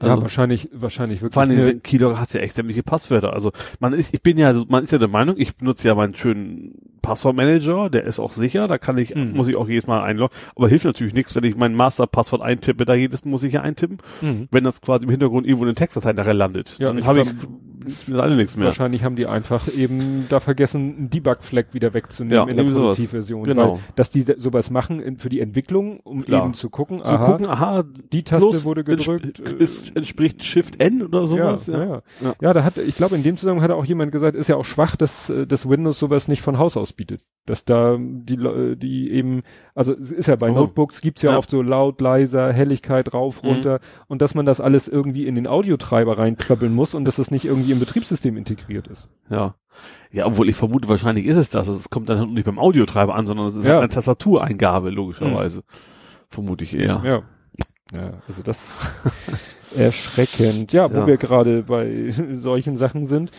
Ja, 0.00 0.08
Also, 0.10 0.22
wahrscheinlich, 0.22 0.68
wahrscheinlich 0.72 1.20
wirklich. 1.22 1.34
vor 1.34 1.42
allem, 1.42 1.58
eine- 1.58 1.80
Keylogger 1.80 2.20
hat 2.20 2.32
ja 2.32 2.40
echt 2.40 2.54
sämtliche 2.54 2.82
Passwörter. 2.82 3.32
Also 3.32 3.52
man 3.80 3.92
ist, 3.92 4.14
ich 4.14 4.22
bin 4.22 4.38
ja, 4.38 4.52
man 4.68 4.84
ist 4.84 4.92
ja 4.92 4.98
der 4.98 5.08
Meinung, 5.08 5.36
ich 5.38 5.56
benutze 5.56 5.88
ja 5.88 5.94
meinen 5.94 6.14
schönen 6.14 6.74
Passwortmanager, 7.02 7.90
der 7.90 8.04
ist 8.04 8.18
auch 8.20 8.34
sicher, 8.34 8.68
da 8.68 8.78
kann 8.78 8.98
ich, 8.98 9.14
Mhm. 9.14 9.32
muss 9.32 9.48
ich 9.48 9.56
auch 9.56 9.68
jedes 9.68 9.86
Mal 9.86 10.02
einloggen. 10.02 10.34
Aber 10.56 10.68
hilft 10.68 10.84
natürlich 10.84 11.14
nichts, 11.14 11.34
wenn 11.34 11.44
ich 11.44 11.56
mein 11.56 11.74
Masterpasswort 11.74 12.42
eintippe, 12.42 12.84
da 12.84 12.94
jedes 12.94 13.24
muss 13.24 13.42
ich 13.42 13.52
ja 13.54 13.62
eintippen, 13.62 13.98
Mhm. 14.20 14.48
wenn 14.50 14.64
das 14.64 14.80
quasi 14.80 15.04
im 15.04 15.10
Hintergrund 15.10 15.46
irgendwo 15.46 15.64
in 15.64 15.70
den 15.70 15.76
Textdatei 15.76 16.12
nachher 16.12 16.34
landet. 16.34 16.76
Ja, 16.78 16.88
dann 16.88 16.98
ich 16.98 17.06
habe 17.06 17.22
ich 17.22 17.28
mir 18.08 18.22
alle 18.22 18.36
nichts 18.36 18.56
mehr. 18.56 18.66
Wahrscheinlich 18.66 19.04
haben 19.04 19.16
die 19.16 19.26
einfach 19.26 19.68
eben 19.68 20.26
da 20.28 20.40
vergessen, 20.40 20.94
einen 20.98 21.10
Debug-Fleck 21.10 21.68
wieder 21.72 21.94
wegzunehmen 21.94 22.36
Ja, 22.46 22.50
in 22.50 22.56
der. 22.56 22.64
Produktivversion. 22.64 23.44
Genau. 23.44 23.72
Weil, 23.74 23.80
dass 23.96 24.10
die 24.10 24.24
sowas 24.36 24.70
machen 24.70 25.00
in, 25.00 25.16
für 25.16 25.28
die 25.28 25.40
Entwicklung, 25.40 26.00
um 26.00 26.24
Klar. 26.24 26.44
eben 26.44 26.54
zu 26.54 26.70
gucken, 26.70 27.02
Zu 27.04 27.12
aha, 27.12 27.26
gucken, 27.26 27.46
aha, 27.46 27.84
die 28.12 28.22
Taste 28.22 28.48
plus 28.48 28.64
wurde 28.64 28.84
gedrückt. 28.84 29.40
entsp- 29.40 29.58
äh, 29.58 29.62
ist, 29.62 29.94
entspricht 29.96 30.42
Shift 30.44 30.80
N 30.80 31.02
oder 31.02 31.26
sowas. 31.26 31.66
Ja, 31.66 31.78
ja. 31.78 31.84
Ja. 31.88 32.02
Ja. 32.20 32.34
ja, 32.40 32.52
da 32.52 32.64
hat, 32.64 32.76
ich 32.78 32.94
glaube, 32.96 33.16
in 33.16 33.22
dem 33.22 33.36
Zusammenhang 33.36 33.70
hat 33.70 33.76
auch 33.76 33.84
jemand 33.84 34.12
gesagt, 34.12 34.36
ist 34.36 34.48
ja 34.48 34.56
auch 34.56 34.64
schwach, 34.64 34.96
dass, 34.96 35.30
äh, 35.30 35.46
dass 35.46 35.68
Windows 35.68 35.98
sowas 35.98 36.28
nicht 36.28 36.42
von 36.42 36.58
Haus 36.58 36.76
aus 36.76 36.92
bietet. 36.92 37.22
Dass 37.48 37.64
da 37.64 37.96
die, 37.98 38.36
die 38.76 39.10
eben, 39.10 39.42
also 39.74 39.92
es 39.94 40.12
ist 40.12 40.26
ja 40.26 40.36
bei 40.36 40.50
Oh. 40.50 40.54
Notebooks 40.54 41.00
gibt's 41.00 41.22
ja, 41.22 41.32
Ja. 41.32 41.38
oft 41.38 41.48
so 41.50 41.62
laut, 41.62 42.00
leiser, 42.00 42.52
Helligkeit 42.52 43.14
rauf, 43.14 43.42
Mhm. 43.42 43.48
runter 43.48 43.80
und 44.06 44.20
dass 44.20 44.34
man 44.34 44.44
das 44.46 44.60
alles 44.60 44.86
irgendwie 44.88 45.26
in 45.26 45.34
den 45.34 45.46
Audiotreiber 45.46 46.18
reinklöppeln 46.18 46.74
muss 46.74 46.94
und 46.94 47.04
dass 47.06 47.16
das 47.16 47.30
nicht 47.30 47.44
irgendwie 47.46 47.72
im 47.72 47.78
Betriebssystem 47.78 48.36
integriert 48.36 48.88
ist. 48.88 49.08
Ja. 49.30 49.54
Ja, 50.10 50.26
obwohl 50.26 50.48
ich 50.48 50.56
vermute, 50.56 50.88
wahrscheinlich 50.88 51.24
ist 51.26 51.36
es 51.36 51.50
das. 51.50 51.68
Also 51.68 51.78
Es 51.78 51.88
kommt 51.90 52.08
dann 52.08 52.18
halt 52.18 52.30
nicht 52.30 52.44
beim 52.44 52.58
Audiotreiber 52.58 53.14
an, 53.14 53.26
sondern 53.26 53.46
es 53.46 53.56
ist 53.56 53.64
Ja. 53.64 53.72
halt 53.74 53.80
eine 53.82 53.88
Tastatureingabe, 53.88 54.90
logischerweise. 54.90 55.62
Vermute 56.28 56.64
ich 56.64 56.76
eher. 56.76 57.00
Ja. 57.04 57.22
Ja, 57.94 58.12
also 58.28 58.42
das 58.42 58.90
erschreckend. 59.76 60.72
Ja, 60.72 60.90
wo 60.90 60.98
Ja. 61.00 61.06
wir 61.06 61.16
gerade 61.16 61.62
bei 61.62 62.10
solchen 62.34 62.76
Sachen 62.76 63.06
sind. 63.06 63.30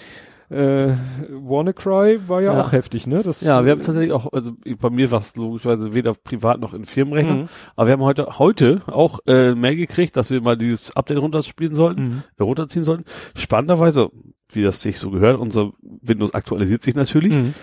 Äh, 0.50 0.95
WannaCry 1.30 2.28
war 2.28 2.42
ja, 2.42 2.53
Ja. 2.53 2.61
auch 2.61 2.72
heftig, 2.72 3.06
ne? 3.06 3.22
Das, 3.22 3.42
Ja, 3.42 3.64
wir 3.66 3.72
haben 3.72 3.82
tatsächlich 3.82 4.11
auch, 4.14 4.34
also 4.34 4.53
bei 4.80 4.90
mir 4.90 5.11
war 5.11 5.19
es 5.19 5.36
logischerweise 5.36 5.94
weder 5.94 6.14
privat 6.16 6.60
noch 6.60 6.74
in 6.74 6.86
Firmenrechner, 6.86 7.36
Mhm. 7.36 7.50
aber 7.76 7.88
wir 7.88 7.94
haben 7.94 8.02
heute 8.03 8.40
heute 8.40 8.82
auch 8.88 9.19
äh, 9.28 9.53
Mail 9.53 9.76
gekriegt, 9.76 10.18
dass 10.18 10.32
wir 10.32 10.42
mal 10.42 10.58
dieses 10.58 10.95
Update 10.95 11.19
runterspielen 11.19 11.76
sollten, 11.76 12.02
Mhm. 12.03 12.24
äh, 12.38 12.44
runterziehen 12.44 12.84
sollten. 12.84 13.03
Spannenderweise, 13.36 14.10
wie 14.52 14.64
das 14.64 14.82
sich 14.82 14.98
so 14.98 15.11
gehört, 15.11 15.40
unser 15.40 15.72
Windows 15.82 16.34
aktualisiert 16.34 16.82
sich 16.82 16.95
natürlich. 16.95 17.34
Mhm. 17.38 17.53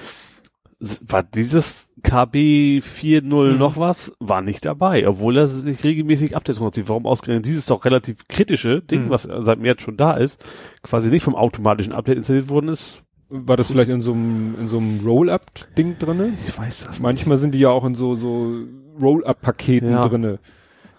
War 0.78 1.22
dieses 1.22 1.88
KB 2.02 2.80
4.0 2.80 3.52
Mhm. 3.52 3.58
noch 3.58 3.78
was, 3.78 4.14
war 4.20 4.42
nicht 4.42 4.66
dabei, 4.66 5.08
obwohl 5.08 5.38
er 5.38 5.46
sich 5.48 5.82
regelmäßig 5.82 6.36
Updates 6.36 6.60
runterzieht. 6.60 6.88
Warum 6.90 7.06
ausgerechnet 7.06 7.46
dieses 7.46 7.64
doch 7.64 7.84
relativ 7.86 8.28
kritische 8.28 8.82
Ding, 8.82 9.06
Mhm. 9.06 9.10
was 9.10 9.22
seit 9.22 9.58
März 9.58 9.80
schon 9.82 9.96
da 9.96 10.12
ist, 10.14 10.44
quasi 10.82 11.08
nicht 11.08 11.22
vom 11.22 11.34
automatischen 11.34 11.94
Update 11.94 12.18
installiert 12.18 12.50
worden 12.50 12.68
ist? 12.68 13.02
War 13.30 13.56
das 13.56 13.68
vielleicht 13.68 13.90
in 13.90 14.02
so 14.02 14.12
einem 14.12 14.54
in 14.60 14.68
so 14.68 14.76
einem 14.78 15.00
Roll-up-Ding 15.04 15.98
drinne? 15.98 16.34
Ich 16.46 16.56
weiß 16.56 16.84
das 16.84 17.00
Manchmal 17.00 17.38
sind 17.38 17.54
die 17.54 17.58
ja 17.60 17.70
auch 17.70 17.84
in 17.86 17.94
so 17.94 18.14
so 18.14 18.54
Roll-up-Paketen 19.00 19.90
Ja. 19.90 20.06
drinne. 20.06 20.38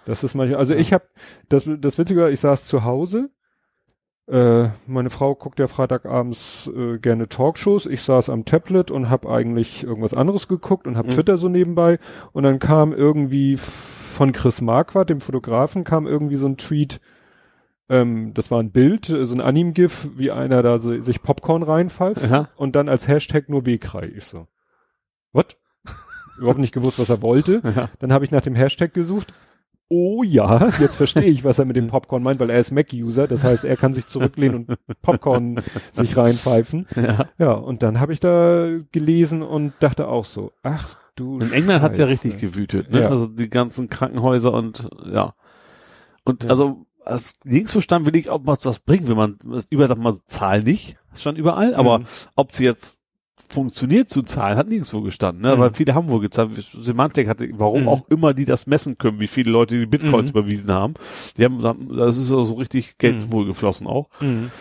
Das 0.06 0.24
ist 0.24 0.34
manchmal. 0.36 0.58
Also 0.60 0.74
ich 0.74 0.92
habe 0.92 1.06
das 1.50 1.70
das 1.80 1.98
Witzige, 1.98 2.22
war, 2.22 2.30
ich 2.32 2.40
saß 2.40 2.66
zu 2.66 2.84
Hause. 2.84 3.30
Äh, 4.28 4.70
meine 4.86 5.10
Frau 5.10 5.36
guckt 5.36 5.60
ja 5.60 5.68
Freitagabends 5.68 6.70
äh, 6.76 6.98
gerne 7.00 7.30
Talkshows. 7.30 7.86
Ich 7.86 8.02
saß 8.02 8.30
am 8.30 8.44
Tablet 8.44 8.92
und 8.92 9.10
habe 9.10 9.30
eigentlich 9.30 9.84
irgendwas 9.86 10.14
anderes 10.14 10.48
geguckt 10.50 10.86
und 10.86 10.98
habe 10.98 11.08
Mhm. 11.08 11.14
Twitter 11.14 11.38
so 11.38 11.48
nebenbei. 11.48 11.98
Und 12.34 12.44
dann 12.44 12.60
kam 12.60 12.92
irgendwie 12.92 13.56
von 13.58 14.34
Chris 14.34 14.60
Marquardt, 14.62 15.10
dem 15.10 15.22
Fotografen, 15.22 15.84
kam 15.86 16.08
irgendwie 16.08 16.36
so 16.36 16.48
ein 16.48 16.58
Tweet. 16.58 17.00
Ähm, 17.90 18.34
das 18.34 18.52
war 18.52 18.60
ein 18.62 18.72
Bild, 18.72 19.10
äh, 19.10 19.26
so 19.26 19.34
ein 19.34 19.40
Anim-GIF, 19.40 20.10
wie 20.18 20.30
einer 20.32 20.62
da 20.62 20.80
so, 20.80 21.02
sich 21.02 21.22
Popcorn 21.24 21.64
reinpfeift 21.64 22.30
Ja. 22.30 22.50
und 22.58 22.76
dann 22.76 22.90
als 22.90 23.08
Hashtag 23.08 23.48
nur 23.48 23.66
Wehkrei. 23.66 24.12
Ich 24.14 24.26
so, 24.26 24.46
what? 25.32 25.56
Überhaupt 26.38 26.60
nicht 26.60 26.74
gewusst, 26.74 27.00
was 27.00 27.10
er 27.10 27.22
wollte. 27.22 27.62
Ja. 27.76 27.88
Dann 28.00 28.12
habe 28.12 28.26
ich 28.26 28.32
nach 28.32 28.42
dem 28.42 28.56
Hashtag 28.56 28.94
gesucht. 28.94 29.34
Oh 29.90 30.22
ja, 30.24 30.68
jetzt 30.80 30.98
verstehe 30.98 31.24
ich, 31.24 31.44
was 31.46 31.60
er 31.60 31.66
mit 31.66 31.76
dem 31.78 31.88
Popcorn 31.90 32.22
meint, 32.24 32.40
weil 32.40 32.50
er 32.50 32.60
ist 32.60 32.72
Mac-User. 32.72 33.28
Das 33.28 33.44
heißt, 33.44 33.64
er 33.64 33.78
kann 33.78 33.94
sich 33.94 34.08
zurücklehnen 34.08 34.66
und 34.66 35.02
Popcorn 35.02 35.62
sich 35.94 36.18
reinpfeifen. 36.18 36.88
Ja. 36.96 37.26
Ja, 37.38 37.52
und 37.54 37.84
dann 37.84 38.00
habe 38.00 38.12
ich 38.14 38.20
da 38.20 38.68
gelesen 38.92 39.42
und 39.44 39.74
dachte 39.80 40.08
auch 40.10 40.26
so, 40.26 40.52
ach 40.64 40.98
du 41.16 41.40
In 41.40 41.54
England 41.54 41.82
hat's 41.82 41.98
ja 42.00 42.06
Scheiße. 42.08 42.26
richtig 42.26 42.42
gewütet, 42.42 42.92
ne? 42.92 43.02
Ja. 43.02 43.10
Also 43.10 43.28
die 43.28 43.50
ganzen 43.50 43.88
Krankenhäuser 43.90 44.52
und 44.54 44.90
ja. 45.12 45.34
Und 46.26 46.44
Ja. 46.44 46.50
also 46.50 46.86
als 47.06 47.36
Linksverstand 47.46 48.06
will 48.06 48.16
ich 48.18 48.30
auch 48.30 48.42
was, 48.44 48.66
was 48.66 48.80
bringen, 48.80 49.08
wenn 49.08 49.16
man 49.16 49.38
das 49.46 49.66
überall 49.70 49.88
sagt 49.88 50.02
mal 50.02 50.14
Zahl 50.26 50.62
nicht, 50.64 50.98
stand 51.16 51.38
überall, 51.38 51.74
aber 51.74 52.00
Mhm. 52.00 52.06
ob 52.36 52.54
sie 52.54 52.66
jetzt 52.66 52.97
funktioniert 53.50 54.10
zu 54.10 54.22
zahlen, 54.24 54.58
hat 54.58 54.68
nirgendwo 54.68 55.02
gestanden, 55.02 55.42
ne? 55.42 55.56
Mhm. 55.56 55.60
Weil 55.60 55.74
viele 55.74 55.96
haben 55.96 56.10
wohl 56.10 56.22
gezahlt. 56.22 56.52
Semantik 56.78 57.28
hatte, 57.28 57.50
warum 57.54 57.84
Mhm. 57.84 57.88
auch 57.88 58.02
immer 58.10 58.34
die 58.34 58.46
das 58.46 58.68
messen 58.68 58.98
können, 58.98 59.20
wie 59.20 59.28
viele 59.28 59.52
Leute 59.52 59.80
die 59.80 59.86
Bitcoins 59.86 60.34
Mhm. 60.34 60.40
überwiesen 60.40 60.72
haben. 60.74 60.94
Die 61.38 61.44
haben, 61.46 61.96
das 61.96 62.18
ist 62.18 62.28
so 62.28 62.42
richtig 62.54 62.98
Geld 62.98 63.22
Mhm. 63.22 63.32
wohl 63.32 63.46
geflossen 63.46 63.88
auch. 63.88 64.10
Mhm. 64.22 64.52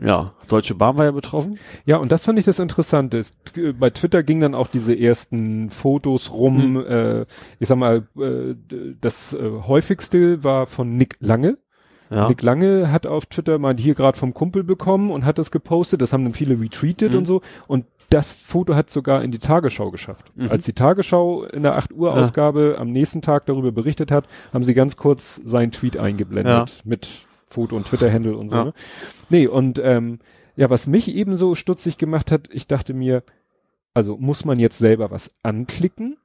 Ja, 0.00 0.26
Deutsche 0.48 0.76
Bahn 0.76 0.96
war 0.96 1.06
ja 1.06 1.10
betroffen. 1.10 1.58
Ja, 1.84 1.96
und 1.96 2.12
das 2.12 2.24
fand 2.24 2.38
ich 2.38 2.44
das 2.44 2.60
Interessante. 2.60 3.18
Es, 3.18 3.34
äh, 3.56 3.72
bei 3.72 3.90
Twitter 3.90 4.22
ging 4.22 4.38
dann 4.40 4.54
auch 4.54 4.68
diese 4.68 4.96
ersten 4.96 5.70
Fotos 5.70 6.32
rum. 6.32 6.74
Mhm. 6.74 6.80
Äh, 6.86 7.20
ich 7.58 7.66
sag 7.66 7.78
mal, 7.78 8.06
äh, 8.16 8.54
das 9.00 9.32
äh, 9.32 9.38
häufigste 9.66 10.44
war 10.44 10.68
von 10.68 10.96
Nick 10.96 11.16
Lange. 11.18 11.58
Ja. 12.10 12.28
Nick 12.28 12.42
Lange 12.42 12.92
hat 12.92 13.06
auf 13.08 13.26
Twitter 13.26 13.58
mal 13.58 13.76
hier 13.76 13.94
gerade 13.94 14.16
vom 14.16 14.32
Kumpel 14.34 14.62
bekommen 14.62 15.10
und 15.10 15.24
hat 15.24 15.36
das 15.36 15.50
gepostet. 15.50 16.00
Das 16.00 16.12
haben 16.12 16.22
dann 16.24 16.32
viele 16.32 16.58
retweetet 16.60 17.12
Mhm. 17.12 17.18
und 17.18 17.24
so. 17.26 17.42
Und 17.66 17.84
das 18.10 18.36
Foto 18.38 18.74
hat 18.74 18.88
sogar 18.90 19.22
in 19.22 19.30
die 19.30 19.38
Tagesschau 19.38 19.90
geschafft. 19.90 20.32
Mhm. 20.34 20.48
Als 20.50 20.64
die 20.64 20.72
Tagesschau 20.72 21.44
in 21.44 21.62
der 21.62 21.76
8 21.76 21.92
Uhr 21.92 22.08
Ja. 22.08 22.14
Ausgabe 22.20 22.76
am 22.78 22.90
nächsten 22.90 23.20
Tag 23.22 23.46
darüber 23.46 23.70
berichtet 23.72 24.10
hat, 24.10 24.26
haben 24.52 24.64
sie 24.64 24.74
ganz 24.74 24.96
kurz 24.96 25.36
seinen 25.44 25.72
Tweet 25.72 25.96
eingeblendet 25.98 26.70
Ja. 26.70 26.74
mit 26.84 27.26
Foto 27.50 27.76
und 27.76 27.86
Twitter-Handle 27.86 28.36
und 28.36 28.48
so. 28.50 28.56
Ja. 28.56 28.64
Ne? 28.64 28.72
Nee, 29.28 29.46
und 29.46 29.80
ähm, 29.82 30.20
ja, 30.56 30.70
was 30.70 30.86
mich 30.86 31.08
eben 31.14 31.36
so 31.36 31.54
stutzig 31.54 31.98
gemacht 31.98 32.32
hat, 32.32 32.48
ich 32.52 32.66
dachte 32.66 32.94
mir, 32.94 33.22
also 33.94 34.16
muss 34.16 34.44
man 34.44 34.58
jetzt 34.58 34.78
selber 34.78 35.10
was 35.10 35.30
anklicken? 35.42 36.16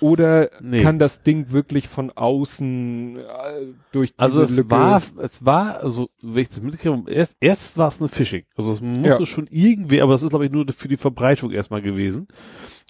Oder 0.00 0.50
Nee. 0.60 0.82
kann 0.82 0.98
das 0.98 1.22
Ding 1.22 1.52
wirklich 1.52 1.88
von 1.88 2.10
außen 2.10 3.16
äh, 3.16 3.22
durch 3.92 4.10
diese 4.10 4.22
Also 4.22 4.42
es 4.42 4.56
Lücke 4.56 4.70
war, 4.70 5.02
es 5.18 5.44
war, 5.44 5.80
also 5.82 6.10
wenn 6.20 6.42
ich 6.42 6.48
das 6.50 6.60
mitkriege, 6.60 7.02
erst, 7.06 7.36
erst 7.40 7.78
war 7.78 7.88
es 7.88 8.00
eine 8.00 8.08
Phishing. 8.08 8.44
Also 8.56 8.72
es 8.72 8.80
musste 8.82 9.20
Ja. 9.22 9.26
schon 9.26 9.46
irgendwie, 9.50 10.02
aber 10.02 10.12
das 10.12 10.22
ist 10.22 10.30
glaube 10.30 10.44
ich 10.46 10.52
nur 10.52 10.66
für 10.70 10.88
die 10.88 10.98
Verbreitung 10.98 11.50
erstmal 11.50 11.80
gewesen. 11.80 12.28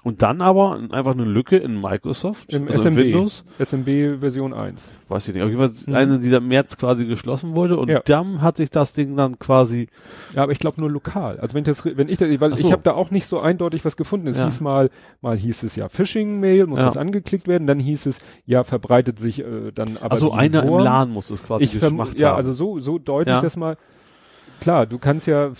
Und 0.06 0.22
dann 0.22 0.40
aber 0.40 0.78
einfach 0.92 1.10
eine 1.14 1.24
Lücke 1.24 1.56
in 1.56 1.80
Microsoft, 1.80 2.52
Im 2.52 2.68
also 2.68 2.86
in 2.86 2.94
SMB. 2.94 2.96
Windows, 3.06 3.44
SMB 3.58 4.20
Version 4.20 4.54
1. 4.54 4.92
weiß 5.08 5.26
ich 5.26 5.34
nicht, 5.34 5.42
auf 5.42 5.50
jeden 5.50 5.60
Fall 5.60 5.72
Mhm. 5.88 5.94
eine, 5.96 6.18
die 6.20 6.30
im 6.32 6.46
März 6.46 6.78
quasi 6.78 7.06
geschlossen 7.06 7.56
wurde 7.56 7.76
und 7.76 7.88
Ja. 7.88 8.02
dann 8.04 8.40
hat 8.40 8.56
sich 8.58 8.70
das 8.70 8.92
Ding 8.92 9.16
dann 9.16 9.40
quasi, 9.40 9.88
Ja, 10.36 10.44
aber 10.44 10.52
ich 10.52 10.60
glaube 10.60 10.80
nur 10.80 10.92
lokal. 10.92 11.40
Also 11.40 11.54
wenn 11.54 11.62
ich 11.62 11.66
das, 11.66 11.84
wenn 11.84 12.08
ich 12.08 12.18
das, 12.18 12.28
weil 12.40 12.56
so. 12.56 12.64
ich 12.68 12.72
habe 12.72 12.82
da 12.84 12.92
auch 12.94 13.10
nicht 13.10 13.26
so 13.26 13.40
eindeutig 13.40 13.84
was 13.84 13.96
gefunden. 13.96 14.28
Es 14.28 14.36
Ja. 14.38 14.44
hieß 14.44 14.60
mal, 14.60 14.90
mal 15.22 15.36
hieß 15.36 15.64
es 15.64 15.74
ja 15.74 15.88
Phishing-Mail, 15.88 16.66
muss 16.68 16.78
Ja. 16.78 16.84
das 16.86 16.96
angeklickt 16.96 17.48
werden. 17.48 17.66
Dann 17.66 17.80
hieß 17.80 18.06
es, 18.06 18.20
ja, 18.44 18.62
verbreitet 18.62 19.18
sich 19.18 19.40
äh, 19.40 19.72
dann 19.74 19.96
aber 20.00 20.12
also 20.12 20.30
einer 20.32 20.62
im 20.62 20.68
Wurm. 20.68 20.84
LAN 20.84 21.10
muss 21.10 21.30
es 21.30 21.42
quasi 21.42 21.64
ich 21.64 21.80
gemacht 21.80 22.16
ja, 22.20 22.28
haben. 22.28 22.36
also 22.36 22.52
so, 22.52 22.78
so 22.78 22.98
deutlich 23.00 23.34
Ja. 23.34 23.40
das 23.40 23.56
mal. 23.56 23.76
Klar, 24.60 24.86
du 24.86 24.98
kannst 24.98 25.26
ja, 25.26 25.50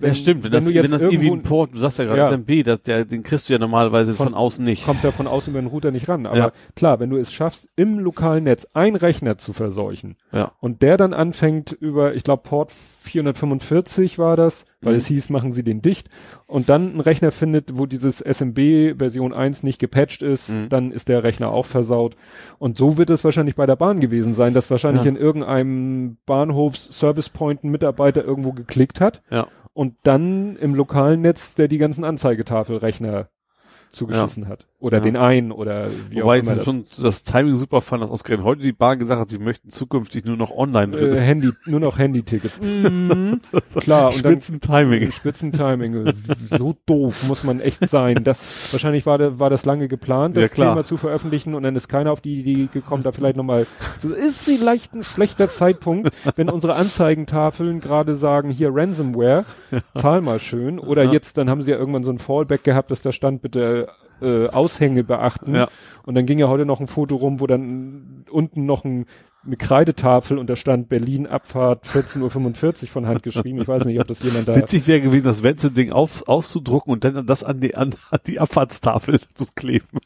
wenn, 0.00 0.08
ja, 0.10 0.14
stimmt. 0.14 0.44
Wenn, 0.44 0.52
das, 0.52 0.64
du 0.64 0.72
jetzt 0.72 0.84
wenn 0.84 0.90
das 0.90 1.02
irgendwie 1.02 1.30
ein 1.30 1.42
Port, 1.42 1.74
du 1.74 1.78
sagst 1.78 1.98
ja 1.98 2.04
gerade 2.04 2.18
Ja. 2.20 2.28
SMB, 2.28 2.64
das, 2.64 2.82
der, 2.82 3.04
den 3.04 3.22
kriegst 3.22 3.48
du 3.48 3.52
ja 3.52 3.58
normalerweise 3.58 4.14
von, 4.14 4.26
Von- 4.28 4.34
außen 4.34 4.64
nicht. 4.64 4.84
kommt 4.84 5.02
ja 5.04 5.10
von 5.12 5.26
außen 5.26 5.52
über 5.52 5.60
den 5.60 5.68
Router 5.68 5.90
nicht 5.90 6.08
ran. 6.08 6.26
Aber 6.26 6.36
Ja. 6.36 6.52
klar, 6.76 7.00
wenn 7.00 7.10
du 7.10 7.16
es 7.16 7.32
schaffst, 7.32 7.68
im 7.76 7.98
lokalen 7.98 8.44
Netz 8.44 8.66
einen 8.74 8.96
Rechner 8.96 9.38
zu 9.38 9.52
verseuchen 9.52 10.16
Ja. 10.32 10.52
und 10.60 10.82
der 10.82 10.96
dann 10.96 11.14
anfängt 11.14 11.72
über, 11.72 12.14
ich 12.14 12.24
glaube, 12.24 12.42
Port 12.42 12.72
445 13.02 14.18
war 14.18 14.36
das, 14.36 14.64
weil 14.80 14.92
Mhm. 14.94 14.98
es 14.98 15.06
hieß, 15.06 15.30
machen 15.30 15.52
sie 15.52 15.62
den 15.62 15.82
dicht 15.82 16.08
und 16.46 16.68
dann 16.68 16.90
einen 16.90 17.00
Rechner 17.00 17.32
findet, 17.32 17.76
wo 17.76 17.86
dieses 17.86 18.20
SMB 18.20 18.94
Version 18.98 19.32
1 19.34 19.62
nicht 19.62 19.78
gepatcht 19.78 20.22
ist, 20.22 20.48
Mhm. 20.48 20.68
dann 20.68 20.92
ist 20.92 21.08
der 21.08 21.22
Rechner 21.24 21.50
auch 21.50 21.66
versaut. 21.66 22.16
Und 22.58 22.76
so 22.76 22.96
wird 22.98 23.10
es 23.10 23.24
wahrscheinlich 23.24 23.56
bei 23.56 23.66
der 23.66 23.76
Bahn 23.76 24.00
gewesen 24.00 24.34
sein, 24.34 24.54
dass 24.54 24.70
wahrscheinlich 24.70 25.04
Ja. 25.04 25.10
in 25.10 25.16
irgendeinem 25.16 26.16
Bahnhofs-Service 26.26 27.28
Point 27.30 27.64
ein 27.64 27.70
Mitarbeiter 27.70 28.24
irgendwo 28.24 28.52
geklickt 28.52 29.00
hat 29.00 29.22
Ja. 29.30 29.46
und 29.72 29.94
dann 30.04 30.56
im 30.56 30.74
lokalen 30.74 31.20
Netz 31.20 31.54
der 31.54 31.68
die 31.68 31.78
ganzen 31.78 32.04
Anzeigetafelrechner 32.04 33.28
zugeschissen 33.90 34.48
hat. 34.48 34.66
Oder 34.82 34.98
Ja. 34.98 35.04
den 35.04 35.16
einen 35.16 35.52
oder 35.52 35.86
wie 36.10 36.20
Wobei 36.20 36.40
auch 36.40 36.42
immer 36.42 36.50
ich 36.52 36.56
das. 36.58 36.64
schon 36.64 36.84
das 37.00 37.22
Timing 37.22 37.54
super 37.54 37.80
fand, 37.80 38.02
dass 38.02 38.10
ausgerechnet 38.10 38.44
heute 38.44 38.62
die 38.62 38.72
Bahn 38.72 38.98
gesagt 38.98 39.20
hat, 39.20 39.30
sie 39.30 39.38
möchten 39.38 39.70
zukünftig 39.70 40.24
nur 40.24 40.36
noch 40.36 40.50
online 40.50 40.92
Äh, 40.96 41.00
drin. 41.00 41.14
Handy, 41.22 41.50
nur 41.66 41.78
noch 41.78 41.98
Handyticket. 41.98 42.50
Mhm. 42.64 43.40
Klar, 43.78 44.06
und 44.08 44.24
dann 44.24 44.32
Spitzen 44.32 44.60
Timing. 44.60 45.12
Spitzentiming. 45.12 46.12
So 46.50 46.74
doof 46.86 47.22
muss 47.28 47.44
man 47.44 47.60
echt 47.60 47.88
sein. 47.88 48.24
Das, 48.24 48.40
wahrscheinlich 48.72 49.06
war, 49.06 49.38
war 49.38 49.50
das 49.50 49.64
lange 49.64 49.86
geplant, 49.88 50.36
das 50.36 50.50
Ja. 50.56 50.68
Thema 50.70 50.84
zu 50.84 50.96
veröffentlichen 50.96 51.54
und 51.54 51.62
dann 51.62 51.76
ist 51.76 51.88
keiner 51.88 52.10
auf 52.10 52.20
die 52.20 52.40
Idee 52.40 52.68
gekommen, 52.72 53.02
da 53.04 53.12
vielleicht 53.12 53.36
nochmal, 53.36 53.66
so, 53.98 54.12
ist 54.12 54.42
vielleicht 54.42 54.94
ein 54.94 55.04
schlechter 55.04 55.48
Zeitpunkt, 55.48 56.10
wenn 56.36 56.50
unsere 56.50 56.74
Anzeigentafeln 56.74 57.78
gerade 57.80 58.14
sagen, 58.16 58.50
hier 58.50 58.70
Ransomware, 58.72 59.44
zahl 59.94 60.20
mal 60.22 60.40
schön. 60.40 60.78
Oder 60.80 61.04
Ja. 61.04 61.12
jetzt, 61.12 61.38
dann 61.38 61.48
haben 61.48 61.62
sie 61.62 61.70
ja 61.70 61.78
irgendwann 61.78 62.02
so 62.04 62.10
ein 62.10 62.18
Fallback 62.18 62.64
gehabt, 62.64 62.90
dass 62.90 63.02
da 63.02 63.12
stand, 63.12 63.42
bitte 63.42 63.86
äh, 64.22 64.48
Aushänge 64.48 65.04
beachten. 65.04 65.54
Ja. 65.54 65.68
Und 66.04 66.14
dann 66.14 66.26
ging 66.26 66.38
ja 66.38 66.48
heute 66.48 66.66
noch 66.66 66.80
ein 66.80 66.86
Foto 66.86 67.16
rum, 67.16 67.40
wo 67.40 67.46
dann 67.46 68.24
unten 68.30 68.66
noch 68.66 68.84
ein, 68.84 69.06
eine 69.44 69.56
Kreidetafel 69.56 70.38
und 70.38 70.48
da 70.48 70.56
stand 70.56 70.88
Berlin 70.88 71.26
Abfahrt 71.26 71.84
14.45 71.84 72.82
Uhr 72.82 72.88
von 72.88 73.06
Hand 73.06 73.22
geschrieben. 73.22 73.60
Ich 73.60 73.68
weiß 73.68 73.84
nicht, 73.86 74.00
ob 74.00 74.06
das 74.06 74.22
jemand 74.22 74.46
da. 74.48 74.54
Witzig 74.54 74.86
wäre 74.86 75.00
gewesen, 75.00 75.26
das 75.26 75.42
Wenzel-Ding 75.42 75.90
auf, 75.92 76.28
auszudrucken 76.28 76.92
und 76.92 77.04
dann 77.04 77.26
das 77.26 77.42
an 77.42 77.60
die, 77.60 77.74
an, 77.76 77.94
an 78.10 78.20
die 78.26 78.38
Abfahrtstafel 78.40 79.20
zu 79.34 79.46
kleben. 79.54 79.98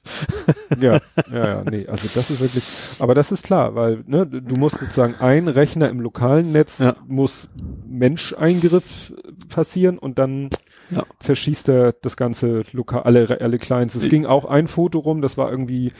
Ja, 0.80 1.00
ja, 1.30 1.46
ja, 1.48 1.64
nee, 1.70 1.86
also 1.86 2.08
das 2.14 2.30
ist 2.30 2.40
wirklich, 2.40 2.64
aber 2.98 3.14
das 3.14 3.30
ist 3.32 3.44
klar, 3.44 3.74
weil 3.74 4.04
ne, 4.06 4.26
du 4.26 4.56
musst 4.58 4.78
sozusagen 4.80 5.14
ein 5.20 5.48
Rechner 5.48 5.88
im 5.90 6.00
lokalen 6.00 6.52
Netz 6.52 6.78
Ja. 6.78 6.96
muss 7.06 7.48
Menscheingriff 7.86 9.12
passieren 9.48 9.98
und 9.98 10.18
dann 10.18 10.48
Ja. 10.90 11.02
zerschießt 11.18 11.68
er 11.68 11.92
das 11.92 12.16
ganze 12.16 12.62
lokal, 12.72 13.02
alle, 13.02 13.40
alle 13.40 13.58
Clients. 13.58 13.94
Es 13.94 14.04
Ich- 14.04 14.10
ging 14.10 14.26
auch 14.26 14.44
ein 14.44 14.68
Foto 14.68 14.98
rum, 15.00 15.20
das 15.22 15.36
war 15.38 15.50
irgendwie 15.50 15.92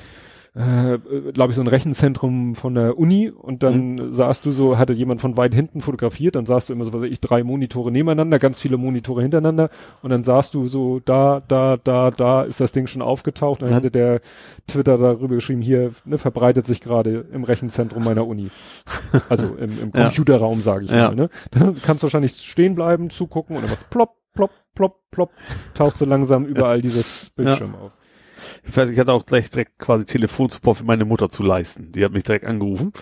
äh, 0.55 0.97
glaube 1.35 1.51
ich, 1.51 1.57
so 1.57 1.61
ein 1.61 1.67
Rechenzentrum 1.67 2.55
von 2.55 2.75
der 2.75 2.97
Uni 2.97 3.29
und 3.31 3.63
dann 3.63 3.97
Mhm. 3.97 4.13
sahst 4.15 4.47
du 4.47 4.53
so, 4.53 4.79
hatte 4.79 4.95
jemand 4.95 5.21
von 5.21 5.37
weit 5.37 5.53
hinten 5.53 5.83
fotografiert, 5.83 6.35
dann 6.35 6.47
sahst 6.47 6.71
du 6.71 6.73
immer 6.73 6.87
so, 6.87 6.95
was 6.95 7.03
weiß 7.03 7.11
ich, 7.11 7.21
drei 7.21 7.43
Monitore 7.45 7.93
nebeneinander, 7.93 8.39
ganz 8.39 8.59
viele 8.59 8.79
Monitore 8.79 9.21
hintereinander 9.21 9.69
und 10.01 10.09
dann 10.09 10.25
sahst 10.25 10.55
du 10.55 10.67
so, 10.67 10.99
da, 11.05 11.43
da, 11.47 11.77
da, 11.77 12.11
da 12.11 12.43
ist 12.43 12.59
das 12.59 12.73
Ding 12.73 12.87
schon 12.87 13.03
aufgetaucht 13.03 13.61
und 13.61 13.67
dann 13.67 13.75
Mhm. 13.75 13.77
hatte 13.77 13.91
der 13.91 14.21
Twitter 14.67 14.97
darüber 14.97 15.35
geschrieben, 15.35 15.61
hier 15.61 15.91
ne, 16.07 16.17
verbreitet 16.17 16.67
sich 16.67 16.81
gerade 16.81 17.27
im 17.35 17.45
Rechenzentrum 17.45 18.03
meiner 18.03 18.27
Uni. 18.27 18.49
Also 19.29 19.49
im, 19.57 19.79
im 19.83 19.91
Ja. 19.95 20.05
Computerraum, 20.05 20.63
sage 20.63 20.87
ich 20.87 20.91
Ja. 20.91 21.09
mal. 21.09 21.17
Ne? 21.17 21.29
Dann 21.51 21.75
kannst 21.83 22.03
du 22.03 22.05
wahrscheinlich 22.07 22.33
stehen 22.43 22.75
bleiben, 22.75 23.11
zugucken 23.11 23.57
und 23.57 23.63
dann 23.63 23.71
macht's 23.73 23.85
plopp, 23.91 24.15
plopp, 24.37 24.51
plopp, 24.75 25.01
plopp, 25.11 25.31
taucht 25.75 25.99
so 25.99 26.05
langsam 26.05 26.45
überall 26.45 26.81
dieses 26.81 27.31
Bildschirm 27.31 27.75
auf. 27.75 27.93
Ich 28.65 28.77
weiß, 28.77 28.91
ich 28.91 28.99
hatte 28.99 29.13
auch 29.13 29.25
gleich 29.27 29.51
direkt 29.51 29.79
quasi 29.79 30.07
Telefonsupport 30.07 30.77
für 30.79 30.85
meine 30.85 31.05
Mutter 31.05 31.29
zu 31.29 31.43
leisten. 31.43 31.91
Die 31.93 32.05
hat 32.05 32.13
mich 32.13 32.23
direkt 32.23 32.45
angerufen. 32.45 32.93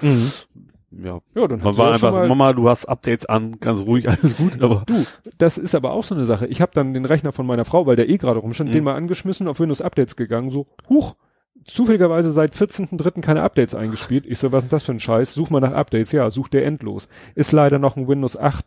Ja. 0.90 1.18
Ja, 1.34 1.48
dann 1.48 1.60
Man 1.60 1.76
war 1.76 1.88
ja 1.88 1.94
einfach, 1.94 2.28
Mama, 2.28 2.52
du 2.52 2.68
hast 2.68 2.84
Updates 2.86 3.26
an, 3.26 3.58
ganz 3.58 3.80
ruhig, 3.82 4.08
alles 4.08 4.36
gut, 4.36 4.62
aber 4.62 4.84
Du, 4.86 5.04
das 5.38 5.58
ist 5.58 5.74
aber 5.74 5.90
auch 5.92 6.04
so 6.04 6.14
eine 6.14 6.24
Sache. 6.24 6.46
Ich 6.46 6.60
habe 6.60 6.70
dann 6.72 6.94
den 6.94 7.04
Rechner 7.04 7.32
von 7.32 7.46
meiner 7.46 7.64
Frau, 7.64 7.84
weil 7.86 7.96
der 7.96 8.08
eh 8.08 8.16
gerade 8.16 8.38
rumstand, 8.38 8.70
Mhm. 8.70 8.74
den 8.74 8.84
mal 8.84 8.94
angeschmissen, 8.94 9.48
auf 9.48 9.58
Windows 9.58 9.80
Updates 9.82 10.14
gegangen, 10.14 10.50
so, 10.50 10.66
huch, 10.88 11.16
zufälligerweise 11.64 12.30
seit 12.30 12.54
14.3. 12.54 13.20
keine 13.22 13.42
Updates 13.42 13.74
eingespielt. 13.74 14.24
Ich 14.26 14.38
so, 14.38 14.52
was 14.52 14.64
ist 14.64 14.72
das 14.72 14.84
für 14.84 14.92
ein 14.92 15.00
Scheiß? 15.00 15.34
Such 15.34 15.50
mal 15.50 15.60
nach 15.60 15.72
Updates. 15.72 16.12
Ja, 16.12 16.30
such 16.30 16.48
der 16.48 16.64
endlos. 16.64 17.08
Ist 17.34 17.52
leider 17.52 17.78
noch 17.78 17.96
ein 17.96 18.06
Windows 18.06 18.36
8 18.36 18.64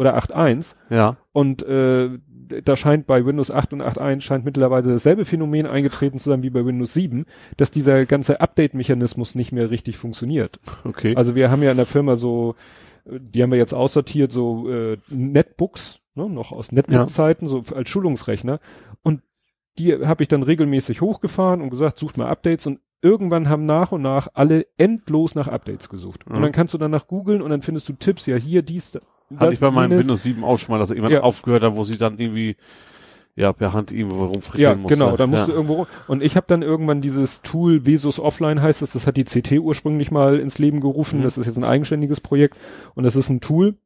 oder 0.00 0.16
8.1 0.18 0.74
ja. 0.88 1.16
und 1.32 1.62
äh, 1.62 2.08
da 2.64 2.74
scheint 2.74 3.06
bei 3.06 3.24
Windows 3.24 3.50
8 3.52 3.74
und 3.74 3.82
8.1 3.82 4.22
scheint 4.22 4.44
mittlerweile 4.44 4.88
dasselbe 4.92 5.24
Phänomen 5.24 5.66
eingetreten 5.66 6.18
zu 6.18 6.30
sein 6.30 6.42
wie 6.42 6.50
bei 6.50 6.64
Windows 6.66 6.92
7, 6.94 7.26
dass 7.56 7.70
dieser 7.70 8.06
ganze 8.06 8.40
Update-Mechanismus 8.40 9.36
nicht 9.36 9.52
mehr 9.52 9.70
richtig 9.70 9.98
funktioniert. 9.98 10.58
Okay. 10.84 11.14
Also 11.14 11.36
wir 11.36 11.50
haben 11.52 11.62
ja 11.62 11.70
in 11.70 11.76
der 11.76 11.86
Firma 11.86 12.16
so, 12.16 12.56
die 13.04 13.42
haben 13.42 13.52
wir 13.52 13.58
jetzt 13.58 13.72
aussortiert, 13.74 14.32
so 14.32 14.68
äh, 14.68 14.96
Netbooks, 15.10 16.00
ne, 16.16 16.28
noch 16.28 16.50
aus 16.50 16.72
Netbook-Zeiten, 16.72 17.46
so 17.46 17.62
als 17.74 17.88
Schulungsrechner. 17.88 18.58
Und 19.02 19.22
die 19.78 19.94
habe 20.04 20.22
ich 20.24 20.28
dann 20.28 20.42
regelmäßig 20.42 21.00
hochgefahren 21.00 21.60
und 21.60 21.70
gesagt, 21.70 22.00
sucht 22.00 22.16
mal 22.18 22.28
Updates 22.28 22.66
und 22.66 22.80
irgendwann 23.02 23.48
haben 23.48 23.64
nach 23.64 23.92
und 23.92 24.02
nach 24.02 24.28
alle 24.34 24.66
endlos 24.76 25.34
nach 25.36 25.46
Updates 25.48 25.88
gesucht. 25.88 26.26
Und 26.26 26.38
Mhm. 26.38 26.42
dann 26.42 26.52
kannst 26.52 26.74
du 26.74 26.78
danach 26.78 27.06
googeln 27.06 27.42
und 27.42 27.50
dann 27.50 27.62
findest 27.62 27.88
du 27.88 27.92
Tipps, 27.92 28.26
ja 28.26 28.36
hier, 28.36 28.62
dies, 28.62 28.98
Hatte 29.36 29.52
ich 29.52 29.60
bei 29.60 29.70
meinem. 29.70 29.98
Windows 29.98 30.22
7 30.22 30.42
auch 30.44 30.58
schon 30.58 30.72
mal, 30.72 30.78
dass 30.78 30.90
jemand 30.90 31.12
Ja. 31.12 31.20
aufgehört 31.22 31.62
hat, 31.62 31.76
wo 31.76 31.84
sie 31.84 31.96
dann 31.96 32.18
irgendwie, 32.18 32.56
ja, 33.36 33.52
per 33.52 33.72
Hand 33.72 33.92
irgendwo 33.92 34.22
Ja, 34.24 34.26
rumfrickeln 34.26 34.80
musste. 34.82 34.98
genau, 34.98 35.16
da 35.16 35.26
musst 35.26 35.40
ja. 35.42 35.46
du 35.46 35.52
irgendwo 35.52 35.86
und 36.08 36.22
ich 36.22 36.36
habe 36.36 36.46
dann 36.48 36.62
irgendwann 36.62 37.00
dieses 37.00 37.40
Tool 37.42 37.86
Vesus 37.86 38.18
Offline 38.18 38.60
heißt 38.60 38.82
es, 38.82 38.92
das 38.92 39.06
hat 39.06 39.16
die 39.16 39.24
CT 39.24 39.60
ursprünglich 39.60 40.10
mal 40.10 40.38
ins 40.40 40.58
Leben 40.58 40.80
gerufen, 40.80 41.20
Mhm. 41.20 41.22
das 41.22 41.38
ist 41.38 41.46
jetzt 41.46 41.56
ein 41.56 41.64
eigenständiges 41.64 42.20
Projekt 42.20 42.58
und 42.94 43.04
das 43.04 43.14
ist 43.16 43.30
ein 43.30 43.40
Tool, 43.40 43.76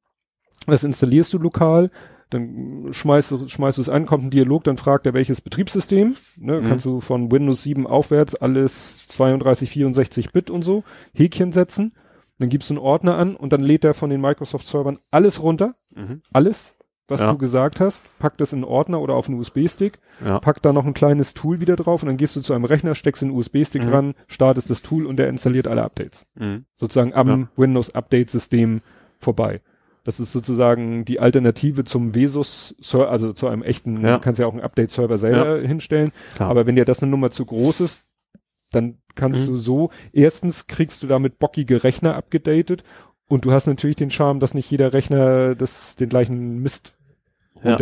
das 0.67 0.83
installierst 0.83 1.33
du 1.35 1.39
lokal, 1.39 1.91
dann 2.31 2.89
schmeißt 2.91 3.31
du, 3.33 3.47
schmeißt 3.47 3.77
du 3.77 3.83
es 3.83 3.89
an, 3.91 4.07
kommt 4.07 4.25
ein 4.25 4.31
Dialog, 4.31 4.65
dann 4.65 4.79
fragt 4.79 5.05
er 5.07 5.13
welches 5.13 5.43
Betriebssystem, 5.43 6.15
ne, 6.37 6.61
Mhm. 6.63 6.69
kannst 6.69 6.87
du 6.87 7.01
von 7.01 7.31
Windows 7.31 7.63
7 7.63 7.87
aufwärts 7.87 8.35
alles 8.35 9.07
32, 9.09 9.69
64 9.71 10.33
Bit 10.33 10.51
und 10.51 10.63
so, 10.63 10.85
Häkchen 11.13 11.53
setzen, 11.53 11.93
dann 12.39 12.49
gibst 12.49 12.71
du 12.71 12.75
einen 12.75 12.83
Ordner 12.83 13.17
an 13.17 13.37
und 13.37 13.53
dann 13.53 13.61
lädt 13.61 13.85
er 13.85 13.95
von 13.95 14.11
den 14.11 14.21
Microsoft 14.21 14.67
Servern 14.67 14.99
alles 15.11 15.43
runter, 15.43 15.75
Mhm. 15.95 16.23
alles, 16.33 16.75
was 17.07 17.21
Ja. 17.21 17.31
du 17.31 17.39
gesagt 17.39 17.81
hast, 17.81 18.03
packt 18.19 18.41
das 18.41 18.53
in 18.53 18.59
einen 18.61 18.65
Ordner 18.65 19.01
oder 19.01 19.15
auf 19.15 19.29
einen 19.29 19.39
USB-Stick 19.39 19.99
Ja. 20.25 20.39
pack 20.41 20.63
da 20.63 20.73
noch 20.73 20.87
ein 20.87 20.95
kleines 20.95 21.35
Tool 21.35 21.61
wieder 21.61 21.77
drauf 21.77 22.03
und 22.03 22.07
dann 22.09 22.17
gehst 22.17 22.35
du 22.35 22.41
zu 22.41 22.55
einem 22.55 22.65
Rechner, 22.65 22.95
steckst 22.95 23.23
den 23.23 23.31
USB-Stick 23.31 23.85
Mhm. 23.85 23.89
ran, 23.93 24.15
startest 24.27 24.71
das 24.71 24.83
Tool 24.83 25.07
und 25.07 25.17
der 25.19 25.29
installiert 25.29 25.67
alle 25.69 25.83
Updates. 25.85 26.25
Mhm. 26.35 26.65
Sozusagen 26.75 27.13
am 27.15 27.29
Ja. 27.29 27.49
Windows-Update-System 27.57 28.81
vorbei. 29.19 29.61
Das 30.05 30.21
ist 30.21 30.33
sozusagen 30.33 31.05
die 31.07 31.19
Alternative 31.21 31.85
zum 31.85 32.15
Vesus, 32.15 32.75
also 32.93 33.33
zu 33.33 33.49
einem 33.49 33.63
echten, 33.63 34.03
Ja. 34.03 34.17
du 34.17 34.21
kannst 34.23 34.39
ja 34.39 34.47
auch 34.47 34.53
einen 34.53 34.61
Update-Server 34.63 35.17
selber 35.17 35.61
hinstellen. 35.67 36.11
Klar. 36.35 36.51
Aber 36.51 36.67
wenn 36.67 36.75
dir 36.77 36.85
das 36.85 37.03
eine 37.03 37.11
Nummer 37.11 37.31
zu 37.31 37.47
groß 37.47 37.81
ist, 37.81 38.05
dann 38.75 38.99
kannst 39.15 39.41
Mhm. 39.43 39.47
du 39.47 39.57
so, 39.57 39.91
erstens 40.13 40.67
kriegst 40.67 41.03
du 41.03 41.07
damit 41.07 41.39
bockige 41.39 41.85
Rechner 41.85 42.17
abgedatet 42.17 42.83
und 43.29 43.45
du 43.45 43.53
hast 43.53 43.67
natürlich 43.67 43.97
den 43.97 44.11
Charme, 44.11 44.41
dass 44.41 44.55
nicht 44.55 44.71
jeder 44.71 44.93
Rechner 44.93 45.55
das, 45.55 45.97
den 45.97 46.09
gleichen 46.09 46.59
Mist 46.61 46.95
Ja. 47.63 47.79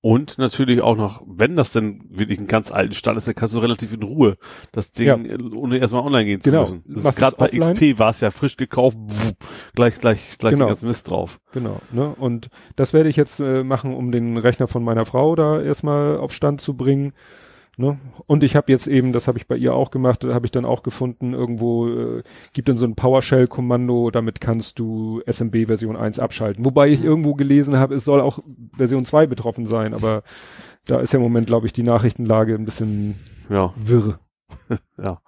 Und 0.00 0.38
natürlich 0.38 0.80
auch 0.80 0.96
noch, 0.96 1.22
wenn 1.26 1.54
das 1.54 1.72
denn 1.72 2.02
wirklich 2.08 2.38
einen 2.38 2.46
ganz 2.46 2.70
alten 2.72 2.94
Stand 2.94 3.18
ist, 3.18 3.28
dann 3.28 3.34
kannst 3.34 3.54
du 3.54 3.58
relativ 3.58 3.92
in 3.92 4.02
Ruhe 4.02 4.38
das 4.72 4.90
Ding, 4.92 5.06
Ja. 5.06 5.16
äh, 5.16 5.36
ohne 5.54 5.76
erstmal 5.76 6.02
online 6.02 6.24
gehen 6.24 6.40
zu 6.40 6.48
Genau. 6.50 6.60
müssen. 6.62 6.82
Das 6.86 7.02
Machst 7.02 7.18
ist 7.18 7.22
Gerade 7.22 7.36
bei 7.36 7.44
offline. 7.46 7.74
XP 7.74 7.98
war 7.98 8.08
es 8.10 8.20
ja 8.22 8.30
frisch 8.30 8.56
gekauft, 8.56 8.96
pff, 9.10 9.34
gleich, 9.74 10.00
gleich, 10.00 10.38
gleich 10.38 10.52
Genau. 10.54 10.64
den 10.64 10.68
ganzen 10.68 10.86
Mist 10.86 11.10
drauf. 11.10 11.40
Genau, 11.52 11.78
ne? 11.90 12.14
Und 12.18 12.48
das 12.76 12.94
werde 12.94 13.10
ich 13.10 13.16
jetzt 13.16 13.38
äh, 13.40 13.64
machen, 13.64 13.92
um 13.92 14.12
den 14.12 14.38
Rechner 14.38 14.66
von 14.66 14.82
meiner 14.82 15.04
Frau 15.04 15.34
da 15.34 15.60
erstmal 15.60 16.16
auf 16.16 16.32
Stand 16.32 16.62
zu 16.62 16.74
bringen. 16.74 17.12
Ne? 17.80 17.96
Und 18.26 18.42
ich 18.42 18.56
habe 18.56 18.72
jetzt 18.72 18.88
eben, 18.88 19.12
das 19.12 19.28
habe 19.28 19.38
ich 19.38 19.46
bei 19.46 19.56
ihr 19.56 19.72
auch 19.72 19.92
gemacht, 19.92 20.24
habe 20.24 20.46
ich 20.46 20.50
dann 20.50 20.64
auch 20.64 20.82
gefunden, 20.82 21.32
irgendwo 21.32 21.86
äh, 21.88 22.22
gibt 22.52 22.68
dann 22.68 22.76
so 22.76 22.84
ein 22.84 22.96
PowerShell-Kommando, 22.96 24.10
damit 24.10 24.40
kannst 24.40 24.80
du 24.80 25.22
SMB 25.30 25.66
Version 25.66 25.96
1 25.96 26.18
abschalten. 26.18 26.64
Wobei 26.64 26.88
ich 26.88 27.04
irgendwo 27.04 27.34
gelesen 27.34 27.76
habe, 27.76 27.94
es 27.94 28.04
soll 28.04 28.20
auch 28.20 28.40
Version 28.76 29.04
2 29.04 29.28
betroffen 29.28 29.64
sein, 29.64 29.94
aber 29.94 30.24
da 30.86 30.98
ist 30.98 31.12
ja 31.12 31.18
im 31.18 31.22
Moment, 31.22 31.46
glaube 31.46 31.66
ich, 31.66 31.72
die 31.72 31.84
Nachrichtenlage 31.84 32.56
ein 32.56 32.64
bisschen 32.64 33.14
Ja, 33.48 33.72
wirr, 33.76 34.18
ja. 35.00 35.20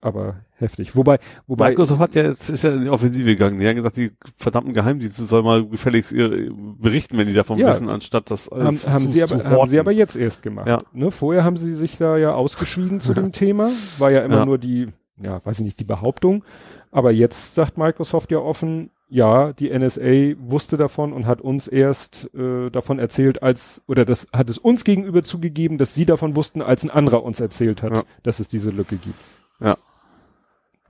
Aber 0.00 0.36
heftig. 0.56 0.96
Wobei, 0.96 1.18
wobei 1.46 1.70
Microsoft 1.70 2.00
hat 2.00 2.14
ja 2.14 2.22
jetzt, 2.22 2.48
ist 2.48 2.64
ja 2.64 2.72
in 2.72 2.82
die 2.84 2.90
Offensive 2.90 3.30
gegangen. 3.30 3.58
Die 3.58 3.66
haben 3.68 3.76
gesagt, 3.76 3.96
die 3.96 4.12
verdammten 4.36 4.72
Geheimdienste 4.72 5.22
sollen 5.24 5.44
mal 5.44 5.66
gefälligst 5.66 6.14
berichten, 6.14 7.18
wenn 7.18 7.26
die 7.26 7.34
davon 7.34 7.58
Ja. 7.58 7.68
wissen, 7.68 7.88
anstatt 7.88 8.30
das 8.30 8.50
haben, 8.50 8.78
haben, 8.86 8.98
zu, 8.98 9.08
sie 9.10 9.24
zu 9.24 9.34
aber, 9.44 9.50
haben 9.50 9.68
sie 9.70 9.78
aber 9.80 9.92
jetzt 9.92 10.16
erst 10.16 10.42
gemacht. 10.42 10.68
Ja. 10.68 10.82
Ne? 10.92 11.10
Vorher 11.10 11.44
haben 11.44 11.56
sie 11.56 11.74
sich 11.74 11.98
da 11.98 12.16
ja 12.16 12.32
ausgeschwiegen 12.32 13.00
zu 13.00 13.14
dem 13.14 13.32
Thema. 13.32 13.70
War 13.98 14.10
ja 14.10 14.22
immer 14.24 14.38
Ja. 14.38 14.46
nur 14.46 14.58
die, 14.58 14.88
ja, 15.22 15.44
weiß 15.44 15.58
ich 15.58 15.64
nicht, 15.64 15.80
die 15.80 15.84
Behauptung. 15.84 16.44
Aber 16.90 17.12
jetzt 17.12 17.54
sagt 17.54 17.78
Microsoft 17.78 18.30
ja 18.32 18.38
offen, 18.38 18.90
ja, 19.12 19.52
die 19.52 19.70
NSA 19.76 20.34
wusste 20.38 20.76
davon 20.76 21.12
und 21.12 21.26
hat 21.26 21.40
uns 21.40 21.66
erst 21.68 22.30
äh, 22.34 22.70
davon 22.70 22.98
erzählt, 22.98 23.42
als, 23.42 23.82
oder 23.88 24.04
das 24.04 24.28
hat 24.32 24.48
es 24.48 24.56
uns 24.58 24.84
gegenüber 24.84 25.22
zugegeben, 25.24 25.78
dass 25.78 25.94
sie 25.94 26.04
davon 26.04 26.36
wussten, 26.36 26.62
als 26.62 26.84
ein 26.84 26.90
anderer 26.90 27.22
uns 27.24 27.40
erzählt 27.40 27.82
hat, 27.82 27.96
Ja. 27.96 28.02
dass 28.22 28.38
es 28.40 28.48
diese 28.48 28.70
Lücke 28.70 28.96
gibt. 28.96 29.16
Ja. 29.60 29.76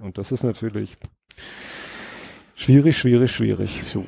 Und 0.01 0.19
das 0.19 0.33
ist 0.33 0.43
natürlich 0.43 0.97
schwierig, 2.55 2.97
schwierig, 2.97 3.31
schwierig. 3.31 3.85
So. 3.85 4.05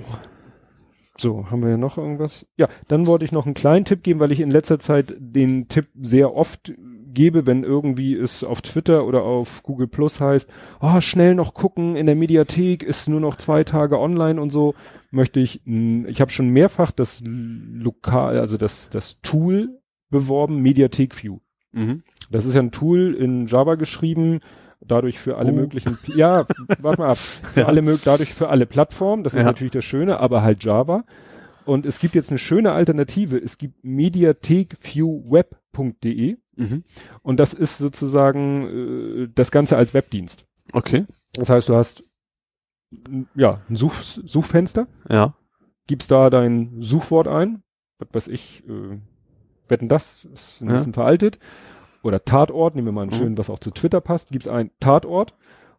So, 1.19 1.51
haben 1.51 1.63
wir 1.63 1.71
ja 1.71 1.77
noch 1.77 1.99
irgendwas? 1.99 2.47
Ja, 2.57 2.69
dann 2.89 3.07
wollte 3.07 3.25
ich 3.25 3.33
noch 3.33 3.45
einen 3.45 3.55
kleinen 3.55 3.85
Tipp 3.85 4.03
geben, 4.03 4.19
weil 4.19 4.33
ich 4.33 4.41
in 4.41 4.51
letzter 4.51 4.79
Zeit 4.79 5.15
den 5.19 5.69
Tipp 5.69 5.89
sehr 6.01 6.35
oft 6.35 6.73
gebe, 7.13 7.47
wenn 7.47 7.65
irgendwie 7.65 8.15
es 8.15 8.43
auf 8.43 8.63
Twitter 8.63 9.07
oder 9.07 9.23
auf 9.23 9.63
Google 9.63 9.89
Plus 9.89 10.21
heißt, 10.21 10.51
oh, 10.81 11.01
schnell 11.01 11.35
noch 11.35 11.53
gucken, 11.53 11.97
in 11.97 12.07
der 12.07 12.15
Mediathek 12.15 12.83
ist 12.83 13.09
nur 13.09 13.21
noch 13.21 13.37
zwei 13.37 13.63
Tage 13.65 13.99
online 13.99 14.41
und 14.41 14.51
so, 14.51 14.75
möchte 15.11 15.41
ich, 15.41 15.61
ich 15.67 16.21
habe 16.21 16.31
schon 16.31 16.49
mehrfach 16.49 16.91
das 16.91 17.23
Lokal, 17.25 18.39
also 18.39 18.57
das, 18.57 18.89
das 18.89 19.21
Tool 19.21 19.79
beworben, 20.09 20.63
Mediathek 20.63 21.23
View. 21.23 21.39
Mhm. 21.73 22.03
Das 22.31 22.47
ist 22.47 22.55
ja 22.55 22.63
ein 22.63 22.73
Tool 22.73 23.15
in 23.15 23.47
Java 23.47 23.75
geschrieben, 23.75 24.41
dadurch 24.87 25.19
für 25.19 25.37
alle 25.37 25.51
Oh. 25.53 25.55
möglichen, 25.55 25.99
ja, 26.15 26.47
warte 26.79 27.01
mal 27.01 27.11
ab, 27.11 27.19
für 27.19 27.61
Ja. 27.61 27.67
alle 27.67 27.83
dadurch 28.05 28.33
für 28.35 28.49
alle 28.49 28.67
Plattformen, 28.67 29.25
das 29.25 29.35
ist 29.35 29.41
Ja. 29.41 29.45
natürlich 29.47 29.73
das 29.73 29.85
Schöne, 29.85 30.19
aber 30.21 30.43
halt 30.43 30.63
Java. 30.65 31.05
Und 31.65 31.87
es 31.87 32.01
gibt 32.01 32.15
jetzt 32.17 32.31
eine 32.31 32.39
schöne 32.39 32.73
Alternative, 32.73 33.37
es 33.39 33.57
gibt 33.59 33.85
mediathekviewweb.de 33.85 36.37
Mhm. 36.55 36.85
und 37.23 37.41
das 37.41 37.55
ist 37.55 37.79
sozusagen 37.79 39.23
äh, 39.25 39.29
das 39.35 39.51
Ganze 39.51 39.79
als 39.79 39.95
Webdienst. 39.95 40.45
Okay. 40.75 41.07
Das 41.35 41.49
heißt, 41.49 41.71
du 41.71 41.75
hast 41.77 42.03
ja 43.35 43.63
ein 43.71 43.77
Such, 43.77 43.95
Suchfenster, 44.03 44.87
Ja. 45.09 45.33
gibst 45.87 46.11
da 46.11 46.29
dein 46.29 46.83
Suchwort 46.83 47.27
ein, 47.27 47.63
was 47.99 48.09
weiß 48.13 48.29
ich, 48.29 48.65
äh, 48.69 48.99
wetten 49.69 49.89
das, 49.89 50.27
ist 50.27 50.61
ein 50.61 50.69
Ja. 50.69 50.75
bisschen 50.75 50.93
veraltet, 50.93 51.39
oder 52.03 52.25
Tatort, 52.25 52.75
nehmen 52.75 52.89
wir 52.89 52.93
mal 52.93 53.03
einen 53.03 53.11
Mhm. 53.11 53.17
schönen, 53.17 53.39
was 53.39 53.51
auch 53.51 53.59
zu 53.59 53.71
Twitter 53.71 54.01
passt, 54.01 54.31
gibst 54.31 54.49
ein 54.49 54.71
Tatort 54.81 55.35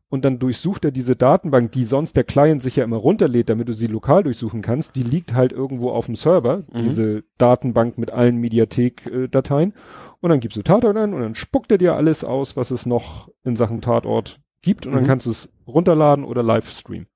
und 0.09 0.23
dann 0.25 0.39
durchsucht 0.39 0.85
er 0.85 0.91
diese 0.91 1.15
Datenbank, 1.15 1.71
die 1.71 1.85
sonst 1.85 2.15
der 2.15 2.23
Client 2.23 2.61
sich 2.61 2.75
ja 2.75 2.83
immer 2.83 2.97
runterlädt, 2.97 3.49
damit 3.49 3.67
du 3.67 3.73
sie 3.73 3.87
lokal 3.87 4.23
durchsuchen 4.23 4.61
kannst, 4.61 4.95
die 4.95 5.03
liegt 5.03 5.33
halt 5.33 5.51
irgendwo 5.51 5.89
auf 5.91 6.05
dem 6.05 6.15
Server, 6.15 6.57
Mhm. 6.57 6.83
diese 6.83 7.23
Datenbank 7.37 7.97
mit 7.97 8.11
allen 8.11 8.37
Mediathek-Dateien 8.37 9.73
und 10.21 10.29
dann 10.29 10.39
gibst 10.39 10.57
du 10.57 10.61
Tatort 10.61 10.97
ein 10.97 11.13
und 11.13 11.21
dann 11.21 11.35
spuckt 11.35 11.71
er 11.71 11.77
dir 11.77 11.95
alles 11.95 12.23
aus, 12.23 12.55
was 12.55 12.71
es 12.71 12.85
noch 12.85 13.29
in 13.43 13.55
Sachen 13.55 13.81
Tatort 13.81 14.39
gibt 14.61 14.85
und 14.85 14.93
dann 14.93 15.03
Mhm. 15.03 15.07
kannst 15.07 15.25
du 15.25 15.31
es 15.31 15.49
runterladen 15.67 16.25
oder 16.25 16.43
live 16.43 16.69
streamen. 16.69 17.07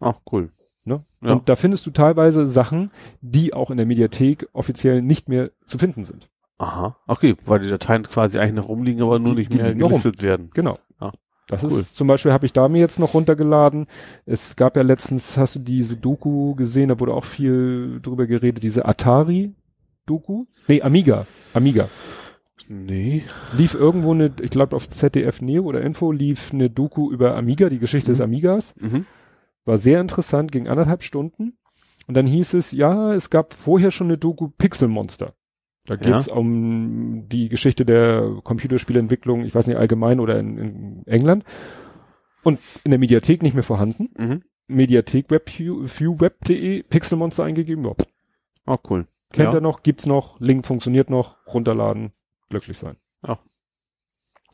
Ach, 0.00 0.18
cool. 0.32 0.50
Ne? 0.84 1.04
Ja. 1.22 1.32
Und 1.32 1.48
da 1.48 1.56
findest 1.56 1.84
du 1.86 1.90
teilweise 1.90 2.48
Sachen, 2.48 2.90
die 3.20 3.52
auch 3.52 3.70
in 3.70 3.76
der 3.76 3.84
Mediathek 3.86 4.48
offiziell 4.52 5.02
nicht 5.02 5.28
mehr 5.28 5.50
zu 5.66 5.76
finden 5.78 6.04
sind. 6.04 6.28
Aha. 6.60 6.96
Okay, 7.06 7.36
weil 7.46 7.60
die 7.60 7.68
Dateien 7.68 8.02
quasi 8.04 8.38
eigentlich 8.38 8.54
noch 8.54 8.68
rumliegen, 8.68 9.02
aber 9.02 9.18
nur 9.18 9.32
Die- 9.34 9.40
nicht 9.40 9.52
die 9.52 9.56
mehr 9.58 9.74
gelistet 9.74 10.22
werden. 10.22 10.50
Genau. 10.52 10.78
Ah, 10.98 11.10
das 11.48 11.64
cool. 11.64 11.80
ist 11.80 11.96
zum 11.96 12.06
Beispiel 12.06 12.32
habe 12.32 12.44
ich 12.46 12.52
da 12.52 12.68
mir 12.68 12.78
jetzt 12.80 12.98
noch 12.98 13.14
runtergeladen. 13.14 13.86
Es 14.26 14.56
gab 14.56 14.76
ja 14.76 14.82
letztens, 14.82 15.36
hast 15.38 15.54
du 15.54 15.58
diese 15.58 15.96
Doku 15.96 16.54
gesehen, 16.54 16.90
da 16.90 17.00
wurde 17.00 17.14
auch 17.14 17.24
viel 17.24 18.00
drüber 18.02 18.26
geredet, 18.26 18.62
diese 18.62 18.84
Atari-Doku? 18.84 20.44
Nee, 20.68 20.82
Amiga. 20.82 21.26
Amiga. 21.54 21.88
Nee. 22.68 23.24
Lief 23.52 23.74
irgendwo 23.74 24.12
eine, 24.12 24.30
ich 24.42 24.50
glaube 24.50 24.76
auf 24.76 24.88
ZDF 24.88 25.40
Neo 25.40 25.64
oder 25.64 25.80
Info 25.80 26.12
lief 26.12 26.52
eine 26.52 26.70
Doku 26.70 27.10
über 27.10 27.36
Amiga, 27.36 27.68
die 27.68 27.78
Geschichte 27.78 28.10
Mhm. 28.10 28.14
des 28.14 28.20
Amigas. 28.20 28.74
Mhm. 28.78 29.06
War 29.64 29.78
sehr 29.78 30.00
interessant, 30.00 30.52
ging 30.52 30.68
anderthalb 30.68 31.02
Stunden. 31.02 31.54
Und 32.06 32.14
dann 32.16 32.26
hieß 32.26 32.54
es, 32.54 32.72
ja, 32.72 33.12
es 33.14 33.30
gab 33.30 33.54
vorher 33.54 33.90
schon 33.90 34.08
eine 34.08 34.18
Doku 34.18 34.48
Pixel 34.56 34.88
Da 35.86 35.94
Ja. 35.94 36.00
geht's 36.00 36.28
um 36.28 37.24
die 37.28 37.48
Geschichte 37.48 37.84
der 37.84 38.38
Computerspielentwicklung, 38.44 39.44
ich 39.44 39.54
weiß 39.54 39.66
nicht, 39.66 39.76
allgemein 39.76 40.20
oder 40.20 40.38
in, 40.38 40.58
in 40.58 41.02
England. 41.06 41.44
Und 42.42 42.58
in 42.84 42.90
der 42.90 42.98
Mediathek 42.98 43.42
nicht 43.42 43.54
mehr 43.54 43.62
vorhanden. 43.62 44.10
Mhm. 44.16 44.42
Mediathek 44.68 45.30
Web, 45.30 45.50
viewweb.de, 45.50 46.82
Pixel 46.84 47.18
Monster 47.18 47.44
eingegeben. 47.44 47.84
Ja, 47.84 47.94
Oh, 48.66 48.76
cool. 48.88 49.06
kennt 49.32 49.48
Ja. 49.48 49.54
er 49.54 49.60
noch, 49.60 49.82
gibt's 49.82 50.06
noch, 50.06 50.38
Link 50.40 50.64
funktioniert 50.66 51.10
noch, 51.10 51.36
runterladen, 51.46 52.12
glücklich 52.50 52.78
sein. 52.78 52.96
Ja. 53.26 53.38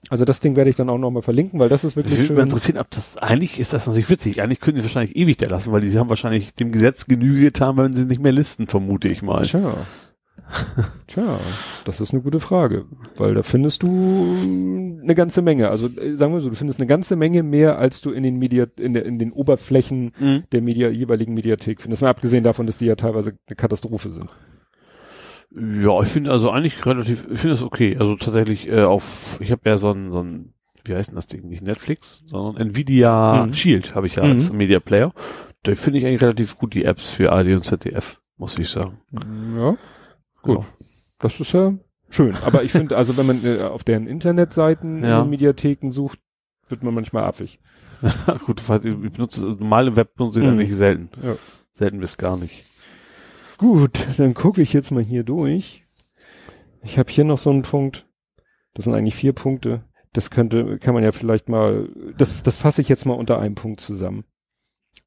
Also 0.08 0.24
das 0.24 0.40
Ding 0.40 0.54
werde 0.56 0.70
ich 0.70 0.76
dann 0.76 0.88
auch 0.88 0.98
nochmal 0.98 1.22
verlinken, 1.22 1.58
weil 1.58 1.68
das 1.68 1.82
ist 1.84 1.96
Mich 1.96 2.04
wirklich 2.06 2.20
würde 2.20 2.34
mal 2.34 2.40
schön. 2.40 2.48
interessieren, 2.48 2.78
ob 2.78 2.90
das, 2.90 3.16
eigentlich 3.16 3.58
ist 3.58 3.72
das 3.72 3.86
natürlich 3.86 4.08
witzig. 4.08 4.40
Eigentlich 4.40 4.60
können 4.60 4.76
sie 4.76 4.82
wahrscheinlich 4.84 5.16
ewig 5.16 5.36
da 5.36 5.46
lassen, 5.50 5.72
weil 5.72 5.80
die 5.80 5.98
haben 5.98 6.08
wahrscheinlich 6.08 6.54
dem 6.54 6.70
Gesetz 6.72 7.06
Genüge 7.06 7.40
getan, 7.40 7.76
wenn 7.76 7.92
sie 7.94 8.04
nicht 8.06 8.20
mehr 8.22 8.32
listen, 8.32 8.68
vermute 8.68 9.08
ich 9.08 9.22
mal. 9.22 9.42
Tja. 9.44 9.74
Tja, 11.06 11.38
das 11.84 12.00
ist 12.00 12.12
eine 12.12 12.22
gute 12.22 12.40
Frage, 12.40 12.84
weil 13.16 13.34
da 13.34 13.42
findest 13.42 13.82
du 13.82 13.88
eine 15.02 15.14
ganze 15.14 15.42
Menge. 15.42 15.68
Also 15.70 15.88
äh, 15.88 16.16
sagen 16.16 16.32
wir 16.34 16.40
so, 16.40 16.50
du 16.50 16.56
findest 16.56 16.78
eine 16.78 16.86
ganze 16.86 17.16
Menge 17.16 17.42
mehr, 17.42 17.78
als 17.78 18.00
du 18.00 18.10
in 18.10 18.22
den 18.22 18.36
Media, 18.38 18.66
in, 18.78 18.94
der, 18.94 19.04
in 19.06 19.18
den 19.18 19.32
Oberflächen 19.32 20.12
Mhm. 20.18 20.44
der 20.52 20.62
Media, 20.62 20.88
jeweiligen 20.88 21.34
Mediathek 21.34 21.80
findest. 21.80 22.02
Mal 22.02 22.10
abgesehen 22.10 22.44
davon, 22.44 22.66
dass 22.66 22.78
die 22.78 22.86
ja 22.86 22.94
teilweise 22.96 23.32
eine 23.46 23.56
Katastrophe 23.56 24.10
sind. 24.10 24.28
Ja, 25.50 26.00
ich 26.02 26.08
finde 26.08 26.30
also 26.30 26.50
eigentlich 26.50 26.84
relativ, 26.84 27.26
ich 27.30 27.38
finde 27.40 27.54
es 27.54 27.62
okay. 27.62 27.96
Also 27.98 28.16
tatsächlich 28.16 28.68
äh, 28.68 28.82
auf, 28.82 29.38
ich 29.40 29.50
habe 29.52 29.62
ja 29.64 29.78
so 29.78 29.90
ein, 29.90 30.10
so 30.12 30.22
ein, 30.22 30.52
wie 30.84 30.94
heißt 30.94 31.10
denn 31.10 31.16
das 31.16 31.26
Ding? 31.28 31.48
Nicht 31.48 31.62
Netflix, 31.62 32.22
sondern 32.26 32.68
Nvidia 32.68 33.46
Mhm. 33.46 33.52
Shield 33.52 33.94
habe 33.94 34.06
ich 34.06 34.16
ja 34.16 34.24
Mhm. 34.24 34.32
als 34.32 34.52
Media 34.52 34.80
Player. 34.80 35.12
Da 35.62 35.74
finde 35.74 35.98
ich 35.98 36.06
eigentlich 36.06 36.22
relativ 36.22 36.58
gut 36.58 36.74
die 36.74 36.84
Apps 36.84 37.08
für 37.10 37.32
ARD 37.32 37.48
und 37.54 37.64
ZDF, 37.64 38.20
muss 38.36 38.58
ich 38.58 38.68
sagen. 38.68 38.98
Ja, 39.56 39.76
gut. 40.46 40.64
Ja. 40.64 40.66
Das 41.18 41.40
ist 41.40 41.52
ja 41.52 41.74
schön. 42.08 42.34
Aber 42.44 42.62
ich 42.62 42.72
finde, 42.72 42.96
also 42.96 43.16
wenn 43.16 43.26
man 43.26 43.44
äh, 43.44 43.62
auf 43.62 43.84
deren 43.84 44.06
Internetseiten 44.06 45.02
Ja. 45.04 45.18
in 45.18 45.24
den 45.26 45.30
Mediatheken 45.30 45.90
sucht, 45.92 46.18
wird 46.68 46.82
man 46.82 46.94
manchmal 46.94 47.24
affig. 47.24 47.58
gut, 48.46 48.60
ich 48.60 48.84
ich 48.84 49.12
benutze 49.12 49.46
normale 49.46 49.96
Web 49.96 50.14
benutze 50.16 50.40
ich 50.40 50.46
Mhm. 50.46 50.52
eigentlich 50.52 50.76
selten. 50.76 51.08
Ja. 51.22 51.36
Selten 51.72 52.00
bis 52.00 52.16
gar 52.18 52.36
nicht. 52.36 52.64
Gut, 53.58 54.06
dann 54.18 54.34
gucke 54.34 54.60
ich 54.60 54.72
jetzt 54.72 54.90
mal 54.90 55.02
hier 55.02 55.24
durch. 55.24 55.84
Ich 56.82 56.98
habe 56.98 57.10
hier 57.10 57.24
noch 57.24 57.38
so 57.38 57.50
einen 57.50 57.62
Punkt. 57.62 58.06
Das 58.74 58.84
sind 58.84 58.94
eigentlich 58.94 59.14
vier 59.14 59.32
Punkte. 59.32 59.84
Das 60.12 60.30
könnte, 60.30 60.78
kann 60.78 60.94
man 60.94 61.02
ja 61.02 61.12
vielleicht 61.12 61.48
mal, 61.48 61.88
das, 62.16 62.42
das 62.42 62.58
fasse 62.58 62.82
ich 62.82 62.88
jetzt 62.88 63.06
mal 63.06 63.14
unter 63.14 63.38
einem 63.38 63.54
Punkt 63.54 63.80
zusammen. 63.80 64.24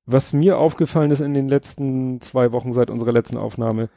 Was 0.06 0.34
mir 0.34 0.58
aufgefallen 0.58 1.11
ist 1.11 1.22
in 1.22 1.34
den 1.35 1.48
letzten 1.48 2.19
zwei 2.22 2.51
Wochen 2.51 2.74
seit 2.74 2.90
unserer 2.90 3.11
letzten 3.11 3.38
Aufnahme, 3.38 3.90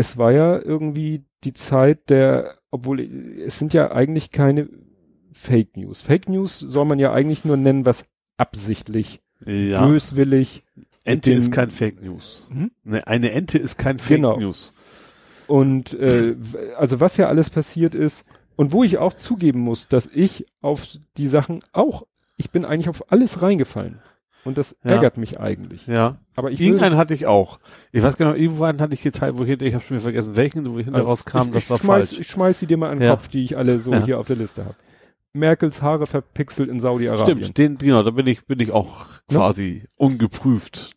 es 0.00 0.16
war 0.16 0.32
ja 0.32 0.58
irgendwie 0.58 1.24
die 1.44 1.52
Zeit 1.52 2.08
der, 2.10 2.56
obwohl 2.70 3.00
es 3.46 3.58
sind 3.58 3.74
ja 3.74 3.92
eigentlich 3.92 4.30
keine 4.30 4.68
Fake 5.32 5.76
News. 5.76 6.00
Fake 6.02 6.28
News 6.28 6.58
soll 6.58 6.86
man 6.86 6.98
ja 6.98 7.12
eigentlich 7.12 7.44
nur 7.44 7.56
nennen, 7.56 7.84
was 7.86 8.04
absichtlich, 8.36 9.20
Ja. 9.44 9.86
böswillig 9.86 10.64
Ente 11.04 11.30
dem- 11.30 11.38
ist 11.38 11.52
kein 11.52 11.70
Fake 11.70 12.02
News. 12.02 12.48
Hm? 12.50 12.70
Ne, 12.84 13.06
eine 13.06 13.32
Ente 13.32 13.58
ist 13.58 13.76
kein 13.78 13.98
Fake 13.98 14.16
Genau. 14.16 14.38
News. 14.38 14.72
Und 15.46 15.92
äh, 15.94 16.36
also 16.76 17.00
was 17.00 17.16
ja 17.16 17.28
alles 17.28 17.50
passiert 17.50 17.94
ist 17.94 18.24
und 18.56 18.72
wo 18.72 18.84
ich 18.84 18.98
auch 18.98 19.14
zugeben 19.14 19.60
muss, 19.60 19.88
dass 19.88 20.08
ich 20.12 20.46
auf 20.60 20.86
die 21.16 21.26
Sachen 21.26 21.60
auch, 21.72 22.06
ich 22.36 22.50
bin 22.50 22.64
eigentlich 22.64 22.88
auf 22.88 23.10
alles 23.12 23.42
reingefallen. 23.42 23.98
Und 24.44 24.56
das 24.56 24.76
Ja. 24.82 24.92
ärgert 24.92 25.16
mich 25.18 25.38
eigentlich. 25.38 25.86
Ja. 25.86 26.16
Aber 26.34 26.50
ich 26.50 26.60
Irgendeinen 26.60 26.96
hatte 26.96 27.12
ich 27.12 27.26
auch. 27.26 27.58
Ich 27.92 28.02
weiß 28.02 28.16
genau, 28.16 28.32
irgendwann 28.32 28.80
hatte 28.80 28.94
ich 28.94 29.02
geteilt, 29.02 29.36
wo 29.38 29.44
hinter, 29.44 29.66
ich 29.66 29.74
habe 29.74 29.84
schon 29.84 29.96
wieder 29.96 30.04
vergessen, 30.04 30.34
welchen, 30.36 30.64
wo 30.72 30.78
hinter 30.78 30.94
also 30.94 31.08
rauskam, 31.08 31.48
ich, 31.48 31.52
das 31.52 31.64
ich 31.64 31.70
war 31.70 31.78
schmeiß, 31.78 32.08
falsch. 32.08 32.20
Ich 32.20 32.26
schmeiß 32.28 32.58
sie 32.60 32.66
dir 32.66 32.76
mal 32.78 32.90
an 32.90 32.98
den 33.00 33.08
Ja. 33.08 33.16
Kopf, 33.16 33.28
die 33.28 33.44
ich 33.44 33.56
alle 33.58 33.78
so 33.78 33.92
Ja. 33.92 34.04
hier 34.04 34.18
auf 34.18 34.26
der 34.26 34.36
Liste 34.36 34.64
habe. 34.64 34.74
Merkels 35.32 35.80
Haare 35.82 36.06
verpixelt 36.06 36.68
in 36.70 36.80
Saudi-Arabien. 36.80 37.44
Stimmt, 37.44 37.58
den, 37.58 37.78
genau, 37.78 38.02
da 38.02 38.10
bin 38.10 38.26
ich, 38.26 38.44
bin 38.46 38.58
ich 38.60 38.72
auch 38.72 39.06
Ne? 39.30 39.36
quasi 39.36 39.84
ungeprüft. 39.96 40.90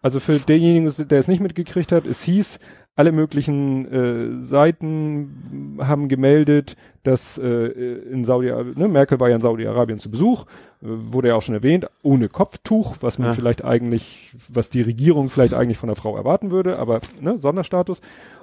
Also 0.00 0.20
für 0.20 0.38
denjenigen, 0.38 1.08
der 1.08 1.18
es 1.18 1.28
nicht 1.28 1.40
mitgekriegt 1.40 1.92
hat, 1.92 2.06
es 2.06 2.22
hieß, 2.22 2.58
alle 2.98 3.12
möglichen 3.12 3.86
äh, 3.92 4.40
Seiten 4.40 5.76
haben 5.78 6.08
gemeldet, 6.08 6.76
dass 7.04 7.38
äh, 7.38 7.44
in 7.46 8.24
Saudi, 8.24 8.48
ne, 8.74 8.88
Merkel 8.88 9.20
war 9.20 9.28
ja 9.28 9.36
in 9.36 9.40
Saudi-Arabien 9.40 10.00
zu 10.00 10.10
Besuch, 10.10 10.46
äh, 10.82 10.86
wurde 10.86 11.28
ja 11.28 11.36
auch 11.36 11.42
schon 11.42 11.54
erwähnt, 11.54 11.86
ohne 12.02 12.28
Kopftuch, 12.28 12.96
was 13.00 13.20
man 13.20 13.28
Ja. 13.28 13.34
vielleicht 13.34 13.64
eigentlich, 13.64 14.32
was 14.48 14.68
die 14.68 14.82
Regierung 14.82 15.30
vielleicht 15.30 15.54
eigentlich 15.54 15.78
von 15.78 15.86
der 15.86 15.94
Frau 15.94 16.16
erwarten 16.16 16.50
würde, 16.50 16.76
aber 16.76 17.00
ne, 17.20 17.38
Sonderstatus. 17.38 18.00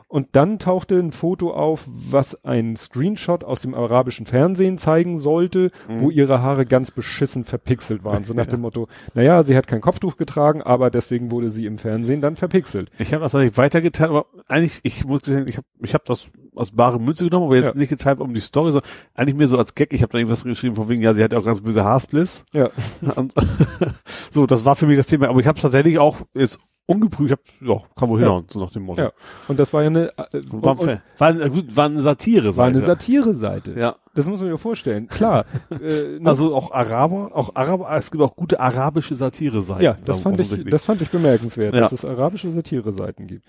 Und 0.07 0.35
dann 0.35 0.59
tauchte 0.59 0.95
ein 0.99 1.11
Foto 1.11 1.51
auf, 1.53 1.85
was 1.87 2.43
ein 2.45 2.75
Screenshot 2.75 3.43
aus 3.43 3.61
dem 3.61 3.73
arabischen 3.73 4.25
Fernsehen 4.25 4.77
zeigen 4.77 5.17
sollte, 5.19 5.71
wo 5.87 6.11
ihre 6.11 6.41
Haare 6.41 6.65
ganz 6.65 6.91
beschissen 6.91 7.43
verpixelt 7.43 8.03
waren. 8.03 8.23
So 8.23 8.33
nach 8.33 8.45
dem 8.45 8.61
Motto, 8.61 8.87
naja, 9.15 9.43
sie 9.43 9.57
hat 9.57 9.65
kein 9.67 9.81
Kopftuch 9.81 10.15
getragen, 10.15 10.61
aber 10.61 10.91
deswegen 10.91 11.31
wurde 11.31 11.49
sie 11.49 11.65
im 11.65 11.77
Fernsehen 11.79 12.21
dann 12.21 12.35
verpixelt. 12.35 12.91
Ich 12.99 13.13
habe 13.13 13.23
das 13.23 13.33
natürlich 13.33 13.57
weitergetan, 13.57 14.09
aber 14.11 14.27
eigentlich, 14.47 14.79
ich 14.83 15.05
muss 15.05 15.21
sagen, 15.23 15.47
ich 15.49 15.57
habe 15.57 15.67
ich 15.81 15.93
hab 15.95 16.05
das 16.05 16.29
aus 16.55 16.71
bare 16.71 16.99
Münze 17.01 17.25
genommen, 17.25 17.47
aber 17.47 17.55
jetzt 17.57 17.73
Ja. 17.73 17.79
nicht 17.79 17.89
gezeigt 17.89 18.21
um 18.21 18.33
die 18.33 18.39
Story, 18.41 18.71
sondern 18.71 18.89
eigentlich 19.15 19.35
mehr 19.35 19.47
so 19.47 19.57
als 19.57 19.75
Gag. 19.75 19.91
Ich 19.91 20.03
habe 20.03 20.11
da 20.11 20.19
irgendwas 20.19 20.43
geschrieben 20.43 20.75
von 20.75 20.87
wegen, 20.87 21.01
ja, 21.01 21.13
sie 21.13 21.23
hat 21.23 21.33
ja 21.33 21.39
auch 21.39 21.45
ganz 21.45 21.61
böse 21.61 21.83
Haarspliss. 21.83 22.43
Ja. 22.53 22.69
Und 23.15 23.33
so, 24.29 24.45
das 24.45 24.65
war 24.65 24.75
für 24.75 24.85
mich 24.87 24.97
das 24.97 25.07
Thema. 25.07 25.27
Aber 25.29 25.39
ich 25.39 25.47
habe 25.47 25.59
tatsächlich 25.59 25.99
auch 25.99 26.17
jetzt 26.33 26.59
ungeprüft, 26.87 27.31
ich 27.31 27.31
hab, 27.31 27.67
ja, 27.67 27.81
kann 27.95 28.09
wohl 28.09 28.19
Ja. 28.19 28.27
hinhauen, 28.27 28.45
so 28.49 28.59
nach 28.59 28.71
dem 28.71 28.83
Motto. 28.83 29.01
Ja. 29.01 29.11
Und 29.47 29.59
das 29.59 29.73
war 29.73 29.81
ja 29.81 29.87
eine, 29.89 30.09
äh, 30.17 30.41
war, 30.51 30.79
und, 30.79 30.87
und 30.87 30.99
war, 31.17 31.49
gut, 31.49 31.75
war 31.75 31.85
eine 31.85 31.99
Satire, 31.99 32.55
war 32.57 32.67
eine 32.67 32.79
Satire-Seite. 32.79 33.75
Ja. 33.77 33.95
Das 34.13 34.27
muss 34.27 34.39
man 34.39 34.49
sich 34.51 34.61
vorstellen. 34.61 35.07
Klar. 35.07 35.45
äh? 35.81 36.19
Also 36.23 36.55
auch 36.55 36.71
Araber, 36.71 37.31
auch 37.33 37.55
Araber, 37.55 37.89
es 37.95 38.11
gibt 38.11 38.23
auch 38.23 38.35
gute 38.35 38.59
arabische 38.59 39.15
Satire-Seiten. 39.15 39.83
Ja, 39.83 39.97
das 40.05 40.21
fand 40.21 40.39
ich, 40.39 40.63
das 40.65 40.85
fand 40.85 41.01
ich 41.01 41.09
bemerkenswert, 41.09 41.73
Ja. 41.73 41.81
dass 41.81 41.91
es 41.91 42.05
arabische 42.05 42.51
Satire-Seiten 42.51 43.27
gibt. 43.27 43.45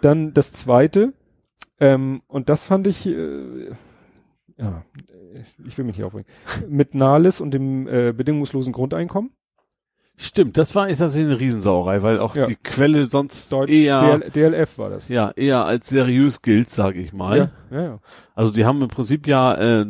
Dann 0.00 0.32
das 0.32 0.52
zweite, 0.52 1.12
ähm, 1.80 2.22
und 2.28 2.48
das 2.48 2.66
fand 2.66 2.86
ich, 2.86 3.06
äh, 3.06 3.70
ja, 4.58 4.84
ich 5.66 5.76
will 5.76 5.84
mich 5.84 5.98
nicht 5.98 6.04
aufregen, 6.06 6.26
mit 6.68 6.94
Nahles 6.94 7.40
und 7.40 7.50
dem 7.52 7.86
äh, 7.86 8.12
bedingungslosen 8.12 8.72
Grundeinkommen. 8.72 9.32
Stimmt, 10.18 10.56
das 10.56 10.74
war 10.74 10.88
tatsächlich 10.88 11.26
eine 11.26 11.38
Riesensauerei, 11.40 12.02
weil 12.02 12.18
auch 12.20 12.34
Ja. 12.34 12.46
die 12.46 12.56
Quelle 12.56 13.04
sonst 13.04 13.52
Deutsch, 13.52 13.70
eher, 13.70 14.18
DL, 14.18 14.30
DLF 14.52 14.78
war 14.78 14.88
das. 14.90 15.08
ja, 15.08 15.30
eher 15.36 15.66
als 15.66 15.88
seriös 15.90 16.40
gilt, 16.40 16.70
sage 16.70 17.00
ich 17.00 17.12
mal. 17.12 17.50
ja, 17.70 17.76
ja, 17.76 17.82
ja. 17.84 17.98
Also 18.34 18.50
die 18.52 18.64
haben 18.64 18.80
im 18.80 18.88
Prinzip 18.88 19.26
ja, 19.26 19.54
äh, 19.54 19.84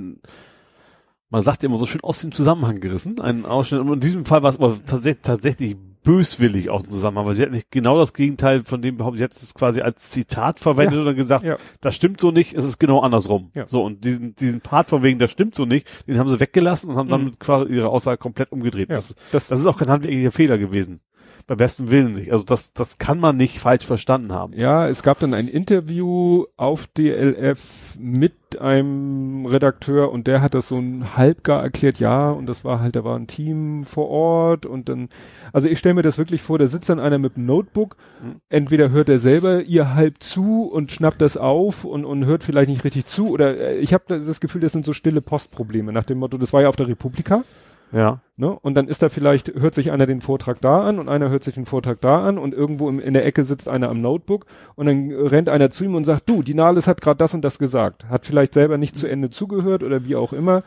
man 1.31 1.45
sagt 1.45 1.63
ja 1.63 1.69
immer 1.69 1.79
so 1.79 1.87
schön 1.87 2.01
aus 2.03 2.21
dem 2.21 2.33
Zusammenhang 2.33 2.81
gerissen, 2.81 3.21
einen 3.21 3.47
Ausschnitt. 3.47 3.81
Und 3.81 3.93
in 3.93 4.01
diesem 4.01 4.25
Fall 4.25 4.43
war 4.43 4.51
es 4.51 4.57
aber 4.57 4.79
tatsächlich, 4.85 5.23
tatsächlich 5.23 5.77
böswillig 6.07 6.71
aus 6.71 6.85
dem 6.85 6.93
Zusammenhang, 6.93 7.27
weil 7.27 7.35
sie 7.35 7.43
hat 7.43 7.51
nicht 7.51 7.71
genau 7.71 7.99
das 7.99 8.15
Gegenteil 8.15 8.63
von 8.65 8.81
dem 8.81 8.97
behauptet. 8.97 9.19
Sie 9.19 9.25
hat 9.25 9.33
es 9.33 9.53
quasi 9.55 9.81
als 9.83 10.11
Zitat 10.11 10.61
verwendet 10.61 10.95
Ja. 10.95 11.01
und 11.01 11.07
dann 11.07 11.17
gesagt, 11.17 11.45
Ja. 11.45 11.57
das 11.81 11.95
stimmt 11.97 12.21
so 12.21 12.31
nicht, 12.31 12.55
es 12.55 12.65
ist 12.65 12.79
genau 12.79 13.01
andersrum. 13.01 13.51
Ja. 13.55 13.67
So, 13.67 13.85
und 13.85 14.05
diesen, 14.05 14.35
diesen 14.37 14.61
Part 14.61 14.89
von 14.89 15.03
wegen, 15.03 15.19
das 15.19 15.33
stimmt 15.33 15.55
so 15.57 15.67
nicht, 15.67 15.87
den 16.07 16.19
haben 16.19 16.29
sie 16.29 16.39
weggelassen 16.41 16.91
und 16.91 16.97
haben 16.97 17.09
Mhm. 17.09 17.11
damit 17.11 17.41
quasi 17.41 17.73
ihre 17.75 17.89
Aussage 17.89 18.19
komplett 18.19 18.53
umgedreht. 18.53 18.89
Das, 18.91 19.15
Das, 19.33 19.49
das 19.49 19.61
ist 19.61 19.67
auch 19.67 19.77
kein 19.79 19.89
handwerklicher 19.89 20.31
Fehler 20.33 20.59
gewesen. 20.59 21.01
Beim 21.49 21.59
besten 21.59 21.93
Willen 21.93 22.13
nicht. 22.13 22.33
Also 22.33 22.45
das, 22.45 22.73
das 22.73 22.99
kann 22.99 23.21
man 23.21 23.37
nicht 23.37 23.61
falsch 23.61 23.87
verstanden 23.87 24.33
haben. 24.33 24.53
Ja, 24.53 24.89
es 24.89 25.05
gab 25.05 25.21
dann 25.21 25.33
ein 25.33 25.47
Interview 25.47 26.45
auf 26.57 26.89
DLF 26.89 27.61
mit 27.99 28.33
einem 28.61 29.47
Redakteur 29.47 30.11
und 30.11 30.27
der 30.27 30.41
hat 30.41 30.55
das 30.55 30.69
so 30.69 30.77
ein 30.77 31.17
halbgar 31.17 31.63
erklärt, 31.63 31.99
ja, 32.01 32.31
und 32.31 32.47
das 32.47 32.65
war 32.65 32.81
halt, 32.81 32.97
da 32.97 33.05
war 33.05 33.17
ein 33.17 33.27
Team 33.29 33.85
vor 33.85 34.09
Ort 34.09 34.67
und 34.67 34.89
dann, 34.89 35.09
also 35.53 35.69
ich 35.69 35.79
stelle 35.79 35.95
mir 35.95 36.03
das 36.03 36.19
wirklich 36.19 36.43
vor, 36.43 36.59
da 36.59 36.67
sitzt 36.67 36.89
dann 36.89 36.99
einer 37.01 37.19
mit 37.19 37.37
einem 37.37 37.47
Notebook, 37.47 37.97
Mhm. 38.23 38.37
entweder 38.49 38.91
hört 38.91 39.09
er 39.11 39.19
selber 39.19 39.63
ihr 39.63 39.95
halb 39.95 40.23
zu 40.23 40.63
und 40.65 40.91
schnappt 40.91 41.21
das 41.21 41.37
auf 41.37 41.85
und, 41.85 42.05
und 42.07 42.25
hört 42.25 42.45
vielleicht 42.45 42.71
nicht 42.71 42.83
richtig 42.85 43.05
zu 43.07 43.29
oder 43.29 43.57
äh, 43.59 43.77
ich 43.77 43.93
habe 43.93 44.05
das 44.09 44.41
Gefühl, 44.41 44.63
das 44.63 44.73
sind 44.73 44.87
so 44.87 44.95
stille 44.95 45.21
Postprobleme 45.21 45.93
nach 45.93 46.05
dem 46.05 46.19
Motto, 46.19 46.39
das 46.39 46.53
war 46.55 46.63
ja 46.63 46.69
auf 46.69 46.77
der 46.77 46.89
Republika. 46.89 47.45
Ja. 47.93 48.21
Ne? 48.37 48.51
Und 48.51 48.75
dann 48.75 48.89
ist 48.89 49.03
da 49.03 49.09
vielleicht, 49.09 49.55
hört 49.55 49.75
sich 49.75 49.91
einer 49.91 50.07
den 50.07 50.21
Vortrag 50.21 50.61
da 50.61 50.83
an 50.83 50.99
und 50.99 51.09
einer 51.09 51.31
hört 51.31 51.45
sich 51.45 51.55
den 51.55 51.65
Vortrag 51.65 52.01
da 52.01 52.27
an 52.27 52.37
und 52.37 52.53
irgendwo 52.53 52.89
im, 52.89 53.01
in 53.01 53.15
der 53.15 53.25
Ecke 53.25 53.45
sitzt 53.45 53.69
einer 53.69 53.89
am 53.89 54.01
Notebook 54.01 54.47
und 54.75 54.87
dann 54.87 55.11
rennt 55.13 55.49
einer 55.49 55.71
zu 55.71 55.85
ihm 55.85 55.95
und 55.95 56.05
sagt, 56.05 56.29
du, 56.29 56.43
die 56.43 56.55
Nahles 56.55 56.87
hat 56.87 57.01
gerade 57.01 57.17
das 57.17 57.33
und 57.33 57.43
das 57.43 57.59
gesagt. 57.59 58.09
Hat 58.09 58.27
vielleicht 58.27 58.55
selber 58.55 58.77
nicht 58.77 58.99
zu 58.99 59.07
Ende 59.07 59.31
zugehört 59.31 59.83
oder 59.83 60.05
wie 60.05 60.17
auch 60.17 60.33
immer. 60.33 60.65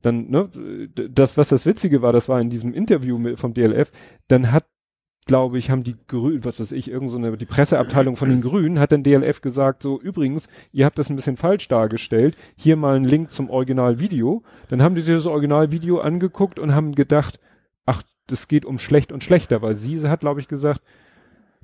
Dann, 0.00 0.30
ne, 0.30 0.48
das, 0.94 1.36
was 1.36 1.48
das 1.48 1.66
Witzige 1.66 2.02
war, 2.02 2.12
das 2.12 2.28
war 2.28 2.40
in 2.40 2.50
diesem 2.50 2.74
Interview 2.74 3.36
vom 3.36 3.54
DLF, 3.54 3.90
dann 4.28 4.52
hat, 4.52 4.64
glaube 5.26 5.58
ich, 5.58 5.70
haben 5.70 5.82
die 5.84 5.96
Grünen, 6.08 6.44
was 6.44 6.60
weiß 6.60 6.72
ich, 6.72 6.90
irgend 6.90 7.10
so 7.10 7.16
eine, 7.16 7.36
die 7.36 7.44
Presseabteilung 7.46 8.16
von 8.16 8.28
den 8.28 8.40
Grünen 8.40 8.78
hat 8.78 8.92
dann 8.92 9.02
DLF 9.02 9.40
gesagt, 9.40 9.82
so, 9.82 10.00
übrigens, 10.00 10.48
ihr 10.72 10.84
habt 10.84 10.98
das 10.98 11.10
ein 11.10 11.16
bisschen 11.16 11.36
falsch 11.36 11.68
dargestellt, 11.68 12.36
hier 12.56 12.76
mal 12.76 12.96
ein 12.96 13.04
Link 13.04 13.30
zum 13.30 13.50
Originalvideo. 13.50 14.42
Dann 14.68 14.82
haben 14.82 14.94
die 14.94 15.00
sich 15.00 15.14
das 15.14 15.26
Originalvideo 15.26 15.98
angeguckt 16.00 16.58
und 16.58 16.74
haben 16.74 16.94
gedacht, 16.94 17.40
ach, 17.86 18.02
das 18.26 18.48
geht 18.48 18.64
um 18.64 18.78
schlecht 18.78 19.12
und 19.12 19.22
schlechter, 19.24 19.62
weil 19.62 19.74
sie 19.76 20.00
hat, 20.08 20.20
glaube 20.20 20.40
ich, 20.40 20.48
gesagt, 20.48 20.82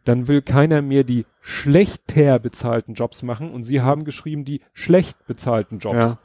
dann 0.05 0.29
will 0.29 0.41
keiner 0.41 0.81
mehr 0.81 1.05
die 1.05 1.27
schlechter 1.41 2.39
bezahlten 2.39 2.95
Jobs 2.95 3.23
machen 3.23 3.51
und 3.51 3.65
sie 3.65 3.81
haben 3.83 4.05
geschrieben, 4.05 4.45
die 4.45 4.63
schlecht 4.73 5.27
bezahlten 5.27 5.79
Jobs. 5.79 5.97
Ja. 6.13 6.19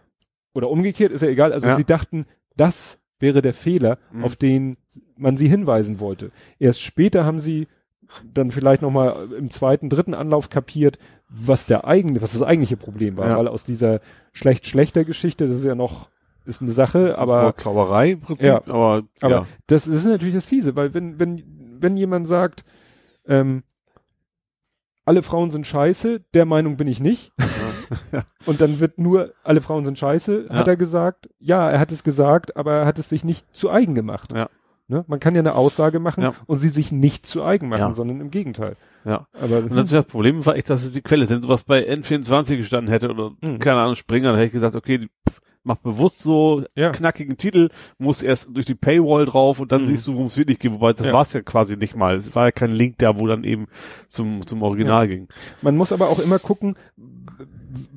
Oder 0.54 0.70
umgekehrt, 0.70 1.12
ist 1.12 1.22
ja 1.22 1.28
egal. 1.28 1.52
Also 1.52 1.68
Ja. 1.68 1.76
sie 1.76 1.84
dachten, 1.84 2.26
das 2.56 2.98
wäre 3.20 3.42
der 3.42 3.54
Fehler, 3.54 3.98
Mhm. 4.12 4.24
auf 4.24 4.36
den 4.38 4.78
man 5.18 5.38
sie 5.38 5.48
hinweisen 5.48 6.00
wollte. 6.00 6.32
Erst 6.60 6.82
später 6.82 7.26
haben 7.26 7.40
sie 7.40 7.68
dann 8.34 8.52
vielleicht 8.52 8.82
nochmal 8.82 9.16
im 9.38 9.50
zweiten, 9.50 9.90
dritten 9.90 10.14
Anlauf 10.14 10.50
kapiert, 10.50 11.00
was 11.30 11.66
der 11.66 11.86
eigene, 11.86 12.22
was 12.22 12.34
das 12.34 12.44
eigentliche 12.44 12.78
Problem 12.78 13.18
war, 13.18 13.30
Ja. 13.30 13.38
weil 13.38 13.48
aus 13.48 13.64
dieser 13.64 14.00
schlecht-schlechter 14.34 15.06
Geschichte, 15.06 15.48
das 15.48 15.58
ist 15.58 15.66
ja 15.66 15.74
noch, 15.76 16.10
ist 16.46 16.62
eine 16.62 16.72
Sache, 16.72 17.08
Das 17.08 17.16
ist 17.16 17.22
aber 17.22 17.44
Wortklauberei 17.44 18.12
im 18.12 18.22
Prinzip, 18.22 18.46
Ja. 18.46 18.58
aber, 18.68 19.04
aber 19.22 19.32
ja. 19.36 19.48
das 19.68 19.88
ist 19.88 20.06
natürlich 20.06 20.36
das 20.36 20.46
Fiese, 20.46 20.76
weil 20.76 20.94
wenn, 20.94 21.20
wenn, 21.20 21.44
wenn 21.80 21.98
jemand 21.98 22.28
sagt, 22.28 22.64
ähm, 23.28 23.64
alle 25.04 25.22
Frauen 25.24 25.52
sind 25.52 25.66
scheiße, 25.68 26.22
der 26.34 26.46
Meinung 26.46 26.78
bin 26.78 26.88
ich 26.88 27.00
nicht. 27.00 27.32
Und 28.48 28.62
dann 28.62 28.80
wird 28.80 28.98
nur, 28.98 29.34
alle 29.44 29.62
Frauen 29.62 29.86
sind 29.86 29.98
scheiße, 30.00 30.48
hat 30.50 30.68
Ja. 30.68 30.74
er 30.74 30.78
gesagt. 30.78 31.30
Ja, 31.40 31.70
er 31.70 31.80
hat 31.80 31.92
es 31.92 32.04
gesagt, 32.04 32.56
aber 32.58 32.74
er 32.74 32.86
hat 32.86 32.98
es 33.00 33.10
sich 33.10 33.24
nicht 33.24 33.46
zu 33.56 33.70
eigen 33.70 33.94
gemacht. 33.96 34.32
Ja. 34.34 34.50
Ne? 34.88 35.04
Man 35.08 35.20
kann 35.20 35.34
ja 35.36 35.40
eine 35.42 35.56
Aussage 35.56 36.00
machen 36.00 36.22
Ja. 36.24 36.34
und 36.46 36.58
sie 36.58 36.70
sich 36.70 36.92
nicht 36.92 37.26
zu 37.26 37.44
eigen 37.44 37.70
machen, 37.70 37.80
Ja. 37.82 37.94
sondern 37.94 38.22
im 38.22 38.30
Gegenteil. 38.30 38.76
Ja. 39.04 39.28
Aber 39.34 39.58
Und 39.58 39.76
das, 39.76 39.90
das 39.90 40.06
Problem 40.06 40.46
war 40.46 40.56
echt, 40.56 40.70
dass 40.70 40.84
es 40.84 40.94
die 40.94 41.02
Quelle, 41.02 41.28
wenn 41.30 41.42
sowas 41.42 41.64
bei 41.64 41.88
N24 41.90 42.58
gestanden 42.58 42.92
hätte 42.92 43.10
oder 43.10 43.32
Mhm. 43.42 43.60
keine 43.60 43.80
Ahnung, 43.82 43.96
Springer, 43.96 44.28
dann 44.30 44.36
hätte 44.36 44.48
ich 44.48 44.54
gesagt, 44.54 44.76
okay, 44.76 45.08
pff, 45.28 45.42
mach 45.64 45.78
bewusst 45.78 46.22
so 46.22 46.64
Ja. 46.76 46.92
knackigen 46.92 47.38
Titel, 47.38 47.70
muss 47.98 48.22
erst 48.22 48.50
durch 48.56 48.68
die 48.68 48.76
Paywall 48.76 49.26
drauf 49.26 49.60
und 49.60 49.72
dann 49.72 49.82
Mhm. 49.82 49.88
siehst 49.88 50.08
du, 50.08 50.14
worum 50.14 50.28
es 50.28 50.38
wirklich 50.38 50.60
geht. 50.60 50.72
Wobei, 50.72 50.94
das 50.94 51.08
Ja. 51.08 51.14
war 51.14 51.22
es 51.24 51.34
ja 51.34 51.42
quasi 51.42 51.78
nicht 51.78 51.96
mal. 51.96 52.16
Es 52.18 52.36
war 52.36 52.46
ja 52.46 52.52
kein 52.52 52.72
Link 52.72 53.00
da, 53.00 53.18
wo 53.20 53.26
dann 53.26 53.44
eben 53.44 53.66
zum, 54.08 54.46
zum 54.46 54.62
Original 54.62 55.08
ging. 55.08 55.28
man 55.64 55.76
muss 55.78 55.92
aber 55.92 56.10
auch 56.10 56.20
immer 56.20 56.38
gucken, 56.38 56.76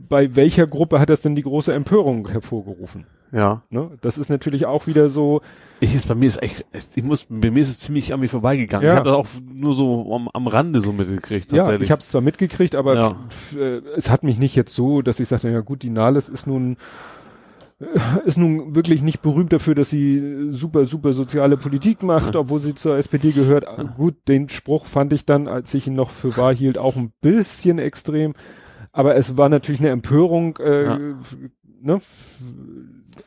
bei 0.08 0.34
welcher 0.36 0.66
Gruppe 0.66 1.00
hat 1.00 1.10
das 1.10 1.20
denn 1.20 1.34
die 1.36 1.42
große 1.42 1.72
Empörung 1.74 2.28
hervorgerufen? 2.28 3.04
Ja. 3.32 3.62
Ne? 3.70 3.90
Das 4.00 4.16
ist 4.18 4.30
natürlich 4.30 4.66
auch 4.66 4.86
wieder 4.86 5.08
so, 5.08 5.40
Ich 5.80 5.94
ist, 5.94 6.08
bei 6.08 6.14
mir 6.14 6.26
ist 6.26 6.42
echt, 6.42 6.64
es- 6.72 6.96
ich 6.96 7.04
muss, 7.04 7.26
bei 7.28 7.50
mir 7.50 7.60
ist 7.60 7.68
es 7.68 7.78
ziemlich 7.78 8.12
an 8.14 8.20
mir 8.20 8.28
vorbeigegangen. 8.28 8.86
Ja. 8.86 8.94
Ich 8.94 8.98
habe 8.98 9.08
das 9.08 9.16
auch 9.16 9.26
nur 9.52 9.74
so 9.74 10.14
am, 10.14 10.28
am 10.32 10.46
Rande 10.46 10.80
so 10.80 10.92
mitgekriegt, 10.92 11.52
Ja, 11.52 11.58
tatsächlich. 11.58 11.86
ich 11.86 11.90
habe 11.90 12.00
es 12.00 12.08
zwar 12.08 12.20
mitgekriegt, 12.20 12.74
aber 12.74 12.94
Ja. 12.94 13.16
pf, 13.28 13.56
äh, 13.56 13.78
es 13.96 14.10
hat 14.10 14.22
mich 14.24 14.38
nicht 14.38 14.56
jetzt 14.56 14.74
so, 14.74 15.02
dass 15.02 15.20
ich 15.20 15.28
sagte, 15.28 15.48
ja 15.50 15.60
gut, 15.60 15.82
die 15.82 15.90
Nahles 15.90 16.28
ist 16.28 16.46
nun 16.46 16.76
äh, 17.80 17.84
ist 18.26 18.36
nun 18.38 18.74
wirklich 18.74 19.02
nicht 19.02 19.22
berühmt 19.22 19.52
dafür, 19.52 19.74
dass 19.76 19.88
sie 19.90 20.48
super, 20.50 20.84
super 20.84 21.12
soziale 21.12 21.56
Politik 21.56 22.02
macht, 22.02 22.34
obwohl 22.34 22.58
sie 22.58 22.74
zur 22.74 22.96
SPD 22.96 23.30
gehört. 23.30 23.64
Äh, 23.64 23.84
Gut, 23.96 24.16
den 24.26 24.48
Spruch 24.48 24.86
fand 24.86 25.12
ich 25.12 25.26
dann, 25.26 25.46
als 25.48 25.72
ich 25.74 25.86
ihn 25.86 25.92
noch 25.94 26.10
für 26.10 26.36
wahr 26.36 26.54
hielt, 26.54 26.76
auch 26.78 26.96
ein 26.96 27.12
bisschen 27.20 27.78
extrem. 27.78 28.34
Aber 28.90 29.14
es 29.14 29.36
war 29.36 29.48
natürlich 29.48 29.80
eine 29.80 29.90
Empörung, 29.90 30.56
äh, 30.56 30.84
Ja. 30.84 30.98
Ne? 31.80 32.00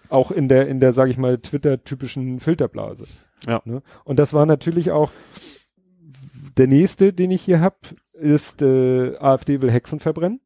auch 0.09 0.31
in 0.31 0.47
der, 0.47 0.67
in 0.67 0.79
der, 0.79 0.93
sage 0.93 1.11
ich 1.11 1.17
mal, 1.17 1.37
Twitter-typischen 1.37 2.39
Filterblase. 2.39 3.05
Ja. 3.47 3.61
Ne? 3.65 3.81
Und 4.03 4.19
das 4.19 4.33
war 4.33 4.45
natürlich 4.45 4.91
auch 4.91 5.11
der 6.57 6.67
nächste, 6.67 7.13
den 7.13 7.31
ich 7.31 7.41
hier 7.41 7.61
hab, 7.61 7.77
ist 8.13 8.61
äh, 8.61 9.17
AfD 9.17 9.61
will 9.61 9.71
Hexen 9.71 9.99
verbrennen. 9.99 10.41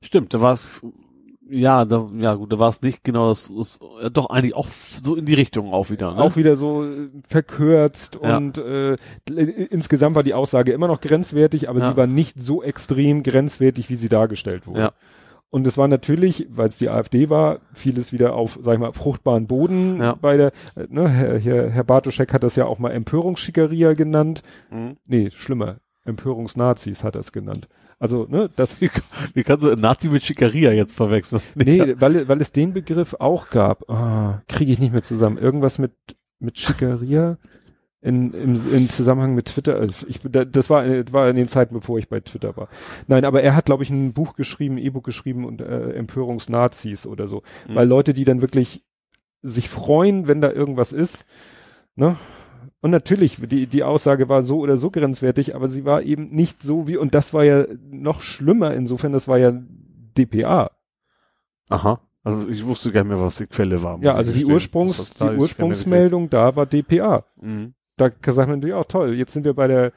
Stimmt, 0.00 0.32
da 0.32 0.40
war 0.40 0.54
es, 0.54 0.80
ja, 1.50 1.84
da, 1.84 2.08
ja 2.18 2.34
gut, 2.34 2.52
da 2.52 2.58
war 2.58 2.68
es 2.68 2.82
nicht 2.82 3.02
genau, 3.04 3.30
das 3.30 3.50
ist 3.50 3.80
äh, 4.02 4.10
doch 4.10 4.30
eigentlich 4.30 4.54
auch 4.54 4.68
so 4.68 5.16
in 5.16 5.26
die 5.26 5.34
Richtung 5.34 5.72
auch 5.72 5.90
wieder. 5.90 6.14
Ne? 6.14 6.22
Auch 6.22 6.36
wieder 6.36 6.56
so 6.56 6.84
äh, 6.84 7.08
verkürzt 7.26 8.18
Ja. 8.22 8.36
und 8.36 8.58
äh, 8.58 8.96
insgesamt 9.26 10.14
war 10.14 10.22
die 10.22 10.34
Aussage 10.34 10.72
immer 10.72 10.88
noch 10.88 11.00
grenzwertig, 11.00 11.68
aber 11.68 11.80
Ja. 11.80 11.90
sie 11.90 11.96
war 11.96 12.06
nicht 12.06 12.40
so 12.40 12.62
extrem 12.62 13.22
grenzwertig, 13.22 13.90
wie 13.90 13.96
sie 13.96 14.08
dargestellt 14.08 14.66
wurde. 14.66 14.80
Ja. 14.80 14.92
Und 15.50 15.66
es 15.66 15.78
war 15.78 15.88
natürlich, 15.88 16.46
weil 16.50 16.68
es 16.68 16.76
die 16.78 16.90
AfD 16.90 17.30
war, 17.30 17.60
vieles 17.72 18.12
wieder 18.12 18.34
auf, 18.34 18.58
sag 18.60 18.74
ich 18.74 18.80
mal, 18.80 18.92
fruchtbaren 18.92 19.46
Boden 19.46 19.98
Ja. 20.00 20.14
bei 20.20 20.36
der, 20.36 20.48
äh, 20.76 20.86
ne, 20.90 21.08
Herr, 21.08 21.38
Herr, 21.38 21.70
Herr 21.70 21.84
Bartoschek 21.84 22.32
hat 22.34 22.42
das 22.42 22.56
ja 22.56 22.66
auch 22.66 22.78
mal 22.78 22.90
Empörungsschickeria 22.90 23.94
genannt. 23.94 24.42
Mhm. 24.70 24.96
Nee, 25.06 25.30
schlimmer. 25.34 25.78
Empörungsnazis 26.04 27.02
hat 27.04 27.14
er 27.16 27.20
es 27.20 27.32
genannt. 27.32 27.68
Also, 27.98 28.26
ne, 28.28 28.48
das, 28.56 28.80
Wie, 28.80 28.90
wie 29.34 29.42
kannst 29.42 29.64
du 29.64 29.74
Nazi 29.74 30.08
mit 30.08 30.22
Schickeria 30.22 30.72
jetzt 30.72 30.94
verwechseln? 30.94 31.42
Nee, 31.54 31.94
weil, 31.98 32.28
weil 32.28 32.40
es 32.40 32.52
den 32.52 32.72
Begriff 32.72 33.14
auch 33.18 33.50
gab. 33.50 33.88
Ah, 33.90 34.42
kriege 34.48 34.70
ich 34.72 34.78
nicht 34.78 34.92
mehr 34.92 35.02
zusammen. 35.02 35.38
Irgendwas 35.38 35.78
mit, 35.78 35.92
mit 36.38 36.58
Schickeria 36.58 37.38
in, 38.00 38.32
im, 38.32 38.54
im 38.72 38.88
Zusammenhang 38.90 39.34
mit 39.34 39.46
Twitter. 39.46 39.76
Also 39.76 40.06
Ich, 40.08 40.20
da- 40.22 40.44
das 40.44 40.70
war, 40.70 40.84
äh, 40.86 41.04
war 41.12 41.28
in 41.28 41.36
den 41.36 41.48
Zeiten, 41.48 41.74
bevor 41.74 41.98
ich 41.98 42.08
bei 42.08 42.20
Twitter 42.20 42.56
war. 42.56 42.68
Nein, 43.06 43.24
aber 43.24 43.42
er 43.42 43.56
hat, 43.56 43.66
glaube 43.66 43.82
ich, 43.82 43.90
ein 43.90 44.12
Buch 44.12 44.34
geschrieben, 44.34 44.76
ein 44.76 44.84
E-Book 44.84 45.04
geschrieben 45.04 45.44
und 45.44 45.60
äh, 45.60 45.92
Empörungsnazis 45.94 47.06
oder 47.06 47.26
so. 47.26 47.42
Mhm. 47.68 47.74
Weil 47.74 47.88
Leute, 47.88 48.14
die 48.14 48.24
dann 48.24 48.40
wirklich 48.42 48.84
sich 49.42 49.68
freuen, 49.68 50.26
wenn 50.28 50.40
da 50.40 50.50
irgendwas 50.50 50.92
ist, 50.92 51.24
ne? 51.96 52.16
Und 52.80 52.92
natürlich, 52.92 53.38
die, 53.48 53.66
die 53.66 53.82
Aussage 53.82 54.28
war 54.28 54.42
so 54.42 54.58
oder 54.60 54.76
so 54.76 54.90
grenzwertig, 54.90 55.56
aber 55.56 55.66
sie 55.66 55.84
war 55.84 56.02
eben 56.02 56.28
nicht 56.30 56.62
so 56.62 56.86
wie, 56.86 56.96
und 56.96 57.12
das 57.14 57.34
war 57.34 57.42
ja 57.42 57.64
noch 57.90 58.20
schlimmer 58.20 58.72
insofern, 58.74 59.10
das 59.12 59.26
war 59.26 59.38
ja 59.38 59.52
DPA. 60.16 60.70
Aha. 61.70 62.00
Also 62.22 62.48
ich 62.48 62.64
wusste 62.66 62.92
gar 62.92 63.02
nicht 63.02 63.10
mehr, 63.10 63.20
was 63.20 63.38
die 63.38 63.46
Quelle 63.46 63.82
war. 63.82 63.98
Ja, 64.02 64.12
also 64.12 64.32
die. 64.32 64.44
Ursprungs, 64.44 65.14
die 65.14 65.24
Ursprungsmeldung 65.24 66.30
da 66.30 66.54
war 66.56 66.66
DPA. 66.66 67.24
Mhm. 67.40 67.74
Da 67.98 68.10
sagt 68.32 68.48
man 68.48 68.58
natürlich 68.60 68.74
auch 68.74 68.84
toll. 68.86 69.14
Jetzt 69.14 69.32
sind 69.32 69.44
wir 69.44 69.54
bei 69.54 69.66
der, 69.66 69.92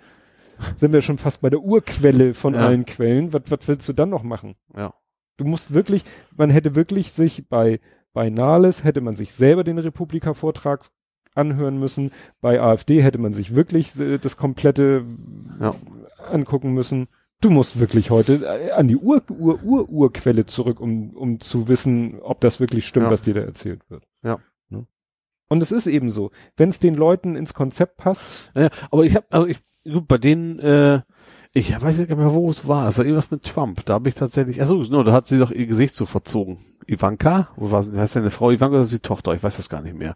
sind 0.75 0.91
wir 0.93 1.01
schon 1.01 1.17
fast 1.17 1.41
bei 1.41 1.49
der 1.49 1.61
Urquelle 1.61 2.33
von 2.33 2.53
Ja. 2.55 2.61
allen 2.67 2.85
Quellen. 2.85 3.31
Was, 3.33 3.43
was 3.47 3.67
willst 3.67 3.87
du 3.89 3.93
dann 3.93 4.09
noch 4.09 4.23
machen? 4.23 4.55
Ja. 4.75 4.93
Du 5.37 5.45
musst 5.45 5.73
wirklich, 5.73 6.03
man 6.35 6.49
hätte 6.49 6.75
wirklich 6.75 7.11
sich 7.13 7.47
bei, 7.47 7.79
bei 8.13 8.29
Nahles 8.29 8.83
hätte 8.83 9.01
man 9.01 9.15
sich 9.15 9.31
selber 9.31 9.63
den 9.63 9.77
Republika-Vortrag 9.79 10.81
anhören 11.33 11.79
müssen. 11.79 12.11
Bei 12.41 12.59
AfD 12.61 13.01
hätte 13.01 13.17
man 13.17 13.33
sich 13.33 13.55
wirklich 13.55 13.97
äh, 13.99 14.17
das 14.17 14.35
komplette 14.35 15.03
Ja. 15.59 15.73
angucken 16.29 16.73
müssen. 16.73 17.07
Du 17.39 17.49
musst 17.49 17.79
wirklich 17.79 18.11
heute 18.11 18.45
äh, 18.45 18.71
an 18.71 18.87
die 18.87 18.97
Ur, 18.97 19.23
Ur, 19.29 19.63
Ur, 19.63 19.89
Urquelle 19.89 20.45
zurück, 20.45 20.79
um, 20.79 21.11
um 21.11 21.39
zu 21.39 21.67
wissen, 21.67 22.19
ob 22.19 22.41
das 22.41 22.59
wirklich 22.59 22.85
stimmt, 22.85 23.05
Ja. 23.07 23.11
was 23.11 23.21
dir 23.23 23.33
da 23.33 23.41
erzählt 23.41 23.81
wird. 23.89 24.03
Ja. 24.23 24.39
Und 25.51 25.61
es 25.61 25.71
ist 25.73 25.85
eben 25.85 26.09
so. 26.09 26.31
Wenn 26.55 26.69
es 26.69 26.79
den 26.79 26.95
Leuten 26.95 27.35
ins 27.35 27.53
Konzept 27.53 27.97
passt, 27.97 28.23
Ja, 28.55 28.69
aber 28.89 29.03
ich 29.03 29.15
habe, 29.15 29.25
also 29.29 29.47
ich, 29.47 29.57
gut, 29.83 30.07
bei 30.07 30.17
denen, 30.17 30.59
äh, 30.59 31.01
ich 31.51 31.79
weiß 31.79 31.99
nicht 31.99 32.09
mehr, 32.09 32.33
wo 32.33 32.49
es 32.49 32.69
war. 32.69 32.87
Es 32.87 32.97
war 32.97 33.03
irgendwas 33.03 33.31
mit 33.31 33.43
Trump. 33.43 33.83
Da 33.85 33.95
habe 33.95 34.07
ich 34.07 34.15
tatsächlich, 34.15 34.61
achso, 34.61 34.75
no, 34.89 35.03
da 35.03 35.11
hat 35.11 35.27
sie 35.27 35.37
doch 35.39 35.51
ihr 35.51 35.65
Gesicht 35.67 35.93
so 35.93 36.05
verzogen. 36.05 36.59
Ivanka? 36.87 37.49
Wo 37.57 37.69
war 37.69 37.83
heißt 37.85 38.15
eine 38.15 38.31
Frau 38.31 38.51
Ivanka 38.51 38.75
oder 38.75 38.83
ist 38.85 38.93
die 38.93 38.99
Tochter? 38.99 39.33
Ich 39.33 39.43
weiß 39.43 39.57
das 39.57 39.67
gar 39.69 39.81
nicht 39.81 39.97
mehr. 39.97 40.15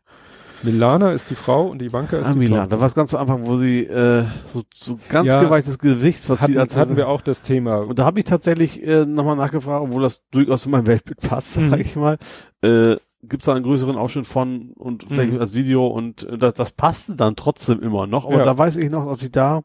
Milana 0.63 1.11
ist 1.11 1.29
die 1.29 1.35
Frau 1.35 1.67
und 1.67 1.81
Ivanka 1.81 2.17
ist 2.17 2.27
Ah, 2.27 2.31
die 2.31 2.39
Milan. 2.39 2.61
Tochter. 2.61 2.75
Da 2.77 2.79
war 2.79 2.87
es 2.87 2.93
ganz 2.95 3.13
am 3.13 3.19
Anfang, 3.21 3.45
wo 3.45 3.57
sie 3.57 3.81
äh, 3.83 4.23
so, 4.45 4.63
so 4.73 4.97
ganz 5.09 5.27
Ja. 5.27 5.41
geweichtes 5.41 5.77
Gesicht 5.79 6.23
verzieht. 6.23 6.57
hatten, 6.57 6.75
hatten 6.77 6.95
wir 6.95 7.09
auch 7.09 7.21
das 7.21 7.41
Thema. 7.43 7.79
Und 7.79 7.99
da 7.99 8.05
habe 8.05 8.19
ich 8.19 8.25
tatsächlich 8.25 8.81
äh, 8.87 9.05
nochmal 9.05 9.35
nachgefragt, 9.35 9.83
obwohl 9.83 10.01
das 10.01 10.23
durchaus 10.31 10.65
in 10.65 10.71
mein 10.71 10.87
Weltbild 10.87 11.19
passt, 11.19 11.57
Mhm. 11.59 11.71
sag 11.71 11.79
ich 11.81 11.95
mal. 11.97 12.17
Äh, 12.63 12.95
Gibt 13.21 13.41
es 13.43 13.45
da 13.45 13.53
einen 13.53 13.63
größeren 13.63 13.95
Ausschnitt 13.95 14.25
von 14.27 14.71
und 14.73 15.05
vielleicht 15.07 15.33
Mhm. 15.33 15.39
als 15.39 15.53
Video 15.53 15.87
und 15.87 16.23
äh, 16.23 16.37
das, 16.37 16.53
das 16.53 16.71
passte 16.71 17.15
dann 17.15 17.35
trotzdem 17.35 17.81
immer 17.81 18.05
noch. 18.07 18.25
Aber 18.25 18.37
Ja. 18.37 18.43
da 18.43 18.57
weiß 18.57 18.77
ich 18.77 18.89
noch, 18.89 19.05
dass 19.07 19.23
ich 19.23 19.31
da, 19.31 19.63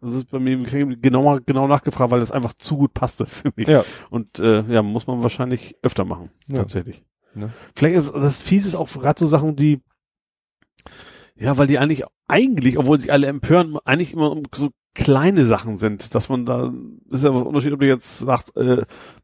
das 0.00 0.14
ist 0.14 0.30
bei 0.30 0.38
mir 0.38 0.52
im 0.54 0.64
Krieg 0.64 1.02
genau, 1.02 1.38
genau 1.44 1.66
nachgefragt, 1.66 2.10
weil 2.10 2.20
das 2.20 2.30
einfach 2.30 2.52
zu 2.54 2.76
gut 2.76 2.94
passte 2.94 3.26
für 3.26 3.52
mich. 3.56 3.68
Ja. 3.68 3.84
Und 4.10 4.38
äh, 4.38 4.62
ja, 4.72 4.82
muss 4.82 5.06
man 5.06 5.22
wahrscheinlich 5.22 5.74
öfter 5.82 6.04
machen, 6.04 6.30
Ja. 6.46 6.56
tatsächlich. 6.56 7.02
Ne? 7.34 7.50
Vielleicht 7.74 7.96
ist 7.96 8.12
das 8.14 8.40
fies 8.40 8.66
ist 8.66 8.74
auch 8.74 8.88
gerade 8.88 9.18
so 9.18 9.26
Sachen, 9.26 9.56
die 9.56 9.80
ja, 11.36 11.56
weil 11.56 11.66
die 11.66 11.78
eigentlich, 11.78 12.04
eigentlich, 12.28 12.78
obwohl 12.78 13.00
sich 13.00 13.12
alle 13.12 13.26
empören, 13.26 13.78
eigentlich 13.84 14.12
immer 14.12 14.30
um 14.30 14.42
so 14.54 14.70
kleine 14.94 15.46
Sachen 15.46 15.78
sind, 15.78 16.14
dass 16.14 16.28
man 16.28 16.44
da, 16.44 16.72
das 17.08 17.20
ist 17.20 17.24
ja 17.24 17.34
was 17.34 17.42
Unterschied, 17.44 17.72
ob 17.72 17.80
du 17.80 17.86
jetzt 17.86 18.18
sagt, 18.18 18.56
äh, 18.56 18.82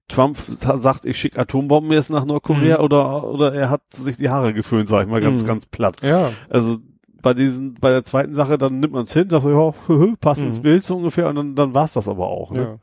Trump 0.09 0.37
sagt, 0.39 1.05
ich 1.05 1.19
schicke 1.19 1.39
Atombomben 1.41 1.93
jetzt 1.93 2.11
nach 2.11 2.25
Nordkorea 2.25 2.79
Mhm. 2.79 2.85
oder, 2.85 3.25
oder 3.25 3.53
er 3.55 3.71
hat 3.71 3.83
sich 3.93 4.17
die 4.17 4.31
Haare 4.31 4.55
geföhnt, 4.55 4.89
sag 4.89 5.03
ich 5.05 5.11
mal 5.11 5.21
ganz, 5.21 5.43
Mhm. 5.43 5.47
ganz 5.49 5.67
platt. 5.67 5.97
Ja. 6.03 6.31
Also 6.49 6.79
bei 7.21 7.35
diesen, 7.35 7.75
bei 7.75 7.91
der 7.91 8.05
zweiten 8.05 8.35
Sache, 8.35 8.57
dann 8.59 8.79
nimmt 8.79 8.93
man 8.93 9.03
es 9.03 9.13
hin, 9.13 9.29
sagt, 9.29 9.45
ja, 9.45 9.75
passt 10.21 10.43
ins 10.45 10.59
Mhm. 10.59 10.63
Bild 10.63 10.85
so 10.85 10.97
ungefähr 10.97 11.29
und 11.29 11.35
dann, 11.35 11.55
dann 11.57 11.75
war's 11.75 11.95
das 11.95 12.07
aber 12.09 12.29
auch. 12.29 12.53
Ne? 12.53 12.79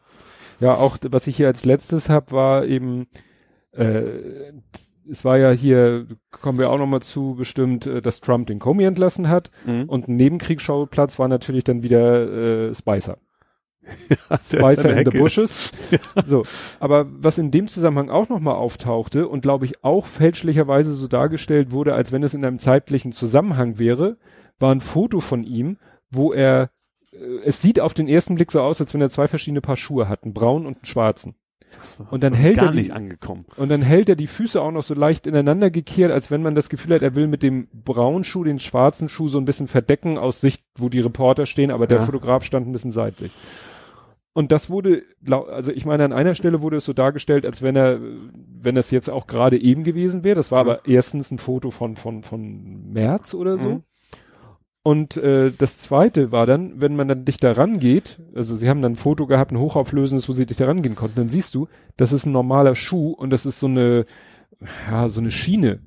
Ja. 0.59 0.67
ja, 0.67 0.75
auch 0.75 0.97
was 1.09 1.27
ich 1.27 1.37
hier 1.37 1.47
als 1.47 1.63
letztes 1.63 2.09
habe, 2.09 2.31
war 2.33 2.65
eben, 2.65 3.07
äh, 3.71 4.03
es 5.09 5.25
war 5.25 5.37
ja 5.37 5.51
hier, 5.51 6.07
kommen 6.31 6.59
wir 6.59 6.69
auch 6.69 6.77
nochmal 6.77 7.01
zu, 7.01 7.35
bestimmt, 7.35 7.85
äh, 7.87 8.01
dass 8.01 8.21
Trump 8.21 8.47
den 8.47 8.59
Comey 8.59 8.85
entlassen 8.85 9.29
hat. 9.29 9.51
Mhm. 9.65 9.83
Und 9.89 10.07
ein 10.07 10.15
Nebenkriegsschauplatz 10.15 11.19
war 11.19 11.27
natürlich 11.27 11.63
dann 11.63 11.83
wieder 11.83 12.69
äh, 12.69 12.75
Spicer. 12.75 13.17
Der- 14.09 14.37
Spicer 14.37 14.89
in 14.91 14.95
the 15.05 15.11
Hecke. 15.11 15.17
Bushes. 15.17 15.71
So, 16.25 16.43
aber 16.79 17.05
was 17.09 17.37
in 17.37 17.51
dem 17.51 17.67
Zusammenhang 17.67 18.09
auch 18.09 18.29
nochmal 18.29 18.55
auftauchte 18.55 19.27
und 19.27 19.41
glaube 19.41 19.65
ich 19.65 19.83
auch 19.83 20.05
fälschlicherweise 20.05 20.93
so 20.93 21.07
dargestellt 21.07 21.71
wurde, 21.71 21.93
als 21.93 22.11
wenn 22.11 22.23
es 22.23 22.33
in 22.33 22.45
einem 22.45 22.59
zeitlichen 22.59 23.11
Zusammenhang 23.11 23.79
wäre, 23.79 24.17
war 24.59 24.73
ein 24.73 24.79
Foto 24.81 25.19
von 25.19 25.43
ihm, 25.43 25.77
wo 26.09 26.31
er, 26.31 26.69
äh, 27.11 27.17
es 27.43 27.61
sieht 27.61 27.79
auf 27.81 27.93
den 27.93 28.07
ersten 28.07 28.35
Blick 28.35 28.51
so 28.51 28.61
aus, 28.61 28.79
als 28.79 28.93
wenn 28.93 29.01
er 29.01 29.09
zwei 29.09 29.27
verschiedene 29.27 29.61
Paar 29.61 29.75
Schuhe 29.77 30.07
hat, 30.07 30.23
einen 30.23 30.33
braunen 30.33 30.65
und 30.65 30.77
einen 30.77 30.85
schwarzen. 30.85 31.35
Und 32.11 32.23
dann 32.23 32.33
hält 32.33 32.57
gar 32.57 32.65
er 32.67 32.71
die- 32.71 32.77
nicht 32.79 32.91
angekommen. 32.91 33.45
Und 33.57 33.69
dann 33.69 33.81
hält 33.81 34.09
er 34.09 34.15
die 34.15 34.27
Füße 34.27 34.61
auch 34.61 34.71
noch 34.71 34.83
so 34.83 34.93
leicht 34.93 35.27
ineinander 35.27 35.69
gekehrt, 35.71 36.11
als 36.11 36.31
wenn 36.31 36.41
man 36.41 36.55
das 36.55 36.69
Gefühl 36.69 36.95
hat, 36.95 37.01
er 37.01 37.15
will 37.15 37.27
mit 37.27 37.43
dem 37.43 37.67
braunen 37.73 38.23
Schuh 38.23 38.43
den 38.43 38.59
schwarzen 38.59 39.09
Schuh 39.09 39.27
so 39.27 39.37
ein 39.37 39.45
bisschen 39.45 39.67
verdecken 39.67 40.17
aus 40.17 40.41
Sicht, 40.41 40.63
wo 40.77 40.89
die 40.89 40.99
Reporter 41.01 41.45
stehen, 41.45 41.71
aber 41.71 41.87
der 41.87 41.99
Ja. 41.99 42.03
Fotograf 42.05 42.43
stand 42.43 42.67
ein 42.67 42.71
bisschen 42.73 42.91
seitlich. 42.91 43.31
Und 44.35 44.51
das 44.51 44.71
wurde, 44.71 45.03
also 45.29 45.71
ich 45.71 45.85
meine, 45.85 46.03
an 46.05 46.11
einer 46.11 46.33
Stelle 46.33 46.63
wurde 46.63 46.77
es 46.77 46.85
so 46.85 46.93
dargestellt, 46.93 47.45
als 47.45 47.61
wenn 47.61 47.75
er, 47.75 47.99
wenn 48.01 48.73
das 48.73 48.89
jetzt 48.89 49.09
auch 49.09 49.27
gerade 49.27 49.61
eben 49.61 49.83
gewesen 49.83 50.23
wäre. 50.23 50.35
Das 50.35 50.51
war 50.51 50.63
Mhm. 50.63 50.69
aber 50.71 50.87
erstens 50.87 51.29
ein 51.29 51.37
Foto 51.37 51.69
von, 51.69 51.95
von, 51.95 52.23
von 52.23 52.91
März 52.91 53.35
oder 53.35 53.57
so. 53.59 53.69
Mhm. 53.69 53.83
Und 54.85 55.15
äh, 55.15 55.51
das 55.57 55.77
zweite 55.77 56.33
war 56.33 56.45
dann, 56.45 56.81
wenn 56.81 56.97
man 56.97 57.07
dann 57.07 57.23
dichter 57.23 57.57
rangeht, 57.57 58.19
also 58.35 58.57
sie 58.57 58.67
haben 58.69 58.81
dann 58.81 58.93
ein 58.93 58.97
Foto 58.97 59.27
gehabt, 59.27 59.51
ein 59.53 59.57
hochauflösendes, 59.59 60.27
wo 60.27 60.33
sie 60.33 60.45
dichter 60.45 60.67
rangehen 60.67 60.95
konnten, 60.95 61.15
dann 61.15 61.29
siehst 61.29 61.55
du, 61.55 61.69
das 61.95 62.11
ist 62.11 62.25
ein 62.25 62.33
normaler 62.33 62.75
Schuh 62.75 63.11
und 63.11 63.29
das 63.29 63.45
ist 63.45 63.61
so 63.61 63.67
eine, 63.67 64.05
ja, 64.89 65.07
so 65.07 65.21
eine 65.21 65.31
Schiene. 65.31 65.79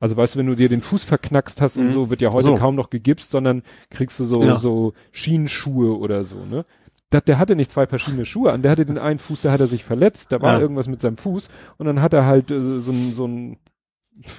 Also 0.00 0.16
weißt 0.16 0.34
du, 0.34 0.40
wenn 0.40 0.46
du 0.46 0.56
dir 0.56 0.68
den 0.68 0.80
Fuß 0.82 1.04
verknackst 1.04 1.60
hast 1.60 1.76
und 1.76 1.88
Mhm. 1.88 1.92
so, 1.92 2.10
wird 2.10 2.22
ja 2.22 2.32
heute 2.32 2.42
So. 2.48 2.54
kaum 2.56 2.74
noch 2.74 2.90
gegipst, 2.90 3.30
sondern 3.30 3.62
kriegst 3.88 4.18
du 4.18 4.24
so, 4.24 4.42
Ja. 4.42 4.56
so 4.56 4.94
Schienenschuhe 5.12 5.96
oder 5.96 6.24
so, 6.24 6.44
ne? 6.44 6.64
Das, 7.10 7.24
der 7.24 7.38
hatte 7.38 7.54
nicht 7.54 7.70
zwei 7.70 7.86
verschiedene 7.86 8.24
Schuhe 8.24 8.50
an, 8.52 8.62
der 8.62 8.72
hatte 8.72 8.86
den 8.86 8.98
einen 8.98 9.18
Fuß, 9.20 9.42
da 9.42 9.52
hat 9.52 9.60
er 9.60 9.66
sich 9.68 9.84
verletzt, 9.84 10.32
da 10.32 10.40
war 10.42 10.54
Ja. 10.54 10.60
irgendwas 10.60 10.88
mit 10.88 11.00
seinem 11.00 11.16
Fuß 11.18 11.48
und 11.76 11.86
dann 11.86 12.00
hat 12.02 12.12
er 12.14 12.24
halt 12.26 12.50
äh, 12.50 12.80
so 12.80 12.90
ein, 12.90 13.12
so 13.14 13.26
ein 13.26 13.58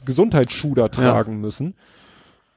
Gesundheitsschuh 0.06 0.74
da 0.76 0.90
tragen 0.90 1.40
müssen. 1.40 1.76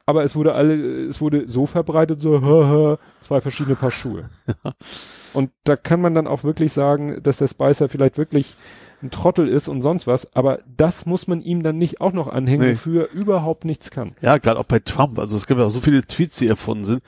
Aber 0.07 0.23
es 0.25 0.37
wurde 0.37 0.55
alle, 0.55 0.75
es 1.09 1.21
wurde 1.21 1.45
so 1.49 1.65
verbreitet, 1.67 2.21
so, 2.21 2.41
hä, 2.43 2.65
hä, 2.93 2.97
zwei 3.23 3.41
verschiedene 3.41 3.75
Paar 3.77 3.91
Schuhe. 3.91 4.29
Und 5.33 5.51
da 5.65 5.77
kann 5.77 6.01
man 6.01 6.15
dann 6.15 6.27
auch 6.27 6.45
wirklich 6.45 6.73
sagen, 6.73 7.23
dass 7.23 7.39
der 7.39 7.49
Spicer 7.49 7.89
vielleicht 7.89 8.19
wirklich 8.19 8.57
ein 9.03 9.11
Trottel 9.11 9.49
ist 9.49 9.69
und 9.69 9.83
sonst 9.83 10.07
was, 10.07 10.35
aber 10.35 10.61
das 10.67 11.05
muss 11.05 11.27
man 11.27 11.43
ihm 11.43 11.63
dann 11.63 11.77
nicht 11.77 12.01
auch 12.01 12.13
noch 12.13 12.29
anhängen, 12.29 12.67
Nee. 12.69 12.73
wofür 12.75 13.03
er 13.09 13.13
überhaupt 13.13 13.65
nichts 13.67 13.91
kann. 13.91 14.15
Ja, 14.23 14.39
gerade 14.39 14.59
auch 14.59 14.65
bei 14.65 14.79
Trump. 14.79 15.19
Also 15.19 15.37
es 15.37 15.47
gibt 15.47 15.59
ja 15.61 15.67
auch 15.67 15.71
so 15.71 15.81
viele 15.81 16.03
Tweets, 16.03 16.39
die 16.39 16.49
erfunden 16.49 16.85
sind. 16.85 17.03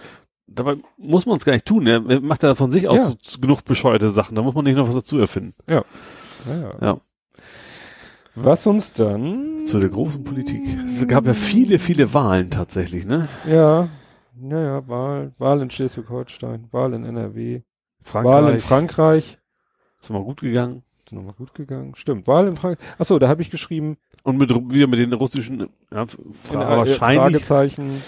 Dabei 0.47 0.77
muss 0.99 1.25
man 1.27 1.37
es 1.39 1.45
gar 1.47 1.53
nicht 1.55 1.65
tun. 1.67 1.87
Er 1.87 2.05
er 2.09 2.21
macht 2.21 2.43
ja 2.43 2.55
von 2.55 2.71
sich 2.71 2.89
aus 2.89 3.17
Ja. 3.23 3.39
genug 3.41 3.65
bescheuerte 3.65 4.11
Sachen. 4.11 4.35
Da 4.35 4.43
muss 4.43 4.55
man 4.55 4.65
nicht 4.65 4.77
noch 4.77 4.89
was 4.89 4.95
dazu 4.95 5.19
erfinden. 5.19 5.55
Naja. 5.67 5.85
Ja. 6.81 6.97
Was 8.37 8.67
uns 8.67 8.93
dann, 8.93 9.67
Zu 9.67 9.79
der 9.81 9.89
großen 9.89 10.23
Politik. 10.23 10.63
Es 10.87 11.07
gab 11.09 11.27
ja 11.27 11.33
viele, 11.33 11.79
viele 11.79 12.13
Wahlen 12.13 12.51
tatsächlich, 12.51 13.07
ne? 13.07 13.29
ja, 13.49 13.89
naja, 14.39 14.87
Wahl, 14.87 15.33
Wahl 15.39 15.63
in 15.63 15.71
Schleswig-Holstein, 15.71 16.69
Wahl 16.71 16.93
in 16.93 17.05
NRW, 17.05 17.63
Frankreich. 18.03 18.33
Wahl 18.35 18.53
in 18.53 18.61
Frankreich, 18.61 19.39
Ist 20.01 20.11
mal 20.11 20.23
gut 20.23 20.43
gegangen. 20.43 20.83
ist 21.05 21.13
nochmal 21.13 21.33
gut 21.33 21.55
gegangen, 21.55 21.95
stimmt, 21.95 22.27
Wahl 22.27 22.47
in 22.49 22.57
Frankreich, 22.57 22.87
achso, 22.99 23.19
da 23.19 23.29
habe 23.29 23.41
ich 23.41 23.51
geschrieben, 23.51 23.97
Und 24.23 24.37
mit, 24.37 24.51
wieder 24.51 24.87
mit 24.87 24.99
den 24.99 25.15
russischen, 25.15 25.71
ja, 25.91 26.05
Fra 26.07 26.77
wahrscheinlich. 26.77 26.99
Fragezeichen. 27.47 28.03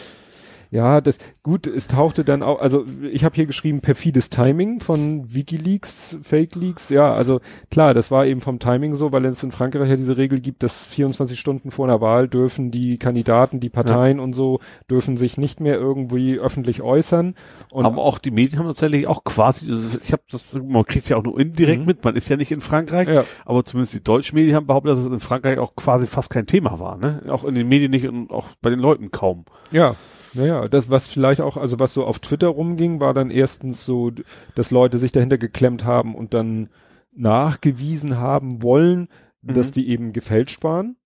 Ja, 0.70 1.00
das 1.00 1.18
gut, 1.42 1.66
es 1.66 1.88
tauchte 1.88 2.24
dann 2.24 2.42
auch, 2.42 2.60
also 2.60 2.84
ich 3.10 3.24
habe 3.24 3.34
hier 3.34 3.46
geschrieben 3.46 3.80
perfides 3.80 4.28
Timing 4.28 4.80
von 4.80 5.32
WikiLeaks, 5.32 6.18
Fake 6.22 6.54
Leaks. 6.54 6.90
Ja, 6.90 7.14
also 7.14 7.40
klar, 7.70 7.94
das 7.94 8.10
war 8.10 8.26
eben 8.26 8.40
vom 8.40 8.58
Timing 8.58 8.94
so, 8.94 9.10
weil 9.12 9.24
es 9.24 9.42
in 9.42 9.50
Frankreich 9.52 9.88
ja 9.88 9.96
diese 9.96 10.16
Regel 10.18 10.40
gibt, 10.40 10.62
dass 10.62 10.86
24 10.86 11.38
Stunden 11.40 11.70
vor 11.70 11.86
einer 11.86 12.00
Wahl 12.00 12.28
dürfen 12.28 12.70
die 12.70 12.98
Kandidaten, 12.98 13.60
die 13.60 13.70
Parteien 13.70 14.20
und 14.20 14.34
so 14.34 14.60
dürfen 14.90 15.16
sich 15.16 15.38
nicht 15.38 15.60
mehr 15.60 15.76
irgendwie 15.76 16.38
öffentlich 16.38 16.82
äußern. 16.82 17.34
Und 17.72 17.86
aber 17.86 18.02
auch 18.02 18.18
die 18.18 18.30
Medien 18.30 18.58
haben 18.58 18.66
tatsächlich 18.66 19.06
auch 19.06 19.24
quasi, 19.24 19.66
ich 20.04 20.12
habe 20.12 20.22
das, 20.30 20.58
man 20.62 20.84
kriegt 20.84 21.04
es 21.04 21.08
ja 21.08 21.16
auch 21.16 21.24
nur 21.24 21.38
indirekt 21.40 21.80
Mhm. 21.80 21.86
mit, 21.86 22.04
man 22.04 22.16
ist 22.16 22.28
ja 22.28 22.36
nicht 22.36 22.52
in 22.52 22.60
Frankreich, 22.60 23.08
ja, 23.08 23.24
aber 23.44 23.64
zumindest 23.64 23.94
die 23.94 24.02
deutschen 24.02 24.36
Medien 24.36 24.54
haben 24.54 24.66
behauptet, 24.66 24.92
dass 24.92 24.98
es 24.98 25.06
in 25.06 25.20
Frankreich 25.20 25.58
auch 25.58 25.76
quasi 25.76 26.06
fast 26.06 26.30
kein 26.30 26.46
Thema 26.46 26.78
war, 26.78 26.96
ne? 26.98 27.22
Auch 27.28 27.44
in 27.44 27.54
den 27.54 27.68
Medien 27.68 27.90
nicht 27.90 28.06
und 28.08 28.30
auch 28.30 28.48
bei 28.60 28.70
den 28.70 28.80
Leuten 28.80 29.10
kaum. 29.10 29.44
Ja, 29.70 29.94
naja, 30.34 30.68
das, 30.68 30.90
was 30.90 31.08
vielleicht 31.08 31.40
auch, 31.40 31.56
also 31.56 31.78
was 31.78 31.94
so 31.94 32.04
auf 32.04 32.18
Twitter 32.18 32.48
rumging, 32.48 33.00
war 33.00 33.14
dann 33.14 33.30
erstens 33.30 33.84
so, 33.84 34.10
dass 34.54 34.70
Leute 34.70 34.98
sich 34.98 35.12
dahinter 35.12 35.38
geklemmt 35.38 35.84
haben 35.84 36.14
und 36.14 36.34
dann 36.34 36.68
nachgewiesen 37.12 38.18
haben 38.18 38.62
wollen, 38.62 39.08
Mhm. 39.42 39.54
dass 39.54 39.72
die 39.72 39.88
eben 39.88 40.12
gefälscht 40.12 40.62
waren. 40.64 40.96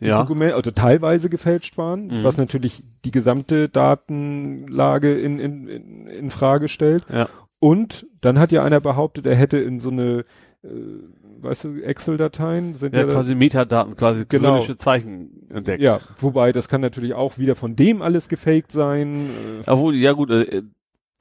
Ja. 0.00 0.20
Dokumente, 0.22 0.54
also 0.54 0.70
teilweise 0.70 1.28
gefälscht 1.28 1.76
waren, 1.76 2.06
Mhm. 2.06 2.24
was 2.24 2.36
natürlich 2.38 2.84
die 3.04 3.10
gesamte 3.10 3.68
Datenlage 3.68 5.18
in, 5.18 5.38
in, 5.38 5.66
in, 5.68 6.06
in 6.06 6.30
Frage 6.30 6.68
stellt. 6.68 7.04
Ja. 7.12 7.28
Und 7.58 8.06
dann 8.20 8.38
hat 8.38 8.52
ja 8.52 8.62
einer 8.64 8.80
behauptet, 8.80 9.26
er 9.26 9.34
hätte 9.34 9.58
in 9.58 9.80
so 9.80 9.90
eine, 9.90 10.24
äh, 10.62 10.68
weißt 11.42 11.64
du, 11.64 11.80
Excel-Dateien 11.82 12.74
sind 12.74 12.94
Ja, 12.94 13.00
ja, 13.02 13.06
quasi 13.12 13.34
Metadaten, 13.34 13.96
quasi 13.96 14.24
Genau. 14.28 14.60
Zeichen 14.60 15.46
entdeckt. 15.50 15.82
ja, 15.82 16.00
wobei 16.18 16.52
das 16.52 16.68
kann 16.68 16.80
natürlich 16.80 17.14
auch 17.14 17.38
wieder 17.38 17.54
von 17.56 17.76
dem 17.76 18.02
alles 18.02 18.28
gefaked 18.28 18.72
sein. 18.72 19.26
Äh, 19.66 19.70
Obwohl, 19.70 19.94
ja 19.96 20.12
gut, 20.12 20.30
äh, 20.30 20.62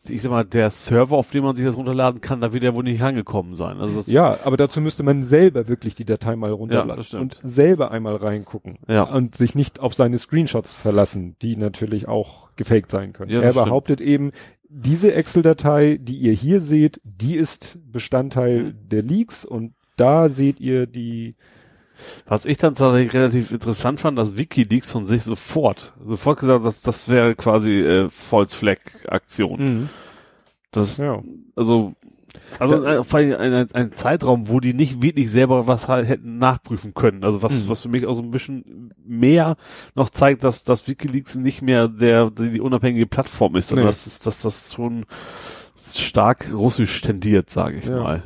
ich 0.09 0.21
sag 0.21 0.29
mal, 0.29 0.45
der 0.45 0.69
Server, 0.69 1.17
auf 1.17 1.31
dem 1.31 1.43
man 1.43 1.55
sich 1.55 1.65
das 1.65 1.75
runterladen 1.75 2.21
kann, 2.21 2.39
da 2.39 2.53
wird 2.53 2.63
ja 2.63 2.75
wohl 2.75 2.83
nicht 2.83 3.01
angekommen 3.01 3.55
sein. 3.55 3.79
Also 3.79 4.03
Ja, 4.09 4.37
aber 4.43 4.55
dazu 4.55 4.79
müsste 4.79 5.01
man 5.03 5.23
selber 5.23 5.67
wirklich 5.67 5.95
die 5.95 6.05
Datei 6.05 6.35
mal 6.35 6.51
runterladen 6.51 7.03
Ja, 7.11 7.19
und 7.19 7.39
selber 7.43 7.89
einmal 7.91 8.15
reingucken 8.15 8.77
Ja. 8.87 9.03
und 9.03 9.35
sich 9.35 9.55
nicht 9.55 9.79
auf 9.79 9.95
seine 9.95 10.17
Screenshots 10.19 10.73
verlassen, 10.75 11.35
die 11.41 11.55
natürlich 11.57 12.07
auch 12.07 12.49
gefaked 12.55 12.91
sein 12.91 13.11
können. 13.13 13.31
Ja, 13.31 13.39
er 13.39 13.45
das 13.45 13.53
stimmt. 13.55 13.65
behauptet 13.65 13.99
eben, 14.01 14.31
diese 14.69 15.13
Excel-Datei, 15.13 15.97
die 15.99 16.17
ihr 16.17 16.33
hier 16.33 16.59
seht, 16.61 17.01
die 17.03 17.35
ist 17.35 17.79
Bestandteil 17.91 18.63
Mhm. 18.63 18.73
der 18.89 19.01
Leaks 19.01 19.45
und 19.45 19.73
da 19.98 20.30
seht 20.30 20.59
ihr 20.61 20.85
die 20.88 21.35
Was 22.27 22.45
ich 22.45 22.58
dann 22.58 22.76
tatsächlich 22.76 23.14
relativ 23.14 23.51
interessant 23.51 24.00
fand, 24.00 24.17
dass 24.17 24.38
WikiLeaks 24.38 24.92
von 24.92 25.06
sich 25.06 25.24
sofort, 25.24 25.93
sofort 26.06 26.40
gesagt, 26.40 26.64
dass 26.64 26.82
das 26.82 27.09
wäre 27.09 27.35
quasi 27.35 27.72
äh, 27.72 28.09
False 28.09 28.56
Flag 28.56 28.77
Aktion. 29.09 29.90
Das, 30.72 30.98
ja. 30.98 31.22
also, 31.56 31.93
also 32.59 32.84
Da- 32.84 32.98
äh, 33.00 33.03
vor 33.03 33.19
allem 33.19 33.34
ein, 33.40 33.53
ein, 33.53 33.72
ein 33.74 33.93
Zeitraum, 33.93 34.48
wo 34.48 34.59
die 34.59 34.76
nicht 34.76 35.01
wirklich 35.01 35.32
selber 35.32 35.66
was 35.66 35.88
halt 35.88 36.08
hätten 36.08 36.38
nachprüfen 36.38 36.93
können. 36.93 37.24
Also 37.24 37.42
was, 37.42 37.64
Mhm. 37.66 37.69
was 37.69 37.82
für 37.82 37.90
mich 37.90 38.06
auch 38.06 38.14
so 38.14 38.22
ein 38.22 38.30
bisschen 38.32 38.93
mehr 39.03 39.56
noch 39.95 40.11
zeigt, 40.11 40.43
dass, 40.43 40.64
dass 40.64 40.88
WikiLeaks 40.88 41.35
nicht 41.35 41.64
mehr 41.64 41.88
der, 41.88 42.30
die, 42.30 42.59
unabhängige 42.61 43.08
Plattform 43.08 43.56
ist, 43.56 43.69
sondern 43.69 43.85
Nee. 43.85 43.90
dass, 43.90 44.03
dass, 44.03 44.19
dass 44.19 44.42
das 44.43 44.74
schon 44.74 45.06
stark 45.76 46.51
russisch 46.53 47.01
tendiert, 47.01 47.50
sage 47.50 47.77
ich 47.77 47.85
Ja. 47.85 48.01
mal. 48.03 48.24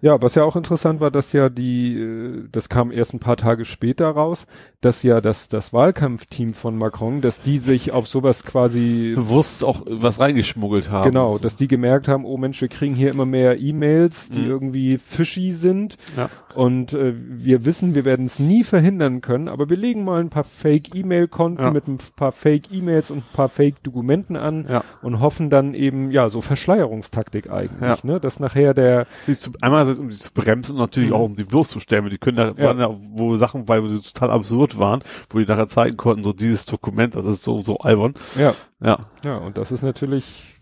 Ja, 0.00 0.20
was 0.22 0.34
ja 0.34 0.44
auch 0.44 0.56
interessant 0.56 1.00
war, 1.00 1.10
dass 1.10 1.32
ja 1.32 1.48
die, 1.48 1.98
äh, 1.98 2.44
das 2.52 2.68
kam 2.68 2.90
erst 2.90 3.14
ein 3.14 3.20
paar 3.20 3.36
Tage 3.36 3.64
später 3.64 4.08
raus, 4.08 4.46
dass 4.80 5.02
ja 5.02 5.20
das, 5.20 5.48
das 5.48 5.72
Wahlkampfteam 5.72 6.54
von 6.54 6.76
Macron, 6.76 7.20
dass 7.20 7.42
die 7.42 7.58
sich 7.58 7.92
auf 7.92 8.08
sowas 8.08 8.44
quasi 8.44 9.12
Bewusst 9.14 9.62
auch 9.64 9.82
was 9.86 10.18
reingeschmuggelt 10.20 10.90
haben. 10.90 11.10
Genau, 11.10 11.38
dass 11.38 11.56
die 11.56 11.68
gemerkt 11.68 12.08
haben, 12.08 12.24
oh 12.24 12.36
Mensch, 12.36 12.60
wir 12.60 12.68
kriegen 12.68 12.94
hier 12.94 13.10
immer 13.10 13.26
mehr 13.26 13.58
E-Mails, 13.60 14.30
die 14.30 14.40
Mhm. 14.40 14.46
irgendwie 14.50 14.98
fishy 14.98 15.52
sind. 15.52 15.96
Ja. 16.16 16.30
Und 16.54 16.92
äh, 16.94 17.12
wir 17.16 17.64
wissen, 17.64 17.94
wir 17.94 18.04
werden 18.04 18.26
es 18.26 18.38
nie 18.38 18.64
verhindern 18.64 19.20
können, 19.20 19.48
aber 19.48 19.68
wir 19.70 19.76
legen 19.76 20.04
mal 20.04 20.20
ein 20.20 20.30
paar 20.30 20.44
Fake-E-Mail-Konten 20.44 21.62
Ja. 21.62 21.70
mit 21.70 21.86
ein 21.88 21.98
paar 22.16 22.32
Fake-E-Mails 22.32 23.10
und 23.10 23.18
ein 23.18 23.24
paar 23.34 23.48
Fake-Dokumenten 23.48 24.36
an 24.36 24.66
Ja. 24.68 24.82
und 25.02 25.20
hoffen 25.20 25.50
dann 25.50 25.74
eben, 25.74 26.10
ja, 26.10 26.28
so 26.30 26.40
Verschleierungstaktik 26.40 27.50
eigentlich, 27.50 28.04
ne? 28.04 28.20
Dass 28.20 28.40
nachher 28.40 28.74
der, 28.74 29.06
die 29.26 29.34
zu, 29.34 29.50
einerseits 29.74 29.98
um 29.98 30.08
die 30.08 30.16
zu 30.16 30.30
bremsen 30.32 30.72
und 30.74 30.80
natürlich 30.80 31.10
Mhm. 31.10 31.16
auch 31.16 31.24
um 31.24 31.36
die 31.36 31.44
bloßzustellen, 31.44 32.04
weil 32.04 32.10
die 32.10 32.18
können 32.18 32.36
da, 32.36 32.48
Ja. 32.56 32.64
waren 32.68 32.78
ja, 32.78 32.88
wo 33.14 33.36
Sachen, 33.36 33.68
weil 33.68 33.86
sie 33.88 34.00
total 34.00 34.30
absurd 34.30 34.78
waren, 34.78 35.02
wo 35.30 35.38
die 35.38 35.46
nachher 35.46 35.68
zeigen 35.68 35.96
konnten, 35.96 36.24
so 36.24 36.32
dieses 36.32 36.64
Dokument, 36.66 37.14
das 37.14 37.24
ist 37.26 37.42
so, 37.44 37.60
so 37.60 37.78
albern. 37.78 38.14
ja, 38.36 38.54
Ja, 38.82 38.98
ja, 39.24 39.36
und 39.38 39.56
das 39.58 39.72
ist 39.72 39.82
natürlich, 39.82 40.56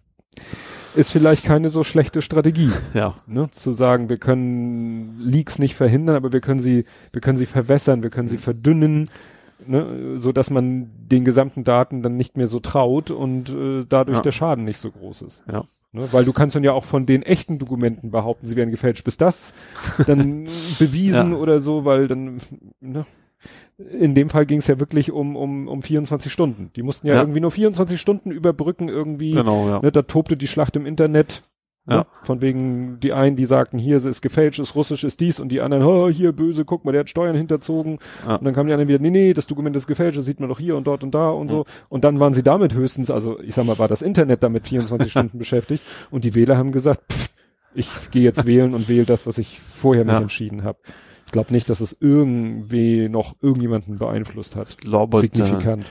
ist 0.94 1.12
vielleicht 1.12 1.44
keine 1.44 1.68
so 1.68 1.82
schlechte 1.84 2.22
Strategie. 2.22 2.70
ja, 2.94 3.14
ne, 3.26 3.50
zu 3.52 3.72
sagen, 3.72 4.08
wir 4.08 4.16
können 4.18 5.18
Leaks 5.20 5.58
nicht 5.58 5.74
verhindern, 5.76 6.16
aber 6.16 6.32
wir 6.32 6.40
können 6.40 6.60
sie, 6.60 6.84
wir 7.12 7.20
können 7.20 7.38
sie 7.38 7.46
verwässern, 7.46 8.02
wir 8.02 8.10
können 8.10 8.28
sie 8.28 8.38
verdünnen, 8.38 9.08
ne, 9.66 10.16
so 10.18 10.32
dass 10.32 10.50
man 10.50 10.90
den 11.10 11.24
gesamten 11.24 11.64
Daten 11.64 12.02
dann 12.02 12.16
nicht 12.16 12.36
mehr 12.36 12.48
so 12.48 12.58
traut 12.60 13.10
und 13.10 13.50
äh, 13.50 13.84
dadurch 13.88 14.18
Ja. 14.18 14.22
der 14.22 14.32
Schaden 14.32 14.64
nicht 14.64 14.78
so 14.78 14.90
groß 14.90 15.22
ist. 15.22 15.42
Ja. 15.50 15.64
Ne, 15.92 16.06
weil 16.12 16.24
du 16.26 16.34
kannst 16.34 16.54
dann 16.54 16.64
ja 16.64 16.72
auch 16.72 16.84
von 16.84 17.06
den 17.06 17.22
echten 17.22 17.58
Dokumenten 17.58 18.10
behaupten, 18.10 18.46
sie 18.46 18.56
werden 18.56 18.70
gefälscht, 18.70 19.04
bis 19.04 19.16
das 19.16 19.54
dann 20.06 20.44
bewiesen 20.78 21.32
Ja. 21.32 21.36
oder 21.38 21.60
so, 21.60 21.86
weil 21.86 22.08
dann, 22.08 22.38
ne, 22.80 23.06
in 23.98 24.14
dem 24.14 24.28
Fall 24.28 24.44
ging 24.44 24.58
es 24.58 24.66
ja 24.66 24.80
wirklich 24.80 25.12
um, 25.12 25.34
um, 25.36 25.66
um 25.68 25.80
24 25.80 26.30
Stunden. 26.32 26.70
Die 26.76 26.82
mussten 26.82 27.06
ja, 27.06 27.14
Ja. 27.14 27.20
irgendwie 27.20 27.40
nur 27.40 27.50
24 27.52 27.98
Stunden 28.00 28.30
überbrücken 28.32 28.88
irgendwie. 28.88 29.30
genau, 29.32 29.68
ja. 29.68 29.80
Ne, 29.80 29.90
da 29.92 30.02
tobte 30.02 30.36
die 30.36 30.48
Schlacht 30.48 30.76
im 30.76 30.84
Internet. 30.84 31.42
Ja. 31.88 31.96
Ne? 31.98 32.06
Von 32.22 32.42
wegen, 32.42 33.00
die 33.00 33.12
einen, 33.12 33.36
die 33.36 33.46
sagten, 33.46 33.78
hier 33.78 33.96
ist 33.96 34.20
gefälscht, 34.22 34.58
ist 34.60 34.74
russisch, 34.74 35.04
ist 35.04 35.20
dies 35.20 35.40
und 35.40 35.50
die 35.50 35.60
anderen, 35.60 35.82
oh, 35.84 36.08
hier 36.08 36.32
böse, 36.32 36.64
guck 36.64 36.84
mal, 36.84 36.92
der 36.92 37.00
hat 37.00 37.08
Steuern 37.08 37.36
hinterzogen. 37.36 37.98
Ja. 38.26 38.36
Und 38.36 38.44
dann 38.44 38.54
kamen 38.54 38.66
die 38.68 38.72
anderen 38.74 38.88
wieder, 38.88 38.98
nee, 38.98 39.10
nee, 39.10 39.32
das 39.32 39.46
Dokument 39.46 39.74
ist 39.76 39.86
gefälscht, 39.86 40.18
das 40.18 40.26
sieht 40.26 40.40
man 40.40 40.48
doch 40.48 40.58
hier 40.58 40.76
und 40.76 40.86
dort 40.86 41.02
und 41.04 41.14
da 41.14 41.30
und 41.30 41.48
so. 41.48 41.64
Und 41.88 42.04
dann 42.04 42.20
waren 42.20 42.34
sie 42.34 42.42
damit 42.42 42.74
höchstens, 42.74 43.10
also 43.10 43.40
ich 43.40 43.54
sag 43.54 43.64
mal, 43.64 43.78
war 43.78 43.88
das 43.88 44.02
Internet 44.02 44.42
damit 44.42 44.66
24 44.66 45.10
Stunden 45.10 45.38
beschäftigt 45.38 45.82
und 46.10 46.24
die 46.24 46.34
Wähler 46.34 46.56
haben 46.58 46.72
gesagt, 46.72 47.12
pff, 47.12 47.30
ich 47.74 47.88
gehe 48.10 48.22
jetzt 48.22 48.46
wählen 48.46 48.74
und 48.74 48.88
wähle 48.88 49.04
das, 49.04 49.26
was 49.26 49.38
ich 49.38 49.60
vorher 49.60 50.04
mich 50.04 50.14
Ja. 50.14 50.20
entschieden 50.20 50.64
habe. 50.64 50.78
Ich 51.26 51.32
glaube 51.32 51.52
nicht, 51.52 51.68
dass 51.68 51.80
es 51.80 51.94
irgendwie 52.00 53.08
noch 53.10 53.36
irgendjemanden 53.42 53.96
beeinflusst 53.96 54.56
hat. 54.56 54.70
Ich 54.70 54.76
glaube, 54.78 55.18
da, 55.18 55.20
Signifikant. 55.20 55.84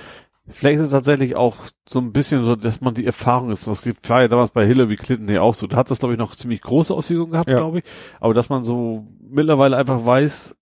Vielleicht 0.49 0.77
ist 0.79 0.85
es 0.87 0.91
tatsächlich 0.91 1.35
auch 1.35 1.55
so 1.87 1.99
ein 1.99 2.11
bisschen 2.13 2.43
so, 2.43 2.55
dass 2.55 2.81
man 2.81 2.93
die 2.93 3.05
Erfahrung 3.05 3.51
ist. 3.51 3.67
Was 3.67 3.81
gibt, 3.81 4.09
war 4.09 4.21
ja 4.21 4.27
damals 4.27 4.51
bei 4.51 4.65
Hillary 4.65 4.95
Clinton 4.95 5.29
ja 5.29 5.41
auch 5.41 5.53
so. 5.53 5.67
Da 5.67 5.77
hat 5.77 5.91
das, 5.91 5.99
glaube 5.99 6.13
ich, 6.13 6.19
noch 6.19 6.35
ziemlich 6.35 6.61
große 6.61 6.93
Auswirkungen 6.93 7.31
gehabt, 7.31 7.49
Ja. 7.49 7.57
glaube 7.57 7.79
ich. 7.79 7.83
Aber 8.19 8.33
dass 8.33 8.49
man 8.49 8.63
so 8.63 9.07
mittlerweile 9.19 9.77
einfach 9.77 10.05
weiß, 10.05 10.55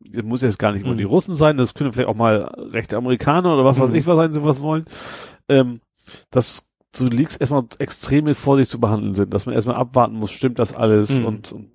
das 0.00 0.24
muss 0.24 0.40
jetzt 0.42 0.58
gar 0.58 0.72
nicht 0.72 0.84
nur 0.84 0.94
Mhm. 0.94 0.98
die 0.98 1.04
Russen 1.04 1.34
sein, 1.34 1.56
das 1.58 1.74
können 1.74 1.92
vielleicht 1.92 2.08
auch 2.08 2.14
mal 2.14 2.44
rechte 2.72 2.96
Amerikaner 2.96 3.52
oder 3.54 3.64
was 3.64 3.78
weiß 3.78 3.90
Mhm. 3.90 3.94
ich 3.96 4.06
was 4.06 4.16
sein, 4.16 4.32
sie 4.32 4.42
was 4.44 4.62
wollen, 4.62 4.86
ähm, 5.48 5.80
dass 6.30 6.66
so 6.96 7.04
Leaks 7.06 7.36
erstmal 7.36 7.64
extrem 7.78 8.24
mit 8.24 8.36
Vorsicht 8.36 8.70
zu 8.70 8.80
behandeln 8.80 9.12
sind, 9.12 9.34
dass 9.34 9.44
man 9.44 9.54
erstmal 9.54 9.76
abwarten 9.76 10.14
muss, 10.16 10.30
stimmt 10.32 10.58
das 10.58 10.74
alles 10.74 11.20
Mhm. 11.20 11.26
und, 11.26 11.52
und 11.52 11.70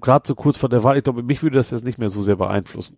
gerade 0.00 0.26
so 0.26 0.36
kurz 0.36 0.56
vor 0.58 0.68
der 0.68 0.84
Wahl, 0.84 0.96
ich 0.96 1.02
glaube, 1.04 1.24
mich 1.24 1.42
würde 1.42 1.56
das 1.56 1.72
jetzt 1.72 1.84
nicht 1.84 1.98
mehr 1.98 2.08
so 2.10 2.22
sehr 2.22 2.36
beeinflussen. 2.36 2.96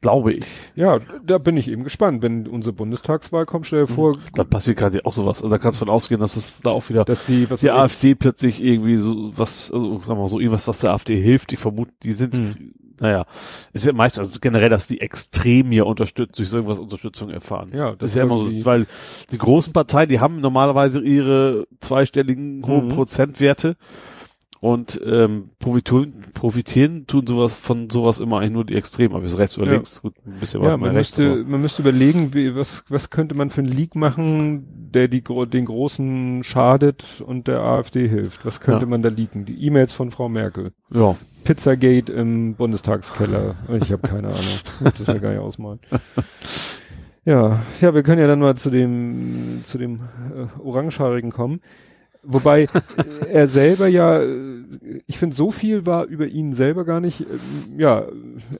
Glaube 0.00 0.32
ich. 0.34 0.44
Ja, 0.76 0.98
da 1.24 1.38
bin 1.38 1.56
ich 1.56 1.68
eben 1.68 1.82
gespannt. 1.82 2.22
Wenn 2.22 2.46
unsere 2.46 2.72
Bundestagswahl 2.72 3.46
kommt, 3.46 3.66
stell 3.66 3.86
dir 3.86 3.92
vor, 3.92 4.16
Da 4.34 4.44
passiert 4.44 4.76
gerade 4.78 5.04
auch 5.04 5.12
sowas. 5.12 5.38
Also 5.38 5.48
da 5.50 5.58
kannst 5.58 5.78
du 5.80 5.84
von 5.86 5.92
ausgehen, 5.92 6.20
dass 6.20 6.36
es 6.36 6.60
da 6.60 6.70
auch 6.70 6.88
wieder 6.88 7.04
dass 7.04 7.26
die, 7.26 7.50
was 7.50 7.60
die 7.60 7.66
weiß 7.66 7.74
ich, 7.74 7.80
AfD 7.80 8.14
plötzlich 8.14 8.62
irgendwie 8.62 8.96
so 8.96 9.36
was, 9.36 9.72
also, 9.72 9.94
sagen 9.98 10.08
wir 10.08 10.14
mal 10.14 10.28
so 10.28 10.38
irgendwas, 10.38 10.68
was 10.68 10.80
der 10.80 10.92
AfD 10.92 11.20
hilft. 11.20 11.50
Die 11.50 11.56
vermuten, 11.56 11.92
die 12.04 12.12
sind, 12.12 12.36
Hm. 12.36 12.74
naja, 13.00 13.24
ist 13.72 13.86
ja 13.86 13.92
meist, 13.92 14.20
also 14.20 14.38
generell, 14.40 14.68
dass 14.68 14.86
die 14.86 15.00
extrem 15.00 15.72
hier 15.72 15.86
unterstützt, 15.86 16.38
durch 16.38 16.48
so 16.48 16.58
irgendwas 16.58 16.78
Unterstützung 16.78 17.30
erfahren. 17.30 17.70
Ja, 17.74 17.96
das 17.96 18.10
ist 18.10 18.16
ja 18.16 18.22
immer 18.22 18.38
so, 18.38 18.64
weil 18.64 18.86
die 19.32 19.38
großen 19.38 19.72
Parteien, 19.72 20.08
die 20.08 20.20
haben 20.20 20.40
normalerweise 20.40 21.00
ihre 21.00 21.66
zweistelligen 21.80 22.64
hohen 22.64 22.84
Mhm. 22.84 22.90
Prozentwerte 22.90 23.76
und 24.60 25.00
ähm, 25.04 25.50
profitieren, 25.60 26.24
profitieren 26.34 27.06
tun 27.06 27.26
sowas 27.26 27.56
von 27.58 27.90
sowas 27.90 28.18
immer 28.18 28.38
eigentlich 28.40 28.52
nur 28.52 28.64
die 28.64 28.74
Extremen, 28.74 29.14
ob 29.14 29.22
es 29.24 29.38
rechts 29.38 29.56
oder 29.58 29.68
Ja. 29.68 29.72
links, 29.74 30.02
gut, 30.02 30.14
ein 30.26 30.40
bisschen 30.40 30.60
was 30.62 30.70
ja, 30.70 30.76
man 30.76 30.90
rechts. 30.96 31.16
müsste, 31.16 31.44
man 31.44 31.60
müsste 31.60 31.82
überlegen, 31.82 32.34
wie, 32.34 32.54
was, 32.56 32.84
was 32.88 33.10
könnte 33.10 33.34
man 33.36 33.50
für 33.50 33.60
einen 33.60 33.70
Leak 33.72 33.94
machen, 33.94 34.66
der 34.92 35.06
die, 35.08 35.22
den 35.22 35.64
Großen 35.66 36.42
schadet 36.44 37.22
und 37.24 37.46
der 37.46 37.60
AfD 37.60 38.08
hilft. 38.08 38.44
Was 38.44 38.60
könnte 38.60 38.82
Ja. 38.84 38.88
man 38.88 39.02
da 39.02 39.10
leaken? 39.10 39.44
Die 39.44 39.64
E-Mails 39.64 39.92
von 39.92 40.10
Frau 40.10 40.28
Merkel. 40.28 40.72
Ja, 40.92 41.16
Pizzagate 41.44 42.12
im 42.12 42.54
Bundestagskeller. 42.54 43.54
Ich 43.80 43.92
habe 43.92 44.06
keine 44.06 44.28
Ahnung. 44.28 44.40
Ich 44.74 44.80
muss 44.80 44.94
das 44.94 45.06
mir 45.06 45.20
gar 45.20 45.30
nicht 45.30 45.40
ausmalen. 45.40 45.78
Ja, 47.24 47.62
ja, 47.80 47.94
wir 47.94 48.02
können 48.02 48.20
ja 48.20 48.26
dann 48.26 48.40
mal 48.40 48.56
zu 48.56 48.70
dem, 48.70 49.60
zu 49.62 49.76
dem 49.76 50.00
äh, 50.34 50.60
Orangehaarigen 50.62 51.30
kommen. 51.30 51.60
Wobei 52.30 52.64
äh, 52.64 52.68
er 53.32 53.48
selber 53.48 53.88
ja, 53.88 54.20
äh, 54.20 54.36
ich 55.06 55.18
finde, 55.18 55.34
so 55.34 55.50
viel 55.50 55.86
war 55.86 56.04
über 56.04 56.26
ihn 56.26 56.52
selber 56.52 56.84
gar 56.84 57.00
nicht. 57.00 57.22
ähm, 57.22 57.78
ja, 57.78 58.04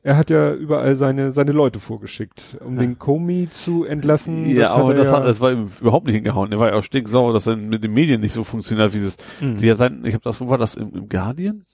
er 0.02 0.16
hat 0.16 0.30
ja 0.30 0.55
überall 0.55 0.94
seine 0.94 1.30
seine 1.32 1.52
Leute 1.52 1.78
vorgeschickt, 1.80 2.56
um 2.64 2.76
Ja. 2.76 2.80
den 2.80 2.98
Comey 2.98 3.48
zu 3.50 3.84
entlassen. 3.84 4.47
ja, 4.48 4.70
aber 4.70 4.90
er 4.92 4.97
das, 4.97 5.10
ja, 5.10 5.18
hat, 5.18 5.26
das 5.26 5.40
war 5.40 5.52
ihm 5.52 5.68
überhaupt 5.80 6.06
nicht 6.06 6.14
hingehauen. 6.16 6.50
Er 6.50 6.58
war 6.58 6.68
ja 6.70 6.74
auch 6.78 6.82
stinksauer, 6.82 7.34
dass 7.34 7.47
er 7.47 7.56
mit 7.56 7.84
den 7.84 7.92
Medien 7.92 8.22
nicht 8.22 8.32
so 8.32 8.42
funktioniert, 8.44 8.94
wie 8.94 8.98
es 8.98 9.16
Mhm. 9.40 9.58
Die 9.58 9.70
hat 9.70 9.78
sein, 9.78 10.00
ich 10.05 10.14
habe 10.14 10.24
das, 10.24 10.40
wo 10.40 10.48
war 10.48 10.56
das, 10.58 10.74
im, 10.74 10.90
im 10.94 11.08
Guardian? 11.08 11.64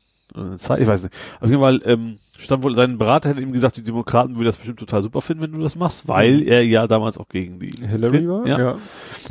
Zeit? 0.57 0.81
Ich 0.81 0.89
weiß 0.89 1.05
nicht. 1.05 1.15
Auf 1.41 1.49
jeden 1.49 1.61
Fall 1.61 1.81
ähm, 1.85 2.17
stand 2.37 2.65
wohl, 2.65 2.75
sein 2.75 2.99
Berater 2.99 3.29
hat 3.29 3.39
ihm 3.39 3.53
gesagt, 3.53 3.77
die 3.77 3.85
Demokraten 3.85 4.35
würden 4.35 4.47
das 4.47 4.57
bestimmt 4.57 4.81
total 4.81 5.03
super 5.03 5.21
finden, 5.21 5.45
wenn 5.45 5.53
du 5.53 5.61
das 5.61 5.77
machst, 5.77 6.09
weil 6.09 6.43
er 6.49 6.65
ja 6.65 6.89
damals 6.89 7.19
auch 7.19 7.29
gegen 7.29 7.61
die 7.61 7.71
Hillary 7.87 8.29
war. 8.29 8.45
Ja, 8.47 8.59
ja. 8.59 8.77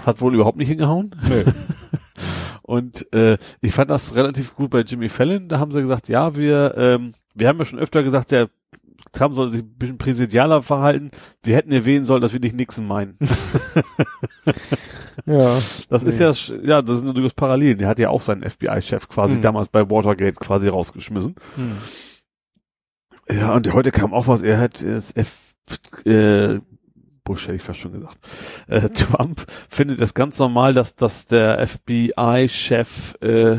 Hat 0.06 0.22
wohl 0.22 0.34
überhaupt 0.34 0.58
nicht 0.58 0.70
hingehauen. 0.70 1.14
Nee. 1.28 1.44
Und 2.64 3.12
äh, 3.14 3.38
ich 3.62 3.74
fand 3.74 3.92
das 3.92 4.16
relativ 4.16 4.56
gut 4.56 4.72
bei 4.72 4.82
Jimmy 4.82 5.10
Fallon. 5.10 5.48
Da 5.50 5.60
haben 5.60 5.72
sie 5.74 5.82
gesagt, 5.82 6.08
ja, 6.10 6.36
wir, 6.36 6.74
ähm, 6.78 7.14
wir 7.36 7.48
haben 7.48 7.60
ja 7.60 7.66
schon 7.66 7.80
öfter 7.80 8.02
gesagt, 8.04 8.32
der 8.32 8.50
Trump 9.12 9.36
soll 9.36 9.52
sich 9.52 9.62
ein 9.62 9.76
bisschen 9.78 9.98
präsidialer 10.00 10.64
verhalten. 10.64 11.12
Wir 11.44 11.56
hätten 11.56 11.72
erwähnen 11.72 12.06
sollen, 12.06 12.22
dass 12.22 12.34
wir 12.34 12.40
nicht 12.40 12.56
Nixon 12.56 12.88
meinen. 12.88 13.18
ja. 15.26 15.60
Das 15.90 16.04
ist 16.04 16.20
Nee. 16.20 16.26
ja, 16.26 16.32
sch- 16.32 16.66
ja, 16.68 16.82
das 16.82 17.00
sind 17.00 17.08
ja 17.10 17.14
durchaus 17.14 17.34
Parallelen. 17.34 17.78
Der 17.78 17.88
hat 17.88 18.00
ja 18.00 18.10
auch 18.10 18.22
seinen 18.22 18.48
FBI-Chef 18.50 19.08
quasi 19.10 19.36
Mhm. 19.36 19.42
damals 19.42 19.68
bei 19.70 19.90
Watergate 19.90 20.36
quasi 20.38 20.68
rausgeschmissen. 20.68 21.36
Hm. 21.56 21.78
Ja, 23.38 23.54
und 23.54 23.72
heute 23.74 23.92
kam 23.92 24.14
auch 24.14 24.28
was, 24.28 24.42
er 24.42 24.60
hat 24.60 24.84
das 24.84 25.16
F, 25.16 25.54
äh, 26.06 26.60
Bush 27.24 27.44
hätte 27.44 27.56
ich 27.56 27.62
fast 27.62 27.80
schon 27.80 27.94
gesagt. 27.94 28.18
Äh, 28.68 28.90
Trump 28.90 29.46
findet 29.70 30.00
es 30.00 30.14
ganz 30.14 30.40
normal, 30.40 30.74
dass, 30.74 30.96
dass 30.96 31.26
der 31.26 31.66
FBI-Chef 31.66 33.16
äh, 33.22 33.58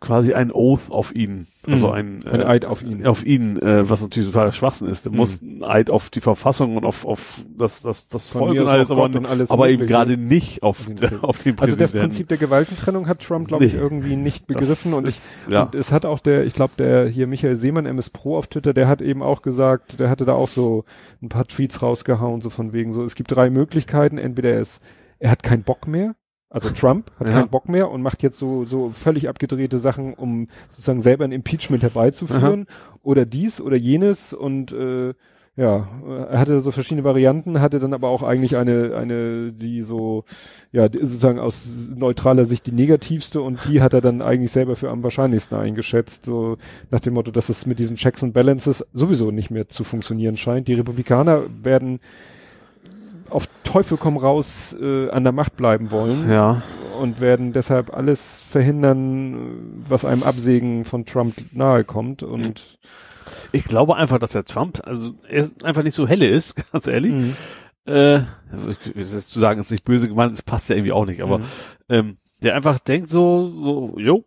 quasi 0.00 0.34
ein 0.34 0.50
Oath 0.52 0.90
auf 0.90 1.14
ihn, 1.14 1.46
also 1.66 1.88
Mhm. 1.88 1.92
ein, 1.92 2.24
Ein 2.26 2.40
äh, 2.40 2.44
Eid 2.44 2.64
auf 2.64 2.82
ihn. 2.82 3.06
auf 3.06 3.24
ihn, 3.26 3.58
äh, 3.60 3.88
was 3.88 4.02
natürlich 4.02 4.28
totaler 4.30 4.52
Schwachsinn 4.52 4.88
ist. 4.88 5.04
Der 5.04 5.12
Mhm. 5.12 5.18
muss 5.18 5.40
ein 5.42 5.64
Eid 5.64 5.90
auf 5.90 6.10
die 6.10 6.20
Verfassung 6.20 6.76
und 6.76 6.84
auf, 6.84 7.04
auf 7.04 7.40
das, 7.56 7.82
das, 7.82 8.08
das 8.08 8.28
Von 8.28 8.42
Volk 8.42 8.60
und 8.60 8.68
alles, 8.68 8.90
aber, 8.90 9.04
und 9.04 9.26
alles 9.26 9.50
aber 9.50 9.68
eben 9.70 9.86
gerade 9.86 10.16
nicht 10.16 10.62
auf, 10.62 10.80
Auf 10.80 10.86
den 10.86 10.96
den 10.96 11.10
Also 11.10 11.30
das 11.42 11.46
Präsidenten. 11.56 11.98
Prinzip 12.00 12.28
der 12.28 12.38
Gewaltentrennung 12.38 13.08
hat 13.08 13.20
Trump, 13.20 13.48
glaube 13.48 13.64
ich, 13.64 13.72
Nee. 13.72 13.78
irgendwie 13.80 14.16
nicht 14.16 14.46
begriffen 14.46 14.90
Das 14.90 14.98
und 14.98 15.08
ich 15.08 15.16
ist, 15.16 15.50
ja. 15.50 15.62
Und 15.64 15.74
es 15.74 15.92
hat 15.92 16.04
auch 16.04 16.20
der, 16.20 16.44
ich 16.44 16.52
glaube, 16.52 16.74
der 16.78 17.08
hier 17.08 17.26
Michael 17.26 17.56
Seemann, 17.56 17.86
MS 17.86 18.10
Pro 18.10 18.36
auf 18.38 18.46
Twitter, 18.46 18.74
der 18.74 18.88
hat 18.88 19.02
eben 19.02 19.22
auch 19.22 19.42
gesagt, 19.42 19.98
der 20.00 20.10
hatte 20.10 20.24
da 20.24 20.34
auch 20.34 20.48
so 20.48 20.84
ein 21.22 21.28
paar 21.28 21.46
Tweets 21.46 21.82
rausgehauen, 21.82 22.40
so 22.40 22.50
von 22.50 22.72
wegen 22.72 22.92
so, 22.92 23.02
es 23.04 23.14
gibt 23.14 23.30
drei 23.34 23.50
Möglichkeiten, 23.50 24.18
entweder 24.18 24.50
er 24.50 24.60
ist, 24.60 24.80
er 25.18 25.30
hat 25.30 25.42
keinen 25.42 25.62
Bock 25.62 25.86
mehr, 25.88 26.14
also 26.56 26.70
Trump 26.70 27.10
hat 27.18 27.28
Ja. 27.28 27.34
keinen 27.34 27.48
Bock 27.48 27.68
mehr 27.68 27.90
und 27.90 28.02
macht 28.02 28.22
jetzt 28.22 28.38
so, 28.38 28.64
so 28.64 28.90
völlig 28.90 29.28
abgedrehte 29.28 29.78
Sachen, 29.78 30.14
um 30.14 30.48
sozusagen 30.68 31.02
selber 31.02 31.24
ein 31.24 31.32
Impeachment 31.32 31.82
herbeizuführen, 31.82 32.66
oder 33.02 33.24
dies 33.26 33.60
oder 33.60 33.76
jenes 33.76 34.32
und 34.32 34.72
äh, 34.72 35.14
ja, 35.58 35.88
er 36.30 36.38
hatte 36.38 36.58
so 36.60 36.70
verschiedene 36.70 37.02
Varianten, 37.04 37.62
hatte 37.62 37.78
dann 37.78 37.94
aber 37.94 38.08
auch 38.08 38.22
eigentlich 38.22 38.58
eine, 38.58 38.94
eine, 38.94 39.52
die 39.52 39.80
so, 39.82 40.24
ja, 40.70 40.82
sozusagen 40.84 41.38
aus 41.38 41.88
neutraler 41.96 42.44
Sicht 42.44 42.66
die 42.66 42.72
negativste 42.72 43.40
und 43.40 43.58
die 43.66 43.80
hat 43.80 43.94
er 43.94 44.02
dann 44.02 44.20
eigentlich 44.20 44.52
selber 44.52 44.76
für 44.76 44.90
am 44.90 45.02
wahrscheinlichsten 45.02 45.56
eingeschätzt, 45.56 46.26
so 46.26 46.58
nach 46.90 47.00
dem 47.00 47.14
Motto, 47.14 47.30
dass 47.30 47.48
es 47.48 47.64
mit 47.64 47.78
diesen 47.78 47.96
Checks 47.96 48.22
und 48.22 48.34
Balances 48.34 48.84
sowieso 48.92 49.30
nicht 49.30 49.50
mehr 49.50 49.66
zu 49.68 49.82
funktionieren 49.82 50.36
scheint. 50.36 50.68
Die 50.68 50.74
Republikaner 50.74 51.40
werden 51.62 52.00
auf 53.30 53.48
Teufel 53.64 53.96
komm 53.98 54.16
raus 54.16 54.74
äh, 54.80 55.10
an 55.10 55.24
der 55.24 55.32
Macht 55.32 55.56
bleiben 55.56 55.90
wollen 55.90 56.30
ja. 56.30 56.62
und 57.00 57.20
werden 57.20 57.52
deshalb 57.52 57.92
alles 57.94 58.42
verhindern, 58.50 59.82
was 59.88 60.04
einem 60.04 60.22
Absägen 60.22 60.84
von 60.84 61.04
Trump 61.04 61.34
nahe 61.52 61.84
kommt 61.84 62.22
und 62.22 62.78
Ich 63.52 63.64
glaube 63.64 63.96
einfach, 63.96 64.18
dass 64.18 64.32
der 64.32 64.44
Trump, 64.44 64.80
also 64.86 65.14
er 65.28 65.42
ist 65.42 65.64
einfach 65.64 65.82
nicht 65.82 65.94
so 65.94 66.06
helle 66.06 66.28
ist, 66.28 66.54
ganz 66.72 66.86
ehrlich. 66.86 67.12
Mhm. 67.12 67.36
Äh, 67.86 68.20
ist 68.94 69.30
zu 69.30 69.38
sagen, 69.40 69.60
ist 69.60 69.70
nicht 69.70 69.84
böse 69.84 70.08
gemeint, 70.08 70.32
das 70.32 70.42
passt 70.42 70.68
ja 70.68 70.76
irgendwie 70.76 70.92
auch 70.92 71.06
nicht, 71.06 71.22
aber 71.22 71.38
Mhm. 71.38 71.44
ähm, 71.88 72.16
der 72.42 72.54
einfach 72.54 72.78
denkt 72.78 73.08
so, 73.08 73.48
so, 73.62 73.94
jo, 73.98 74.24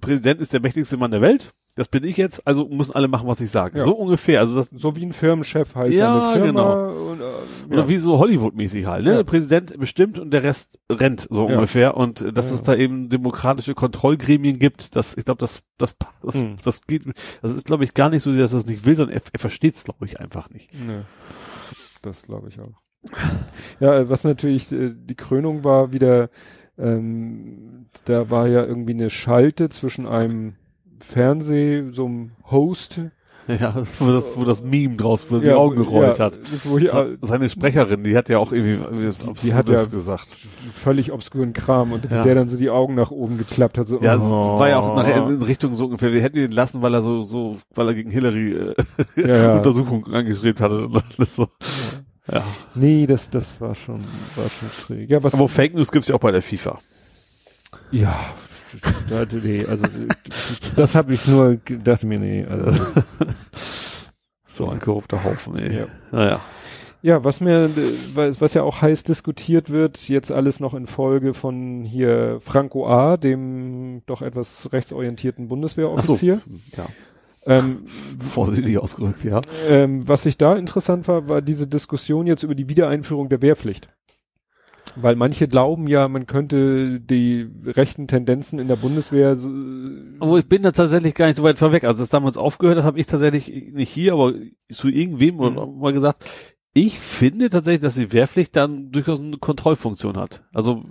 Präsident 0.00 0.40
ist 0.40 0.52
der 0.52 0.60
mächtigste 0.60 0.96
Mann 0.96 1.10
der 1.10 1.20
Welt, 1.20 1.52
das 1.74 1.88
bin 1.88 2.04
ich 2.04 2.16
jetzt, 2.18 2.46
also 2.46 2.68
müssen 2.68 2.92
alle 2.92 3.08
machen, 3.08 3.26
was 3.26 3.40
ich 3.40 3.50
sage. 3.50 3.78
Ja. 3.78 3.84
So 3.84 3.94
ungefähr, 3.94 4.40
also 4.40 4.56
das 4.56 4.68
so 4.68 4.94
wie 4.96 5.06
ein 5.06 5.12
Firmenchef 5.12 5.74
halt 5.74 5.92
Ja, 5.92 6.32
seine 6.32 6.44
Firma 6.44 6.74
genau. 6.90 7.10
und, 7.12 7.20
äh, 7.20 7.72
Oder 7.72 7.82
ja. 7.82 7.88
wie 7.88 7.96
so 7.96 8.18
Hollywood-mäßig 8.18 8.86
halt, 8.86 9.04
ne? 9.04 9.10
Ja. 9.12 9.16
Der 9.16 9.24
Präsident 9.24 9.78
bestimmt 9.78 10.18
und 10.18 10.30
der 10.32 10.42
Rest 10.42 10.78
rennt 10.90 11.26
so 11.30 11.46
ungefähr. 11.46 11.96
Und 11.96 12.20
äh, 12.20 12.32
dass 12.32 12.50
es 12.50 12.62
da 12.62 12.74
eben 12.74 13.08
demokratische 13.08 13.74
Kontrollgremien 13.74 14.58
gibt, 14.58 14.96
das, 14.96 15.16
ich 15.16 15.24
glaube, 15.24 15.38
das, 15.38 15.62
das, 15.78 15.96
das, 16.22 16.34
Mhm. 16.42 16.56
das 16.62 16.86
geht, 16.86 17.04
das 17.40 17.52
ist, 17.52 17.66
glaube 17.66 17.84
ich, 17.84 17.94
gar 17.94 18.10
nicht 18.10 18.22
so, 18.22 18.32
dass 18.34 18.52
er 18.52 18.58
es 18.58 18.66
nicht 18.66 18.84
will, 18.84 18.96
sondern 18.96 19.16
er, 19.16 19.22
er 19.32 19.38
versteht 19.38 19.74
es, 19.76 19.84
glaube 19.84 20.04
ich, 20.04 20.20
einfach 20.20 20.50
nicht. 20.50 20.70
Nee. 20.74 21.00
Das 22.02 22.22
glaube 22.22 22.48
ich 22.48 22.60
auch. 22.60 22.80
Ja, 23.80 23.96
äh, 23.98 24.08
was 24.10 24.24
natürlich 24.24 24.70
äh, 24.72 24.92
die 24.94 25.14
Krönung 25.14 25.64
war 25.64 25.92
wieder, 25.92 26.28
ähm, 26.78 27.86
da 28.04 28.30
war 28.30 28.46
ja 28.48 28.64
irgendwie 28.64 28.92
eine 28.94 29.10
Schalte 29.10 29.68
zwischen 29.68 30.06
einem 30.06 30.54
Fernseh, 31.02 31.84
so 31.92 32.06
einem 32.06 32.30
Host, 32.50 33.00
Ja, 33.48 33.74
wo 33.98 34.12
das, 34.12 34.38
wo 34.38 34.44
das 34.44 34.62
Meme 34.62 34.94
draus 34.96 35.26
wo 35.28 35.38
die 35.38 35.48
Ja, 35.48 35.56
Augen 35.56 35.74
gerollt 35.74 36.18
ja, 36.18 36.26
hat. 36.26 36.38
Ich, 36.78 36.88
Se- 36.90 37.18
Seine 37.22 37.48
Sprecherin, 37.48 38.04
die 38.04 38.16
hat 38.16 38.28
ja 38.28 38.38
auch 38.38 38.52
irgendwie, 38.52 38.74
irgendwie 38.84 39.10
die 39.42 39.52
hat 39.52 39.68
ja- 39.68 39.84
gesagt. 39.86 40.36
völlig 40.74 41.10
obskuren 41.10 41.52
Kram 41.52 41.90
und 41.92 42.08
Ja. 42.08 42.22
der 42.22 42.36
dann 42.36 42.48
so 42.48 42.56
die 42.56 42.70
Augen 42.70 42.94
nach 42.94 43.10
oben 43.10 43.38
geklappt 43.38 43.78
hat. 43.78 43.88
So, 43.88 44.00
Ja, 44.00 44.14
es 44.14 44.22
oh. 44.22 44.60
war 44.60 44.68
ja 44.68 44.78
auch 44.78 44.94
nachher 44.94 45.26
in 45.26 45.42
Richtung 45.42 45.74
so 45.74 45.86
ungefähr, 45.86 46.12
wir 46.12 46.22
hätten 46.22 46.38
ihn 46.38 46.52
lassen, 46.52 46.82
weil 46.82 46.94
er 46.94 47.02
so, 47.02 47.24
so, 47.24 47.58
weil 47.74 47.88
er 47.88 47.94
gegen 47.94 48.12
Hillary 48.12 48.74
äh. 49.16 49.56
Untersuchung 49.56 50.06
angestrebt 50.12 50.60
hatte 50.60 50.86
und 50.86 51.02
alles 51.18 51.34
so. 51.34 51.48
Ja. 52.32 52.44
Nee, 52.76 53.08
das, 53.08 53.28
das 53.28 53.60
war 53.60 53.74
schon, 53.74 54.04
war 54.36 54.48
schon 54.48 54.68
schräg. 54.70 55.10
Ja, 55.10 55.20
was, 55.20 55.34
Aber 55.34 55.48
Fake 55.48 55.74
News 55.74 55.90
gibt's 55.90 56.06
ja 56.06 56.14
auch 56.14 56.20
bei 56.20 56.30
der 56.30 56.42
FIFA. 56.42 56.78
ja, 57.90 58.14
da- 59.08 59.26
nee, 59.42 59.64
also, 59.66 59.84
das 60.76 60.94
habe 60.94 61.14
ich 61.14 61.26
nur, 61.26 61.58
dachte 61.84 62.06
mir, 62.06 62.18
nee, 62.18 62.44
also. 62.44 62.72
So 64.46 64.68
ein 64.68 64.80
korrupter 64.80 65.24
Haufen, 65.24 65.58
ey. 65.58 65.78
Ja. 65.78 65.86
Naja. 66.10 66.40
Ja, 67.00 67.24
was 67.24 67.40
mir, 67.40 67.70
was, 68.14 68.40
was 68.40 68.52
ja 68.54 68.62
auch 68.62 68.82
heiß 68.82 69.02
diskutiert 69.02 69.70
wird, 69.70 70.08
jetzt 70.08 70.30
alles 70.30 70.60
noch 70.60 70.74
in 70.74 70.86
Folge 70.86 71.32
von 71.32 71.84
hier 71.84 72.38
Franco 72.40 72.86
A., 72.86 73.16
dem 73.16 74.02
doch 74.06 74.20
etwas 74.20 74.70
rechtsorientierten 74.72 75.48
Bundeswehroffizier. 75.48 76.42
Ja. 76.76 76.86
Ähm, 77.44 77.86
Vorsichtig 78.20 78.78
ausgedrückt, 78.78 79.24
ja. 79.24 79.40
ähm, 79.68 80.06
was 80.06 80.26
ich 80.26 80.36
da 80.36 80.54
interessant 80.54 81.08
war, 81.08 81.28
war 81.28 81.42
diese 81.42 81.66
Diskussion 81.66 82.26
jetzt 82.26 82.44
über 82.44 82.54
die 82.54 82.68
Wiedereinführung 82.68 83.28
der 83.30 83.42
Wehrpflicht. 83.42 83.88
Weil 84.96 85.16
manche 85.16 85.48
glauben 85.48 85.86
ja, 85.86 86.06
man 86.08 86.26
könnte 86.26 87.00
die 87.00 87.48
rechten 87.64 88.08
Tendenzen 88.08 88.58
in 88.58 88.68
der 88.68 88.76
Bundeswehr 88.76 89.36
so, 89.36 89.48
Aber 90.20 90.38
ich 90.38 90.46
bin 90.46 90.62
da 90.62 90.72
tatsächlich 90.72 91.14
gar 91.14 91.26
nicht 91.26 91.36
so 91.36 91.42
weit 91.44 91.58
vorweg. 91.58 91.84
Als 91.84 91.98
es 91.98 92.10
damals 92.10 92.36
aufgehört 92.36 92.78
hat, 92.78 92.84
habe 92.84 93.00
ich 93.00 93.06
tatsächlich 93.06 93.72
nicht 93.72 93.90
hier, 93.90 94.12
aber 94.12 94.34
zu 94.70 94.88
irgendwem 94.88 95.36
Mhm. 95.36 95.78
mal 95.80 95.92
gesagt, 95.92 96.24
ich 96.74 96.98
finde 96.98 97.48
tatsächlich, 97.48 97.82
dass 97.82 97.94
die 97.94 98.12
Wehrpflicht 98.12 98.56
dann 98.56 98.90
durchaus 98.90 99.20
eine 99.20 99.36
Kontrollfunktion 99.38 100.16
hat. 100.16 100.42
Also, 100.52 100.84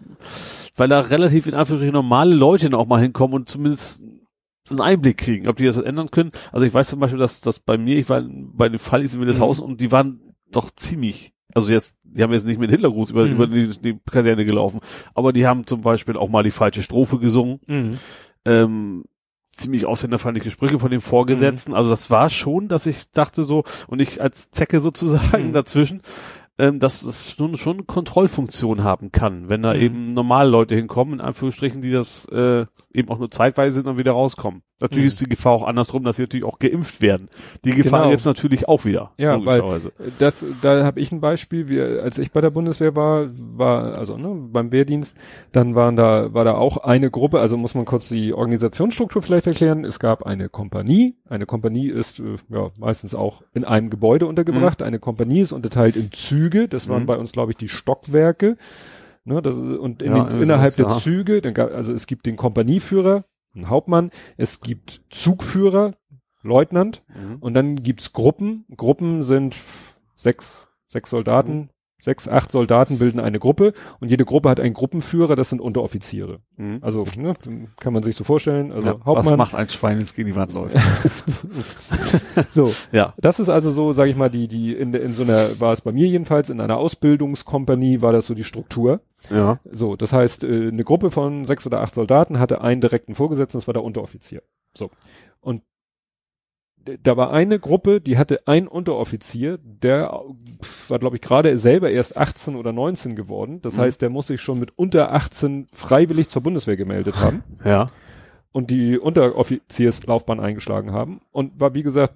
weil 0.75 0.87
da 0.87 0.99
relativ 1.01 1.47
in 1.47 1.53
Anführungsstrichen 1.55 1.93
normale 1.93 2.33
Leute 2.35 2.75
auch 2.77 2.87
mal 2.87 3.01
hinkommen 3.01 3.35
und 3.35 3.49
zumindest 3.49 4.03
einen 4.69 4.79
Einblick 4.79 5.17
kriegen, 5.17 5.47
ob 5.47 5.57
die 5.57 5.65
das 5.65 5.77
ändern 5.77 6.09
können. 6.11 6.31
Also 6.51 6.65
ich 6.65 6.73
weiß 6.73 6.89
zum 6.89 6.99
Beispiel, 6.99 7.19
dass, 7.19 7.41
dass 7.41 7.59
bei 7.59 7.77
mir, 7.77 7.97
ich 7.97 8.09
war 8.09 8.23
bei 8.29 8.69
den 8.69 8.79
Fallis 8.79 9.15
in 9.15 9.25
das 9.25 9.37
Mhm. 9.37 9.41
Haus 9.41 9.59
und 9.59 9.81
die 9.81 9.91
waren 9.91 10.33
doch 10.51 10.69
ziemlich, 10.71 11.33
also 11.53 11.71
jetzt, 11.71 11.95
die 12.03 12.21
haben 12.23 12.31
jetzt 12.33 12.45
nicht 12.45 12.59
mit 12.59 12.69
Hitlergruß 12.71 13.09
über, 13.11 13.25
Mhm. 13.25 13.31
über 13.33 13.47
die, 13.47 13.67
die 13.79 13.99
Kaserne 14.09 14.45
gelaufen, 14.45 14.79
aber 15.13 15.33
die 15.33 15.45
haben 15.47 15.65
zum 15.67 15.81
Beispiel 15.81 16.17
auch 16.17 16.29
mal 16.29 16.43
die 16.43 16.51
falsche 16.51 16.83
Strophe 16.83 17.19
gesungen 17.19 17.59
Mhm. 17.67 17.97
ähm, 18.45 19.03
ziemlich 19.53 19.85
ausländerfeindliche 19.85 20.49
Sprüche 20.49 20.79
von 20.79 20.91
den 20.91 21.01
Vorgesetzten. 21.01 21.73
Also 21.73 21.89
das 21.89 22.09
war 22.09 22.29
schon, 22.29 22.69
dass 22.69 22.85
ich 22.85 23.11
dachte 23.11 23.43
so, 23.43 23.63
und 23.87 23.99
ich 24.01 24.21
als 24.21 24.49
Zecke 24.51 24.79
sozusagen 24.81 25.49
Mhm. 25.49 25.53
dazwischen, 25.53 26.01
ähm, 26.57 26.79
dass 26.79 27.01
das 27.01 27.31
schon, 27.31 27.57
schon 27.57 27.85
Kontrollfunktion 27.85 28.83
haben 28.83 29.11
kann, 29.11 29.49
wenn 29.49 29.61
da 29.61 29.73
Mhm. 29.73 29.81
eben 29.81 30.07
normale 30.13 30.49
Leute 30.49 30.75
hinkommen, 30.75 31.15
in 31.15 31.21
Anführungsstrichen, 31.21 31.81
die 31.81 31.91
das 31.91 32.25
äh, 32.29 32.65
eben 32.93 33.09
auch 33.09 33.19
nur 33.19 33.31
zeitweise 33.31 33.75
sind 33.75 33.87
und 33.87 33.97
wieder 33.97 34.11
rauskommen. 34.11 34.61
Natürlich 34.79 35.03
Mhm. 35.03 35.07
ist 35.07 35.21
die 35.21 35.29
Gefahr 35.29 35.53
auch 35.53 35.63
andersrum, 35.67 36.03
dass 36.03 36.15
sie 36.15 36.23
natürlich 36.23 36.45
auch 36.45 36.57
geimpft 36.57 37.01
werden. 37.01 37.29
Die 37.63 37.69
Gefahr 37.71 37.99
Genau. 38.01 38.11
gibt's 38.11 38.25
natürlich 38.25 38.67
auch 38.67 38.83
wieder, 38.83 39.11
Ja, 39.17 39.43
weil-. 39.45 39.79
Das, 40.17 40.43
da 40.61 40.83
habe 40.83 40.99
ich 40.99 41.11
ein 41.11 41.21
Beispiel, 41.21 41.69
wie, 41.69 41.79
als 41.79 42.17
ich 42.17 42.31
bei 42.31 42.41
der 42.41 42.49
Bundeswehr 42.49 42.95
war, 42.95 43.27
war 43.37 43.97
also 43.97 44.17
ne, 44.17 44.35
beim 44.51 44.71
Wehrdienst, 44.71 45.15
dann 45.51 45.75
waren 45.75 45.95
da 45.95 46.33
war 46.33 46.43
da 46.45 46.55
auch 46.55 46.77
eine 46.77 47.11
Gruppe, 47.11 47.39
also 47.39 47.57
muss 47.57 47.75
man 47.75 47.85
kurz 47.85 48.09
die 48.09 48.33
Organisationsstruktur 48.33 49.21
vielleicht 49.21 49.45
erklären. 49.47 49.85
Es 49.85 49.99
gab 49.99 50.23
eine 50.23 50.49
Kompanie. 50.49 51.15
Eine 51.29 51.45
Kompanie 51.45 51.87
ist 51.89 52.19
äh, 52.19 52.37
ja 52.49 52.71
meistens 52.79 53.13
auch 53.13 53.43
in 53.53 53.63
einem 53.65 53.89
Gebäude 53.91 54.25
untergebracht. 54.25 54.81
Eine 54.81 54.97
Kompanie 54.99 55.41
ist 55.41 55.51
unterteilt 55.51 55.95
in 55.95 56.11
Züge. 56.11 56.67
Das 56.67 56.89
waren 56.89 57.03
Mhm. 57.03 57.07
bei 57.07 57.17
uns 57.17 57.31
glaube 57.31 57.51
ich 57.51 57.57
die 57.57 57.67
Stockwerke. 57.69 58.57
Ne, 59.23 59.41
das, 59.41 59.55
und 59.55 60.01
in 60.01 60.07
Ja, 60.09 60.13
den, 60.15 60.25
irgendwie 60.27 60.43
innerhalb 60.43 60.75
der. 60.75 60.89
Züge, 60.89 61.41
dann 61.41 61.53
gab, 61.53 61.71
also 61.71 61.93
es 61.93 62.07
gibt 62.07 62.25
den 62.25 62.35
Kompanieführer, 62.37 63.25
einen 63.53 63.69
Hauptmann, 63.69 64.11
es 64.37 64.61
gibt 64.61 65.01
Zugführer, 65.09 65.93
Leutnant, 66.41 67.03
Mhm. 67.07 67.37
und 67.39 67.53
dann 67.53 67.75
gibt's 67.83 68.13
Gruppen. 68.13 68.65
Gruppen 68.75 69.21
sind 69.23 69.55
sechs, 70.15 70.67
sechs 70.87 71.09
Soldaten, 71.11 71.69
sechs, 72.01 72.27
acht 72.27 72.51
Soldaten 72.51 72.97
bilden 72.97 73.19
eine 73.19 73.39
Gruppe 73.39 73.73
und 73.99 74.09
jede 74.09 74.25
Gruppe 74.25 74.49
hat 74.49 74.59
einen 74.59 74.73
Gruppenführer, 74.73 75.35
das 75.35 75.49
sind 75.49 75.61
Unteroffiziere. 75.61 76.39
Mhm. 76.57 76.79
Also, 76.81 77.05
ne, 77.17 77.33
kann 77.79 77.93
man 77.93 78.03
sich 78.03 78.15
so 78.15 78.23
vorstellen. 78.23 78.71
Also 78.71 78.87
ja, 78.87 78.95
was 78.99 79.05
Hauptmann. 79.05 79.37
macht 79.37 79.55
ein 79.55 79.69
Schwein, 79.69 79.97
wenn 79.97 80.03
es 80.03 80.13
gegen 80.13 80.27
die 80.27 80.35
Wand 80.35 80.53
läuft? 80.53 80.75
So, 82.51 82.73
ja. 82.91 83.13
das 83.17 83.39
ist 83.39 83.49
also 83.49 83.71
so, 83.71 83.93
sage 83.93 84.09
ich 84.09 84.17
mal, 84.17 84.29
die, 84.29 84.47
die, 84.47 84.73
in, 84.73 84.93
in 84.93 85.13
so 85.13 85.23
einer, 85.23 85.59
war 85.59 85.73
es 85.73 85.81
bei 85.81 85.91
mir 85.91 86.07
jedenfalls, 86.07 86.49
in 86.49 86.59
einer 86.59 86.77
Ausbildungskompanie 86.77 88.01
war 88.01 88.13
das 88.13 88.27
so 88.27 88.33
die 88.33 88.43
Struktur. 88.43 89.01
Ja. 89.29 89.59
So, 89.69 89.95
das 89.95 90.13
heißt, 90.13 90.43
äh, 90.43 90.69
eine 90.69 90.83
Gruppe 90.83 91.11
von 91.11 91.45
sechs 91.45 91.65
oder 91.65 91.81
acht 91.81 91.93
Soldaten 91.93 92.39
hatte 92.39 92.61
einen 92.61 92.81
direkten 92.81 93.15
Vorgesetzten, 93.15 93.57
das 93.57 93.67
war 93.67 93.73
der 93.73 93.83
Unteroffizier. 93.83 94.41
So. 94.75 94.89
Und 95.39 95.63
da 97.03 97.17
war 97.17 97.31
eine 97.31 97.59
Gruppe, 97.59 98.01
die 98.01 98.17
hatte 98.17 98.47
einen 98.47 98.67
Unteroffizier, 98.67 99.59
der 99.63 100.11
war, 100.87 100.99
glaube 100.99 101.15
ich, 101.15 101.21
gerade 101.21 101.57
selber 101.57 101.89
erst 101.91 102.17
18 102.17 102.55
oder 102.55 102.73
19 102.73 103.15
geworden. 103.15 103.59
Das 103.61 103.77
Mhm. 103.77 103.81
heißt, 103.81 104.01
der 104.01 104.09
muss 104.09 104.27
sich 104.27 104.41
schon 104.41 104.59
mit 104.59 104.77
unter 104.77 105.11
18 105.13 105.67
freiwillig 105.73 106.29
zur 106.29 106.41
Bundeswehr 106.43 106.77
gemeldet 106.77 107.15
haben 107.17 107.43
Ja. 107.65 107.89
und 108.51 108.69
die 108.71 108.97
Unteroffizierslaufbahn 108.97 110.39
eingeschlagen 110.39 110.91
haben 110.91 111.21
und 111.31 111.59
war, 111.59 111.73
wie 111.73 111.83
gesagt, 111.83 112.13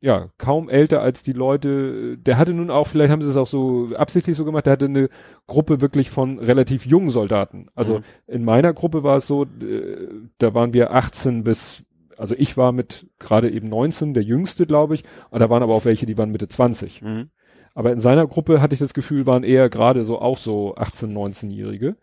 ja, 0.00 0.28
kaum 0.38 0.68
älter 0.68 1.00
als 1.02 1.24
die 1.24 1.32
Leute, 1.32 2.16
der 2.18 2.38
hatte 2.38 2.54
nun 2.54 2.70
auch, 2.70 2.86
vielleicht 2.86 3.10
haben 3.10 3.20
sie 3.20 3.30
es 3.30 3.36
auch 3.36 3.48
so 3.48 3.88
absichtlich 3.96 4.36
so 4.36 4.44
gemacht, 4.44 4.66
der 4.66 4.74
hatte 4.74 4.84
eine 4.84 5.08
Gruppe 5.48 5.80
wirklich 5.80 6.08
von 6.08 6.38
relativ 6.38 6.86
jungen 6.86 7.10
Soldaten. 7.10 7.66
Also 7.74 7.98
Mhm. 7.98 8.02
in 8.28 8.44
meiner 8.44 8.72
Gruppe 8.72 9.02
war 9.02 9.16
es 9.16 9.26
so, 9.26 9.42
äh, 9.42 10.06
da 10.38 10.54
waren 10.54 10.72
wir 10.72 10.92
18 10.94 11.42
bis, 11.42 11.82
also 12.18 12.34
ich 12.36 12.56
war 12.56 12.72
mit 12.72 13.06
gerade 13.18 13.50
eben 13.50 13.68
19, 13.68 14.14
der 14.14 14.22
jüngste, 14.22 14.66
glaube 14.66 14.94
ich, 14.94 15.04
und 15.30 15.40
da 15.40 15.48
waren 15.50 15.62
aber 15.62 15.74
auch 15.74 15.84
welche, 15.84 16.06
die 16.06 16.18
waren 16.18 16.30
Mitte 16.30 16.48
20. 16.48 17.02
Mhm. 17.02 17.30
Aber 17.74 17.92
in 17.92 18.00
seiner 18.00 18.26
Gruppe 18.26 18.60
hatte 18.60 18.74
ich 18.74 18.80
das 18.80 18.92
Gefühl, 18.94 19.26
waren 19.26 19.44
eher 19.44 19.68
gerade 19.68 20.02
so 20.04 20.20
auch 20.20 20.36
so 20.38 20.74
18, 20.76 21.16
19-Jährige. 21.16 21.96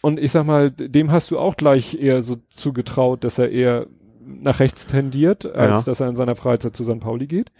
Und 0.00 0.18
ich 0.18 0.32
sag 0.32 0.46
mal, 0.46 0.70
dem 0.70 1.10
hast 1.10 1.30
du 1.30 1.38
auch 1.38 1.56
gleich 1.56 2.00
eher 2.00 2.22
so 2.22 2.36
zugetraut, 2.54 3.24
dass 3.24 3.38
er 3.38 3.50
eher 3.50 3.86
nach 4.26 4.60
rechts 4.60 4.86
tendiert, 4.86 5.44
als 5.46 5.70
Ja. 5.70 5.82
dass 5.82 6.00
er 6.00 6.08
in 6.08 6.16
seiner 6.16 6.34
Freizeit 6.34 6.74
zu 6.76 6.84
St. 6.84 7.00
Pauli 7.00 7.26
geht. 7.26 7.52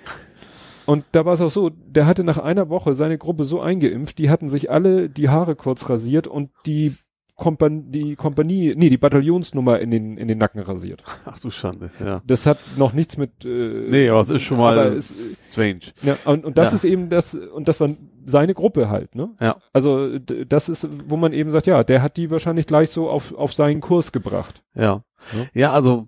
Und 0.87 1.05
da 1.13 1.25
war 1.25 1.35
es 1.35 1.41
auch 1.41 1.51
so, 1.51 1.71
der 1.71 2.07
hatte 2.07 2.25
nach 2.25 2.39
einer 2.39 2.69
Woche 2.69 2.93
seine 2.93 3.17
Gruppe 3.19 3.45
so 3.45 3.61
eingeimpft, 3.61 4.19
die 4.19 4.29
hatten 4.29 4.49
sich 4.49 4.71
alle 4.71 5.09
die 5.09 5.29
Haare 5.31 5.57
kurz 5.57 5.89
rasiert 5.89 6.27
und 6.27 6.51
die 6.67 6.95
Kompan 7.37 7.91
die 7.91 8.15
Kompanie, 8.15 8.75
nee, 8.77 8.89
die 8.91 8.97
Bataillonsnummer 8.97 9.81
in 9.81 9.91
den, 9.91 10.17
in 10.19 10.29
den 10.29 10.39
Nacken 10.39 10.61
rasiert. 10.61 11.03
Ach 11.25 11.39
du 11.41 11.51
Schande, 11.51 11.91
ja. 12.05 12.23
Das 12.27 12.47
hat 12.47 12.59
noch 12.77 12.93
nichts 12.93 13.17
mit, 13.17 13.45
äh, 13.45 13.49
Nee, 13.89 14.09
aber 14.09 14.21
es 14.21 14.31
ist 14.31 14.43
schon 14.43 14.59
mal 14.59 14.79
es- 14.79 15.49
strange. 15.51 15.81
ja, 16.03 16.17
und, 16.27 16.45
und 16.45 16.57
das 16.59 16.71
Ja. 16.71 16.77
ist 16.77 16.85
eben 16.85 17.11
das, 17.11 17.35
und 17.35 17.67
das 17.67 17.81
war 17.81 17.91
seine 18.25 18.55
Gruppe 18.55 18.89
halt, 18.89 19.17
ne? 19.17 19.31
Ja. 19.41 19.57
Also 19.73 20.19
das 20.19 20.69
ist, 20.69 20.89
wo 21.09 21.17
man 21.17 21.33
eben 21.33 21.51
sagt, 21.51 21.67
ja, 21.67 21.83
der 21.83 22.03
hat 22.03 22.17
die 22.17 22.31
wahrscheinlich 22.31 22.67
gleich 22.67 22.91
so 22.91 23.11
auf, 23.11 23.35
auf 23.35 23.53
seinen 23.53 23.81
Kurs 23.81 24.13
gebracht. 24.13 24.63
Ja. 24.75 25.03
Ja. 25.33 25.47
Ja, 25.55 25.73
also, 25.73 26.07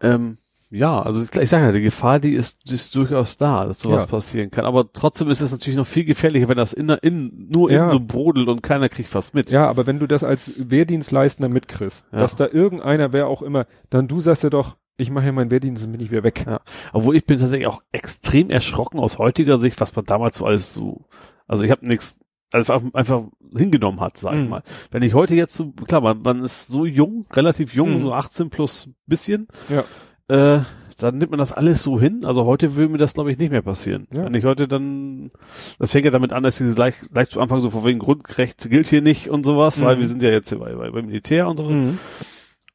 ähm, 0.00 0.36
ja, 0.70 1.00
also 1.02 1.22
ich, 1.22 1.48
sage 1.48 1.66
ja, 1.66 1.72
die 1.72 1.80
Gefahr, 1.80 2.18
die 2.18 2.32
ist, 2.34 2.68
die 2.68 2.74
ist 2.74 2.94
durchaus 2.94 3.36
da, 3.36 3.66
dass 3.66 3.80
sowas 3.80 4.02
Ja. 4.02 4.08
passieren 4.08 4.50
kann. 4.50 4.64
Aber 4.64 4.92
trotzdem 4.92 5.30
ist 5.30 5.40
es 5.40 5.52
natürlich 5.52 5.76
noch 5.78 5.86
viel 5.86 6.04
gefährlicher, 6.04 6.48
wenn 6.48 6.56
das 6.56 6.72
in, 6.72 6.88
in 6.88 7.48
nur 7.52 7.70
Ja. 7.70 7.78
innen 7.80 7.88
so 7.90 8.00
brodelt 8.00 8.48
und 8.48 8.62
keiner 8.62 8.88
kriegt 8.88 9.14
was 9.14 9.32
mit. 9.32 9.50
Ja, 9.50 9.68
aber 9.68 9.86
wenn 9.86 9.98
du 9.98 10.06
das 10.06 10.24
als 10.24 10.50
Wehrdienstleistender 10.56 11.48
mitkriegst, 11.52 12.06
Ja. 12.12 12.18
dass 12.18 12.36
da 12.36 12.46
irgendeiner, 12.50 13.12
wer 13.12 13.28
auch 13.28 13.42
immer, 13.42 13.66
dann 13.90 14.08
du 14.08 14.20
sagst 14.20 14.42
ja 14.42 14.50
doch, 14.50 14.76
ich 14.98 15.10
mache 15.10 15.26
ja 15.26 15.32
meinen 15.32 15.50
Wehrdienst 15.50 15.84
und 15.84 15.92
bin 15.92 16.00
ich 16.00 16.10
wieder 16.10 16.24
weg. 16.24 16.44
Ja. 16.46 16.60
Obwohl 16.92 17.16
ich 17.16 17.26
bin 17.26 17.38
tatsächlich 17.38 17.66
auch 17.68 17.82
extrem 17.92 18.48
erschrocken 18.50 18.98
aus 18.98 19.18
heutiger 19.18 19.58
Sicht, 19.58 19.78
was 19.80 19.94
man 19.94 20.04
damals 20.06 20.36
so 20.38 20.46
alles 20.46 20.72
so, 20.72 21.04
also 21.46 21.64
ich 21.64 21.70
habe 21.70 21.86
nichts, 21.86 22.18
also 22.52 22.72
einfach, 22.72 22.94
einfach 22.94 23.22
hingenommen 23.56 24.00
hat, 24.00 24.16
sag 24.16 24.34
ich 24.34 24.40
Mhm. 24.40 24.48
mal. 24.48 24.62
Wenn 24.90 25.02
ich 25.02 25.12
heute 25.14 25.34
jetzt 25.34 25.54
so, 25.54 25.72
klar, 25.72 26.00
man, 26.00 26.22
man 26.22 26.42
ist 26.42 26.68
so 26.68 26.86
jung, 26.86 27.26
relativ 27.32 27.74
jung, 27.74 27.94
Mhm. 27.94 28.00
so 28.00 28.12
18 28.14 28.48
plus 28.50 28.88
bisschen, 29.06 29.48
Ja. 29.68 29.84
Äh, 30.28 30.60
dann 30.98 31.18
nimmt 31.18 31.30
man 31.30 31.38
das 31.38 31.52
alles 31.52 31.82
so 31.82 32.00
hin. 32.00 32.24
Also 32.24 32.46
heute 32.46 32.76
will 32.76 32.88
mir 32.88 32.96
das, 32.98 33.12
glaube 33.14 33.30
ich, 33.30 33.36
nicht 33.38 33.50
mehr 33.50 33.60
passieren. 33.62 34.06
Ja. 34.12 34.24
Wenn 34.24 34.34
ich 34.34 34.44
heute 34.44 34.66
dann, 34.66 35.30
das 35.78 35.92
fängt 35.92 36.06
ja 36.06 36.10
damit 36.10 36.32
an, 36.32 36.42
dass 36.42 36.56
sie 36.56 36.72
gleich, 36.74 36.94
gleich 37.12 37.28
zu 37.28 37.40
Anfang 37.40 37.60
so 37.60 37.70
vor 37.70 37.84
wegen 37.84 37.98
Grundrecht 37.98 38.68
gilt 38.70 38.88
hier 38.88 39.02
nicht 39.02 39.28
und 39.28 39.44
sowas, 39.44 39.80
weil 39.82 39.96
Mhm. 39.96 40.00
wir 40.00 40.06
sind 40.08 40.22
ja 40.22 40.30
jetzt 40.30 40.50
bei, 40.58 40.74
bei, 40.74 40.90
beim 40.90 41.06
Militär 41.06 41.48
und 41.48 41.58
sowas. 41.58 41.76
Mhm. 41.76 41.98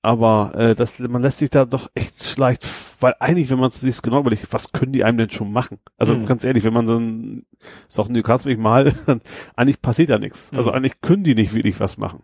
Aber 0.03 0.53
äh, 0.55 0.73
das, 0.75 0.97
man 0.99 1.21
lässt 1.21 1.39
sich 1.39 1.49
da 1.51 1.65
doch 1.65 1.89
echt 1.93 2.37
leicht, 2.37 2.67
weil 2.99 3.13
eigentlich, 3.19 3.49
wenn 3.51 3.59
man 3.59 3.69
sich 3.69 4.01
genau 4.01 4.19
überlegt, 4.21 4.51
was 4.51 4.71
können 4.71 4.91
die 4.93 5.03
einem 5.03 5.17
denn 5.19 5.29
schon 5.29 5.51
machen? 5.51 5.77
Also 5.97 6.15
Mhm. 6.15 6.25
ganz 6.25 6.43
ehrlich, 6.43 6.63
wenn 6.63 6.73
man 6.73 6.87
dann 6.87 7.45
sagt, 7.87 8.09
du 8.15 8.21
kannst 8.23 8.45
mich 8.47 8.57
mal, 8.57 8.93
dann 9.05 9.21
eigentlich 9.55 9.81
passiert 9.81 10.09
da 10.09 10.17
nichts. 10.19 10.51
Also 10.55 10.69
Mhm. 10.71 10.77
eigentlich 10.77 11.01
können 11.01 11.23
die 11.23 11.35
nicht 11.35 11.53
wirklich 11.53 11.79
was 11.79 11.97
machen. 11.97 12.23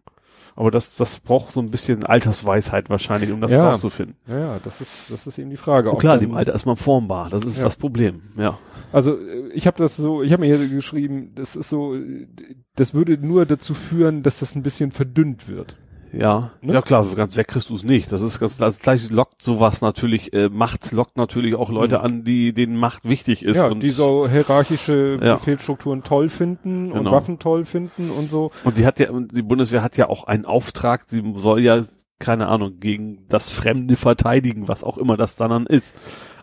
Aber 0.58 0.72
das, 0.72 0.96
das 0.98 1.20
braucht 1.20 1.54
so 1.54 1.60
ein 1.62 1.70
bisschen 1.70 2.04
Altersweisheit 2.04 2.90
wahrscheinlich, 2.90 3.32
um 3.32 3.40
das 3.42 3.52
Ja. 3.52 3.70
rauszufinden. 3.70 4.16
Ja, 4.28 4.40
ja, 4.40 4.60
das 4.64 4.82
ist, 4.82 4.92
das 5.10 5.28
ist 5.28 5.38
eben 5.38 5.52
die 5.52 5.56
Frage. 5.56 5.92
Ob 5.92 6.00
klar, 6.00 6.18
dem 6.18 6.34
Alter 6.34 6.54
ist 6.54 6.66
man 6.66 6.76
formbar. 6.78 7.30
Das 7.30 7.46
ist 7.46 7.60
Ja. 7.60 7.64
das 7.66 7.76
Problem. 7.76 8.22
Ja. 8.36 8.58
Also 8.92 9.18
äh, 9.20 9.50
ich 9.54 9.68
habe 9.68 9.78
das 9.78 9.96
so, 9.96 10.24
ich 10.24 10.34
habe 10.34 10.42
mir 10.46 10.58
hier 10.58 10.68
geschrieben, 10.68 11.32
das 11.36 11.56
ist 11.56 11.70
so, 11.70 11.94
äh, 11.96 12.28
das 12.76 12.96
würde 12.96 13.20
nur 13.20 13.46
dazu 13.46 13.76
führen, 13.76 14.24
dass 14.24 14.40
das 14.40 14.56
ein 14.56 14.64
bisschen 14.64 14.92
verdünnt 14.92 15.48
wird. 15.48 15.78
Ja, 16.14 16.52
Ne? 16.62 16.74
ja 16.74 16.82
klar, 16.82 17.06
ganz 17.16 17.36
weg 17.38 17.48
kriegst 17.50 17.70
du 17.70 17.76
es 17.76 17.84
nicht. 17.84 18.12
Das 18.12 18.22
ist 18.22 18.40
ganz, 18.40 18.58
das 18.58 18.80
gleich 18.80 19.10
lockt 19.10 19.42
sowas 19.42 19.82
natürlich, 19.82 20.32
äh, 20.34 20.50
Macht 20.50 20.92
lockt 20.92 21.18
natürlich 21.18 21.56
auch 21.56 21.70
Leute 21.70 21.98
Mhm. 22.00 22.04
an, 22.06 22.24
die 22.24 22.54
denen 22.54 22.78
Macht 22.78 23.04
wichtig 23.08 23.44
ist. 23.44 23.58
ja, 23.58 23.68
und, 23.68 23.82
die 23.84 23.90
so 23.90 24.28
hierarchische 24.28 25.20
Ja. 25.22 25.34
Befehlsstrukturen 25.36 26.04
toll 26.04 26.30
finden 26.30 26.92
und 26.92 27.00
Genau. 27.00 27.12
Waffen 27.12 27.40
toll 27.40 27.66
finden 27.66 28.10
und 28.10 28.30
so. 28.30 28.52
und 28.64 28.78
die 28.78 28.86
hat 28.86 29.00
ja, 29.00 29.12
und 29.12 29.36
die 29.36 29.42
Bundeswehr 29.42 29.84
hat 29.84 29.98
ja 29.98 30.08
auch 30.10 30.24
einen 30.26 30.46
Auftrag, 30.46 31.04
sie 31.08 31.22
soll 31.36 31.60
ja, 31.62 31.82
keine 32.20 32.48
Ahnung, 32.48 32.80
gegen 32.80 33.26
das 33.28 33.50
Fremde 33.50 33.96
verteidigen, 33.96 34.68
was 34.68 34.84
auch 34.84 34.98
immer 34.98 35.18
das 35.18 35.36
dann 35.36 35.66
ist. 35.68 35.96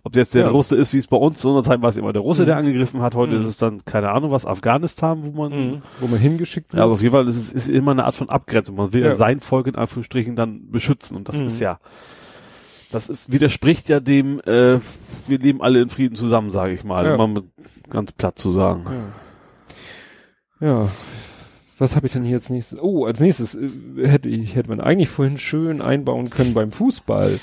Ob 0.07 0.17
jetzt 0.17 0.35
der 0.35 0.43
Ja. 0.43 0.49
Russe 0.51 0.77
ist, 0.77 0.93
wie 0.93 0.99
es 0.99 1.07
bei 1.09 1.17
uns 1.17 1.41
zu 1.41 1.49
unserer 1.49 1.63
Zeit 1.75 1.81
war 1.83 1.89
es 1.89 1.97
immer 1.97 2.13
der 2.13 2.21
Russe, 2.23 2.43
Mhm. 2.43 2.47
der 2.47 2.57
angegriffen 2.59 3.01
hat. 3.01 3.15
Heute 3.15 3.37
Mhm. 3.37 3.43
ist 3.43 3.49
es 3.49 3.57
dann, 3.59 3.79
keine 3.87 4.11
Ahnung 4.11 4.31
was, 4.31 4.45
Afghanistan, 4.45 5.21
wo 5.25 5.31
man, 5.49 5.83
Wo 6.01 6.07
man 6.07 6.19
hingeschickt 6.21 6.73
wird. 6.73 6.79
ja, 6.79 6.85
aber 6.85 6.93
auf 6.93 7.01
jeden 7.03 7.13
Fall 7.15 7.27
ist 7.27 7.37
es 7.37 7.53
ist 7.53 7.69
immer 7.69 7.93
eine 7.93 8.05
Art 8.05 8.15
von 8.15 8.29
Abgrenzung. 8.29 8.77
Man 8.77 8.93
will 8.93 9.03
ja, 9.03 9.09
Ja. 9.09 9.15
sein 9.17 9.41
Volk 9.41 9.67
in 9.67 9.77
Anführungsstrichen 9.77 10.37
dann 10.37 10.71
beschützen. 10.71 11.17
Und 11.17 11.29
das 11.31 11.39
Mhm. 11.41 11.47
ist 11.47 11.59
ja, 11.61 11.79
das 12.93 13.09
ist, 13.09 13.33
widerspricht 13.33 13.89
ja 13.89 13.99
dem, 14.01 14.41
äh, 14.41 14.79
wir 15.27 15.39
leben 15.39 15.63
alle 15.63 15.81
in 15.81 15.89
Frieden 15.89 16.15
zusammen, 16.17 16.51
sage 16.53 16.75
ich 16.75 16.85
mal, 16.85 17.07
Ja. 17.07 17.13
um 17.15 17.19
mal 17.19 17.29
mit 17.29 17.45
ganz 17.91 18.13
platt 18.13 18.39
zu 18.39 18.51
sagen. 18.51 18.85
ja. 20.61 20.89
Was 21.85 21.97
habe 21.97 22.07
ich 22.07 22.15
denn 22.15 22.25
hier 22.25 22.37
als 22.37 22.49
nächstes? 22.49 22.79
Oh, 22.81 23.05
als 23.05 23.21
nächstes 23.21 23.55
äh, 23.55 23.69
hätte 24.09 24.31
ich 24.31 24.57
hätte 24.57 24.71
man 24.71 24.81
eigentlich 24.81 25.11
vorhin 25.11 25.37
schön 25.37 25.83
einbauen 25.83 26.31
können 26.31 26.55
beim 26.55 26.73
Fußball. 26.73 27.39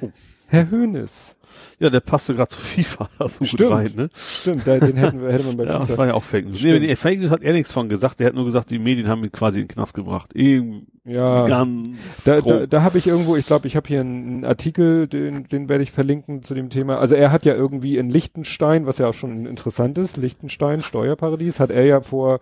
Oh. 0.00 0.08
Herr 0.46 0.70
Hönes. 0.70 1.36
Ja, 1.78 1.90
der 1.90 2.00
passte 2.00 2.34
gerade 2.34 2.48
zu 2.48 2.58
FIFA 2.60 3.10
so 3.28 3.38
gut 3.40 3.48
Stimmt. 3.48 3.70
rein, 3.70 3.90
ne? 3.94 4.08
Stimmt, 4.14 4.66
da, 4.66 4.78
den 4.78 4.96
hätten 4.96 5.20
wir, 5.20 5.30
hätte 5.30 5.44
man 5.44 5.58
bei 5.58 5.64
Ja, 5.66 5.78
das 5.80 5.88
FIFA. 5.88 5.98
war 5.98 6.06
ja 6.06 6.14
auch 6.14 6.22
Fake 6.24 6.46
News. 6.46 6.60
Stimmt. 6.60 6.80
Nee, 6.80 6.96
Fake 6.96 7.20
News 7.20 7.30
hat 7.30 7.42
er 7.42 7.52
nichts 7.52 7.70
von 7.70 7.90
gesagt. 7.90 8.18
Der 8.20 8.28
hat 8.28 8.34
nur 8.34 8.46
gesagt, 8.46 8.70
die 8.70 8.78
Medien 8.78 9.08
haben 9.08 9.22
ihn 9.24 9.30
quasi 9.32 9.60
in 9.60 9.66
den 9.66 9.74
Knast 9.74 9.92
gebracht. 9.92 10.34
Eben 10.34 10.86
Ja. 11.04 11.44
ganz 11.46 12.24
Da, 12.24 12.40
da, 12.40 12.66
da 12.66 12.82
habe 12.82 12.96
ich 12.96 13.06
irgendwo, 13.06 13.36
ich 13.36 13.44
glaube, 13.46 13.66
ich 13.66 13.76
habe 13.76 13.86
hier 13.88 14.00
einen 14.00 14.46
Artikel, 14.46 15.06
den, 15.06 15.44
den 15.48 15.68
werde 15.68 15.82
ich 15.82 15.92
verlinken 15.92 16.42
zu 16.42 16.54
dem 16.54 16.70
Thema. 16.70 16.98
Also 16.98 17.14
er 17.14 17.30
hat 17.30 17.44
ja 17.44 17.54
irgendwie 17.54 17.98
in 17.98 18.08
Liechtenstein, 18.08 18.86
was 18.86 18.96
ja 18.96 19.08
auch 19.08 19.14
schon 19.14 19.44
interessant 19.44 19.98
ist, 19.98 20.16
Liechtenstein, 20.16 20.80
Steuerparadies, 20.80 21.60
hat 21.60 21.70
er 21.70 21.84
ja 21.84 22.00
vor 22.00 22.40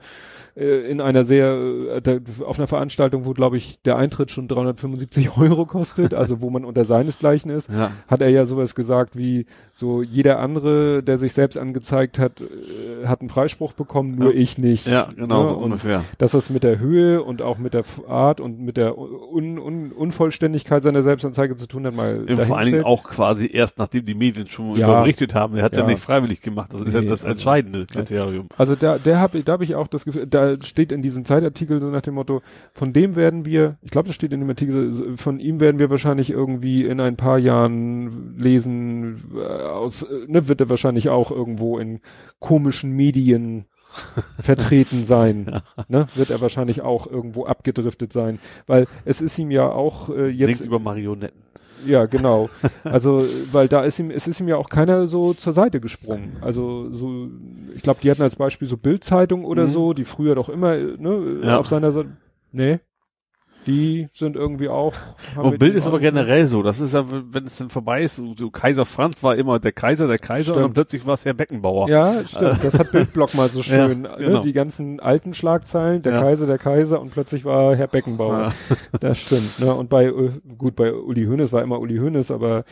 äh, 0.56 0.90
in 0.90 1.00
einer 1.00 1.24
sehr, 1.24 2.00
äh, 2.04 2.20
auf 2.44 2.58
einer 2.58 2.66
Veranstaltung, 2.68 3.24
wo 3.26 3.32
glaube 3.32 3.56
ich 3.56 3.80
der 3.82 3.96
Eintritt 3.96 4.30
schon 4.30 4.48
375 4.48 5.30
Euro 5.38 5.66
kostet, 5.66 6.14
also 6.14 6.40
wo 6.40 6.50
man 6.50 6.64
unter 6.64 6.84
seinesgleichen 6.84 7.50
ist, 7.50 7.68
ja. 7.70 7.92
hat 8.08 8.20
er 8.20 8.28
ja 8.30 8.44
sowas 8.46 8.74
gesagt 8.74 9.16
wie 9.16 9.46
so 9.74 10.02
jeder 10.02 10.38
andere, 10.40 11.02
der 11.02 11.18
sich 11.18 11.32
selbst 11.32 11.56
angezeigt 11.56 12.18
hat, 12.18 12.40
äh, 12.40 13.06
hat 13.06 13.20
einen 13.20 13.30
Freispruch 13.30 13.72
bekommen, 13.72 14.16
nur 14.16 14.32
Ja. 14.34 14.40
ich 14.40 14.58
nicht. 14.58 14.86
ja, 14.86 15.08
genau, 15.16 15.42
Ne? 15.44 15.48
so 15.48 15.54
ungefähr. 15.56 16.04
dass 16.18 16.32
das 16.32 16.50
mit 16.50 16.64
der 16.64 16.78
Höhe 16.78 17.22
und 17.22 17.42
auch 17.42 17.58
mit 17.58 17.74
der 17.74 17.84
Art 18.08 18.40
und 18.40 18.60
mit 18.60 18.76
der 18.76 18.98
Un 18.98 19.58
Un 19.58 19.92
Unvollständigkeit 19.92 20.82
seiner 20.82 21.02
Selbstanzeige 21.02 21.56
zu 21.56 21.66
tun 21.66 21.86
hat, 21.86 21.94
mal 21.94 22.24
Und 22.28 22.42
vor 22.42 22.58
allen 22.58 22.70
Dingen 22.72 22.84
auch 22.84 23.04
quasi 23.04 23.50
erst, 23.52 23.78
nachdem 23.78 24.04
die 24.04 24.14
Medien 24.14 24.46
schon 24.46 24.76
Ja. 24.76 24.86
über 24.88 25.00
berichtet 25.00 25.34
haben. 25.34 25.56
Er 25.56 25.62
hat 25.64 25.76
ja. 25.76 25.82
Ja. 25.82 25.88
nicht 25.88 26.00
freiwillig 26.02 26.40
gemacht. 26.42 26.72
Das 26.72 26.80
ist 26.82 26.92
ja 26.94 27.00
Nee, 27.00 27.06
das 27.06 27.24
also- 27.24 27.32
entscheidende 27.32 27.86
Kriterium. 27.86 28.48
Also 28.58 28.74
da, 28.74 28.98
der 28.98 29.20
hab, 29.20 29.32
da 29.44 29.52
habe 29.52 29.64
ich 29.64 29.74
auch 29.74 29.86
das 29.88 30.04
Gefühl, 30.04 30.26
da 30.26 30.39
steht 30.62 30.92
in 30.92 31.02
diesem 31.02 31.24
Zeitartikel 31.24 31.80
so 31.80 31.88
nach 31.88 32.02
dem 32.02 32.14
Motto, 32.14 32.42
von 32.72 32.92
dem 32.92 33.16
werden 33.16 33.44
wir, 33.44 33.78
ich 33.82 33.90
glaube, 33.90 34.08
das 34.08 34.14
steht 34.14 34.32
in 34.32 34.40
dem 34.40 34.48
Artikel, 34.48 35.16
von 35.16 35.40
ihm 35.40 35.60
werden 35.60 35.78
wir 35.78 35.90
wahrscheinlich 35.90 36.30
irgendwie 36.30 36.84
in 36.84 37.00
ein 37.00 37.16
paar 37.16 37.38
Jahren 37.38 38.36
lesen, 38.38 39.32
äh, 39.34 39.40
aus, 39.40 40.02
äh, 40.02 40.26
ne, 40.26 40.48
wird 40.48 40.60
er 40.60 40.68
wahrscheinlich 40.68 41.08
auch 41.08 41.30
irgendwo 41.30 41.78
in 41.78 42.00
komischen 42.38 42.92
Medien 42.92 43.66
vertreten 44.38 45.04
sein, 45.04 45.62
ne, 45.88 46.06
wird 46.14 46.30
er 46.30 46.40
wahrscheinlich 46.40 46.82
auch 46.82 47.06
irgendwo 47.06 47.46
abgedriftet 47.46 48.12
sein, 48.12 48.38
weil 48.66 48.86
es 49.04 49.20
ist 49.20 49.38
ihm 49.38 49.50
ja 49.50 49.68
auch 49.68 50.10
äh, 50.10 50.28
jetzt 50.28 50.58
Singt 50.58 50.66
über 50.66 50.78
Marionetten. 50.78 51.49
Ja, 51.86 52.06
genau. 52.06 52.48
Also, 52.84 53.24
weil 53.52 53.68
da 53.68 53.82
ist 53.84 53.98
ihm, 53.98 54.10
es 54.10 54.26
ist 54.28 54.40
ihm 54.40 54.48
ja 54.48 54.56
auch 54.56 54.68
keiner 54.68 55.06
so 55.06 55.34
zur 55.34 55.52
Seite 55.52 55.80
gesprungen. 55.80 56.36
Also 56.40 56.90
so, 56.90 57.28
ich 57.74 57.82
glaube, 57.82 58.00
die 58.02 58.10
hatten 58.10 58.22
als 58.22 58.36
Beispiel 58.36 58.68
so 58.68 58.76
Bildzeitung 58.76 59.44
oder 59.44 59.66
Mhm. 59.66 59.70
so, 59.70 59.92
die 59.92 60.04
früher 60.04 60.34
doch 60.34 60.48
immer, 60.48 60.76
ne, 60.76 61.40
Ja. 61.44 61.58
auf 61.58 61.66
seiner 61.66 61.92
Seite. 61.92 62.10
Nee. 62.52 62.80
Die 63.66 64.08
sind 64.14 64.36
irgendwie 64.36 64.68
auch. 64.68 64.94
Und 65.36 65.50
mit 65.50 65.60
Bild 65.60 65.74
ist 65.74 65.86
aber 65.86 65.98
auch- 65.98 66.00
generell 66.00 66.46
so. 66.46 66.62
Das 66.62 66.80
ist 66.80 66.94
ja, 66.94 67.04
wenn 67.08 67.44
es 67.44 67.58
dann 67.58 67.68
vorbei 67.68 68.02
ist, 68.02 68.16
so, 68.36 68.50
Kaiser 68.50 68.86
Franz 68.86 69.22
war 69.22 69.36
immer 69.36 69.58
der 69.58 69.72
Kaiser, 69.72 70.08
der 70.08 70.18
Kaiser 70.18 70.52
und 70.52 70.56
dann 70.56 70.62
Stimmt. 70.64 70.74
plötzlich 70.74 71.06
war 71.06 71.14
es 71.14 71.24
Herr 71.24 71.34
Beckenbauer. 71.34 71.88
Ja, 71.88 72.26
stimmt. 72.26 72.64
Das 72.64 72.78
hat 72.78 72.90
Bildblock 72.90 73.34
mal 73.34 73.50
so 73.50 73.58
Ja, 73.62 73.88
schön. 73.88 74.04
genau. 74.04 74.18
ne, 74.18 74.40
die 74.42 74.52
ganzen 74.54 74.98
alten 75.00 75.34
Schlagzeilen, 75.34 76.00
der 76.02 76.14
Ja. 76.14 76.20
Kaiser, 76.22 76.46
der 76.46 76.58
Kaiser 76.58 77.00
und 77.00 77.10
plötzlich 77.10 77.44
war 77.44 77.76
Herr 77.76 77.86
Beckenbauer. 77.88 78.52
Das 78.98 79.18
stimmt. 79.18 79.58
Ne? 79.60 79.74
Und 79.74 79.90
bei, 79.90 80.06
äh, 80.06 80.30
gut, 80.56 80.74
bei 80.76 80.92
Uli 80.94 81.26
Hoeneß 81.26 81.52
war 81.52 81.62
immer 81.62 81.78
Uli 81.80 81.98
Hoeneß, 81.98 82.30
aber 82.30 82.64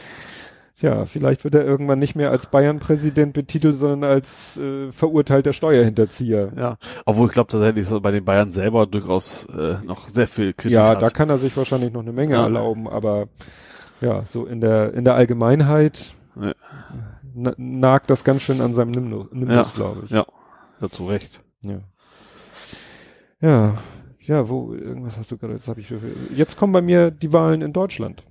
ja, 0.81 1.05
vielleicht 1.07 1.44
wird 1.44 1.55
er 1.57 1.65
irgendwann 1.65 1.98
nicht 1.98 2.15
mehr 2.15 2.31
als 2.31 2.47
Bayern-Präsident 2.47 3.32
betitelt, 3.32 3.74
sondern 3.74 4.08
als 4.10 4.57
äh, 4.57 4.92
verurteilter 4.92 5.52
Steuerhinterzieher. 5.52 6.52
Ja, 6.57 6.76
obwohl 7.05 7.26
ich 7.26 7.32
glaube 7.32 7.50
tatsächlich, 7.50 7.84
dass 7.86 7.92
er 7.94 8.00
bei 8.00 8.10
den 8.12 8.24
Bayern 8.24 8.52
selber 8.52 8.86
durchaus 8.86 9.47
äh, 9.47 9.76
noch 9.84 10.08
sehr 10.08 10.26
viel 10.28 10.52
Kritik 10.52 10.76
Ja, 10.76 10.89
hat. 10.90 11.02
da 11.02 11.10
kann 11.10 11.28
er 11.31 11.39
sich 11.39 11.57
wahrscheinlich 11.57 11.92
noch 11.92 12.02
eine 12.02 12.12
Menge 12.12 12.34
Ja. 12.34 12.44
erlauben, 12.44 12.89
aber 12.89 13.28
ja, 14.00 14.24
so 14.26 14.47
in 14.47 14.60
der 14.60 14.94
in 14.94 15.05
der 15.05 15.15
Allgemeinheit 15.15 16.15
Ja. 16.40 16.52
na, 17.34 17.52
nagt 17.57 18.10
das 18.10 18.23
ganz 18.24 18.42
schön 18.42 18.60
an 18.60 18.74
seinem 18.74 18.92
Nimbus, 18.92 19.26
Nimbus 19.32 19.74
glaube 19.74 20.02
ich. 20.05 20.10
Ja, 20.10 20.24
ja, 20.81 20.89
zu 20.89 21.07
Recht. 21.07 21.42
Ja. 21.62 21.81
Ja, 23.40 23.78
ja, 24.20 24.48
wo, 24.48 24.74
irgendwas 24.74 25.16
hast 25.16 25.31
du 25.31 25.39
gerade, 25.39 25.55
jetzt 25.55 25.68
habe 25.68 25.81
ich, 25.81 25.92
jetzt 26.34 26.57
kommen 26.58 26.73
bei 26.73 26.82
mir 26.82 27.10
die 27.10 27.32
Wahlen 27.32 27.62
in 27.62 27.73
Deutschland. 27.73 28.23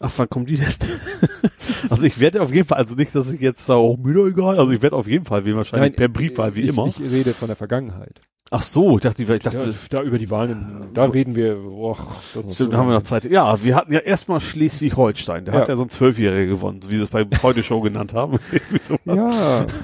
Ach, 0.00 0.12
wann 0.16 0.28
kommen 0.28 0.46
die 0.46 0.56
denn? 0.56 0.66
also 1.90 2.02
ich 2.04 2.20
werde 2.20 2.42
auf 2.42 2.52
jeden 2.54 2.66
Fall, 2.68 2.78
also 2.78 2.94
nicht, 2.94 3.14
dass 3.14 3.32
ich 3.32 3.40
jetzt 3.40 3.68
da 3.68 3.74
auch 3.74 3.96
müde 3.96 4.26
egal, 4.28 4.58
also 4.58 4.72
ich 4.72 4.82
werde 4.82 4.96
auf 4.96 5.06
jeden 5.08 5.24
Fall 5.24 5.44
wählen, 5.44 5.56
wahrscheinlich 5.56 5.90
Nein, 5.92 5.96
per 5.96 6.08
Briefwahl, 6.08 6.54
wie 6.54 6.62
ich, 6.62 6.68
immer. 6.68 6.86
Ich 6.86 7.00
rede 7.00 7.32
von 7.32 7.48
der 7.48 7.56
Vergangenheit. 7.56 8.20
Ach 8.50 8.62
so, 8.62 8.96
ich 8.96 9.02
dachte, 9.02 9.22
ich 9.22 9.42
dachte, 9.42 9.68
Ja, 9.68 9.74
da 9.90 10.02
über 10.02 10.18
die 10.18 10.30
Wahlen, 10.30 10.88
da 10.94 11.04
reden 11.04 11.36
wir, 11.36 11.56
boah, 11.56 11.98
das 12.34 12.54
Stimmt, 12.54 12.72
so 12.72 12.72
haben 12.78 12.88
wir 12.88 12.94
noch. 12.94 13.02
Zeit. 13.02 13.26
Ja, 13.26 13.62
wir 13.62 13.76
hatten 13.76 13.92
ja 13.92 13.98
erstmal 13.98 14.40
Schleswig-Holstein. 14.40 15.44
Der 15.44 15.52
Ja. 15.54 15.60
hat 15.60 15.68
ja 15.68 15.76
so 15.76 15.82
ein 15.82 15.90
Zwölfjähriger 15.90 16.46
gewonnen, 16.46 16.80
wie 16.88 16.96
sie 16.96 17.02
es 17.02 17.10
bei 17.10 17.26
heute 17.42 17.62
Show 17.62 17.80
genannt 17.82 18.14
haben. 18.14 18.38
Ja. 19.04 19.66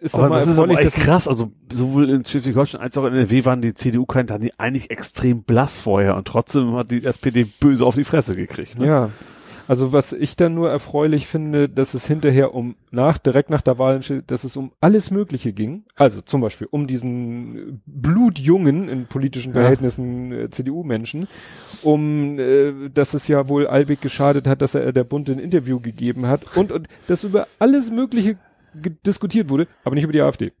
Ist 0.00 0.14
aber 0.14 0.36
das 0.36 0.46
ist 0.46 0.58
aber 0.58 0.78
echt 0.78 0.96
krass. 0.96 1.26
Also 1.26 1.52
sowohl 1.72 2.10
in 2.10 2.24
Schleswig-Holstein 2.24 2.80
als 2.80 2.98
auch 2.98 3.04
in 3.04 3.14
NRW 3.14 3.44
waren 3.44 3.62
die 3.62 3.74
CDU-Kandidaten 3.74 4.50
eigentlich 4.58 4.90
extrem 4.90 5.42
blass 5.42 5.78
vorher 5.78 6.16
und 6.16 6.28
trotzdem 6.28 6.74
hat 6.76 6.90
die 6.90 7.04
SPD 7.04 7.44
böse 7.44 7.84
auf 7.84 7.94
die 7.94 8.04
Fresse 8.04 8.36
gekriegt. 8.36 8.78
Ne? 8.78 8.86
Ja. 8.86 9.10
Also 9.68 9.92
was 9.92 10.12
ich 10.12 10.36
dann 10.36 10.54
nur 10.54 10.70
erfreulich 10.70 11.26
finde, 11.26 11.68
dass 11.68 11.94
es 11.94 12.06
hinterher 12.06 12.54
um 12.54 12.76
nach, 12.90 13.18
direkt 13.18 13.50
nach 13.50 13.62
der 13.62 13.78
Wahl, 13.78 14.00
dass 14.26 14.44
es 14.44 14.56
um 14.56 14.72
alles 14.80 15.10
Mögliche 15.10 15.52
ging. 15.52 15.84
Also 15.96 16.20
zum 16.20 16.40
Beispiel 16.40 16.68
um 16.70 16.86
diesen 16.86 17.82
blutjungen 17.86 18.88
in 18.88 19.06
politischen 19.06 19.52
Ja. 19.52 19.60
Verhältnissen 19.60 20.32
äh, 20.32 20.50
CDU-Menschen, 20.50 21.26
um 21.82 22.38
äh, 22.38 22.90
dass 22.90 23.14
es 23.14 23.26
ja 23.28 23.48
wohl 23.48 23.66
Albig 23.66 24.00
geschadet 24.00 24.46
hat, 24.46 24.62
dass 24.62 24.74
er 24.74 24.92
der 24.92 25.04
Bund 25.04 25.28
ein 25.28 25.38
Interview 25.38 25.80
gegeben 25.80 26.26
hat 26.26 26.56
und, 26.56 26.70
und 26.70 26.88
dass 27.08 27.24
über 27.24 27.48
alles 27.58 27.90
Mögliche 27.90 28.36
diskutiert 29.06 29.48
wurde, 29.48 29.66
aber 29.84 29.94
nicht 29.94 30.04
über 30.04 30.12
die 30.12 30.20
AfD. 30.20 30.52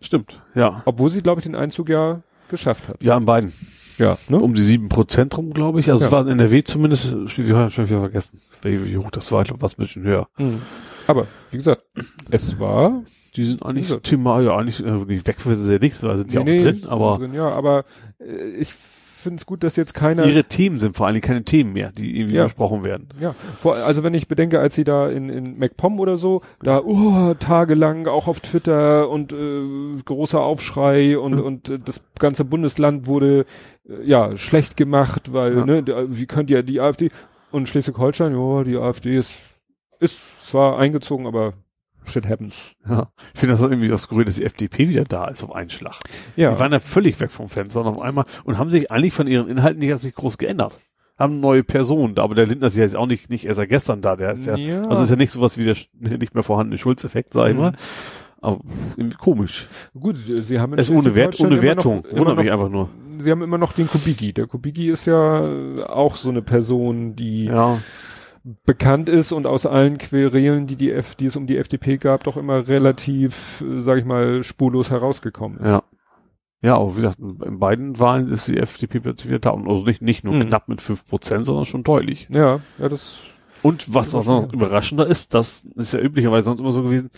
Stimmt. 0.00 0.40
Ja. 0.54 0.82
Obwohl 0.86 1.10
sie, 1.10 1.20
glaube 1.20 1.40
ich, 1.40 1.44
den 1.44 1.54
Einzug 1.54 1.88
ja 1.88 2.22
geschafft 2.48 2.88
hat. 2.88 3.02
Ja, 3.02 3.16
an 3.16 3.24
beiden. 3.24 3.52
Ja, 3.98 4.16
ne? 4.28 4.38
Um 4.38 4.54
die 4.54 4.62
sieben 4.62 4.88
Prozent 4.88 5.36
rum, 5.36 5.52
glaube 5.52 5.80
ich. 5.80 5.90
Also 5.90 6.06
es 6.06 6.10
Ja. 6.10 6.12
war 6.12 6.22
in 6.22 6.28
NRW 6.28 6.62
zumindest, 6.64 7.04
Schleswig-Holstein 7.26 7.70
schon 7.70 7.88
wieder 7.90 8.00
vergessen, 8.00 8.40
wie, 8.62 8.96
hoch 8.96 9.10
das 9.10 9.30
war. 9.30 9.42
Ich 9.42 9.48
glaube, 9.48 9.60
was 9.62 9.74
ein 9.74 9.82
bisschen 9.82 10.04
höher. 10.04 10.26
Mhm. 10.38 10.62
Aber, 11.06 11.26
wie 11.50 11.58
gesagt, 11.58 11.82
es 12.30 12.58
war 12.58 13.02
Die 13.36 13.44
sind 13.44 13.62
eigentlich 13.64 13.90
Ja. 13.90 13.98
Thema, 14.00 14.40
ja, 14.40 14.56
eigentlich 14.56 14.84
äh, 14.84 15.26
weg 15.26 15.36
sie 15.40 15.72
ja 15.72 15.78
nicht, 15.78 16.02
da 16.02 16.16
sind 16.16 16.32
die 16.32 16.38
auch 16.38 16.44
drin, 16.44 16.82
aber 16.88 17.18
drin, 17.18 17.32
ja, 17.34 17.48
aber 17.50 17.84
äh, 18.18 18.48
ich 18.58 18.72
finde 19.20 19.36
es 19.40 19.46
gut, 19.46 19.62
dass 19.64 19.76
jetzt 19.76 19.94
keiner. 19.94 20.24
ihre 20.26 20.44
Themen 20.44 20.78
sind 20.78 20.96
vor 20.96 21.06
allem 21.06 21.20
keine 21.20 21.44
Themen 21.44 21.72
mehr, 21.72 21.92
die 21.92 22.18
irgendwie 22.18 22.36
Ja. 22.36 22.44
besprochen 22.44 22.84
werden. 22.84 23.08
ja, 23.20 23.34
vor, 23.60 23.76
also 23.76 24.02
wenn 24.02 24.14
ich 24.14 24.28
bedenke, 24.28 24.58
als 24.60 24.74
sie 24.74 24.84
da 24.84 25.08
in, 25.08 25.28
in 25.28 25.58
MacPom 25.58 26.00
oder 26.00 26.16
so, 26.16 26.42
da 26.62 26.80
oh, 26.82 27.34
tagelang 27.34 28.06
auch 28.06 28.26
auf 28.28 28.40
Twitter 28.40 29.08
und 29.08 29.32
äh, 29.32 29.62
großer 30.04 30.40
Aufschrei 30.40 31.18
und, 31.18 31.34
Mhm. 31.36 31.40
und 31.42 31.68
äh, 31.70 31.78
das 31.78 32.02
ganze 32.18 32.44
Bundesland 32.44 33.06
wurde 33.06 33.46
äh, 33.88 34.04
ja 34.04 34.36
schlecht 34.36 34.76
gemacht, 34.76 35.32
weil, 35.32 35.56
Ja. 35.58 35.64
ne, 35.64 35.82
da, 35.82 36.04
wie 36.08 36.26
könnt 36.26 36.50
ihr 36.50 36.62
die 36.62 36.80
AfD 36.80 37.10
und 37.50 37.68
Schleswig-Holstein, 37.68 38.32
ja, 38.34 38.64
die 38.64 38.76
AfD 38.76 39.16
ist, 39.16 39.34
ist 39.98 40.18
zwar 40.46 40.78
eingezogen, 40.78 41.26
aber 41.26 41.52
shit 42.04 42.26
happens. 42.28 42.74
Ja. 42.88 43.08
Ich 43.34 43.40
finde 43.40 43.54
das 43.54 43.62
irgendwie 43.62 43.92
auch 43.92 43.98
skurril, 43.98 44.24
dass 44.24 44.36
die 44.36 44.44
FDP 44.44 44.88
wieder 44.88 45.04
da 45.04 45.26
ist 45.28 45.42
auf 45.44 45.54
einen 45.54 45.70
Schlag. 45.70 45.96
Ja. 46.36 46.52
Die 46.52 46.60
waren 46.60 46.72
ja 46.72 46.78
völlig 46.78 47.18
weg 47.20 47.30
vom 47.30 47.48
Fenster 47.48 47.80
auf 47.86 48.00
einmal 48.00 48.24
und 48.44 48.58
haben 48.58 48.70
sich 48.70 48.90
eigentlich 48.90 49.12
von 49.12 49.26
ihren 49.26 49.48
Inhalten 49.48 49.78
nicht, 49.80 50.04
nicht 50.04 50.16
groß 50.16 50.38
geändert. 50.38 50.80
Haben 51.18 51.40
neue 51.40 51.62
Personen 51.62 52.14
da, 52.14 52.22
aber 52.22 52.34
der 52.34 52.46
Lindner 52.46 52.68
ist 52.68 52.76
ja 52.76 52.84
jetzt 52.84 52.96
auch 52.96 53.06
nicht, 53.06 53.28
nicht 53.28 53.44
erst 53.44 53.58
seit 53.58 53.68
gestern 53.68 54.00
da, 54.00 54.16
der 54.16 54.32
ist 54.32 54.46
ja, 54.46 54.56
Ja. 54.56 54.82
also 54.88 55.02
ist 55.02 55.10
ja 55.10 55.16
nicht 55.16 55.32
sowas 55.32 55.58
wie 55.58 55.64
der 55.64 55.76
nicht 56.00 56.32
mehr 56.34 56.42
vorhandene 56.42 56.78
Schulzeffekt, 56.78 57.34
sag 57.34 57.48
ich 57.48 57.54
Mhm. 57.54 57.60
mal. 57.60 57.72
Aber 58.42 58.58
komisch. 59.18 59.68
Gut, 59.98 60.16
sie 60.38 60.58
haben 60.58 60.72
Es 60.78 60.88
ohne 60.88 61.14
Wert, 61.14 61.38
ohne 61.40 61.60
Wertung. 61.60 62.06
noch- 62.10 62.18
Wundert 62.18 62.36
mich 62.38 62.46
noch- 62.46 62.52
einfach 62.54 62.70
nur. 62.70 62.88
Sie 63.18 63.30
haben 63.30 63.42
immer 63.42 63.58
noch 63.58 63.74
den 63.74 63.86
Kubicki. 63.86 64.32
Der 64.32 64.46
Kubicki 64.46 64.88
ist 64.88 65.04
ja 65.04 65.44
auch 65.86 66.16
so 66.16 66.30
eine 66.30 66.40
Person, 66.40 67.16
die 67.16 67.44
Ja. 67.44 67.76
Bekannt 68.64 69.08
ist 69.08 69.32
und 69.32 69.46
aus 69.46 69.66
allen 69.66 69.98
Querelen, 69.98 70.66
die 70.66 70.76
die, 70.76 70.92
F 70.92 71.14
die 71.14 71.26
es 71.26 71.36
um 71.36 71.46
die 71.46 71.56
FDP 71.56 71.98
gab, 71.98 72.24
doch 72.24 72.36
immer 72.36 72.68
relativ, 72.68 73.62
äh, 73.62 73.80
sag 73.80 73.98
ich 73.98 74.04
mal, 74.04 74.42
spurlos 74.42 74.90
herausgekommen 74.90 75.58
ist. 75.58 75.68
Ja. 75.68 75.82
Ja, 76.62 76.76
aber 76.76 76.92
wie 76.96 77.00
gesagt, 77.00 77.18
in 77.20 77.58
beiden 77.58 77.98
Wahlen 77.98 78.30
ist 78.30 78.46
die 78.46 78.58
FDP 78.58 79.00
plötzlich 79.00 79.30
wieder 79.30 79.38
da. 79.38 79.50
Und 79.50 79.66
Also 79.66 79.84
nicht, 79.84 80.02
nicht 80.02 80.24
nur 80.24 80.34
Mhm. 80.34 80.40
knapp 80.48 80.68
mit 80.68 80.82
fünf 80.82 81.06
Prozent, 81.06 81.46
sondern 81.46 81.64
schon 81.64 81.84
deutlich. 81.84 82.28
Ja, 82.30 82.60
ja, 82.78 82.88
das, 82.90 83.18
Und 83.62 83.94
was 83.94 84.14
auch 84.14 84.26
noch 84.26 84.52
überraschender 84.52 85.06
ist, 85.06 85.32
das 85.32 85.64
ist 85.76 85.94
ja 85.94 86.00
üblicherweise 86.00 86.44
sonst 86.46 86.60
immer 86.60 86.72
so 86.72 86.82
gewesen, 86.82 87.10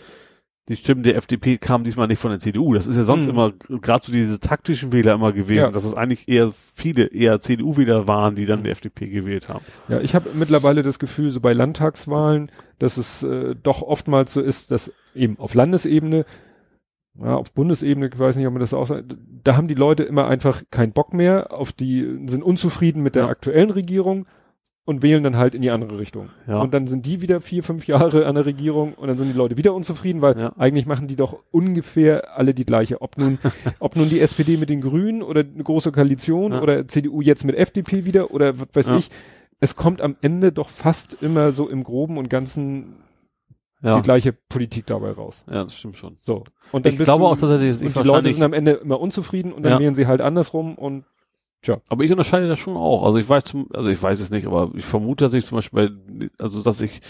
die 0.69 0.77
Stimmen 0.77 1.03
der 1.03 1.17
FDP 1.17 1.57
kamen 1.57 1.83
diesmal 1.83 2.07
nicht 2.07 2.19
von 2.19 2.31
der 2.31 2.39
CDU. 2.39 2.73
Das 2.73 2.87
ist 2.87 2.95
ja 2.95 3.03
sonst 3.03 3.25
Mhm. 3.25 3.31
immer, 3.31 3.51
gerade 3.81 4.05
so 4.05 4.11
diese 4.13 4.39
taktischen 4.39 4.93
Wähler 4.93 5.13
immer 5.15 5.33
gewesen, 5.33 5.65
Ja. 5.65 5.71
dass 5.71 5.83
es 5.83 5.93
eigentlich 5.93 6.29
eher 6.29 6.51
viele, 6.73 7.07
eher 7.07 7.41
CDU-Wähler 7.41 8.07
waren, 8.07 8.35
die 8.35 8.45
dann 8.45 8.59
Mhm. 8.59 8.63
die 8.63 8.69
FDP 8.69 9.07
gewählt 9.09 9.49
haben. 9.49 9.65
ja, 9.89 9.99
ich 9.99 10.15
habe 10.15 10.29
mittlerweile 10.35 10.81
das 10.81 10.99
Gefühl, 10.99 11.29
so 11.29 11.41
bei 11.41 11.51
Landtagswahlen, 11.51 12.49
dass 12.79 12.95
es 12.97 13.23
äh, 13.23 13.55
doch 13.61 13.81
oftmals 13.81 14.31
so 14.33 14.39
ist, 14.41 14.71
dass 14.71 14.91
eben 15.13 15.37
auf 15.37 15.53
Landesebene 15.53 16.25
ja, 17.19 17.35
auf 17.35 17.51
Bundesebene, 17.53 18.07
ich 18.11 18.17
weiß 18.17 18.37
nicht, 18.37 18.47
ob 18.47 18.53
man 18.53 18.59
das 18.61 18.73
auch 18.73 18.87
sagt, 18.87 19.15
da 19.43 19.55
haben 19.55 19.67
die 19.67 19.75
Leute 19.75 20.01
immer 20.03 20.27
einfach 20.27 20.63
keinen 20.71 20.93
Bock 20.93 21.13
mehr 21.13 21.51
auf 21.53 21.71
die, 21.71 22.19
sind 22.25 22.41
unzufrieden 22.41 23.03
mit 23.03 23.13
der 23.15 23.23
Ja. 23.25 23.29
aktuellen 23.29 23.69
Regierung 23.69 24.25
und 24.85 25.01
wählen 25.01 25.23
dann 25.23 25.37
halt 25.37 25.55
in 25.55 25.61
die 25.61 25.71
andere 25.71 25.97
Richtung. 25.97 26.29
Ja. 26.45 26.59
Und 26.61 26.73
dann 26.73 26.87
sind 26.87 27.05
die 27.05 27.21
wieder 27.21 27.39
vier, 27.39 27.63
fünf 27.63 27.87
Jahre 27.87 28.25
an 28.25 28.35
der 28.35 28.45
Regierung 28.45 28.93
und 28.95 29.07
dann 29.07 29.17
sind 29.17 29.29
die 29.31 29.37
Leute 29.37 29.55
wieder 29.55 29.73
unzufrieden, 29.73 30.21
weil 30.21 30.37
Ja. 30.37 30.53
eigentlich 30.57 30.85
machen 30.85 31.07
die 31.07 31.15
doch 31.15 31.39
ungefähr 31.51 32.37
alle 32.37 32.53
die 32.53 32.65
gleiche. 32.65 33.01
Ob 33.01 33.17
nun, 33.17 33.37
ob 33.79 33.95
nun 33.95 34.09
die 34.09 34.19
SPD 34.19 34.57
mit 34.57 34.69
den 34.69 34.81
Grünen 34.81 35.21
oder 35.23 35.41
eine 35.41 35.63
große 35.63 35.91
Koalition 35.93 36.51
Ja. 36.51 36.61
oder 36.61 36.87
CDU 36.87 37.21
jetzt 37.21 37.45
mit 37.45 37.55
FDP 37.55 38.03
wieder 38.05 38.31
oder 38.31 38.59
was 38.59 38.67
weiß 38.73 38.99
ich. 38.99 39.09
Es 39.61 39.77
kommt 39.77 40.01
am 40.01 40.17
Ende 40.21 40.51
doch 40.51 40.67
fast 40.67 41.15
immer 41.21 41.53
so 41.53 41.69
im 41.69 41.83
Groben 41.85 42.17
und 42.17 42.29
Ganzen 42.29 42.97
die 43.85 44.01
gleiche 44.01 44.31
Politik 44.31 44.85
dabei 44.85 45.11
raus. 45.11 45.43
ja 45.49 45.63
das 45.63 45.75
stimmt 45.77 45.97
schon. 45.97 46.15
So. 46.21 46.45
Und 46.71 46.85
dann 46.85 46.93
Ich 46.93 46.97
bist 46.97 47.05
glaube 47.07 47.23
du, 47.23 47.27
auch 47.27 47.37
dass 47.37 47.49
und 47.81 47.95
die 47.95 48.07
Leute 48.07 48.33
sind 48.33 48.41
am 48.43 48.53
Ende 48.53 48.71
immer 48.71 48.97
unzufrieden 48.99 49.51
und 49.51 49.63
dann 49.63 49.77
wählen 49.79 49.93
sie 49.93 50.07
halt 50.07 50.21
andersrum 50.21 50.75
und 50.75 51.03
Aber 51.89 52.03
ich 52.03 52.11
unterscheide 52.11 52.47
das 52.47 52.59
schon 52.59 52.75
auch. 52.75 53.05
Also 53.05 53.17
ich 53.17 53.27
weiß 53.29 53.43
zum, 53.45 53.67
also 53.73 53.89
ich 53.89 54.01
weiß 54.01 54.19
es 54.19 54.31
nicht, 54.31 54.45
aber 54.47 54.71
ich 54.75 54.83
vermute, 54.85 55.25
dass 55.25 55.33
ich 55.33 55.45
zum 55.45 55.57
Beispiel, 55.57 55.89
bei, 56.07 56.29
also 56.37 56.61
dass 56.61 56.81
ich 56.81 57.01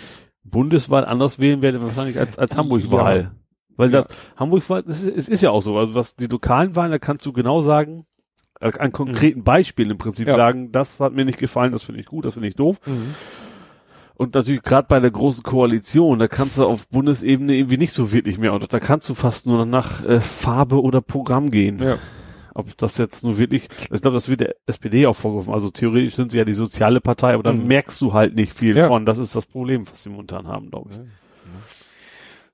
Bundeswahl 0.43 1.05
anders 1.05 1.39
wählen 1.39 1.61
werde 1.61 1.81
wahrscheinlich 1.81 2.17
als, 2.19 2.37
als 2.37 2.55
Hamburg-Wahl. 2.57 3.19
Ja. 3.21 3.31
Weil 3.75 3.91
Ja. 3.91 4.01
das 4.01 4.07
Hamburg-Wahl, 4.37 4.83
das 4.83 5.01
ist, 5.03 5.17
es 5.17 5.27
ist 5.29 5.41
ja 5.41 5.49
auch 5.51 5.61
so. 5.63 5.77
Also 5.77 5.95
was 5.95 6.15
die 6.15 6.27
lokalen 6.27 6.75
Wahlen, 6.75 6.91
da 6.91 6.99
kannst 6.99 7.25
du 7.25 7.33
genau 7.33 7.61
sagen, 7.61 8.05
äh, 8.59 8.71
an 8.77 8.91
konkreten 8.91 9.43
Beispielen 9.43 9.89
im 9.91 9.97
Prinzip 9.97 10.27
Ja. 10.27 10.33
sagen, 10.35 10.71
das 10.71 10.99
hat 10.99 11.13
mir 11.13 11.25
nicht 11.25 11.39
gefallen, 11.39 11.71
das 11.71 11.83
finde 11.83 12.01
ich 12.01 12.07
gut, 12.07 12.25
das 12.25 12.33
finde 12.33 12.49
ich 12.49 12.55
doof. 12.55 12.79
Und 14.15 14.35
natürlich 14.35 14.61
gerade 14.61 14.87
bei 14.87 14.99
der 14.99 15.09
großen 15.09 15.41
Koalition, 15.43 16.19
da 16.19 16.27
kannst 16.27 16.59
du 16.59 16.65
auf 16.65 16.87
Bundesebene 16.89 17.55
irgendwie 17.55 17.77
nicht 17.77 17.93
so 17.93 18.11
wirklich 18.11 18.37
mehr. 18.37 18.53
Und 18.53 18.71
da 18.71 18.79
kannst 18.79 19.09
du 19.09 19.15
fast 19.15 19.47
nur 19.47 19.57
noch 19.57 19.65
nach 19.65 20.05
äh, 20.05 20.19
Farbe 20.21 20.81
oder 20.81 21.01
Programm 21.01 21.49
gehen. 21.49 21.79
ja. 21.81 21.97
Ob 22.55 22.77
das 22.77 22.97
jetzt 22.97 23.23
nur 23.23 23.37
wirklich, 23.37 23.67
ich 23.91 24.01
glaube, 24.01 24.15
das 24.15 24.29
wird 24.29 24.41
der 24.41 24.55
SPD 24.67 25.07
auch 25.07 25.15
vorgeworfen. 25.15 25.53
Also 25.53 25.71
theoretisch 25.71 26.15
sind 26.15 26.31
sie 26.31 26.37
ja 26.37 26.45
die 26.45 26.53
soziale 26.53 27.01
Partei, 27.01 27.33
aber 27.33 27.43
dann 27.43 27.59
Mhm. 27.61 27.67
merkst 27.67 27.99
du 28.01 28.13
halt 28.13 28.35
nicht 28.35 28.53
viel 28.53 28.77
Ja. 28.77 28.87
von. 28.87 29.05
Das 29.05 29.17
ist 29.17 29.35
das 29.35 29.45
Problem, 29.45 29.89
was 29.89 30.03
sie 30.03 30.09
momentan 30.09 30.47
haben, 30.47 30.69
glaube 30.69 30.89
ich. 30.91 30.97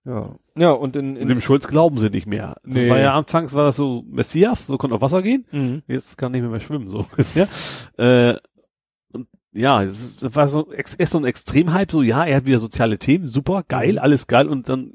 Ja. 0.06 0.36
Ja, 0.56 0.72
und 0.72 0.96
in, 0.96 1.12
Und 1.12 1.18
in 1.18 1.28
dem 1.28 1.42
Schulz 1.42 1.68
glauben 1.68 1.98
sie 1.98 2.10
nicht 2.10 2.26
mehr. 2.26 2.56
Das 2.64 2.74
Nee. 2.74 2.90
war 2.90 2.98
ja 3.00 3.14
anfangs 3.18 3.54
war 3.54 3.66
das 3.66 3.76
so 3.76 4.04
Messias, 4.08 4.66
so 4.68 4.78
konnte 4.78 4.96
auf 4.96 5.02
Wasser 5.02 5.22
gehen. 5.22 5.46
mhm. 5.52 5.84
Jetzt 5.88 6.18
kann 6.18 6.32
nicht 6.32 6.42
mehr, 6.42 6.50
mehr 6.50 6.60
schwimmen, 6.62 6.90
so. 6.90 7.06
ja. 7.36 7.48
Äh, 7.98 8.38
und 9.12 9.28
ja, 9.52 9.84
es 9.84 10.00
ist, 10.02 10.24
das 10.24 10.36
war 10.36 10.48
so, 10.48 10.72
erst 10.72 10.98
so 11.12 11.18
ein 11.18 11.26
Extremhype, 11.26 11.92
so, 11.92 12.02
ja, 12.02 12.24
er 12.26 12.38
hat 12.38 12.46
wieder 12.46 12.60
soziale 12.60 12.98
Themen, 12.98 13.28
super, 13.28 13.64
geil, 13.68 13.94
Mhm. 13.94 14.00
alles 14.00 14.28
geil, 14.28 14.48
und 14.48 14.70
dann 14.70 14.94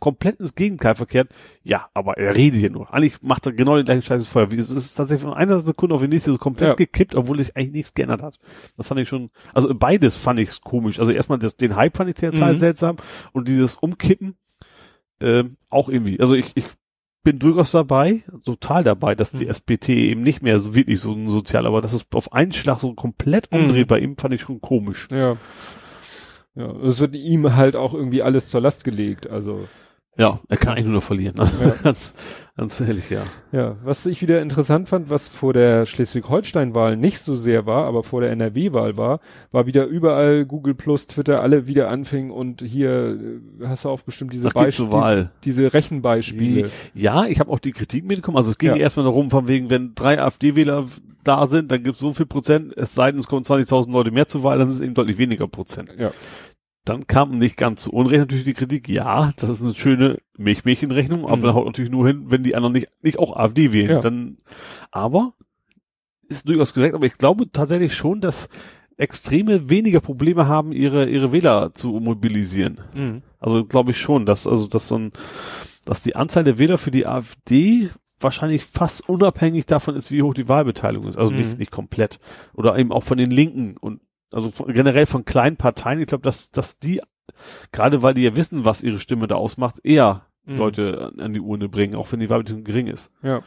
komplett 0.00 0.40
ins 0.40 0.54
Gegenteil 0.54 0.94
verkehrt. 0.94 1.28
Ja, 1.62 1.88
aber 1.94 2.16
er 2.18 2.34
redet 2.34 2.60
hier 2.60 2.70
nur. 2.70 2.92
Eigentlich 2.92 3.22
macht 3.22 3.46
er 3.46 3.52
genau 3.52 3.76
den 3.76 3.84
gleichen 3.84 4.02
Scheiß 4.02 4.26
vorher. 4.26 4.52
Es 4.58 4.70
ist 4.70 4.94
tatsächlich 4.94 5.22
von 5.24 5.34
einer 5.34 5.60
Sekunde 5.60 5.94
auf 5.94 6.00
die 6.02 6.08
nächste 6.08 6.32
so 6.32 6.38
komplett 6.38 6.70
Ja. 6.70 6.74
gekippt, 6.74 7.14
obwohl 7.14 7.38
sich 7.38 7.56
eigentlich 7.56 7.72
nichts 7.72 7.94
geändert 7.94 8.22
hat. 8.22 8.38
Das 8.76 8.86
fand 8.88 9.00
ich 9.00 9.08
schon, 9.08 9.30
also 9.54 9.74
beides 9.74 10.16
fand 10.16 10.38
ich 10.40 10.60
komisch. 10.62 10.98
Also 10.98 11.12
erstmal 11.12 11.38
das, 11.38 11.56
den 11.56 11.76
Hype 11.76 11.96
fand 11.96 12.10
ich 12.10 12.16
total 12.16 12.54
Mhm. 12.54 12.58
seltsam 12.58 12.96
und 13.32 13.48
dieses 13.48 13.76
Umkippen, 13.76 14.36
ähm, 15.20 15.56
auch 15.70 15.88
irgendwie. 15.88 16.18
Also 16.20 16.34
ich, 16.34 16.52
ich 16.56 16.66
bin 17.24 17.38
durchaus 17.38 17.70
dabei, 17.70 18.24
total 18.44 18.82
dabei, 18.82 19.14
dass 19.14 19.30
die 19.30 19.44
Mhm. 19.44 19.50
SPD 19.52 20.10
eben 20.10 20.22
nicht 20.22 20.42
mehr 20.42 20.58
so 20.58 20.74
wirklich 20.74 20.98
so 20.98 21.12
ein 21.12 21.28
sozial, 21.28 21.66
aber 21.66 21.80
dass 21.80 21.92
es 21.92 22.04
auf 22.12 22.32
einen 22.32 22.50
Schlag 22.52 22.80
so 22.80 22.94
komplett 22.94 23.50
Mhm. 23.52 23.58
umdreht 23.58 23.86
bei 23.88 24.00
ihm, 24.00 24.16
fand 24.16 24.34
ich 24.34 24.40
schon 24.40 24.60
komisch. 24.60 25.06
Ja. 25.12 25.36
Ja, 26.54 26.70
es 26.82 27.00
wird 27.00 27.14
ihm 27.14 27.54
halt 27.54 27.76
auch 27.76 27.94
irgendwie 27.94 28.22
alles 28.22 28.48
zur 28.48 28.60
Last 28.60 28.84
gelegt. 28.84 29.28
Also 29.28 29.68
Ja, 30.18 30.40
er 30.48 30.56
kann 30.58 30.74
eigentlich 30.74 30.84
nur 30.84 30.94
noch 30.96 31.02
verlieren. 31.02 31.36
Ne? 31.36 31.50
Ja. 31.60 31.68
ganz, 31.82 32.12
ganz 32.54 32.78
ehrlich, 32.82 33.08
ja. 33.08 33.22
Ja, 33.50 33.76
was 33.82 34.04
ich 34.04 34.20
wieder 34.20 34.42
interessant 34.42 34.90
fand, 34.90 35.08
was 35.08 35.28
vor 35.28 35.54
der 35.54 35.86
Schleswig-Holstein-Wahl 35.86 36.98
nicht 36.98 37.20
so 37.20 37.34
sehr 37.34 37.64
war, 37.64 37.86
aber 37.86 38.02
vor 38.02 38.20
der 38.20 38.30
NRW-Wahl 38.32 38.98
war, 38.98 39.20
war 39.52 39.64
wieder 39.64 39.86
überall 39.86 40.44
Google 40.44 40.74
Plus, 40.74 41.06
Twitter, 41.06 41.40
alle 41.40 41.66
wieder 41.66 41.88
anfingen 41.88 42.30
und 42.30 42.60
hier 42.60 43.18
äh, 43.62 43.66
hast 43.66 43.86
du 43.86 43.88
auch 43.88 44.02
bestimmt 44.02 44.34
diese 44.34 44.54
Wahl. 44.54 45.30
Die, 45.42 45.50
diese 45.50 45.72
Rechenbeispiele. 45.72 46.70
Ja, 46.94 47.24
ich 47.24 47.40
habe 47.40 47.50
auch 47.50 47.58
die 47.58 47.72
Kritik 47.72 48.04
mitbekommen. 48.04 48.36
Also 48.36 48.50
es 48.50 48.58
ging 48.58 48.68
Ja. 48.70 48.76
erstmal 48.76 49.04
darum, 49.06 49.30
von 49.30 49.48
wegen, 49.48 49.70
wenn 49.70 49.94
drei 49.94 50.20
AfD-Wähler 50.20 50.84
da 51.24 51.46
sind, 51.46 51.72
dann 51.72 51.82
gibt 51.82 51.94
es 51.94 52.00
so 52.00 52.12
viel 52.12 52.26
Prozent, 52.26 52.76
es 52.76 52.94
sei 52.94 53.12
denn, 53.12 53.20
es 53.20 53.28
kommen 53.28 53.44
20.000 53.44 53.90
Leute 53.90 54.10
mehr 54.10 54.28
zur 54.28 54.42
Wahl, 54.42 54.58
dann 54.58 54.68
ist 54.68 54.74
es 54.74 54.80
eben 54.80 54.92
deutlich 54.94 55.16
weniger 55.18 55.46
Prozent. 55.48 55.88
Ja. 55.96 56.10
Dann 56.84 57.06
kam 57.06 57.38
nicht 57.38 57.56
ganz 57.56 57.84
zu 57.84 57.92
Unrecht 57.92 58.20
natürlich 58.20 58.44
die 58.44 58.54
Kritik, 58.54 58.88
ja, 58.88 59.32
das 59.36 59.48
ist 59.50 59.62
eine 59.62 59.74
schöne 59.74 60.18
Milchmädchenrechnung, 60.36 61.24
aber 61.26 61.36
Mhm. 61.36 61.42
dann 61.42 61.54
haut 61.54 61.66
natürlich 61.66 61.90
nur 61.92 62.06
hin, 62.08 62.24
wenn 62.26 62.42
die 62.42 62.56
anderen 62.56 62.72
nicht, 62.72 62.88
nicht 63.02 63.18
auch 63.20 63.36
AfD 63.36 63.72
wählen. 63.72 63.90
Ja. 63.90 64.00
Dann, 64.00 64.38
aber, 64.90 65.34
ist 66.28 66.48
durchaus 66.48 66.74
korrekt, 66.74 66.94
aber 66.94 67.06
ich 67.06 67.18
glaube 67.18 67.50
tatsächlich 67.52 67.94
schon, 67.94 68.20
dass 68.20 68.48
Extreme 68.96 69.70
weniger 69.70 70.00
Probleme 70.00 70.48
haben, 70.48 70.72
ihre, 70.72 71.08
ihre 71.08 71.32
Wähler 71.32 71.72
zu 71.72 71.88
mobilisieren. 71.92 72.80
Mhm. 72.94 73.22
Also 73.38 73.64
glaube 73.64 73.92
ich 73.92 74.00
schon, 74.00 74.26
dass 74.26 74.46
also 74.46 74.66
dass 74.66 74.88
so 74.88 74.98
ein, 74.98 75.12
dass 75.84 76.02
die 76.02 76.14
Anzahl 76.16 76.44
der 76.44 76.58
Wähler 76.58 76.78
für 76.78 76.90
die 76.90 77.06
AfD 77.06 77.90
wahrscheinlich 78.20 78.64
fast 78.64 79.08
unabhängig 79.08 79.66
davon 79.66 79.96
ist, 79.96 80.10
wie 80.12 80.22
hoch 80.22 80.34
die 80.34 80.48
Wahlbeteiligung 80.48 81.08
ist. 81.08 81.16
Also 81.16 81.32
Mhm. 81.32 81.38
nicht 81.38 81.58
nicht 81.58 81.70
komplett 81.70 82.20
oder 82.54 82.76
eben 82.78 82.92
auch 82.92 83.02
von 83.02 83.18
den 83.18 83.30
Linken 83.30 83.76
und 83.76 84.00
also 84.32 84.50
von, 84.50 84.72
generell 84.72 85.06
von 85.06 85.24
kleinen 85.24 85.56
Parteien. 85.56 86.00
Ich 86.00 86.06
glaube, 86.06 86.22
dass 86.24 86.50
dass 86.50 86.78
die 86.78 87.00
gerade 87.72 88.02
weil 88.02 88.14
die 88.14 88.22
ja 88.22 88.36
wissen, 88.36 88.64
was 88.64 88.82
ihre 88.82 88.98
Stimme 88.98 89.26
da 89.26 89.36
ausmacht, 89.36 89.76
eher 89.82 90.26
Mhm. 90.44 90.56
Leute 90.56 91.12
an, 91.18 91.34
die 91.34 91.40
Urne 91.40 91.68
bringen, 91.68 91.94
auch 91.94 92.10
wenn 92.10 92.20
die 92.20 92.28
Wahlbeteiligung 92.28 92.64
gering 92.64 92.86
ist. 92.88 93.12
Ja. 93.22 93.42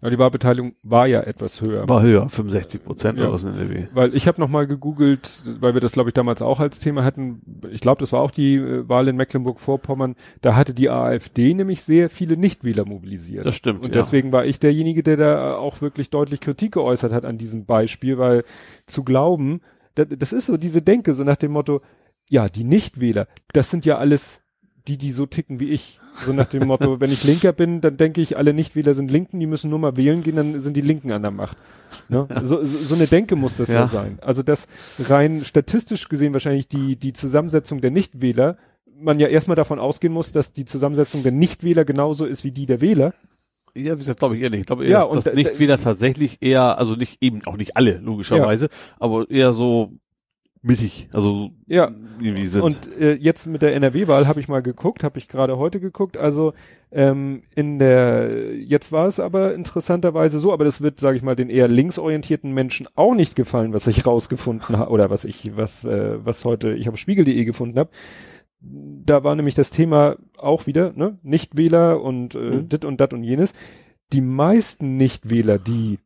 Ja, 0.00 0.10
die 0.10 0.18
Wahlbeteiligung 0.18 0.74
war 0.82 1.06
ja 1.06 1.20
etwas 1.20 1.60
höher. 1.60 1.88
War 1.88 2.02
höher, 2.02 2.28
65 2.28 2.82
Prozent 2.82 3.18
Ja. 3.18 3.26
oder 3.26 3.34
was 3.34 3.44
in 3.44 3.54
NRW. 3.54 3.86
Weil 3.94 4.16
ich 4.16 4.26
habe 4.26 4.40
nochmal 4.40 4.66
gegoogelt, 4.66 5.44
weil 5.60 5.74
wir 5.74 5.80
das, 5.80 5.92
glaube 5.92 6.10
ich, 6.10 6.14
damals 6.14 6.42
auch 6.42 6.58
als 6.58 6.80
Thema 6.80 7.04
hatten. 7.04 7.40
Ich 7.70 7.80
glaube, 7.80 8.00
das 8.00 8.12
war 8.12 8.20
auch 8.20 8.32
die 8.32 8.56
äh, 8.56 8.88
Wahl 8.88 9.06
in 9.06 9.14
Mecklenburg-Vorpommern. 9.14 10.16
Da 10.40 10.56
hatte 10.56 10.74
die 10.74 10.90
AfD 10.90 11.54
nämlich 11.54 11.82
sehr 11.82 12.10
viele 12.10 12.36
Nichtwähler 12.36 12.84
mobilisiert. 12.84 13.46
Das 13.46 13.54
stimmt. 13.54 13.84
Und 13.84 13.94
ja. 13.94 14.00
deswegen 14.00 14.32
war 14.32 14.44
ich 14.44 14.58
derjenige, 14.58 15.04
der 15.04 15.16
da 15.16 15.54
auch 15.54 15.80
wirklich 15.80 16.10
deutlich 16.10 16.40
Kritik 16.40 16.72
geäußert 16.72 17.12
hat 17.12 17.24
an 17.24 17.38
diesem 17.38 17.64
Beispiel, 17.64 18.18
weil 18.18 18.42
zu 18.86 19.04
glauben, 19.04 19.60
das, 19.94 20.06
das 20.10 20.32
ist 20.32 20.46
so 20.46 20.56
diese 20.56 20.82
Denke, 20.82 21.14
so 21.14 21.24
nach 21.24 21.36
dem 21.36 21.52
Motto, 21.52 21.80
ja, 22.28 22.48
die 22.48 22.64
Nichtwähler, 22.64 23.26
das 23.52 23.70
sind 23.70 23.84
ja 23.84 23.98
alles 23.98 24.42
die, 24.88 24.98
die 24.98 25.12
so 25.12 25.26
ticken 25.26 25.60
wie 25.60 25.70
ich. 25.70 25.98
So 26.14 26.32
nach 26.32 26.46
dem 26.46 26.66
Motto, 26.66 27.00
wenn 27.00 27.10
ich 27.10 27.24
Linker 27.24 27.52
bin, 27.52 27.80
dann 27.80 27.96
denke 27.96 28.20
ich, 28.20 28.36
alle 28.36 28.52
Nichtwähler 28.52 28.94
sind 28.94 29.10
Linken, 29.10 29.40
die 29.40 29.46
müssen 29.46 29.70
nur 29.70 29.78
mal 29.78 29.96
wählen 29.96 30.22
gehen, 30.22 30.36
dann 30.36 30.60
sind 30.60 30.76
die 30.76 30.82
Linken 30.82 31.12
an 31.12 31.22
der 31.22 31.30
Macht. 31.30 31.56
Ne? 32.08 32.26
So, 32.42 32.64
so, 32.64 32.78
so 32.78 32.94
eine 32.94 33.06
Denke 33.06 33.36
muss 33.36 33.56
das 33.56 33.68
ja. 33.68 33.80
Ja. 33.80 33.86
sein. 33.86 34.18
Also 34.20 34.42
das 34.42 34.66
rein 34.98 35.44
statistisch 35.44 36.08
gesehen 36.08 36.32
wahrscheinlich 36.32 36.68
die, 36.68 36.96
die 36.96 37.12
Zusammensetzung 37.12 37.80
der 37.80 37.90
Nichtwähler, 37.90 38.56
man 38.94 39.18
ja 39.18 39.28
erstmal 39.28 39.56
davon 39.56 39.78
ausgehen 39.78 40.12
muss, 40.12 40.32
dass 40.32 40.52
die 40.52 40.64
Zusammensetzung 40.64 41.22
der 41.22 41.32
Nichtwähler 41.32 41.84
genauso 41.84 42.24
ist 42.24 42.44
wie 42.44 42.52
die 42.52 42.66
der 42.66 42.80
Wähler. 42.80 43.14
Ja, 43.76 43.94
wie 43.94 43.98
gesagt, 43.98 44.18
glaube 44.18 44.36
ich 44.36 44.42
eher 44.42 44.50
nicht. 44.50 44.60
Ich 44.60 44.66
glaube 44.66 44.84
eher, 44.84 44.90
Ja, 44.90 44.98
dass, 45.00 45.08
und 45.08 45.16
dass 45.16 45.24
da- 45.24 45.32
nicht 45.32 45.58
wieder 45.58 45.78
tatsächlich 45.78 46.38
eher, 46.40 46.78
also 46.78 46.94
nicht 46.94 47.22
eben 47.22 47.40
auch 47.46 47.56
nicht 47.56 47.76
alle, 47.76 47.98
logischerweise, 47.98 48.68
aber 48.98 49.30
eher 49.30 49.52
so 49.52 49.92
mittig, 50.64 51.08
also 51.12 51.50
Ja. 51.66 51.90
irgendwie 52.20 52.46
sind. 52.46 52.62
Und 52.62 52.88
äh, 53.00 53.14
jetzt 53.14 53.46
mit 53.46 53.62
der 53.62 53.74
NRW-Wahl 53.74 54.28
habe 54.28 54.38
ich 54.38 54.46
mal 54.46 54.62
geguckt, 54.62 55.02
habe 55.02 55.18
ich 55.18 55.26
gerade 55.26 55.58
heute 55.58 55.80
geguckt. 55.80 56.16
Also 56.16 56.52
ähm, 56.92 57.42
in 57.56 57.80
der, 57.80 58.54
jetzt 58.56 58.92
war 58.92 59.06
es 59.08 59.18
aber 59.18 59.54
interessanterweise 59.54 60.38
so, 60.38 60.52
aber 60.52 60.64
das 60.64 60.80
wird, 60.80 61.00
sage 61.00 61.16
ich 61.16 61.22
mal, 61.24 61.34
den 61.34 61.50
eher 61.50 61.66
linksorientierten 61.66 62.52
Menschen 62.52 62.86
auch 62.94 63.14
nicht 63.14 63.34
gefallen, 63.34 63.72
was 63.72 63.88
ich 63.88 64.06
rausgefunden 64.06 64.76
habe 64.78 64.90
oder 64.92 65.10
was 65.10 65.24
ich, 65.24 65.56
was, 65.56 65.82
äh, 65.84 66.24
was 66.24 66.44
heute 66.44 66.74
ich 66.74 66.88
auf 66.88 66.96
Spiegel.de 66.96 67.44
gefunden 67.44 67.78
habe. 67.78 67.90
Da 68.64 69.24
war 69.24 69.34
nämlich 69.34 69.54
das 69.56 69.70
Thema 69.70 70.16
auch 70.38 70.66
wieder, 70.66 70.92
ne, 70.94 71.18
Nichtwähler 71.22 72.00
und 72.00 72.34
äh, 72.34 72.38
Mhm. 72.38 72.68
dit 72.68 72.84
und 72.84 73.00
dat 73.00 73.12
und 73.12 73.24
jenes. 73.24 73.52
Die 74.12 74.20
meisten 74.20 74.96
Nichtwähler, 74.96 75.58
die 75.58 75.98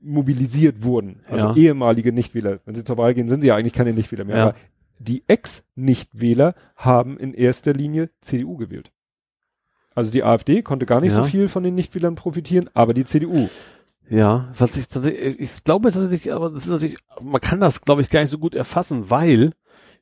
mobilisiert 0.00 0.84
wurden, 0.84 1.20
also 1.28 1.46
Ja. 1.46 1.56
ehemalige 1.56 2.12
Nichtwähler, 2.12 2.60
wenn 2.64 2.74
sie 2.76 2.84
zur 2.84 2.96
Wahl 2.96 3.14
gehen, 3.14 3.28
sind 3.28 3.40
sie 3.40 3.48
ja 3.48 3.56
eigentlich 3.56 3.72
keine 3.72 3.92
Nichtwähler 3.92 4.24
mehr, 4.24 4.36
Ja. 4.36 4.42
aber 4.48 4.54
die 5.00 5.24
Ex-Nichtwähler 5.26 6.54
haben 6.76 7.18
in 7.18 7.34
erster 7.34 7.72
Linie 7.72 8.10
CDU 8.20 8.56
gewählt. 8.56 8.92
Also 9.94 10.12
die 10.12 10.22
AfD 10.22 10.62
konnte 10.62 10.86
gar 10.86 11.00
nicht 11.00 11.12
Ja. 11.12 11.22
so 11.22 11.28
viel 11.28 11.48
von 11.48 11.62
den 11.64 11.74
Nichtwählern 11.74 12.14
profitieren, 12.14 12.70
aber 12.74 12.94
die 12.94 13.04
CDU. 13.04 13.48
ja, 14.08 14.52
was 14.58 14.76
ich 14.76 14.88
tatsächlich, 14.88 15.38
ich 15.40 15.64
glaube 15.64 15.90
tatsächlich, 15.92 16.32
aber 16.32 16.50
das 16.50 16.64
ist 16.64 16.70
natürlich, 16.70 16.98
man 17.22 17.40
kann 17.40 17.60
das, 17.60 17.80
glaube 17.80 18.02
ich, 18.02 18.10
gar 18.10 18.20
nicht 18.20 18.30
so 18.30 18.38
gut 18.38 18.54
erfassen, 18.54 19.08
weil 19.10 19.52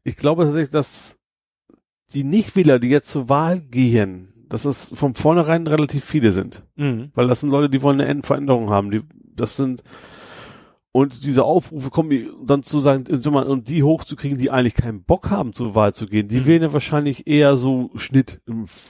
ich 0.03 0.17
glaube 0.17 0.45
tatsächlich, 0.45 0.71
dass 0.71 1.18
die 2.15 2.25
Nichtwähler, 2.25 2.79
die 2.79 2.89
jetzt 2.89 3.11
zur 3.11 3.29
Wahl 3.29 3.61
gehen, 3.61 4.33
dass 4.49 4.65
es 4.65 4.95
von 4.97 5.15
vornherein 5.15 5.67
relativ 5.67 6.05
viele 6.05 6.33
sind. 6.33 6.65
Weil 7.15 7.27
das 7.29 7.41
sind 7.41 7.51
Leute, 7.51 7.69
die 7.71 7.83
wollen 7.83 8.01
eine 8.01 8.23
Veränderung 8.23 8.71
haben. 8.71 8.91
Die, 8.91 9.03
das 9.37 9.57
sind, 9.57 9.83
und 10.93 11.25
diese 11.25 11.45
Aufrufe 11.45 11.91
kommen 11.91 12.11
dann 12.47 12.63
zu 12.63 12.81
sagen, 12.81 13.05
und 13.07 13.69
die 13.69 13.83
hochzukriegen, 13.83 14.39
die 14.39 14.51
eigentlich 14.51 14.75
keinen 14.75 15.05
Bock 15.05 15.31
haben, 15.31 15.53
zur 15.53 15.75
Wahl 15.75 15.93
zu 15.93 16.07
gehen, 16.07 16.29
die 16.29 16.41
Mhm. 16.41 16.47
wählen 16.47 16.63
ja 16.63 16.73
wahrscheinlich 16.73 17.27
eher 17.27 17.57
so 17.57 17.91
Schnitt, 17.95 18.41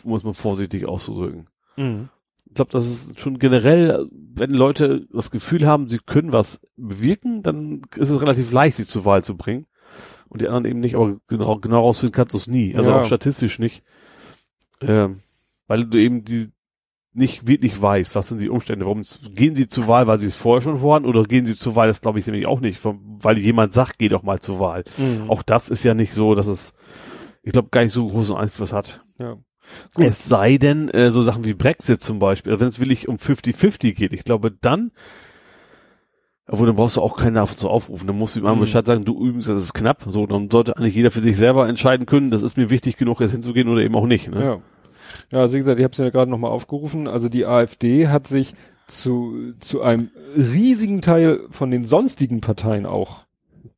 muss 0.04 0.22
man 0.22 0.34
vorsichtig 0.34 0.86
auszudrücken. 0.86 1.48
Ich 2.46 2.54
glaube, 2.54 2.70
das 2.70 2.86
ist 2.86 3.20
schon 3.20 3.38
generell, 3.38 4.06
wenn 4.10 4.50
Leute 4.50 5.06
das 5.12 5.30
Gefühl 5.30 5.66
haben, 5.66 5.88
sie 5.88 5.98
können 5.98 6.32
was 6.32 6.60
bewirken, 6.76 7.42
dann 7.42 7.82
ist 7.96 8.08
es 8.10 8.20
relativ 8.22 8.52
leicht, 8.52 8.76
sie 8.78 8.86
zur 8.86 9.04
Wahl 9.04 9.22
zu 9.22 9.36
bringen. 9.36 9.66
Und 10.28 10.42
die 10.42 10.46
anderen 10.48 10.66
eben 10.66 10.80
nicht, 10.80 10.94
aber 10.94 11.16
genau, 11.26 11.56
genau 11.58 11.80
rausfinden 11.80 12.14
kannst 12.14 12.34
du 12.34 12.38
es 12.38 12.46
nie. 12.46 12.74
Also 12.76 12.90
Ja. 12.90 13.00
auch 13.00 13.04
statistisch 13.06 13.58
nicht. 13.58 13.82
Ähm, 14.80 15.20
weil 15.66 15.86
du 15.86 15.98
eben 15.98 16.24
die 16.24 16.48
nicht 17.14 17.48
wirklich 17.48 17.80
weißt, 17.80 18.14
was 18.14 18.28
sind 18.28 18.40
die 18.40 18.48
Umstände, 18.50 18.84
warum 18.84 19.02
gehen 19.34 19.56
sie 19.56 19.66
zur 19.66 19.88
Wahl, 19.88 20.06
weil 20.06 20.18
sie 20.18 20.26
es 20.26 20.36
vorher 20.36 20.60
schon 20.60 20.76
vorhaben, 20.76 21.06
oder 21.06 21.24
gehen 21.24 21.46
sie 21.46 21.56
zur 21.56 21.74
Wahl, 21.74 21.88
das 21.88 22.00
glaube 22.00 22.18
ich 22.20 22.26
nämlich 22.26 22.46
auch 22.46 22.60
nicht, 22.60 22.80
weil 22.84 23.38
jemand 23.38 23.72
sagt, 23.72 23.98
geh 23.98 24.08
doch 24.08 24.22
mal 24.22 24.38
zur 24.38 24.60
Wahl. 24.60 24.84
Mhm. 24.98 25.28
Auch 25.28 25.42
das 25.42 25.68
ist 25.68 25.82
ja 25.82 25.94
nicht 25.94 26.12
so, 26.12 26.34
dass 26.34 26.46
es, 26.46 26.74
ich 27.42 27.52
glaube, 27.52 27.70
gar 27.70 27.82
nicht 27.82 27.92
so 27.92 28.06
großen 28.06 28.36
Einfluss 28.36 28.72
hat. 28.72 29.04
ja. 29.18 29.36
Gut. 29.94 30.06
Es 30.06 30.24
sei 30.26 30.56
denn, 30.56 30.88
äh, 30.88 31.10
so 31.10 31.22
Sachen 31.22 31.44
wie 31.44 31.52
Brexit 31.52 32.00
zum 32.00 32.18
Beispiel, 32.18 32.52
also 32.52 32.60
wenn 32.62 32.68
es 32.68 32.78
wirklich 32.80 33.06
um 33.06 33.16
50-50 33.16 33.92
geht, 33.92 34.14
ich 34.14 34.24
glaube 34.24 34.50
dann, 34.50 34.92
obwohl 36.48 36.66
dann 36.66 36.76
brauchst 36.76 36.96
du 36.96 37.02
auch 37.02 37.16
keinen 37.16 37.34
davon 37.34 37.56
zu 37.56 37.68
aufrufen, 37.68 38.06
dann 38.06 38.18
musst 38.18 38.34
du 38.34 38.40
ihm 38.40 38.46
einmal 38.46 38.56
Mhm. 38.56 38.60
Bescheid 38.60 38.86
sagen, 38.86 39.04
du 39.04 39.14
übrigens, 39.14 39.46
das 39.46 39.62
ist 39.62 39.74
knapp, 39.74 40.04
so, 40.08 40.26
dann 40.26 40.50
sollte 40.50 40.76
eigentlich 40.76 40.94
jeder 40.94 41.10
für 41.10 41.20
sich 41.20 41.36
selber 41.36 41.68
entscheiden 41.68 42.06
können, 42.06 42.30
das 42.30 42.42
ist 42.42 42.56
mir 42.56 42.70
wichtig 42.70 42.96
genug, 42.96 43.20
jetzt 43.20 43.32
hinzugehen 43.32 43.68
oder 43.68 43.82
eben 43.82 43.94
auch 43.94 44.06
nicht. 44.06 44.30
Ne? 44.30 44.44
Ja. 44.44 44.58
Ja, 45.30 45.40
also 45.40 45.54
wie 45.54 45.58
gesagt, 45.58 45.78
ich 45.78 45.84
habe 45.84 45.92
es 45.92 45.98
ja 45.98 46.10
gerade 46.10 46.30
nochmal 46.30 46.50
aufgerufen. 46.50 47.08
Also 47.08 47.28
die 47.28 47.46
AfD 47.46 48.08
hat 48.08 48.26
sich 48.26 48.54
zu, 48.86 49.54
zu 49.60 49.82
einem 49.82 50.10
riesigen 50.36 51.02
Teil 51.02 51.40
von 51.50 51.70
den 51.70 51.84
sonstigen 51.84 52.40
Parteien 52.40 52.86
auch 52.86 53.24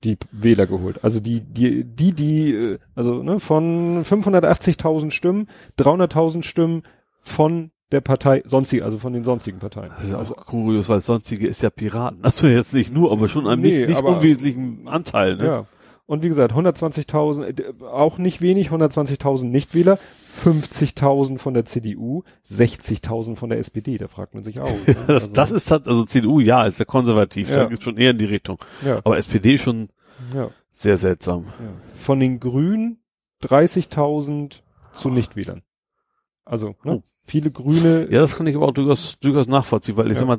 die 0.04 0.16
Wähler 0.32 0.66
geholt. 0.66 1.04
Also 1.04 1.20
die, 1.20 1.40
die, 1.40 1.84
die, 1.84 2.12
die, 2.12 2.54
äh, 2.54 2.78
also 2.94 3.22
ne, 3.22 3.38
von 3.40 4.04
580.000 4.04 5.10
Stimmen, 5.10 5.48
300.000 5.78 6.42
Stimmen 6.42 6.82
von 7.20 7.70
der 7.92 8.00
Partei 8.00 8.42
sonstig, 8.46 8.82
also 8.84 8.98
von 8.98 9.12
den 9.12 9.24
sonstigen 9.24 9.58
Parteien. 9.58 9.90
Das 9.96 10.04
ist 10.04 10.14
also, 10.14 10.36
auch 10.36 10.46
kurios, 10.46 10.88
weil 10.88 11.00
sonstige 11.00 11.46
ist 11.48 11.62
ja 11.62 11.70
Piraten. 11.70 12.18
Also 12.22 12.46
jetzt 12.46 12.72
nicht 12.74 12.92
nur, 12.92 13.10
aber 13.12 13.28
schon 13.28 13.46
einen 13.46 13.62
Nee, 13.62 13.86
nicht, 13.86 13.96
aber- 13.96 14.16
unwesentlichen 14.16 14.86
Anteil. 14.88 15.36
Ne? 15.36 15.44
Ja. 15.44 15.66
Und 16.06 16.24
wie 16.24 16.28
gesagt, 16.28 16.52
120.000, 16.54 17.60
äh, 17.60 17.84
auch 17.84 18.18
nicht 18.18 18.40
wenig, 18.40 18.70
120.000 18.70 19.44
Nichtwähler, 19.50 19.98
50.000 20.44 21.38
von 21.38 21.54
der 21.54 21.64
CDU, 21.64 22.24
60.000 22.44 23.36
von 23.36 23.48
der 23.50 23.58
SPD. 23.60 23.96
Da 23.98 24.08
fragt 24.08 24.34
man 24.34 24.42
sich 24.42 24.58
auch. 24.60 24.68
ne? 24.86 24.94
Das, 25.06 25.08
Also, 25.24 25.32
das 25.32 25.50
ist 25.52 25.70
halt, 25.70 25.86
also 25.86 26.04
CDU, 26.04 26.40
ja, 26.40 26.66
ist 26.66 26.78
ja 26.80 26.84
konservativ, 26.84 27.48
Ja. 27.50 27.56
da 27.56 27.64
geht's 27.66 27.84
schon 27.84 27.96
eher 27.96 28.10
in 28.10 28.18
die 28.18 28.24
Richtung. 28.24 28.58
ja, 28.84 28.98
Aber 29.04 29.18
SPD 29.18 29.56
schon 29.58 29.88
ja, 30.34 30.50
sehr 30.70 30.96
seltsam. 30.96 31.44
ja. 31.60 31.70
Von 32.00 32.18
den 32.18 32.40
Grünen 32.40 32.98
30.000 33.44 34.62
zu 34.92 35.10
Nichtwählern. 35.10 35.62
Also, 36.44 36.74
ne? 36.84 36.96
Oh. 36.96 37.02
Viele 37.30 37.50
Grüne. 37.50 38.08
Ja, 38.10 38.20
das 38.20 38.36
kann 38.36 38.46
ich 38.46 38.56
aber 38.56 38.66
auch 38.68 38.72
durchaus, 38.72 39.18
durchaus 39.20 39.46
nachvollziehen, 39.46 39.96
weil 39.96 40.06
ich 40.08 40.14
Ja. 40.14 40.20
sag 40.20 40.26
mal, 40.28 40.38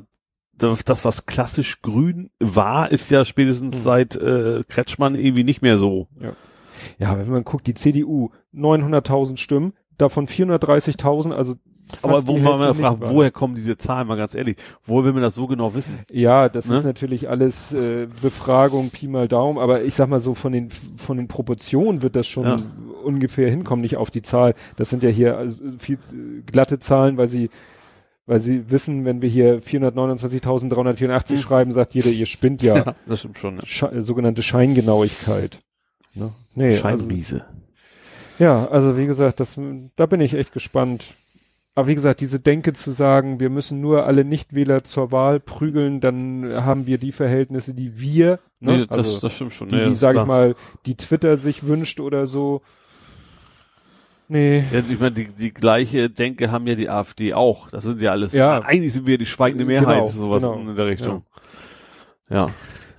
das, 0.86 1.06
was 1.06 1.26
klassisch 1.26 1.82
grün 1.82 2.30
war, 2.40 2.92
ist 2.92 3.10
ja 3.10 3.26
spätestens 3.26 3.76
Mhm. 3.76 3.80
seit 3.80 4.16
äh, 4.18 4.64
Kretschmann 4.68 5.16
irgendwie 5.16 5.44
nicht 5.44 5.62
mehr 5.64 5.78
so. 5.78 6.08
Ja, 7.00 7.18
wenn 7.18 7.30
man 7.30 7.44
guckt, 7.44 7.66
die 7.68 7.74
CDU 7.74 8.30
900.000 8.54 9.38
Stimmen, 9.38 9.74
davon 9.98 10.28
430.000, 10.28 11.32
also 11.34 11.56
Aber 12.04 12.26
wo 12.28 12.38
man 12.38 12.58
mal 12.60 12.74
fragt, 12.74 13.02
woher 13.10 13.32
kommen 13.32 13.54
diese 13.56 13.78
Zahlen, 13.78 14.08
mal 14.08 14.16
ganz 14.18 14.34
ehrlich, 14.36 14.56
woher 14.86 15.06
will 15.06 15.14
man 15.14 15.22
das 15.24 15.36
so 15.36 15.46
genau 15.48 15.74
wissen? 15.76 16.00
Ja, 16.12 16.48
das 16.48 16.68
Ne? 16.68 16.78
ist 16.78 16.84
natürlich 16.84 17.28
alles 17.30 17.74
äh, 17.74 18.08
Befragung, 18.22 18.92
Pi 18.92 19.08
mal 19.08 19.28
Daumen, 19.28 19.58
aber 19.60 19.84
ich 19.84 19.96
sag 19.96 20.08
mal 20.10 20.20
so 20.22 20.34
von 20.34 20.52
den 20.54 20.70
von 20.96 21.18
den 21.18 21.28
Proportionen 21.28 22.02
wird 22.02 22.16
das 22.16 22.28
schon 22.28 22.46
Ja. 22.46 22.58
Ungefähr 23.04 23.50
hinkommen, 23.50 23.82
nicht 23.82 23.98
auf 23.98 24.10
die 24.10 24.22
Zahl. 24.22 24.56
Das 24.76 24.90
sind 24.90 25.04
ja 25.04 25.10
hier 25.10 25.38
also 25.38 25.64
viel 25.80 25.98
glatte 26.46 26.80
Zahlen, 26.80 27.18
weil 27.18 27.28
sie 27.28 27.50
weil 28.28 28.40
sie 28.40 28.70
wissen, 28.70 29.04
wenn 29.04 29.22
wir 29.22 29.28
hier 29.30 29.62
429.384 29.62 31.34
Mhm. 31.34 31.38
schreiben, 31.38 31.72
sagt 31.72 31.94
jeder, 31.94 32.10
ihr 32.10 32.26
spinnt 32.26 32.62
ja. 32.62 32.96
das 33.08 33.20
stimmt 33.20 33.40
schon. 33.40 33.56
Ne? 33.56 33.62
Sche 33.66 34.02
sogenannte 34.04 34.44
Scheingenauigkeit. 34.44 35.60
Ne? 36.14 36.32
Nee, 36.56 36.66
also, 36.70 36.82
Scheinwiese. 36.82 37.46
ja, 38.40 38.68
also 38.68 38.98
wie 38.98 39.06
gesagt, 39.06 39.40
das, 39.40 39.60
da 39.96 40.06
bin 40.06 40.22
ich 40.22 40.34
echt 40.34 40.54
gespannt. 40.54 41.14
Aber 41.74 41.88
wie 41.88 41.96
gesagt, 41.96 42.20
diese 42.20 42.40
Denke 42.40 42.74
zu 42.74 42.92
sagen, 42.92 43.40
wir 43.40 43.50
müssen 43.50 43.80
nur 43.80 44.06
alle 44.06 44.26
Nichtwähler 44.26 44.84
zur 44.84 45.14
Wahl 45.14 45.40
prügeln, 45.40 46.02
dann 46.02 46.46
haben 46.54 46.86
wir 46.86 46.98
die 46.98 47.14
Verhältnisse, 47.14 47.74
die 47.74 48.00
wir, 48.00 48.40
ne? 48.60 48.80
nee, 48.80 48.86
das, 48.88 48.98
also, 48.98 49.20
das 49.22 49.34
stimmt 49.36 49.54
schon. 49.54 49.70
die, 49.70 49.76
Nee, 49.76 49.86
die 49.88 49.96
sag 49.96 50.16
ich 50.18 50.26
mal, 50.26 50.56
die 50.86 50.96
Twitter 50.96 51.38
sich 51.38 51.66
wünscht 51.66 52.02
oder 52.02 52.26
so. 52.28 52.62
Nee. 54.32 54.64
Ja, 54.72 54.80
ich 54.80 54.98
meine, 55.00 55.12
die, 55.12 55.28
die 55.28 55.54
gleiche 55.54 56.10
Denke 56.10 56.52
haben 56.52 56.66
ja 56.66 56.76
die 56.76 56.90
AfD 56.90 57.34
auch. 57.34 57.70
Das 57.70 57.84
sind 57.84 58.02
ja 58.02 58.12
alles, 58.12 58.32
Ja. 58.32 58.62
eigentlich 58.62 58.94
sind 58.94 59.06
wir 59.06 59.18
die 59.18 59.26
schweigende 59.26 59.66
Mehrheit, 59.66 59.98
Genau, 59.98 60.08
sowas 60.08 60.44
genau. 60.44 60.56
in 60.70 60.74
der 60.76 60.86
Richtung. 60.86 61.24
Ja. 62.30 62.50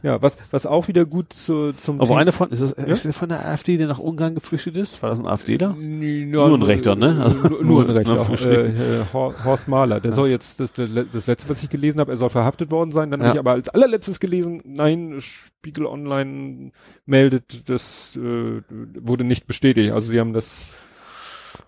Ja, 0.02 0.20
was, 0.20 0.36
was 0.50 0.66
auch 0.66 0.88
wieder 0.88 1.04
gut 1.06 1.32
zu, 1.32 1.72
zum 1.74 1.98
Aber 2.00 2.08
Thema- 2.08 2.18
einer 2.18 2.32
von, 2.32 2.50
ist 2.50 2.60
das, 2.60 2.72
ist 2.72 3.04
der 3.04 3.12
von 3.12 3.28
der 3.28 3.46
AfD, 3.46 3.76
der 3.76 3.86
nach 3.86 4.00
Ungarn 4.00 4.34
geflüchtet 4.34 4.76
ist? 4.76 5.00
War 5.00 5.10
das 5.10 5.20
ein 5.20 5.28
AfDler? 5.28 5.76
N- 5.78 6.28
Nur 6.32 6.52
ein 6.52 6.62
Rechter, 6.62 6.96
ne? 6.96 7.22
Also 7.24 7.36
nur, 7.62 7.84
ein 7.84 7.90
Rechter. 7.90 8.20
auch, 8.20 8.28
äh, 8.44 8.66
äh, 8.66 9.04
Hor- 9.12 9.32
Horst 9.44 9.68
Mahler. 9.68 10.00
Der 10.00 10.10
soll 10.12 10.28
jetzt, 10.28 10.58
das, 10.58 10.72
das 10.72 11.26
letzte, 11.28 11.48
was 11.48 11.62
ich 11.62 11.70
gelesen 11.70 12.00
habe, 12.00 12.10
er 12.10 12.16
soll 12.16 12.30
verhaftet 12.30 12.72
worden 12.72 12.90
sein. 12.90 13.12
Dann 13.12 13.20
Ja. 13.20 13.26
habe 13.28 13.36
ich 13.36 13.40
aber 13.40 13.52
als 13.52 13.68
allerletztes 13.68 14.18
gelesen, 14.18 14.60
nein, 14.66 15.14
Spiegel 15.20 15.86
Online 15.86 16.72
meldet, 17.06 17.70
das 17.70 18.18
äh, 18.20 18.60
wurde 19.00 19.22
nicht 19.22 19.46
bestätigt. 19.46 19.92
Also 19.92 20.10
sie 20.10 20.18
haben 20.18 20.32
das, 20.32 20.74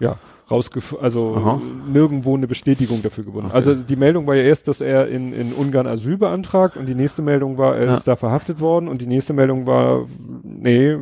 ja, 0.01 0.19
rausgef 0.51 0.97
also 1.01 1.37
Aha. 1.37 1.61
nirgendwo 1.91 2.37
eine 2.37 2.47
Bestätigung 2.47 3.03
dafür 3.03 3.25
gewonnen. 3.25 3.47
Okay. 3.47 3.57
Also 3.57 3.75
die 3.75 3.97
Meldung 3.97 4.27
war 4.27 4.35
ja 4.35 4.43
erst, 4.43 4.69
dass 4.69 4.81
er 4.81 5.09
in, 5.09 5.33
in 5.33 5.53
Ungarn 5.53 5.87
Asyl 5.87 6.17
beantragt 6.19 6.77
und 6.77 6.89
die 6.89 6.95
nächste 6.95 7.23
Meldung 7.23 7.57
war, 7.59 7.77
er 7.77 7.87
Ja. 7.87 7.93
ist 7.93 8.05
da 8.05 8.17
verhaftet 8.17 8.61
worden 8.61 8.89
und 8.89 9.01
die 9.01 9.07
nächste 9.07 9.33
Meldung 9.33 9.67
war, 9.67 10.07
nee, 10.43 10.97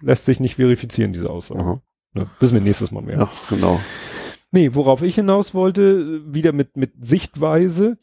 lässt 0.00 0.24
sich 0.24 0.40
nicht 0.40 0.56
verifizieren, 0.56 1.12
diese 1.12 1.30
Aussage. 1.30 1.80
Ne, 2.14 2.26
wissen 2.40 2.54
wir 2.54 2.60
nächstes 2.60 2.90
Mal 2.90 3.02
mehr. 3.02 3.18
Ja, 3.18 3.30
genau. 3.48 3.80
Nee, 4.50 4.70
worauf 4.74 5.02
ich 5.02 5.14
hinaus 5.14 5.54
wollte, 5.54 6.20
wieder 6.34 6.52
mit, 6.52 6.76
mit 6.76 6.92
Sichtweise, 7.02 7.96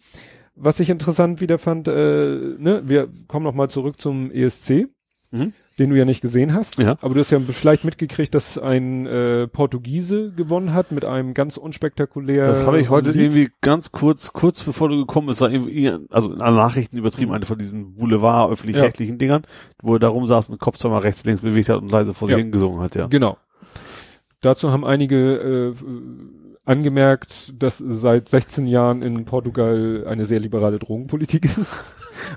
was 0.56 0.80
ich 0.80 0.89
interessant 0.89 1.41
wieder 1.41 1.57
fand, 1.59 1.88
äh, 1.88 2.56
ne, 2.57 2.81
wir 2.85 3.07
kommen 3.27 3.43
noch 3.45 3.53
mal 3.53 3.69
zurück 3.69 3.99
zum 4.01 4.31
ESC, 4.31 4.88
Mhm. 5.31 5.53
Den 5.80 5.90
du 5.90 5.95
ja 5.98 6.06
nicht 6.06 6.22
gesehen 6.22 6.53
hast, 6.53 6.77
Ja. 6.83 6.98
aber 7.01 7.14
du 7.14 7.19
hast 7.22 7.32
ja 7.32 7.40
vielleicht 7.40 7.85
mitgekriegt, 7.85 8.35
dass 8.35 8.58
ein 8.58 9.08
äh, 9.08 9.48
Portugiese 9.48 10.32
gewonnen 10.32 10.74
hat 10.74 10.91
mit 10.91 11.06
einem 11.06 11.33
ganz 11.33 11.58
unspektakulären 11.58 12.48
Das 12.48 12.66
habe 12.66 12.80
ich 12.82 12.90
heute 12.90 13.11
Lied. 13.11 13.22
irgendwie 13.33 13.49
ganz 13.61 13.91
kurz, 13.91 14.33
kurz 14.33 14.61
bevor 14.64 14.90
du 14.90 14.98
gekommen 14.98 15.27
bist, 15.27 15.41
war 15.41 15.49
irgendwie, 15.49 15.90
also 16.09 16.32
in 16.32 16.38
Nachrichten 16.38 16.98
übertrieben, 16.98 17.30
Mhm. 17.30 17.35
eine 17.35 17.45
von 17.45 17.58
diesen 17.58 17.95
Boulevard 17.95 18.51
öffentlich-rechtlichen 18.51 19.17
Dingern, 19.17 19.43
wo 19.82 19.93
er 19.93 19.99
da 19.99 20.09
rumsaß 20.09 20.49
und 20.49 20.56
den 20.58 20.59
Kopf 20.59 20.77
zweimal 20.77 20.99
rechts, 21.01 21.24
links 21.25 21.41
bewegt 21.41 21.69
hat 21.69 21.82
und 21.82 21.91
leise 21.91 22.14
vor 22.14 22.27
sich 22.27 22.38
Ja. 22.38 22.43
hin 22.43 22.51
gesungen 22.51 22.82
hat, 22.82 22.95
ja. 22.95 23.08
Genau. 23.08 23.38
Dazu 24.41 24.72
haben 24.72 24.85
einige 24.85 25.74
äh, 25.74 25.74
angemerkt, 26.66 27.53
dass 27.61 27.77
seit 27.80 28.30
16 28.30 28.67
Jahren 28.67 29.01
in 29.01 29.25
Portugal 29.25 30.06
eine 30.08 30.25
sehr 30.25 30.40
liberale 30.40 30.77
Drogenpolitik 30.80 31.45
ist. 31.58 31.80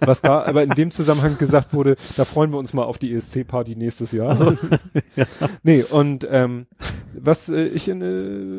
Was 0.00 0.22
da 0.22 0.42
aber 0.42 0.62
in 0.62 0.70
dem 0.70 0.90
Zusammenhang 0.90 1.38
gesagt 1.38 1.72
wurde, 1.74 1.96
da 2.16 2.24
freuen 2.24 2.50
wir 2.52 2.58
uns 2.58 2.72
mal 2.74 2.84
auf 2.84 2.98
die 2.98 3.12
ESC-Party 3.14 3.76
nächstes 3.76 4.12
Jahr. 4.12 4.56
Nee, 5.62 5.82
und 5.84 6.26
ähm, 6.30 6.66
was 7.14 7.48
äh, 7.48 7.64
ich 7.66 7.88
äh, 7.88 7.94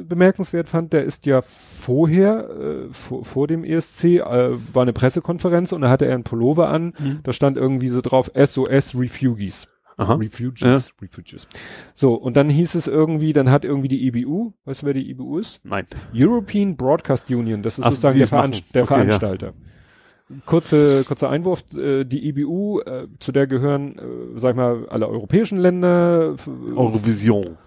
bemerkenswert 0.08 0.70
fand, 0.70 0.94
der 0.94 1.04
ist 1.04 1.26
ja 1.26 1.42
vorher, 1.42 2.50
äh, 2.50 2.94
vor, 2.94 3.26
vor 3.26 3.48
dem 3.48 3.64
ESC, 3.64 4.04
äh, 4.06 4.22
war 4.74 4.84
eine 4.84 4.94
Pressekonferenz 4.94 5.72
und 5.72 5.82
da 5.82 5.90
hatte 5.90 6.06
er 6.06 6.14
einen 6.16 6.24
Pullover 6.24 6.70
an, 6.70 6.94
Mhm. 7.00 7.20
da 7.24 7.34
stand 7.34 7.58
irgendwie 7.58 7.88
so 7.90 8.02
drauf 8.02 8.32
SOS 8.36 8.96
Refugees. 8.98 9.68
Aha. 9.98 10.14
Refugees, 10.16 10.92
Refugees. 11.02 11.48
So, 11.94 12.16
und 12.16 12.36
dann 12.36 12.50
hieß 12.50 12.76
es 12.76 12.88
irgendwie, 12.88 13.32
dann 13.34 13.52
hat 13.52 13.64
irgendwie 13.64 13.88
die 13.88 14.08
EBU, 14.08 14.54
weißt 14.66 14.82
du, 14.82 14.86
wer 14.88 14.94
die 14.94 15.10
EBU 15.12 15.38
ist? 15.38 15.60
Nein. 15.64 15.86
European 16.16 16.76
Broadcast 16.76 17.30
Union, 17.30 17.62
das 17.62 17.78
ist 17.78 17.86
Ach, 17.86 17.92
sozusagen 17.92 18.18
der. 18.18 18.28
Veranst 18.28 18.64
der 18.74 18.84
Okay, 18.84 19.08
ja. 19.08 19.54
Kurze, 20.46 21.04
kurzer 21.06 21.30
Einwurf, 21.30 21.64
äh, 21.76 22.04
die 22.06 22.28
EBU, 22.30 22.80
äh, 22.82 23.08
zu 23.20 23.32
der 23.32 23.48
gehören, 23.48 23.98
äh, 23.98 24.40
sag 24.40 24.52
ich 24.52 24.56
mal, 24.58 24.88
alle 24.90 25.08
europäischen 25.08 25.58
Länder. 25.58 26.36
Eurovision. 26.76 27.58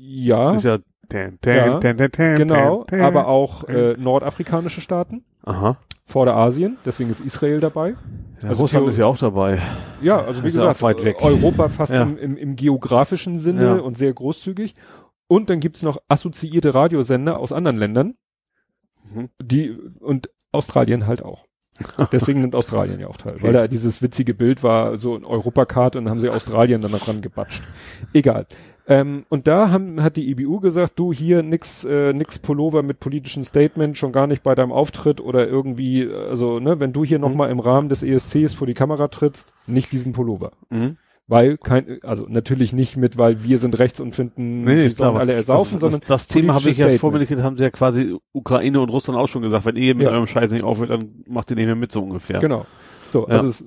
Ja, 0.00 0.54
Ist 0.54 0.64
ja, 0.64 0.78
tan, 1.08 1.38
tan, 1.40 1.54
Ja, 1.56 1.78
tan, 1.78 1.96
tan, 1.96 2.12
tan, 2.12 2.36
genau, 2.36 2.86
aber 2.92 3.26
auch 3.28 3.64
äh, 3.68 3.94
nordafrikanische 3.98 4.80
Staaten, 4.80 5.24
Aha. 5.44 5.76
Vorderasien, 6.06 6.76
deswegen 6.84 7.10
ist 7.10 7.20
Israel 7.20 7.60
dabei. 7.60 7.94
Ja, 8.42 8.48
Also 8.50 8.62
Russland 8.62 8.84
Theo- 8.86 8.90
ist 8.90 8.98
ja 8.98 9.06
auch 9.06 9.16
dabei. 9.18 9.58
Ja, 10.02 10.20
also 10.22 10.42
wie 10.42 10.48
Ist 10.48 10.54
gesagt, 10.54 10.78
auch 10.78 10.82
weit 10.82 11.02
weg. 11.04 11.16
Europa 11.22 11.68
fast 11.68 11.92
Ja. 11.92 12.02
im, 12.02 12.18
im, 12.18 12.36
im 12.36 12.56
geografischen 12.56 13.38
Sinne 13.38 13.64
Ja. 13.64 13.74
und 13.76 13.96
sehr 13.96 14.12
großzügig. 14.12 14.74
Und 15.26 15.48
dann 15.48 15.60
gibt's 15.60 15.82
noch 15.82 15.96
assoziierte 16.08 16.74
Radiosender 16.74 17.38
aus 17.38 17.52
anderen 17.52 17.78
Ländern, 17.78 18.14
Mhm. 19.14 19.28
die 19.42 19.70
und 20.00 20.28
Australien 20.52 21.06
halt 21.06 21.22
auch. 21.24 21.46
Deswegen 22.12 22.40
nimmt 22.40 22.54
Australien 22.54 23.00
ja 23.00 23.08
auch 23.08 23.16
teil, 23.16 23.32
Okay. 23.32 23.42
weil 23.42 23.52
da 23.52 23.66
dieses 23.68 24.00
witzige 24.02 24.34
Bild 24.34 24.62
war, 24.62 24.96
so 24.96 25.14
ein 25.16 25.24
Europakarte 25.24 25.98
und 25.98 26.04
dann 26.04 26.12
haben 26.12 26.20
sie 26.20 26.28
Australien 26.28 26.80
dann 26.80 26.92
noch 26.92 27.08
ran 27.08 27.20
gebatscht. 27.20 27.62
Egal. 28.12 28.46
Ähm, 28.86 29.24
und 29.30 29.46
da 29.46 29.70
haben, 29.70 30.02
hat 30.02 30.16
die 30.16 30.30
EBU 30.30 30.60
gesagt, 30.60 30.98
du 30.98 31.10
hier 31.12 31.42
nix, 31.42 31.84
äh, 31.84 32.12
nix 32.12 32.38
Pullover 32.38 32.82
mit 32.82 33.00
politischem 33.00 33.42
Statement, 33.42 33.96
schon 33.96 34.12
gar 34.12 34.26
nicht 34.26 34.42
bei 34.42 34.54
deinem 34.54 34.72
Auftritt 34.72 35.22
oder 35.22 35.48
irgendwie, 35.48 36.06
also, 36.06 36.60
ne, 36.60 36.80
wenn 36.80 36.92
du 36.92 37.02
hier 37.02 37.18
Mhm. 37.18 37.22
nochmal 37.24 37.50
im 37.50 37.60
Rahmen 37.60 37.88
des 37.88 38.02
ESCs 38.02 38.52
vor 38.52 38.66
die 38.66 38.74
Kamera 38.74 39.08
trittst, 39.08 39.52
nicht 39.66 39.90
diesen 39.90 40.12
Pullover. 40.12 40.52
Mhm. 40.68 40.98
Weil 41.26 41.56
kein, 41.56 42.00
also 42.02 42.26
natürlich 42.28 42.74
nicht 42.74 42.98
mit, 42.98 43.16
weil 43.16 43.42
wir 43.42 43.58
sind 43.58 43.78
rechts 43.78 43.98
und 43.98 44.14
finden, 44.14 44.62
Nee, 44.64 44.74
nee, 44.74 44.82
die 44.82 44.88
sollen 44.90 45.16
alle 45.16 45.32
ersaufen, 45.32 45.74
das, 45.74 45.80
sondern 45.80 46.00
das, 46.00 46.08
das 46.08 46.28
Thema 46.28 46.54
habe 46.54 46.68
ich 46.68 46.76
ja 46.76 46.88
vor 46.98 47.12
mir 47.12 47.18
nicht, 47.18 47.32
haben 47.40 47.56
sie 47.56 47.62
ja 47.64 47.70
quasi 47.70 48.14
Ukraine 48.32 48.78
und 48.80 48.90
Russland 48.90 49.18
auch 49.18 49.26
schon 49.28 49.40
gesagt, 49.40 49.64
wenn 49.64 49.76
ihr 49.76 49.94
mit 49.94 50.06
Ja. 50.06 50.12
eurem 50.12 50.26
Scheiß 50.26 50.50
nicht 50.52 50.64
aufhört, 50.64 50.90
dann 50.90 51.24
macht 51.26 51.50
ihr 51.50 51.56
nicht 51.56 51.64
mehr 51.66 51.76
mit 51.76 51.92
so 51.92 52.02
ungefähr. 52.02 52.40
Genau. 52.40 52.66
So, 53.08 53.22
Ja. 53.26 53.36
also 53.38 53.48
es 53.48 53.64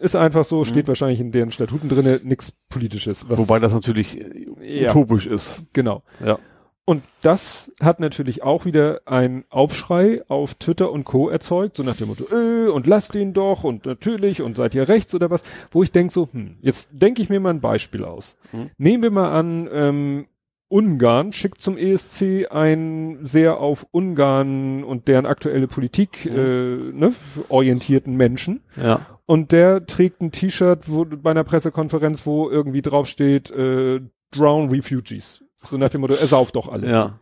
ist 0.00 0.16
einfach 0.16 0.44
so, 0.44 0.64
steht 0.64 0.86
Mhm. 0.86 0.88
wahrscheinlich 0.88 1.20
in 1.20 1.30
deren 1.30 1.50
Statuten 1.50 1.90
drinne, 1.90 2.20
nichts 2.24 2.52
politisches. 2.70 3.26
Wobei 3.28 3.58
das 3.58 3.74
natürlich 3.74 4.18
äh, 4.18 4.82
Ja. 4.84 4.90
utopisch 4.90 5.26
ist. 5.26 5.66
genau. 5.74 6.02
Ja. 6.24 6.38
Und 6.86 7.02
das 7.22 7.72
hat 7.80 7.98
natürlich 7.98 8.42
auch 8.42 8.66
wieder 8.66 9.00
ein 9.06 9.44
Aufschrei 9.48 10.22
auf 10.28 10.54
Twitter 10.54 10.92
und 10.92 11.04
Co. 11.04 11.30
erzeugt, 11.30 11.78
so 11.78 11.82
nach 11.82 11.96
dem 11.96 12.08
Motto, 12.08 12.24
äh, 12.30 12.68
und 12.68 12.86
lasst 12.86 13.14
den 13.14 13.32
doch 13.32 13.64
und 13.64 13.86
natürlich 13.86 14.42
und 14.42 14.56
seid 14.56 14.74
ihr 14.74 14.86
rechts 14.86 15.14
oder 15.14 15.30
was, 15.30 15.42
wo 15.70 15.82
ich 15.82 15.92
denke 15.92 16.12
so, 16.12 16.28
hm, 16.30 16.56
jetzt 16.60 16.90
denke 16.92 17.22
ich 17.22 17.30
mir 17.30 17.40
mal 17.40 17.50
ein 17.50 17.62
Beispiel 17.62 18.04
aus. 18.04 18.36
Mhm. 18.52 18.70
Nehmen 18.76 19.02
wir 19.02 19.10
mal 19.10 19.32
an, 19.32 19.68
ähm, 19.72 20.26
Ungarn 20.68 21.32
schickt 21.32 21.60
zum 21.60 21.78
ESC 21.78 22.48
einen 22.50 23.24
sehr 23.24 23.58
auf 23.60 23.86
Ungarn 23.90 24.82
und 24.82 25.08
deren 25.08 25.26
aktuelle 25.26 25.68
Politik 25.68 26.26
Mhm. 26.26 26.36
äh, 26.36 26.92
ne, 26.92 27.14
orientierten 27.48 28.16
Menschen. 28.16 28.60
Ja. 28.76 29.06
Und 29.24 29.52
der 29.52 29.86
trägt 29.86 30.20
ein 30.20 30.32
T-Shirt 30.32 30.90
wo, 30.90 31.04
bei 31.04 31.30
einer 31.30 31.44
Pressekonferenz, 31.44 32.26
wo 32.26 32.50
irgendwie 32.50 32.82
draufsteht, 32.82 33.50
äh, 33.52 34.00
Drown 34.32 34.68
Refugees. 34.68 35.43
So 35.68 35.78
nach 35.78 35.88
dem 35.90 36.00
Motto, 36.02 36.14
er 36.14 36.26
sauft 36.26 36.56
doch 36.56 36.68
alle. 36.68 36.90
Ja. 36.90 37.18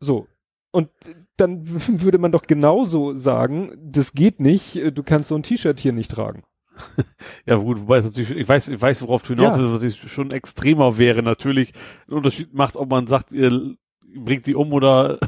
So. 0.00 0.26
Und 0.72 0.88
dann 1.36 1.62
würde 2.02 2.18
man 2.18 2.32
doch 2.32 2.42
genauso 2.42 3.14
sagen, 3.14 3.72
das 3.82 4.12
geht 4.12 4.40
nicht, 4.40 4.76
du 4.94 5.02
kannst 5.02 5.28
so 5.28 5.34
ein 5.34 5.42
T-Shirt 5.42 5.78
hier 5.80 5.92
nicht 5.92 6.10
tragen. 6.10 6.42
Ja, 7.44 7.56
gut, 7.56 7.80
wobei 7.80 7.98
es 7.98 8.04
natürlich, 8.04 8.30
ich 8.30 8.48
weiß, 8.48 8.68
ich 8.68 8.80
weiß, 8.80 9.02
worauf 9.02 9.22
du 9.22 9.34
hinaus 9.34 9.56
Ja. 9.56 9.60
willst, 9.60 9.74
was 9.74 9.82
ich 9.82 10.12
schon 10.12 10.30
extremer 10.30 10.96
wäre, 10.96 11.22
natürlich 11.22 11.72
einen 12.06 12.18
Unterschied 12.18 12.54
macht, 12.54 12.76
ob 12.76 12.88
man 12.88 13.06
sagt, 13.06 13.32
ihr 13.32 13.74
bringt 14.14 14.46
die 14.46 14.54
um 14.54 14.72
oder, 14.72 15.18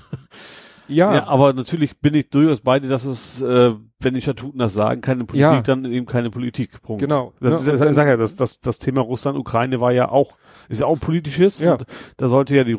Ja, 0.88 1.14
ja, 1.14 1.26
aber 1.26 1.52
natürlich 1.52 1.98
bin 1.98 2.14
ich 2.14 2.28
durchaus 2.30 2.60
bei 2.60 2.78
dir, 2.80 2.88
dass 2.88 3.04
es, 3.04 3.40
äh, 3.40 3.72
wenn 4.00 4.14
die 4.14 4.20
Statuten 4.20 4.58
das 4.58 4.74
sagen, 4.74 5.00
keine 5.00 5.24
Politik, 5.24 5.40
Ja. 5.40 5.60
dann 5.62 5.84
eben 5.86 6.06
keine 6.06 6.30
Politik. 6.30 6.82
Punkt. 6.82 7.00
genau. 7.00 7.32
Das 7.40 7.64
Ne, 7.66 7.72
ist, 7.72 7.80
ich 7.82 7.94
sag 7.94 8.06
ja, 8.06 8.16
das, 8.16 8.36
das, 8.36 8.60
das 8.60 8.78
Thema 8.78 9.00
Russland, 9.00 9.38
Ukraine 9.38 9.80
war 9.80 9.92
ja 9.92 10.10
auch, 10.10 10.36
ist 10.68 10.80
ja 10.80 10.86
auch 10.86 10.94
ein 10.94 11.00
politisches 11.00 11.60
Ja. 11.60 11.72
und 11.74 11.84
da 12.18 12.28
sollte 12.28 12.54
ja 12.56 12.64
die, 12.64 12.76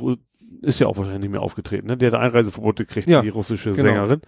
ist 0.61 0.79
ja 0.79 0.87
auch 0.87 0.97
wahrscheinlich 0.97 1.21
nicht 1.23 1.31
mehr 1.31 1.41
aufgetreten, 1.41 1.87
ne? 1.87 1.97
Der 1.97 2.11
hat 2.11 2.19
Einreiseverbot 2.19 2.75
gekriegt, 2.77 3.07
Ja, 3.07 3.21
die 3.21 3.29
russische 3.29 3.71
genau. 3.71 3.83
Sängerin. 3.83 4.21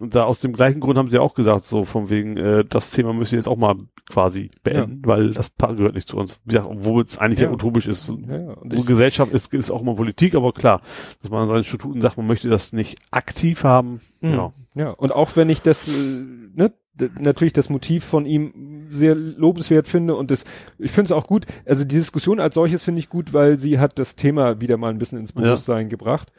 Und 0.00 0.14
da 0.14 0.24
aus 0.24 0.40
dem 0.40 0.54
gleichen 0.54 0.80
Grund 0.80 0.96
haben 0.98 1.10
sie 1.10 1.18
auch 1.18 1.34
gesagt, 1.34 1.64
so 1.64 1.84
von 1.84 2.08
wegen, 2.10 2.36
äh, 2.38 2.64
das 2.64 2.90
Thema 2.90 3.12
müssen 3.12 3.32
wir 3.32 3.38
jetzt 3.38 3.48
auch 3.48 3.58
mal 3.58 3.76
quasi 4.08 4.50
beenden, 4.64 5.02
weil 5.04 5.30
das 5.30 5.50
Pa- 5.50 5.72
gehört 5.74 5.94
nicht 5.94 6.08
zu 6.08 6.16
uns. 6.16 6.40
Wie 6.44 6.54
gesagt, 6.54 6.68
obwohl 6.70 7.04
es 7.04 7.18
eigentlich 7.18 7.40
ja, 7.40 7.46
Ja. 7.48 7.52
utopisch 7.52 7.86
ist. 7.86 8.08
ja, 8.28 8.36
ja. 8.38 8.52
Und 8.54 8.86
Gesellschaft 8.86 9.30
ist, 9.32 9.52
ist 9.52 9.70
auch 9.70 9.82
immer 9.82 9.94
Politik, 9.94 10.34
aber 10.34 10.52
klar, 10.52 10.80
dass 11.20 11.30
man 11.30 11.42
an 11.42 11.48
seinen 11.48 11.64
Statuten 11.64 12.00
sagt, 12.00 12.16
man 12.16 12.26
möchte 12.26 12.48
das 12.48 12.72
nicht 12.72 12.98
aktiv 13.10 13.62
haben. 13.62 14.00
Mhm. 14.22 14.30
Ja. 14.32 14.52
ja, 14.74 14.88
und 14.90 15.12
auch 15.12 15.36
wenn 15.36 15.50
ich 15.50 15.60
das, 15.62 15.86
äh, 15.86 15.92
ne, 15.92 16.72
natürlich 17.20 17.52
das 17.52 17.68
Motiv 17.70 18.04
von 18.04 18.24
ihm 18.26 18.86
sehr 18.90 19.14
lobenswert 19.14 19.86
finde 19.86 20.14
und 20.16 20.30
das, 20.30 20.44
ich 20.78 20.90
finde 20.90 21.06
es 21.06 21.12
auch 21.12 21.26
gut. 21.26 21.46
Also 21.66 21.84
die 21.84 21.94
Diskussion 21.96 22.40
als 22.40 22.54
solches 22.54 22.82
finde 22.82 22.98
ich 23.00 23.08
gut, 23.08 23.32
weil 23.32 23.56
sie 23.56 23.78
hat 23.78 23.98
das 23.98 24.16
Thema 24.16 24.60
wieder 24.60 24.76
mal 24.76 24.88
ein 24.90 24.98
bisschen 24.98 25.18
ins 25.18 25.32
Bewusstsein 25.32 25.82
ja. 25.86 25.88
gebracht. 25.88 26.32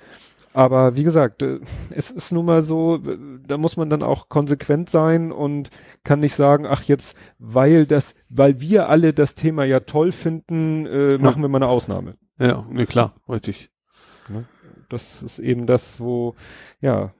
Aber 0.53 0.95
wie 0.95 1.03
gesagt, 1.03 1.43
äh, 1.43 1.59
es 1.91 2.11
ist 2.11 2.31
nun 2.31 2.45
mal 2.45 2.61
so, 2.61 2.99
da 3.47 3.57
muss 3.57 3.77
man 3.77 3.89
dann 3.89 4.03
auch 4.03 4.27
konsequent 4.29 4.89
sein 4.89 5.31
und 5.31 5.69
kann 6.03 6.19
nicht 6.19 6.35
sagen, 6.35 6.65
ach 6.65 6.83
jetzt, 6.83 7.15
weil 7.39 7.85
das, 7.85 8.15
weil 8.29 8.59
wir 8.59 8.89
alle 8.89 9.13
das 9.13 9.35
Thema 9.35 9.63
ja 9.63 9.79
toll 9.81 10.11
finden, 10.11 10.85
äh, 10.85 11.17
machen 11.17 11.41
wir 11.41 11.49
mal 11.49 11.59
eine 11.59 11.69
Ausnahme. 11.69 12.15
Ja, 12.37 12.65
ne, 12.69 12.85
klar, 12.85 13.15
richtig. 13.29 13.69
Ne? 14.27 14.45
Das 14.89 15.21
ist 15.21 15.39
eben 15.39 15.67
das, 15.67 15.99
wo, 15.99 16.35
ja. 16.81 17.13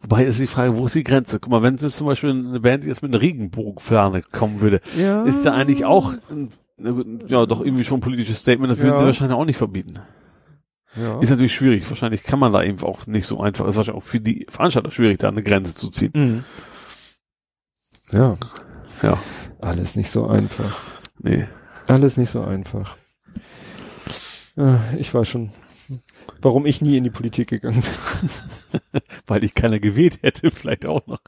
Wobei 0.00 0.24
ist 0.24 0.40
die 0.40 0.46
Frage, 0.46 0.78
wo 0.78 0.86
ist 0.86 0.94
die 0.94 1.04
Grenze? 1.04 1.38
Guck 1.38 1.50
mal, 1.50 1.62
wenn 1.62 1.74
es 1.74 1.96
zum 1.96 2.06
Beispiel 2.06 2.30
eine 2.30 2.60
Band 2.60 2.86
jetzt 2.86 3.02
mit 3.02 3.12
einer 3.12 3.20
Regenbogenfahne 3.20 4.22
kommen 4.22 4.62
würde, 4.62 4.80
ja. 4.96 5.24
ist 5.24 5.44
ja 5.44 5.52
eigentlich 5.52 5.84
auch, 5.84 6.14
ja, 7.26 7.44
doch 7.44 7.62
irgendwie 7.62 7.84
schon 7.84 7.98
ein 7.98 8.02
politisches 8.02 8.38
Statement, 8.38 8.70
das 8.70 8.78
ja. 8.78 8.84
würden 8.84 8.96
sie 8.96 9.04
wahrscheinlich 9.04 9.36
auch 9.36 9.44
nicht 9.44 9.58
verbieten. 9.58 10.00
Ja. 10.96 11.20
Ist 11.20 11.30
natürlich 11.30 11.54
schwierig. 11.54 11.88
Wahrscheinlich 11.88 12.22
kann 12.22 12.38
man 12.38 12.52
da 12.52 12.62
eben 12.62 12.80
auch 12.82 13.06
nicht 13.06 13.26
so 13.26 13.40
einfach. 13.40 13.66
Ist 13.66 13.76
wahrscheinlich 13.76 14.02
auch 14.02 14.06
für 14.06 14.20
die 14.20 14.46
Veranstalter 14.48 14.90
schwierig, 14.90 15.18
da 15.18 15.28
eine 15.28 15.42
Grenze 15.42 15.74
zu 15.74 15.90
ziehen. 15.90 16.12
Mhm. 16.14 16.44
Ja. 18.12 18.36
Ja. 19.02 19.18
Alles 19.60 19.96
nicht 19.96 20.10
so 20.10 20.26
einfach. 20.26 20.78
Nee. 21.18 21.46
Alles 21.86 22.16
nicht 22.16 22.30
so 22.30 22.42
einfach. 22.42 22.96
Ich 24.98 25.12
weiß 25.12 25.28
schon, 25.28 25.52
warum 26.40 26.66
ich 26.66 26.80
nie 26.80 26.96
in 26.96 27.04
die 27.04 27.10
Politik 27.10 27.48
gegangen 27.48 27.82
bin. 27.82 29.00
Weil 29.26 29.44
ich 29.44 29.54
keiner 29.54 29.78
gewählt 29.78 30.20
hätte, 30.22 30.50
vielleicht 30.54 30.86
auch 30.86 31.06
noch. 31.06 31.20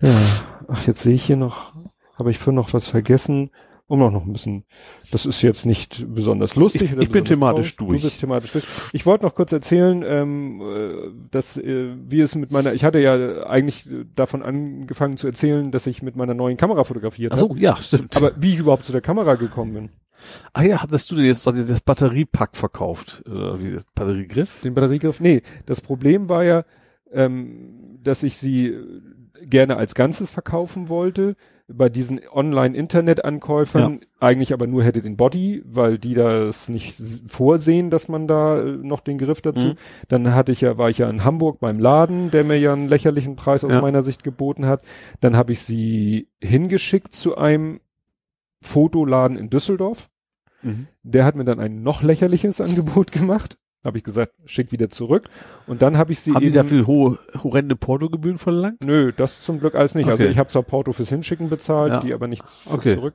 ja. 0.00 0.08
ja. 0.08 0.20
Ach, 0.68 0.86
jetzt 0.86 1.02
sehe 1.02 1.14
ich 1.14 1.24
hier 1.24 1.36
noch, 1.36 1.74
habe 2.18 2.30
ich 2.30 2.38
für 2.38 2.52
noch 2.52 2.72
was 2.72 2.88
vergessen 2.88 3.50
um 3.94 4.02
auch 4.02 4.10
noch 4.10 4.26
ein 4.26 4.32
bisschen, 4.32 4.64
das 5.10 5.26
ist 5.26 5.42
jetzt 5.42 5.66
nicht 5.66 6.04
besonders 6.12 6.54
lustig. 6.56 6.92
Ich, 6.92 6.98
ich 6.98 7.10
bin 7.10 7.24
thematisch 7.24 7.76
traurig. 7.76 7.90
durch. 7.90 8.02
Du 8.02 8.06
bist 8.08 8.20
thematisch 8.20 8.52
durch. 8.52 8.64
Ich 8.92 9.06
wollte 9.06 9.24
noch 9.24 9.34
kurz 9.34 9.52
erzählen, 9.52 10.04
ähm, 10.06 10.60
äh, 10.60 11.10
dass 11.30 11.56
äh, 11.56 11.94
wie 12.06 12.20
es 12.20 12.34
mit 12.34 12.50
meiner, 12.50 12.74
ich 12.74 12.84
hatte 12.84 12.98
ja 12.98 13.46
eigentlich 13.46 13.88
davon 14.14 14.42
angefangen 14.42 15.16
zu 15.16 15.26
erzählen, 15.26 15.70
dass 15.70 15.86
ich 15.86 16.02
mit 16.02 16.16
meiner 16.16 16.34
neuen 16.34 16.56
Kamera 16.56 16.84
fotografiert 16.84 17.32
habe. 17.32 17.42
Ach 17.42 17.48
so, 17.48 17.56
ja, 17.56 17.76
stimmt. 17.76 18.16
Aber 18.16 18.32
wie 18.36 18.52
ich 18.52 18.58
überhaupt 18.58 18.84
zu 18.84 18.92
der 18.92 19.00
Kamera 19.00 19.34
gekommen 19.36 19.74
bin. 19.74 19.88
Ah 20.52 20.62
ja, 20.62 20.82
hattest 20.82 21.10
du 21.10 21.16
dir 21.16 21.26
jetzt 21.26 21.46
das 21.46 21.80
Batteriepack 21.80 22.56
verkauft? 22.56 23.22
Oder 23.28 23.60
wie, 23.60 23.72
das 23.72 23.84
Batteriegriff? 23.94 24.60
Den 24.62 24.74
Batteriegriff? 24.74 25.20
Nee, 25.20 25.42
das 25.66 25.80
Problem 25.80 26.28
war 26.28 26.44
ja, 26.44 26.64
ähm, 27.12 27.98
dass 28.02 28.22
ich 28.22 28.36
sie 28.36 28.74
gerne 29.42 29.76
als 29.76 29.94
Ganzes 29.94 30.30
verkaufen 30.30 30.88
wollte 30.88 31.36
bei 31.66 31.88
diesen 31.88 32.20
Online-Internet-Ankäufern 32.30 34.00
ja. 34.00 34.06
eigentlich 34.20 34.52
aber 34.52 34.66
nur 34.66 34.84
hätte 34.84 35.00
den 35.00 35.16
Body, 35.16 35.62
weil 35.64 35.98
die 35.98 36.14
das 36.14 36.68
nicht 36.68 37.00
vorsehen, 37.26 37.88
dass 37.88 38.08
man 38.08 38.28
da 38.28 38.58
äh, 38.60 38.76
noch 38.76 39.00
den 39.00 39.16
Griff 39.16 39.40
dazu. 39.40 39.68
Mhm. 39.68 39.74
Dann 40.08 40.34
hatte 40.34 40.52
ich 40.52 40.60
ja, 40.60 40.76
war 40.76 40.90
ich 40.90 40.98
ja 40.98 41.08
in 41.08 41.24
Hamburg 41.24 41.60
beim 41.60 41.78
Laden, 41.78 42.30
der 42.30 42.44
mir 42.44 42.58
ja 42.58 42.74
einen 42.74 42.88
lächerlichen 42.88 43.36
Preis 43.36 43.64
aus 43.64 43.72
ja. 43.72 43.80
meiner 43.80 44.02
Sicht 44.02 44.24
geboten 44.24 44.66
hat. 44.66 44.82
Dann 45.20 45.36
habe 45.36 45.52
ich 45.52 45.60
sie 45.60 46.28
hingeschickt 46.42 47.14
zu 47.14 47.36
einem 47.36 47.80
Fotoladen 48.60 49.38
in 49.38 49.48
Düsseldorf. 49.48 50.10
Mhm. 50.62 50.86
Der 51.02 51.24
hat 51.24 51.34
mir 51.34 51.44
dann 51.44 51.60
ein 51.60 51.82
noch 51.82 52.02
lächerliches 52.02 52.60
Angebot 52.60 53.10
gemacht. 53.12 53.56
Habe 53.84 53.98
ich 53.98 54.04
gesagt, 54.04 54.32
schick 54.46 54.72
wieder 54.72 54.88
zurück. 54.88 55.28
Und 55.66 55.82
dann 55.82 55.98
habe 55.98 56.12
ich 56.12 56.20
sie 56.20 56.32
Haben 56.32 56.42
eben, 56.42 56.52
die 56.52 56.56
dafür 56.56 56.86
hohe, 56.86 57.18
horrende 57.42 57.76
Portogebühren 57.76 58.38
verlangt? 58.38 58.82
Nö, 58.82 59.12
das 59.14 59.42
zum 59.42 59.60
Glück 59.60 59.74
alles 59.74 59.94
nicht. 59.94 60.06
Also 60.06 60.14
okay. 60.14 60.22
Also 60.22 60.32
ich 60.32 60.38
habe 60.38 60.48
zwar 60.48 60.62
Porto 60.62 60.92
fürs 60.92 61.10
Hinschicken 61.10 61.50
bezahlt, 61.50 61.92
ja. 61.92 62.00
die 62.00 62.14
aber 62.14 62.26
nichts 62.26 62.62
okay. 62.70 62.94
zurück 62.94 63.14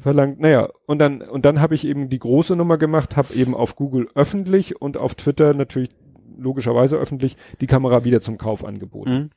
verlangt. 0.00 0.40
Naja, 0.40 0.68
und 0.86 0.98
dann, 0.98 1.22
und 1.22 1.44
dann 1.44 1.60
habe 1.60 1.74
ich 1.74 1.86
eben 1.86 2.08
die 2.08 2.18
große 2.18 2.56
Nummer 2.56 2.76
gemacht, 2.76 3.16
habe 3.16 3.32
eben 3.34 3.54
auf 3.54 3.76
Google 3.76 4.08
öffentlich 4.14 4.80
und 4.80 4.96
auf 4.96 5.14
Twitter 5.14 5.54
natürlich 5.54 5.90
logischerweise 6.36 6.96
öffentlich 6.96 7.36
die 7.60 7.66
Kamera 7.68 8.04
wieder 8.04 8.20
zum 8.20 8.36
Kauf 8.36 8.64
angeboten. 8.64 9.12
Mhm 9.12 9.30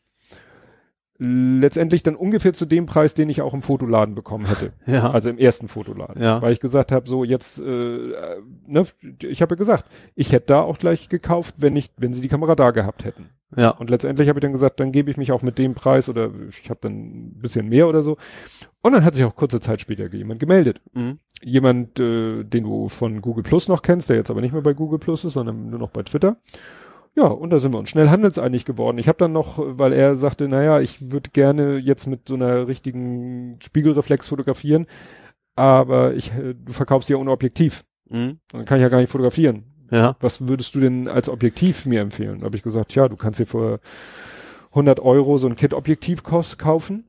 letztendlich 1.18 2.03
dann 2.03 2.16
ungefähr 2.16 2.53
zu 2.53 2.66
dem 2.66 2.85
Preis, 2.85 3.14
den 3.14 3.30
ich 3.30 3.42
auch 3.42 3.53
im 3.53 3.61
Fotoladen 3.61 4.16
bekommen 4.16 4.45
hätte. 4.45 4.74
Ja. 4.85 5.10
Also 5.11 5.30
im 5.30 5.38
ersten 5.38 5.68
Fotoladen. 5.68 6.22
Ja. 6.22 6.42
Weil 6.42 6.52
ich 6.52 6.60
gesagt 6.60 6.92
habe, 6.92 7.08
so 7.10 7.24
jetzt, 7.24 7.60
äh, 7.60 7.64
ne, 8.68 8.84
ich 9.24 9.42
habe 9.42 9.56
ja 9.56 9.58
gesagt, 9.58 9.85
ich 10.14 10.32
hätte 10.32 10.48
da 10.48 10.61
auch 10.61 10.77
gleich 10.77 11.10
gekauft, 11.10 11.56
wenn 11.58 11.74
nicht, 11.74 11.94
wenn 11.98 12.14
sie 12.14 12.22
die 12.22 12.27
Kamera 12.27 12.56
da 12.56 12.72
gehabt 12.72 13.03
hätten. 13.03 13.30
Ja. 13.56 13.69
Und 13.69 13.90
letztendlich 13.90 14.30
habe 14.30 14.40
ich 14.40 14.42
dann 14.42 14.52
gesagt, 14.52 14.80
dann 14.80 14.92
gebe 14.92 15.10
ich 15.10 15.18
mich 15.18 15.32
auch 15.32 15.42
mit 15.42 15.58
dem 15.58 15.74
Preis 15.74 16.10
oder 16.10 16.30
ich 16.50 16.69
habe 16.69 16.80
dann 16.82 16.94
ein 16.94 17.42
bisschen 17.42 17.68
mehr 17.68 17.88
oder 17.88 18.03
so. 18.03 18.18
Und 18.82 18.92
dann 18.92 19.03
hat 19.03 19.16
sich 19.16 19.24
auch 19.24 19.35
kurze 19.35 19.60
Zeit 19.60 19.82
später 19.82 20.14
jemand 20.14 20.40
gemeldet. 20.40 20.82
Mhm. 20.94 21.19
Jemand, 21.42 22.00
äh, 22.00 22.44
den 22.44 22.64
du 22.64 22.90
von 22.90 23.22
Google 23.22 23.44
Plus 23.44 23.68
noch 23.68 23.82
kennst, 23.82 24.10
der 24.10 24.18
jetzt 24.18 24.30
aber 24.30 24.42
nicht 24.42 24.53
mehr 24.53 24.61
bei 24.61 24.74
Google 24.74 25.00
Plus 25.00 25.24
ist, 25.24 25.34
sondern 25.34 25.69
nur 25.69 25.80
noch 25.80 25.90
bei 25.90 26.03
Twitter. 26.03 26.38
Ja, 27.16 27.27
und 27.27 27.50
da 27.52 27.60
sind 27.60 27.74
wir 27.74 27.80
uns 27.80 27.90
schnell 27.90 28.10
handelseinig 28.10 28.66
geworden. 28.66 28.98
Ich 28.98 29.08
habe 29.08 29.18
dann 29.18 29.32
noch, 29.32 29.58
weil 29.58 29.94
er 29.94 30.18
sagte, 30.18 30.50
naja, 30.50 30.82
ich 30.82 31.11
würde 31.11 31.30
gerne 31.32 31.77
jetzt 31.77 32.08
mit 32.08 32.27
so 32.27 32.35
einer 32.35 32.68
richtigen 32.68 33.58
Spiegelreflex 33.61 34.27
fotografieren, 34.27 34.85
aber 35.56 36.14
ich, 36.14 36.34
äh, 36.34 36.53
du 36.53 36.74
verkaufst 36.74 37.10
ja 37.10 37.16
ohne 37.18 37.32
Objektiv. 37.32 37.85
Mhm. 38.10 38.40
Dann 38.52 38.66
kann 38.66 38.77
ich 38.77 38.84
ja 38.84 38.90
gar 38.90 39.00
nicht 39.00 39.11
fotografieren. 39.11 39.64
Ja. 39.92 40.18
Was 40.19 40.48
würdest 40.48 40.76
du 40.76 40.80
denn 40.80 41.08
als 41.08 41.30
Objektiv 41.30 41.85
mir 41.85 42.02
empfehlen? 42.02 42.40
Da 42.40 42.45
habe 42.45 42.56
ich 42.56 42.64
gesagt, 42.64 42.94
ja, 42.95 43.08
du 43.08 43.16
kannst 43.16 43.40
dir 43.40 43.45
für 43.45 43.80
100 44.72 45.00
Euro 45.00 45.38
so 45.38 45.48
ein 45.48 45.56
Kit-Objektiv 45.56 46.24
kaufen. 46.24 47.06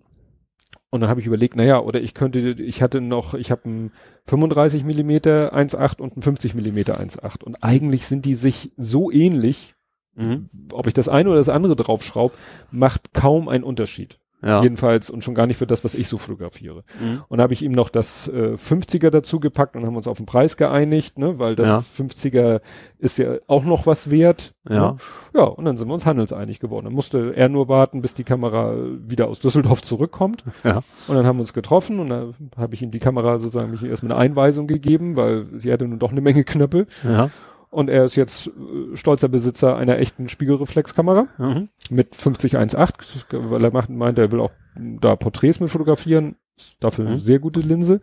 Und 0.90 1.00
dann 1.00 1.10
habe 1.10 1.20
ich 1.20 1.26
überlegt, 1.26 1.56
naja, 1.56 1.80
oder 1.80 2.00
ich 2.00 2.14
könnte, 2.14 2.38
ich 2.38 2.80
hatte 2.80 3.00
noch, 3.00 3.34
ich 3.34 3.50
habe 3.50 3.68
ein 3.68 3.92
35 4.26 4.84
Millimeter 4.84 5.52
1.8 5.54 6.00
und 6.00 6.16
ein 6.16 6.22
50 6.22 6.54
Millimeter 6.54 7.00
1.8. 7.00 7.42
Und 7.42 7.62
eigentlich 7.62 8.06
sind 8.06 8.24
die 8.24 8.34
sich 8.34 8.72
so 8.76 9.10
ähnlich, 9.10 9.75
Mhm. 10.16 10.48
Ob 10.72 10.86
ich 10.86 10.94
das 10.94 11.08
eine 11.08 11.28
oder 11.28 11.38
das 11.38 11.48
andere 11.48 11.76
draufschraube, 11.76 12.34
macht 12.70 13.14
kaum 13.14 13.48
einen 13.48 13.64
Unterschied. 13.64 14.18
Ja. 14.42 14.62
Jedenfalls 14.62 15.08
und 15.08 15.24
schon 15.24 15.34
gar 15.34 15.46
nicht 15.46 15.56
für 15.56 15.66
das, 15.66 15.82
was 15.82 15.94
ich 15.94 16.08
so 16.08 16.18
fotografiere. 16.18 16.84
Mhm. 17.00 17.22
Und 17.28 17.40
habe 17.40 17.54
ich 17.54 17.62
ihm 17.62 17.72
noch 17.72 17.88
das 17.88 18.28
äh, 18.28 18.54
50er 18.54 19.08
dazu 19.08 19.40
gepackt 19.40 19.76
und 19.76 19.86
haben 19.86 19.96
uns 19.96 20.06
auf 20.06 20.18
den 20.18 20.26
Preis 20.26 20.58
geeinigt, 20.58 21.18
ne, 21.18 21.38
weil 21.38 21.56
das 21.56 21.68
ja. 21.68 22.04
50er 22.04 22.60
ist 22.98 23.18
ja 23.18 23.36
auch 23.46 23.64
noch 23.64 23.86
was 23.86 24.10
wert. 24.10 24.54
Ja. 24.68 24.92
Ne? 24.92 24.96
Ja, 25.34 25.44
und 25.44 25.64
dann 25.64 25.78
sind 25.78 25.88
wir 25.88 25.94
uns 25.94 26.04
handelseinig 26.04 26.60
geworden. 26.60 26.84
Dann 26.84 26.94
musste 26.94 27.34
er 27.34 27.48
nur 27.48 27.68
warten, 27.68 28.02
bis 28.02 28.14
die 28.14 28.24
Kamera 28.24 28.76
wieder 29.06 29.28
aus 29.28 29.40
Düsseldorf 29.40 29.82
zurückkommt. 29.82 30.44
Ja. 30.64 30.82
Und 31.06 31.14
dann 31.14 31.26
haben 31.26 31.36
wir 31.36 31.42
uns 31.42 31.52
getroffen 31.52 32.00
und 32.00 32.08
dann 32.08 32.34
habe 32.56 32.74
ich 32.74 32.82
ihm 32.82 32.90
die 32.90 32.98
Kamera 32.98 33.38
sozusagen 33.38 33.70
mich 33.70 33.84
erstmal 33.84 34.12
eine 34.12 34.20
Einweisung 34.20 34.66
gegeben, 34.66 35.14
weil 35.14 35.46
sie 35.58 35.72
hatte 35.72 35.86
nun 35.86 36.00
doch 36.00 36.10
eine 36.10 36.20
Menge 36.20 36.42
Knöpfe. 36.42 36.86
Ja. 37.04 37.30
Und 37.76 37.90
er 37.90 38.04
ist 38.04 38.16
jetzt 38.16 38.46
äh, 38.46 38.96
stolzer 38.96 39.28
Besitzer 39.28 39.76
einer 39.76 39.98
echten 39.98 40.30
Spiegelreflexkamera 40.30 41.26
mhm. 41.36 41.68
mit 41.90 42.14
5018, 42.14 43.20
weil 43.50 43.62
er 43.62 43.70
macht, 43.70 43.90
meint, 43.90 44.18
er 44.18 44.32
will 44.32 44.40
auch 44.40 44.52
da 44.74 45.14
Porträts 45.14 45.60
mit 45.60 45.68
fotografieren. 45.68 46.36
Dafür 46.80 47.04
mhm. 47.04 47.10
eine 47.10 47.20
sehr 47.20 47.38
gute 47.38 47.60
Linse. 47.60 48.00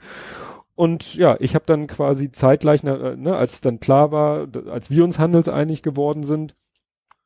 Und 0.76 1.16
ja, 1.16 1.38
ich 1.40 1.56
habe 1.56 1.66
dann 1.66 1.88
quasi 1.88 2.32
zeitgleich, 2.32 2.84
ne, 2.84 3.35
als 3.35 3.61
dann 3.61 3.80
klar 3.80 4.11
war, 4.11 4.48
als 4.69 4.92
wir 4.92 5.03
uns 5.03 5.18
handelseinig 5.18 5.82
geworden 5.82 6.22
sind, 6.22 6.53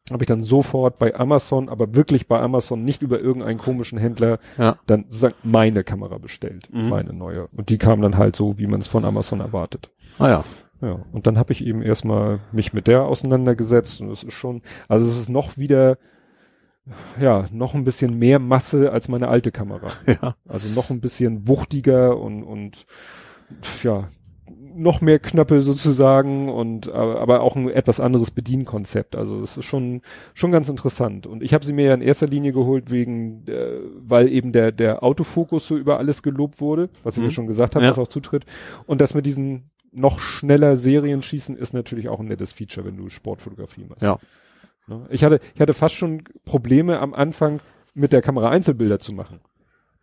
habe 0.09 0.23
ich 0.23 0.27
dann 0.29 0.41
sofort 0.41 0.99
bei 0.99 1.15
Amazon, 1.15 1.67
aber 1.67 1.95
wirklich 1.95 2.29
bei 2.29 2.39
Amazon, 2.39 2.85
nicht 2.85 3.01
über 3.01 3.19
irgendeinen 3.19 3.57
komischen 3.57 3.99
Händler, 3.99 4.39
ja. 4.57 4.77
dann 4.85 5.03
sozusagen 5.09 5.35
meine 5.43 5.83
Kamera 5.83 6.17
bestellt, 6.17 6.69
mhm. 6.71 6.87
meine 6.87 7.11
neue. 7.11 7.47
Und 7.47 7.67
die 7.67 7.77
kam 7.77 8.01
dann 8.01 8.17
halt 8.17 8.37
so, 8.37 8.57
wie 8.57 8.67
man 8.67 8.79
es 8.79 8.87
von 8.87 9.03
Amazon 9.03 9.41
erwartet. 9.41 9.89
Ah 10.17 10.29
ja. 10.29 10.43
Ja, 10.81 10.99
und 11.11 11.25
dann 11.25 11.37
habe 11.37 11.53
ich 11.53 11.65
eben 11.65 11.81
erstmal 11.81 12.39
mich 12.51 12.73
mit 12.73 12.87
der 12.87 13.05
auseinandergesetzt 13.05 14.01
und 14.01 14.11
es 14.11 14.23
ist 14.23 14.33
schon, 14.33 14.61
also 14.87 15.07
es 15.07 15.17
ist 15.17 15.29
noch 15.29 15.57
wieder, 15.57 15.97
ja, 17.19 17.47
noch 17.51 17.73
ein 17.73 17.83
bisschen 17.83 18.17
mehr 18.19 18.39
Masse 18.39 18.91
als 18.91 19.07
meine 19.07 19.27
alte 19.27 19.51
Kamera. 19.51 19.87
Ja. 20.21 20.35
Also 20.47 20.69
noch 20.69 20.89
ein 20.89 21.01
bisschen 21.01 21.47
wuchtiger 21.47 22.17
und, 22.17 22.43
und 22.43 22.85
ja, 23.81 24.09
noch 24.75 25.01
mehr 25.01 25.19
Knöpfe 25.19 25.61
sozusagen 25.61 26.49
und 26.49 26.89
aber, 26.91 27.41
auch 27.41 27.55
ein 27.55 27.69
etwas 27.69 27.99
anderes 27.99 28.31
Bedienkonzept. 28.31 29.15
Also 29.15 29.41
es 29.41 29.57
ist 29.57 29.65
schon 29.65 30.01
schon 30.33 30.51
ganz 30.51 30.69
interessant. 30.69 31.25
Und 31.25 31.41
ich 31.41 31.53
habe 31.53 31.65
sie 31.65 31.73
mir 31.73 31.85
ja 31.85 31.93
in 31.93 32.01
erster 32.01 32.27
Linie 32.27 32.53
geholt 32.53 32.91
wegen, 32.91 33.45
äh, 33.47 33.79
weil 33.99 34.31
eben 34.31 34.51
der 34.51 34.71
der 34.71 35.03
Autofokus 35.03 35.67
so 35.67 35.75
über 35.77 35.97
alles 35.97 36.21
gelobt 36.21 36.61
wurde, 36.61 36.89
was 37.03 37.15
ich 37.15 37.21
mhm. 37.21 37.25
ja 37.25 37.31
schon 37.31 37.47
gesagt 37.47 37.75
habe, 37.75 37.85
ja. 37.85 37.91
was 37.91 37.99
auch 37.99 38.07
zutritt. 38.07 38.45
Und 38.85 39.01
das 39.01 39.15
mit 39.15 39.25
diesen 39.25 39.71
noch 39.91 40.19
schneller 40.19 40.77
Serien 40.77 41.21
schießen 41.21 41.55
ist 41.57 41.73
natürlich 41.73 42.09
auch 42.09 42.19
ein 42.19 42.27
nettes 42.27 42.53
Feature, 42.53 42.85
wenn 42.85 42.97
du 42.97 43.09
Sportfotografie 43.09 43.85
machst. 43.85 44.03
Ja. 44.03 44.17
Ne? 44.87 45.05
Ich 45.09 45.23
hatte, 45.23 45.39
ich 45.53 45.61
hatte 45.61 45.73
fast 45.73 45.95
schon 45.95 46.23
Probleme 46.45 46.99
am 46.99 47.13
Anfang 47.13 47.59
mit 47.93 48.13
der 48.13 48.21
Kamera 48.21 48.49
Einzelbilder 48.49 48.99
zu 48.99 49.13
machen. 49.13 49.39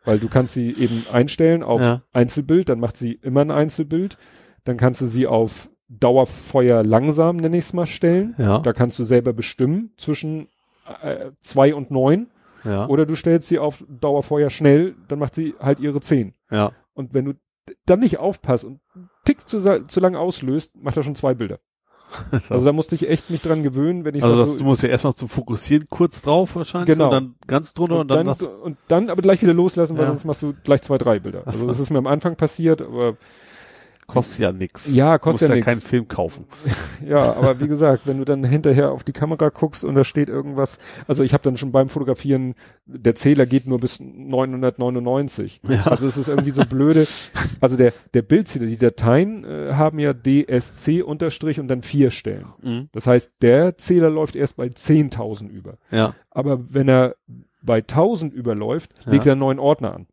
Weil 0.04 0.18
du 0.18 0.28
kannst 0.28 0.54
sie 0.54 0.70
eben 0.70 1.04
einstellen 1.12 1.62
auf 1.62 1.80
ja. 1.80 2.02
Einzelbild, 2.12 2.68
dann 2.68 2.78
macht 2.78 2.96
sie 2.96 3.12
immer 3.22 3.40
ein 3.40 3.50
Einzelbild. 3.50 4.18
Dann 4.64 4.76
kannst 4.76 5.00
du 5.00 5.06
sie 5.06 5.26
auf 5.26 5.70
Dauerfeuer 5.88 6.82
langsam, 6.82 7.36
nenne 7.36 7.56
ich 7.56 7.64
es 7.64 7.72
mal, 7.72 7.86
stellen. 7.86 8.34
Ja. 8.36 8.58
Da 8.58 8.72
kannst 8.72 8.98
du 8.98 9.04
selber 9.04 9.32
bestimmen 9.32 9.92
zwischen 9.96 10.48
äh, 11.02 11.30
zwei 11.40 11.74
und 11.74 11.90
neun. 11.90 12.28
Ja. 12.64 12.86
Oder 12.88 13.06
du 13.06 13.14
stellst 13.14 13.48
sie 13.48 13.58
auf 13.58 13.84
Dauerfeuer 13.88 14.50
schnell, 14.50 14.94
dann 15.08 15.18
macht 15.18 15.34
sie 15.34 15.54
halt 15.60 15.80
ihre 15.80 16.00
10. 16.00 16.34
Ja. 16.50 16.72
Und 16.94 17.12
wenn 17.12 17.26
du 17.26 17.32
dann 17.86 18.00
nicht 18.00 18.18
aufpasst 18.18 18.64
und 18.64 18.80
einen 18.94 19.10
Tick 19.24 19.48
zu, 19.48 19.84
zu 19.86 20.00
lang 20.00 20.16
auslöst, 20.16 20.74
macht 20.76 20.96
er 20.96 21.02
schon 21.02 21.14
zwei 21.14 21.34
Bilder. 21.34 21.58
Also 22.48 22.64
da 22.64 22.72
musste 22.72 22.94
ich 22.94 23.08
echt 23.08 23.30
mich 23.30 23.42
dran 23.42 23.62
gewöhnen, 23.62 24.04
wenn 24.04 24.14
ich 24.14 24.22
Also 24.22 24.38
das, 24.38 24.56
so, 24.56 24.62
du 24.62 24.68
musst 24.68 24.82
ja 24.82 24.88
erstmal 24.88 25.14
zum 25.14 25.28
Fokussieren 25.28 25.86
kurz 25.88 26.22
drauf 26.22 26.54
wahrscheinlich. 26.54 26.86
Genau. 26.86 27.06
Und 27.06 27.10
dann 27.10 27.34
ganz 27.46 27.74
drunter 27.74 27.96
und, 27.96 28.00
und, 28.02 28.08
dann, 28.08 28.18
dann, 28.18 28.26
das. 28.26 28.42
und 28.42 28.76
dann 28.88 29.10
aber 29.10 29.22
gleich 29.22 29.42
wieder 29.42 29.54
loslassen, 29.54 29.96
weil 29.96 30.04
Ja. 30.04 30.10
sonst 30.10 30.24
machst 30.24 30.42
du 30.42 30.54
gleich 30.62 30.82
zwei, 30.82 30.98
drei 30.98 31.18
Bilder. 31.18 31.42
Also 31.46 31.60
so. 31.60 31.66
das 31.66 31.78
ist 31.80 31.90
mir 31.90 31.98
am 31.98 32.06
Anfang 32.06 32.36
passiert, 32.36 32.82
aber 32.82 33.16
Kostet 34.06 34.40
ja 34.40 34.52
nix. 34.52 34.94
Ja, 34.94 35.16
Du 35.18 35.24
kostet 35.24 35.42
musst 35.42 35.50
ja 35.50 35.56
ja 35.56 35.62
keinen 35.62 35.80
Film 35.80 36.08
kaufen. 36.08 36.44
Ja, 37.06 37.34
aber 37.34 37.60
wie 37.60 37.68
gesagt, 37.68 38.06
wenn 38.06 38.16
du 38.18 38.24
dann 38.24 38.44
hinterher 38.44 38.90
auf 38.90 39.04
die 39.04 39.12
Kamera 39.12 39.50
guckst 39.50 39.84
und 39.84 39.94
da 39.94 40.04
steht 40.04 40.28
irgendwas, 40.30 40.78
also 41.06 41.22
ich 41.22 41.34
habe 41.34 41.42
dann 41.42 41.56
schon 41.58 41.70
beim 41.70 41.88
Fotografieren, 41.88 42.54
der 42.86 43.14
Zähler 43.14 43.44
geht 43.44 43.66
nur 43.66 43.78
bis 43.78 44.00
999. 44.00 45.60
Ja. 45.68 45.86
Also 45.86 46.06
es 46.06 46.16
ist 46.16 46.28
irgendwie 46.28 46.50
so 46.50 46.62
blöde. 46.64 47.06
Also 47.60 47.76
der 47.76 47.92
der 48.14 48.22
Bildzähler, 48.22 48.66
die 48.66 48.78
Dateien 48.78 49.44
äh, 49.44 49.72
haben 49.74 49.98
ja 49.98 50.12
DSC 50.14 51.02
Unterstrich 51.02 51.60
und 51.60 51.68
dann 51.68 51.82
vier 51.82 52.10
Stellen. 52.10 52.46
Mhm. 52.62 52.88
Das 52.92 53.06
heißt, 53.06 53.32
der 53.42 53.76
Zähler 53.76 54.10
läuft 54.10 54.36
erst 54.36 54.56
bei 54.56 54.66
10.000 54.66 55.48
über. 55.48 55.74
Ja. 55.90 56.14
Aber 56.30 56.72
wenn 56.72 56.88
er 56.88 57.16
bei 57.62 57.78
1000 57.78 58.32
überläuft, 58.34 58.90
Ja. 59.06 59.12
legt 59.12 59.26
er 59.26 59.32
einen 59.32 59.40
neuen 59.40 59.58
Ordner 59.58 59.94
an. 59.94 60.06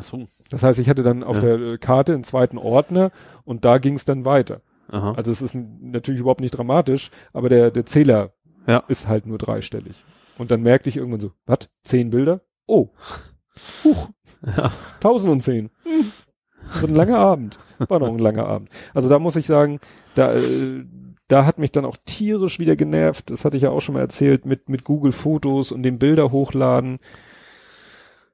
Ach 0.00 0.04
so. 0.04 0.26
Das 0.50 0.62
heißt, 0.62 0.78
ich 0.78 0.88
hatte 0.88 1.02
dann 1.02 1.22
auf 1.22 1.36
Ja. 1.36 1.42
der 1.42 1.54
äh, 1.74 1.78
Karte 1.78 2.14
einen 2.14 2.24
zweiten 2.24 2.58
Ordner 2.58 3.12
und 3.44 3.64
da 3.64 3.78
ging 3.78 3.94
es 3.94 4.04
dann 4.04 4.24
weiter. 4.24 4.62
Aha. 4.88 5.12
Also 5.12 5.30
es 5.30 5.40
ist 5.42 5.54
natürlich 5.54 6.20
überhaupt 6.20 6.40
nicht 6.40 6.50
dramatisch, 6.52 7.10
aber 7.32 7.48
der, 7.48 7.70
der 7.70 7.86
Zähler 7.86 8.32
Ja. 8.66 8.82
ist 8.88 9.06
halt 9.08 9.26
nur 9.26 9.38
dreistellig. 9.38 10.02
Und 10.38 10.50
dann 10.50 10.62
merkte 10.62 10.88
ich 10.88 10.96
irgendwann 10.96 11.20
so, 11.20 11.32
was? 11.46 11.68
Zehn 11.84 12.10
Bilder? 12.10 12.40
Oh. 12.66 12.88
Huch. 13.84 14.08
Ja. 14.44 14.70
1010. 15.02 15.70
Hm. 15.84 16.12
So 16.66 16.86
ein 16.86 16.94
langer 16.94 17.18
Abend. 17.18 17.58
War 17.78 17.98
noch 17.98 18.08
ein 18.08 18.18
langer 18.18 18.46
Abend. 18.46 18.70
Also 18.94 19.08
da 19.08 19.18
muss 19.18 19.36
ich 19.36 19.46
sagen, 19.46 19.80
da, 20.14 20.34
äh, 20.34 20.84
da 21.28 21.44
hat 21.46 21.58
mich 21.58 21.72
dann 21.72 21.84
auch 21.84 21.96
tierisch 22.06 22.58
wieder 22.58 22.76
genervt. 22.76 23.30
Das 23.30 23.44
hatte 23.44 23.56
ich 23.56 23.64
ja 23.64 23.70
auch 23.70 23.80
schon 23.80 23.94
mal 23.94 24.00
erzählt 24.00 24.46
mit, 24.46 24.68
mit 24.68 24.84
Google 24.84 25.12
Fotos 25.12 25.72
und 25.72 25.82
den 25.82 25.98
Bilder 25.98 26.30
hochladen. 26.32 26.98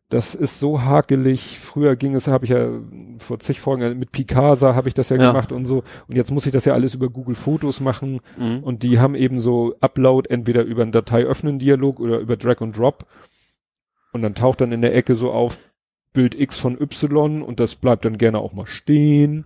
Das 0.08 0.36
ist 0.36 0.60
so 0.60 0.82
hakelig. 0.82 1.58
Früher 1.58 1.96
ging 1.96 2.14
es, 2.14 2.28
habe 2.28 2.44
ich 2.44 2.50
ja 2.52 2.68
vor 3.18 3.40
zig 3.40 3.60
Folgen 3.60 3.98
mit 3.98 4.12
Picasa 4.12 4.74
habe 4.76 4.86
ich 4.88 4.94
das 4.94 5.08
ja, 5.08 5.16
Ja. 5.16 5.28
gemacht 5.32 5.50
und 5.50 5.64
so. 5.64 5.82
Und 6.06 6.14
jetzt 6.16 6.30
muss 6.30 6.46
ich 6.46 6.52
das 6.52 6.64
ja 6.64 6.74
alles 6.74 6.94
über 6.94 7.10
Google 7.10 7.34
Fotos 7.34 7.80
machen. 7.80 8.20
Mhm. 8.38 8.60
Und 8.62 8.84
die 8.84 9.00
haben 9.00 9.16
eben 9.16 9.40
so 9.40 9.74
Upload 9.80 10.28
entweder 10.30 10.62
über 10.62 10.82
einen 10.82 10.92
Datei 10.92 11.24
öffnen 11.24 11.58
Dialog 11.58 11.98
oder 11.98 12.18
über 12.20 12.36
Drag 12.36 12.60
and 12.60 12.76
Drop. 12.76 13.06
Und 14.12 14.22
dann 14.22 14.34
taucht 14.36 14.60
dann 14.60 14.70
in 14.72 14.80
der 14.80 14.94
Ecke 14.94 15.16
so 15.16 15.32
auf 15.32 15.58
Bild 16.16 16.34
X 16.34 16.58
von 16.58 16.80
Y 16.80 17.42
und 17.42 17.60
das 17.60 17.74
bleibt 17.74 18.06
dann 18.06 18.16
gerne 18.16 18.38
auch 18.38 18.54
mal 18.54 18.66
stehen. 18.66 19.44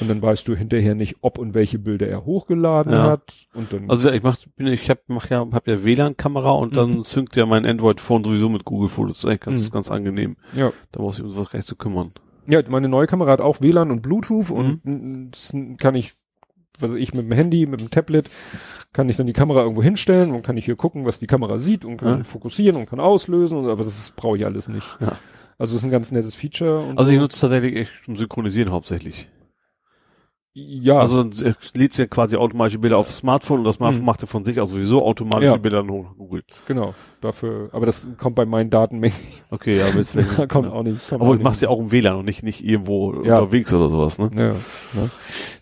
Und 0.00 0.08
dann 0.08 0.22
weißt 0.22 0.46
du 0.48 0.54
hinterher 0.54 0.94
nicht, 0.94 1.16
ob 1.20 1.36
und 1.38 1.52
welche 1.52 1.78
Bilder 1.78 2.08
er 2.08 2.24
hochgeladen 2.24 2.92
Ja. 2.92 3.02
hat. 3.04 3.34
Und 3.54 3.72
dann, 3.72 3.90
Also 3.90 4.10
ich 4.10 4.22
mach, 4.22 4.36
bin, 4.56 4.68
ich 4.68 4.88
hab, 4.88 5.00
mach 5.08 5.28
ja, 5.28 5.44
hab 5.52 5.66
ja 5.68 5.84
WLAN-Kamera 5.84 6.52
und 6.52 6.76
dann 6.76 7.02
synkt 7.04 7.34
ja 7.36 7.44
mein 7.44 7.66
Android-Phone 7.66 8.24
sowieso 8.24 8.48
mit 8.48 8.64
Google-Fotos. 8.64 9.14
Das 9.14 9.18
ist 9.24 9.26
eigentlich 9.26 9.40
ganz, 9.40 9.68
Mhm. 9.68 9.72
ganz 9.72 9.90
angenehm. 9.90 10.36
ja. 10.54 10.72
Da 10.92 11.02
muss 11.02 11.18
ich 11.18 11.24
um 11.24 11.30
sowas 11.32 11.50
gar 11.50 11.58
nicht 11.58 11.66
zu 11.66 11.76
kümmern. 11.76 12.12
Ja, 12.46 12.62
meine 12.68 12.88
neue 12.88 13.06
Kamera 13.06 13.32
hat 13.32 13.40
auch 13.40 13.60
WLAN 13.60 13.90
und 13.90 14.00
Bluetooth 14.00 14.50
Mhm. 14.50 14.56
und 14.56 14.80
n- 14.86 15.30
das 15.32 15.52
kann 15.78 15.94
ich, 15.96 16.14
was 16.78 16.94
ich, 16.94 17.12
mit 17.12 17.24
dem 17.26 17.32
Handy, 17.32 17.66
mit 17.66 17.80
dem 17.80 17.90
Tablet, 17.90 18.30
kann 18.92 19.08
ich 19.08 19.16
dann 19.16 19.26
die 19.26 19.32
Kamera 19.32 19.62
irgendwo 19.62 19.82
hinstellen 19.82 20.30
und 20.30 20.42
kann 20.42 20.56
ich 20.56 20.64
hier 20.64 20.76
gucken, 20.76 21.04
was 21.04 21.18
die 21.18 21.26
Kamera 21.26 21.58
sieht 21.58 21.84
und 21.84 21.96
kann 21.98 22.18
Ja. 22.18 22.24
fokussieren 22.24 22.76
und 22.76 22.88
kann 22.88 23.00
auslösen, 23.00 23.58
und, 23.58 23.68
aber 23.68 23.82
das 23.84 24.12
brauche 24.16 24.36
ich 24.38 24.44
alles 24.46 24.68
nicht. 24.68 24.86
Ja. 25.00 25.12
Also 25.60 25.74
es 25.76 25.82
ist 25.82 25.84
ein 25.84 25.90
ganz 25.90 26.10
nettes 26.10 26.34
Feature. 26.34 26.82
Also 26.96 27.04
so. 27.04 27.10
ich 27.10 27.18
nutze 27.18 27.40
tatsächlich 27.42 27.76
echt 27.76 27.92
zum 28.06 28.16
Synchronisieren 28.16 28.70
hauptsächlich. 28.70 29.28
ja, 30.52 30.98
Also 30.98 31.24
lädt 31.74 31.96
ja 31.96 32.06
quasi 32.06 32.36
automatische 32.36 32.78
Bilder 32.80 32.96
aufs 32.98 33.18
Smartphone 33.18 33.58
und 33.60 33.64
das 33.66 33.76
Smartphone 33.76 34.00
Mhm. 34.00 34.06
macht 34.06 34.20
ja 34.22 34.26
von 34.26 34.42
sich 34.42 34.58
aus 34.58 34.70
sowieso 34.70 35.00
automatische 35.04 35.52
Ja. 35.52 35.56
Bilder 35.58 35.86
hoch 35.86 36.04
nach 36.04 36.16
Google. 36.16 36.42
genau. 36.66 36.94
Dafür, 37.20 37.68
aber 37.72 37.84
das 37.86 38.04
kommt 38.18 38.34
bei 38.36 38.46
meinen 38.46 38.70
Datenmengen, 38.70 39.14
Okay, 39.50 39.78
ja, 39.78 39.86
aber 39.86 40.00
ist 40.00 40.10
vielleicht 40.12 40.48
kommt 40.48 40.66
auch 40.66 40.82
nicht. 40.82 41.06
Kommt 41.08 41.20
Aber 41.20 41.30
auch 41.30 41.36
ich 41.36 41.42
mach's 41.42 41.60
ja 41.60 41.68
auch 41.68 41.78
im 41.78 41.92
WLAN 41.92 42.16
und 42.16 42.24
nicht, 42.24 42.42
nicht 42.42 42.64
irgendwo 42.64 43.22
Ja. 43.22 43.38
unterwegs 43.38 43.72
oder 43.74 43.90
sowas, 43.90 44.18
ne? 44.18 44.30
Ja, 44.34 44.54
ne? 45.00 45.10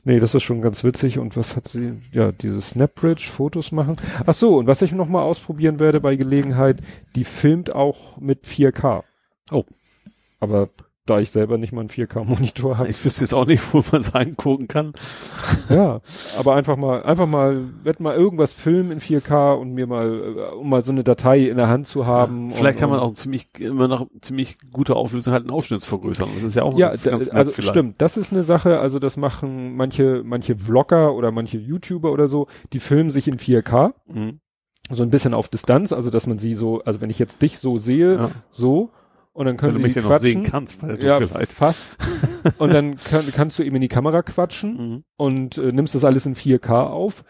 Nee, 0.05 0.20
das 0.20 0.35
ist 0.35 0.44
schon 0.44 0.62
ganz 0.62 0.85
witzig. 0.85 1.18
Und 1.18 1.36
was 1.36 1.55
hat 1.57 1.67
sie? 1.68 2.01
Ja, 2.12 2.31
dieses 2.33 2.70
Snapbridge, 2.70 3.27
Fotos 3.28 3.73
machen. 3.73 3.97
Ach 4.25 4.33
so, 4.33 4.57
und 4.59 4.68
was 4.68 4.81
ich 4.81 4.93
noch 4.93 5.09
mal 5.09 5.23
ausprobieren 5.23 5.81
werde 5.81 6.01
bei 6.01 6.15
Gelegenheit, 6.17 6.78
die 7.17 7.25
filmt 7.25 7.75
auch 7.75 8.17
mit 8.18 8.47
4K. 8.47 9.02
Oh. 9.51 9.65
Aber 10.41 10.68
da 11.07 11.18
ich 11.20 11.31
selber 11.31 11.57
nicht 11.57 11.73
mal 11.73 11.81
einen 11.81 11.89
4K-Monitor 11.89 12.76
habe. 12.76 12.89
Ich 12.91 13.02
wüsste 13.02 13.23
jetzt 13.23 13.33
auch 13.33 13.47
nicht, 13.47 13.73
wo 13.73 13.83
man 13.91 14.02
es 14.02 14.15
angucken 14.15 14.68
kann. 14.68 14.92
ja, 15.70 16.00
aber 16.39 16.55
einfach 16.55 16.76
mal, 16.76 17.02
einfach 17.02 17.26
mal, 17.26 17.65
werd 17.83 17.99
mal 17.99 18.15
irgendwas 18.15 18.52
filmen 18.52 18.91
in 18.92 19.00
4K 19.00 19.55
und 19.55 19.73
mir 19.73 19.86
mal, 19.86 20.07
äh, 20.52 20.55
um 20.55 20.68
mal 20.68 20.83
so 20.83 20.92
eine 20.92 21.05
Datei 21.05 21.49
in 21.49 21.57
der 21.57 21.68
Hand 21.68 21.86
zu 21.86 22.05
haben. 22.07 22.50
Vielleicht 22.50 22.76
und, 22.76 22.81
kann 22.81 22.91
man 22.91 23.00
auch 23.00 23.15
ziemlich, 23.15 23.47
immer 23.58 23.89
noch 23.89 24.07
ziemlich 24.20 24.58
gute 24.70 24.97
Auflösung 24.97 25.33
halt 25.33 25.44
einen 25.44 25.50
Ausschnitt 25.50 25.83
vergrößern. 25.83 26.28
Das 26.34 26.42
ist 26.42 26.55
ja 26.57 26.62
auch 26.62 26.76
Ja, 26.78 26.89
ganz, 26.89 27.05
ganz 27.05 27.31
also 27.31 27.52
vielleicht. 27.52 27.70
stimmt, 27.70 28.02
das 28.02 28.18
ist 28.18 28.31
eine 28.33 28.42
Sache, 28.42 28.78
also 28.78 28.99
das 28.99 29.17
machen 29.17 29.76
manche, 29.76 30.23
manche 30.26 30.57
Vlogger 30.58 31.15
oder 31.15 31.31
manche 31.33 31.57
YouTuber 31.57 32.12
oder 32.12 32.28
so, 32.28 32.49
die 32.75 32.81
filmen 32.81 33.08
sich 33.08 33.28
in 33.28 33.39
4K, 33.39 33.94
Mhm. 34.08 34.41
so 34.91 35.02
ein 35.05 35.10
bisschen 35.10 35.33
auf 35.33 35.49
Distanz, 35.49 35.91
also 35.94 36.10
dass 36.10 36.26
man 36.26 36.36
sie 36.36 36.52
so, 36.52 36.83
also 36.83 37.00
wenn 37.00 37.08
ich 37.08 37.18
jetzt 37.18 37.41
dich 37.41 37.60
so 37.60 37.78
sehe, 37.78 38.15
Ja. 38.17 38.31
so, 38.50 38.91
und 39.39 39.47
dann 39.47 39.57
können 39.57 39.73
du 39.73 39.78
sie 39.78 39.83
mich 39.84 39.94
ja 39.94 40.02
noch 40.02 40.18
sehen 40.18 40.42
kannst 40.42 40.81
bei 40.81 40.89
der 40.89 40.99
ja, 41.08 41.18
Dunkelheit. 41.20 41.52
fast. 41.52 41.97
und 42.58 42.75
dann 42.75 42.97
kann, 42.97 43.25
kannst 43.33 43.58
du 43.58 43.62
eben 43.62 43.76
in 43.76 43.83
die 43.83 43.89
Kamera 43.89 44.23
quatschen 44.23 44.76
Mhm. 44.76 45.05
und 45.17 45.58
äh, 45.58 45.73
nimmst 45.73 45.94
das 45.94 46.05
alles 46.05 46.26
in 46.26 46.34
4K 46.34 46.89
auf, 46.89 47.25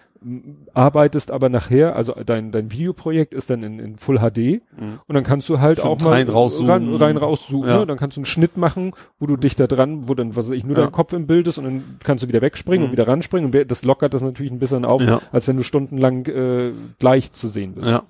arbeitest 0.74 1.30
aber 1.30 1.48
nachher, 1.48 1.94
also 1.96 2.12
dein, 2.26 2.50
dein 2.50 2.72
Videoprojekt 2.72 3.34
ist 3.34 3.50
dann 3.50 3.62
in, 3.62 3.78
in 3.78 3.96
Full 3.96 4.18
HD 4.18 4.38
Mhm. 4.76 5.00
und 5.06 5.14
dann 5.14 5.22
kannst 5.22 5.48
du 5.48 5.60
halt 5.60 5.78
Stimmt, 5.78 5.90
auch 5.92 6.00
mal 6.04 6.10
rein, 6.14 6.28
rauszoomen. 6.28 6.70
rein, 6.70 6.94
rein 6.96 7.16
rauszoomen, 7.16 7.68
Ja. 7.68 7.78
ne? 7.80 7.86
dann 7.86 7.98
kannst 7.98 8.16
du 8.16 8.20
einen 8.20 8.24
Schnitt 8.26 8.56
machen, 8.56 8.92
wo 9.18 9.26
du 9.26 9.36
dich 9.36 9.54
da 9.56 9.66
dran, 9.66 10.08
wo 10.08 10.14
dann, 10.14 10.34
was 10.36 10.46
weiß 10.48 10.56
ich, 10.56 10.64
nur 10.64 10.76
Ja. 10.76 10.82
dein 10.84 10.92
Kopf 10.92 11.12
im 11.12 11.26
Bild 11.26 11.46
ist 11.46 11.58
und 11.58 11.64
dann 11.64 11.82
kannst 12.02 12.24
du 12.24 12.28
wieder 12.28 12.40
wegspringen 12.40 12.80
Mhm. 12.84 12.86
und 12.86 12.92
wieder 12.92 13.06
ranspringen 13.06 13.52
und 13.54 13.70
das 13.70 13.84
lockert 13.84 14.14
das 14.14 14.22
natürlich 14.22 14.50
ein 14.52 14.58
bisschen 14.58 14.84
auf, 14.84 15.02
Ja. 15.02 15.20
als 15.30 15.46
wenn 15.48 15.56
du 15.56 15.62
stundenlang 15.62 16.26
äh, 16.26 16.72
gleich 16.98 17.32
zu 17.32 17.48
sehen 17.48 17.74
bist. 17.74 17.88
Ja. 17.90 18.02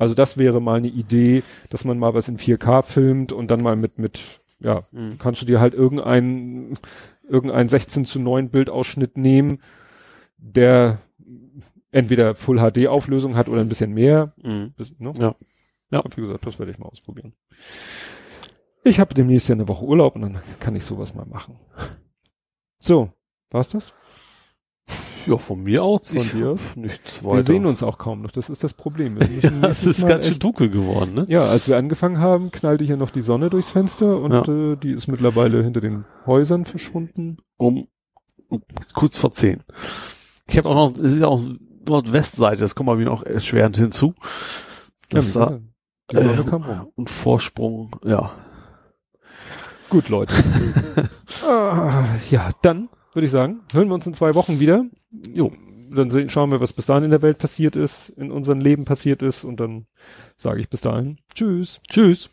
Also 0.00 0.14
das 0.14 0.38
wäre 0.38 0.60
mal 0.62 0.78
eine 0.78 0.88
Idee, 0.88 1.42
dass 1.68 1.84
man 1.84 1.98
mal 1.98 2.14
was 2.14 2.26
in 2.28 2.38
4K 2.38 2.82
filmt 2.82 3.32
und 3.32 3.50
dann 3.50 3.62
mal 3.62 3.76
mit, 3.76 3.98
mit, 3.98 4.40
ja, 4.58 4.84
Mhm. 4.92 5.18
kannst 5.18 5.42
du 5.42 5.46
dir 5.46 5.60
halt 5.60 5.74
irgendeinen, 5.74 6.78
irgendeinen 7.28 7.68
16 7.68 8.06
zu 8.06 8.18
9 8.18 8.48
Bildausschnitt 8.48 9.18
nehmen, 9.18 9.60
der 10.38 10.98
entweder 11.92 12.34
Full 12.34 12.58
HD 12.58 12.86
Auflösung 12.88 13.36
hat 13.36 13.48
oder 13.48 13.60
ein 13.60 13.68
bisschen 13.68 13.92
mehr. 13.92 14.32
Mhm. 14.42 14.72
Das, 14.78 14.90
ne? 14.98 15.12
Ja. 15.18 15.34
Ja. 15.90 15.98
Hab 16.02 16.16
wie 16.16 16.22
gesagt, 16.22 16.46
das 16.46 16.58
werde 16.58 16.72
ich 16.72 16.78
mal 16.78 16.86
ausprobieren. 16.86 17.34
Ich 18.82 19.00
habe 19.00 19.12
demnächst 19.12 19.48
ja 19.48 19.54
eine 19.54 19.68
Woche 19.68 19.84
Urlaub 19.84 20.14
und 20.14 20.22
dann 20.22 20.38
kann 20.60 20.74
ich 20.76 20.84
sowas 20.84 21.14
mal 21.14 21.26
machen. 21.26 21.56
So, 22.78 23.12
war's 23.50 23.68
das? 23.68 23.92
Ja, 25.26 25.36
von 25.38 25.62
mir 25.62 25.82
aus. 25.82 26.08
Von 26.08 26.16
ich 26.18 26.30
dir? 26.32 26.56
Nichts 26.76 27.24
weiter. 27.24 27.36
Wir 27.36 27.42
sehen 27.42 27.66
uns 27.66 27.82
auch 27.82 27.98
kaum 27.98 28.22
noch, 28.22 28.30
das 28.30 28.48
ist 28.48 28.64
das 28.64 28.74
Problem. 28.74 29.18
Ja, 29.42 29.68
es 29.68 29.84
ist 29.84 30.00
Mal 30.02 30.08
ganz 30.08 30.26
schön 30.26 30.38
dunkel 30.38 30.70
geworden, 30.70 31.14
ne? 31.14 31.26
Ja, 31.28 31.44
als 31.44 31.68
wir 31.68 31.76
angefangen 31.76 32.18
haben, 32.18 32.50
knallte 32.50 32.84
hier 32.84 32.96
noch 32.96 33.10
die 33.10 33.22
Sonne 33.22 33.50
durchs 33.50 33.70
Fenster 33.70 34.18
und 34.20 34.32
Ja. 34.32 34.72
äh, 34.72 34.76
die 34.76 34.92
ist 34.92 35.08
mittlerweile 35.08 35.62
hinter 35.62 35.80
den 35.80 36.04
Häusern 36.26 36.64
verschwunden. 36.66 37.36
Um, 37.56 37.88
um 38.48 38.62
kurz 38.94 39.18
vor 39.18 39.32
zehn. 39.32 39.62
Ich 40.48 40.56
habe 40.58 40.68
auch 40.68 40.74
noch, 40.74 40.94
es 40.96 41.12
ist 41.12 41.20
ja 41.20 41.28
auch 41.28 41.40
Nordwestseite, 41.88 42.60
das 42.60 42.74
kommt 42.74 42.88
bei 42.88 42.96
mir 42.96 43.06
noch 43.06 43.22
erschwerend 43.22 43.76
hinzu. 43.76 44.14
Das 45.08 45.34
ja, 45.34 45.46
da, 45.46 45.60
die 46.12 46.16
Sonne 46.16 46.40
äh, 46.40 46.44
kam 46.50 46.62
rum. 46.64 46.88
und 46.96 47.10
Vorsprung, 47.10 47.90
ja. 48.04 48.30
Gut, 49.88 50.08
Leute. 50.08 50.32
ah, 51.48 52.04
ja, 52.30 52.50
dann 52.62 52.88
würde 53.12 53.26
ich 53.26 53.32
sagen. 53.32 53.60
Hören 53.72 53.88
wir 53.88 53.94
uns 53.94 54.06
in 54.06 54.14
zwei 54.14 54.34
Wochen 54.34 54.60
wieder. 54.60 54.84
Jo. 55.32 55.52
Dann 55.92 56.10
sehen, 56.10 56.28
schauen 56.28 56.52
wir, 56.52 56.60
was 56.60 56.72
bis 56.72 56.86
dahin 56.86 57.04
in 57.04 57.10
der 57.10 57.22
Welt 57.22 57.38
passiert 57.38 57.74
ist, 57.74 58.10
in 58.10 58.30
unserem 58.30 58.60
Leben 58.60 58.84
passiert 58.84 59.22
ist 59.22 59.42
und 59.42 59.58
dann 59.58 59.86
sage 60.36 60.60
ich 60.60 60.68
bis 60.68 60.82
dahin. 60.82 61.18
Tschüss. 61.34 61.80
Tschüss. 61.88 62.30